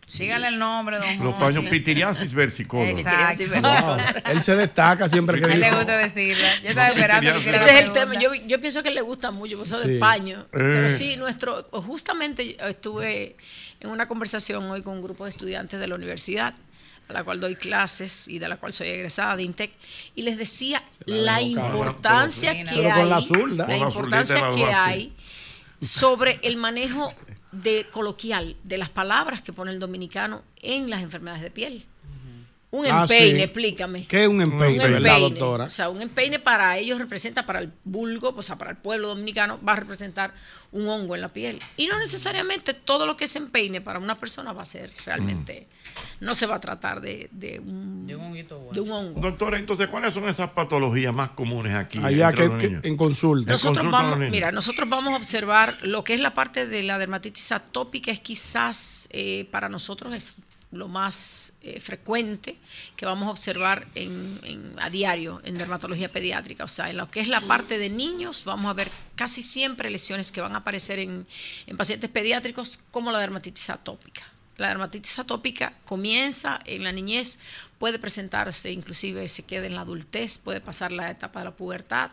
Sígale 0.06 0.48
el 0.48 0.58
nombre, 0.58 0.98
don 0.98 1.24
Los 1.24 1.34
paños 1.36 1.64
pitiriasis 1.70 2.32
versicolor. 2.32 2.88
Exacto. 2.88 3.44
Wow. 3.62 3.96
Él 4.32 4.42
se 4.42 4.54
destaca 4.54 5.08
siempre 5.08 5.38
que 5.40 5.46
A 5.46 5.52
él 5.52 5.60
le 5.60 5.66
dice. 5.66 5.76
gusta 5.76 5.96
decirlo. 5.96 6.44
Yo 6.62 6.68
estaba 6.68 6.88
esperando 6.88 7.32
que 7.42 7.50
Ese 7.50 7.74
es 7.74 7.80
el 7.80 7.92
tema. 7.92 8.18
Yo, 8.20 8.34
yo 8.34 8.60
pienso 8.60 8.82
que 8.82 8.90
le 8.90 9.00
gusta 9.00 9.30
mucho, 9.30 9.62
eso 9.62 9.80
Sí. 9.80 9.88
de 9.88 9.98
paño. 9.98 10.40
Eh. 10.40 10.46
Pero 10.52 10.90
sí, 10.90 11.16
nuestro, 11.16 11.64
justamente 11.72 12.56
estuve 12.68 13.36
en 13.80 13.90
una 13.90 14.06
conversación 14.06 14.64
hoy 14.70 14.82
con 14.82 14.94
un 14.94 15.02
grupo 15.02 15.24
de 15.24 15.30
estudiantes 15.30 15.80
de 15.80 15.86
la 15.88 15.94
universidad 15.94 16.54
a 17.08 17.12
la 17.12 17.22
cual 17.22 17.38
doy 17.38 17.54
clases 17.56 18.28
y 18.28 18.38
de 18.38 18.48
la 18.48 18.56
cual 18.56 18.72
soy 18.72 18.88
egresada 18.88 19.36
de 19.36 19.42
INTEC, 19.42 19.72
y 20.14 20.22
les 20.22 20.38
decía 20.38 20.82
la 21.04 21.42
importancia 21.42 22.52
que 22.64 22.70
hay, 22.90 23.08
la 23.58 23.76
importancia 23.76 24.42
que 24.54 24.64
hay 24.64 25.12
sobre 25.82 26.38
el 26.42 26.56
manejo 26.56 27.12
de 27.62 27.86
coloquial 27.90 28.56
de 28.62 28.78
las 28.78 28.90
palabras 28.90 29.42
que 29.42 29.52
pone 29.52 29.70
el 29.70 29.80
dominicano 29.80 30.42
en 30.56 30.90
las 30.90 31.02
enfermedades 31.02 31.42
de 31.42 31.50
piel. 31.50 31.86
Un 32.76 32.86
Ah, 32.86 33.02
empeine, 33.02 33.36
sí. 33.36 33.42
explícame. 33.42 34.04
¿Qué 34.06 34.22
es 34.24 34.28
un 34.28 34.40
empeine, 34.42 34.96
Un 34.96 35.20
doctora? 35.30 35.66
O 35.66 35.68
sea, 35.68 35.90
un 35.90 36.02
empeine 36.02 36.40
para 36.40 36.76
ellos 36.76 36.98
representa, 36.98 37.46
para 37.46 37.60
el 37.60 37.72
vulgo, 37.84 38.34
o 38.36 38.42
sea, 38.42 38.56
para 38.58 38.72
el 38.72 38.76
pueblo 38.78 39.06
dominicano, 39.08 39.60
va 39.62 39.74
a 39.74 39.76
representar 39.76 40.34
un 40.72 40.88
hongo 40.88 41.14
en 41.14 41.20
la 41.20 41.28
piel. 41.28 41.60
Y 41.76 41.86
no 41.86 41.96
necesariamente 42.00 42.74
todo 42.74 43.06
lo 43.06 43.16
que 43.16 43.26
es 43.26 43.36
empeine 43.36 43.80
para 43.80 44.00
una 44.00 44.18
persona 44.18 44.52
va 44.52 44.62
a 44.62 44.64
ser 44.64 44.90
realmente, 45.06 45.68
no 46.18 46.34
se 46.34 46.46
va 46.46 46.56
a 46.56 46.60
tratar 46.60 47.00
de, 47.00 47.28
de 47.30 47.60
un, 47.60 48.08
de 48.08 48.80
un 48.80 48.90
hongo. 48.90 49.20
Doctora, 49.20 49.56
entonces, 49.56 49.86
¿cuáles 49.86 50.12
son 50.12 50.28
esas 50.28 50.50
patologías 50.50 51.14
más 51.14 51.30
comunes 51.30 51.76
aquí? 51.76 52.00
Allá 52.02 52.32
que, 52.32 52.48
los 52.48 52.58
que- 52.60 52.66
niños? 52.70 52.84
en 52.84 52.96
consulta. 52.96 53.52
Nosotros 53.52 53.84
consulta 53.84 54.02
vamos, 54.02 54.30
mira, 54.30 54.50
nosotros 54.50 54.88
vamos 54.88 55.12
a 55.14 55.16
observar 55.16 55.76
lo 55.82 56.02
que 56.02 56.14
es 56.14 56.20
la 56.20 56.34
parte 56.34 56.66
de 56.66 56.82
la 56.82 56.98
dermatitis 56.98 57.52
atópica, 57.52 58.10
es 58.10 58.18
quizás 58.18 59.06
eh, 59.12 59.46
para 59.52 59.68
nosotros 59.68 60.12
es 60.12 60.34
lo 60.74 60.88
más 60.88 61.52
eh, 61.62 61.80
frecuente 61.80 62.56
que 62.96 63.06
vamos 63.06 63.28
a 63.28 63.30
observar 63.30 63.86
en, 63.94 64.74
a 64.78 64.90
diario 64.90 65.40
en 65.44 65.58
dermatología 65.58 66.08
pediátrica. 66.08 66.64
O 66.64 66.68
sea, 66.68 66.90
en 66.90 66.96
lo 66.96 67.10
que 67.10 67.20
es 67.20 67.28
la 67.28 67.40
parte 67.40 67.78
de 67.78 67.90
niños, 67.90 68.44
vamos 68.44 68.66
a 68.66 68.74
ver 68.74 68.90
casi 69.14 69.42
siempre 69.42 69.90
lesiones 69.90 70.32
que 70.32 70.40
van 70.40 70.54
a 70.54 70.58
aparecer 70.58 70.98
en, 70.98 71.26
en 71.66 71.76
pacientes 71.76 72.10
pediátricos 72.10 72.78
como 72.90 73.12
la 73.12 73.18
dermatitis 73.18 73.70
atópica. 73.70 74.22
La 74.56 74.68
dermatitis 74.68 75.18
atópica 75.18 75.72
comienza 75.84 76.60
en 76.64 76.84
la 76.84 76.92
niñez, 76.92 77.38
puede 77.78 77.98
presentarse, 77.98 78.70
inclusive 78.70 79.26
se 79.26 79.42
queda 79.42 79.66
en 79.66 79.74
la 79.74 79.80
adultez, 79.80 80.38
puede 80.38 80.60
pasar 80.60 80.92
la 80.92 81.10
etapa 81.10 81.40
de 81.40 81.46
la 81.46 81.56
pubertad, 81.56 82.12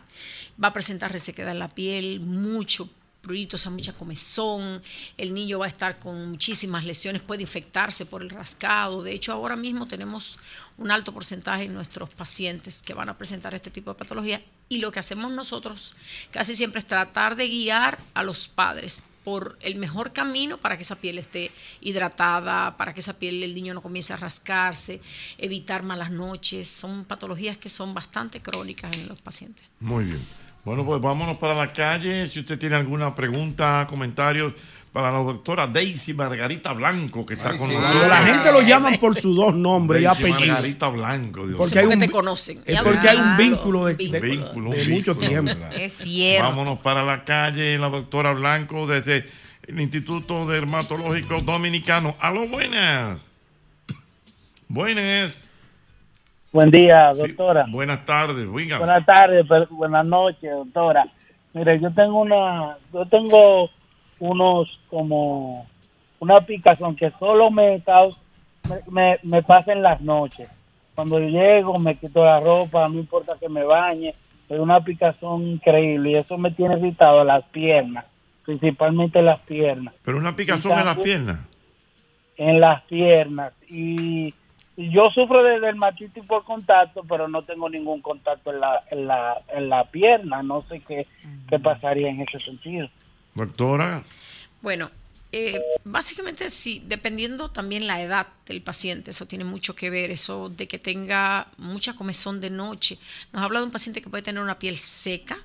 va 0.62 0.68
a 0.68 0.72
presentar 0.72 1.12
resequedad 1.12 1.52
en 1.52 1.60
la 1.60 1.68
piel, 1.68 2.18
mucho 2.18 2.90
pruritos, 3.22 3.66
a 3.66 3.70
mucha 3.70 3.94
comezón, 3.94 4.82
el 5.16 5.32
niño 5.32 5.60
va 5.60 5.66
a 5.66 5.68
estar 5.68 5.98
con 5.98 6.30
muchísimas 6.30 6.84
lesiones, 6.84 7.22
puede 7.22 7.42
infectarse 7.42 8.04
por 8.04 8.20
el 8.20 8.30
rascado. 8.30 9.02
De 9.02 9.12
hecho, 9.12 9.32
ahora 9.32 9.56
mismo 9.56 9.86
tenemos 9.86 10.38
un 10.76 10.90
alto 10.90 11.12
porcentaje 11.12 11.64
en 11.64 11.74
nuestros 11.74 12.10
pacientes 12.10 12.82
que 12.82 12.92
van 12.92 13.08
a 13.08 13.16
presentar 13.16 13.54
este 13.54 13.70
tipo 13.70 13.90
de 13.92 13.98
patología 13.98 14.42
y 14.68 14.78
lo 14.78 14.90
que 14.90 14.98
hacemos 14.98 15.30
nosotros 15.32 15.94
casi 16.30 16.54
siempre 16.54 16.80
es 16.80 16.86
tratar 16.86 17.36
de 17.36 17.48
guiar 17.48 17.98
a 18.14 18.22
los 18.22 18.48
padres 18.48 19.00
por 19.24 19.56
el 19.60 19.76
mejor 19.76 20.12
camino 20.12 20.58
para 20.58 20.76
que 20.76 20.82
esa 20.82 20.96
piel 20.96 21.18
esté 21.18 21.52
hidratada, 21.80 22.76
para 22.76 22.92
que 22.92 23.00
esa 23.00 23.12
piel 23.12 23.42
el 23.42 23.54
niño 23.54 23.74
no 23.74 23.82
comience 23.82 24.12
a 24.12 24.16
rascarse, 24.16 25.00
evitar 25.38 25.82
malas 25.82 26.10
noches. 26.10 26.68
Son 26.68 27.04
patologías 27.04 27.56
que 27.56 27.68
son 27.68 27.94
bastante 27.94 28.40
crónicas 28.40 28.92
en 28.96 29.08
los 29.08 29.20
pacientes. 29.20 29.64
Muy 29.78 30.04
bien. 30.04 30.41
Bueno, 30.64 30.84
pues 30.84 31.00
vámonos 31.02 31.38
para 31.38 31.54
la 31.54 31.72
calle. 31.72 32.28
Si 32.28 32.40
usted 32.40 32.58
tiene 32.58 32.76
alguna 32.76 33.14
pregunta, 33.14 33.86
comentarios 33.88 34.52
para 34.92 35.10
la 35.10 35.18
doctora 35.18 35.66
Daisy 35.66 36.12
Margarita 36.14 36.72
Blanco, 36.72 37.24
que 37.26 37.34
está 37.34 37.50
Ay, 37.50 37.58
con 37.58 37.68
sí. 37.70 37.74
nosotros. 37.76 38.08
La 38.08 38.18
gente 38.18 38.52
lo 38.52 38.60
llaman 38.60 38.96
por 38.98 39.18
sus 39.18 39.34
dos 39.34 39.54
nombres 39.54 40.02
y 40.02 40.04
apellidos. 40.06 40.46
Margarita 40.46 40.88
Blanco, 40.88 41.46
Dios 41.46 41.56
Porque 41.58 41.78
mío. 41.80 41.88
hay 41.88 41.94
un 41.94 42.00
te 42.00 42.08
conocen. 42.10 42.60
Es 42.64 42.80
porque 42.82 43.08
hay 43.08 43.16
un 43.18 43.36
vínculo 43.36 43.86
de, 43.86 43.94
de- 43.94 44.20
Vínculo, 44.20 44.70
un 44.70 44.76
de 44.76 44.88
mucho 44.88 45.14
vínculo, 45.14 45.28
tiempo. 45.28 45.44
¿verdad? 45.54 45.72
Es 45.74 45.92
cierto. 45.94 46.48
Vámonos 46.48 46.78
para 46.80 47.02
la 47.04 47.24
calle, 47.24 47.78
la 47.78 47.88
doctora 47.88 48.32
Blanco, 48.34 48.86
desde 48.86 49.28
el 49.66 49.80
Instituto 49.80 50.46
Dermatológico 50.46 51.40
Dominicano. 51.40 52.14
¡A 52.20 52.30
lo 52.30 52.46
buenas! 52.46 53.18
Buenas. 54.68 55.32
Buen 56.52 56.70
día, 56.70 57.12
doctora. 57.14 57.64
Buenas 57.70 58.04
tardes, 58.04 58.46
oiga. 58.52 58.78
Buenas 58.78 59.06
tardes, 59.06 59.46
pero- 59.48 59.66
buenas 59.70 60.04
noches, 60.04 60.50
doctora. 60.50 61.06
Mire, 61.54 61.80
yo 61.80 61.90
tengo 61.92 62.20
una, 62.20 62.76
yo 62.92 63.06
tengo 63.06 63.70
unos 64.18 64.78
como 64.90 65.66
una 66.20 66.40
picazón 66.42 66.94
que 66.94 67.10
solo 67.18 67.50
me 67.50 67.80
causa, 67.82 68.18
me, 68.90 69.18
me, 69.22 69.42
pasa 69.42 69.72
en 69.72 69.82
las 69.82 70.00
noches. 70.02 70.48
Cuando 70.94 71.18
yo 71.18 71.28
llego, 71.28 71.78
me 71.78 71.96
quito 71.96 72.24
la 72.24 72.38
ropa, 72.40 72.86
no 72.88 72.98
importa 73.00 73.34
que 73.40 73.48
me 73.48 73.64
bañe, 73.64 74.14
es 74.48 74.58
una 74.58 74.80
picazón 74.84 75.46
increíble 75.46 76.10
y 76.10 76.16
eso 76.16 76.36
me 76.36 76.50
tiene 76.50 76.76
irritado 76.78 77.24
las 77.24 77.44
piernas, 77.46 78.04
principalmente 78.44 79.22
las 79.22 79.40
piernas. 79.40 79.94
Pero 80.04 80.18
una 80.18 80.36
picazón 80.36 80.78
en 80.78 80.84
las 80.84 80.98
piernas. 80.98 81.40
en 82.36 82.60
las 82.60 82.82
piernas 82.82 83.52
y 83.68 84.34
yo 84.76 85.04
sufro 85.14 85.42
de 85.42 85.60
dermatitis 85.60 86.24
por 86.24 86.44
contacto 86.44 87.02
pero 87.08 87.28
no 87.28 87.42
tengo 87.42 87.68
ningún 87.68 88.00
contacto 88.00 88.52
en 88.52 88.60
la 88.60 88.82
en 88.90 89.06
la, 89.06 89.42
en 89.48 89.68
la 89.68 89.84
pierna 89.84 90.42
no 90.42 90.62
sé 90.62 90.80
qué, 90.80 91.06
qué 91.48 91.58
pasaría 91.58 92.08
en 92.08 92.20
ese 92.22 92.38
sentido 92.40 92.88
Doctora. 93.34 94.04
Bueno, 94.60 94.90
eh, 95.32 95.60
básicamente 95.84 96.50
sí, 96.50 96.82
dependiendo 96.86 97.50
también 97.50 97.86
la 97.86 98.02
edad 98.02 98.26
del 98.46 98.60
paciente, 98.62 99.12
eso 99.12 99.26
tiene 99.26 99.44
mucho 99.44 99.74
que 99.74 99.90
ver, 99.90 100.10
eso 100.10 100.50
de 100.50 100.68
que 100.68 100.78
tenga 100.78 101.48
mucha 101.56 101.94
comezón 101.94 102.40
de 102.40 102.50
noche. 102.50 102.98
Nos 103.32 103.42
habla 103.42 103.60
de 103.60 103.66
un 103.66 103.72
paciente 103.72 104.02
que 104.02 104.10
puede 104.10 104.22
tener 104.22 104.42
una 104.42 104.58
piel 104.58 104.76
seca, 104.76 105.38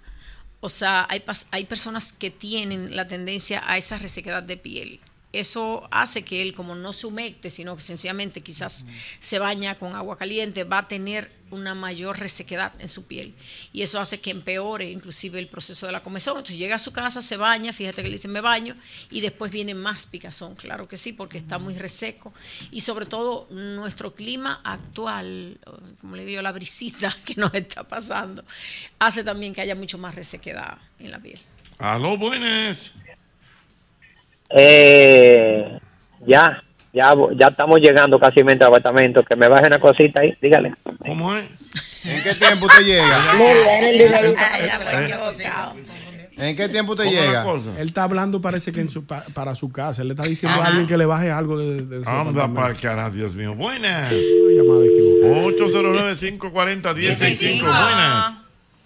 o 0.59 0.69
sea, 0.69 1.05
hay, 1.09 1.23
hay 1.51 1.65
personas 1.65 2.11
que 2.11 2.31
tienen 2.31 2.95
la 2.95 3.07
tendencia 3.07 3.63
a 3.65 3.77
esa 3.77 3.97
resequedad 3.97 4.43
de 4.43 4.57
piel. 4.57 4.99
Eso 5.33 5.87
hace 5.91 6.23
que 6.23 6.41
él, 6.41 6.53
como 6.53 6.73
no 6.73 6.93
se 6.93 7.05
humecte, 7.05 7.49
sino 7.49 7.75
que 7.75 7.81
sencillamente 7.81 8.41
quizás 8.41 8.85
se 9.19 9.39
baña 9.39 9.75
con 9.75 9.93
agua 9.93 10.17
caliente, 10.17 10.63
va 10.63 10.79
a 10.79 10.87
tener 10.87 11.31
una 11.51 11.75
mayor 11.75 12.19
resequedad 12.19 12.73
en 12.79 12.87
su 12.87 13.05
piel. 13.05 13.33
Y 13.73 13.81
eso 13.81 13.99
hace 13.99 14.19
que 14.19 14.31
empeore 14.31 14.89
inclusive 14.89 15.39
el 15.39 15.47
proceso 15.47 15.85
de 15.85 15.91
la 15.91 16.01
comezón. 16.01 16.37
Entonces 16.37 16.57
llega 16.57 16.75
a 16.75 16.79
su 16.79 16.91
casa, 16.91 17.21
se 17.21 17.37
baña, 17.37 17.73
fíjate 17.73 18.01
que 18.03 18.09
le 18.09 18.15
dicen 18.15 18.31
me 18.31 18.41
baño, 18.41 18.75
y 19.09 19.21
después 19.21 19.51
viene 19.51 19.73
más 19.73 20.07
picazón. 20.07 20.55
Claro 20.55 20.87
que 20.87 20.97
sí, 20.97 21.13
porque 21.13 21.37
está 21.37 21.57
muy 21.57 21.75
reseco. 21.75 22.33
Y 22.71 22.81
sobre 22.81 23.05
todo 23.05 23.47
nuestro 23.49 24.15
clima 24.15 24.61
actual, 24.63 25.59
como 25.99 26.15
le 26.15 26.25
digo, 26.25 26.41
la 26.41 26.51
brisita 26.51 27.15
que 27.25 27.35
nos 27.35 27.53
está 27.53 27.83
pasando, 27.83 28.43
hace 28.99 29.23
también 29.23 29.53
que 29.53 29.61
haya 29.61 29.75
mucho 29.75 29.97
más 29.97 30.15
resequedad 30.15 30.77
en 30.99 31.11
la 31.11 31.19
piel. 31.19 31.39
¡A 31.79 31.97
lo 31.97 32.17
buenas! 32.17 32.91
Eh, 34.49 35.79
ya, 36.25 36.63
ya, 36.93 37.13
ya 37.35 37.47
estamos 37.47 37.79
llegando 37.81 38.19
casi 38.19 38.41
al 38.41 38.61
apartamento. 38.63 39.23
Que 39.23 39.35
me 39.35 39.47
baje 39.47 39.67
una 39.67 39.79
cosita 39.79 40.21
ahí, 40.21 40.35
dígale. 40.41 40.73
¿Cómo 41.05 41.35
es? 41.35 41.45
¿En 42.03 42.23
qué 42.23 42.35
tiempo 42.35 42.65
usted 42.67 42.83
llega? 42.85 43.33
¿En 46.39 46.55
qué 46.55 46.69
tiempo 46.69 46.91
usted 46.91 47.05
¿Cómo 47.05 47.17
es 47.17 47.31
la 47.31 47.43
llega? 47.43 47.81
Él 47.81 47.87
está 47.87 48.03
hablando, 48.03 48.39
parece 48.39 48.71
que 48.71 48.79
en 48.79 48.89
su, 48.89 49.05
pa- 49.07 49.25
para 49.33 49.55
su 49.55 49.71
casa. 49.71 50.03
Él 50.03 50.09
le 50.09 50.13
está 50.13 50.23
diciendo 50.27 50.55
Ajá. 50.59 50.67
a 50.67 50.69
alguien 50.69 50.85
que 50.87 50.95
le 50.95 51.05
baje 51.05 51.31
algo 51.31 51.57
de, 51.57 51.83
de 51.85 52.03
su 52.03 52.09
Anda 52.09 52.47
para 52.47 52.69
el 52.69 52.79
carajo, 52.79 53.09
Dios 53.11 53.33
mío. 53.33 53.55
Buenas. 53.55 54.11
Llamada 54.11 54.85
equivocada. 54.85 56.13
809-540-1065. 56.13 57.59
Buenas. 57.61 58.35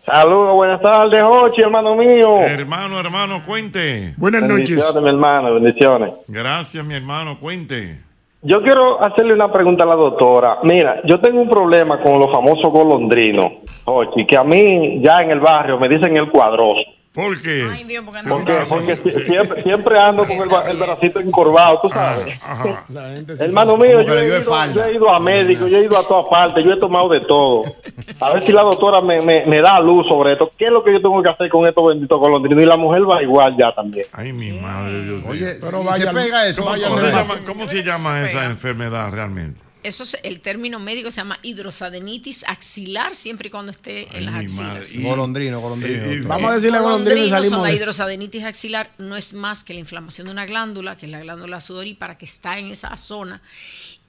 Saludos, 0.06 0.56
buenas 0.56 0.82
tardes, 0.82 1.23
Ochi, 1.23 1.61
hermano 1.61 1.95
mío. 1.95 2.38
Hermano, 2.41 2.99
hermano, 2.99 3.44
cuente. 3.45 4.15
Buenas 4.18 4.41
Bendiciones, 4.41 4.95
mi 4.95 5.10
hermano, 5.10 5.53
bendiciones. 5.53 6.14
Gracias, 6.28 6.84
mi 6.84 6.95
hermano, 6.95 7.38
cuente. 7.40 7.99
Yo 8.41 8.64
quiero 8.64 9.03
hacerle 9.03 9.36
una 9.36 9.52
pregunta 9.52 9.84
a 9.84 9.88
la 9.88 9.95
doctora. 9.95 10.57
Mira, 10.64 11.02
yo 11.06 11.19
tengo 11.19 11.40
un 11.41 11.49
problema 11.49 12.02
con 12.02 12.18
los 12.19 12.32
famosos 12.32 12.72
golondrinos, 12.72 13.45
Ochi, 13.86 14.26
que 14.26 14.36
a 14.36 14.44
mí 14.44 14.99
ya 15.03 15.22
en 15.22 15.30
el 15.30 15.40
barrio 15.40 15.78
me 15.80 15.88
dicen 15.88 16.18
el 16.18 16.32
cuadroso. 16.32 16.82
¿Por 17.13 17.41
qué? 17.41 17.67
Porque, 18.29 18.53
porque 18.69 18.95
si- 18.95 19.25
siempre, 19.25 19.63
siempre 19.63 19.99
ando 19.99 20.25
con 20.25 20.38
el, 20.38 20.47
ba- 20.47 20.63
el 20.65 20.77
bracito 20.77 21.19
encorvado, 21.19 21.81
tú 21.81 21.89
sabes. 21.89 22.39
Hermano 23.41 23.75
mío, 23.75 23.95
Como 23.97 24.05
que 24.05 24.11
yo 24.13 24.19
he, 24.19 24.27
ido, 24.27 24.38
espalda. 24.38 24.73
yo 24.75 24.85
he 24.85 24.93
ido 24.95 25.09
a 25.13 25.19
médico, 25.19 25.67
yo 25.67 25.77
he 25.77 25.83
ido 25.83 25.97
a 25.99 26.07
todas 26.07 26.27
partes, 26.29 26.63
yo 26.63 26.71
he 26.71 26.79
tomado 26.79 27.09
de 27.09 27.19
todo. 27.21 27.65
A 28.21 28.31
ver 28.33 28.45
si 28.45 28.53
la 28.53 28.61
doctora 28.61 29.01
me, 29.01 29.21
me, 29.21 29.45
me 29.45 29.59
da 29.61 29.79
luz 29.81 30.07
sobre 30.07 30.33
esto. 30.33 30.51
¿Qué 30.57 30.65
es 30.65 30.71
lo 30.71 30.83
que 30.85 30.93
yo 30.93 31.01
tengo 31.01 31.21
que 31.21 31.27
hacer 31.29 31.49
con 31.49 31.67
estos 31.67 31.85
benditos 31.85 32.17
golondrinos? 32.17 32.63
Y 32.63 32.65
la 32.65 32.77
mujer 32.77 33.01
va 33.09 33.21
igual 33.21 33.57
ya 33.57 33.73
también. 33.75 34.05
Ay, 34.13 34.31
mi 34.31 34.53
madre, 34.53 35.03
Dios 35.03 35.21
mío. 35.21 35.29
Oye, 35.31 35.53
Pero 35.59 35.81
si 35.81 35.88
vaya- 35.88 36.05
se 36.05 36.13
pega 36.13 36.47
eso, 36.47 36.61
¿Cómo, 36.61 36.71
vaya 36.71 36.88
cómo 36.88 36.95
al 36.97 37.01
se 37.01 37.05
dermatólogo. 37.07 37.39
llama, 37.41 37.53
cómo 37.53 37.69
se 37.69 37.83
llama 37.83 38.21
esa 38.29 38.45
enfermedad 38.45 39.11
realmente? 39.11 39.59
Eso 39.84 40.03
es, 40.03 40.18
el 40.24 40.40
término 40.41 40.80
médico 40.80 41.10
se 41.12 41.18
llama 41.22 41.40
hidrosadenitis 41.41 42.44
axilar, 42.48 43.16
siempre 43.16 43.48
y 43.48 43.52
cuando 43.52 43.72
esté 43.72 44.16
en 44.16 44.26
las 44.26 44.36
axilas. 44.36 44.94
Y- 44.95 45.02
Golondrino, 45.03 45.60
golondrino. 45.60 46.03
Eh, 46.03 46.16
eh, 46.18 46.22
Vamos 46.22 46.52
a 46.52 46.56
decirle 46.56 46.80
Golondrino 46.80 47.26
y 47.26 47.30
salimos 47.30 47.49
son 47.49 47.62
la 47.64 47.70
de- 47.70 47.76
hidrosadenitis 47.76 48.44
axilar 48.44 48.91
no 48.99 49.16
es 49.18 49.34
más 49.34 49.64
que 49.64 49.74
la 49.74 49.80
inflamación 49.80 50.28
de 50.28 50.34
una 50.34 50.45
glándula, 50.45 50.95
que 50.98 51.06
es 51.08 51.12
la 51.12 51.20
glándula 51.22 51.60
sudorípara 51.62 52.18
que 52.18 52.26
está 52.26 52.60
en 52.60 52.68
esa 52.68 52.95
zona. 52.98 53.41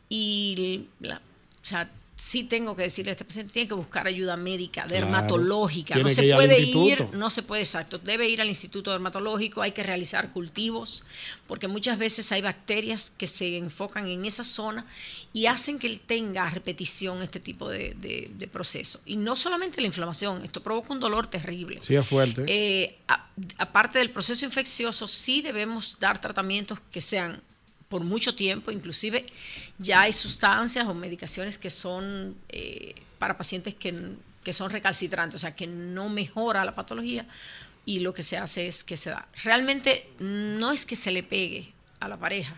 Y 0.09 0.87
la- 1.01 1.17
o 1.17 1.65
sea, 1.65 1.89
sí 2.25 2.45
tengo 2.45 2.77
que 2.77 2.83
decirle 2.85 3.11
a 3.11 3.15
este 3.15 3.25
paciente, 3.25 3.53
tiene 3.53 3.67
que 3.67 3.75
buscar 3.75 4.07
ayuda 4.07 4.37
médica, 4.37 4.87
dermatológica. 4.87 5.97
No 5.97 6.09
se 6.15 6.23
puede 6.37 6.61
ir, 6.61 7.09
no 7.15 7.31
se 7.31 7.43
puede, 7.43 7.63
exacto. 7.63 7.99
Debe 7.99 8.29
ir 8.29 8.41
al 8.41 8.49
instituto 8.49 8.93
dermatológico, 8.93 9.61
hay 9.61 9.73
que 9.73 9.83
realizar 9.83 10.31
cultivos, 10.31 11.03
porque 11.49 11.67
muchas 11.67 11.99
veces 11.99 12.31
hay 12.31 12.41
bacterias 12.41 13.11
que 13.19 13.27
se 13.27 13.57
enfocan 13.57 14.07
en 14.07 14.25
esa 14.25 14.45
zona 14.45 14.87
y 15.33 15.47
hacen 15.47 15.81
que 15.81 15.89
él 15.89 15.99
tenga 15.99 16.45
a 16.47 16.51
repetición 16.51 17.23
este 17.23 17.41
tipo 17.41 17.69
de, 17.69 17.95
de- 17.95 18.31
de 18.33 18.47
proceso. 18.47 19.01
Y 19.05 19.17
no 19.17 19.35
solamente 19.35 19.81
la 19.81 19.89
inflamación, 19.89 20.45
esto 20.45 20.63
provoca 20.63 20.93
un 20.93 21.01
dolor 21.01 21.27
terrible. 21.27 21.79
Sí, 21.83 21.97
es 21.97 22.07
fuerte. 22.07 22.45
Eh, 22.47 22.99
a- 23.09 23.27
aparte 23.59 23.99
del 23.99 24.11
proceso 24.11 24.45
infeccioso, 24.45 25.09
sí 25.09 25.43
debemos 25.43 25.97
dar 25.99 26.21
tratamientos 26.21 26.79
que 26.93 27.01
sean 27.01 27.43
por 27.93 28.05
mucho 28.05 28.35
tiempo, 28.35 28.71
inclusive 28.71 29.27
ya 29.77 30.01
hay 30.01 30.13
sustancias 30.13 30.87
o 30.87 30.95
medicaciones 30.95 31.59
que 31.59 31.69
son 31.69 32.35
eh, 32.49 32.95
para 33.19 33.37
pacientes 33.37 33.75
que, 33.75 34.15
que 34.43 34.55
son 34.55 34.71
recalcitrantes, 34.71 35.35
o 35.35 35.39
sea, 35.39 35.55
que 35.55 35.67
no 35.67 36.09
mejora 36.09 36.65
la 36.65 36.75
patología 36.75 37.27
y 37.85 38.01
lo 38.01 38.15
que 38.15 38.23
se 38.23 38.39
hace 38.39 38.67
es 38.67 38.83
que 38.83 38.97
se 38.97 39.11
da. 39.11 39.29
Realmente 39.45 40.09
no 40.21 40.73
es 40.73 40.87
que 40.87 40.97
se 40.97 41.11
le 41.11 41.23
pegue 41.23 41.75
a 42.01 42.09
la 42.09 42.17
pareja, 42.17 42.57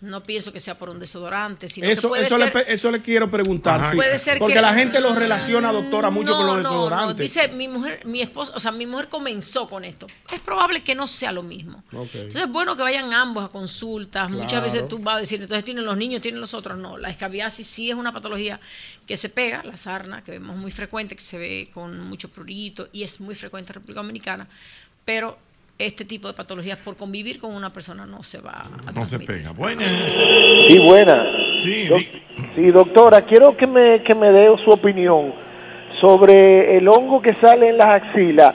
no 0.00 0.22
pienso 0.22 0.50
que 0.52 0.60
sea 0.60 0.78
por 0.78 0.88
un 0.88 0.98
desodorante, 0.98 1.68
sino 1.68 1.86
que 1.86 1.92
Eso, 1.92 2.08
puede 2.08 2.22
eso, 2.24 2.36
ser... 2.38 2.46
le, 2.46 2.50
pe- 2.52 2.72
eso 2.72 2.90
le 2.90 3.02
quiero 3.02 3.30
preguntar. 3.30 3.80
Ajá. 3.80 3.90
sí. 3.90 3.96
Puede 3.96 4.18
ser 4.18 4.38
Porque 4.38 4.54
que- 4.54 4.60
la 4.62 4.72
gente 4.72 4.98
lo 5.00 5.14
relaciona, 5.14 5.70
doctora, 5.72 6.08
mucho 6.08 6.34
con 6.36 6.46
los 6.46 6.56
No, 6.56 6.62
no, 6.62 6.68
desodorantes. 6.70 7.16
no. 7.16 7.22
Dice 7.22 7.48
mi 7.48 7.68
mujer, 7.68 8.06
mi 8.06 8.22
esposo, 8.22 8.52
o 8.54 8.60
sea, 8.60 8.72
mi 8.72 8.86
mujer 8.86 9.08
comenzó 9.08 9.68
con 9.68 9.84
esto. 9.84 10.06
Es 10.32 10.40
probable 10.40 10.82
que 10.82 10.94
no 10.94 11.06
sea 11.06 11.32
lo 11.32 11.42
mismo. 11.42 11.84
Entonces 11.92 12.34
es 12.36 12.48
bueno 12.48 12.76
que 12.76 12.82
vayan 12.82 13.12
ambos 13.12 13.44
a 13.44 13.48
consultas. 13.48 14.30
Muchas 14.30 14.62
veces 14.62 14.88
tú 14.88 14.98
vas 15.00 15.16
a 15.16 15.20
decir, 15.20 15.42
entonces 15.42 15.64
tienen 15.64 15.84
los 15.84 15.96
niños, 15.98 16.22
tienen 16.22 16.40
los 16.40 16.54
otros. 16.54 16.78
No, 16.78 16.96
la 16.96 17.10
escabiasis 17.10 17.66
sí 17.66 17.90
es 17.90 17.96
una 17.96 18.12
patología 18.12 18.58
que 19.06 19.16
se 19.18 19.28
pega, 19.28 19.62
la 19.64 19.76
sarna, 19.76 20.24
que 20.24 20.30
vemos 20.32 20.56
muy 20.56 20.70
frecuente, 20.70 21.14
que 21.14 21.22
se 21.22 21.36
ve 21.36 21.70
con 21.74 22.00
mucho 22.00 22.30
prurito 22.30 22.88
y 22.92 23.02
es 23.02 23.20
muy 23.20 23.34
frecuente 23.34 23.70
en 23.72 23.74
República 23.74 24.00
Dominicana. 24.00 24.48
Pero 25.04 25.38
este 25.86 26.04
tipo 26.04 26.28
de 26.28 26.34
patologías 26.34 26.78
por 26.78 26.96
convivir 26.96 27.40
con 27.40 27.54
una 27.54 27.70
persona 27.70 28.04
no 28.06 28.22
se 28.22 28.40
va 28.40 28.52
a 28.52 28.92
No 28.92 29.04
se 29.04 29.18
transmitir. 29.18 29.26
pega. 29.26 29.50
Buenas. 29.52 29.88
Sí, 30.68 30.78
buena. 30.78 31.24
Sí, 31.62 31.86
Do- 31.88 31.98
sí, 32.54 32.70
doctora, 32.70 33.22
quiero 33.22 33.56
que 33.56 33.66
me, 33.66 34.02
que 34.02 34.14
me 34.14 34.30
dé 34.30 34.48
su 34.64 34.70
opinión 34.70 35.32
sobre 36.00 36.76
el 36.76 36.88
hongo 36.88 37.20
que 37.20 37.34
sale 37.40 37.68
en 37.70 37.78
las 37.78 38.02
axilas 38.02 38.54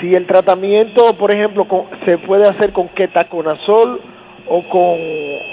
si 0.00 0.12
el 0.14 0.26
tratamiento, 0.26 1.16
por 1.16 1.30
ejemplo, 1.30 1.66
con- 1.66 1.86
se 2.04 2.18
puede 2.18 2.46
hacer 2.48 2.72
con 2.72 2.88
ketaconazol 2.88 4.00
o 4.46 4.62
con, 4.68 4.98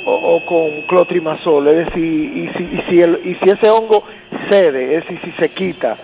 o, 0.05 0.35
o 0.35 0.45
con 0.45 0.81
clotrimazol, 0.87 1.67
es 1.69 1.85
decir, 1.87 2.03
y 2.03 2.49
si, 2.57 2.63
y 2.63 2.81
si, 2.89 2.99
el- 2.99 3.19
y 3.25 3.35
si 3.35 3.49
ese 3.49 3.69
hongo 3.69 4.03
cede, 4.49 4.95
es 4.97 5.03
decir, 5.03 5.19
si 5.23 5.31
se 5.33 5.49
quita 5.49 5.97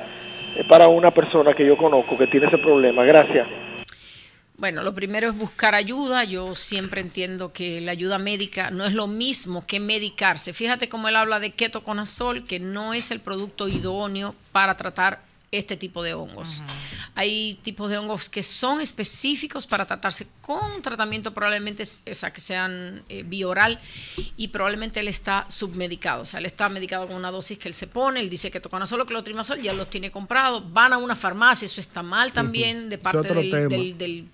eh, 0.56 0.64
para 0.70 0.88
una 0.88 1.12
persona 1.12 1.54
que 1.54 1.66
yo 1.66 1.76
conozco 1.78 2.18
que 2.18 2.28
tiene 2.28 2.48
ese 2.48 2.58
problema. 2.58 3.04
Gracias. 3.04 3.48
Bueno, 4.58 4.82
lo 4.82 4.96
primero 4.96 5.30
es 5.30 5.38
buscar 5.38 5.76
ayuda. 5.76 6.24
Yo 6.24 6.56
siempre 6.56 7.02
entiendo 7.02 7.50
que 7.50 7.80
la 7.80 7.92
ayuda 7.92 8.18
médica 8.18 8.72
no 8.72 8.86
es 8.86 8.94
lo 8.94 9.06
mismo 9.06 9.68
que 9.68 9.80
medicarse. 9.80 10.52
Fíjate 10.52 10.90
cómo 10.90 11.08
él 11.08 11.16
habla 11.16 11.40
de 11.40 11.52
ketoconazol, 11.52 12.48
que 12.48 12.60
no 12.60 12.96
es 12.96 13.12
el 13.12 13.20
producto 13.20 13.68
idóneo 13.68 14.34
para 14.52 14.76
tratar 14.76 15.27
este 15.50 15.78
tipo 15.78 16.04
de 16.04 16.14
hongos. 16.14 16.62
Hay 17.16 17.58
tipos 17.64 17.90
de 17.90 17.98
hongos 17.98 18.28
que 18.30 18.44
son 18.44 18.82
específicos 18.82 19.66
para 19.66 19.86
tratarse 19.86 20.28
con 20.42 20.82
tratamiento 20.82 21.34
probablemente, 21.34 21.84
o 21.84 22.14
sea, 22.14 22.32
que 22.34 22.42
sean 22.42 23.02
eh, 23.08 23.24
bioral 23.24 23.80
y 24.36 24.50
probablemente 24.50 25.00
él 25.00 25.08
está 25.08 25.46
submedicado. 25.50 26.24
O 26.24 26.26
sea, 26.26 26.40
él 26.42 26.46
está 26.46 26.68
medicado 26.68 27.08
con 27.08 27.16
una 27.16 27.32
dosis 27.32 27.58
que 27.58 27.70
él 27.70 27.74
se 27.74 27.88
pone, 27.88 28.20
él 28.20 28.30
dice 28.30 28.52
que 28.52 28.58
ketoconazol 28.60 29.00
o 29.02 29.06
clotrimazol, 29.06 29.62
ya 29.62 29.72
los 29.74 29.90
tiene 29.90 30.12
comprados, 30.12 30.64
van 30.74 30.92
a 30.94 30.98
una 30.98 31.16
farmacia, 31.16 31.66
eso 31.66 31.80
está 31.80 32.04
mal 32.04 32.34
también 32.34 32.90
de 32.90 32.98
parte 32.98 33.20
otro 33.20 33.36
del, 33.36 33.50
tema. 33.52 33.68
del- 33.70 33.98
del- 33.98 34.28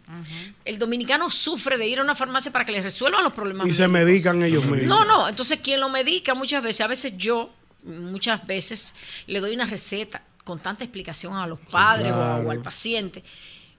El 0.65 0.79
dominicano 0.79 1.29
sufre 1.29 1.77
de 1.77 1.87
ir 1.87 1.99
a 1.99 2.03
una 2.03 2.15
farmacia 2.15 2.51
para 2.51 2.65
que 2.65 2.71
le 2.71 2.81
resuelvan 2.81 3.23
los 3.23 3.33
problemas. 3.33 3.67
Y 3.67 3.73
se 3.73 3.87
medican 3.87 4.41
ellos 4.43 4.65
mismos. 4.65 4.83
No, 4.87 5.05
no, 5.05 5.29
entonces 5.29 5.59
quien 5.61 5.79
lo 5.79 5.89
medica 5.89 6.33
muchas 6.33 6.63
veces, 6.63 6.81
a 6.81 6.87
veces 6.87 7.13
yo, 7.17 7.51
muchas 7.83 8.45
veces 8.47 8.93
le 9.27 9.39
doy 9.41 9.53
una 9.53 9.65
receta 9.65 10.21
con 10.43 10.59
tanta 10.59 10.83
explicación 10.83 11.35
a 11.35 11.47
los 11.47 11.59
padres 11.59 12.11
o- 12.11 12.15
claro. 12.15 12.47
o, 12.47 12.51
al 12.51 12.61
paciente. 12.61 13.23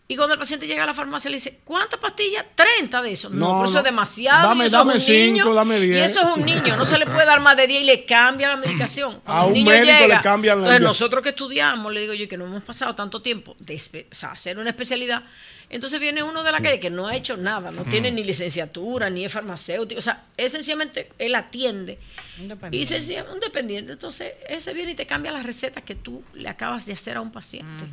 Y 0.06 0.16
cuando 0.16 0.34
el 0.34 0.38
paciente 0.38 0.66
llega 0.66 0.82
a 0.82 0.86
la 0.86 0.92
farmacia 0.92 1.30
le 1.30 1.38
dice, 1.38 1.60
¿cuántas 1.64 1.98
pastillas? 1.98 2.44
30 2.54 3.00
de 3.00 3.12
eso. 3.12 3.30
No, 3.30 3.36
No, 3.36 3.52
pero 3.54 3.64
eso 3.64 3.72
no. 3.72 3.78
es 3.78 3.84
demasiado. 3.84 4.48
Dame- 4.50 4.66
eso 4.66 4.76
dame 4.76 4.96
es 4.98 5.08
un 5.08 5.14
niño, 5.14 5.44
cinco, 5.44 5.54
dame 5.54 5.78
Y 5.78 5.88
diez. 5.88 6.10
eso 6.10 6.20
es 6.20 6.36
un 6.36 6.44
niño, 6.44 6.76
no 6.76 6.84
se 6.84 6.98
le 6.98 7.06
puede 7.06 7.24
dar 7.24 7.40
más 7.40 7.56
de 7.56 7.66
10 7.66 7.82
y 7.82 7.84
le 7.86 8.04
cambia 8.04 8.48
la 8.48 8.56
medicación. 8.56 9.20
Cuando 9.24 9.42
A 9.42 9.46
un 9.46 9.54
niño 9.54 9.70
médico 9.70 10.06
le 10.06 10.20
cambian 10.20 10.58
la- 10.58 10.64
Entonces 10.66 10.82
nosotros 10.82 11.22
que 11.22 11.30
estudiamos, 11.30 11.90
le 11.90 12.02
digo 12.02 12.12
yo 12.12 12.28
que 12.28 12.36
no 12.36 12.44
hemos 12.44 12.62
pasado 12.62 12.94
tanto 12.94 13.22
tiempo 13.22 13.56
de 13.58 13.74
espe- 13.76 14.06
o 14.10 14.14
sea, 14.14 14.32
hacer 14.32 14.58
una 14.58 14.68
especialidad, 14.70 15.22
entonces 15.74 16.01
viene 16.01 16.22
uno 16.22 16.42
de 16.42 16.52
la 16.52 16.60
calle 16.60 16.78
que 16.80 16.88
no 16.90 17.06
ha 17.09 17.16
hecho 17.16 17.36
nada, 17.36 17.70
no 17.70 17.82
tiene 17.84 18.10
Mm. 18.10 18.14
ni 18.14 18.24
licenciatura, 18.24 19.10
ni 19.10 19.24
es 19.24 19.32
farmacéutico, 19.32 19.98
o 19.98 20.02
sea, 20.02 20.24
es 20.36 20.52
sencillamente 20.52 21.10
él 21.18 21.34
atiende 21.34 21.98
y 22.70 22.86
sencillamente 22.86 23.34
un 23.34 23.40
dependiente, 23.40 23.92
entonces 23.92 24.32
ese 24.48 24.72
viene 24.72 24.92
y 24.92 24.94
te 24.94 25.06
cambia 25.06 25.32
las 25.32 25.44
recetas 25.44 25.82
que 25.84 25.94
tú 25.94 26.22
le 26.34 26.48
acabas 26.48 26.86
de 26.86 26.92
hacer 26.92 27.16
a 27.16 27.20
un 27.20 27.32
paciente. 27.32 27.84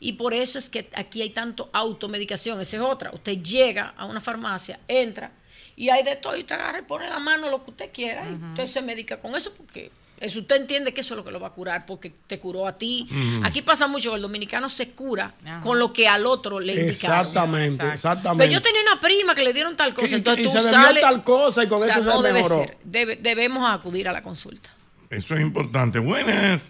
Y 0.00 0.14
por 0.14 0.34
eso 0.34 0.58
es 0.58 0.68
que 0.70 0.88
aquí 0.94 1.22
hay 1.22 1.30
tanto 1.30 1.70
automedicación, 1.72 2.60
esa 2.60 2.76
es 2.76 2.82
otra. 2.82 3.10
Usted 3.12 3.42
llega 3.42 3.94
a 3.96 4.06
una 4.06 4.20
farmacia, 4.20 4.80
entra 4.88 5.32
y 5.76 5.88
hay 5.90 6.02
de 6.02 6.16
todo 6.16 6.36
y 6.36 6.40
usted 6.40 6.54
agarra 6.54 6.78
y 6.78 6.82
pone 6.82 7.08
la 7.08 7.18
mano 7.18 7.50
lo 7.50 7.62
que 7.64 7.70
usted 7.70 7.90
quiera 7.92 8.28
y 8.28 8.34
usted 8.34 8.66
se 8.66 8.80
medica 8.82 9.20
con 9.20 9.34
eso 9.34 9.52
porque 9.54 9.90
eso 10.18 10.40
usted 10.40 10.56
entiende 10.56 10.94
que 10.94 11.00
eso 11.02 11.14
es 11.14 11.18
lo 11.18 11.24
que 11.24 11.30
lo 11.30 11.38
va 11.40 11.48
a 11.48 11.52
curar 11.52 11.84
porque 11.86 12.12
te 12.26 12.38
curó 12.38 12.66
a 12.66 12.78
ti. 12.78 13.06
Aquí 13.44 13.62
pasa 13.62 13.86
mucho 13.86 14.10
que 14.10 14.16
el 14.16 14.22
dominicano 14.22 14.68
se 14.68 14.90
cura 14.90 15.34
Ajá. 15.44 15.60
con 15.60 15.78
lo 15.78 15.92
que 15.92 16.08
al 16.08 16.24
otro 16.26 16.58
le 16.60 16.72
indicaron. 16.74 17.18
Exactamente, 17.20 17.88
exactamente. 17.92 18.44
Pero 18.44 18.52
yo 18.54 18.62
tenía 18.62 18.80
una 18.90 19.00
prima 19.00 19.34
que 19.34 19.42
le 19.42 19.52
dieron 19.52 19.76
tal 19.76 19.92
cosa, 19.94 20.08
Que- 20.08 20.14
entonces 20.16 20.46
y 20.46 20.48
tú 20.48 20.52
se 20.60 20.70
sales- 20.70 21.02
tal 21.02 21.22
cosa 21.24 21.64
y 21.64 21.68
con 21.68 21.82
o 21.82 21.84
sea, 21.84 21.94
eso 21.94 22.02
se 22.04 22.08
no 22.08 22.22
debe 22.22 22.42
mejoró. 22.42 22.56
ser. 22.62 22.78
Debe- 22.84 23.16
debemos 23.16 23.70
acudir 23.70 24.08
a 24.08 24.12
la 24.12 24.22
consulta. 24.22 24.70
Eso 25.10 25.34
es 25.34 25.40
importante. 25.40 25.98
Buenas. 25.98 26.68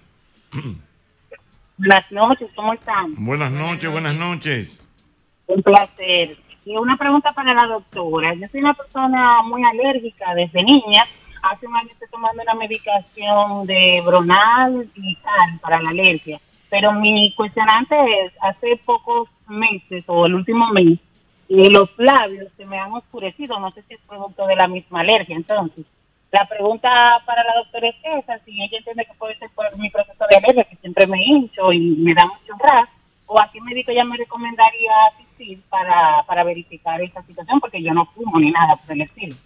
Buenas 1.78 2.10
noches, 2.10 2.48
¿cómo 2.56 2.72
están? 2.72 3.14
Buenas 3.24 3.52
noches, 3.52 3.90
buenas 3.90 4.14
noches. 4.14 4.68
Un 5.46 5.62
placer. 5.62 6.36
Y 6.64 6.76
una 6.76 6.96
pregunta 6.96 7.32
para 7.32 7.54
la 7.54 7.66
doctora. 7.66 8.34
Yo 8.34 8.46
soy 8.50 8.60
una 8.60 8.74
persona 8.74 9.42
muy 9.42 9.62
alérgica 9.62 10.34
desde 10.34 10.62
niña. 10.64 11.04
Hace 11.50 11.66
un 11.66 11.76
año 11.76 11.88
estoy 11.92 12.08
tomando 12.08 12.42
una 12.42 12.54
medicación 12.54 13.66
de 13.66 14.02
Bronal 14.04 14.90
y 14.94 15.14
tal 15.16 15.60
para 15.60 15.80
la 15.80 15.90
alergia. 15.90 16.40
Pero 16.68 16.92
mi 16.92 17.32
cuestionante 17.34 17.94
es, 18.24 18.32
hace 18.40 18.80
pocos 18.84 19.28
meses 19.46 20.04
o 20.08 20.26
el 20.26 20.34
último 20.34 20.68
mes, 20.72 20.98
eh, 21.48 21.70
los 21.70 21.88
labios 21.98 22.50
se 22.56 22.66
me 22.66 22.78
han 22.78 22.92
oscurecido. 22.92 23.60
No 23.60 23.70
sé 23.70 23.82
si 23.82 23.94
es 23.94 24.00
producto 24.08 24.46
de 24.46 24.56
la 24.56 24.66
misma 24.66 25.00
alergia. 25.00 25.36
Entonces, 25.36 25.86
la 26.32 26.46
pregunta 26.48 26.90
para 27.24 27.44
la 27.44 27.54
doctora 27.62 27.88
es 27.88 27.96
esa, 28.02 28.38
si 28.44 28.60
ella 28.60 28.78
entiende 28.78 29.04
que 29.04 29.14
puede 29.14 29.38
ser 29.38 29.48
por 29.54 29.64
mi 29.78 29.88
proceso 29.90 30.24
de 30.28 30.36
alergia, 30.36 30.64
que 30.64 30.76
siempre 30.76 31.06
me 31.06 31.22
hincho 31.22 31.72
y 31.72 31.78
me 31.78 32.14
da 32.14 32.26
mucho 32.26 32.54
ras, 32.58 32.88
o 33.26 33.40
a 33.40 33.50
qué 33.52 33.60
médico 33.60 33.92
ella 33.92 34.04
me 34.04 34.16
recomendaría 34.16 34.92
asistir 35.14 35.62
para, 35.68 36.24
para 36.26 36.42
verificar 36.42 37.00
esa 37.00 37.22
situación, 37.22 37.60
porque 37.60 37.82
yo 37.82 37.94
no 37.94 38.06
fumo 38.06 38.40
ni 38.40 38.50
nada 38.50 38.76
por 38.76 38.92
el 38.92 39.02
estilo. 39.02 39.36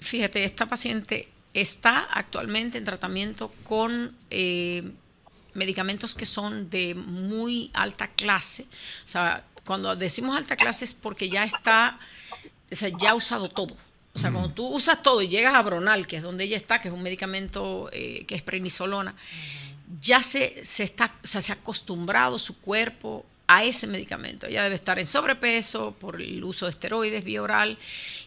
Fíjate, 0.00 0.44
esta 0.44 0.66
paciente 0.66 1.28
está 1.54 2.00
actualmente 2.00 2.78
en 2.78 2.84
tratamiento 2.84 3.50
con 3.64 4.14
eh, 4.30 4.82
medicamentos 5.54 6.14
que 6.14 6.26
son 6.26 6.68
de 6.70 6.94
muy 6.94 7.70
alta 7.72 8.08
clase. 8.08 8.64
O 9.04 9.08
sea, 9.08 9.44
cuando 9.64 9.96
decimos 9.96 10.36
alta 10.36 10.56
clase 10.56 10.84
es 10.84 10.94
porque 10.94 11.28
ya 11.28 11.44
está, 11.44 11.98
o 12.70 12.74
sea, 12.74 12.90
ya 12.90 13.10
ha 13.10 13.14
usado 13.14 13.48
todo. 13.48 13.76
O 14.14 14.18
sea, 14.18 14.30
cuando 14.30 14.50
tú 14.50 14.66
usas 14.66 15.02
todo 15.02 15.20
y 15.20 15.28
llegas 15.28 15.54
a 15.54 15.62
Bronal, 15.62 16.06
que 16.06 16.16
es 16.16 16.22
donde 16.22 16.44
ella 16.44 16.56
está, 16.56 16.80
que 16.80 16.88
es 16.88 16.94
un 16.94 17.02
medicamento 17.02 17.90
eh, 17.92 18.24
que 18.26 18.34
es 18.34 18.42
prednisolona, 18.42 19.14
ya 20.00 20.22
se, 20.22 20.64
se 20.64 20.84
está, 20.84 21.14
o 21.22 21.26
sea, 21.26 21.40
se 21.40 21.52
ha 21.52 21.56
acostumbrado 21.56 22.38
su 22.38 22.58
cuerpo 22.58 23.26
a 23.46 23.64
ese 23.64 23.86
medicamento. 23.86 24.46
Ella 24.46 24.62
debe 24.62 24.74
estar 24.74 24.98
en 24.98 25.06
sobrepeso 25.06 25.92
por 25.92 26.20
el 26.20 26.42
uso 26.44 26.66
de 26.66 26.70
esteroides 26.70 27.24
vía 27.24 27.42
oral 27.42 27.78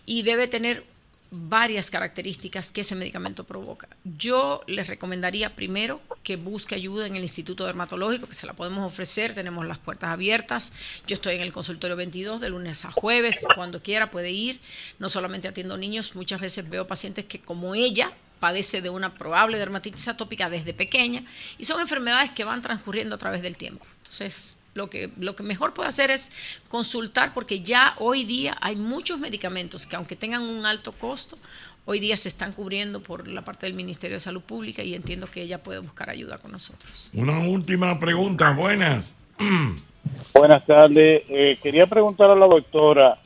y 0.05 0.21
debe 0.21 0.47
tener 0.47 0.85
varias 1.31 1.91
características 1.91 2.71
que 2.71 2.81
ese 2.81 2.95
medicamento 2.95 3.43
provoca. 3.43 3.87
Yo 4.03 4.61
les 4.67 4.87
recomendaría 4.87 5.55
primero 5.55 6.01
que 6.23 6.35
busque 6.35 6.75
ayuda 6.75 7.05
en 7.07 7.15
el 7.15 7.23
Instituto 7.23 7.65
Dermatológico, 7.65 8.27
que 8.27 8.33
se 8.33 8.47
la 8.47 8.53
podemos 8.53 8.85
ofrecer, 8.85 9.35
tenemos 9.35 9.65
las 9.67 9.77
puertas 9.77 10.09
abiertas. 10.09 10.71
Yo 11.07 11.15
estoy 11.15 11.35
en 11.35 11.41
el 11.41 11.53
consultorio 11.53 11.95
22 11.95 12.41
de 12.41 12.49
lunes 12.49 12.85
a 12.85 12.91
jueves, 12.91 13.45
cuando 13.55 13.81
quiera 13.81 14.09
puede 14.11 14.31
ir. 14.31 14.59
No 14.97 15.09
solamente 15.09 15.47
atiendo 15.47 15.77
niños, 15.77 16.15
muchas 16.15 16.41
veces 16.41 16.69
veo 16.69 16.87
pacientes 16.87 17.25
que 17.25 17.39
como 17.39 17.75
ella 17.75 18.11
padece 18.39 18.81
de 18.81 18.89
una 18.89 19.13
probable 19.15 19.57
dermatitis 19.57 20.07
atópica 20.07 20.49
desde 20.49 20.73
pequeña 20.73 21.23
y 21.57 21.65
son 21.65 21.81
enfermedades 21.81 22.31
que 22.31 22.43
van 22.43 22.61
transcurriendo 22.61 23.15
a 23.15 23.17
través 23.17 23.41
del 23.41 23.57
tiempo. 23.57 23.85
Entonces, 23.97 24.55
lo 24.79 24.89
que, 24.89 25.09
lo 25.19 25.35
que 25.35 25.43
mejor 25.43 25.73
puede 25.73 25.89
hacer 25.89 26.09
es 26.09 26.31
consultar 26.69 27.33
porque 27.33 27.59
ya 27.59 27.95
hoy 27.99 28.23
día 28.23 28.57
hay 28.61 28.77
muchos 28.77 29.19
medicamentos 29.19 29.85
que 29.85 29.97
aunque 29.97 30.15
tengan 30.15 30.43
un 30.43 30.65
alto 30.65 30.93
costo, 30.93 31.37
hoy 31.83 31.99
día 31.99 32.15
se 32.15 32.29
están 32.29 32.53
cubriendo 32.53 33.01
por 33.01 33.27
la 33.27 33.41
parte 33.41 33.65
del 33.65 33.75
Ministerio 33.75 34.15
de 34.15 34.21
Salud 34.21 34.41
Pública 34.41 34.81
y 34.81 34.95
entiendo 34.95 35.27
que 35.27 35.41
ella 35.41 35.61
puede 35.61 35.79
buscar 35.79 36.09
ayuda 36.09 36.37
con 36.37 36.53
nosotros. 36.53 37.09
Una 37.13 37.39
última 37.39 37.99
pregunta. 37.99 38.51
Buenas. 38.51 39.11
Buenas 40.33 40.65
tardes. 40.65 41.23
Eh, 41.27 41.59
quería 41.61 41.85
preguntar 41.85 42.31
a 42.31 42.35
la 42.35 42.47
doctora 42.47 43.19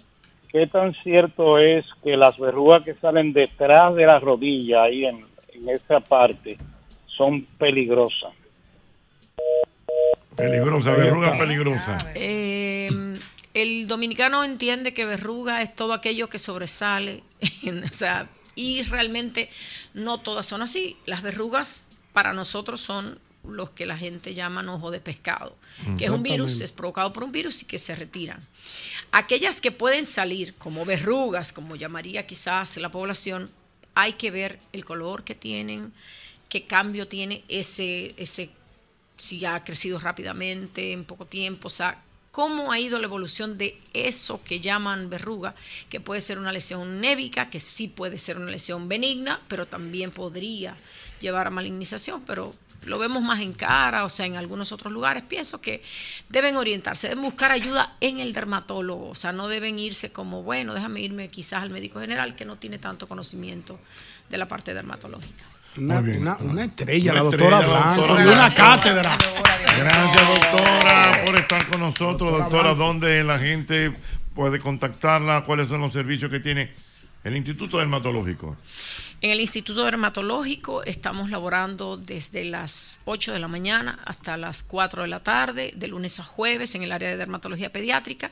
qué 0.51 0.65
tan 0.65 0.95
cierto 1.03 1.59
es 1.59 1.85
que 2.03 2.17
las 2.17 2.35
verrugas 2.39 2.83
que 2.83 2.95
salen 2.95 3.31
detrás 3.31 3.93
de 3.93 4.07
la 4.07 4.19
rodilla, 4.19 4.83
ahí 4.83 5.05
en, 5.05 5.23
en 5.53 5.69
esa 5.69 5.99
parte, 5.99 6.57
son 7.15 7.45
peligrosas. 7.59 8.33
Peligrosa, 10.35 10.91
verruga 10.91 11.37
peligrosa. 11.37 11.97
Eh, 12.15 12.89
el 13.53 13.87
dominicano 13.87 14.43
entiende 14.43 14.93
que 14.93 15.05
verruga 15.05 15.61
es 15.61 15.75
todo 15.75 15.93
aquello 15.93 16.29
que 16.29 16.39
sobresale, 16.39 17.23
o 17.91 17.93
sea, 17.93 18.27
y 18.55 18.83
realmente 18.83 19.49
no 19.93 20.19
todas 20.19 20.45
son 20.45 20.61
así. 20.61 20.97
Las 21.05 21.21
verrugas 21.21 21.87
para 22.13 22.33
nosotros 22.33 22.81
son 22.81 23.19
los 23.43 23.71
que 23.71 23.85
la 23.85 23.97
gente 23.97 24.33
llama 24.33 24.63
ojo 24.73 24.89
de 24.89 24.99
pescado, 24.99 25.55
que 25.97 26.05
es 26.05 26.11
un 26.11 26.23
virus, 26.23 26.61
es 26.61 26.71
provocado 26.71 27.11
por 27.11 27.23
un 27.23 27.31
virus 27.31 27.61
y 27.61 27.65
que 27.65 27.77
se 27.77 27.93
retiran. 27.93 28.47
Aquellas 29.11 29.59
que 29.59 29.71
pueden 29.71 30.05
salir 30.05 30.53
como 30.55 30.85
verrugas, 30.85 31.51
como 31.51 31.75
llamaría 31.75 32.25
quizás 32.25 32.77
la 32.77 32.89
población, 32.89 33.49
hay 33.95 34.13
que 34.13 34.31
ver 34.31 34.59
el 34.71 34.85
color 34.85 35.23
que 35.23 35.35
tienen, 35.35 35.93
qué 36.47 36.63
cambio 36.63 37.07
tiene 37.07 37.43
ese, 37.49 38.13
ese 38.17 38.49
si 39.23 39.45
ha 39.45 39.63
crecido 39.63 39.99
rápidamente 39.99 40.91
en 40.91 41.05
poco 41.05 41.25
tiempo, 41.25 41.67
o 41.67 41.71
sea, 41.71 42.01
cómo 42.31 42.73
ha 42.73 42.79
ido 42.79 42.99
la 42.99 43.05
evolución 43.05 43.57
de 43.57 43.79
eso 43.93 44.43
que 44.43 44.59
llaman 44.59 45.09
verruga, 45.09 45.55
que 45.89 46.01
puede 46.01 46.19
ser 46.19 46.39
una 46.39 46.51
lesión 46.51 46.99
névica, 46.99 47.49
que 47.49 47.61
sí 47.61 47.87
puede 47.87 48.17
ser 48.17 48.37
una 48.37 48.51
lesión 48.51 48.89
benigna, 48.89 49.39
pero 49.47 49.65
también 49.65 50.11
podría 50.11 50.75
llevar 51.21 51.47
a 51.47 51.51
malignización, 51.51 52.23
pero 52.25 52.53
lo 52.83 52.99
vemos 52.99 53.23
más 53.23 53.39
en 53.39 53.53
cara, 53.53 54.03
o 54.03 54.09
sea, 54.09 54.25
en 54.25 54.35
algunos 54.35 54.73
otros 54.73 54.91
lugares. 54.91 55.23
Pienso 55.23 55.61
que 55.61 55.81
deben 56.27 56.57
orientarse, 56.57 57.07
deben 57.07 57.23
buscar 57.23 57.53
ayuda 57.53 57.95
en 58.01 58.19
el 58.19 58.33
dermatólogo, 58.33 59.09
o 59.09 59.15
sea, 59.15 59.31
no 59.31 59.47
deben 59.47 59.79
irse 59.79 60.11
como, 60.11 60.43
bueno, 60.43 60.73
déjame 60.73 60.99
irme 60.99 61.29
quizás 61.29 61.63
al 61.63 61.69
médico 61.69 62.01
general 62.01 62.35
que 62.35 62.43
no 62.43 62.57
tiene 62.57 62.77
tanto 62.77 63.07
conocimiento 63.07 63.79
de 64.29 64.37
la 64.37 64.49
parte 64.49 64.73
dermatológica. 64.73 65.52
Una, 65.77 65.99
una- 65.99 66.37
una 66.39 66.63
estrella, 66.65 67.11
Una 67.11 67.23
la 67.23 67.29
doctora 67.29 67.59
estrella, 67.59 67.73
la 67.73 67.81
Blanco, 67.81 68.01
doctora 68.07 68.23
y 68.23 68.27
una 68.27 68.53
cátedra. 68.53 69.17
Gracias, 69.77 70.27
doctora, 70.27 71.23
por 71.25 71.35
estar 71.37 71.65
con 71.67 71.79
nosotros. 71.79 72.31
Doctora, 72.31 72.73
¿dónde 72.75 73.23
la 73.23 73.39
gente 73.39 73.91
puede 74.35 74.59
contactarla? 74.59 75.45
¿Cuáles 75.45 75.69
son 75.69 75.81
los 75.81 75.91
servicios 75.93 76.29
que 76.29 76.39
tiene 76.39 76.71
el 77.23 77.35
Instituto 77.35 77.77
Dermatológico? 77.79 78.55
En 79.21 79.31
el 79.31 79.39
Instituto 79.39 79.83
Dermatológico 79.85 80.83
estamos 80.83 81.29
laborando 81.29 81.95
desde 81.97 82.43
las 82.43 82.99
8 83.05 83.31
de 83.33 83.39
la 83.39 83.47
mañana 83.47 83.99
hasta 84.05 84.35
las 84.37 84.63
4 84.63 85.03
de 85.03 85.07
la 85.07 85.21
tarde, 85.23 85.71
de 85.75 85.87
lunes 85.87 86.19
a 86.19 86.23
jueves, 86.23 86.75
en 86.75 86.83
el 86.83 86.91
área 86.91 87.09
de 87.09 87.17
dermatología 87.17 87.71
pediátrica. 87.71 88.31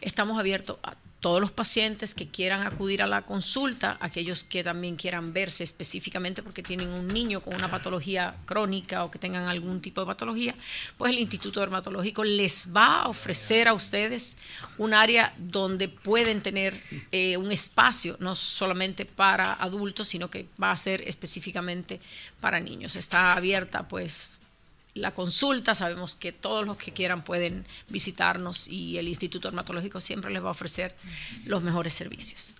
Estamos 0.00 0.38
abiertos 0.40 0.78
a 0.82 0.94
todos 1.20 1.40
los 1.40 1.50
pacientes 1.50 2.14
que 2.14 2.28
quieran 2.28 2.66
acudir 2.66 3.02
a 3.02 3.06
la 3.06 3.22
consulta, 3.22 3.98
aquellos 4.00 4.42
que 4.42 4.64
también 4.64 4.96
quieran 4.96 5.32
verse 5.34 5.62
específicamente 5.62 6.42
porque 6.42 6.62
tienen 6.62 6.88
un 6.88 7.06
niño 7.08 7.42
con 7.42 7.54
una 7.54 7.70
patología 7.70 8.36
crónica 8.46 9.04
o 9.04 9.10
que 9.10 9.18
tengan 9.18 9.46
algún 9.46 9.82
tipo 9.82 10.00
de 10.00 10.06
patología, 10.06 10.54
pues 10.96 11.12
el 11.12 11.18
Instituto 11.18 11.60
Dermatológico 11.60 12.24
les 12.24 12.68
va 12.74 13.02
a 13.02 13.08
ofrecer 13.08 13.68
a 13.68 13.74
ustedes 13.74 14.36
un 14.78 14.94
área 14.94 15.34
donde 15.36 15.88
pueden 15.88 16.40
tener 16.40 16.82
eh, 17.12 17.36
un 17.36 17.52
espacio, 17.52 18.16
no 18.18 18.34
solamente 18.34 19.04
para 19.04 19.52
adultos, 19.52 20.08
sino 20.08 20.30
que 20.30 20.46
va 20.60 20.70
a 20.70 20.76
ser 20.76 21.02
específicamente 21.06 22.00
para 22.40 22.60
niños. 22.60 22.96
Está 22.96 23.34
abierta 23.34 23.86
pues 23.86 24.39
la 24.94 25.12
consulta, 25.12 25.74
sabemos 25.74 26.16
que 26.16 26.32
todos 26.32 26.66
los 26.66 26.76
que 26.76 26.92
quieran 26.92 27.22
pueden 27.22 27.66
visitarnos 27.88 28.68
y 28.68 28.98
el 28.98 29.08
Instituto 29.08 29.48
Dermatológico 29.48 30.00
siempre 30.00 30.30
les 30.30 30.42
va 30.42 30.48
a 30.48 30.52
ofrecer 30.52 30.94
los 31.44 31.62
mejores 31.62 31.94
servicios. 31.94 32.54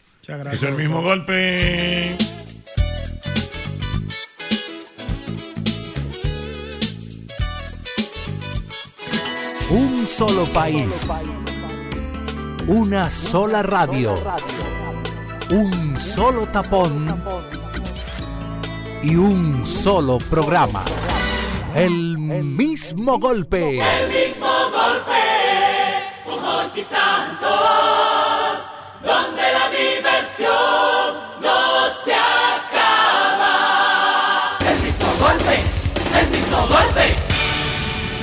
Es 0.52 0.62
el 0.62 0.74
mismo 0.74 1.02
golpe. 1.02 2.16
Un 9.70 10.06
solo 10.06 10.44
país. 10.52 10.86
Una 12.66 13.10
sola 13.10 13.62
radio. 13.62 14.14
Un 15.50 15.98
solo 15.98 16.46
tapón. 16.46 17.08
Y 19.02 19.16
un 19.16 19.66
solo 19.66 20.18
programa. 20.18 20.84
El 21.74 22.18
mismo 22.18 23.18
golpe. 23.18 23.78
El 23.78 24.08
mismo 24.08 24.48
golpe 24.70 25.20
con 26.24 26.44
Hochi 26.44 26.82
Santos, 26.82 27.48
donde 29.02 29.42
la 29.42 29.70
diversión 29.70 31.14
no 31.40 31.88
se 32.04 32.12
acaba. 32.12 33.48
El 34.68 34.82
mismo 34.82 35.06
golpe, 35.20 35.60
el 36.20 36.28
mismo 36.30 36.58
golpe. 36.66 37.14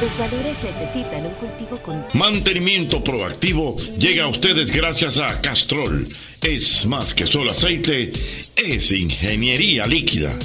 Los 0.01 0.17
valores 0.17 0.63
necesitan 0.63 1.25
un 1.25 1.33
cultivo 1.35 1.77
con 1.77 2.03
Mantenimiento 2.13 3.03
proactivo 3.03 3.77
llega 3.97 4.25
a 4.25 4.27
ustedes 4.27 4.71
gracias 4.71 5.19
a 5.19 5.41
Castrol. 5.41 6.09
Es 6.41 6.85
más 6.85 7.13
que 7.13 7.25
solo 7.25 7.51
aceite, 7.51 8.11
es 8.55 8.91
ingeniería 8.91 9.87
líquida. 9.87 10.37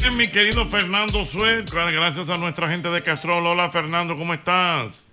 Bien, 0.00 0.16
Mi 0.16 0.28
querido 0.28 0.64
Fernando 0.66 1.24
Suez, 1.24 1.64
gracias 1.72 2.28
a 2.28 2.36
nuestra 2.36 2.68
gente 2.68 2.88
de 2.88 3.02
Castrol. 3.02 3.46
Hola 3.46 3.70
Fernando, 3.70 4.16
¿cómo 4.16 4.32
estás? 4.34 5.04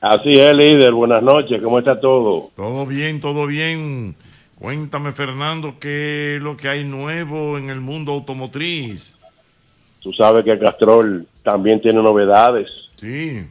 Así 0.00 0.32
es, 0.32 0.54
líder. 0.56 0.92
Buenas 0.92 1.22
noches. 1.22 1.62
¿Cómo 1.62 1.78
está 1.78 1.98
todo? 2.00 2.50
Todo 2.56 2.84
bien, 2.86 3.20
todo 3.20 3.46
bien. 3.46 4.14
Cuéntame 4.58 5.12
Fernando, 5.12 5.74
¿qué 5.80 6.36
es 6.36 6.42
lo 6.42 6.56
que 6.56 6.68
hay 6.68 6.84
nuevo 6.84 7.58
en 7.58 7.70
el 7.70 7.80
mundo 7.80 8.12
automotriz? 8.12 9.18
Tú 10.00 10.12
sabes 10.12 10.44
que 10.44 10.58
Castrol 10.58 11.26
también 11.42 11.80
tiene 11.80 12.02
novedades. 12.02 12.68
Sí. 13.00 13.46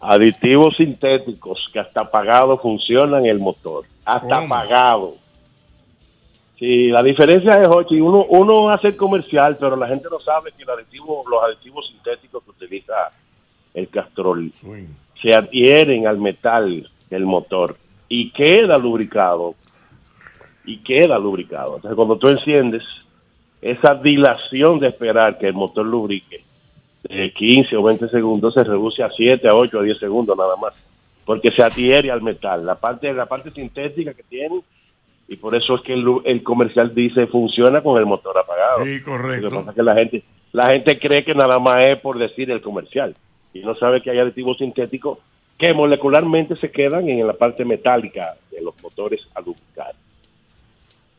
Aditivos 0.00 0.76
sintéticos 0.76 1.64
que 1.72 1.80
hasta 1.80 2.02
apagado 2.02 2.58
funcionan 2.58 3.26
el 3.26 3.38
motor. 3.38 3.84
Hasta 4.04 4.40
¿Cómo? 4.40 4.54
apagado. 4.54 5.14
Sí, 6.58 6.88
la 6.88 7.02
diferencia 7.02 7.60
es, 7.60 7.68
Jochi, 7.68 8.00
uno, 8.00 8.24
uno 8.30 8.70
hace 8.70 8.88
el 8.88 8.96
comercial, 8.96 9.58
pero 9.60 9.76
la 9.76 9.88
gente 9.88 10.08
no 10.10 10.18
sabe 10.20 10.52
que 10.56 10.62
el 10.62 10.70
aditivo, 10.70 11.22
los 11.28 11.42
aditivos 11.44 11.86
sintéticos 11.88 12.42
que 12.44 12.50
utiliza 12.50 12.94
el 13.74 13.88
Castrol 13.88 14.50
se 15.20 15.34
adhieren 15.34 16.06
al 16.06 16.18
metal 16.18 16.88
del 17.10 17.26
motor 17.26 17.76
y 18.08 18.30
queda 18.30 18.78
lubricado. 18.78 19.54
Y 20.64 20.78
queda 20.78 21.18
lubricado. 21.18 21.76
Entonces, 21.76 21.94
cuando 21.94 22.16
tú 22.16 22.28
enciendes, 22.28 22.82
esa 23.60 23.94
dilación 23.94 24.80
de 24.80 24.88
esperar 24.88 25.38
que 25.38 25.46
el 25.46 25.54
motor 25.54 25.86
lubrique 25.86 26.42
de 27.04 27.32
15 27.32 27.76
o 27.76 27.82
20 27.84 28.08
segundos 28.08 28.54
se 28.54 28.64
reduce 28.64 29.02
a 29.02 29.10
7, 29.10 29.46
a 29.46 29.54
8, 29.54 29.78
a 29.78 29.82
10 29.82 29.98
segundos 29.98 30.36
nada 30.36 30.56
más. 30.56 30.74
Porque 31.24 31.50
se 31.50 31.62
adhiere 31.62 32.10
al 32.10 32.22
metal. 32.22 32.64
La 32.66 32.74
parte, 32.74 33.12
la 33.12 33.26
parte 33.26 33.50
sintética 33.52 34.14
que 34.14 34.24
tiene 34.24 34.60
y 35.28 35.36
por 35.36 35.54
eso 35.54 35.74
es 35.76 35.82
que 35.82 35.92
el, 35.92 36.06
el 36.24 36.42
comercial 36.42 36.94
dice 36.94 37.26
funciona 37.26 37.82
con 37.82 37.98
el 37.98 38.06
motor 38.06 38.38
apagado. 38.38 38.84
Sí, 38.84 39.00
correcto. 39.02 39.48
Lo 39.48 39.50
que 39.50 39.56
pasa 39.56 39.70
es 39.70 39.76
que 39.76 39.82
la 39.82 39.94
gente, 39.94 40.22
la 40.52 40.70
gente 40.70 40.98
cree 40.98 41.24
que 41.24 41.34
nada 41.34 41.58
más 41.58 41.82
es 41.82 41.98
por 41.98 42.18
decir 42.18 42.50
el 42.50 42.60
comercial 42.60 43.14
y 43.52 43.60
no 43.60 43.74
sabe 43.74 44.02
que 44.02 44.10
hay 44.10 44.18
aditivos 44.18 44.58
sintéticos 44.58 45.18
que 45.58 45.72
molecularmente 45.72 46.56
se 46.56 46.70
quedan 46.70 47.08
en 47.08 47.26
la 47.26 47.32
parte 47.32 47.64
metálica 47.64 48.34
de 48.50 48.60
los 48.60 48.74
motores 48.82 49.26
a 49.34 49.40
lubricar. 49.40 49.94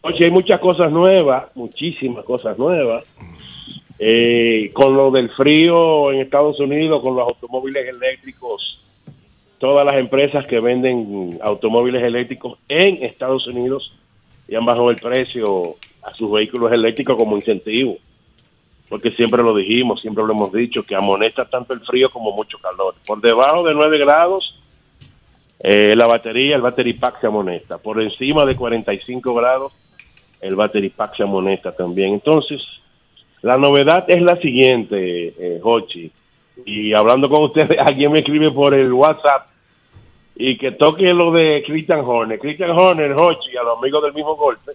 Oye, 0.02 0.26
hay 0.26 0.32
muchas 0.32 0.60
cosas 0.60 0.92
nuevas, 0.92 1.48
muchísimas 1.56 2.24
cosas 2.24 2.58
nuevas. 2.58 3.06
Eh, 4.00 4.70
con 4.74 4.96
lo 4.96 5.10
del 5.10 5.32
frío 5.32 6.12
en 6.12 6.20
Estados 6.20 6.60
Unidos, 6.60 7.02
con 7.02 7.16
los 7.16 7.28
automóviles 7.28 7.88
eléctricos, 7.88 8.80
todas 9.58 9.86
las 9.86 9.96
empresas 9.96 10.46
que 10.46 10.60
venden 10.60 11.40
automóviles 11.42 12.04
eléctricos 12.04 12.58
en 12.68 13.04
Estados 13.04 13.48
Unidos 13.48 13.94
ya 14.48 14.60
han 14.60 14.66
bajado 14.66 14.90
el 14.92 14.98
precio 14.98 15.76
a 16.04 16.14
sus 16.14 16.32
vehículos 16.32 16.72
eléctricos 16.72 17.18
como 17.18 17.36
incentivo. 17.36 17.98
Porque 18.88 19.12
siempre 19.12 19.44
lo 19.44 19.54
dijimos, 19.54 20.00
siempre 20.00 20.24
lo 20.24 20.32
hemos 20.32 20.54
dicho, 20.54 20.84
que 20.84 20.96
amonesta 20.96 21.44
tanto 21.46 21.74
el 21.74 21.82
frío 21.82 22.10
como 22.10 22.32
mucho 22.32 22.58
calor. 22.60 22.96
Por 23.06 23.20
debajo 23.20 23.64
de 23.64 23.74
9 23.74 23.98
grados, 23.98 24.58
eh, 25.60 25.94
la 25.96 26.08
batería, 26.08 26.56
el 26.56 26.62
battery 26.62 26.94
pack 26.94 27.20
se 27.20 27.28
amonesta. 27.28 27.78
Por 27.78 28.02
encima 28.02 28.46
de 28.46 28.56
45 28.56 29.34
grados, 29.34 29.74
el 30.40 30.56
battery 30.56 30.90
pack 30.90 31.18
se 31.18 31.24
amonesta 31.24 31.74
también. 31.74 32.14
Entonces, 32.14 32.62
la 33.42 33.58
novedad 33.58 34.06
es 34.08 34.22
la 34.22 34.38
siguiente, 34.38 35.34
eh, 35.38 35.60
Hochi. 35.62 36.10
Y 36.66 36.94
hablando 36.94 37.30
con 37.30 37.44
ustedes, 37.44 37.78
alguien 37.86 38.12
me 38.12 38.20
escribe 38.20 38.52
por 38.52 38.74
el 38.74 38.92
WhatsApp 38.94 39.48
y 40.36 40.58
que 40.58 40.72
toque 40.72 41.14
lo 41.14 41.32
de 41.32 41.64
Christian 41.66 42.02
Horner. 42.06 42.40
Christian 42.40 42.72
Horner, 42.72 43.14
Hochi, 43.14 43.58
a 43.58 43.64
los 43.64 43.80
amigos 43.80 44.04
del 44.04 44.14
mismo 44.14 44.36
golpe, 44.36 44.74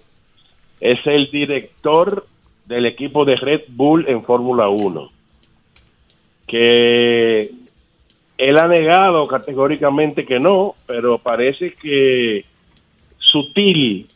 es 0.80 1.06
el 1.06 1.30
director 1.30 2.26
del 2.66 2.86
equipo 2.86 3.24
de 3.24 3.36
Red 3.36 3.62
Bull 3.68 4.04
en 4.08 4.24
Fórmula 4.24 4.68
1. 4.68 5.10
Que 6.46 7.50
él 8.38 8.58
ha 8.58 8.66
negado 8.66 9.28
categóricamente 9.28 10.24
que 10.24 10.40
no, 10.40 10.74
pero 10.86 11.18
parece 11.18 11.74
que 11.74 12.44
sutil 13.18 14.08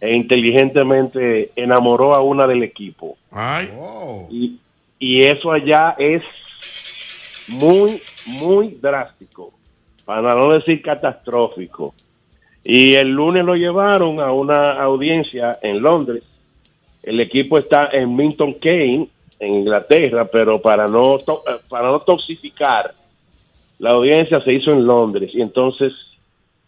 e 0.00 0.14
inteligentemente 0.14 1.50
enamoró 1.56 2.14
a 2.14 2.20
una 2.20 2.46
del 2.46 2.62
equipo. 2.62 3.16
Y, 4.30 4.58
y 4.98 5.22
eso 5.22 5.50
allá 5.50 5.96
es 5.98 6.22
muy, 7.48 8.00
muy 8.26 8.78
drástico, 8.80 9.52
para 10.04 10.34
no 10.34 10.52
decir 10.52 10.82
catastrófico. 10.82 11.94
Y 12.62 12.94
el 12.94 13.10
lunes 13.10 13.44
lo 13.44 13.54
llevaron 13.54 14.20
a 14.20 14.32
una 14.32 14.82
audiencia 14.82 15.58
en 15.62 15.82
Londres. 15.82 16.22
El 17.02 17.20
equipo 17.20 17.58
está 17.58 17.88
en 17.92 18.16
Milton 18.16 18.54
Keynes, 18.54 19.08
en 19.38 19.54
Inglaterra, 19.54 20.24
pero 20.24 20.60
para 20.60 20.88
no, 20.88 21.16
eh, 21.18 21.22
para 21.68 21.88
no 21.90 22.00
toxificar, 22.00 22.94
la 23.78 23.90
audiencia 23.90 24.40
se 24.40 24.52
hizo 24.52 24.70
en 24.70 24.86
Londres. 24.86 25.30
Y 25.34 25.42
entonces, 25.42 25.92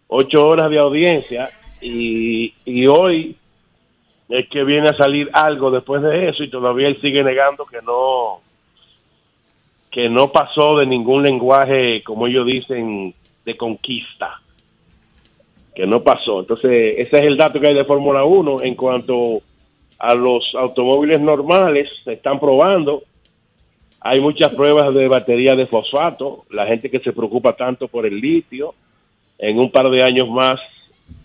ocho 0.08 0.46
horas 0.46 0.70
de 0.70 0.78
audiencia 0.78 1.50
y, 1.80 2.52
y 2.64 2.86
hoy 2.86 3.36
es 4.28 4.48
que 4.48 4.64
viene 4.64 4.88
a 4.88 4.96
salir 4.96 5.30
algo 5.32 5.70
después 5.70 6.02
de 6.02 6.28
eso 6.28 6.42
y 6.42 6.50
todavía 6.50 6.88
él 6.88 7.00
sigue 7.00 7.22
negando 7.22 7.64
que 7.64 7.80
no 7.82 8.40
que 9.97 10.10
no 10.10 10.31
pasó 10.31 10.77
de 10.77 10.85
ningún 10.85 11.23
lenguaje 11.23 12.02
como 12.02 12.27
ellos 12.27 12.44
dicen 12.44 13.14
de 13.47 13.56
conquista. 13.56 14.43
Que 15.74 15.86
no 15.86 16.02
pasó. 16.02 16.40
Entonces 16.40 16.97
ese 16.98 17.16
es 17.16 17.23
el 17.23 17.39
dato 17.39 17.59
que 17.59 17.68
hay 17.68 17.74
de 17.74 17.86
Fórmula 17.86 18.23
1 18.23 18.60
en 18.60 18.74
cuanto 18.74 19.40
a 19.98 20.14
los 20.14 20.55
automóviles 20.55 21.18
normales 21.18 21.89
se 22.05 22.12
están 22.12 22.39
probando. 22.39 23.05
Hay 24.01 24.20
muchas 24.20 24.55
pruebas 24.55 24.93
de 24.93 25.09
batería 25.09 25.56
de 25.56 25.66
fosfato 25.66 26.44
la 26.51 26.66
gente 26.66 26.90
que 26.90 27.01
se 27.01 27.14
preocupa 27.14 27.55
tanto 27.55 27.89
por 27.89 28.05
el 28.05 28.20
litio. 28.20 28.74
En 29.39 29.59
un 29.59 29.70
par 29.70 29.89
de 29.89 30.02
años 30.02 30.28
más 30.28 30.60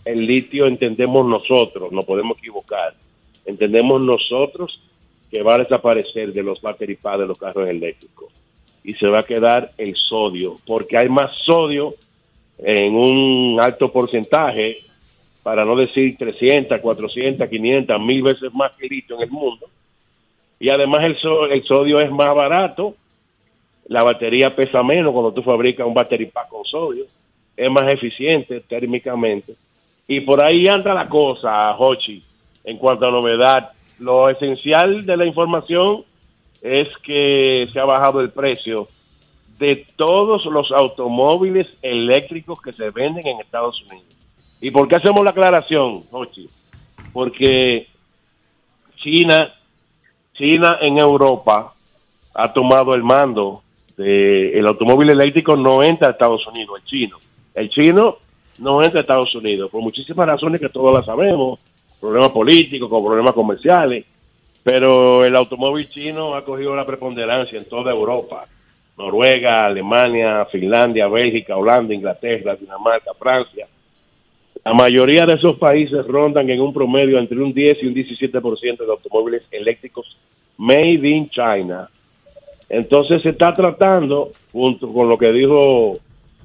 el 0.06 0.26
litio 0.26 0.66
entendemos 0.66 1.26
nosotros, 1.26 1.92
no 1.92 2.04
podemos 2.04 2.38
equivocar, 2.38 2.94
entendemos 3.44 4.02
nosotros 4.02 4.80
que 5.30 5.42
va 5.42 5.56
a 5.56 5.58
desaparecer 5.58 6.32
de 6.32 6.42
los 6.42 6.62
battery 6.62 6.96
pack 6.96 7.18
de 7.18 7.26
los 7.26 7.36
carros 7.36 7.68
eléctricos. 7.68 8.32
Y 8.84 8.94
se 8.94 9.06
va 9.06 9.20
a 9.20 9.24
quedar 9.26 9.72
el 9.78 9.94
sodio, 9.96 10.56
porque 10.66 10.96
hay 10.96 11.08
más 11.08 11.30
sodio 11.44 11.94
en 12.58 12.94
un 12.94 13.60
alto 13.60 13.90
porcentaje, 13.92 14.78
para 15.42 15.64
no 15.64 15.74
decir 15.74 16.16
300, 16.16 16.80
400, 16.80 17.48
500, 17.48 18.00
mil 18.00 18.22
veces 18.22 18.54
más 18.54 18.72
que 18.76 18.86
litio 18.86 19.16
en 19.16 19.22
el 19.22 19.30
mundo. 19.30 19.66
Y 20.60 20.68
además 20.68 21.02
el, 21.04 21.16
so- 21.18 21.46
el 21.46 21.64
sodio 21.64 22.00
es 22.00 22.10
más 22.12 22.32
barato, 22.34 22.94
la 23.88 24.04
batería 24.04 24.54
pesa 24.54 24.82
menos 24.84 25.12
cuando 25.12 25.32
tú 25.32 25.42
fabricas 25.42 25.84
un 25.86 25.94
battery 25.94 26.26
pack 26.26 26.48
con 26.48 26.64
sodio, 26.64 27.06
es 27.56 27.70
más 27.70 27.88
eficiente 27.88 28.60
térmicamente. 28.60 29.54
Y 30.06 30.20
por 30.20 30.40
ahí 30.40 30.68
anda 30.68 30.94
la 30.94 31.08
cosa, 31.08 31.76
Hochi, 31.76 32.22
en 32.64 32.76
cuanto 32.76 33.06
a 33.06 33.10
novedad. 33.10 33.72
Lo 33.98 34.28
esencial 34.28 35.04
de 35.04 35.16
la 35.16 35.26
información 35.26 36.04
es 36.62 36.88
que 36.98 37.68
se 37.72 37.80
ha 37.80 37.84
bajado 37.84 38.20
el 38.20 38.30
precio 38.30 38.88
de 39.58 39.84
todos 39.96 40.46
los 40.46 40.70
automóviles 40.70 41.66
eléctricos 41.82 42.60
que 42.62 42.72
se 42.72 42.90
venden 42.90 43.26
en 43.26 43.40
Estados 43.40 43.82
Unidos. 43.90 44.06
¿Y 44.60 44.70
por 44.70 44.86
qué 44.86 44.96
hacemos 44.96 45.24
la 45.24 45.30
aclaración, 45.30 46.04
Hochi? 46.10 46.48
Porque 47.12 47.88
China, 48.96 49.52
China 50.34 50.78
en 50.80 50.98
Europa 50.98 51.74
ha 52.32 52.52
tomado 52.52 52.94
el 52.94 53.02
mando 53.02 53.62
de 53.96 54.52
el 54.52 54.66
automóvil 54.66 55.10
eléctrico 55.10 55.56
no 55.56 55.82
entra 55.82 56.08
a 56.08 56.10
Estados 56.12 56.46
Unidos, 56.46 56.80
el 56.80 56.84
chino. 56.86 57.18
El 57.54 57.68
chino 57.68 58.18
no 58.58 58.82
entra 58.82 59.00
a 59.00 59.02
Estados 59.02 59.34
Unidos 59.34 59.70
por 59.70 59.82
muchísimas 59.82 60.26
razones 60.26 60.60
que 60.60 60.68
todos 60.68 60.94
las 60.94 61.04
sabemos, 61.04 61.58
problemas 62.00 62.30
políticos, 62.30 62.88
problemas 62.88 63.34
comerciales, 63.34 64.06
pero 64.62 65.24
el 65.24 65.34
automóvil 65.34 65.88
chino 65.88 66.34
ha 66.34 66.44
cogido 66.44 66.74
la 66.76 66.86
preponderancia 66.86 67.58
en 67.58 67.68
toda 67.68 67.92
Europa. 67.92 68.46
Noruega, 68.96 69.66
Alemania, 69.66 70.44
Finlandia, 70.46 71.08
Bélgica, 71.08 71.56
Holanda, 71.56 71.94
Inglaterra, 71.94 72.54
Dinamarca, 72.54 73.12
Francia. 73.18 73.66
La 74.64 74.74
mayoría 74.74 75.26
de 75.26 75.34
esos 75.34 75.56
países 75.56 76.06
rondan 76.06 76.48
en 76.48 76.60
un 76.60 76.72
promedio 76.72 77.18
entre 77.18 77.40
un 77.40 77.52
10 77.52 77.82
y 77.82 77.86
un 77.86 77.94
17% 77.94 78.78
de 78.78 78.92
automóviles 78.92 79.42
eléctricos 79.50 80.16
made 80.56 81.08
in 81.08 81.28
China. 81.30 81.88
Entonces 82.68 83.22
se 83.22 83.30
está 83.30 83.54
tratando, 83.54 84.30
junto 84.52 84.92
con 84.92 85.08
lo 85.08 85.18
que 85.18 85.32
dijo 85.32 85.94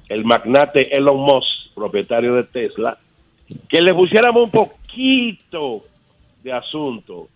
el 0.08 0.24
magnate 0.24 0.94
Elon 0.94 1.18
Musk, 1.18 1.74
propietario 1.74 2.34
de 2.34 2.44
Tesla, 2.44 2.98
que 3.68 3.80
le 3.80 3.94
pusiéramos 3.94 4.44
un 4.44 4.50
poquito 4.50 5.84
de 6.42 6.52
asunto 6.52 7.28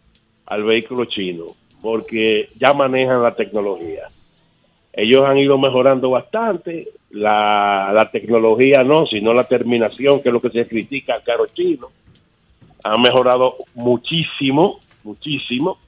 al 0.52 0.64
vehículo 0.64 1.04
chino, 1.06 1.46
porque 1.80 2.48
ya 2.58 2.72
manejan 2.72 3.22
la 3.22 3.34
tecnología. 3.34 4.08
Ellos 4.92 5.24
han 5.24 5.38
ido 5.38 5.56
mejorando 5.56 6.10
bastante, 6.10 6.88
la, 7.10 7.90
la 7.94 8.10
tecnología 8.10 8.84
no, 8.84 9.06
sino 9.06 9.32
la 9.32 9.44
terminación, 9.44 10.20
que 10.20 10.28
es 10.28 10.32
lo 10.32 10.40
que 10.40 10.50
se 10.50 10.66
critica 10.68 11.14
al 11.14 11.22
carro 11.22 11.46
chino. 11.46 11.88
Han 12.84 13.00
mejorado 13.00 13.56
muchísimo, 13.74 14.80
muchísimo, 15.04 15.78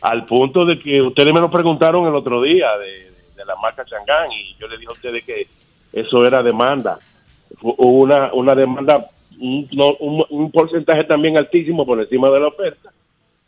al 0.00 0.24
punto 0.26 0.64
de 0.64 0.78
que 0.78 1.02
ustedes 1.02 1.34
me 1.34 1.40
lo 1.40 1.50
preguntaron 1.50 2.06
el 2.06 2.14
otro 2.14 2.42
día 2.42 2.68
de, 2.78 3.10
de 3.36 3.44
la 3.44 3.56
marca 3.56 3.84
Chang'an 3.84 4.30
y 4.32 4.54
yo 4.60 4.68
le 4.68 4.76
dije 4.78 4.90
a 4.90 4.92
ustedes 4.92 5.24
que 5.24 5.46
eso 5.92 6.24
era 6.24 6.42
demanda. 6.42 6.98
Fu- 7.60 7.74
Hubo 7.76 7.98
una, 8.02 8.32
una 8.34 8.54
demanda, 8.54 9.06
un- 9.40 10.24
un 10.30 10.50
porcentaje 10.52 11.02
también 11.04 11.36
altísimo 11.36 11.84
por 11.84 11.98
encima 12.00 12.30
de 12.30 12.40
la 12.40 12.46
oferta, 12.48 12.90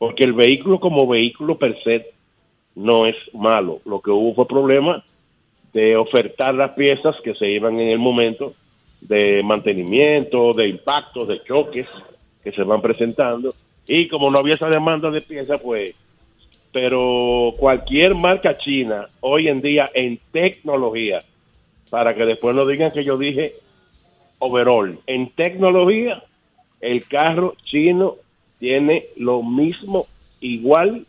porque 0.00 0.24
el 0.24 0.32
vehículo 0.32 0.80
como 0.80 1.06
vehículo 1.06 1.58
per 1.58 1.78
se 1.84 2.06
no 2.74 3.04
es 3.04 3.16
malo. 3.34 3.82
Lo 3.84 4.00
que 4.00 4.10
hubo 4.10 4.34
fue 4.34 4.48
problema 4.48 5.04
de 5.74 5.94
ofertar 5.94 6.54
las 6.54 6.70
piezas 6.70 7.14
que 7.22 7.34
se 7.34 7.50
iban 7.50 7.78
en 7.78 7.88
el 7.88 7.98
momento 7.98 8.54
de 9.02 9.42
mantenimiento, 9.42 10.54
de 10.54 10.68
impactos, 10.68 11.28
de 11.28 11.42
choques 11.44 11.86
que 12.42 12.50
se 12.50 12.62
van 12.62 12.80
presentando. 12.80 13.54
Y 13.86 14.08
como 14.08 14.30
no 14.30 14.38
había 14.38 14.54
esa 14.54 14.70
demanda 14.70 15.10
de 15.10 15.20
piezas, 15.20 15.60
pues, 15.60 15.94
pero 16.72 17.52
cualquier 17.58 18.14
marca 18.14 18.56
china 18.56 19.06
hoy 19.20 19.48
en 19.48 19.60
día 19.60 19.90
en 19.92 20.18
tecnología, 20.32 21.18
para 21.90 22.14
que 22.14 22.24
después 22.24 22.56
no 22.56 22.64
digan 22.64 22.90
que 22.90 23.04
yo 23.04 23.18
dije 23.18 23.52
overall, 24.38 24.98
en 25.06 25.28
tecnología, 25.32 26.22
el 26.80 27.06
carro 27.06 27.54
chino 27.64 28.16
tiene 28.60 29.06
lo 29.16 29.42
mismo, 29.42 30.06
igual 30.40 31.04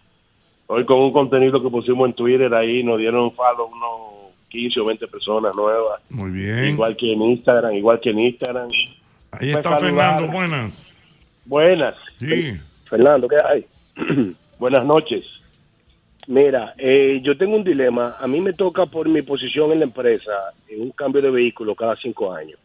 hoy 0.69 0.85
con 0.85 1.01
un 1.01 1.13
contenido 1.13 1.61
que 1.61 1.69
pusimos 1.69 2.09
en 2.09 2.15
Twitter, 2.15 2.55
ahí 2.55 2.85
nos 2.85 2.99
dieron 2.99 3.33
follow 3.33 3.67
unos 3.67 4.33
15 4.51 4.79
o 4.81 4.85
20 4.85 5.09
personas 5.09 5.57
nuevas. 5.57 6.01
Muy 6.09 6.31
bien. 6.31 6.67
Igual 6.67 6.97
que 6.97 7.13
en 7.13 7.23
Instagram, 7.23 7.75
igual 7.75 7.99
que 7.99 8.11
en 8.11 8.21
Instagram. 8.21 8.71
Ahí 9.33 9.51
está. 9.51 9.77
Fernando, 9.81 10.29
buenas. 10.29 10.88
Buenas. 11.49 11.95
Sí. 12.19 12.61
Fernando, 12.85 13.27
¿qué 13.27 13.37
hay? 13.37 13.65
Buenas 14.59 14.85
noches. 14.85 15.25
Mira, 16.27 16.75
eh, 16.77 17.21
yo 17.23 17.39
tengo 17.39 17.57
un 17.57 17.65
dilema. 17.65 18.17
A 18.21 18.27
mí 18.27 18.39
me 18.43 18.53
toca 18.53 18.85
por 18.85 19.09
mi 19.09 19.23
posición 19.23 19.73
en 19.73 19.79
la 19.79 19.87
empresa 19.87 20.31
en 20.69 20.83
un 20.83 20.91
cambio 20.91 21.23
de 21.23 21.31
vehículo 21.31 21.75
cada 21.75 21.97
cinco 21.97 22.35
años. 22.35 22.59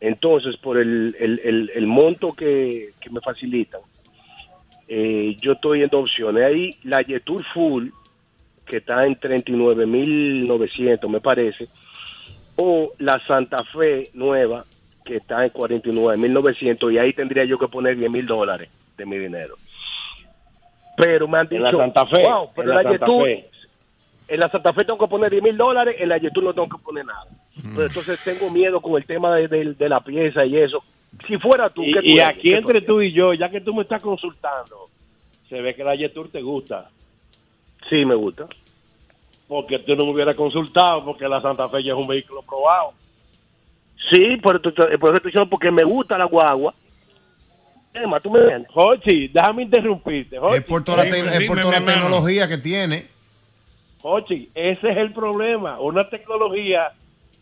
Entonces, 0.00 0.56
por 0.56 0.78
el, 0.78 1.14
el, 1.20 1.40
el, 1.44 1.70
el 1.74 1.86
monto 1.86 2.32
que, 2.32 2.92
que 2.98 3.10
me 3.10 3.20
facilitan, 3.20 3.82
eh, 4.88 5.36
yo 5.38 5.52
estoy 5.52 5.82
en 5.82 5.90
dos 5.90 6.04
opciones. 6.04 6.42
Hay 6.42 6.70
la 6.84 7.02
Yetur 7.02 7.44
Full, 7.52 7.88
que 8.64 8.78
está 8.78 9.04
en 9.04 9.20
39.900, 9.20 11.06
me 11.06 11.20
parece, 11.20 11.68
o 12.56 12.92
la 12.96 13.20
Santa 13.26 13.62
Fe 13.64 14.08
nueva, 14.14 14.64
que 15.10 15.16
está 15.16 15.44
en 15.44 15.52
49.900, 15.52 16.92
y 16.92 16.98
ahí 16.98 17.12
tendría 17.12 17.44
yo 17.44 17.58
que 17.58 17.66
poner 17.66 17.96
10 17.96 18.10
mil 18.10 18.26
dólares 18.26 18.68
de 18.96 19.06
mi 19.06 19.18
dinero. 19.18 19.56
Pero 20.96 21.26
me 21.26 21.38
han 21.38 21.46
En 21.50 21.58
dicho, 21.58 21.62
la 21.62 21.70
Santa 21.72 22.06
Fe, 22.06 22.22
wow, 22.22 22.50
pero 22.54 22.70
en 22.70 22.76
la, 22.76 22.82
la 22.82 22.90
Santa 22.90 23.06
Yetur, 23.06 23.24
Fe. 23.26 23.48
en 24.28 24.40
la 24.40 24.48
Santa 24.50 24.72
Fe 24.72 24.84
tengo 24.84 24.98
que 24.98 25.06
poner 25.08 25.30
10 25.30 25.42
mil 25.42 25.56
dólares, 25.56 25.96
en 25.98 26.08
la 26.08 26.18
Yetur 26.18 26.44
no 26.44 26.52
tengo 26.54 26.68
que 26.68 26.82
poner 26.84 27.04
nada. 27.06 27.24
Pero 27.74 27.86
entonces 27.86 28.20
tengo 28.22 28.50
miedo 28.50 28.80
con 28.80 28.96
el 28.96 29.04
tema 29.06 29.34
de, 29.34 29.48
de- 29.48 29.74
de 29.74 29.88
la 29.88 30.00
pieza 30.00 30.44
y 30.44 30.56
eso. 30.56 30.82
Si 31.26 31.36
fuera 31.38 31.68
tú, 31.70 31.82
Y, 31.82 31.92
¿qué 31.92 32.00
tú 32.00 32.06
y 32.06 32.20
aquí 32.20 32.42
¿Qué 32.42 32.50
tú 32.52 32.56
entre 32.58 32.80
tú 32.82 33.00
y 33.02 33.12
yo, 33.12 33.32
ya 33.34 33.48
que 33.50 33.60
tú 33.60 33.74
me 33.74 33.82
estás 33.82 34.00
consultando, 34.00 34.76
se 35.48 35.60
ve 35.60 35.74
que 35.74 35.82
la 35.84 35.94
Yetur 35.96 36.30
te 36.30 36.40
gusta. 36.40 36.88
Sí, 37.88 38.04
me 38.04 38.14
gusta. 38.14 38.46
Porque 39.48 39.80
tú 39.80 39.96
no 39.96 40.04
me 40.04 40.12
hubieras 40.12 40.36
consultado, 40.36 41.04
porque 41.04 41.26
la 41.28 41.40
Santa 41.42 41.68
Fe 41.68 41.82
ya 41.82 41.92
es 41.94 41.98
un 41.98 42.06
vehículo 42.06 42.42
probado. 42.42 42.92
Sí, 44.10 44.36
por, 44.38 44.60
por 44.62 44.72
eso 44.72 44.86
estoy 45.16 45.20
diciendo 45.30 45.48
porque 45.50 45.70
me 45.70 45.84
gusta 45.84 46.16
la 46.16 46.24
guagua. 46.24 46.74
Emma, 47.92 48.20
tú 48.20 48.30
me 48.30 48.40
entiendes. 48.40 48.70
Jochi, 48.72 49.28
déjame 49.28 49.62
interrumpirte. 49.64 50.36
Es 50.36 50.64
por 50.64 50.84
toda 50.84 50.98
la, 50.98 51.10
tec- 51.10 51.24
es 51.42 51.46
por 51.48 51.56
toda 51.62 51.72
la 51.80 51.86
tecnología 52.02 52.48
que 52.48 52.58
tiene. 52.58 53.06
Oye, 54.02 54.48
ese 54.54 54.90
es 54.90 54.96
el 54.96 55.12
problema. 55.12 55.78
Una 55.80 56.08
tecnología, 56.08 56.92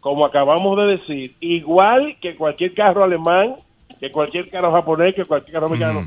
como 0.01 0.25
acabamos 0.27 0.77
de 0.79 0.85
decir, 0.97 1.35
igual 1.41 2.17
que 2.21 2.35
cualquier 2.35 2.75
carro 2.75 3.05
alemán, 3.05 3.57
que 4.01 4.11
cualquier 4.11 4.49
carro 4.51 4.73
japonés, 4.73 5.15
que 5.15 5.25
cualquier 5.25 5.53
carro 5.55 5.67
americano, 5.67 6.01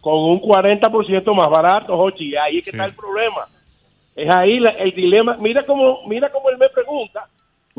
con 0.00 0.14
un 0.18 0.40
40% 0.40 1.34
más 1.34 1.50
barato, 1.50 1.96
Ochi. 1.98 2.30
Y 2.30 2.36
ahí 2.36 2.58
es 2.58 2.64
que 2.64 2.70
está 2.70 2.84
el 2.86 2.94
problema. 2.94 3.42
Es 4.16 4.30
ahí 4.30 4.58
la- 4.60 4.70
el 4.70 4.92
dilema. 4.92 5.36
Mira 5.38 5.64
cómo, 5.66 6.06
mira 6.06 6.30
cómo 6.30 6.48
él 6.48 6.56
me 6.58 6.68
pregunta 6.70 7.26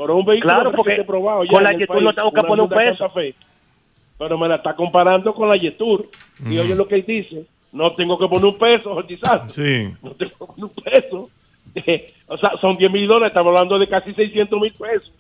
por 0.02 0.10
un 0.10 0.26
vehículo 0.26 0.54
Claro, 0.54 0.72
que 0.72 0.78
porque 0.78 0.96
he 0.96 1.04
probado 1.04 1.44
ya 1.44 1.52
con 1.52 1.64
la 1.64 1.74
Yetur 1.74 2.02
no 2.02 2.14
tengo 2.14 2.32
que 2.32 2.40
una 2.40 2.48
poner 2.48 2.64
un 2.64 2.70
peso. 2.70 3.10
Fe. 3.12 3.36
Pero 4.18 4.36
me 4.36 4.48
la 4.48 4.56
está 4.56 4.76
comparando 4.76 5.32
con 5.32 5.48
la 5.48 5.56
Yetur. 5.56 6.08
Y 6.44 6.58
oye 6.58 6.76
lo 6.76 6.88
que 6.88 6.96
él 6.96 7.06
dice. 7.06 7.46
No 7.72 7.94
tengo 7.94 8.18
que 8.18 8.28
poner 8.28 8.46
un 8.46 8.58
peso, 8.58 8.96
Jorge 8.96 9.18
Santos. 9.18 9.54
Sí. 9.54 9.94
No 10.02 10.10
tengo 10.16 10.32
que 10.32 10.46
poner 10.46 10.64
un 10.64 10.84
peso. 10.84 11.30
o 12.28 12.38
sea, 12.38 12.52
son 12.60 12.74
10 12.74 12.92
mil 12.92 13.08
dólares. 13.08 13.30
Estamos 13.30 13.50
hablando 13.50 13.78
de 13.78 13.88
casi 13.88 14.12
600 14.12 14.60
mil 14.60 14.74
pesos. 14.74 15.14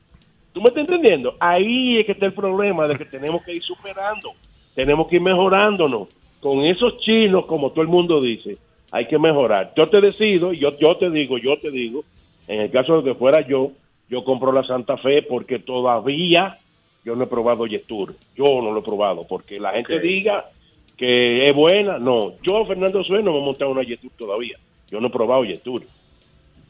¿Tú 0.51 0.61
me 0.61 0.69
estás 0.69 0.81
entendiendo? 0.81 1.35
Ahí 1.39 1.99
es 1.99 2.07
que 2.07 2.13
está 2.13 2.25
el 2.25 2.33
problema 2.33 2.87
de 2.87 2.95
que 2.95 3.05
tenemos 3.05 3.43
que 3.43 3.53
ir 3.53 3.61
superando. 3.61 4.31
Tenemos 4.73 5.07
que 5.07 5.17
ir 5.17 5.21
mejorándonos. 5.21 6.07
Con 6.39 6.61
esos 6.61 6.97
chinos, 7.01 7.45
como 7.45 7.69
todo 7.69 7.83
el 7.83 7.87
mundo 7.87 8.19
dice, 8.19 8.57
hay 8.91 9.05
que 9.05 9.19
mejorar. 9.19 9.73
Yo 9.77 9.87
te 9.89 10.01
decido, 10.01 10.53
yo, 10.53 10.75
yo 10.79 10.97
te 10.97 11.11
digo, 11.11 11.37
yo 11.37 11.59
te 11.59 11.69
digo, 11.69 12.03
en 12.47 12.61
el 12.61 12.71
caso 12.71 12.99
de 12.99 13.11
que 13.11 13.15
fuera 13.15 13.41
yo, 13.47 13.73
yo 14.11 14.25
compro 14.25 14.51
la 14.51 14.63
Santa 14.65 14.97
Fe 14.97 15.21
porque 15.21 15.57
todavía 15.57 16.57
yo 17.05 17.15
no 17.15 17.23
he 17.23 17.27
probado 17.27 17.65
Yetur. 17.65 18.13
Yo 18.35 18.61
no 18.61 18.73
lo 18.73 18.81
he 18.81 18.83
probado 18.83 19.25
porque 19.25 19.57
la 19.57 19.71
gente 19.71 20.01
diga 20.01 20.49
que 20.97 21.49
es 21.49 21.55
buena. 21.55 21.97
No, 21.97 22.33
yo, 22.43 22.65
Fernando 22.65 23.05
Suez, 23.05 23.23
no 23.23 23.31
me 23.31 23.39
he 23.39 23.45
montado 23.45 23.71
una 23.71 23.83
Yetur 23.83 24.11
todavía. 24.17 24.57
Yo 24.89 24.99
no 24.99 25.07
he 25.07 25.11
probado 25.11 25.45
Yetur. 25.45 25.83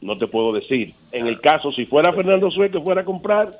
No 0.00 0.16
te 0.16 0.28
puedo 0.28 0.52
decir. 0.52 0.94
En 1.10 1.26
el 1.26 1.40
caso, 1.40 1.72
si 1.72 1.84
fuera 1.84 2.12
Fernando 2.12 2.48
Suez 2.52 2.70
que 2.70 2.80
fuera 2.80 3.00
a 3.00 3.04
comprar, 3.04 3.50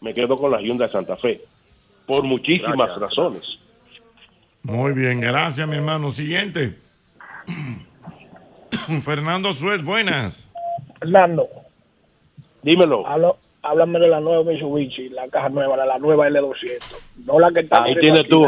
me 0.00 0.12
quedo 0.12 0.36
con 0.36 0.50
la 0.50 0.60
Hyundai 0.60 0.90
Santa 0.90 1.16
Fe. 1.16 1.40
Por 2.06 2.24
muchísimas 2.24 2.76
Gracias. 2.76 3.00
razones. 3.00 3.58
Muy 4.64 4.94
bien, 4.94 5.20
gracias, 5.20 5.66
mi 5.68 5.76
hermano. 5.76 6.12
Siguiente. 6.12 6.76
Fernando 9.04 9.54
Suez, 9.54 9.84
buenas. 9.84 10.44
Fernando. 10.98 11.46
Dímelo. 12.68 13.06
Hablo, 13.06 13.36
háblame 13.62 13.98
de 13.98 14.08
la 14.08 14.20
nueva 14.20 14.42
Mitsubishi, 14.44 15.08
la 15.08 15.26
caja 15.28 15.48
nueva, 15.48 15.74
la, 15.74 15.86
la 15.86 15.98
nueva 15.98 16.28
L200. 16.28 16.78
No 17.24 17.40
la 17.40 17.50
que 17.50 17.60
está 17.60 17.82
Ahí 17.82 17.94
tienes 17.94 18.20
aquí, 18.20 18.28
tú. 18.28 18.44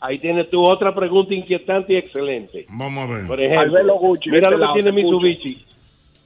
Ahí 0.00 0.18
tienes 0.18 0.48
tú 0.48 0.64
otra 0.64 0.94
pregunta 0.94 1.34
inquietante 1.34 1.92
y 1.92 1.96
excelente. 1.96 2.64
Vamos 2.70 3.06
a 3.06 3.12
ver. 3.12 3.26
Por 3.26 3.38
ejemplo, 3.38 3.98
Gucci, 3.98 4.30
mira 4.30 4.48
lo 4.48 4.56
este 4.56 4.66
que 4.66 4.82
tiene. 4.82 4.92
Mitsubishi. 4.92 5.62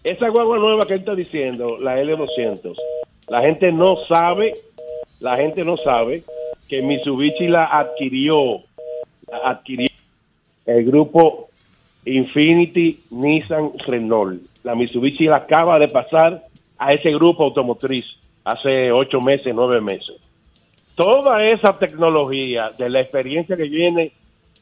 Esa 0.05 0.29
guagua 0.29 0.59
nueva 0.59 0.87
que 0.87 0.95
él 0.95 1.01
está 1.01 1.17
diciendo, 1.17 1.77
la 1.79 2.01
L200, 2.01 2.77
la 3.29 3.41
gente 3.41 3.73
no 3.73 3.97
sabe, 4.09 4.55
la 5.19 5.37
gente 5.37 5.65
no 5.65 5.77
sabe 5.79 6.23
que 6.69 6.83
Mitsubishi 6.83 7.49
la 7.49 7.65
adquirió, 7.65 8.61
la 9.29 9.51
adquirió 9.51 9.89
el 10.67 10.85
grupo 10.85 11.49
Infinity 12.05 13.01
Nissan 13.11 13.73
Renault. 13.89 14.41
La 14.63 14.77
Mitsubishi 14.77 15.25
la 15.25 15.39
acaba 15.39 15.81
de 15.81 15.89
pasar 15.89 16.43
a 16.83 16.93
ese 16.93 17.13
grupo 17.13 17.45
automotriz 17.45 18.05
hace 18.45 18.91
ocho 18.91 19.21
meses, 19.21 19.55
nueve 19.55 19.81
meses. 19.81 20.17
Toda 20.97 21.45
esa 21.45 21.79
tecnología 21.79 22.73
de 22.77 22.91
la 22.91 23.01
experiencia 23.01 23.57
que 23.57 23.69
viene, 23.69 24.11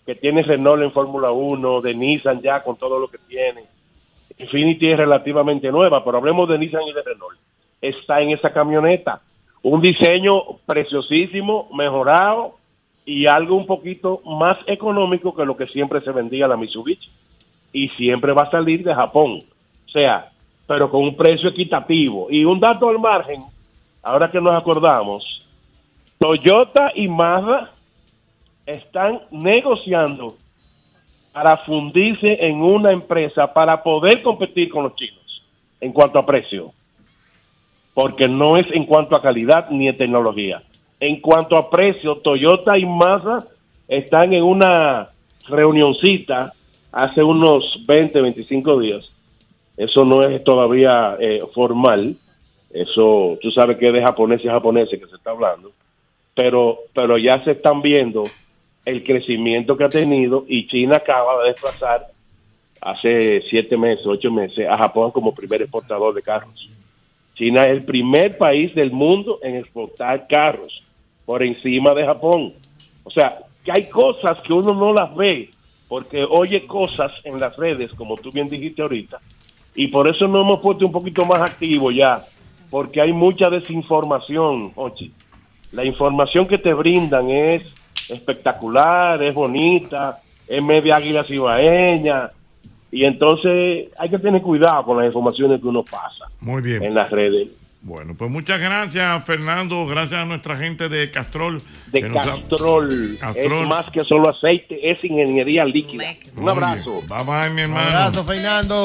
que 0.05 0.15
tiene 0.15 0.43
Renault 0.43 0.83
en 0.83 0.93
Fórmula 0.93 1.31
1, 1.33 1.81
de 1.81 1.95
Nissan 1.95 2.43
ya 2.43 2.63
con 2.63 2.77
todo 2.77 2.99
lo 2.99 3.09
que 3.09 3.17
tiene, 3.27 3.63
Infinity 4.39 4.91
es 4.91 4.99
relativamente 4.99 5.73
nueva, 5.73 6.05
pero 6.05 6.19
hablemos 6.19 6.47
de 6.49 6.59
Nissan 6.59 6.83
y 6.83 6.93
de 6.93 7.03
Renault. 7.03 7.39
Está 7.81 8.21
en 8.21 8.31
esa 8.31 8.53
camioneta. 8.53 9.23
Un 9.63 9.81
diseño 9.81 10.43
preciosísimo, 10.67 11.71
mejorado 11.75 12.57
y 13.07 13.27
algo 13.27 13.57
un 13.57 13.67
poquito 13.67 14.21
más 14.27 14.59
económico 14.67 15.35
que 15.35 15.47
lo 15.47 15.57
que 15.57 15.67
siempre 15.69 16.03
se 16.03 16.13
vendía 16.13 16.49
la 16.49 16.59
Mitsubishi. 16.59 17.11
Y 17.73 17.89
siempre 17.91 18.33
va 18.33 18.43
a 18.43 18.51
salir 18.51 18.83
de 18.83 18.95
Japón. 18.95 19.39
O 19.87 19.91
sea, 19.91 20.30
pero 20.71 20.89
con 20.89 21.03
un 21.03 21.17
precio 21.17 21.49
equitativo. 21.49 22.29
Y 22.31 22.45
un 22.45 22.61
dato 22.61 22.89
al 22.89 23.01
margen, 23.01 23.43
ahora 24.05 24.31
que 24.31 24.41
nos 24.41 24.55
acordamos, 24.55 25.45
Toyota 26.17 26.93
y 26.95 27.09
Mazda 27.09 27.73
están 28.65 29.21
negociando 29.33 30.37
para 31.33 31.57
fundirse 31.57 32.47
en 32.47 32.63
una 32.63 32.93
empresa 32.93 33.53
para 33.53 33.83
poder 33.83 34.23
competir 34.23 34.71
con 34.71 34.85
los 34.85 34.95
chinos 34.95 35.43
en 35.81 35.93
cuanto 35.93 36.21
a 36.21 36.25
precio. 36.25 36.71
Porque 37.93 38.29
no 38.29 38.57
es 38.57 38.67
en 38.71 38.87
cuanto 38.87 39.17
a 39.17 39.23
calidad 39.23 39.71
ni 39.71 39.89
en 39.89 39.99
tecnología. 39.99 40.63
En 41.01 41.21
cuanto 41.21 41.57
a 41.57 41.69
precio, 41.69 42.19
Toyota 42.19 42.79
y 42.79 42.87
Mazda 42.87 43.45
están 43.89 44.33
en 44.35 44.45
una 44.45 45.09
reunioncita 45.49 46.53
hace 46.93 47.25
unos 47.25 47.85
20, 47.89 48.21
25 48.21 48.79
días. 48.79 49.11
Eso 49.81 50.05
no 50.05 50.23
es 50.23 50.45
todavía 50.45 51.17
eh, 51.19 51.41
formal. 51.55 52.15
Eso, 52.69 53.39
tú 53.41 53.51
sabes 53.51 53.79
que 53.79 53.87
es 53.87 53.95
de 53.95 54.03
japoneses 54.03 54.45
y 54.45 54.49
japoneses 54.49 55.01
que 55.01 55.07
se 55.07 55.17
está 55.17 55.31
hablando. 55.31 55.73
Pero, 56.35 56.81
pero 56.95 57.17
ya 57.17 57.43
se 57.45 57.53
están 57.53 57.81
viendo 57.81 58.31
el 58.85 59.03
crecimiento 59.03 59.79
que 59.79 59.85
ha 59.85 59.91
tenido 59.91 60.45
y 60.47 60.67
China 60.67 60.97
acaba 60.97 61.43
de 61.43 61.49
desplazar 61.49 62.09
hace 62.79 63.43
siete 63.49 63.79
meses, 63.79 64.05
ocho 64.07 64.31
meses 64.31 64.69
a 64.69 64.77
Japón 64.77 65.13
como 65.13 65.35
primer 65.35 65.63
exportador 65.63 66.13
de 66.13 66.21
carros. 66.21 66.69
China 67.35 67.67
es 67.67 67.73
el 67.73 67.85
primer 67.85 68.37
país 68.37 68.75
del 68.75 68.91
mundo 68.91 69.39
en 69.43 69.57
exportar 69.57 70.27
carros 70.29 70.83
por 71.25 71.43
encima 71.43 71.95
de 71.95 72.05
Japón. 72.05 72.53
O 73.03 73.11
sea, 73.11 73.39
que 73.65 73.73
hay 73.73 73.89
cosas 73.89 74.37
que 74.47 74.53
uno 74.53 74.75
no 74.75 74.93
las 74.93 75.15
ve 75.17 75.49
porque 75.89 76.23
oye 76.23 76.67
cosas 76.67 77.13
en 77.25 77.41
las 77.41 77.57
redes, 77.57 77.91
como 77.95 78.19
tú 78.19 78.31
bien 78.31 78.49
dijiste 78.51 78.83
ahorita, 78.83 79.19
y 79.75 79.89
por 79.89 80.09
eso 80.09 80.27
nos 80.27 80.43
hemos 80.43 80.61
puesto 80.61 80.87
un 80.87 80.93
poquito 80.93 81.25
más 81.25 81.41
activos 81.41 81.95
ya, 81.95 82.25
porque 82.71 83.01
hay 83.01 83.13
mucha 83.13 83.51
desinformación, 83.51 84.73
Ochi. 84.75 85.13
La 85.73 85.85
información 85.85 86.49
que 86.49 86.59
te 86.59 86.75
brindan 86.75 87.31
es 87.31 87.63
espectacular, 88.09 89.23
es 89.23 89.35
bonita, 89.35 90.21
es 90.47 90.63
media 90.63 90.97
águila 90.97 91.25
cibaeña, 91.25 92.31
y 92.93 93.05
entonces 93.05 93.89
hay 93.99 94.11
que 94.11 94.19
tener 94.19 94.43
cuidado 94.43 94.85
con 94.85 94.97
las 94.97 95.07
informaciones 95.07 95.61
que 95.61 95.67
uno 95.69 95.85
pasa 95.85 96.27
Muy 96.41 96.61
bien. 96.61 96.83
en 96.83 96.95
las 96.95 97.11
redes. 97.11 97.49
Bueno, 97.83 98.15
pues 98.15 98.31
muchas 98.31 98.61
gracias, 98.61 99.25
Fernando. 99.25 99.87
Gracias 99.87 100.21
a 100.21 100.25
nuestra 100.27 100.55
gente 100.59 100.91
de 100.91 101.11
Castrol. 101.11 101.63
De 101.87 102.03
nos 102.03 102.27
ha- 102.27 102.31
Castrol, 102.33 103.17
Castrol. 103.19 103.63
es 103.63 103.69
más 103.69 103.87
que 103.91 104.05
solo 104.05 104.29
aceite, 104.29 104.91
es 104.91 105.03
ingeniería 105.03 105.65
líquida. 105.65 106.05
Un 106.37 106.47
abrazo. 106.47 107.01
Bye 107.09 107.25
bye, 107.25 107.51
mi 107.55 107.63
hermano. 107.63 107.87
abrazo, 107.89 108.23
Fernando. 108.25 108.85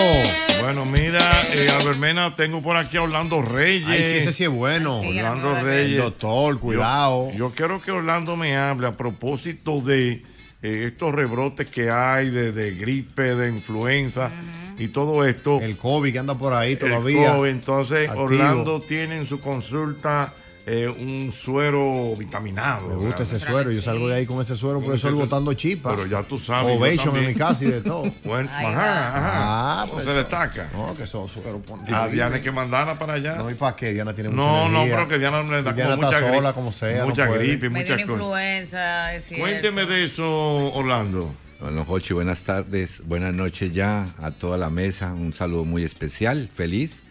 Bueno, 0.61 0.85
mira, 0.85 1.19
eh, 1.53 1.67
Albermena, 1.77 2.37
tengo 2.37 2.61
por 2.61 2.77
aquí 2.77 2.95
a 2.95 3.03
Orlando 3.03 3.41
Reyes. 3.41 3.85
Ay, 3.89 4.03
sí, 4.05 4.15
ese 4.15 4.31
sí 4.31 4.43
es 4.45 4.49
bueno. 4.49 4.99
Orlando 4.99 5.61
Reyes. 5.61 6.01
Doctor, 6.01 6.57
cuidado. 6.57 7.31
Yo, 7.31 7.37
yo 7.37 7.51
quiero 7.53 7.81
que 7.81 7.91
Orlando 7.91 8.37
me 8.37 8.55
hable 8.55 8.87
a 8.87 8.93
propósito 8.95 9.81
de 9.81 10.23
eh, 10.65 10.87
estos 10.87 11.13
rebrotes 11.13 11.69
que 11.69 11.89
hay 11.89 12.29
de, 12.29 12.51
de 12.51 12.75
gripe, 12.75 13.35
de 13.35 13.49
influenza 13.49 14.31
y 14.77 14.87
todo 14.89 15.25
esto. 15.25 15.59
El 15.61 15.77
COVID 15.77 16.11
que 16.11 16.19
anda 16.19 16.37
por 16.37 16.53
ahí 16.53 16.73
El 16.73 16.79
todavía. 16.79 17.35
COVID. 17.35 17.49
Entonces, 17.49 18.09
activo. 18.09 18.23
Orlando 18.23 18.81
tiene 18.81 19.17
en 19.17 19.27
su 19.27 19.39
consulta 19.39 20.33
eh, 20.67 20.87
un 20.87 21.31
suero 21.31 22.15
vitaminado. 22.17 22.89
Me 22.89 22.95
gusta 22.95 23.21
ese 23.23 23.39
suero. 23.39 23.69
Yo 23.71 23.81
salgo 23.81 24.07
de 24.07 24.15
ahí 24.15 24.25
con 24.25 24.41
ese 24.41 24.55
suero, 24.55 24.81
por 24.81 24.95
eso 24.95 25.07
Ese- 25.09 25.15
botando 25.15 25.53
chispas. 25.53 25.93
Pero 25.95 26.07
ya 26.07 26.23
tú 26.23 26.39
sabes. 26.39 26.75
Ovation 26.75 27.15
en 27.17 27.27
mi 27.27 27.35
casa 27.35 27.63
y 27.65 27.67
de 27.67 27.81
todo. 27.81 28.03
Bueno, 28.23 28.49
ajá, 28.51 29.15
ajá. 29.15 29.31
Ah, 29.33 29.83
No 29.85 29.93
pues 29.93 30.05
se 30.05 30.11
eso. 30.11 30.19
destaca. 30.19 30.69
No, 30.73 30.93
que 30.95 31.05
son 31.05 31.27
suero. 31.27 31.61
A 31.93 32.07
Diana 32.07 32.37
hay 32.37 32.41
que 32.41 32.51
mandarla 32.51 32.97
para 32.97 33.13
allá. 33.13 33.35
No, 33.35 33.49
¿y 33.51 33.53
para 33.53 33.75
qué? 33.75 33.93
Diana 33.93 34.13
tiene 34.15 34.29
mucha 34.31 34.41
No, 34.41 34.69
no, 34.69 34.83
pero 34.85 35.07
que 35.07 35.19
Diana 35.19 35.43
le 35.43 35.61
da 35.61 35.73
Diana 35.73 35.95
como 35.97 36.07
está 36.07 36.17
mucha 36.17 36.19
sola, 36.19 36.39
gripe, 36.39 36.53
como 36.53 36.71
sea. 36.71 37.05
mucha 37.05 37.25
no 37.25 37.31
puede. 37.31 37.47
gripe, 37.47 37.69
Me 37.69 37.83
cosas. 37.85 37.99
influenza, 38.01 39.13
es 39.15 39.25
cierto. 39.25 39.43
Cuénteme 39.45 39.85
de 39.85 40.05
eso, 40.05 40.73
Orlando. 40.73 41.31
Bueno, 41.61 41.85
Jochi, 41.85 42.13
buenas 42.13 42.41
tardes, 42.41 43.01
buenas 43.05 43.33
noches 43.33 43.71
ya 43.73 44.07
a 44.21 44.31
toda 44.31 44.57
la 44.57 44.69
mesa. 44.69 45.13
Un 45.13 45.33
saludo 45.33 45.63
muy 45.63 45.83
especial, 45.83 46.49
feliz. 46.53 47.03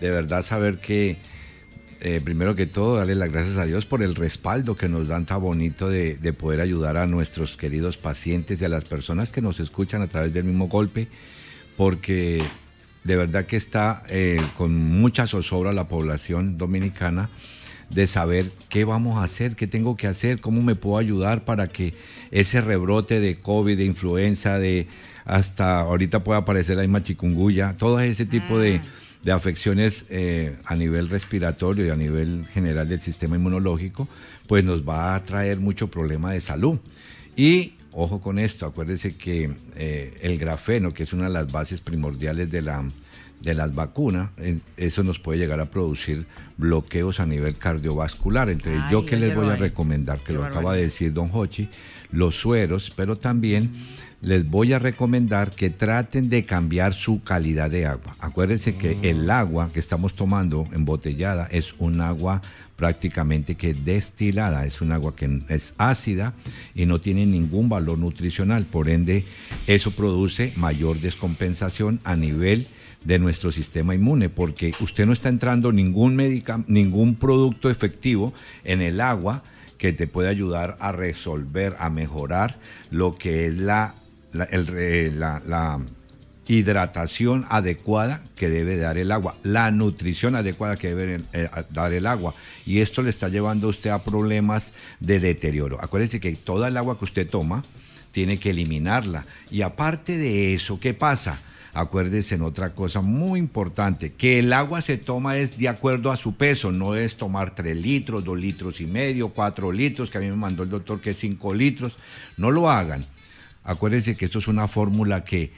De 0.00 0.10
verdad 0.10 0.42
saber 0.42 0.78
que, 0.78 1.16
eh, 2.06 2.20
primero 2.20 2.54
que 2.54 2.66
todo, 2.66 2.96
darle 2.96 3.16
las 3.16 3.32
gracias 3.32 3.56
a 3.56 3.66
Dios 3.66 3.84
por 3.84 4.02
el 4.02 4.14
respaldo 4.14 4.76
que 4.76 4.88
nos 4.88 5.08
dan 5.08 5.26
tan 5.26 5.40
bonito 5.40 5.88
de, 5.88 6.16
de 6.16 6.32
poder 6.32 6.60
ayudar 6.60 6.96
a 6.96 7.06
nuestros 7.06 7.56
queridos 7.56 7.96
pacientes 7.96 8.62
y 8.62 8.64
a 8.64 8.68
las 8.68 8.84
personas 8.84 9.32
que 9.32 9.42
nos 9.42 9.58
escuchan 9.58 10.02
a 10.02 10.06
través 10.06 10.32
del 10.32 10.44
mismo 10.44 10.68
golpe, 10.68 11.08
porque 11.76 12.44
de 13.02 13.16
verdad 13.16 13.46
que 13.46 13.56
está 13.56 14.04
eh, 14.08 14.40
con 14.56 14.74
mucha 14.74 15.26
zozobra 15.26 15.72
la 15.72 15.88
población 15.88 16.58
dominicana 16.58 17.28
de 17.90 18.06
saber 18.06 18.50
qué 18.68 18.84
vamos 18.84 19.18
a 19.18 19.24
hacer, 19.24 19.56
qué 19.56 19.66
tengo 19.66 19.96
que 19.96 20.06
hacer, 20.06 20.40
cómo 20.40 20.62
me 20.62 20.74
puedo 20.74 20.98
ayudar 20.98 21.44
para 21.44 21.66
que 21.66 21.94
ese 22.30 22.60
rebrote 22.60 23.20
de 23.20 23.40
COVID, 23.40 23.76
de 23.76 23.84
influenza, 23.84 24.58
de 24.58 24.88
hasta 25.24 25.80
ahorita 25.80 26.22
puede 26.22 26.38
aparecer 26.38 26.76
la 26.76 26.82
misma 26.82 27.02
chikungunya, 27.02 27.76
todo 27.76 27.98
ese 28.00 28.26
tipo 28.26 28.58
de, 28.58 28.80
de 29.22 29.32
afecciones 29.32 30.04
eh, 30.08 30.56
a 30.64 30.74
nivel 30.76 31.08
respiratorio 31.08 31.86
y 31.86 31.90
a 31.90 31.96
nivel 31.96 32.46
general 32.52 32.88
del 32.88 33.00
sistema 33.00 33.36
inmunológico, 33.36 34.08
pues 34.46 34.64
nos 34.64 34.88
va 34.88 35.14
a 35.14 35.24
traer 35.24 35.58
mucho 35.58 35.88
problema 35.88 36.32
de 36.32 36.40
salud. 36.40 36.78
Y 37.36 37.74
ojo 37.92 38.20
con 38.20 38.38
esto, 38.38 38.66
acuérdese 38.66 39.16
que 39.16 39.50
eh, 39.76 40.16
el 40.20 40.38
grafeno, 40.38 40.92
que 40.92 41.02
es 41.02 41.12
una 41.12 41.24
de 41.24 41.32
las 41.32 41.50
bases 41.50 41.80
primordiales 41.80 42.50
de, 42.50 42.62
la, 42.62 42.84
de 43.42 43.54
las 43.54 43.74
vacunas, 43.74 44.30
eh, 44.38 44.58
eso 44.76 45.02
nos 45.02 45.18
puede 45.18 45.38
llegar 45.38 45.60
a 45.60 45.70
producir 45.70 46.26
bloqueos 46.56 47.20
a 47.20 47.26
nivel 47.26 47.56
cardiovascular. 47.56 48.50
Entonces, 48.50 48.82
Ay, 48.84 48.92
¿yo 48.92 49.04
qué 49.04 49.16
les 49.16 49.34
voy 49.34 49.48
a 49.48 49.56
recomendar? 49.56 50.20
Que 50.20 50.32
lo 50.32 50.44
acaba 50.44 50.74
de 50.74 50.82
decir 50.82 51.12
don 51.12 51.30
Hochi, 51.32 51.68
los 52.12 52.36
sueros, 52.36 52.92
pero 52.94 53.16
también 53.16 53.70
les 54.22 54.48
voy 54.48 54.72
a 54.72 54.78
recomendar 54.78 55.52
que 55.52 55.70
traten 55.70 56.28
de 56.30 56.44
cambiar 56.44 56.94
su 56.94 57.22
calidad 57.22 57.70
de 57.70 57.86
agua. 57.86 58.16
Acuérdense 58.18 58.74
que 58.74 58.98
el 59.02 59.30
agua 59.30 59.70
que 59.72 59.80
estamos 59.80 60.14
tomando 60.14 60.66
embotellada 60.72 61.48
es 61.50 61.74
un 61.78 62.00
agua 62.00 62.42
prácticamente 62.76 63.54
que 63.54 63.72
destilada, 63.72 64.66
es 64.66 64.80
un 64.80 64.92
agua 64.92 65.16
que 65.16 65.42
es 65.48 65.74
ácida 65.78 66.34
y 66.74 66.86
no 66.86 67.00
tiene 67.00 67.24
ningún 67.24 67.68
valor 67.68 67.98
nutricional, 67.98 68.66
por 68.66 68.88
ende 68.88 69.24
eso 69.66 69.92
produce 69.92 70.52
mayor 70.56 71.00
descompensación 71.00 72.00
a 72.04 72.16
nivel 72.16 72.66
de 73.04 73.18
nuestro 73.18 73.52
sistema 73.52 73.94
inmune, 73.94 74.28
porque 74.28 74.72
usted 74.80 75.06
no 75.06 75.12
está 75.12 75.28
entrando 75.28 75.72
ningún 75.72 76.16
medica- 76.16 76.64
ningún 76.66 77.14
producto 77.14 77.70
efectivo 77.70 78.34
en 78.64 78.82
el 78.82 79.00
agua 79.00 79.42
que 79.78 79.92
te 79.92 80.06
puede 80.06 80.28
ayudar 80.28 80.76
a 80.80 80.90
resolver, 80.90 81.76
a 81.78 81.88
mejorar 81.88 82.58
lo 82.90 83.12
que 83.12 83.46
es 83.46 83.54
la, 83.54 83.94
la, 84.36 85.80
hidratación 86.48 87.44
adecuada 87.48 88.22
que 88.36 88.48
debe 88.48 88.76
dar 88.76 88.98
el 88.98 89.10
agua, 89.10 89.34
la 89.42 89.72
nutrición 89.72 90.36
adecuada 90.36 90.76
que 90.76 90.94
debe 90.94 91.24
eh, 91.32 91.48
dar 91.70 91.92
el 91.92 92.06
agua. 92.06 92.34
Y 92.64 92.78
esto 92.78 93.02
le 93.02 93.10
está 93.10 93.28
llevando 93.28 93.66
a 93.66 93.70
usted 93.70 93.90
a 93.90 94.04
problemas 94.04 94.72
de 95.00 95.18
deterioro. 95.18 95.82
Acuérdese 95.82 96.20
que 96.20 96.32
toda 96.36 96.68
el 96.68 96.76
agua 96.76 96.98
que 96.98 97.04
usted 97.04 97.28
toma 97.28 97.64
tiene 98.12 98.38
que 98.38 98.50
eliminarla. 98.50 99.26
Y 99.50 99.62
aparte 99.62 100.18
de 100.18 100.54
eso, 100.54 100.78
¿qué 100.78 100.94
pasa? 100.94 101.40
Acuérdese 101.76 102.36
en 102.36 102.40
otra 102.42 102.72
cosa 102.72 103.02
muy 103.02 103.38
importante, 103.38 104.14
que 104.14 104.38
el 104.38 104.54
agua 104.54 104.80
se 104.80 104.96
toma 104.96 105.36
es 105.36 105.58
de 105.58 105.68
acuerdo 105.68 106.10
a 106.10 106.16
su 106.16 106.34
peso, 106.34 106.72
no 106.72 106.94
es 106.94 107.16
tomar 107.16 107.54
3 107.54 107.76
litros, 107.76 108.24
2 108.24 108.38
litros 108.38 108.80
y 108.80 108.86
medio, 108.86 109.28
4 109.28 109.70
litros, 109.72 110.08
que 110.08 110.16
a 110.16 110.22
mí 110.22 110.30
me 110.30 110.36
mandó 110.36 110.62
el 110.62 110.70
doctor 110.70 111.02
que 111.02 111.10
es 111.10 111.18
5 111.18 111.52
litros. 111.52 111.92
No 112.38 112.50
lo 112.50 112.70
hagan. 112.70 113.04
Acuérdense 113.66 114.16
que 114.16 114.26
esto 114.26 114.38
es 114.38 114.46
una 114.46 114.68
fórmula 114.68 115.24
que 115.24 115.50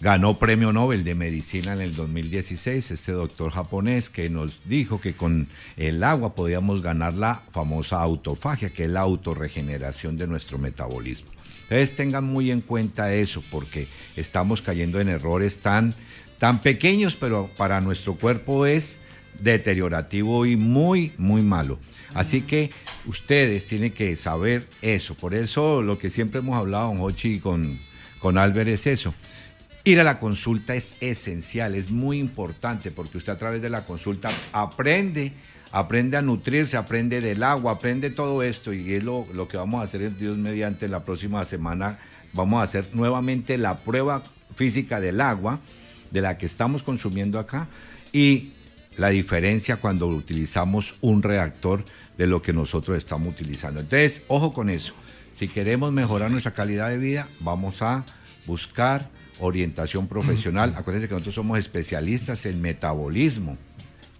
ganó 0.00 0.38
premio 0.38 0.72
Nobel 0.72 1.02
de 1.02 1.16
Medicina 1.16 1.72
en 1.72 1.80
el 1.80 1.96
2016, 1.96 2.92
este 2.92 3.10
doctor 3.10 3.50
japonés 3.50 4.08
que 4.08 4.30
nos 4.30 4.60
dijo 4.66 5.00
que 5.00 5.14
con 5.14 5.48
el 5.76 6.04
agua 6.04 6.36
podíamos 6.36 6.80
ganar 6.80 7.14
la 7.14 7.42
famosa 7.50 8.00
autofagia, 8.00 8.70
que 8.70 8.84
es 8.84 8.90
la 8.90 9.00
autorregeneración 9.00 10.16
de 10.16 10.28
nuestro 10.28 10.58
metabolismo. 10.58 11.28
Entonces 11.64 11.96
tengan 11.96 12.24
muy 12.24 12.52
en 12.52 12.60
cuenta 12.60 13.12
eso, 13.12 13.42
porque 13.50 13.88
estamos 14.14 14.62
cayendo 14.62 15.00
en 15.00 15.08
errores 15.08 15.58
tan, 15.58 15.94
tan 16.38 16.60
pequeños, 16.60 17.16
pero 17.16 17.50
para 17.56 17.80
nuestro 17.80 18.14
cuerpo 18.14 18.64
es 18.64 19.00
deteriorativo 19.40 20.46
y 20.46 20.56
muy, 20.56 21.12
muy 21.18 21.42
malo. 21.42 21.78
Así 22.14 22.42
que 22.42 22.70
ustedes 23.06 23.66
tienen 23.66 23.92
que 23.92 24.14
saber 24.16 24.66
eso. 24.82 25.14
Por 25.14 25.34
eso 25.34 25.82
lo 25.82 25.98
que 25.98 26.10
siempre 26.10 26.40
hemos 26.40 26.56
hablado, 26.56 26.88
don 26.88 27.00
Hochi, 27.00 27.38
con, 27.40 27.78
con 28.18 28.38
Albert, 28.38 28.68
es 28.68 28.86
eso. 28.86 29.14
Ir 29.84 30.00
a 30.00 30.04
la 30.04 30.18
consulta 30.18 30.74
es 30.74 30.96
esencial, 31.00 31.74
es 31.74 31.90
muy 31.90 32.18
importante, 32.18 32.90
porque 32.90 33.16
usted 33.16 33.32
a 33.32 33.38
través 33.38 33.62
de 33.62 33.70
la 33.70 33.86
consulta 33.86 34.30
aprende, 34.52 35.32
aprende 35.72 36.18
a 36.18 36.22
nutrirse, 36.22 36.76
aprende 36.76 37.22
del 37.22 37.42
agua, 37.42 37.72
aprende 37.72 38.10
todo 38.10 38.42
esto, 38.42 38.74
y 38.74 38.92
es 38.92 39.02
lo, 39.02 39.26
lo 39.32 39.48
que 39.48 39.56
vamos 39.56 39.80
a 39.80 39.84
hacer 39.84 40.14
Dios 40.18 40.36
mediante 40.36 40.86
la 40.86 41.04
próxima 41.04 41.44
semana. 41.46 41.98
Vamos 42.34 42.60
a 42.60 42.64
hacer 42.64 42.88
nuevamente 42.92 43.56
la 43.56 43.78
prueba 43.78 44.22
física 44.54 45.00
del 45.00 45.20
agua, 45.20 45.60
de 46.10 46.20
la 46.20 46.36
que 46.36 46.44
estamos 46.44 46.82
consumiendo 46.82 47.38
acá, 47.38 47.68
y 48.12 48.52
la 49.00 49.08
diferencia 49.08 49.76
cuando 49.76 50.06
utilizamos 50.08 50.94
un 51.00 51.22
reactor 51.22 51.82
de 52.18 52.26
lo 52.26 52.42
que 52.42 52.52
nosotros 52.52 52.98
estamos 52.98 53.32
utilizando. 53.32 53.80
Entonces, 53.80 54.22
ojo 54.28 54.52
con 54.52 54.68
eso. 54.68 54.92
Si 55.32 55.48
queremos 55.48 55.90
mejorar 55.90 56.30
nuestra 56.30 56.52
calidad 56.52 56.90
de 56.90 56.98
vida, 56.98 57.26
vamos 57.40 57.80
a 57.80 58.04
buscar 58.44 59.08
orientación 59.38 60.06
profesional. 60.06 60.74
Acuérdense 60.76 61.08
que 61.08 61.14
nosotros 61.14 61.34
somos 61.34 61.58
especialistas 61.58 62.44
en 62.44 62.60
metabolismo. 62.60 63.56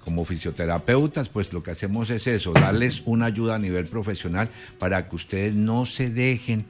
Como 0.02 0.24
fisioterapeutas, 0.24 1.28
pues 1.28 1.52
lo 1.52 1.62
que 1.62 1.72
hacemos 1.72 2.08
es 2.08 2.26
eso, 2.26 2.54
darles 2.54 3.02
una 3.04 3.26
ayuda 3.26 3.56
a 3.56 3.58
nivel 3.58 3.84
profesional 3.84 4.48
para 4.78 5.10
que 5.10 5.14
ustedes 5.14 5.54
no 5.54 5.84
se 5.84 6.08
dejen 6.08 6.64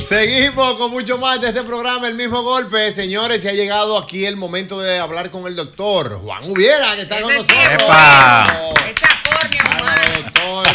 Seguimos 0.09 0.79
con 0.79 0.91
mucho 0.91 1.19
más 1.19 1.39
de 1.39 1.49
este 1.49 1.63
programa, 1.63 2.09
el 2.09 2.15
mismo 2.15 2.43
golpe. 2.43 2.91
Señores, 2.93 3.43
se 3.43 3.51
ha 3.51 3.53
llegado 3.53 3.99
aquí 3.99 4.25
el 4.25 4.37
momento 4.37 4.81
de 4.81 4.99
hablar 4.99 5.31
con 5.31 5.47
el 5.47 5.55
doctor 5.55 6.19
Juan 6.23 6.51
Ubiera, 6.51 6.97
que 6.97 7.03
está 7.03 7.21
con 7.21 7.35
nosotros. 7.35 7.59
¡Epa! 7.75 8.47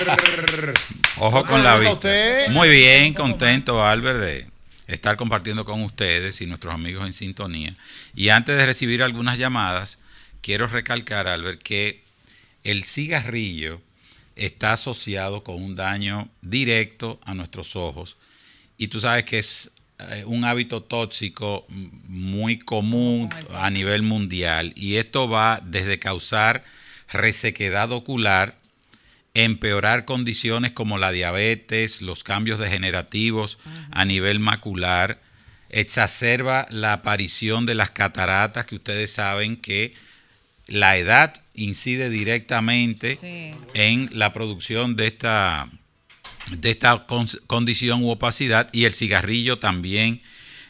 Doctor. 0.05 0.73
Ojo 1.25 1.45
con 1.45 1.63
la 1.63 1.75
¿Cómo 1.75 1.83
está 1.83 1.93
vista. 1.93 1.93
usted? 1.93 2.49
Muy 2.49 2.67
bien, 2.67 3.13
contento, 3.13 3.85
Albert, 3.85 4.19
de 4.19 4.47
estar 4.87 5.15
compartiendo 5.15 5.63
con 5.63 5.81
ustedes 5.81 6.41
y 6.41 6.45
nuestros 6.45 6.73
amigos 6.73 7.05
en 7.05 7.13
sintonía. 7.13 7.75
Y 8.13 8.27
antes 8.27 8.57
de 8.57 8.65
recibir 8.65 9.01
algunas 9.01 9.37
llamadas, 9.37 9.99
quiero 10.41 10.67
recalcar, 10.67 11.29
Albert, 11.29 11.63
que 11.63 12.03
el 12.65 12.83
cigarrillo 12.83 13.79
está 14.35 14.73
asociado 14.73 15.45
con 15.45 15.63
un 15.63 15.77
daño 15.77 16.27
directo 16.41 17.21
a 17.23 17.33
nuestros 17.33 17.77
ojos. 17.77 18.17
Y 18.77 18.89
tú 18.89 18.99
sabes 18.99 19.23
que 19.23 19.39
es 19.39 19.71
eh, 19.99 20.25
un 20.27 20.43
hábito 20.43 20.83
tóxico 20.83 21.65
muy 21.69 22.59
común 22.59 23.29
a 23.53 23.69
nivel 23.69 24.01
mundial. 24.01 24.73
Y 24.75 24.97
esto 24.97 25.29
va 25.29 25.61
desde 25.63 25.99
causar 25.99 26.65
resequedad 27.07 27.93
ocular, 27.93 28.57
empeorar 29.33 30.05
condiciones 30.05 30.71
como 30.73 30.97
la 30.97 31.11
diabetes, 31.11 32.01
los 32.01 32.23
cambios 32.23 32.59
degenerativos 32.59 33.57
a 33.91 34.05
nivel 34.05 34.39
macular, 34.39 35.21
exacerba 35.69 36.67
la 36.69 36.93
aparición 36.93 37.65
de 37.65 37.73
las 37.73 37.89
cataratas, 37.89 38.65
que 38.65 38.75
ustedes 38.75 39.11
saben 39.11 39.57
que 39.57 39.95
la 40.67 40.97
edad 40.97 41.33
incide 41.55 42.09
directamente 42.09 43.17
en 43.73 44.09
la 44.11 44.31
producción 44.33 44.95
de 44.95 45.07
esta, 45.07 45.67
de 46.51 46.69
esta 46.69 47.05
con- 47.07 47.27
condición 47.47 48.03
u 48.03 48.11
opacidad 48.11 48.69
y 48.71 48.85
el 48.85 48.93
cigarrillo 48.93 49.57
también 49.57 50.21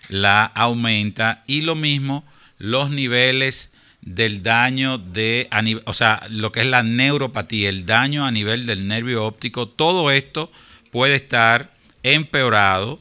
la 0.08 0.45
aumenta 0.45 1.43
y 1.48 1.61
lo 1.61 1.75
mismo 1.75 2.25
los 2.58 2.90
niveles 2.90 3.72
del 4.06 4.43
daño 4.43 4.98
de, 4.98 5.49
o 5.85 5.93
sea, 5.93 6.25
lo 6.30 6.51
que 6.51 6.61
es 6.61 6.65
la 6.65 6.83
neuropatía, 6.83 7.69
el 7.69 7.85
daño 7.85 8.25
a 8.25 8.32
nivel 8.32 8.65
del 8.65 8.88
nervio 8.88 9.25
óptico, 9.25 9.67
todo 9.67 10.11
esto 10.11 10.51
puede 10.91 11.15
estar 11.15 11.73
empeorado 12.03 12.99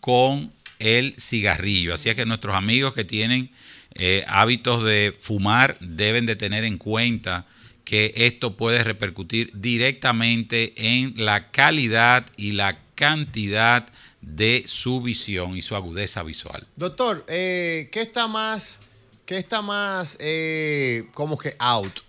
con 0.00 0.52
el 0.78 1.14
cigarrillo. 1.18 1.94
Así 1.94 2.08
es 2.08 2.14
que 2.14 2.26
nuestros 2.26 2.54
amigos 2.54 2.94
que 2.94 3.04
tienen 3.04 3.50
eh, 3.94 4.24
hábitos 4.26 4.84
de 4.84 5.16
fumar 5.18 5.76
deben 5.80 6.26
de 6.26 6.36
tener 6.36 6.64
en 6.64 6.78
cuenta 6.78 7.46
que 7.84 8.12
esto 8.16 8.56
puede 8.56 8.82
repercutir 8.82 9.50
directamente 9.54 10.72
en 10.76 11.14
la 11.16 11.50
calidad 11.50 12.26
y 12.36 12.52
la 12.52 12.78
cantidad 12.94 13.86
de 14.20 14.64
su 14.66 15.02
visión 15.02 15.56
y 15.56 15.62
su 15.62 15.76
agudeza 15.76 16.22
visual. 16.22 16.66
Doctor, 16.76 17.24
eh, 17.28 17.88
¿qué 17.92 18.00
está 18.00 18.26
más, 18.26 18.80
qué 19.26 19.38
está 19.38 19.62
más 19.62 20.16
eh, 20.20 21.08
como 21.14 21.38
que 21.38 21.56
out? 21.58 22.00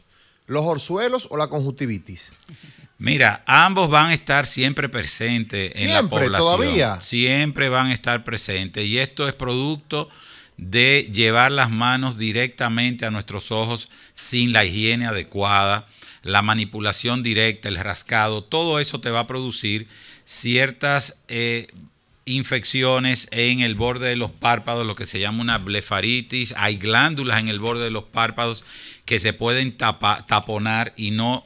¿Los 0.47 0.63
orzuelos 0.63 1.27
o 1.31 1.37
la 1.37 1.47
conjuntivitis? 1.47 2.29
Mira, 2.97 3.43
ambos 3.45 3.89
van 3.89 4.07
a 4.07 4.13
estar 4.13 4.45
siempre 4.45 4.87
presentes 4.89 5.75
en 5.75 5.93
la 5.93 6.03
población. 6.03 6.39
todavía. 6.39 7.01
Siempre 7.01 7.67
van 7.67 7.87
a 7.87 7.93
estar 7.93 8.23
presentes. 8.23 8.85
Y 8.85 8.99
esto 8.99 9.27
es 9.27 9.33
producto 9.33 10.09
de 10.57 11.09
llevar 11.11 11.51
las 11.51 11.69
manos 11.69 12.17
directamente 12.17 13.05
a 13.05 13.11
nuestros 13.11 13.51
ojos 13.51 13.89
sin 14.13 14.53
la 14.53 14.63
higiene 14.63 15.07
adecuada, 15.07 15.87
la 16.23 16.41
manipulación 16.41 17.23
directa, 17.23 17.67
el 17.67 17.75
rascado, 17.75 18.43
todo 18.43 18.79
eso 18.79 19.01
te 19.01 19.09
va 19.09 19.21
a 19.21 19.27
producir 19.27 19.87
ciertas 20.23 21.17
eh, 21.27 21.67
infecciones 22.25 23.27
en 23.31 23.59
el 23.59 23.75
borde 23.75 24.09
de 24.09 24.15
los 24.15 24.31
párpados, 24.31 24.85
lo 24.85 24.95
que 24.95 25.05
se 25.05 25.19
llama 25.19 25.41
una 25.41 25.57
blefaritis. 25.59 26.53
Hay 26.57 26.77
glándulas 26.77 27.39
en 27.39 27.47
el 27.47 27.59
borde 27.59 27.83
de 27.83 27.91
los 27.91 28.05
párpados 28.05 28.63
que 29.05 29.19
se 29.19 29.33
pueden 29.33 29.77
tapa- 29.77 30.25
taponar 30.27 30.93
y 30.97 31.11
no 31.11 31.45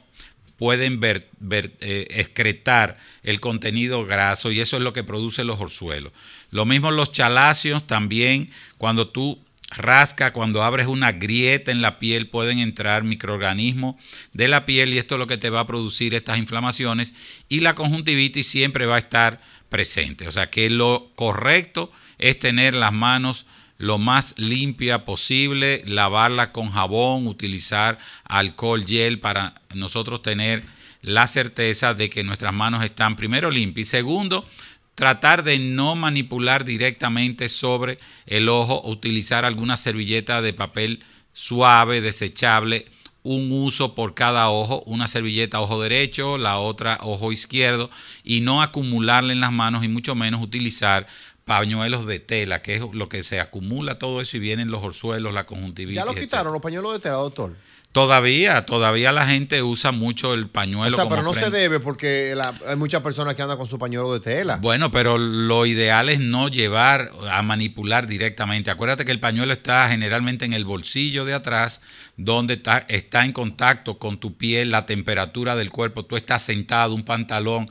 pueden 0.56 1.00
ver, 1.00 1.28
ver- 1.38 1.72
eh, 1.80 2.06
excretar 2.10 2.98
el 3.22 3.40
contenido 3.40 4.04
graso 4.04 4.50
y 4.50 4.60
eso 4.60 4.76
es 4.76 4.82
lo 4.82 4.92
que 4.92 5.04
produce 5.04 5.44
los 5.44 5.60
orzuelos. 5.60 6.12
Lo 6.50 6.64
mismo 6.66 6.90
los 6.90 7.12
chalacios 7.12 7.86
también, 7.86 8.50
cuando 8.78 9.08
tú 9.08 9.38
rasca, 9.70 10.32
cuando 10.32 10.64
abres 10.64 10.86
una 10.86 11.12
grieta 11.12 11.70
en 11.70 11.80
la 11.80 11.98
piel 11.98 12.26
pueden 12.26 12.58
entrar 12.58 13.04
microorganismos 13.04 13.94
de 14.32 14.48
la 14.48 14.66
piel 14.66 14.92
y 14.92 14.98
esto 14.98 15.14
es 15.14 15.18
lo 15.20 15.26
que 15.28 15.38
te 15.38 15.48
va 15.48 15.60
a 15.60 15.66
producir 15.66 16.12
estas 16.14 16.38
inflamaciones 16.38 17.12
y 17.48 17.60
la 17.60 17.74
conjuntivitis 17.76 18.48
siempre 18.48 18.86
va 18.86 18.96
a 18.96 18.98
estar 18.98 19.40
presente. 19.70 20.28
O 20.28 20.30
sea 20.30 20.50
que 20.50 20.68
lo 20.68 21.10
correcto 21.14 21.90
es 22.18 22.38
tener 22.38 22.74
las 22.74 22.92
manos 22.92 23.46
lo 23.78 23.96
más 23.96 24.34
limpia 24.36 25.06
posible, 25.06 25.82
lavarla 25.86 26.52
con 26.52 26.70
jabón, 26.70 27.26
utilizar 27.26 27.98
alcohol 28.24 28.84
gel 28.84 29.20
para 29.20 29.62
nosotros 29.74 30.20
tener 30.20 30.64
la 31.00 31.26
certeza 31.26 31.94
de 31.94 32.10
que 32.10 32.22
nuestras 32.22 32.52
manos 32.52 32.84
están 32.84 33.16
primero 33.16 33.50
limpias 33.50 33.88
y 33.88 33.90
segundo, 33.90 34.46
tratar 34.94 35.44
de 35.44 35.58
no 35.58 35.96
manipular 35.96 36.66
directamente 36.66 37.48
sobre 37.48 37.98
el 38.26 38.50
ojo, 38.50 38.82
utilizar 38.84 39.46
alguna 39.46 39.78
servilleta 39.78 40.42
de 40.42 40.52
papel 40.52 41.02
suave, 41.32 42.02
desechable, 42.02 42.84
un 43.22 43.52
uso 43.52 43.94
por 43.94 44.14
cada 44.14 44.48
ojo, 44.50 44.82
una 44.86 45.08
servilleta 45.08 45.60
ojo 45.60 45.80
derecho, 45.82 46.38
la 46.38 46.58
otra 46.58 46.98
ojo 47.02 47.32
izquierdo, 47.32 47.90
y 48.24 48.40
no 48.40 48.62
acumularla 48.62 49.32
en 49.32 49.40
las 49.40 49.52
manos 49.52 49.84
y 49.84 49.88
mucho 49.88 50.14
menos 50.14 50.42
utilizar 50.42 51.06
pañuelos 51.44 52.06
de 52.06 52.20
tela, 52.20 52.62
que 52.62 52.76
es 52.76 52.82
lo 52.92 53.08
que 53.08 53.22
se 53.22 53.40
acumula 53.40 53.98
todo 53.98 54.20
eso 54.20 54.36
y 54.36 54.40
vienen 54.40 54.70
los 54.70 54.82
orzuelos, 54.82 55.34
la 55.34 55.46
conjuntivitis. 55.46 55.96
¿Ya 55.96 56.04
lo 56.04 56.12
etcétera. 56.12 56.26
quitaron 56.26 56.52
los 56.52 56.62
pañuelos 56.62 56.92
de 56.92 57.00
tela, 57.00 57.16
doctor? 57.16 57.56
Todavía, 57.92 58.64
todavía 58.66 59.10
la 59.10 59.26
gente 59.26 59.64
usa 59.64 59.90
mucho 59.90 60.32
el 60.32 60.44
O 60.44 60.48
pañuelo 60.48 60.94
sea, 60.96 61.04
como 61.04 61.16
pero 61.16 61.22
no 61.24 61.34
se 61.34 61.50
debe 61.50 61.80
porque 61.80 62.34
la- 62.36 62.54
hay 62.68 62.76
muchas 62.76 63.02
personas 63.02 63.34
que 63.34 63.42
andan 63.42 63.58
con 63.58 63.66
su 63.66 63.80
pañuelo 63.80 64.12
de 64.12 64.20
tela. 64.20 64.58
Bueno, 64.58 64.92
pero 64.92 65.18
lo 65.18 65.66
ideal 65.66 66.08
es 66.08 66.20
no 66.20 66.46
llevar 66.46 67.10
a 67.28 67.42
manipular 67.42 68.06
directamente. 68.06 68.70
Acuérdate 68.70 69.04
que 69.04 69.10
el 69.10 69.18
pañuelo 69.18 69.52
está 69.52 69.88
generalmente 69.88 70.44
en 70.44 70.52
el 70.52 70.64
bolsillo 70.64 71.24
de 71.24 71.34
atrás, 71.34 71.80
donde 72.16 72.54
está, 72.54 72.84
está 72.86 73.24
en 73.24 73.32
contacto 73.32 73.98
con 73.98 74.18
tu 74.18 74.36
piel, 74.36 74.70
la 74.70 74.86
temperatura 74.86 75.56
del 75.56 75.70
cuerpo. 75.70 76.04
Tú 76.04 76.16
estás 76.16 76.42
sentado, 76.42 76.94
un 76.94 77.02
pantalón. 77.02 77.68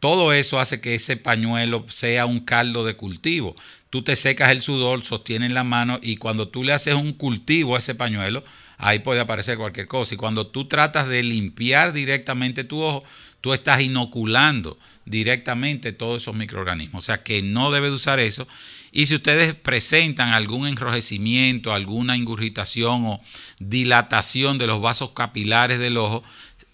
Todo 0.00 0.34
eso 0.34 0.60
hace 0.60 0.82
que 0.82 0.96
ese 0.96 1.16
pañuelo 1.16 1.86
sea 1.88 2.26
un 2.26 2.40
caldo 2.40 2.84
de 2.84 2.96
cultivo. 2.96 3.56
Tú 3.88 4.02
te 4.02 4.16
secas 4.16 4.50
el 4.50 4.60
sudor, 4.60 5.02
sostienes 5.02 5.52
la 5.52 5.64
mano 5.64 5.98
y 6.02 6.16
cuando 6.18 6.48
tú 6.48 6.62
le 6.62 6.74
haces 6.74 6.94
un 6.94 7.12
cultivo 7.12 7.74
a 7.74 7.78
ese 7.78 7.94
pañuelo, 7.94 8.42
ahí 8.82 8.98
puede 8.98 9.20
aparecer 9.20 9.56
cualquier 9.56 9.86
cosa. 9.86 10.14
Y 10.14 10.18
cuando 10.18 10.48
tú 10.48 10.66
tratas 10.66 11.08
de 11.08 11.22
limpiar 11.22 11.92
directamente 11.92 12.64
tu 12.64 12.82
ojo, 12.82 13.04
tú 13.40 13.54
estás 13.54 13.80
inoculando 13.80 14.76
directamente 15.06 15.92
todos 15.92 16.22
esos 16.22 16.34
microorganismos. 16.34 17.04
O 17.04 17.06
sea 17.06 17.22
que 17.22 17.42
no 17.42 17.70
debe 17.70 17.88
de 17.88 17.94
usar 17.94 18.18
eso. 18.18 18.46
Y 18.90 19.06
si 19.06 19.14
ustedes 19.14 19.54
presentan 19.54 20.30
algún 20.30 20.66
enrojecimiento, 20.66 21.72
alguna 21.72 22.16
ingurgitación 22.16 23.06
o 23.06 23.20
dilatación 23.58 24.58
de 24.58 24.66
los 24.66 24.82
vasos 24.82 25.12
capilares 25.12 25.78
del 25.78 25.96
ojo, 25.96 26.24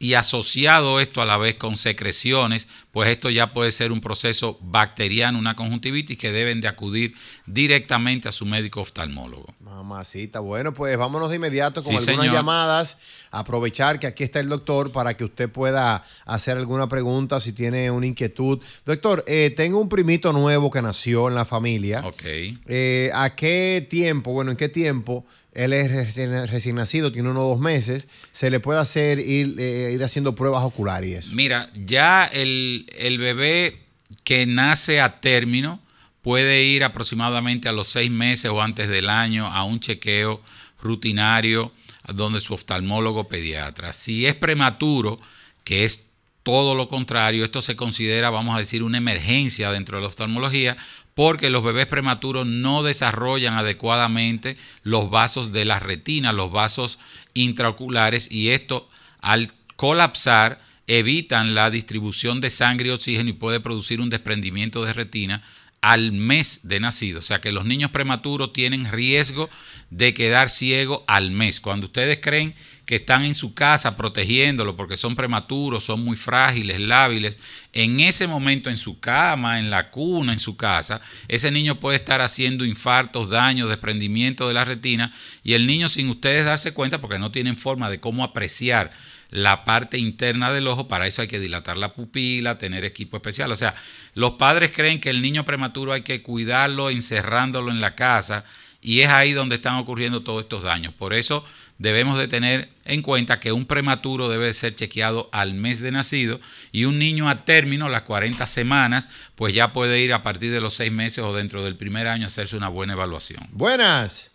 y 0.01 0.15
asociado 0.15 1.01
esto 1.01 1.21
a 1.23 1.27
la 1.27 1.37
vez 1.39 1.57
con 1.57 1.77
secreciones, 1.77 2.69
pues 2.93 3.11
esto 3.11 3.31
ya 3.31 3.53
puede 3.53 3.73
ser 3.73 3.91
un 3.91 4.01
proceso 4.01 4.57
bacteriano, 4.61 5.39
una 5.39 5.57
conjuntivitis 5.57 6.17
que 6.17 6.31
deben 6.31 6.61
de 6.61 6.69
acudir 6.69 7.15
directamente 7.47 8.29
a 8.29 8.33
su 8.33 8.47
médico 8.47 8.81
oftalmólogo. 8.81 9.47
Mamacita, 9.61 10.41
bueno, 10.41 10.73
pues 10.73 10.97
vámonos 10.97 11.31
de 11.31 11.37
inmediato 11.37 11.83
con 11.83 11.91
Sí, 11.93 11.97
algunas 11.99 12.17
señor. 12.27 12.35
llamadas. 12.37 12.97
Aprovechar 13.31 13.99
que 13.99 14.07
aquí 14.07 14.25
está 14.25 14.41
el 14.41 14.49
doctor 14.49 14.93
para 14.93 15.17
que 15.17 15.25
usted 15.25 15.51
pueda 15.51 16.05
hacer 16.25 16.57
alguna 16.57 16.89
pregunta 16.89 17.41
si 17.41 17.53
tiene 17.53 17.91
una 17.91 18.07
inquietud. 18.07 18.61
Doctor, 18.87 19.25
eh, 19.27 19.53
tengo 19.57 19.81
un 19.81 19.89
primito 19.89 20.33
nuevo 20.33 20.71
que 20.71 20.81
nació 20.81 21.29
en 21.29 21.35
la 21.35 21.45
familia. 21.45 22.03
Ok. 22.05 22.23
Eh, 22.25 23.11
¿A 23.15 23.35
qué 23.35 23.87
tiempo, 23.91 24.33
bueno, 24.33 24.53
en 24.53 24.57
qué 24.57 24.69
tiempo? 24.69 25.27
Él 25.59 25.73
es 25.73 25.91
recién, 25.91 26.77
nacido, 26.77 27.11
tiene 27.11 27.31
unos 27.31 27.43
dos 27.43 27.59
meses. 27.59 28.07
Se 28.31 28.49
le 28.49 28.61
puede 28.61 28.79
hacer 28.79 29.19
ir, 29.19 29.57
eh, 29.59 29.91
ir 29.93 30.05
haciendo 30.05 30.37
pruebas 30.37 30.63
oculares. 30.63 31.11
y 31.11 31.15
eso? 31.15 31.31
Mira, 31.35 31.69
ya 31.75 32.27
el, 32.27 32.87
el 32.97 33.19
bebé 33.19 33.81
que 34.23 34.47
nace 34.47 35.01
a 35.01 35.21
término 35.21 35.81
puede 36.23 36.63
ir 36.63 36.85
aproximadamente 36.85 37.69
a 37.69 37.73
los 37.73 37.89
seis 37.89 38.09
meses 38.09 38.53
o 38.53 38.63
antes 38.63 38.89
del 38.89 39.11
año 39.11 39.49
a 39.49 39.65
un 39.65 39.81
chequeo 39.81 40.41
rutinario 40.81 41.73
donde 42.07 42.39
su 42.39 42.55
oftalmólogo 42.55 43.27
pediatra. 43.27 43.93
Si 43.93 44.27
es 44.27 44.37
prematuro, 44.37 45.19
que 45.65 45.85
es 45.85 46.03
todo 46.45 46.77
lo 46.77 46.89
contrario, 46.89 47.45
esto 47.45 47.63
se 47.63 47.75
considera, 47.75 48.31
vamos 48.31 48.55
a 48.55 48.61
decir, 48.61 48.85
una 48.85 48.99
emergencia 48.99 49.73
dentro 49.73 49.97
de 49.97 50.03
la 50.03 50.09
oftalmología 50.09 50.77
porque 51.19 51.51
los 51.51 51.65
bebés 51.65 51.87
prematuros 51.87 52.47
no 52.47 52.85
desarrollan 52.85 53.55
adecuadamente 53.55 54.57
los 54.85 55.11
vasos 55.11 55.51
de 55.51 55.65
la 55.65 55.81
retina, 55.81 56.33
los 56.33 56.53
vasos 56.53 57.01
intraoculares 57.35 58.31
y 58.31 58.51
esto 58.51 58.89
al 59.21 59.53
colapsar 59.75 60.61
evitan 60.87 61.57
la 61.57 61.71
distribución 61.71 62.41
de 62.41 62.51
sangre 62.51 62.91
y 62.91 62.93
oxígeno 62.93 63.31
y 63.31 63.33
puede 63.33 63.59
producir 63.59 64.01
un 64.01 64.11
desprendimiento 64.11 64.85
de 64.85 64.93
retina 64.93 65.43
al 65.81 66.13
mes 66.13 66.61
de 66.63 66.79
nacido. 66.79 67.19
O 67.19 67.23
sea 67.23 67.41
que 67.41 67.51
los 67.51 67.65
niños 67.65 67.91
prematuros 67.91 68.53
tienen 68.53 68.89
riesgo 68.93 69.51
de 69.91 70.15
quedar 70.15 70.49
ciego 70.49 71.03
al 71.09 71.33
mes. 71.33 71.59
Cuando 71.59 71.87
ustedes 71.87 72.21
creen 72.23 72.55
que 72.89 72.97
están 72.97 73.23
en 73.27 73.35
su 73.35 73.53
casa 73.53 73.99
protegiéndolo 73.99 74.75
porque 74.75 74.97
son 74.97 75.15
prematuros, 75.15 75.85
son 75.85 76.03
muy 76.03 76.17
frágiles, 76.17 76.81
lábiles, 76.81 77.39
en 77.75 78.01
ese 78.01 78.27
momento 78.27 78.71
en 78.71 78.79
su 78.79 78.99
cama, 78.99 79.59
en 79.59 79.69
la 79.69 79.91
cuna, 79.91 80.33
en 80.33 80.39
su 80.39 80.57
casa, 80.57 81.03
ese 81.29 81.51
niño 81.51 81.81
puede 81.81 81.99
estar 81.99 82.23
haciendo 82.23 82.65
infartos, 82.65 83.29
daños, 83.29 83.69
desprendimiento 83.69 84.49
de 84.49 84.55
la 84.55 84.65
retina 84.65 85.13
y 85.45 85.53
el 85.53 85.67
niño 85.67 85.91
sin 85.91 86.09
ustedes 86.09 86.47
darse 86.47 86.73
cuenta 86.73 86.99
porque 86.99 87.19
no 87.19 87.31
tienen 87.31 87.59
forma 87.59 87.91
de 87.91 88.01
cómo 88.01 88.25
apreciar 88.25 88.91
la 89.29 89.67
parte 89.67 89.99
interna 89.99 90.51
del 90.51 90.67
ojo, 90.67 90.89
para 90.89 91.07
eso 91.07 91.21
hay 91.21 91.29
que 91.29 91.41
dilatar 91.41 91.77
la 91.77 91.93
pupila, 91.93 92.57
tener 92.57 92.87
equipo 92.87 93.19
especial. 93.19 93.53
O 93.53 93.57
sea, 93.57 93.75
los 94.15 94.33
padres 94.33 94.73
creen 94.75 94.99
que 94.99 95.11
el 95.11 95.21
niño 95.21 95.45
prematuro 95.45 95.93
hay 95.93 96.01
que 96.01 96.23
cuidarlo 96.23 96.89
encerrándolo 96.89 97.71
en 97.71 97.83
la 97.83 97.95
casa 97.95 98.47
y 98.81 99.01
es 99.01 99.09
ahí 99.09 99.33
donde 99.33 99.57
están 99.57 99.75
ocurriendo 99.75 100.23
todos 100.23 100.43
estos 100.43 100.63
daños. 100.63 100.95
Por 100.95 101.13
eso 101.13 101.45
debemos 101.79 102.19
de 102.19 102.29
tener 102.29 102.69
en 102.85 103.03
cuenta 103.03 103.41
que 103.41 103.53
un 103.53 103.65
prematuro 103.65 104.29
debe 104.29 104.53
ser 104.53 104.75
chequeado 104.75 105.29
al 105.33 105.55
mes 105.55 105.81
de 105.81 105.93
nacido 105.93 106.41
y 106.73 106.85
un 106.85 106.99
niño 106.99 107.29
a 107.29 107.45
término, 107.45 107.89
las 107.89 108.03
40 108.03 108.45
semanas, 108.47 109.09
pues 109.35 109.55
ya 109.55 109.73
puede 109.73 110.01
ir 110.01 110.13
a 110.13 110.23
partir 110.23 110.53
de 110.53 110.61
los 110.61 110.75
seis 110.75 110.93
meses 110.93 111.25
o 111.25 111.35
dentro 111.35 111.65
del 111.65 111.77
primer 111.77 112.09
año 112.09 112.25
a 112.25 112.27
hacerse 112.27 112.57
una 112.57 112.69
buena 112.69 112.95
evaluación. 112.95 113.45
Buenas. 113.53 114.31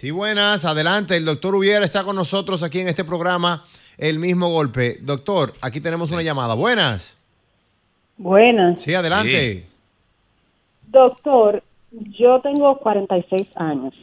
Sí, 0.00 0.10
buenas. 0.10 0.64
Adelante. 0.64 1.16
El 1.16 1.24
doctor 1.24 1.54
Ubiera 1.54 1.84
está 1.84 2.02
con 2.02 2.16
nosotros 2.16 2.62
aquí 2.62 2.80
en 2.80 2.88
este 2.88 3.04
programa. 3.04 3.64
El 3.96 4.18
mismo 4.18 4.48
golpe. 4.48 4.98
Doctor, 5.00 5.54
aquí 5.60 5.80
tenemos 5.80 6.10
una 6.10 6.22
llamada. 6.22 6.54
Buenas. 6.54 7.16
Buenas. 8.16 8.82
Sí, 8.82 8.94
adelante. 8.94 9.64
Doctor, 10.88 11.62
yo 11.90 12.40
tengo 12.40 12.76
46 12.78 13.48
años. 13.56 13.94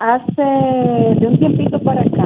Hace 0.00 0.42
de 0.42 1.26
un 1.26 1.38
tiempito 1.38 1.78
para 1.80 2.00
acá, 2.00 2.22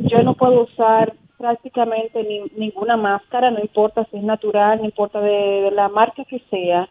yo 0.00 0.18
no 0.24 0.34
puedo 0.34 0.64
usar 0.64 1.14
prácticamente 1.38 2.22
ni- 2.24 2.50
ninguna 2.66 2.96
máscara, 2.96 3.50
no 3.52 3.60
importa 3.60 4.04
si 4.10 4.16
es 4.16 4.22
natural, 4.24 4.78
no 4.80 4.84
importa 4.84 5.20
de, 5.20 5.30
de 5.30 5.70
la 5.70 5.88
marca 5.88 6.24
que 6.24 6.42
sea. 6.50 6.88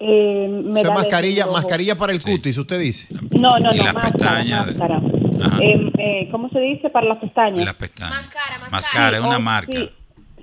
Eh, 0.00 0.48
me 0.64 0.80
O 0.80 0.82
sea, 0.82 0.88
da 0.88 0.94
mascarilla, 0.94 1.46
mascarilla 1.46 1.94
para 1.96 2.12
el 2.12 2.20
cutis, 2.20 2.58
usted 2.58 2.80
dice. 2.80 3.14
No, 3.30 3.56
no, 3.60 3.72
Y 3.72 3.78
no, 3.78 3.84
las 3.84 3.94
máscara, 3.94 4.12
pestañas 4.40 4.66
de- 4.66 4.72
máscara. 4.72 5.00
Ajá. 5.44 5.58
Eh, 5.62 5.92
eh, 5.98 6.28
¿Cómo 6.32 6.48
se 6.48 6.58
dice? 6.58 6.90
Para 6.90 7.06
las 7.06 7.18
pestañas. 7.18 7.64
Las 7.64 7.74
pestañas. 7.74 8.30
Máscara, 8.70 9.16
es 9.18 9.22
una 9.24 9.38
marca. 9.38 9.78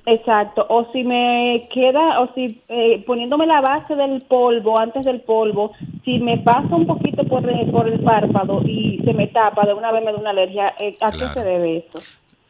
Exacto, 0.06 0.66
o 0.70 0.88
si 0.92 1.04
me 1.04 1.68
queda, 1.72 2.22
o 2.22 2.34
si 2.34 2.62
eh, 2.70 3.04
poniéndome 3.06 3.46
la 3.46 3.62
base 3.62 3.96
del 3.96 4.22
polvo, 4.22 4.80
antes 4.80 5.04
del 5.04 5.20
polvo, 5.22 5.74
si 6.06 6.20
me 6.20 6.38
pasa 6.40 6.76
un 6.76 6.88
poquito 6.88 7.24
por 7.26 7.48
el, 7.50 7.70
por 7.72 7.88
el 7.88 8.00
párpado 8.00 8.62
y 8.66 9.02
se 9.06 9.14
me 9.14 9.28
tapa, 9.28 9.66
de 9.66 9.74
una 9.74 9.92
vez 9.92 10.04
me 10.04 10.12
da 10.12 10.18
una 10.18 10.30
alergia, 10.32 10.74
eh, 10.80 10.96
¿a 11.02 11.12
Claro. 11.12 11.34
qué 11.34 11.40
se 11.40 11.46
debe 11.46 11.78
eso? 11.78 12.02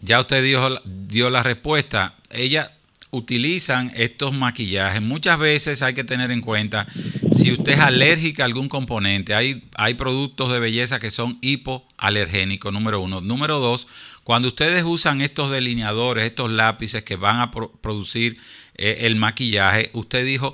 Ya 0.01 0.19
usted 0.21 0.43
dio, 0.43 0.79
dio 0.85 1.29
la 1.29 1.43
respuesta. 1.43 2.13
Ellas 2.29 2.71
utilizan 3.11 3.91
estos 3.95 4.33
maquillajes. 4.33 5.01
Muchas 5.01 5.37
veces 5.39 5.81
hay 5.81 5.93
que 5.93 6.03
tener 6.03 6.29
en 6.31 6.41
cuenta 6.41 6.85
si 7.31 7.51
usted 7.51 7.73
es 7.73 7.79
alérgica 7.79 8.43
a 8.43 8.45
algún 8.45 8.69
componente. 8.69 9.33
Hay, 9.33 9.63
hay 9.75 9.95
productos 9.95 10.51
de 10.53 10.59
belleza 10.59 10.99
que 10.99 11.09
son 11.11 11.37
hipoalergénicos, 11.41 12.71
número 12.71 13.01
uno. 13.01 13.19
Número 13.19 13.59
dos, 13.59 13.87
cuando 14.23 14.47
ustedes 14.49 14.83
usan 14.83 15.21
estos 15.21 15.49
delineadores, 15.49 16.23
estos 16.25 16.51
lápices 16.51 17.03
que 17.03 17.15
van 17.15 17.39
a 17.39 17.51
pro- 17.51 17.71
producir 17.81 18.37
eh, 18.75 18.99
el 19.01 19.15
maquillaje, 19.15 19.89
usted 19.93 20.23
dijo 20.23 20.53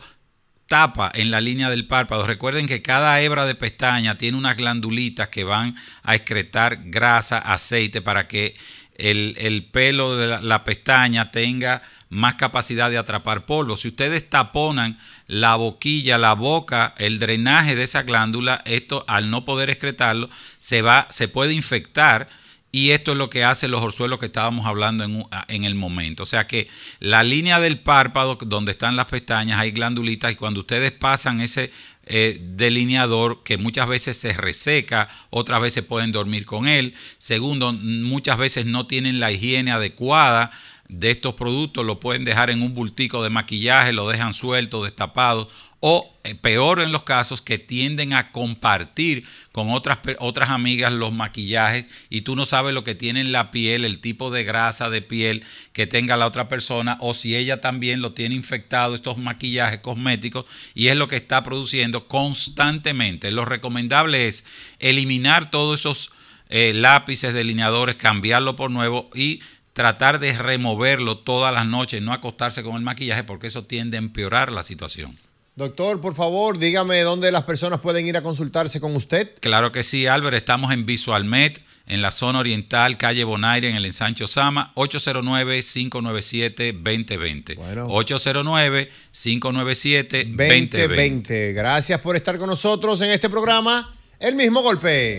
tapa 0.67 1.11
en 1.13 1.31
la 1.31 1.41
línea 1.41 1.69
del 1.69 1.87
párpado. 1.87 2.25
Recuerden 2.25 2.67
que 2.67 2.81
cada 2.81 3.21
hebra 3.21 3.45
de 3.45 3.55
pestaña 3.55 4.17
tiene 4.17 4.37
unas 4.37 4.57
glandulitas 4.57 5.29
que 5.29 5.43
van 5.43 5.75
a 6.03 6.15
excretar 6.15 6.79
grasa, 6.85 7.37
aceite 7.37 8.01
para 8.01 8.27
que 8.27 8.55
el, 8.95 9.35
el 9.37 9.65
pelo 9.65 10.15
de 10.17 10.41
la, 10.41 10.63
pestaña 10.63 11.31
tenga 11.31 11.81
más 12.09 12.35
capacidad 12.35 12.89
de 12.89 12.97
atrapar 12.97 13.45
polvo. 13.45 13.77
Si 13.77 13.89
ustedes 13.89 14.29
taponan 14.29 14.97
la 15.27 15.55
boquilla, 15.55 16.17
la 16.17 16.33
boca, 16.33 16.95
el 16.97 17.19
drenaje 17.19 17.75
de 17.75 17.83
esa 17.83 18.03
glándula, 18.03 18.61
esto 18.65 19.03
al 19.07 19.29
no 19.29 19.43
poder 19.43 19.69
excretarlo, 19.69 20.29
se 20.59 20.81
va, 20.81 21.07
se 21.09 21.27
puede 21.27 21.53
infectar 21.53 22.29
y 22.75 22.91
esto 22.91 23.13
es 23.13 23.17
lo 23.17 23.29
que 23.29 23.45
hace 23.45 23.69
los 23.69 23.81
orzuelos 23.81 24.19
que 24.19 24.25
estábamos 24.25 24.65
hablando 24.65 25.05
en 25.47 25.63
el 25.63 25.75
momento. 25.75 26.23
O 26.23 26.25
sea 26.25 26.45
que 26.45 26.67
la 26.99 27.23
línea 27.23 27.61
del 27.61 27.79
párpado, 27.79 28.37
donde 28.45 28.73
están 28.73 28.97
las 28.97 29.05
pestañas, 29.05 29.61
hay 29.61 29.71
glandulitas 29.71 30.33
y 30.33 30.35
cuando 30.35 30.59
ustedes 30.59 30.91
pasan 30.91 31.39
ese 31.39 31.71
eh, 32.05 32.37
delineador 32.41 33.43
que 33.43 33.57
muchas 33.57 33.87
veces 33.87 34.17
se 34.17 34.33
reseca, 34.33 35.07
otras 35.29 35.61
veces 35.61 35.85
pueden 35.85 36.11
dormir 36.11 36.45
con 36.45 36.67
él. 36.67 36.95
Segundo, 37.17 37.71
muchas 37.71 38.37
veces 38.37 38.65
no 38.65 38.87
tienen 38.87 39.21
la 39.21 39.31
higiene 39.31 39.71
adecuada 39.71 40.51
de 40.89 41.11
estos 41.11 41.35
productos, 41.35 41.85
lo 41.85 42.01
pueden 42.01 42.25
dejar 42.25 42.49
en 42.49 42.61
un 42.61 42.75
bultico 42.75 43.23
de 43.23 43.29
maquillaje, 43.29 43.93
lo 43.93 44.09
dejan 44.09 44.33
suelto, 44.33 44.83
destapado, 44.83 45.49
o 45.79 46.13
eh, 46.23 46.35
peor 46.35 46.79
en 46.79 46.91
los 46.91 47.03
casos 47.03 47.41
que 47.41 47.57
tienden 47.59 48.13
a 48.13 48.31
compartir 48.31 49.25
con 49.51 49.69
otras, 49.69 49.99
otras 50.19 50.49
amigas 50.49 50.91
los 50.91 51.13
maquillajes 51.13 51.85
y 52.09 52.21
tú 52.21 52.35
no 52.35 52.45
sabes 52.45 52.73
lo 52.73 52.83
que 52.83 52.95
tiene 52.95 53.21
en 53.21 53.31
la 53.31 53.51
piel, 53.51 53.85
el 53.85 53.99
tipo 53.99 54.31
de 54.31 54.43
grasa 54.43 54.89
de 54.89 55.01
piel 55.01 55.43
que 55.73 55.87
tenga 55.87 56.17
la 56.17 56.25
otra 56.25 56.49
persona, 56.49 56.97
o 57.01 57.13
si 57.13 57.35
ella 57.35 57.61
también 57.61 58.01
lo 58.01 58.13
tiene 58.13 58.35
infectado, 58.35 58.95
estos 58.95 59.17
maquillajes 59.17 59.81
cosméticos, 59.81 60.45
y 60.73 60.87
es 60.87 60.97
lo 60.97 61.07
que 61.07 61.17
está 61.17 61.43
produciendo 61.43 62.07
constantemente. 62.07 63.31
Lo 63.31 63.45
recomendable 63.45 64.27
es 64.27 64.45
eliminar 64.79 65.51
todos 65.51 65.79
esos 65.81 66.11
eh, 66.49 66.73
lápices, 66.73 67.33
delineadores, 67.33 67.95
cambiarlo 67.95 68.55
por 68.55 68.71
nuevo 68.71 69.09
y 69.13 69.41
tratar 69.73 70.19
de 70.19 70.33
removerlo 70.37 71.17
todas 71.17 71.53
las 71.53 71.67
noches, 71.67 72.01
no 72.01 72.13
acostarse 72.13 72.63
con 72.63 72.75
el 72.75 72.81
maquillaje 72.81 73.25
porque 73.25 73.47
eso 73.47 73.65
tiende 73.65 73.97
a 73.97 73.99
empeorar 73.99 74.51
la 74.51 74.63
situación. 74.63 75.17
Doctor, 75.55 76.01
por 76.01 76.15
favor, 76.15 76.59
dígame 76.59 77.01
dónde 77.03 77.31
las 77.31 77.43
personas 77.43 77.79
pueden 77.79 78.05
ir 78.05 78.17
a 78.17 78.21
consultarse 78.21 78.81
con 78.81 78.93
usted. 78.93 79.31
Claro 79.39 79.71
que 79.71 79.83
sí, 79.83 80.05
Álvaro, 80.05 80.35
estamos 80.35 80.73
en 80.73 80.85
VisualMed, 80.85 81.53
en 81.87 82.01
la 82.01 82.11
zona 82.11 82.39
oriental, 82.39 82.97
calle 82.97 83.23
Bonaire, 83.23 83.69
en 83.69 83.77
el 83.77 83.85
ensancho 83.85 84.27
Sama, 84.27 84.73
809-597-2020. 84.75 87.55
809-597-2020. 87.55 90.35
2020. 90.35 91.53
Gracias 91.53 92.01
por 92.01 92.17
estar 92.17 92.37
con 92.37 92.49
nosotros 92.49 92.99
en 92.99 93.11
este 93.11 93.29
programa. 93.29 93.95
El 94.19 94.35
mismo 94.35 94.61
golpe. 94.61 95.17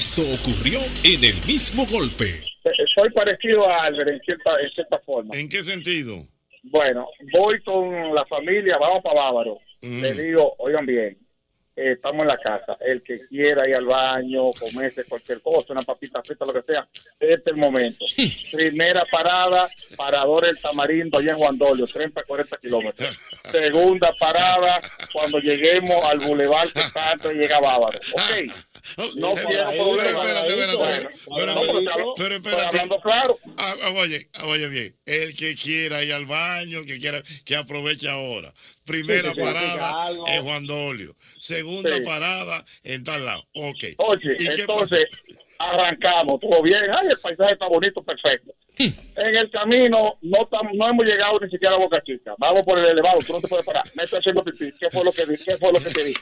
Esto 0.00 0.22
ocurrió 0.22 0.80
en 1.04 1.22
el 1.22 1.46
mismo 1.46 1.84
golpe. 1.84 2.42
Eh, 2.64 2.70
Soy 2.96 3.10
parecido 3.10 3.68
a 3.68 3.84
Albert 3.84 4.08
en 4.08 4.20
cierta, 4.20 4.58
en 4.58 4.70
cierta 4.70 4.98
forma. 5.00 5.36
¿En 5.36 5.46
qué 5.46 5.62
sentido? 5.62 6.26
Bueno, 6.62 7.06
voy 7.34 7.60
con 7.60 8.14
la 8.14 8.24
familia, 8.24 8.78
vamos 8.80 9.00
para 9.00 9.20
Bávaro. 9.20 9.58
Mm. 9.82 10.00
Le 10.00 10.14
digo, 10.14 10.54
oigan 10.56 10.86
bien, 10.86 11.18
eh, 11.76 11.92
estamos 11.92 12.22
en 12.22 12.28
la 12.28 12.38
casa. 12.38 12.78
El 12.80 13.02
que 13.02 13.18
quiera 13.28 13.68
ir 13.68 13.76
al 13.76 13.84
baño, 13.84 14.52
comerse 14.58 15.04
cualquier 15.04 15.42
cosa, 15.42 15.74
una 15.74 15.82
papita 15.82 16.22
frita, 16.22 16.46
lo 16.46 16.54
que 16.54 16.72
sea, 16.72 16.88
este 17.18 17.34
es 17.34 17.46
el 17.48 17.56
momento. 17.56 18.06
Primera 18.52 19.04
parada, 19.12 19.68
parador 19.98 20.46
El 20.46 20.58
Tamarindo, 20.58 21.18
allá 21.18 21.32
en 21.32 21.36
Juan 21.36 21.58
Dolio, 21.58 21.86
30, 21.86 22.22
40 22.22 22.56
kilómetros. 22.56 23.20
Segunda 23.52 24.14
parada, 24.18 24.80
cuando 25.12 25.40
lleguemos 25.40 26.02
al 26.10 26.20
bulevar 26.20 26.72
que 26.72 26.80
está 26.80 27.12
antes 27.12 27.32
de 27.32 27.36
llegar 27.36 27.62
a 27.62 27.68
Bávaro. 27.68 27.98
Ok. 28.14 28.50
No 29.16 29.34
pero 32.16 32.36
espérate. 32.36 32.66
hablando 32.66 33.00
claro. 33.00 33.38
Ah, 33.56 33.74
ah, 33.82 33.90
oye, 33.96 34.28
ah, 34.34 34.46
oye 34.46 34.68
bien, 34.68 34.96
el 35.06 35.36
que 35.36 35.54
quiera 35.56 36.02
ir 36.02 36.12
al 36.12 36.26
baño, 36.26 36.84
que 36.84 36.98
quiera, 36.98 37.22
que 37.44 37.56
aproveche 37.56 38.08
ahora. 38.08 38.52
Primera 38.84 39.32
Sí, 39.34 39.40
parada 39.40 40.10
en 40.28 40.42
Juan 40.44 40.66
Dolio. 40.66 41.16
Segunda 41.38 41.94
Sí. 41.96 42.02
parada 42.02 42.64
en 42.82 43.04
tal 43.04 43.24
lado. 43.24 43.46
Ok. 43.54 43.84
Oye, 43.98 44.36
¿Y 44.38 44.46
qué 44.46 44.60
entonces 44.62 45.06
arrancamos, 45.58 46.40
todo 46.40 46.62
bien, 46.62 46.82
ay, 46.90 47.08
el 47.10 47.18
paisaje 47.18 47.52
está 47.52 47.66
bonito, 47.68 48.02
perfecto. 48.02 48.52
En 49.16 49.36
el 49.36 49.50
camino 49.50 50.18
no 50.22 50.38
tam- 50.48 50.70
no 50.74 50.88
hemos 50.88 51.04
llegado 51.04 51.38
ni 51.40 51.50
siquiera 51.50 51.74
a 51.74 51.78
Boca 51.78 52.00
Chica. 52.02 52.34
Vamos 52.38 52.62
por 52.62 52.78
el 52.78 52.86
elevado, 52.86 53.18
tú 53.26 53.34
no 53.34 53.40
te 53.40 53.48
puedes 53.48 53.66
parar. 53.66 53.84
Me 53.94 54.04
estoy 54.04 54.18
haciendo 54.20 54.42
pipí. 54.42 54.72
¿Qué 54.78 54.90
fue 54.90 55.04
lo 55.04 55.12
que? 55.12 55.24
¿Qué 55.26 55.56
fue 55.58 55.72
lo 55.72 55.78
que 55.80 55.90
te 55.90 56.04
di? 56.04 56.14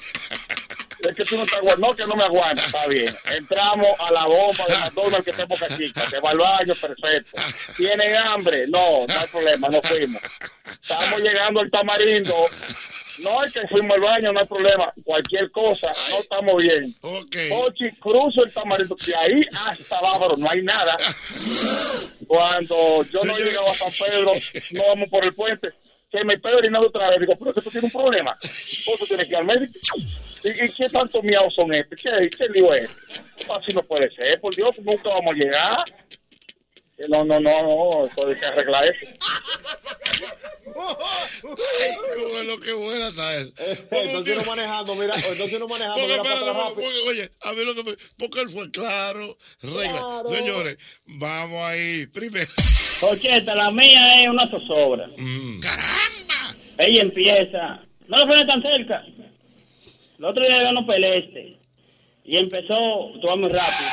Es 1.00 1.14
que 1.14 1.24
tú 1.24 1.36
no 1.36 1.46
te 1.46 1.54
aguantas, 1.54 1.78
no, 1.78 1.94
que 1.94 2.06
no 2.06 2.16
me 2.16 2.24
aguanta, 2.24 2.64
está 2.64 2.86
bien. 2.88 3.14
Entramos 3.30 3.86
a 4.00 4.12
la 4.12 4.24
bomba 4.26 4.64
de 4.68 4.76
McDonald's 4.78 5.24
que 5.24 5.30
está 5.30 5.42
en 5.44 5.48
Boca 5.48 5.66
Chica, 5.76 6.10
se 6.10 6.18
va 6.18 6.30
al 6.30 6.38
baño, 6.38 6.74
perfecto. 6.74 7.40
¿Tienen 7.76 8.16
hambre? 8.16 8.66
No, 8.66 9.06
no 9.06 9.14
hay 9.20 9.26
problema, 9.28 9.68
no 9.68 9.80
fuimos. 9.80 10.20
Estamos 10.82 11.20
llegando 11.20 11.60
al 11.60 11.70
tamarindo. 11.70 12.34
No 13.20 13.42
es 13.44 13.52
que 13.52 13.66
fuimos 13.68 13.94
al 13.96 14.00
baño, 14.02 14.32
no 14.32 14.40
hay 14.40 14.46
problema. 14.46 14.92
Cualquier 15.04 15.50
cosa, 15.50 15.92
no 16.10 16.18
estamos 16.20 16.54
bien. 16.56 16.94
Ochi, 17.52 17.90
cruzo 18.00 18.44
el 18.44 18.52
tamarindo. 18.52 18.96
De 19.06 19.14
ahí 19.16 19.40
hasta 19.66 20.00
Bávaro 20.00 20.36
no 20.36 20.48
hay 20.50 20.62
nada. 20.62 20.96
Cuando 22.26 23.02
yo 23.04 23.24
no 23.24 23.36
he 23.36 23.42
llegado 23.44 23.68
a 23.70 23.74
San 23.74 23.90
Pedro, 23.92 24.32
no 24.72 24.82
vamos 24.86 25.08
por 25.10 25.24
el 25.24 25.34
puente. 25.34 25.68
Que 26.10 26.24
me 26.24 26.34
estoy 26.34 26.54
orinando 26.54 26.86
otra 26.88 27.08
vez. 27.10 27.20
Digo, 27.20 27.34
pero 27.38 27.52
que 27.52 27.60
tú 27.60 27.70
tienes 27.70 27.92
un 27.92 28.00
problema. 28.02 28.36
Tú 28.40 29.06
tienes 29.06 29.26
que 29.26 29.32
ir 29.32 29.36
al 29.36 29.44
médico. 29.44 29.72
¿Y, 30.44 30.48
y 30.64 30.68
qué 30.70 30.88
tanto 30.88 31.22
miados 31.22 31.54
son 31.54 31.74
estos? 31.74 32.00
¿Qué, 32.00 32.30
qué 32.30 32.48
lío 32.54 32.72
es? 32.72 32.88
Así 33.50 33.74
no 33.74 33.82
puede 33.82 34.08
ser, 34.14 34.40
por 34.40 34.54
Dios, 34.54 34.78
nunca 34.78 35.10
vamos 35.10 35.32
a 35.32 35.34
llegar. 35.34 35.78
Eh, 36.96 37.06
No, 37.08 37.24
no, 37.24 37.38
no, 37.40 37.62
no, 37.62 38.06
eso 38.06 38.28
hay 38.28 38.36
que 38.40 38.46
arreglar 38.46 38.84
eso. 38.84 39.06
¿Cómo 41.42 42.38
es 42.38 42.46
lo 42.46 42.60
que 42.60 42.72
buena 42.72 43.08
está 43.08 43.36
eso? 43.36 43.52
Entonces 43.90 44.36
uno 44.36 44.44
manejando, 44.46 44.94
mira, 44.94 45.14
entonces 45.28 45.54
uno 45.54 45.68
manejando, 45.68 46.00
Porque, 46.00 46.12
mira 46.12 46.22
para 46.22 46.34
espérate, 46.34 46.60
atrás 46.60 46.72
porque, 46.74 46.98
oye, 47.08 47.30
a 47.40 47.52
mí 47.52 47.64
lo 47.64 47.74
que 47.74 47.84
me, 47.84 47.96
porque 48.16 48.40
él 48.40 48.48
fue 48.48 48.70
claro, 48.70 49.36
regla. 49.62 49.90
Claro. 49.90 50.28
Señores, 50.28 50.78
vamos 51.06 51.62
ahí. 51.62 52.06
Primero. 52.06 52.50
Ocheta, 53.00 53.54
la 53.54 53.70
mía 53.70 54.22
es 54.22 54.28
una 54.28 54.48
zozobra. 54.48 55.08
¡Caramba! 55.60 56.56
Ella 56.78 57.02
empieza. 57.02 57.84
No 58.06 58.18
lo 58.18 58.26
pone 58.26 58.44
tan 58.44 58.62
cerca. 58.62 59.04
El 60.18 60.24
otro 60.24 60.44
día 60.46 60.62
ganó 60.62 60.86
Peleste. 60.86 61.58
Y 62.24 62.36
empezó 62.36 63.12
tomar 63.20 63.38
muy 63.38 63.50
rápido. 63.50 63.90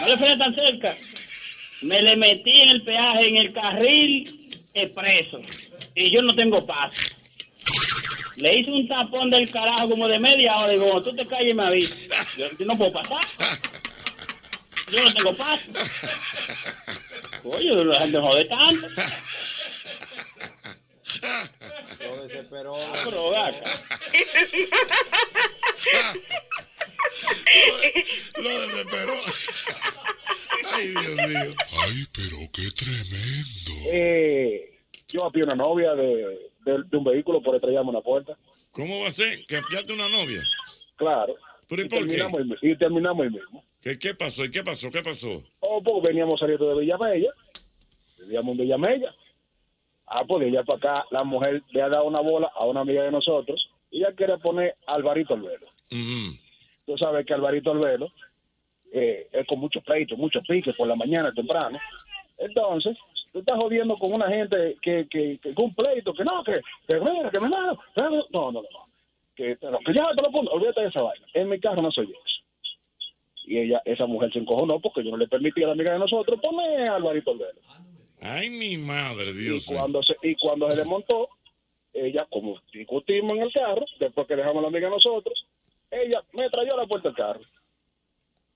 No 0.00 0.08
le 0.08 0.16
pone 0.16 0.36
tan 0.36 0.54
cerca. 0.54 0.96
Me 1.82 2.02
le 2.02 2.16
metí 2.16 2.50
en 2.62 2.70
el 2.70 2.82
peaje, 2.82 3.28
en 3.28 3.36
el 3.36 3.52
carril 3.52 4.48
expreso. 4.74 5.40
Y 5.94 6.14
yo 6.14 6.22
no 6.22 6.34
tengo 6.34 6.64
paso. 6.66 7.00
Le 8.36 8.54
hice 8.54 8.70
un 8.70 8.86
tapón 8.86 9.30
del 9.30 9.50
carajo 9.50 9.90
como 9.90 10.06
de 10.06 10.18
media 10.18 10.56
hora. 10.56 10.72
Y 10.72 10.78
digo, 10.78 11.02
tú 11.02 11.14
te 11.14 11.26
calles 11.26 11.50
y 11.50 11.54
me 11.54 11.66
avisas. 11.66 12.26
Yo, 12.36 12.46
yo 12.58 12.66
no 12.66 12.76
puedo 12.76 12.92
pasar. 12.92 13.20
Yo 14.90 15.04
no 15.04 15.12
tengo 15.12 15.36
paso. 15.36 15.64
Oye, 17.44 17.84
la 17.84 18.00
gente 18.00 18.18
jode 18.18 18.44
tanto. 18.44 18.88
Lo 22.00 22.22
desesperó. 22.22 22.76
Pero, 23.04 23.30
ve 23.30 23.36
acá. 23.36 23.74
Lo 28.36 28.60
desesperó. 28.60 29.14
Ay, 30.72 30.88
Dios 30.88 31.28
mío. 31.28 31.54
Ay, 31.80 32.06
pero 32.12 32.36
qué 32.52 32.70
tremendo. 32.70 33.72
Eh, 33.92 34.77
yo 35.12 35.24
apié 35.24 35.42
una 35.44 35.54
novia 35.54 35.94
de, 35.94 36.16
de- 36.64 36.82
de 36.84 36.96
un 36.96 37.04
vehículo 37.04 37.40
por 37.42 37.54
estrellarme 37.54 37.90
una 37.90 38.00
puerta. 38.00 38.36
¿Cómo 38.70 39.00
va 39.02 39.08
a 39.08 39.12
ser? 39.12 39.44
¿Que 39.46 39.56
apiaste 39.56 39.92
una 39.92 40.08
novia? 40.08 40.42
Claro. 40.96 41.34
¿Pero 41.68 41.82
y 41.82 41.86
y, 41.86 41.88
por 41.88 41.98
qué? 42.00 42.06
terminamos 42.06 42.40
el, 42.40 42.46
mi- 42.46 42.56
y 42.72 42.76
terminamos 42.76 43.26
el 43.26 43.32
mismo. 43.32 43.64
¿Qué, 43.80 43.98
¿Qué 43.98 44.14
pasó? 44.14 44.44
¿Y 44.44 44.50
qué 44.50 44.62
pasó? 44.62 44.90
¿Qué 44.90 45.02
pasó? 45.02 45.42
Oh, 45.60 45.82
pues 45.82 46.02
veníamos 46.02 46.40
saliendo 46.40 46.68
de 46.74 46.80
Villamella. 46.80 47.30
Vivíamos 48.20 48.52
en 48.52 48.58
Villamella. 48.58 49.14
Ah, 50.06 50.24
pues 50.26 50.40
de 50.40 50.48
allá 50.48 50.64
para 50.64 50.78
acá, 51.00 51.06
la 51.10 51.22
mujer 51.24 51.62
le 51.70 51.82
ha 51.82 51.88
dado 51.88 52.04
una 52.06 52.20
bola 52.20 52.50
a 52.54 52.64
una 52.64 52.80
amiga 52.80 53.02
de 53.02 53.10
nosotros 53.10 53.68
y 53.90 53.98
ella 53.98 54.12
quiere 54.16 54.38
poner 54.38 54.74
a 54.86 54.94
Alvarito 54.94 55.34
al 55.34 55.42
velo. 55.42 55.66
Tú 56.86 56.96
sabes 56.98 57.26
que 57.26 57.34
Alvarito 57.34 57.70
al 57.72 57.78
velo 57.78 58.10
eh, 58.92 59.28
es 59.32 59.46
con 59.46 59.58
mucho 59.60 59.80
pleito, 59.82 60.16
mucho 60.16 60.40
pique 60.48 60.72
por 60.72 60.88
la 60.88 60.96
mañana 60.96 61.32
temprano. 61.32 61.78
Entonces, 62.38 62.96
tú 63.32 63.40
estás 63.40 63.56
jodiendo 63.56 63.94
con 63.96 64.12
una 64.12 64.28
gente 64.28 64.76
que, 64.82 65.06
que, 65.10 65.38
que 65.42 65.54
con 65.54 65.66
un 65.66 65.74
pleito, 65.74 66.12
que 66.14 66.24
no, 66.24 66.42
que, 66.44 66.60
que 66.86 67.00
mira, 67.00 67.30
que 67.30 67.40
me 67.40 67.48
da. 67.48 67.76
No, 67.96 68.10
no, 68.10 68.26
no. 68.30 68.52
no. 68.52 68.62
Que, 69.34 69.56
pero 69.60 69.78
que 69.78 69.94
ya 69.94 70.08
te 70.16 70.22
lo 70.22 70.30
pongo, 70.30 70.50
olvídate 70.50 70.80
de 70.80 70.88
esa 70.88 71.02
vaina. 71.02 71.26
En 71.34 71.48
mi 71.48 71.60
carro 71.60 71.80
no 71.80 71.92
soy 71.92 72.06
yo 72.06 72.14
eso. 72.14 72.38
Y 73.44 73.58
ella, 73.58 73.80
esa 73.84 74.06
mujer 74.06 74.32
se 74.32 74.40
encojonó 74.40 74.80
porque 74.80 75.04
yo 75.04 75.10
no 75.10 75.16
le 75.16 75.28
permití 75.28 75.62
a 75.62 75.68
la 75.68 75.72
amiga 75.72 75.92
de 75.92 76.00
nosotros 76.00 76.40
poner 76.40 76.88
a 76.88 76.96
Alvarito 76.96 77.30
al 77.30 77.38
velo. 77.38 77.60
Ay, 78.20 78.50
mi 78.50 78.76
madre, 78.76 79.32
Dios 79.32 79.70
y 79.70 79.74
cuando 79.74 80.02
se 80.02 80.16
y 80.22 80.34
cuando 80.34 80.68
se 80.70 80.78
desmontó 80.78 81.28
ella 81.94 82.26
como 82.30 82.58
discutimos 82.72 83.36
en 83.36 83.42
el 83.44 83.52
carro 83.52 83.84
después 84.00 84.26
que 84.26 84.36
dejamos 84.36 84.58
a 84.58 84.62
la 84.62 84.68
amiga 84.68 84.90
nosotros 84.90 85.46
ella 85.90 86.20
me 86.32 86.50
trayó 86.50 86.74
a 86.74 86.78
la 86.78 86.86
puerta 86.86 87.08
del 87.08 87.16
carro 87.16 87.40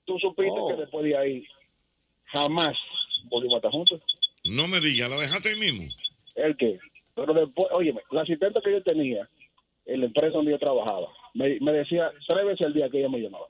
tú 0.05 0.19
supiste 0.19 0.59
Oh. 0.61 0.69
que 0.69 0.75
después 0.75 1.05
de 1.05 1.17
ahí 1.17 1.47
jamás 2.25 2.77
volvimos 3.31 3.55
a 3.55 3.59
estar 3.59 3.71
juntos 3.71 4.01
No 4.45 4.69
me 4.69 4.81
digas, 4.81 5.09
¿la 5.11 5.17
dejaste 5.17 5.51
ahí 5.51 5.57
mismo? 5.57 5.89
el 6.35 6.57
que 6.57 6.79
pero 7.15 7.35
después 7.35 7.69
óyeme 7.73 8.01
la 8.11 8.23
asistente 8.23 8.59
que 8.65 8.73
yo 8.73 8.83
tenía 8.83 9.29
en 9.85 10.01
la 10.01 10.07
empresa 10.07 10.35
donde 10.35 10.53
yo 10.53 10.59
trabajaba 10.59 11.09
me, 11.35 11.61
me 11.61 11.73
decía 11.73 12.11
tres 12.27 12.47
veces 12.47 12.67
al 12.67 12.73
día 12.73 12.89
que 12.89 13.01
ella 13.01 13.11
me 13.11 13.19
llamaba 13.21 13.47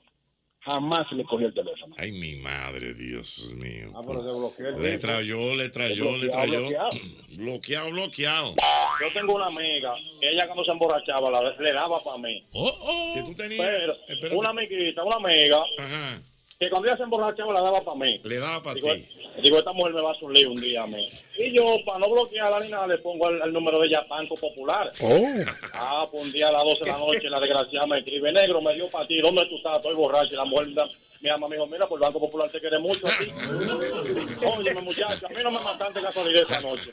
jamás 0.59 1.09
le 1.13 1.23
cogí 1.23 1.45
el 1.45 1.53
teléfono 1.53 1.95
Ay, 1.97 2.11
mi 2.11 2.35
madre, 2.35 2.93
Dios 2.93 3.49
mío. 3.55 3.91
Ah, 3.95 4.01
pero 4.05 4.21
se 4.21 4.29
bloqueó 4.31 4.67
el 4.69 4.81
Le 4.81 4.97
trayó, 4.97 5.55
le 5.55 5.69
trayó, 5.69 6.17
le 6.17 6.27
trayó. 6.29 6.59
bloqueado. 6.59 6.89
Bloqueado, 7.37 7.89
bloqueado. 7.91 8.55
Yo 9.01 9.13
tengo 9.13 9.35
una 9.35 9.47
amiga, 9.47 9.93
ella 10.21 10.45
cuando 10.45 10.63
se 10.65 10.71
emborrachaba 10.71 11.29
la- 11.31 11.55
le 11.57 11.73
daba 11.73 11.99
para 12.01 12.17
mí. 12.17 12.41
¿Que 13.13 13.21
tú 13.23 13.33
tenías? 13.35 13.59
Pero, 13.65 13.93
Espérate. 14.07 14.35
una 14.35 14.49
amiguita, 14.51 15.03
una 15.03 15.15
amiga, 15.17 15.59
que 16.63 16.69
cuando 16.69 16.87
ella 16.87 16.97
se 16.97 17.03
emborrachaba 17.03 17.53
la 17.53 17.61
daba 17.61 17.81
para 17.81 17.97
mí. 17.97 18.19
Le 18.23 18.39
daba 18.39 18.61
para 18.61 18.75
ti. 18.75 19.07
digo, 19.41 19.57
esta 19.57 19.73
mujer 19.73 19.93
me 19.93 20.01
va 20.01 20.11
a 20.11 20.13
hacer 20.13 20.47
un 20.47 20.55
día 20.61 20.83
a 20.83 20.87
mí. 20.87 21.09
Y 21.37 21.57
yo, 21.57 21.77
para 21.85 21.99
no 21.99 22.09
bloquearla 22.09 22.59
ni 22.59 22.69
nada, 22.69 22.87
le 22.87 22.97
pongo 22.99 23.29
el, 23.29 23.41
el 23.41 23.51
número 23.53 23.79
de 23.79 23.87
ella, 23.87 24.05
Banco 24.09 24.35
Popular. 24.35 24.91
Ah, 25.73 26.07
pues 26.11 26.23
un 26.25 26.31
día 26.31 26.49
a 26.49 26.51
las 26.51 26.63
12 26.63 26.79
de 26.83 26.85
la 26.91 26.97
noche 26.97 27.29
la 27.29 27.39
desgraciada 27.39 27.87
me 27.87 27.99
escribe, 27.99 28.31
negro, 28.31 28.61
me 28.61 28.73
dio 28.75 28.89
para 28.89 29.07
ti, 29.07 29.19
¿dónde 29.21 29.45
tú 29.47 29.57
estás? 29.57 29.77
Estoy 29.77 29.95
borracho. 29.95 30.33
Y 30.33 30.37
la 30.37 30.45
mujer 30.45 30.73
da- 30.73 30.89
mi 31.21 31.29
ama 31.29 31.47
me 31.47 31.55
dijo, 31.55 31.67
mira, 31.67 31.87
por 31.87 31.97
el 31.97 32.01
Banco 32.03 32.19
Popular 32.19 32.49
te 32.51 32.59
quiere 32.59 32.79
mucho 32.79 33.07
a 33.07 33.17
ti. 33.17 33.31
Óyeme, 34.45 34.81
muchacha, 34.81 35.25
a 35.25 35.29
mí 35.29 35.37
no 35.43 35.51
me 35.51 35.59
mataste 35.61 36.01
casualidad 36.01 36.41
esta 36.43 36.61
noche. 36.61 36.91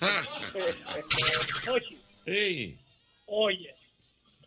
Oye, 1.70 1.98
oye, 3.26 3.74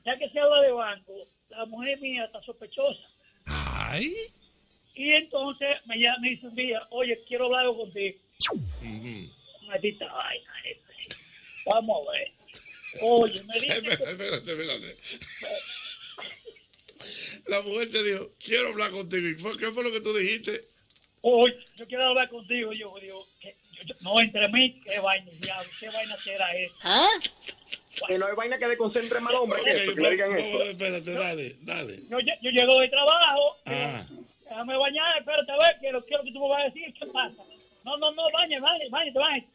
ya 0.06 0.18
que 0.18 0.30
se 0.30 0.40
habla 0.40 0.62
de 0.62 0.72
banco, 0.72 1.14
la 1.50 1.66
mujer 1.66 2.00
mía 2.00 2.26
está 2.26 2.42
sospechosa. 2.42 3.08
Ay. 3.46 4.14
Y 4.96 5.12
entonces 5.12 5.78
me, 5.86 5.98
llama, 5.98 6.18
me 6.20 6.30
dice 6.32 6.48
un 6.48 6.56
día, 6.56 6.82
oye, 6.90 7.20
quiero 7.28 7.46
hablar 7.46 7.66
contigo. 7.76 8.18
Maldita 9.68 10.12
vaina. 10.12 10.52
este. 10.64 11.16
Vamos 11.66 12.08
a 12.08 12.12
ver. 12.12 12.32
Oye, 13.02 13.44
me 13.44 13.60
dice 13.60 13.78
Espérate, 13.78 14.52
espérate. 14.52 14.98
La 17.48 17.62
mujer 17.62 17.92
te 17.92 18.04
dijo, 18.04 18.32
quiero 18.44 18.70
hablar 18.70 18.92
contigo. 18.92 19.28
¿Y 19.28 19.58
¿Qué 19.58 19.72
fue 19.72 19.84
lo 19.84 19.92
que 19.92 20.02
tú 20.02 20.14
dijiste? 20.16 20.68
Oye, 21.22 21.58
yo 21.76 21.86
quiero 21.88 22.06
hablar 22.08 22.30
contigo. 22.30 22.72
Yo 22.74 22.94
digo, 23.02 23.28
yo- 23.42 23.52
yo- 23.84 23.96
no, 24.02 24.20
entre 24.22 24.48
mí, 24.50 24.82
qué 24.86 25.00
vaina, 25.00 25.30
diablo, 25.40 25.70
qué 25.80 25.90
vaina 25.90 26.16
será 26.24 26.56
eso. 26.56 26.74
Que 28.08 28.18
no 28.18 28.26
hay 28.28 28.36
vaina 28.36 28.58
que 28.58 28.68
le 28.68 28.78
concentre 28.78 29.20
mal 29.20 29.36
hombre 29.36 29.62
que 29.64 29.72
eso, 29.84 29.96
que 29.96 30.02
le 30.02 30.12
digan 30.12 30.32
eso. 30.38 30.64
Espérate, 30.64 31.14
dale, 31.14 31.56
dale. 31.62 32.00
Yo, 32.10 32.20
yo, 32.20 32.34
yo 32.42 32.52
llego 32.52 32.80
de 32.80 32.90
trabajo, 32.90 33.56
Ah. 33.66 34.04
déjame 34.44 34.78
bañar, 34.78 35.18
espérate 35.20 35.52
a 35.52 35.58
ver, 35.58 35.78
quiero, 35.80 36.06
quiero 36.06 36.24
que 36.24 36.32
tú 36.32 36.40
me 36.42 36.50
vas 36.50 36.62
a 36.62 36.66
decir 36.66 36.94
qué 36.94 37.06
pasa. 37.08 37.44
No, 37.84 37.98
no, 37.98 38.12
no, 38.14 38.24
bañe, 38.34 38.60
bañe, 38.60 38.90
bañe, 38.90 39.12
bañe. 39.12 39.48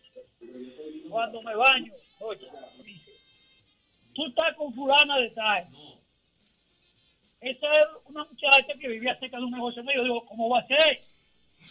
Cuando 1.08 1.42
me 1.42 1.54
baño, 1.54 1.92
oye, 2.20 2.48
tú 4.14 4.26
estás 4.26 4.54
con 4.56 4.72
fulana 4.74 5.18
de 5.18 5.30
tal. 5.30 5.66
Esa 7.40 7.66
es 7.80 7.86
una 8.06 8.24
muchacha 8.24 8.74
que 8.78 8.88
vivía 8.88 9.18
cerca 9.18 9.38
de 9.38 9.44
un 9.44 9.50
negocio 9.50 9.82
mío. 9.82 9.94
Yo 9.96 10.02
digo, 10.04 10.26
¿cómo 10.26 10.48
va 10.50 10.60
a 10.60 10.66
ser? 10.66 11.00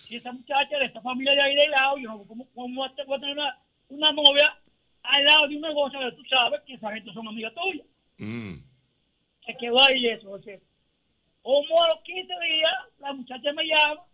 Si 0.08 0.16
esa 0.16 0.32
muchacha 0.32 0.78
de 0.80 0.86
esta 0.86 1.02
familia 1.02 1.34
de 1.34 1.42
ahí 1.42 1.56
de 1.56 1.68
lado, 1.68 1.98
yo 1.98 2.10
no, 2.10 2.24
¿cómo, 2.28 2.48
cómo 2.56 2.82
va 2.82 2.88
a 2.88 2.96
tener 3.20 3.38
una, 3.38 3.60
una 3.90 4.12
novia 4.12 4.58
al 5.04 5.26
lado 5.26 5.48
de 5.48 5.56
un 5.56 5.62
negocio 5.62 6.00
que 6.00 6.12
tú 6.16 6.24
sabes 6.26 6.62
que 6.66 6.74
esa 6.74 6.92
gente 6.94 7.14
son 7.14 7.28
amigas 7.28 7.54
tuyas? 7.54 7.86
Se 9.46 9.58
quedó 9.58 9.82
ahí 9.84 10.08
eso. 10.08 10.32
o 10.32 10.42
sea, 10.42 10.58
como 11.42 11.84
a 11.84 11.88
los 11.96 12.04
15 12.04 12.22
días, 12.22 12.74
la 13.00 13.14
muchacha 13.14 13.54
me 13.54 13.66
llama, 13.66 14.06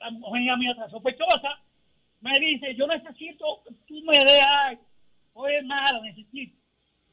la 0.00 0.10
mujer 0.10 0.56
mía 0.58 0.72
está 0.72 0.88
sospechosa, 0.88 1.60
me 2.20 2.38
dice, 2.40 2.74
yo 2.76 2.86
necesito 2.86 3.62
que 3.64 3.74
tú 3.86 4.00
me 4.04 4.18
des 4.18 4.42
algo. 4.42 4.82
Oye, 5.34 5.62
nada, 5.62 6.00
necesito. 6.00 6.56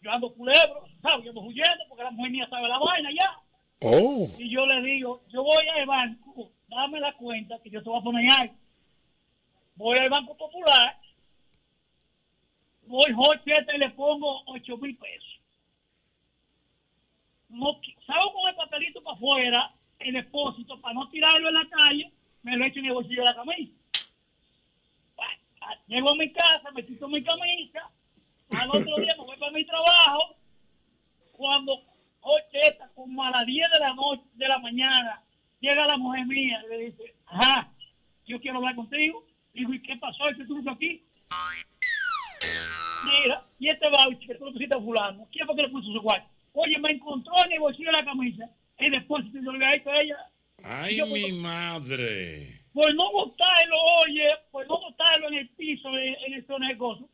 Yo 0.02 0.12
ando 0.12 0.34
culebro, 0.34 0.86
¿sabes? 1.02 1.26
Yo 1.26 1.32
ando 1.32 1.42
huyendo 1.42 1.84
porque 1.90 2.04
la 2.04 2.12
mujer 2.12 2.32
mía 2.32 2.48
sabe 2.50 2.68
la 2.68 2.80
vaina 2.80 3.10
ya. 3.12 3.38
Oh. 3.82 4.28
Y 4.38 4.50
yo 4.50 4.66
le 4.66 4.82
digo, 4.82 5.24
yo 5.30 5.44
voy 5.44 5.68
al 5.68 5.86
banco, 5.86 6.52
dame 6.68 7.00
la 7.00 7.14
cuenta 7.14 7.60
que 7.64 7.70
yo 7.70 7.82
te 7.82 7.90
voy 7.90 8.00
a 8.00 8.04
poner 8.04 8.32
algo. 8.32 8.54
Voy 9.76 9.98
al 9.98 10.10
Banco 10.10 10.36
Popular, 10.36 10.99
voy 12.90 13.14
Jocheta 13.14 13.76
y 13.76 13.78
le 13.78 13.90
pongo 13.92 14.44
8 14.48 14.78
mil 14.78 14.98
pesos. 14.98 15.40
No, 17.50 17.80
salgo 18.06 18.34
con 18.34 18.50
el 18.50 18.56
papelito 18.56 19.02
para 19.02 19.16
afuera, 19.16 19.74
el 20.00 20.14
depósito, 20.14 20.80
para 20.82 20.96
no 20.96 21.10
tirarlo 21.10 21.50
en 21.50 21.54
la 21.54 21.70
calle, 21.70 22.12
me 22.44 22.58
lo 22.58 22.66
echo 22.66 22.80
en 22.80 22.86
el 22.86 22.94
bolsillo 22.94 23.22
de 23.22 23.26
la 23.26 23.36
camisa. 23.36 23.74
Bueno, 25.16 25.42
ah, 25.62 25.76
llego 25.88 26.12
a 26.12 26.16
mi 26.16 26.32
casa, 26.32 26.72
me 26.72 26.86
quito 26.86 27.08
mi 27.08 27.24
camisa, 27.24 27.90
al 28.52 28.70
otro 28.70 28.98
día 28.98 29.16
me 29.18 29.24
voy 29.24 29.38
para 29.38 29.52
mi 29.52 29.66
trabajo, 29.66 30.36
cuando 31.32 31.84
Jocheta, 32.22 32.90
como 32.96 33.24
a 33.24 33.32
las 33.32 33.46
10 33.46 33.72
de 33.72 33.80
la 33.80 33.94
noche, 33.94 34.24
de 34.34 34.48
la 34.48 34.60
mañana, 34.60 35.24
llega 35.60 35.86
la 35.86 35.98
mujer 35.98 36.26
mía 36.26 36.62
y 36.66 36.70
le 36.70 36.78
dice, 36.86 37.16
ajá, 37.28 37.72
yo 38.26 38.40
quiero 38.40 38.58
hablar 38.58 38.76
contigo. 38.76 39.26
Digo, 39.54 39.74
¿y 39.74 39.82
qué 39.82 39.96
pasó? 39.98 40.26
¿Qué 40.38 40.46
tú 40.46 40.64
aquí? 40.70 41.04
Mira, 43.06 43.44
y 43.60 43.70
este 43.70 43.88
voucher 43.90 44.28
que 44.28 44.36
tú 44.36 44.52
pusiste 44.52 44.76
a 44.76 44.80
fulano, 44.80 45.28
¿quién 45.32 45.46
fue 45.46 45.56
que 45.56 45.62
le 45.64 45.70
puso 45.70 45.92
su 45.92 46.02
cuarto? 46.02 46.28
Oye, 46.54 46.78
me 46.80 46.92
encontró 46.92 47.34
en 47.46 47.54
el 47.54 47.60
bolsillo 47.60 47.92
de 47.92 47.98
la 47.98 48.06
camisa 48.06 48.50
el 48.80 48.92
depósito 48.92 49.40
yo 49.44 49.52
le 49.52 49.66
había 49.66 49.76
hecho 49.76 49.90
a 49.90 50.02
ella. 50.02 50.18
Ay, 50.64 50.96
Yo, 50.98 51.06
mi 51.06 51.32
madre. 51.34 52.62
Por 52.74 52.94
no 52.96 53.12
botarlo, 53.12 53.76
oye, 54.04 54.24
por 54.52 54.66
no 54.68 54.80
botarlo 54.80 55.28
en 55.28 55.34
el 55.36 55.50
piso, 55.50 55.90
en, 55.90 56.16
en 56.26 56.34
el 56.34 56.46
zona 56.48 56.70
de 56.70 56.78
cosas, 56.78 57.06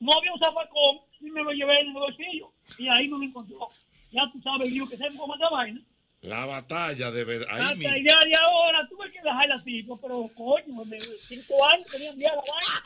no 0.00 0.12
había 0.12 0.32
un 0.32 0.38
zafacón 0.40 0.98
y 1.20 1.30
me 1.30 1.42
lo 1.42 1.52
llevé 1.52 1.80
en 1.80 1.88
el 1.88 1.92
bolsillo 1.92 2.52
y 2.78 2.88
ahí 2.88 3.08
no 3.08 3.18
me 3.18 3.26
encontró. 3.26 3.68
Ya 4.10 4.28
tú 4.32 4.40
sabes, 4.42 4.70
digo 4.70 4.88
que 4.88 4.96
se 4.96 5.08
me 5.10 5.16
cómo 5.16 5.34
esa 5.36 5.48
vaina. 5.48 5.80
La 6.22 6.46
batalla 6.46 7.10
de 7.10 7.24
verdad. 7.24 7.74
Día 7.74 7.90
de 7.94 8.36
ahora 8.36 8.86
tuve 8.88 9.10
que 9.10 9.20
dejarla 9.22 9.56
así, 9.56 9.82
pues, 9.82 10.00
pero 10.00 10.30
coño, 10.36 10.84
de 10.84 11.00
cinco 11.26 11.66
años 11.66 11.86
tenían 11.90 12.16
día 12.16 12.32
la 12.32 12.42
vaina. 12.52 12.82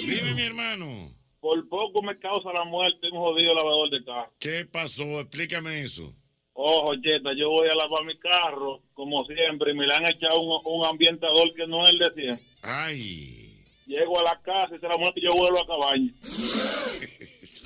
Dime, 0.00 0.34
mi 0.34 0.42
hermano. 0.42 1.14
Por 1.40 1.68
poco 1.68 2.02
me 2.02 2.18
causa 2.18 2.50
la 2.54 2.64
muerte 2.64 3.08
un 3.12 3.18
jodido 3.18 3.54
lavador 3.54 3.90
de 3.90 4.02
carro. 4.02 4.32
¿Qué 4.38 4.64
pasó? 4.64 5.20
Explícame 5.20 5.82
eso. 5.82 6.14
Ojo, 6.54 6.94
Cheta, 6.96 7.30
yo 7.36 7.50
voy 7.50 7.68
a 7.68 7.74
lavar 7.74 8.04
mi 8.04 8.18
carro, 8.18 8.82
como 8.94 9.24
siempre, 9.26 9.72
y 9.72 9.74
me 9.74 9.86
le 9.86 9.94
han 9.94 10.06
echado 10.06 10.40
un, 10.40 10.60
un 10.64 10.86
ambientador 10.86 11.52
que 11.54 11.66
no 11.66 11.84
es 11.84 11.90
el 11.90 11.98
de 11.98 12.12
100. 12.14 12.40
Ay. 12.62 13.64
Llego 13.86 14.20
a 14.20 14.22
la 14.22 14.40
casa 14.40 14.74
y 14.74 14.78
se 14.78 14.88
la 14.88 14.96
muerte 14.96 15.20
que 15.20 15.26
yo 15.26 15.34
vuelvo 15.34 15.60
a 15.60 15.66
cabaña. 15.66 16.12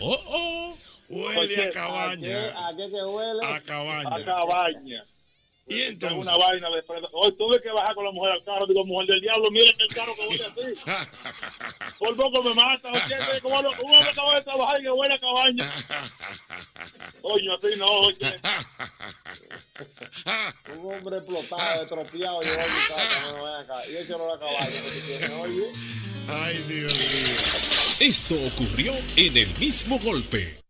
Oh, 0.00 0.18
oh. 0.26 0.76
Huele 1.08 1.65
a 1.65 1.70
cabaña. 1.70 2.68
¿A 2.68 2.76
qué 2.76 2.91
que 2.91 3.02
huele? 3.02 3.41
A 3.47 3.60
cabaña. 3.60 4.08
A 4.16 4.24
cabaña. 4.24 5.05
Y 5.66 5.81
entonces. 5.81 6.18
Una 6.18 6.36
vaina 6.36 6.68
de. 6.68 6.83
Hoy 7.12 7.33
tuve 7.39 7.60
que 7.62 7.70
bajar 7.70 7.94
con 7.94 8.05
la 8.05 8.10
mujer 8.10 8.33
al 8.33 8.44
carro. 8.44 8.66
Digo, 8.66 8.84
mujer 8.84 9.07
del 9.08 9.20
diablo, 9.23 9.50
mire 9.50 9.74
que 9.74 9.83
el 9.84 9.94
carro 9.94 10.15
que 10.15 10.26
huele 10.26 10.44
así. 10.44 10.81
Por 11.99 12.16
poco 12.16 12.42
me 12.42 12.55
mata. 12.55 12.91
Oye, 12.91 13.41
como 13.42 13.62
lo- 13.62 13.70
un 13.70 13.94
hombre 13.94 14.10
acaba 14.10 14.34
de 14.34 14.42
trabajar 14.42 14.78
y 14.81 14.83
que 14.83 14.91
huele 14.91 15.15
a 15.15 15.20
cabaña. 15.20 15.74
Oye, 17.23 17.49
así 17.55 17.78
no, 17.78 17.86
oye. 17.86 18.36
Un 20.76 20.94
hombre 20.94 21.16
explotado, 21.16 21.83
estropeado, 21.83 22.42
llegó 22.42 22.60
a 22.60 22.65
mi 22.66 22.86
casa, 22.89 23.33
no, 23.33 23.44
ven 23.44 23.55
acá. 23.55 23.86
Y 23.89 23.97
ese 23.97 24.12
no 24.12 24.26
la 24.26 24.39
tienes, 24.39 25.31
oye. 25.41 25.73
Ay, 26.28 26.58
Dios 26.68 26.92
mío. 26.92 27.36
Esto 28.00 28.34
ocurrió 28.44 28.92
en 29.16 29.36
el 29.39 29.49
mismo 29.58 29.99
golpe. 30.00 30.64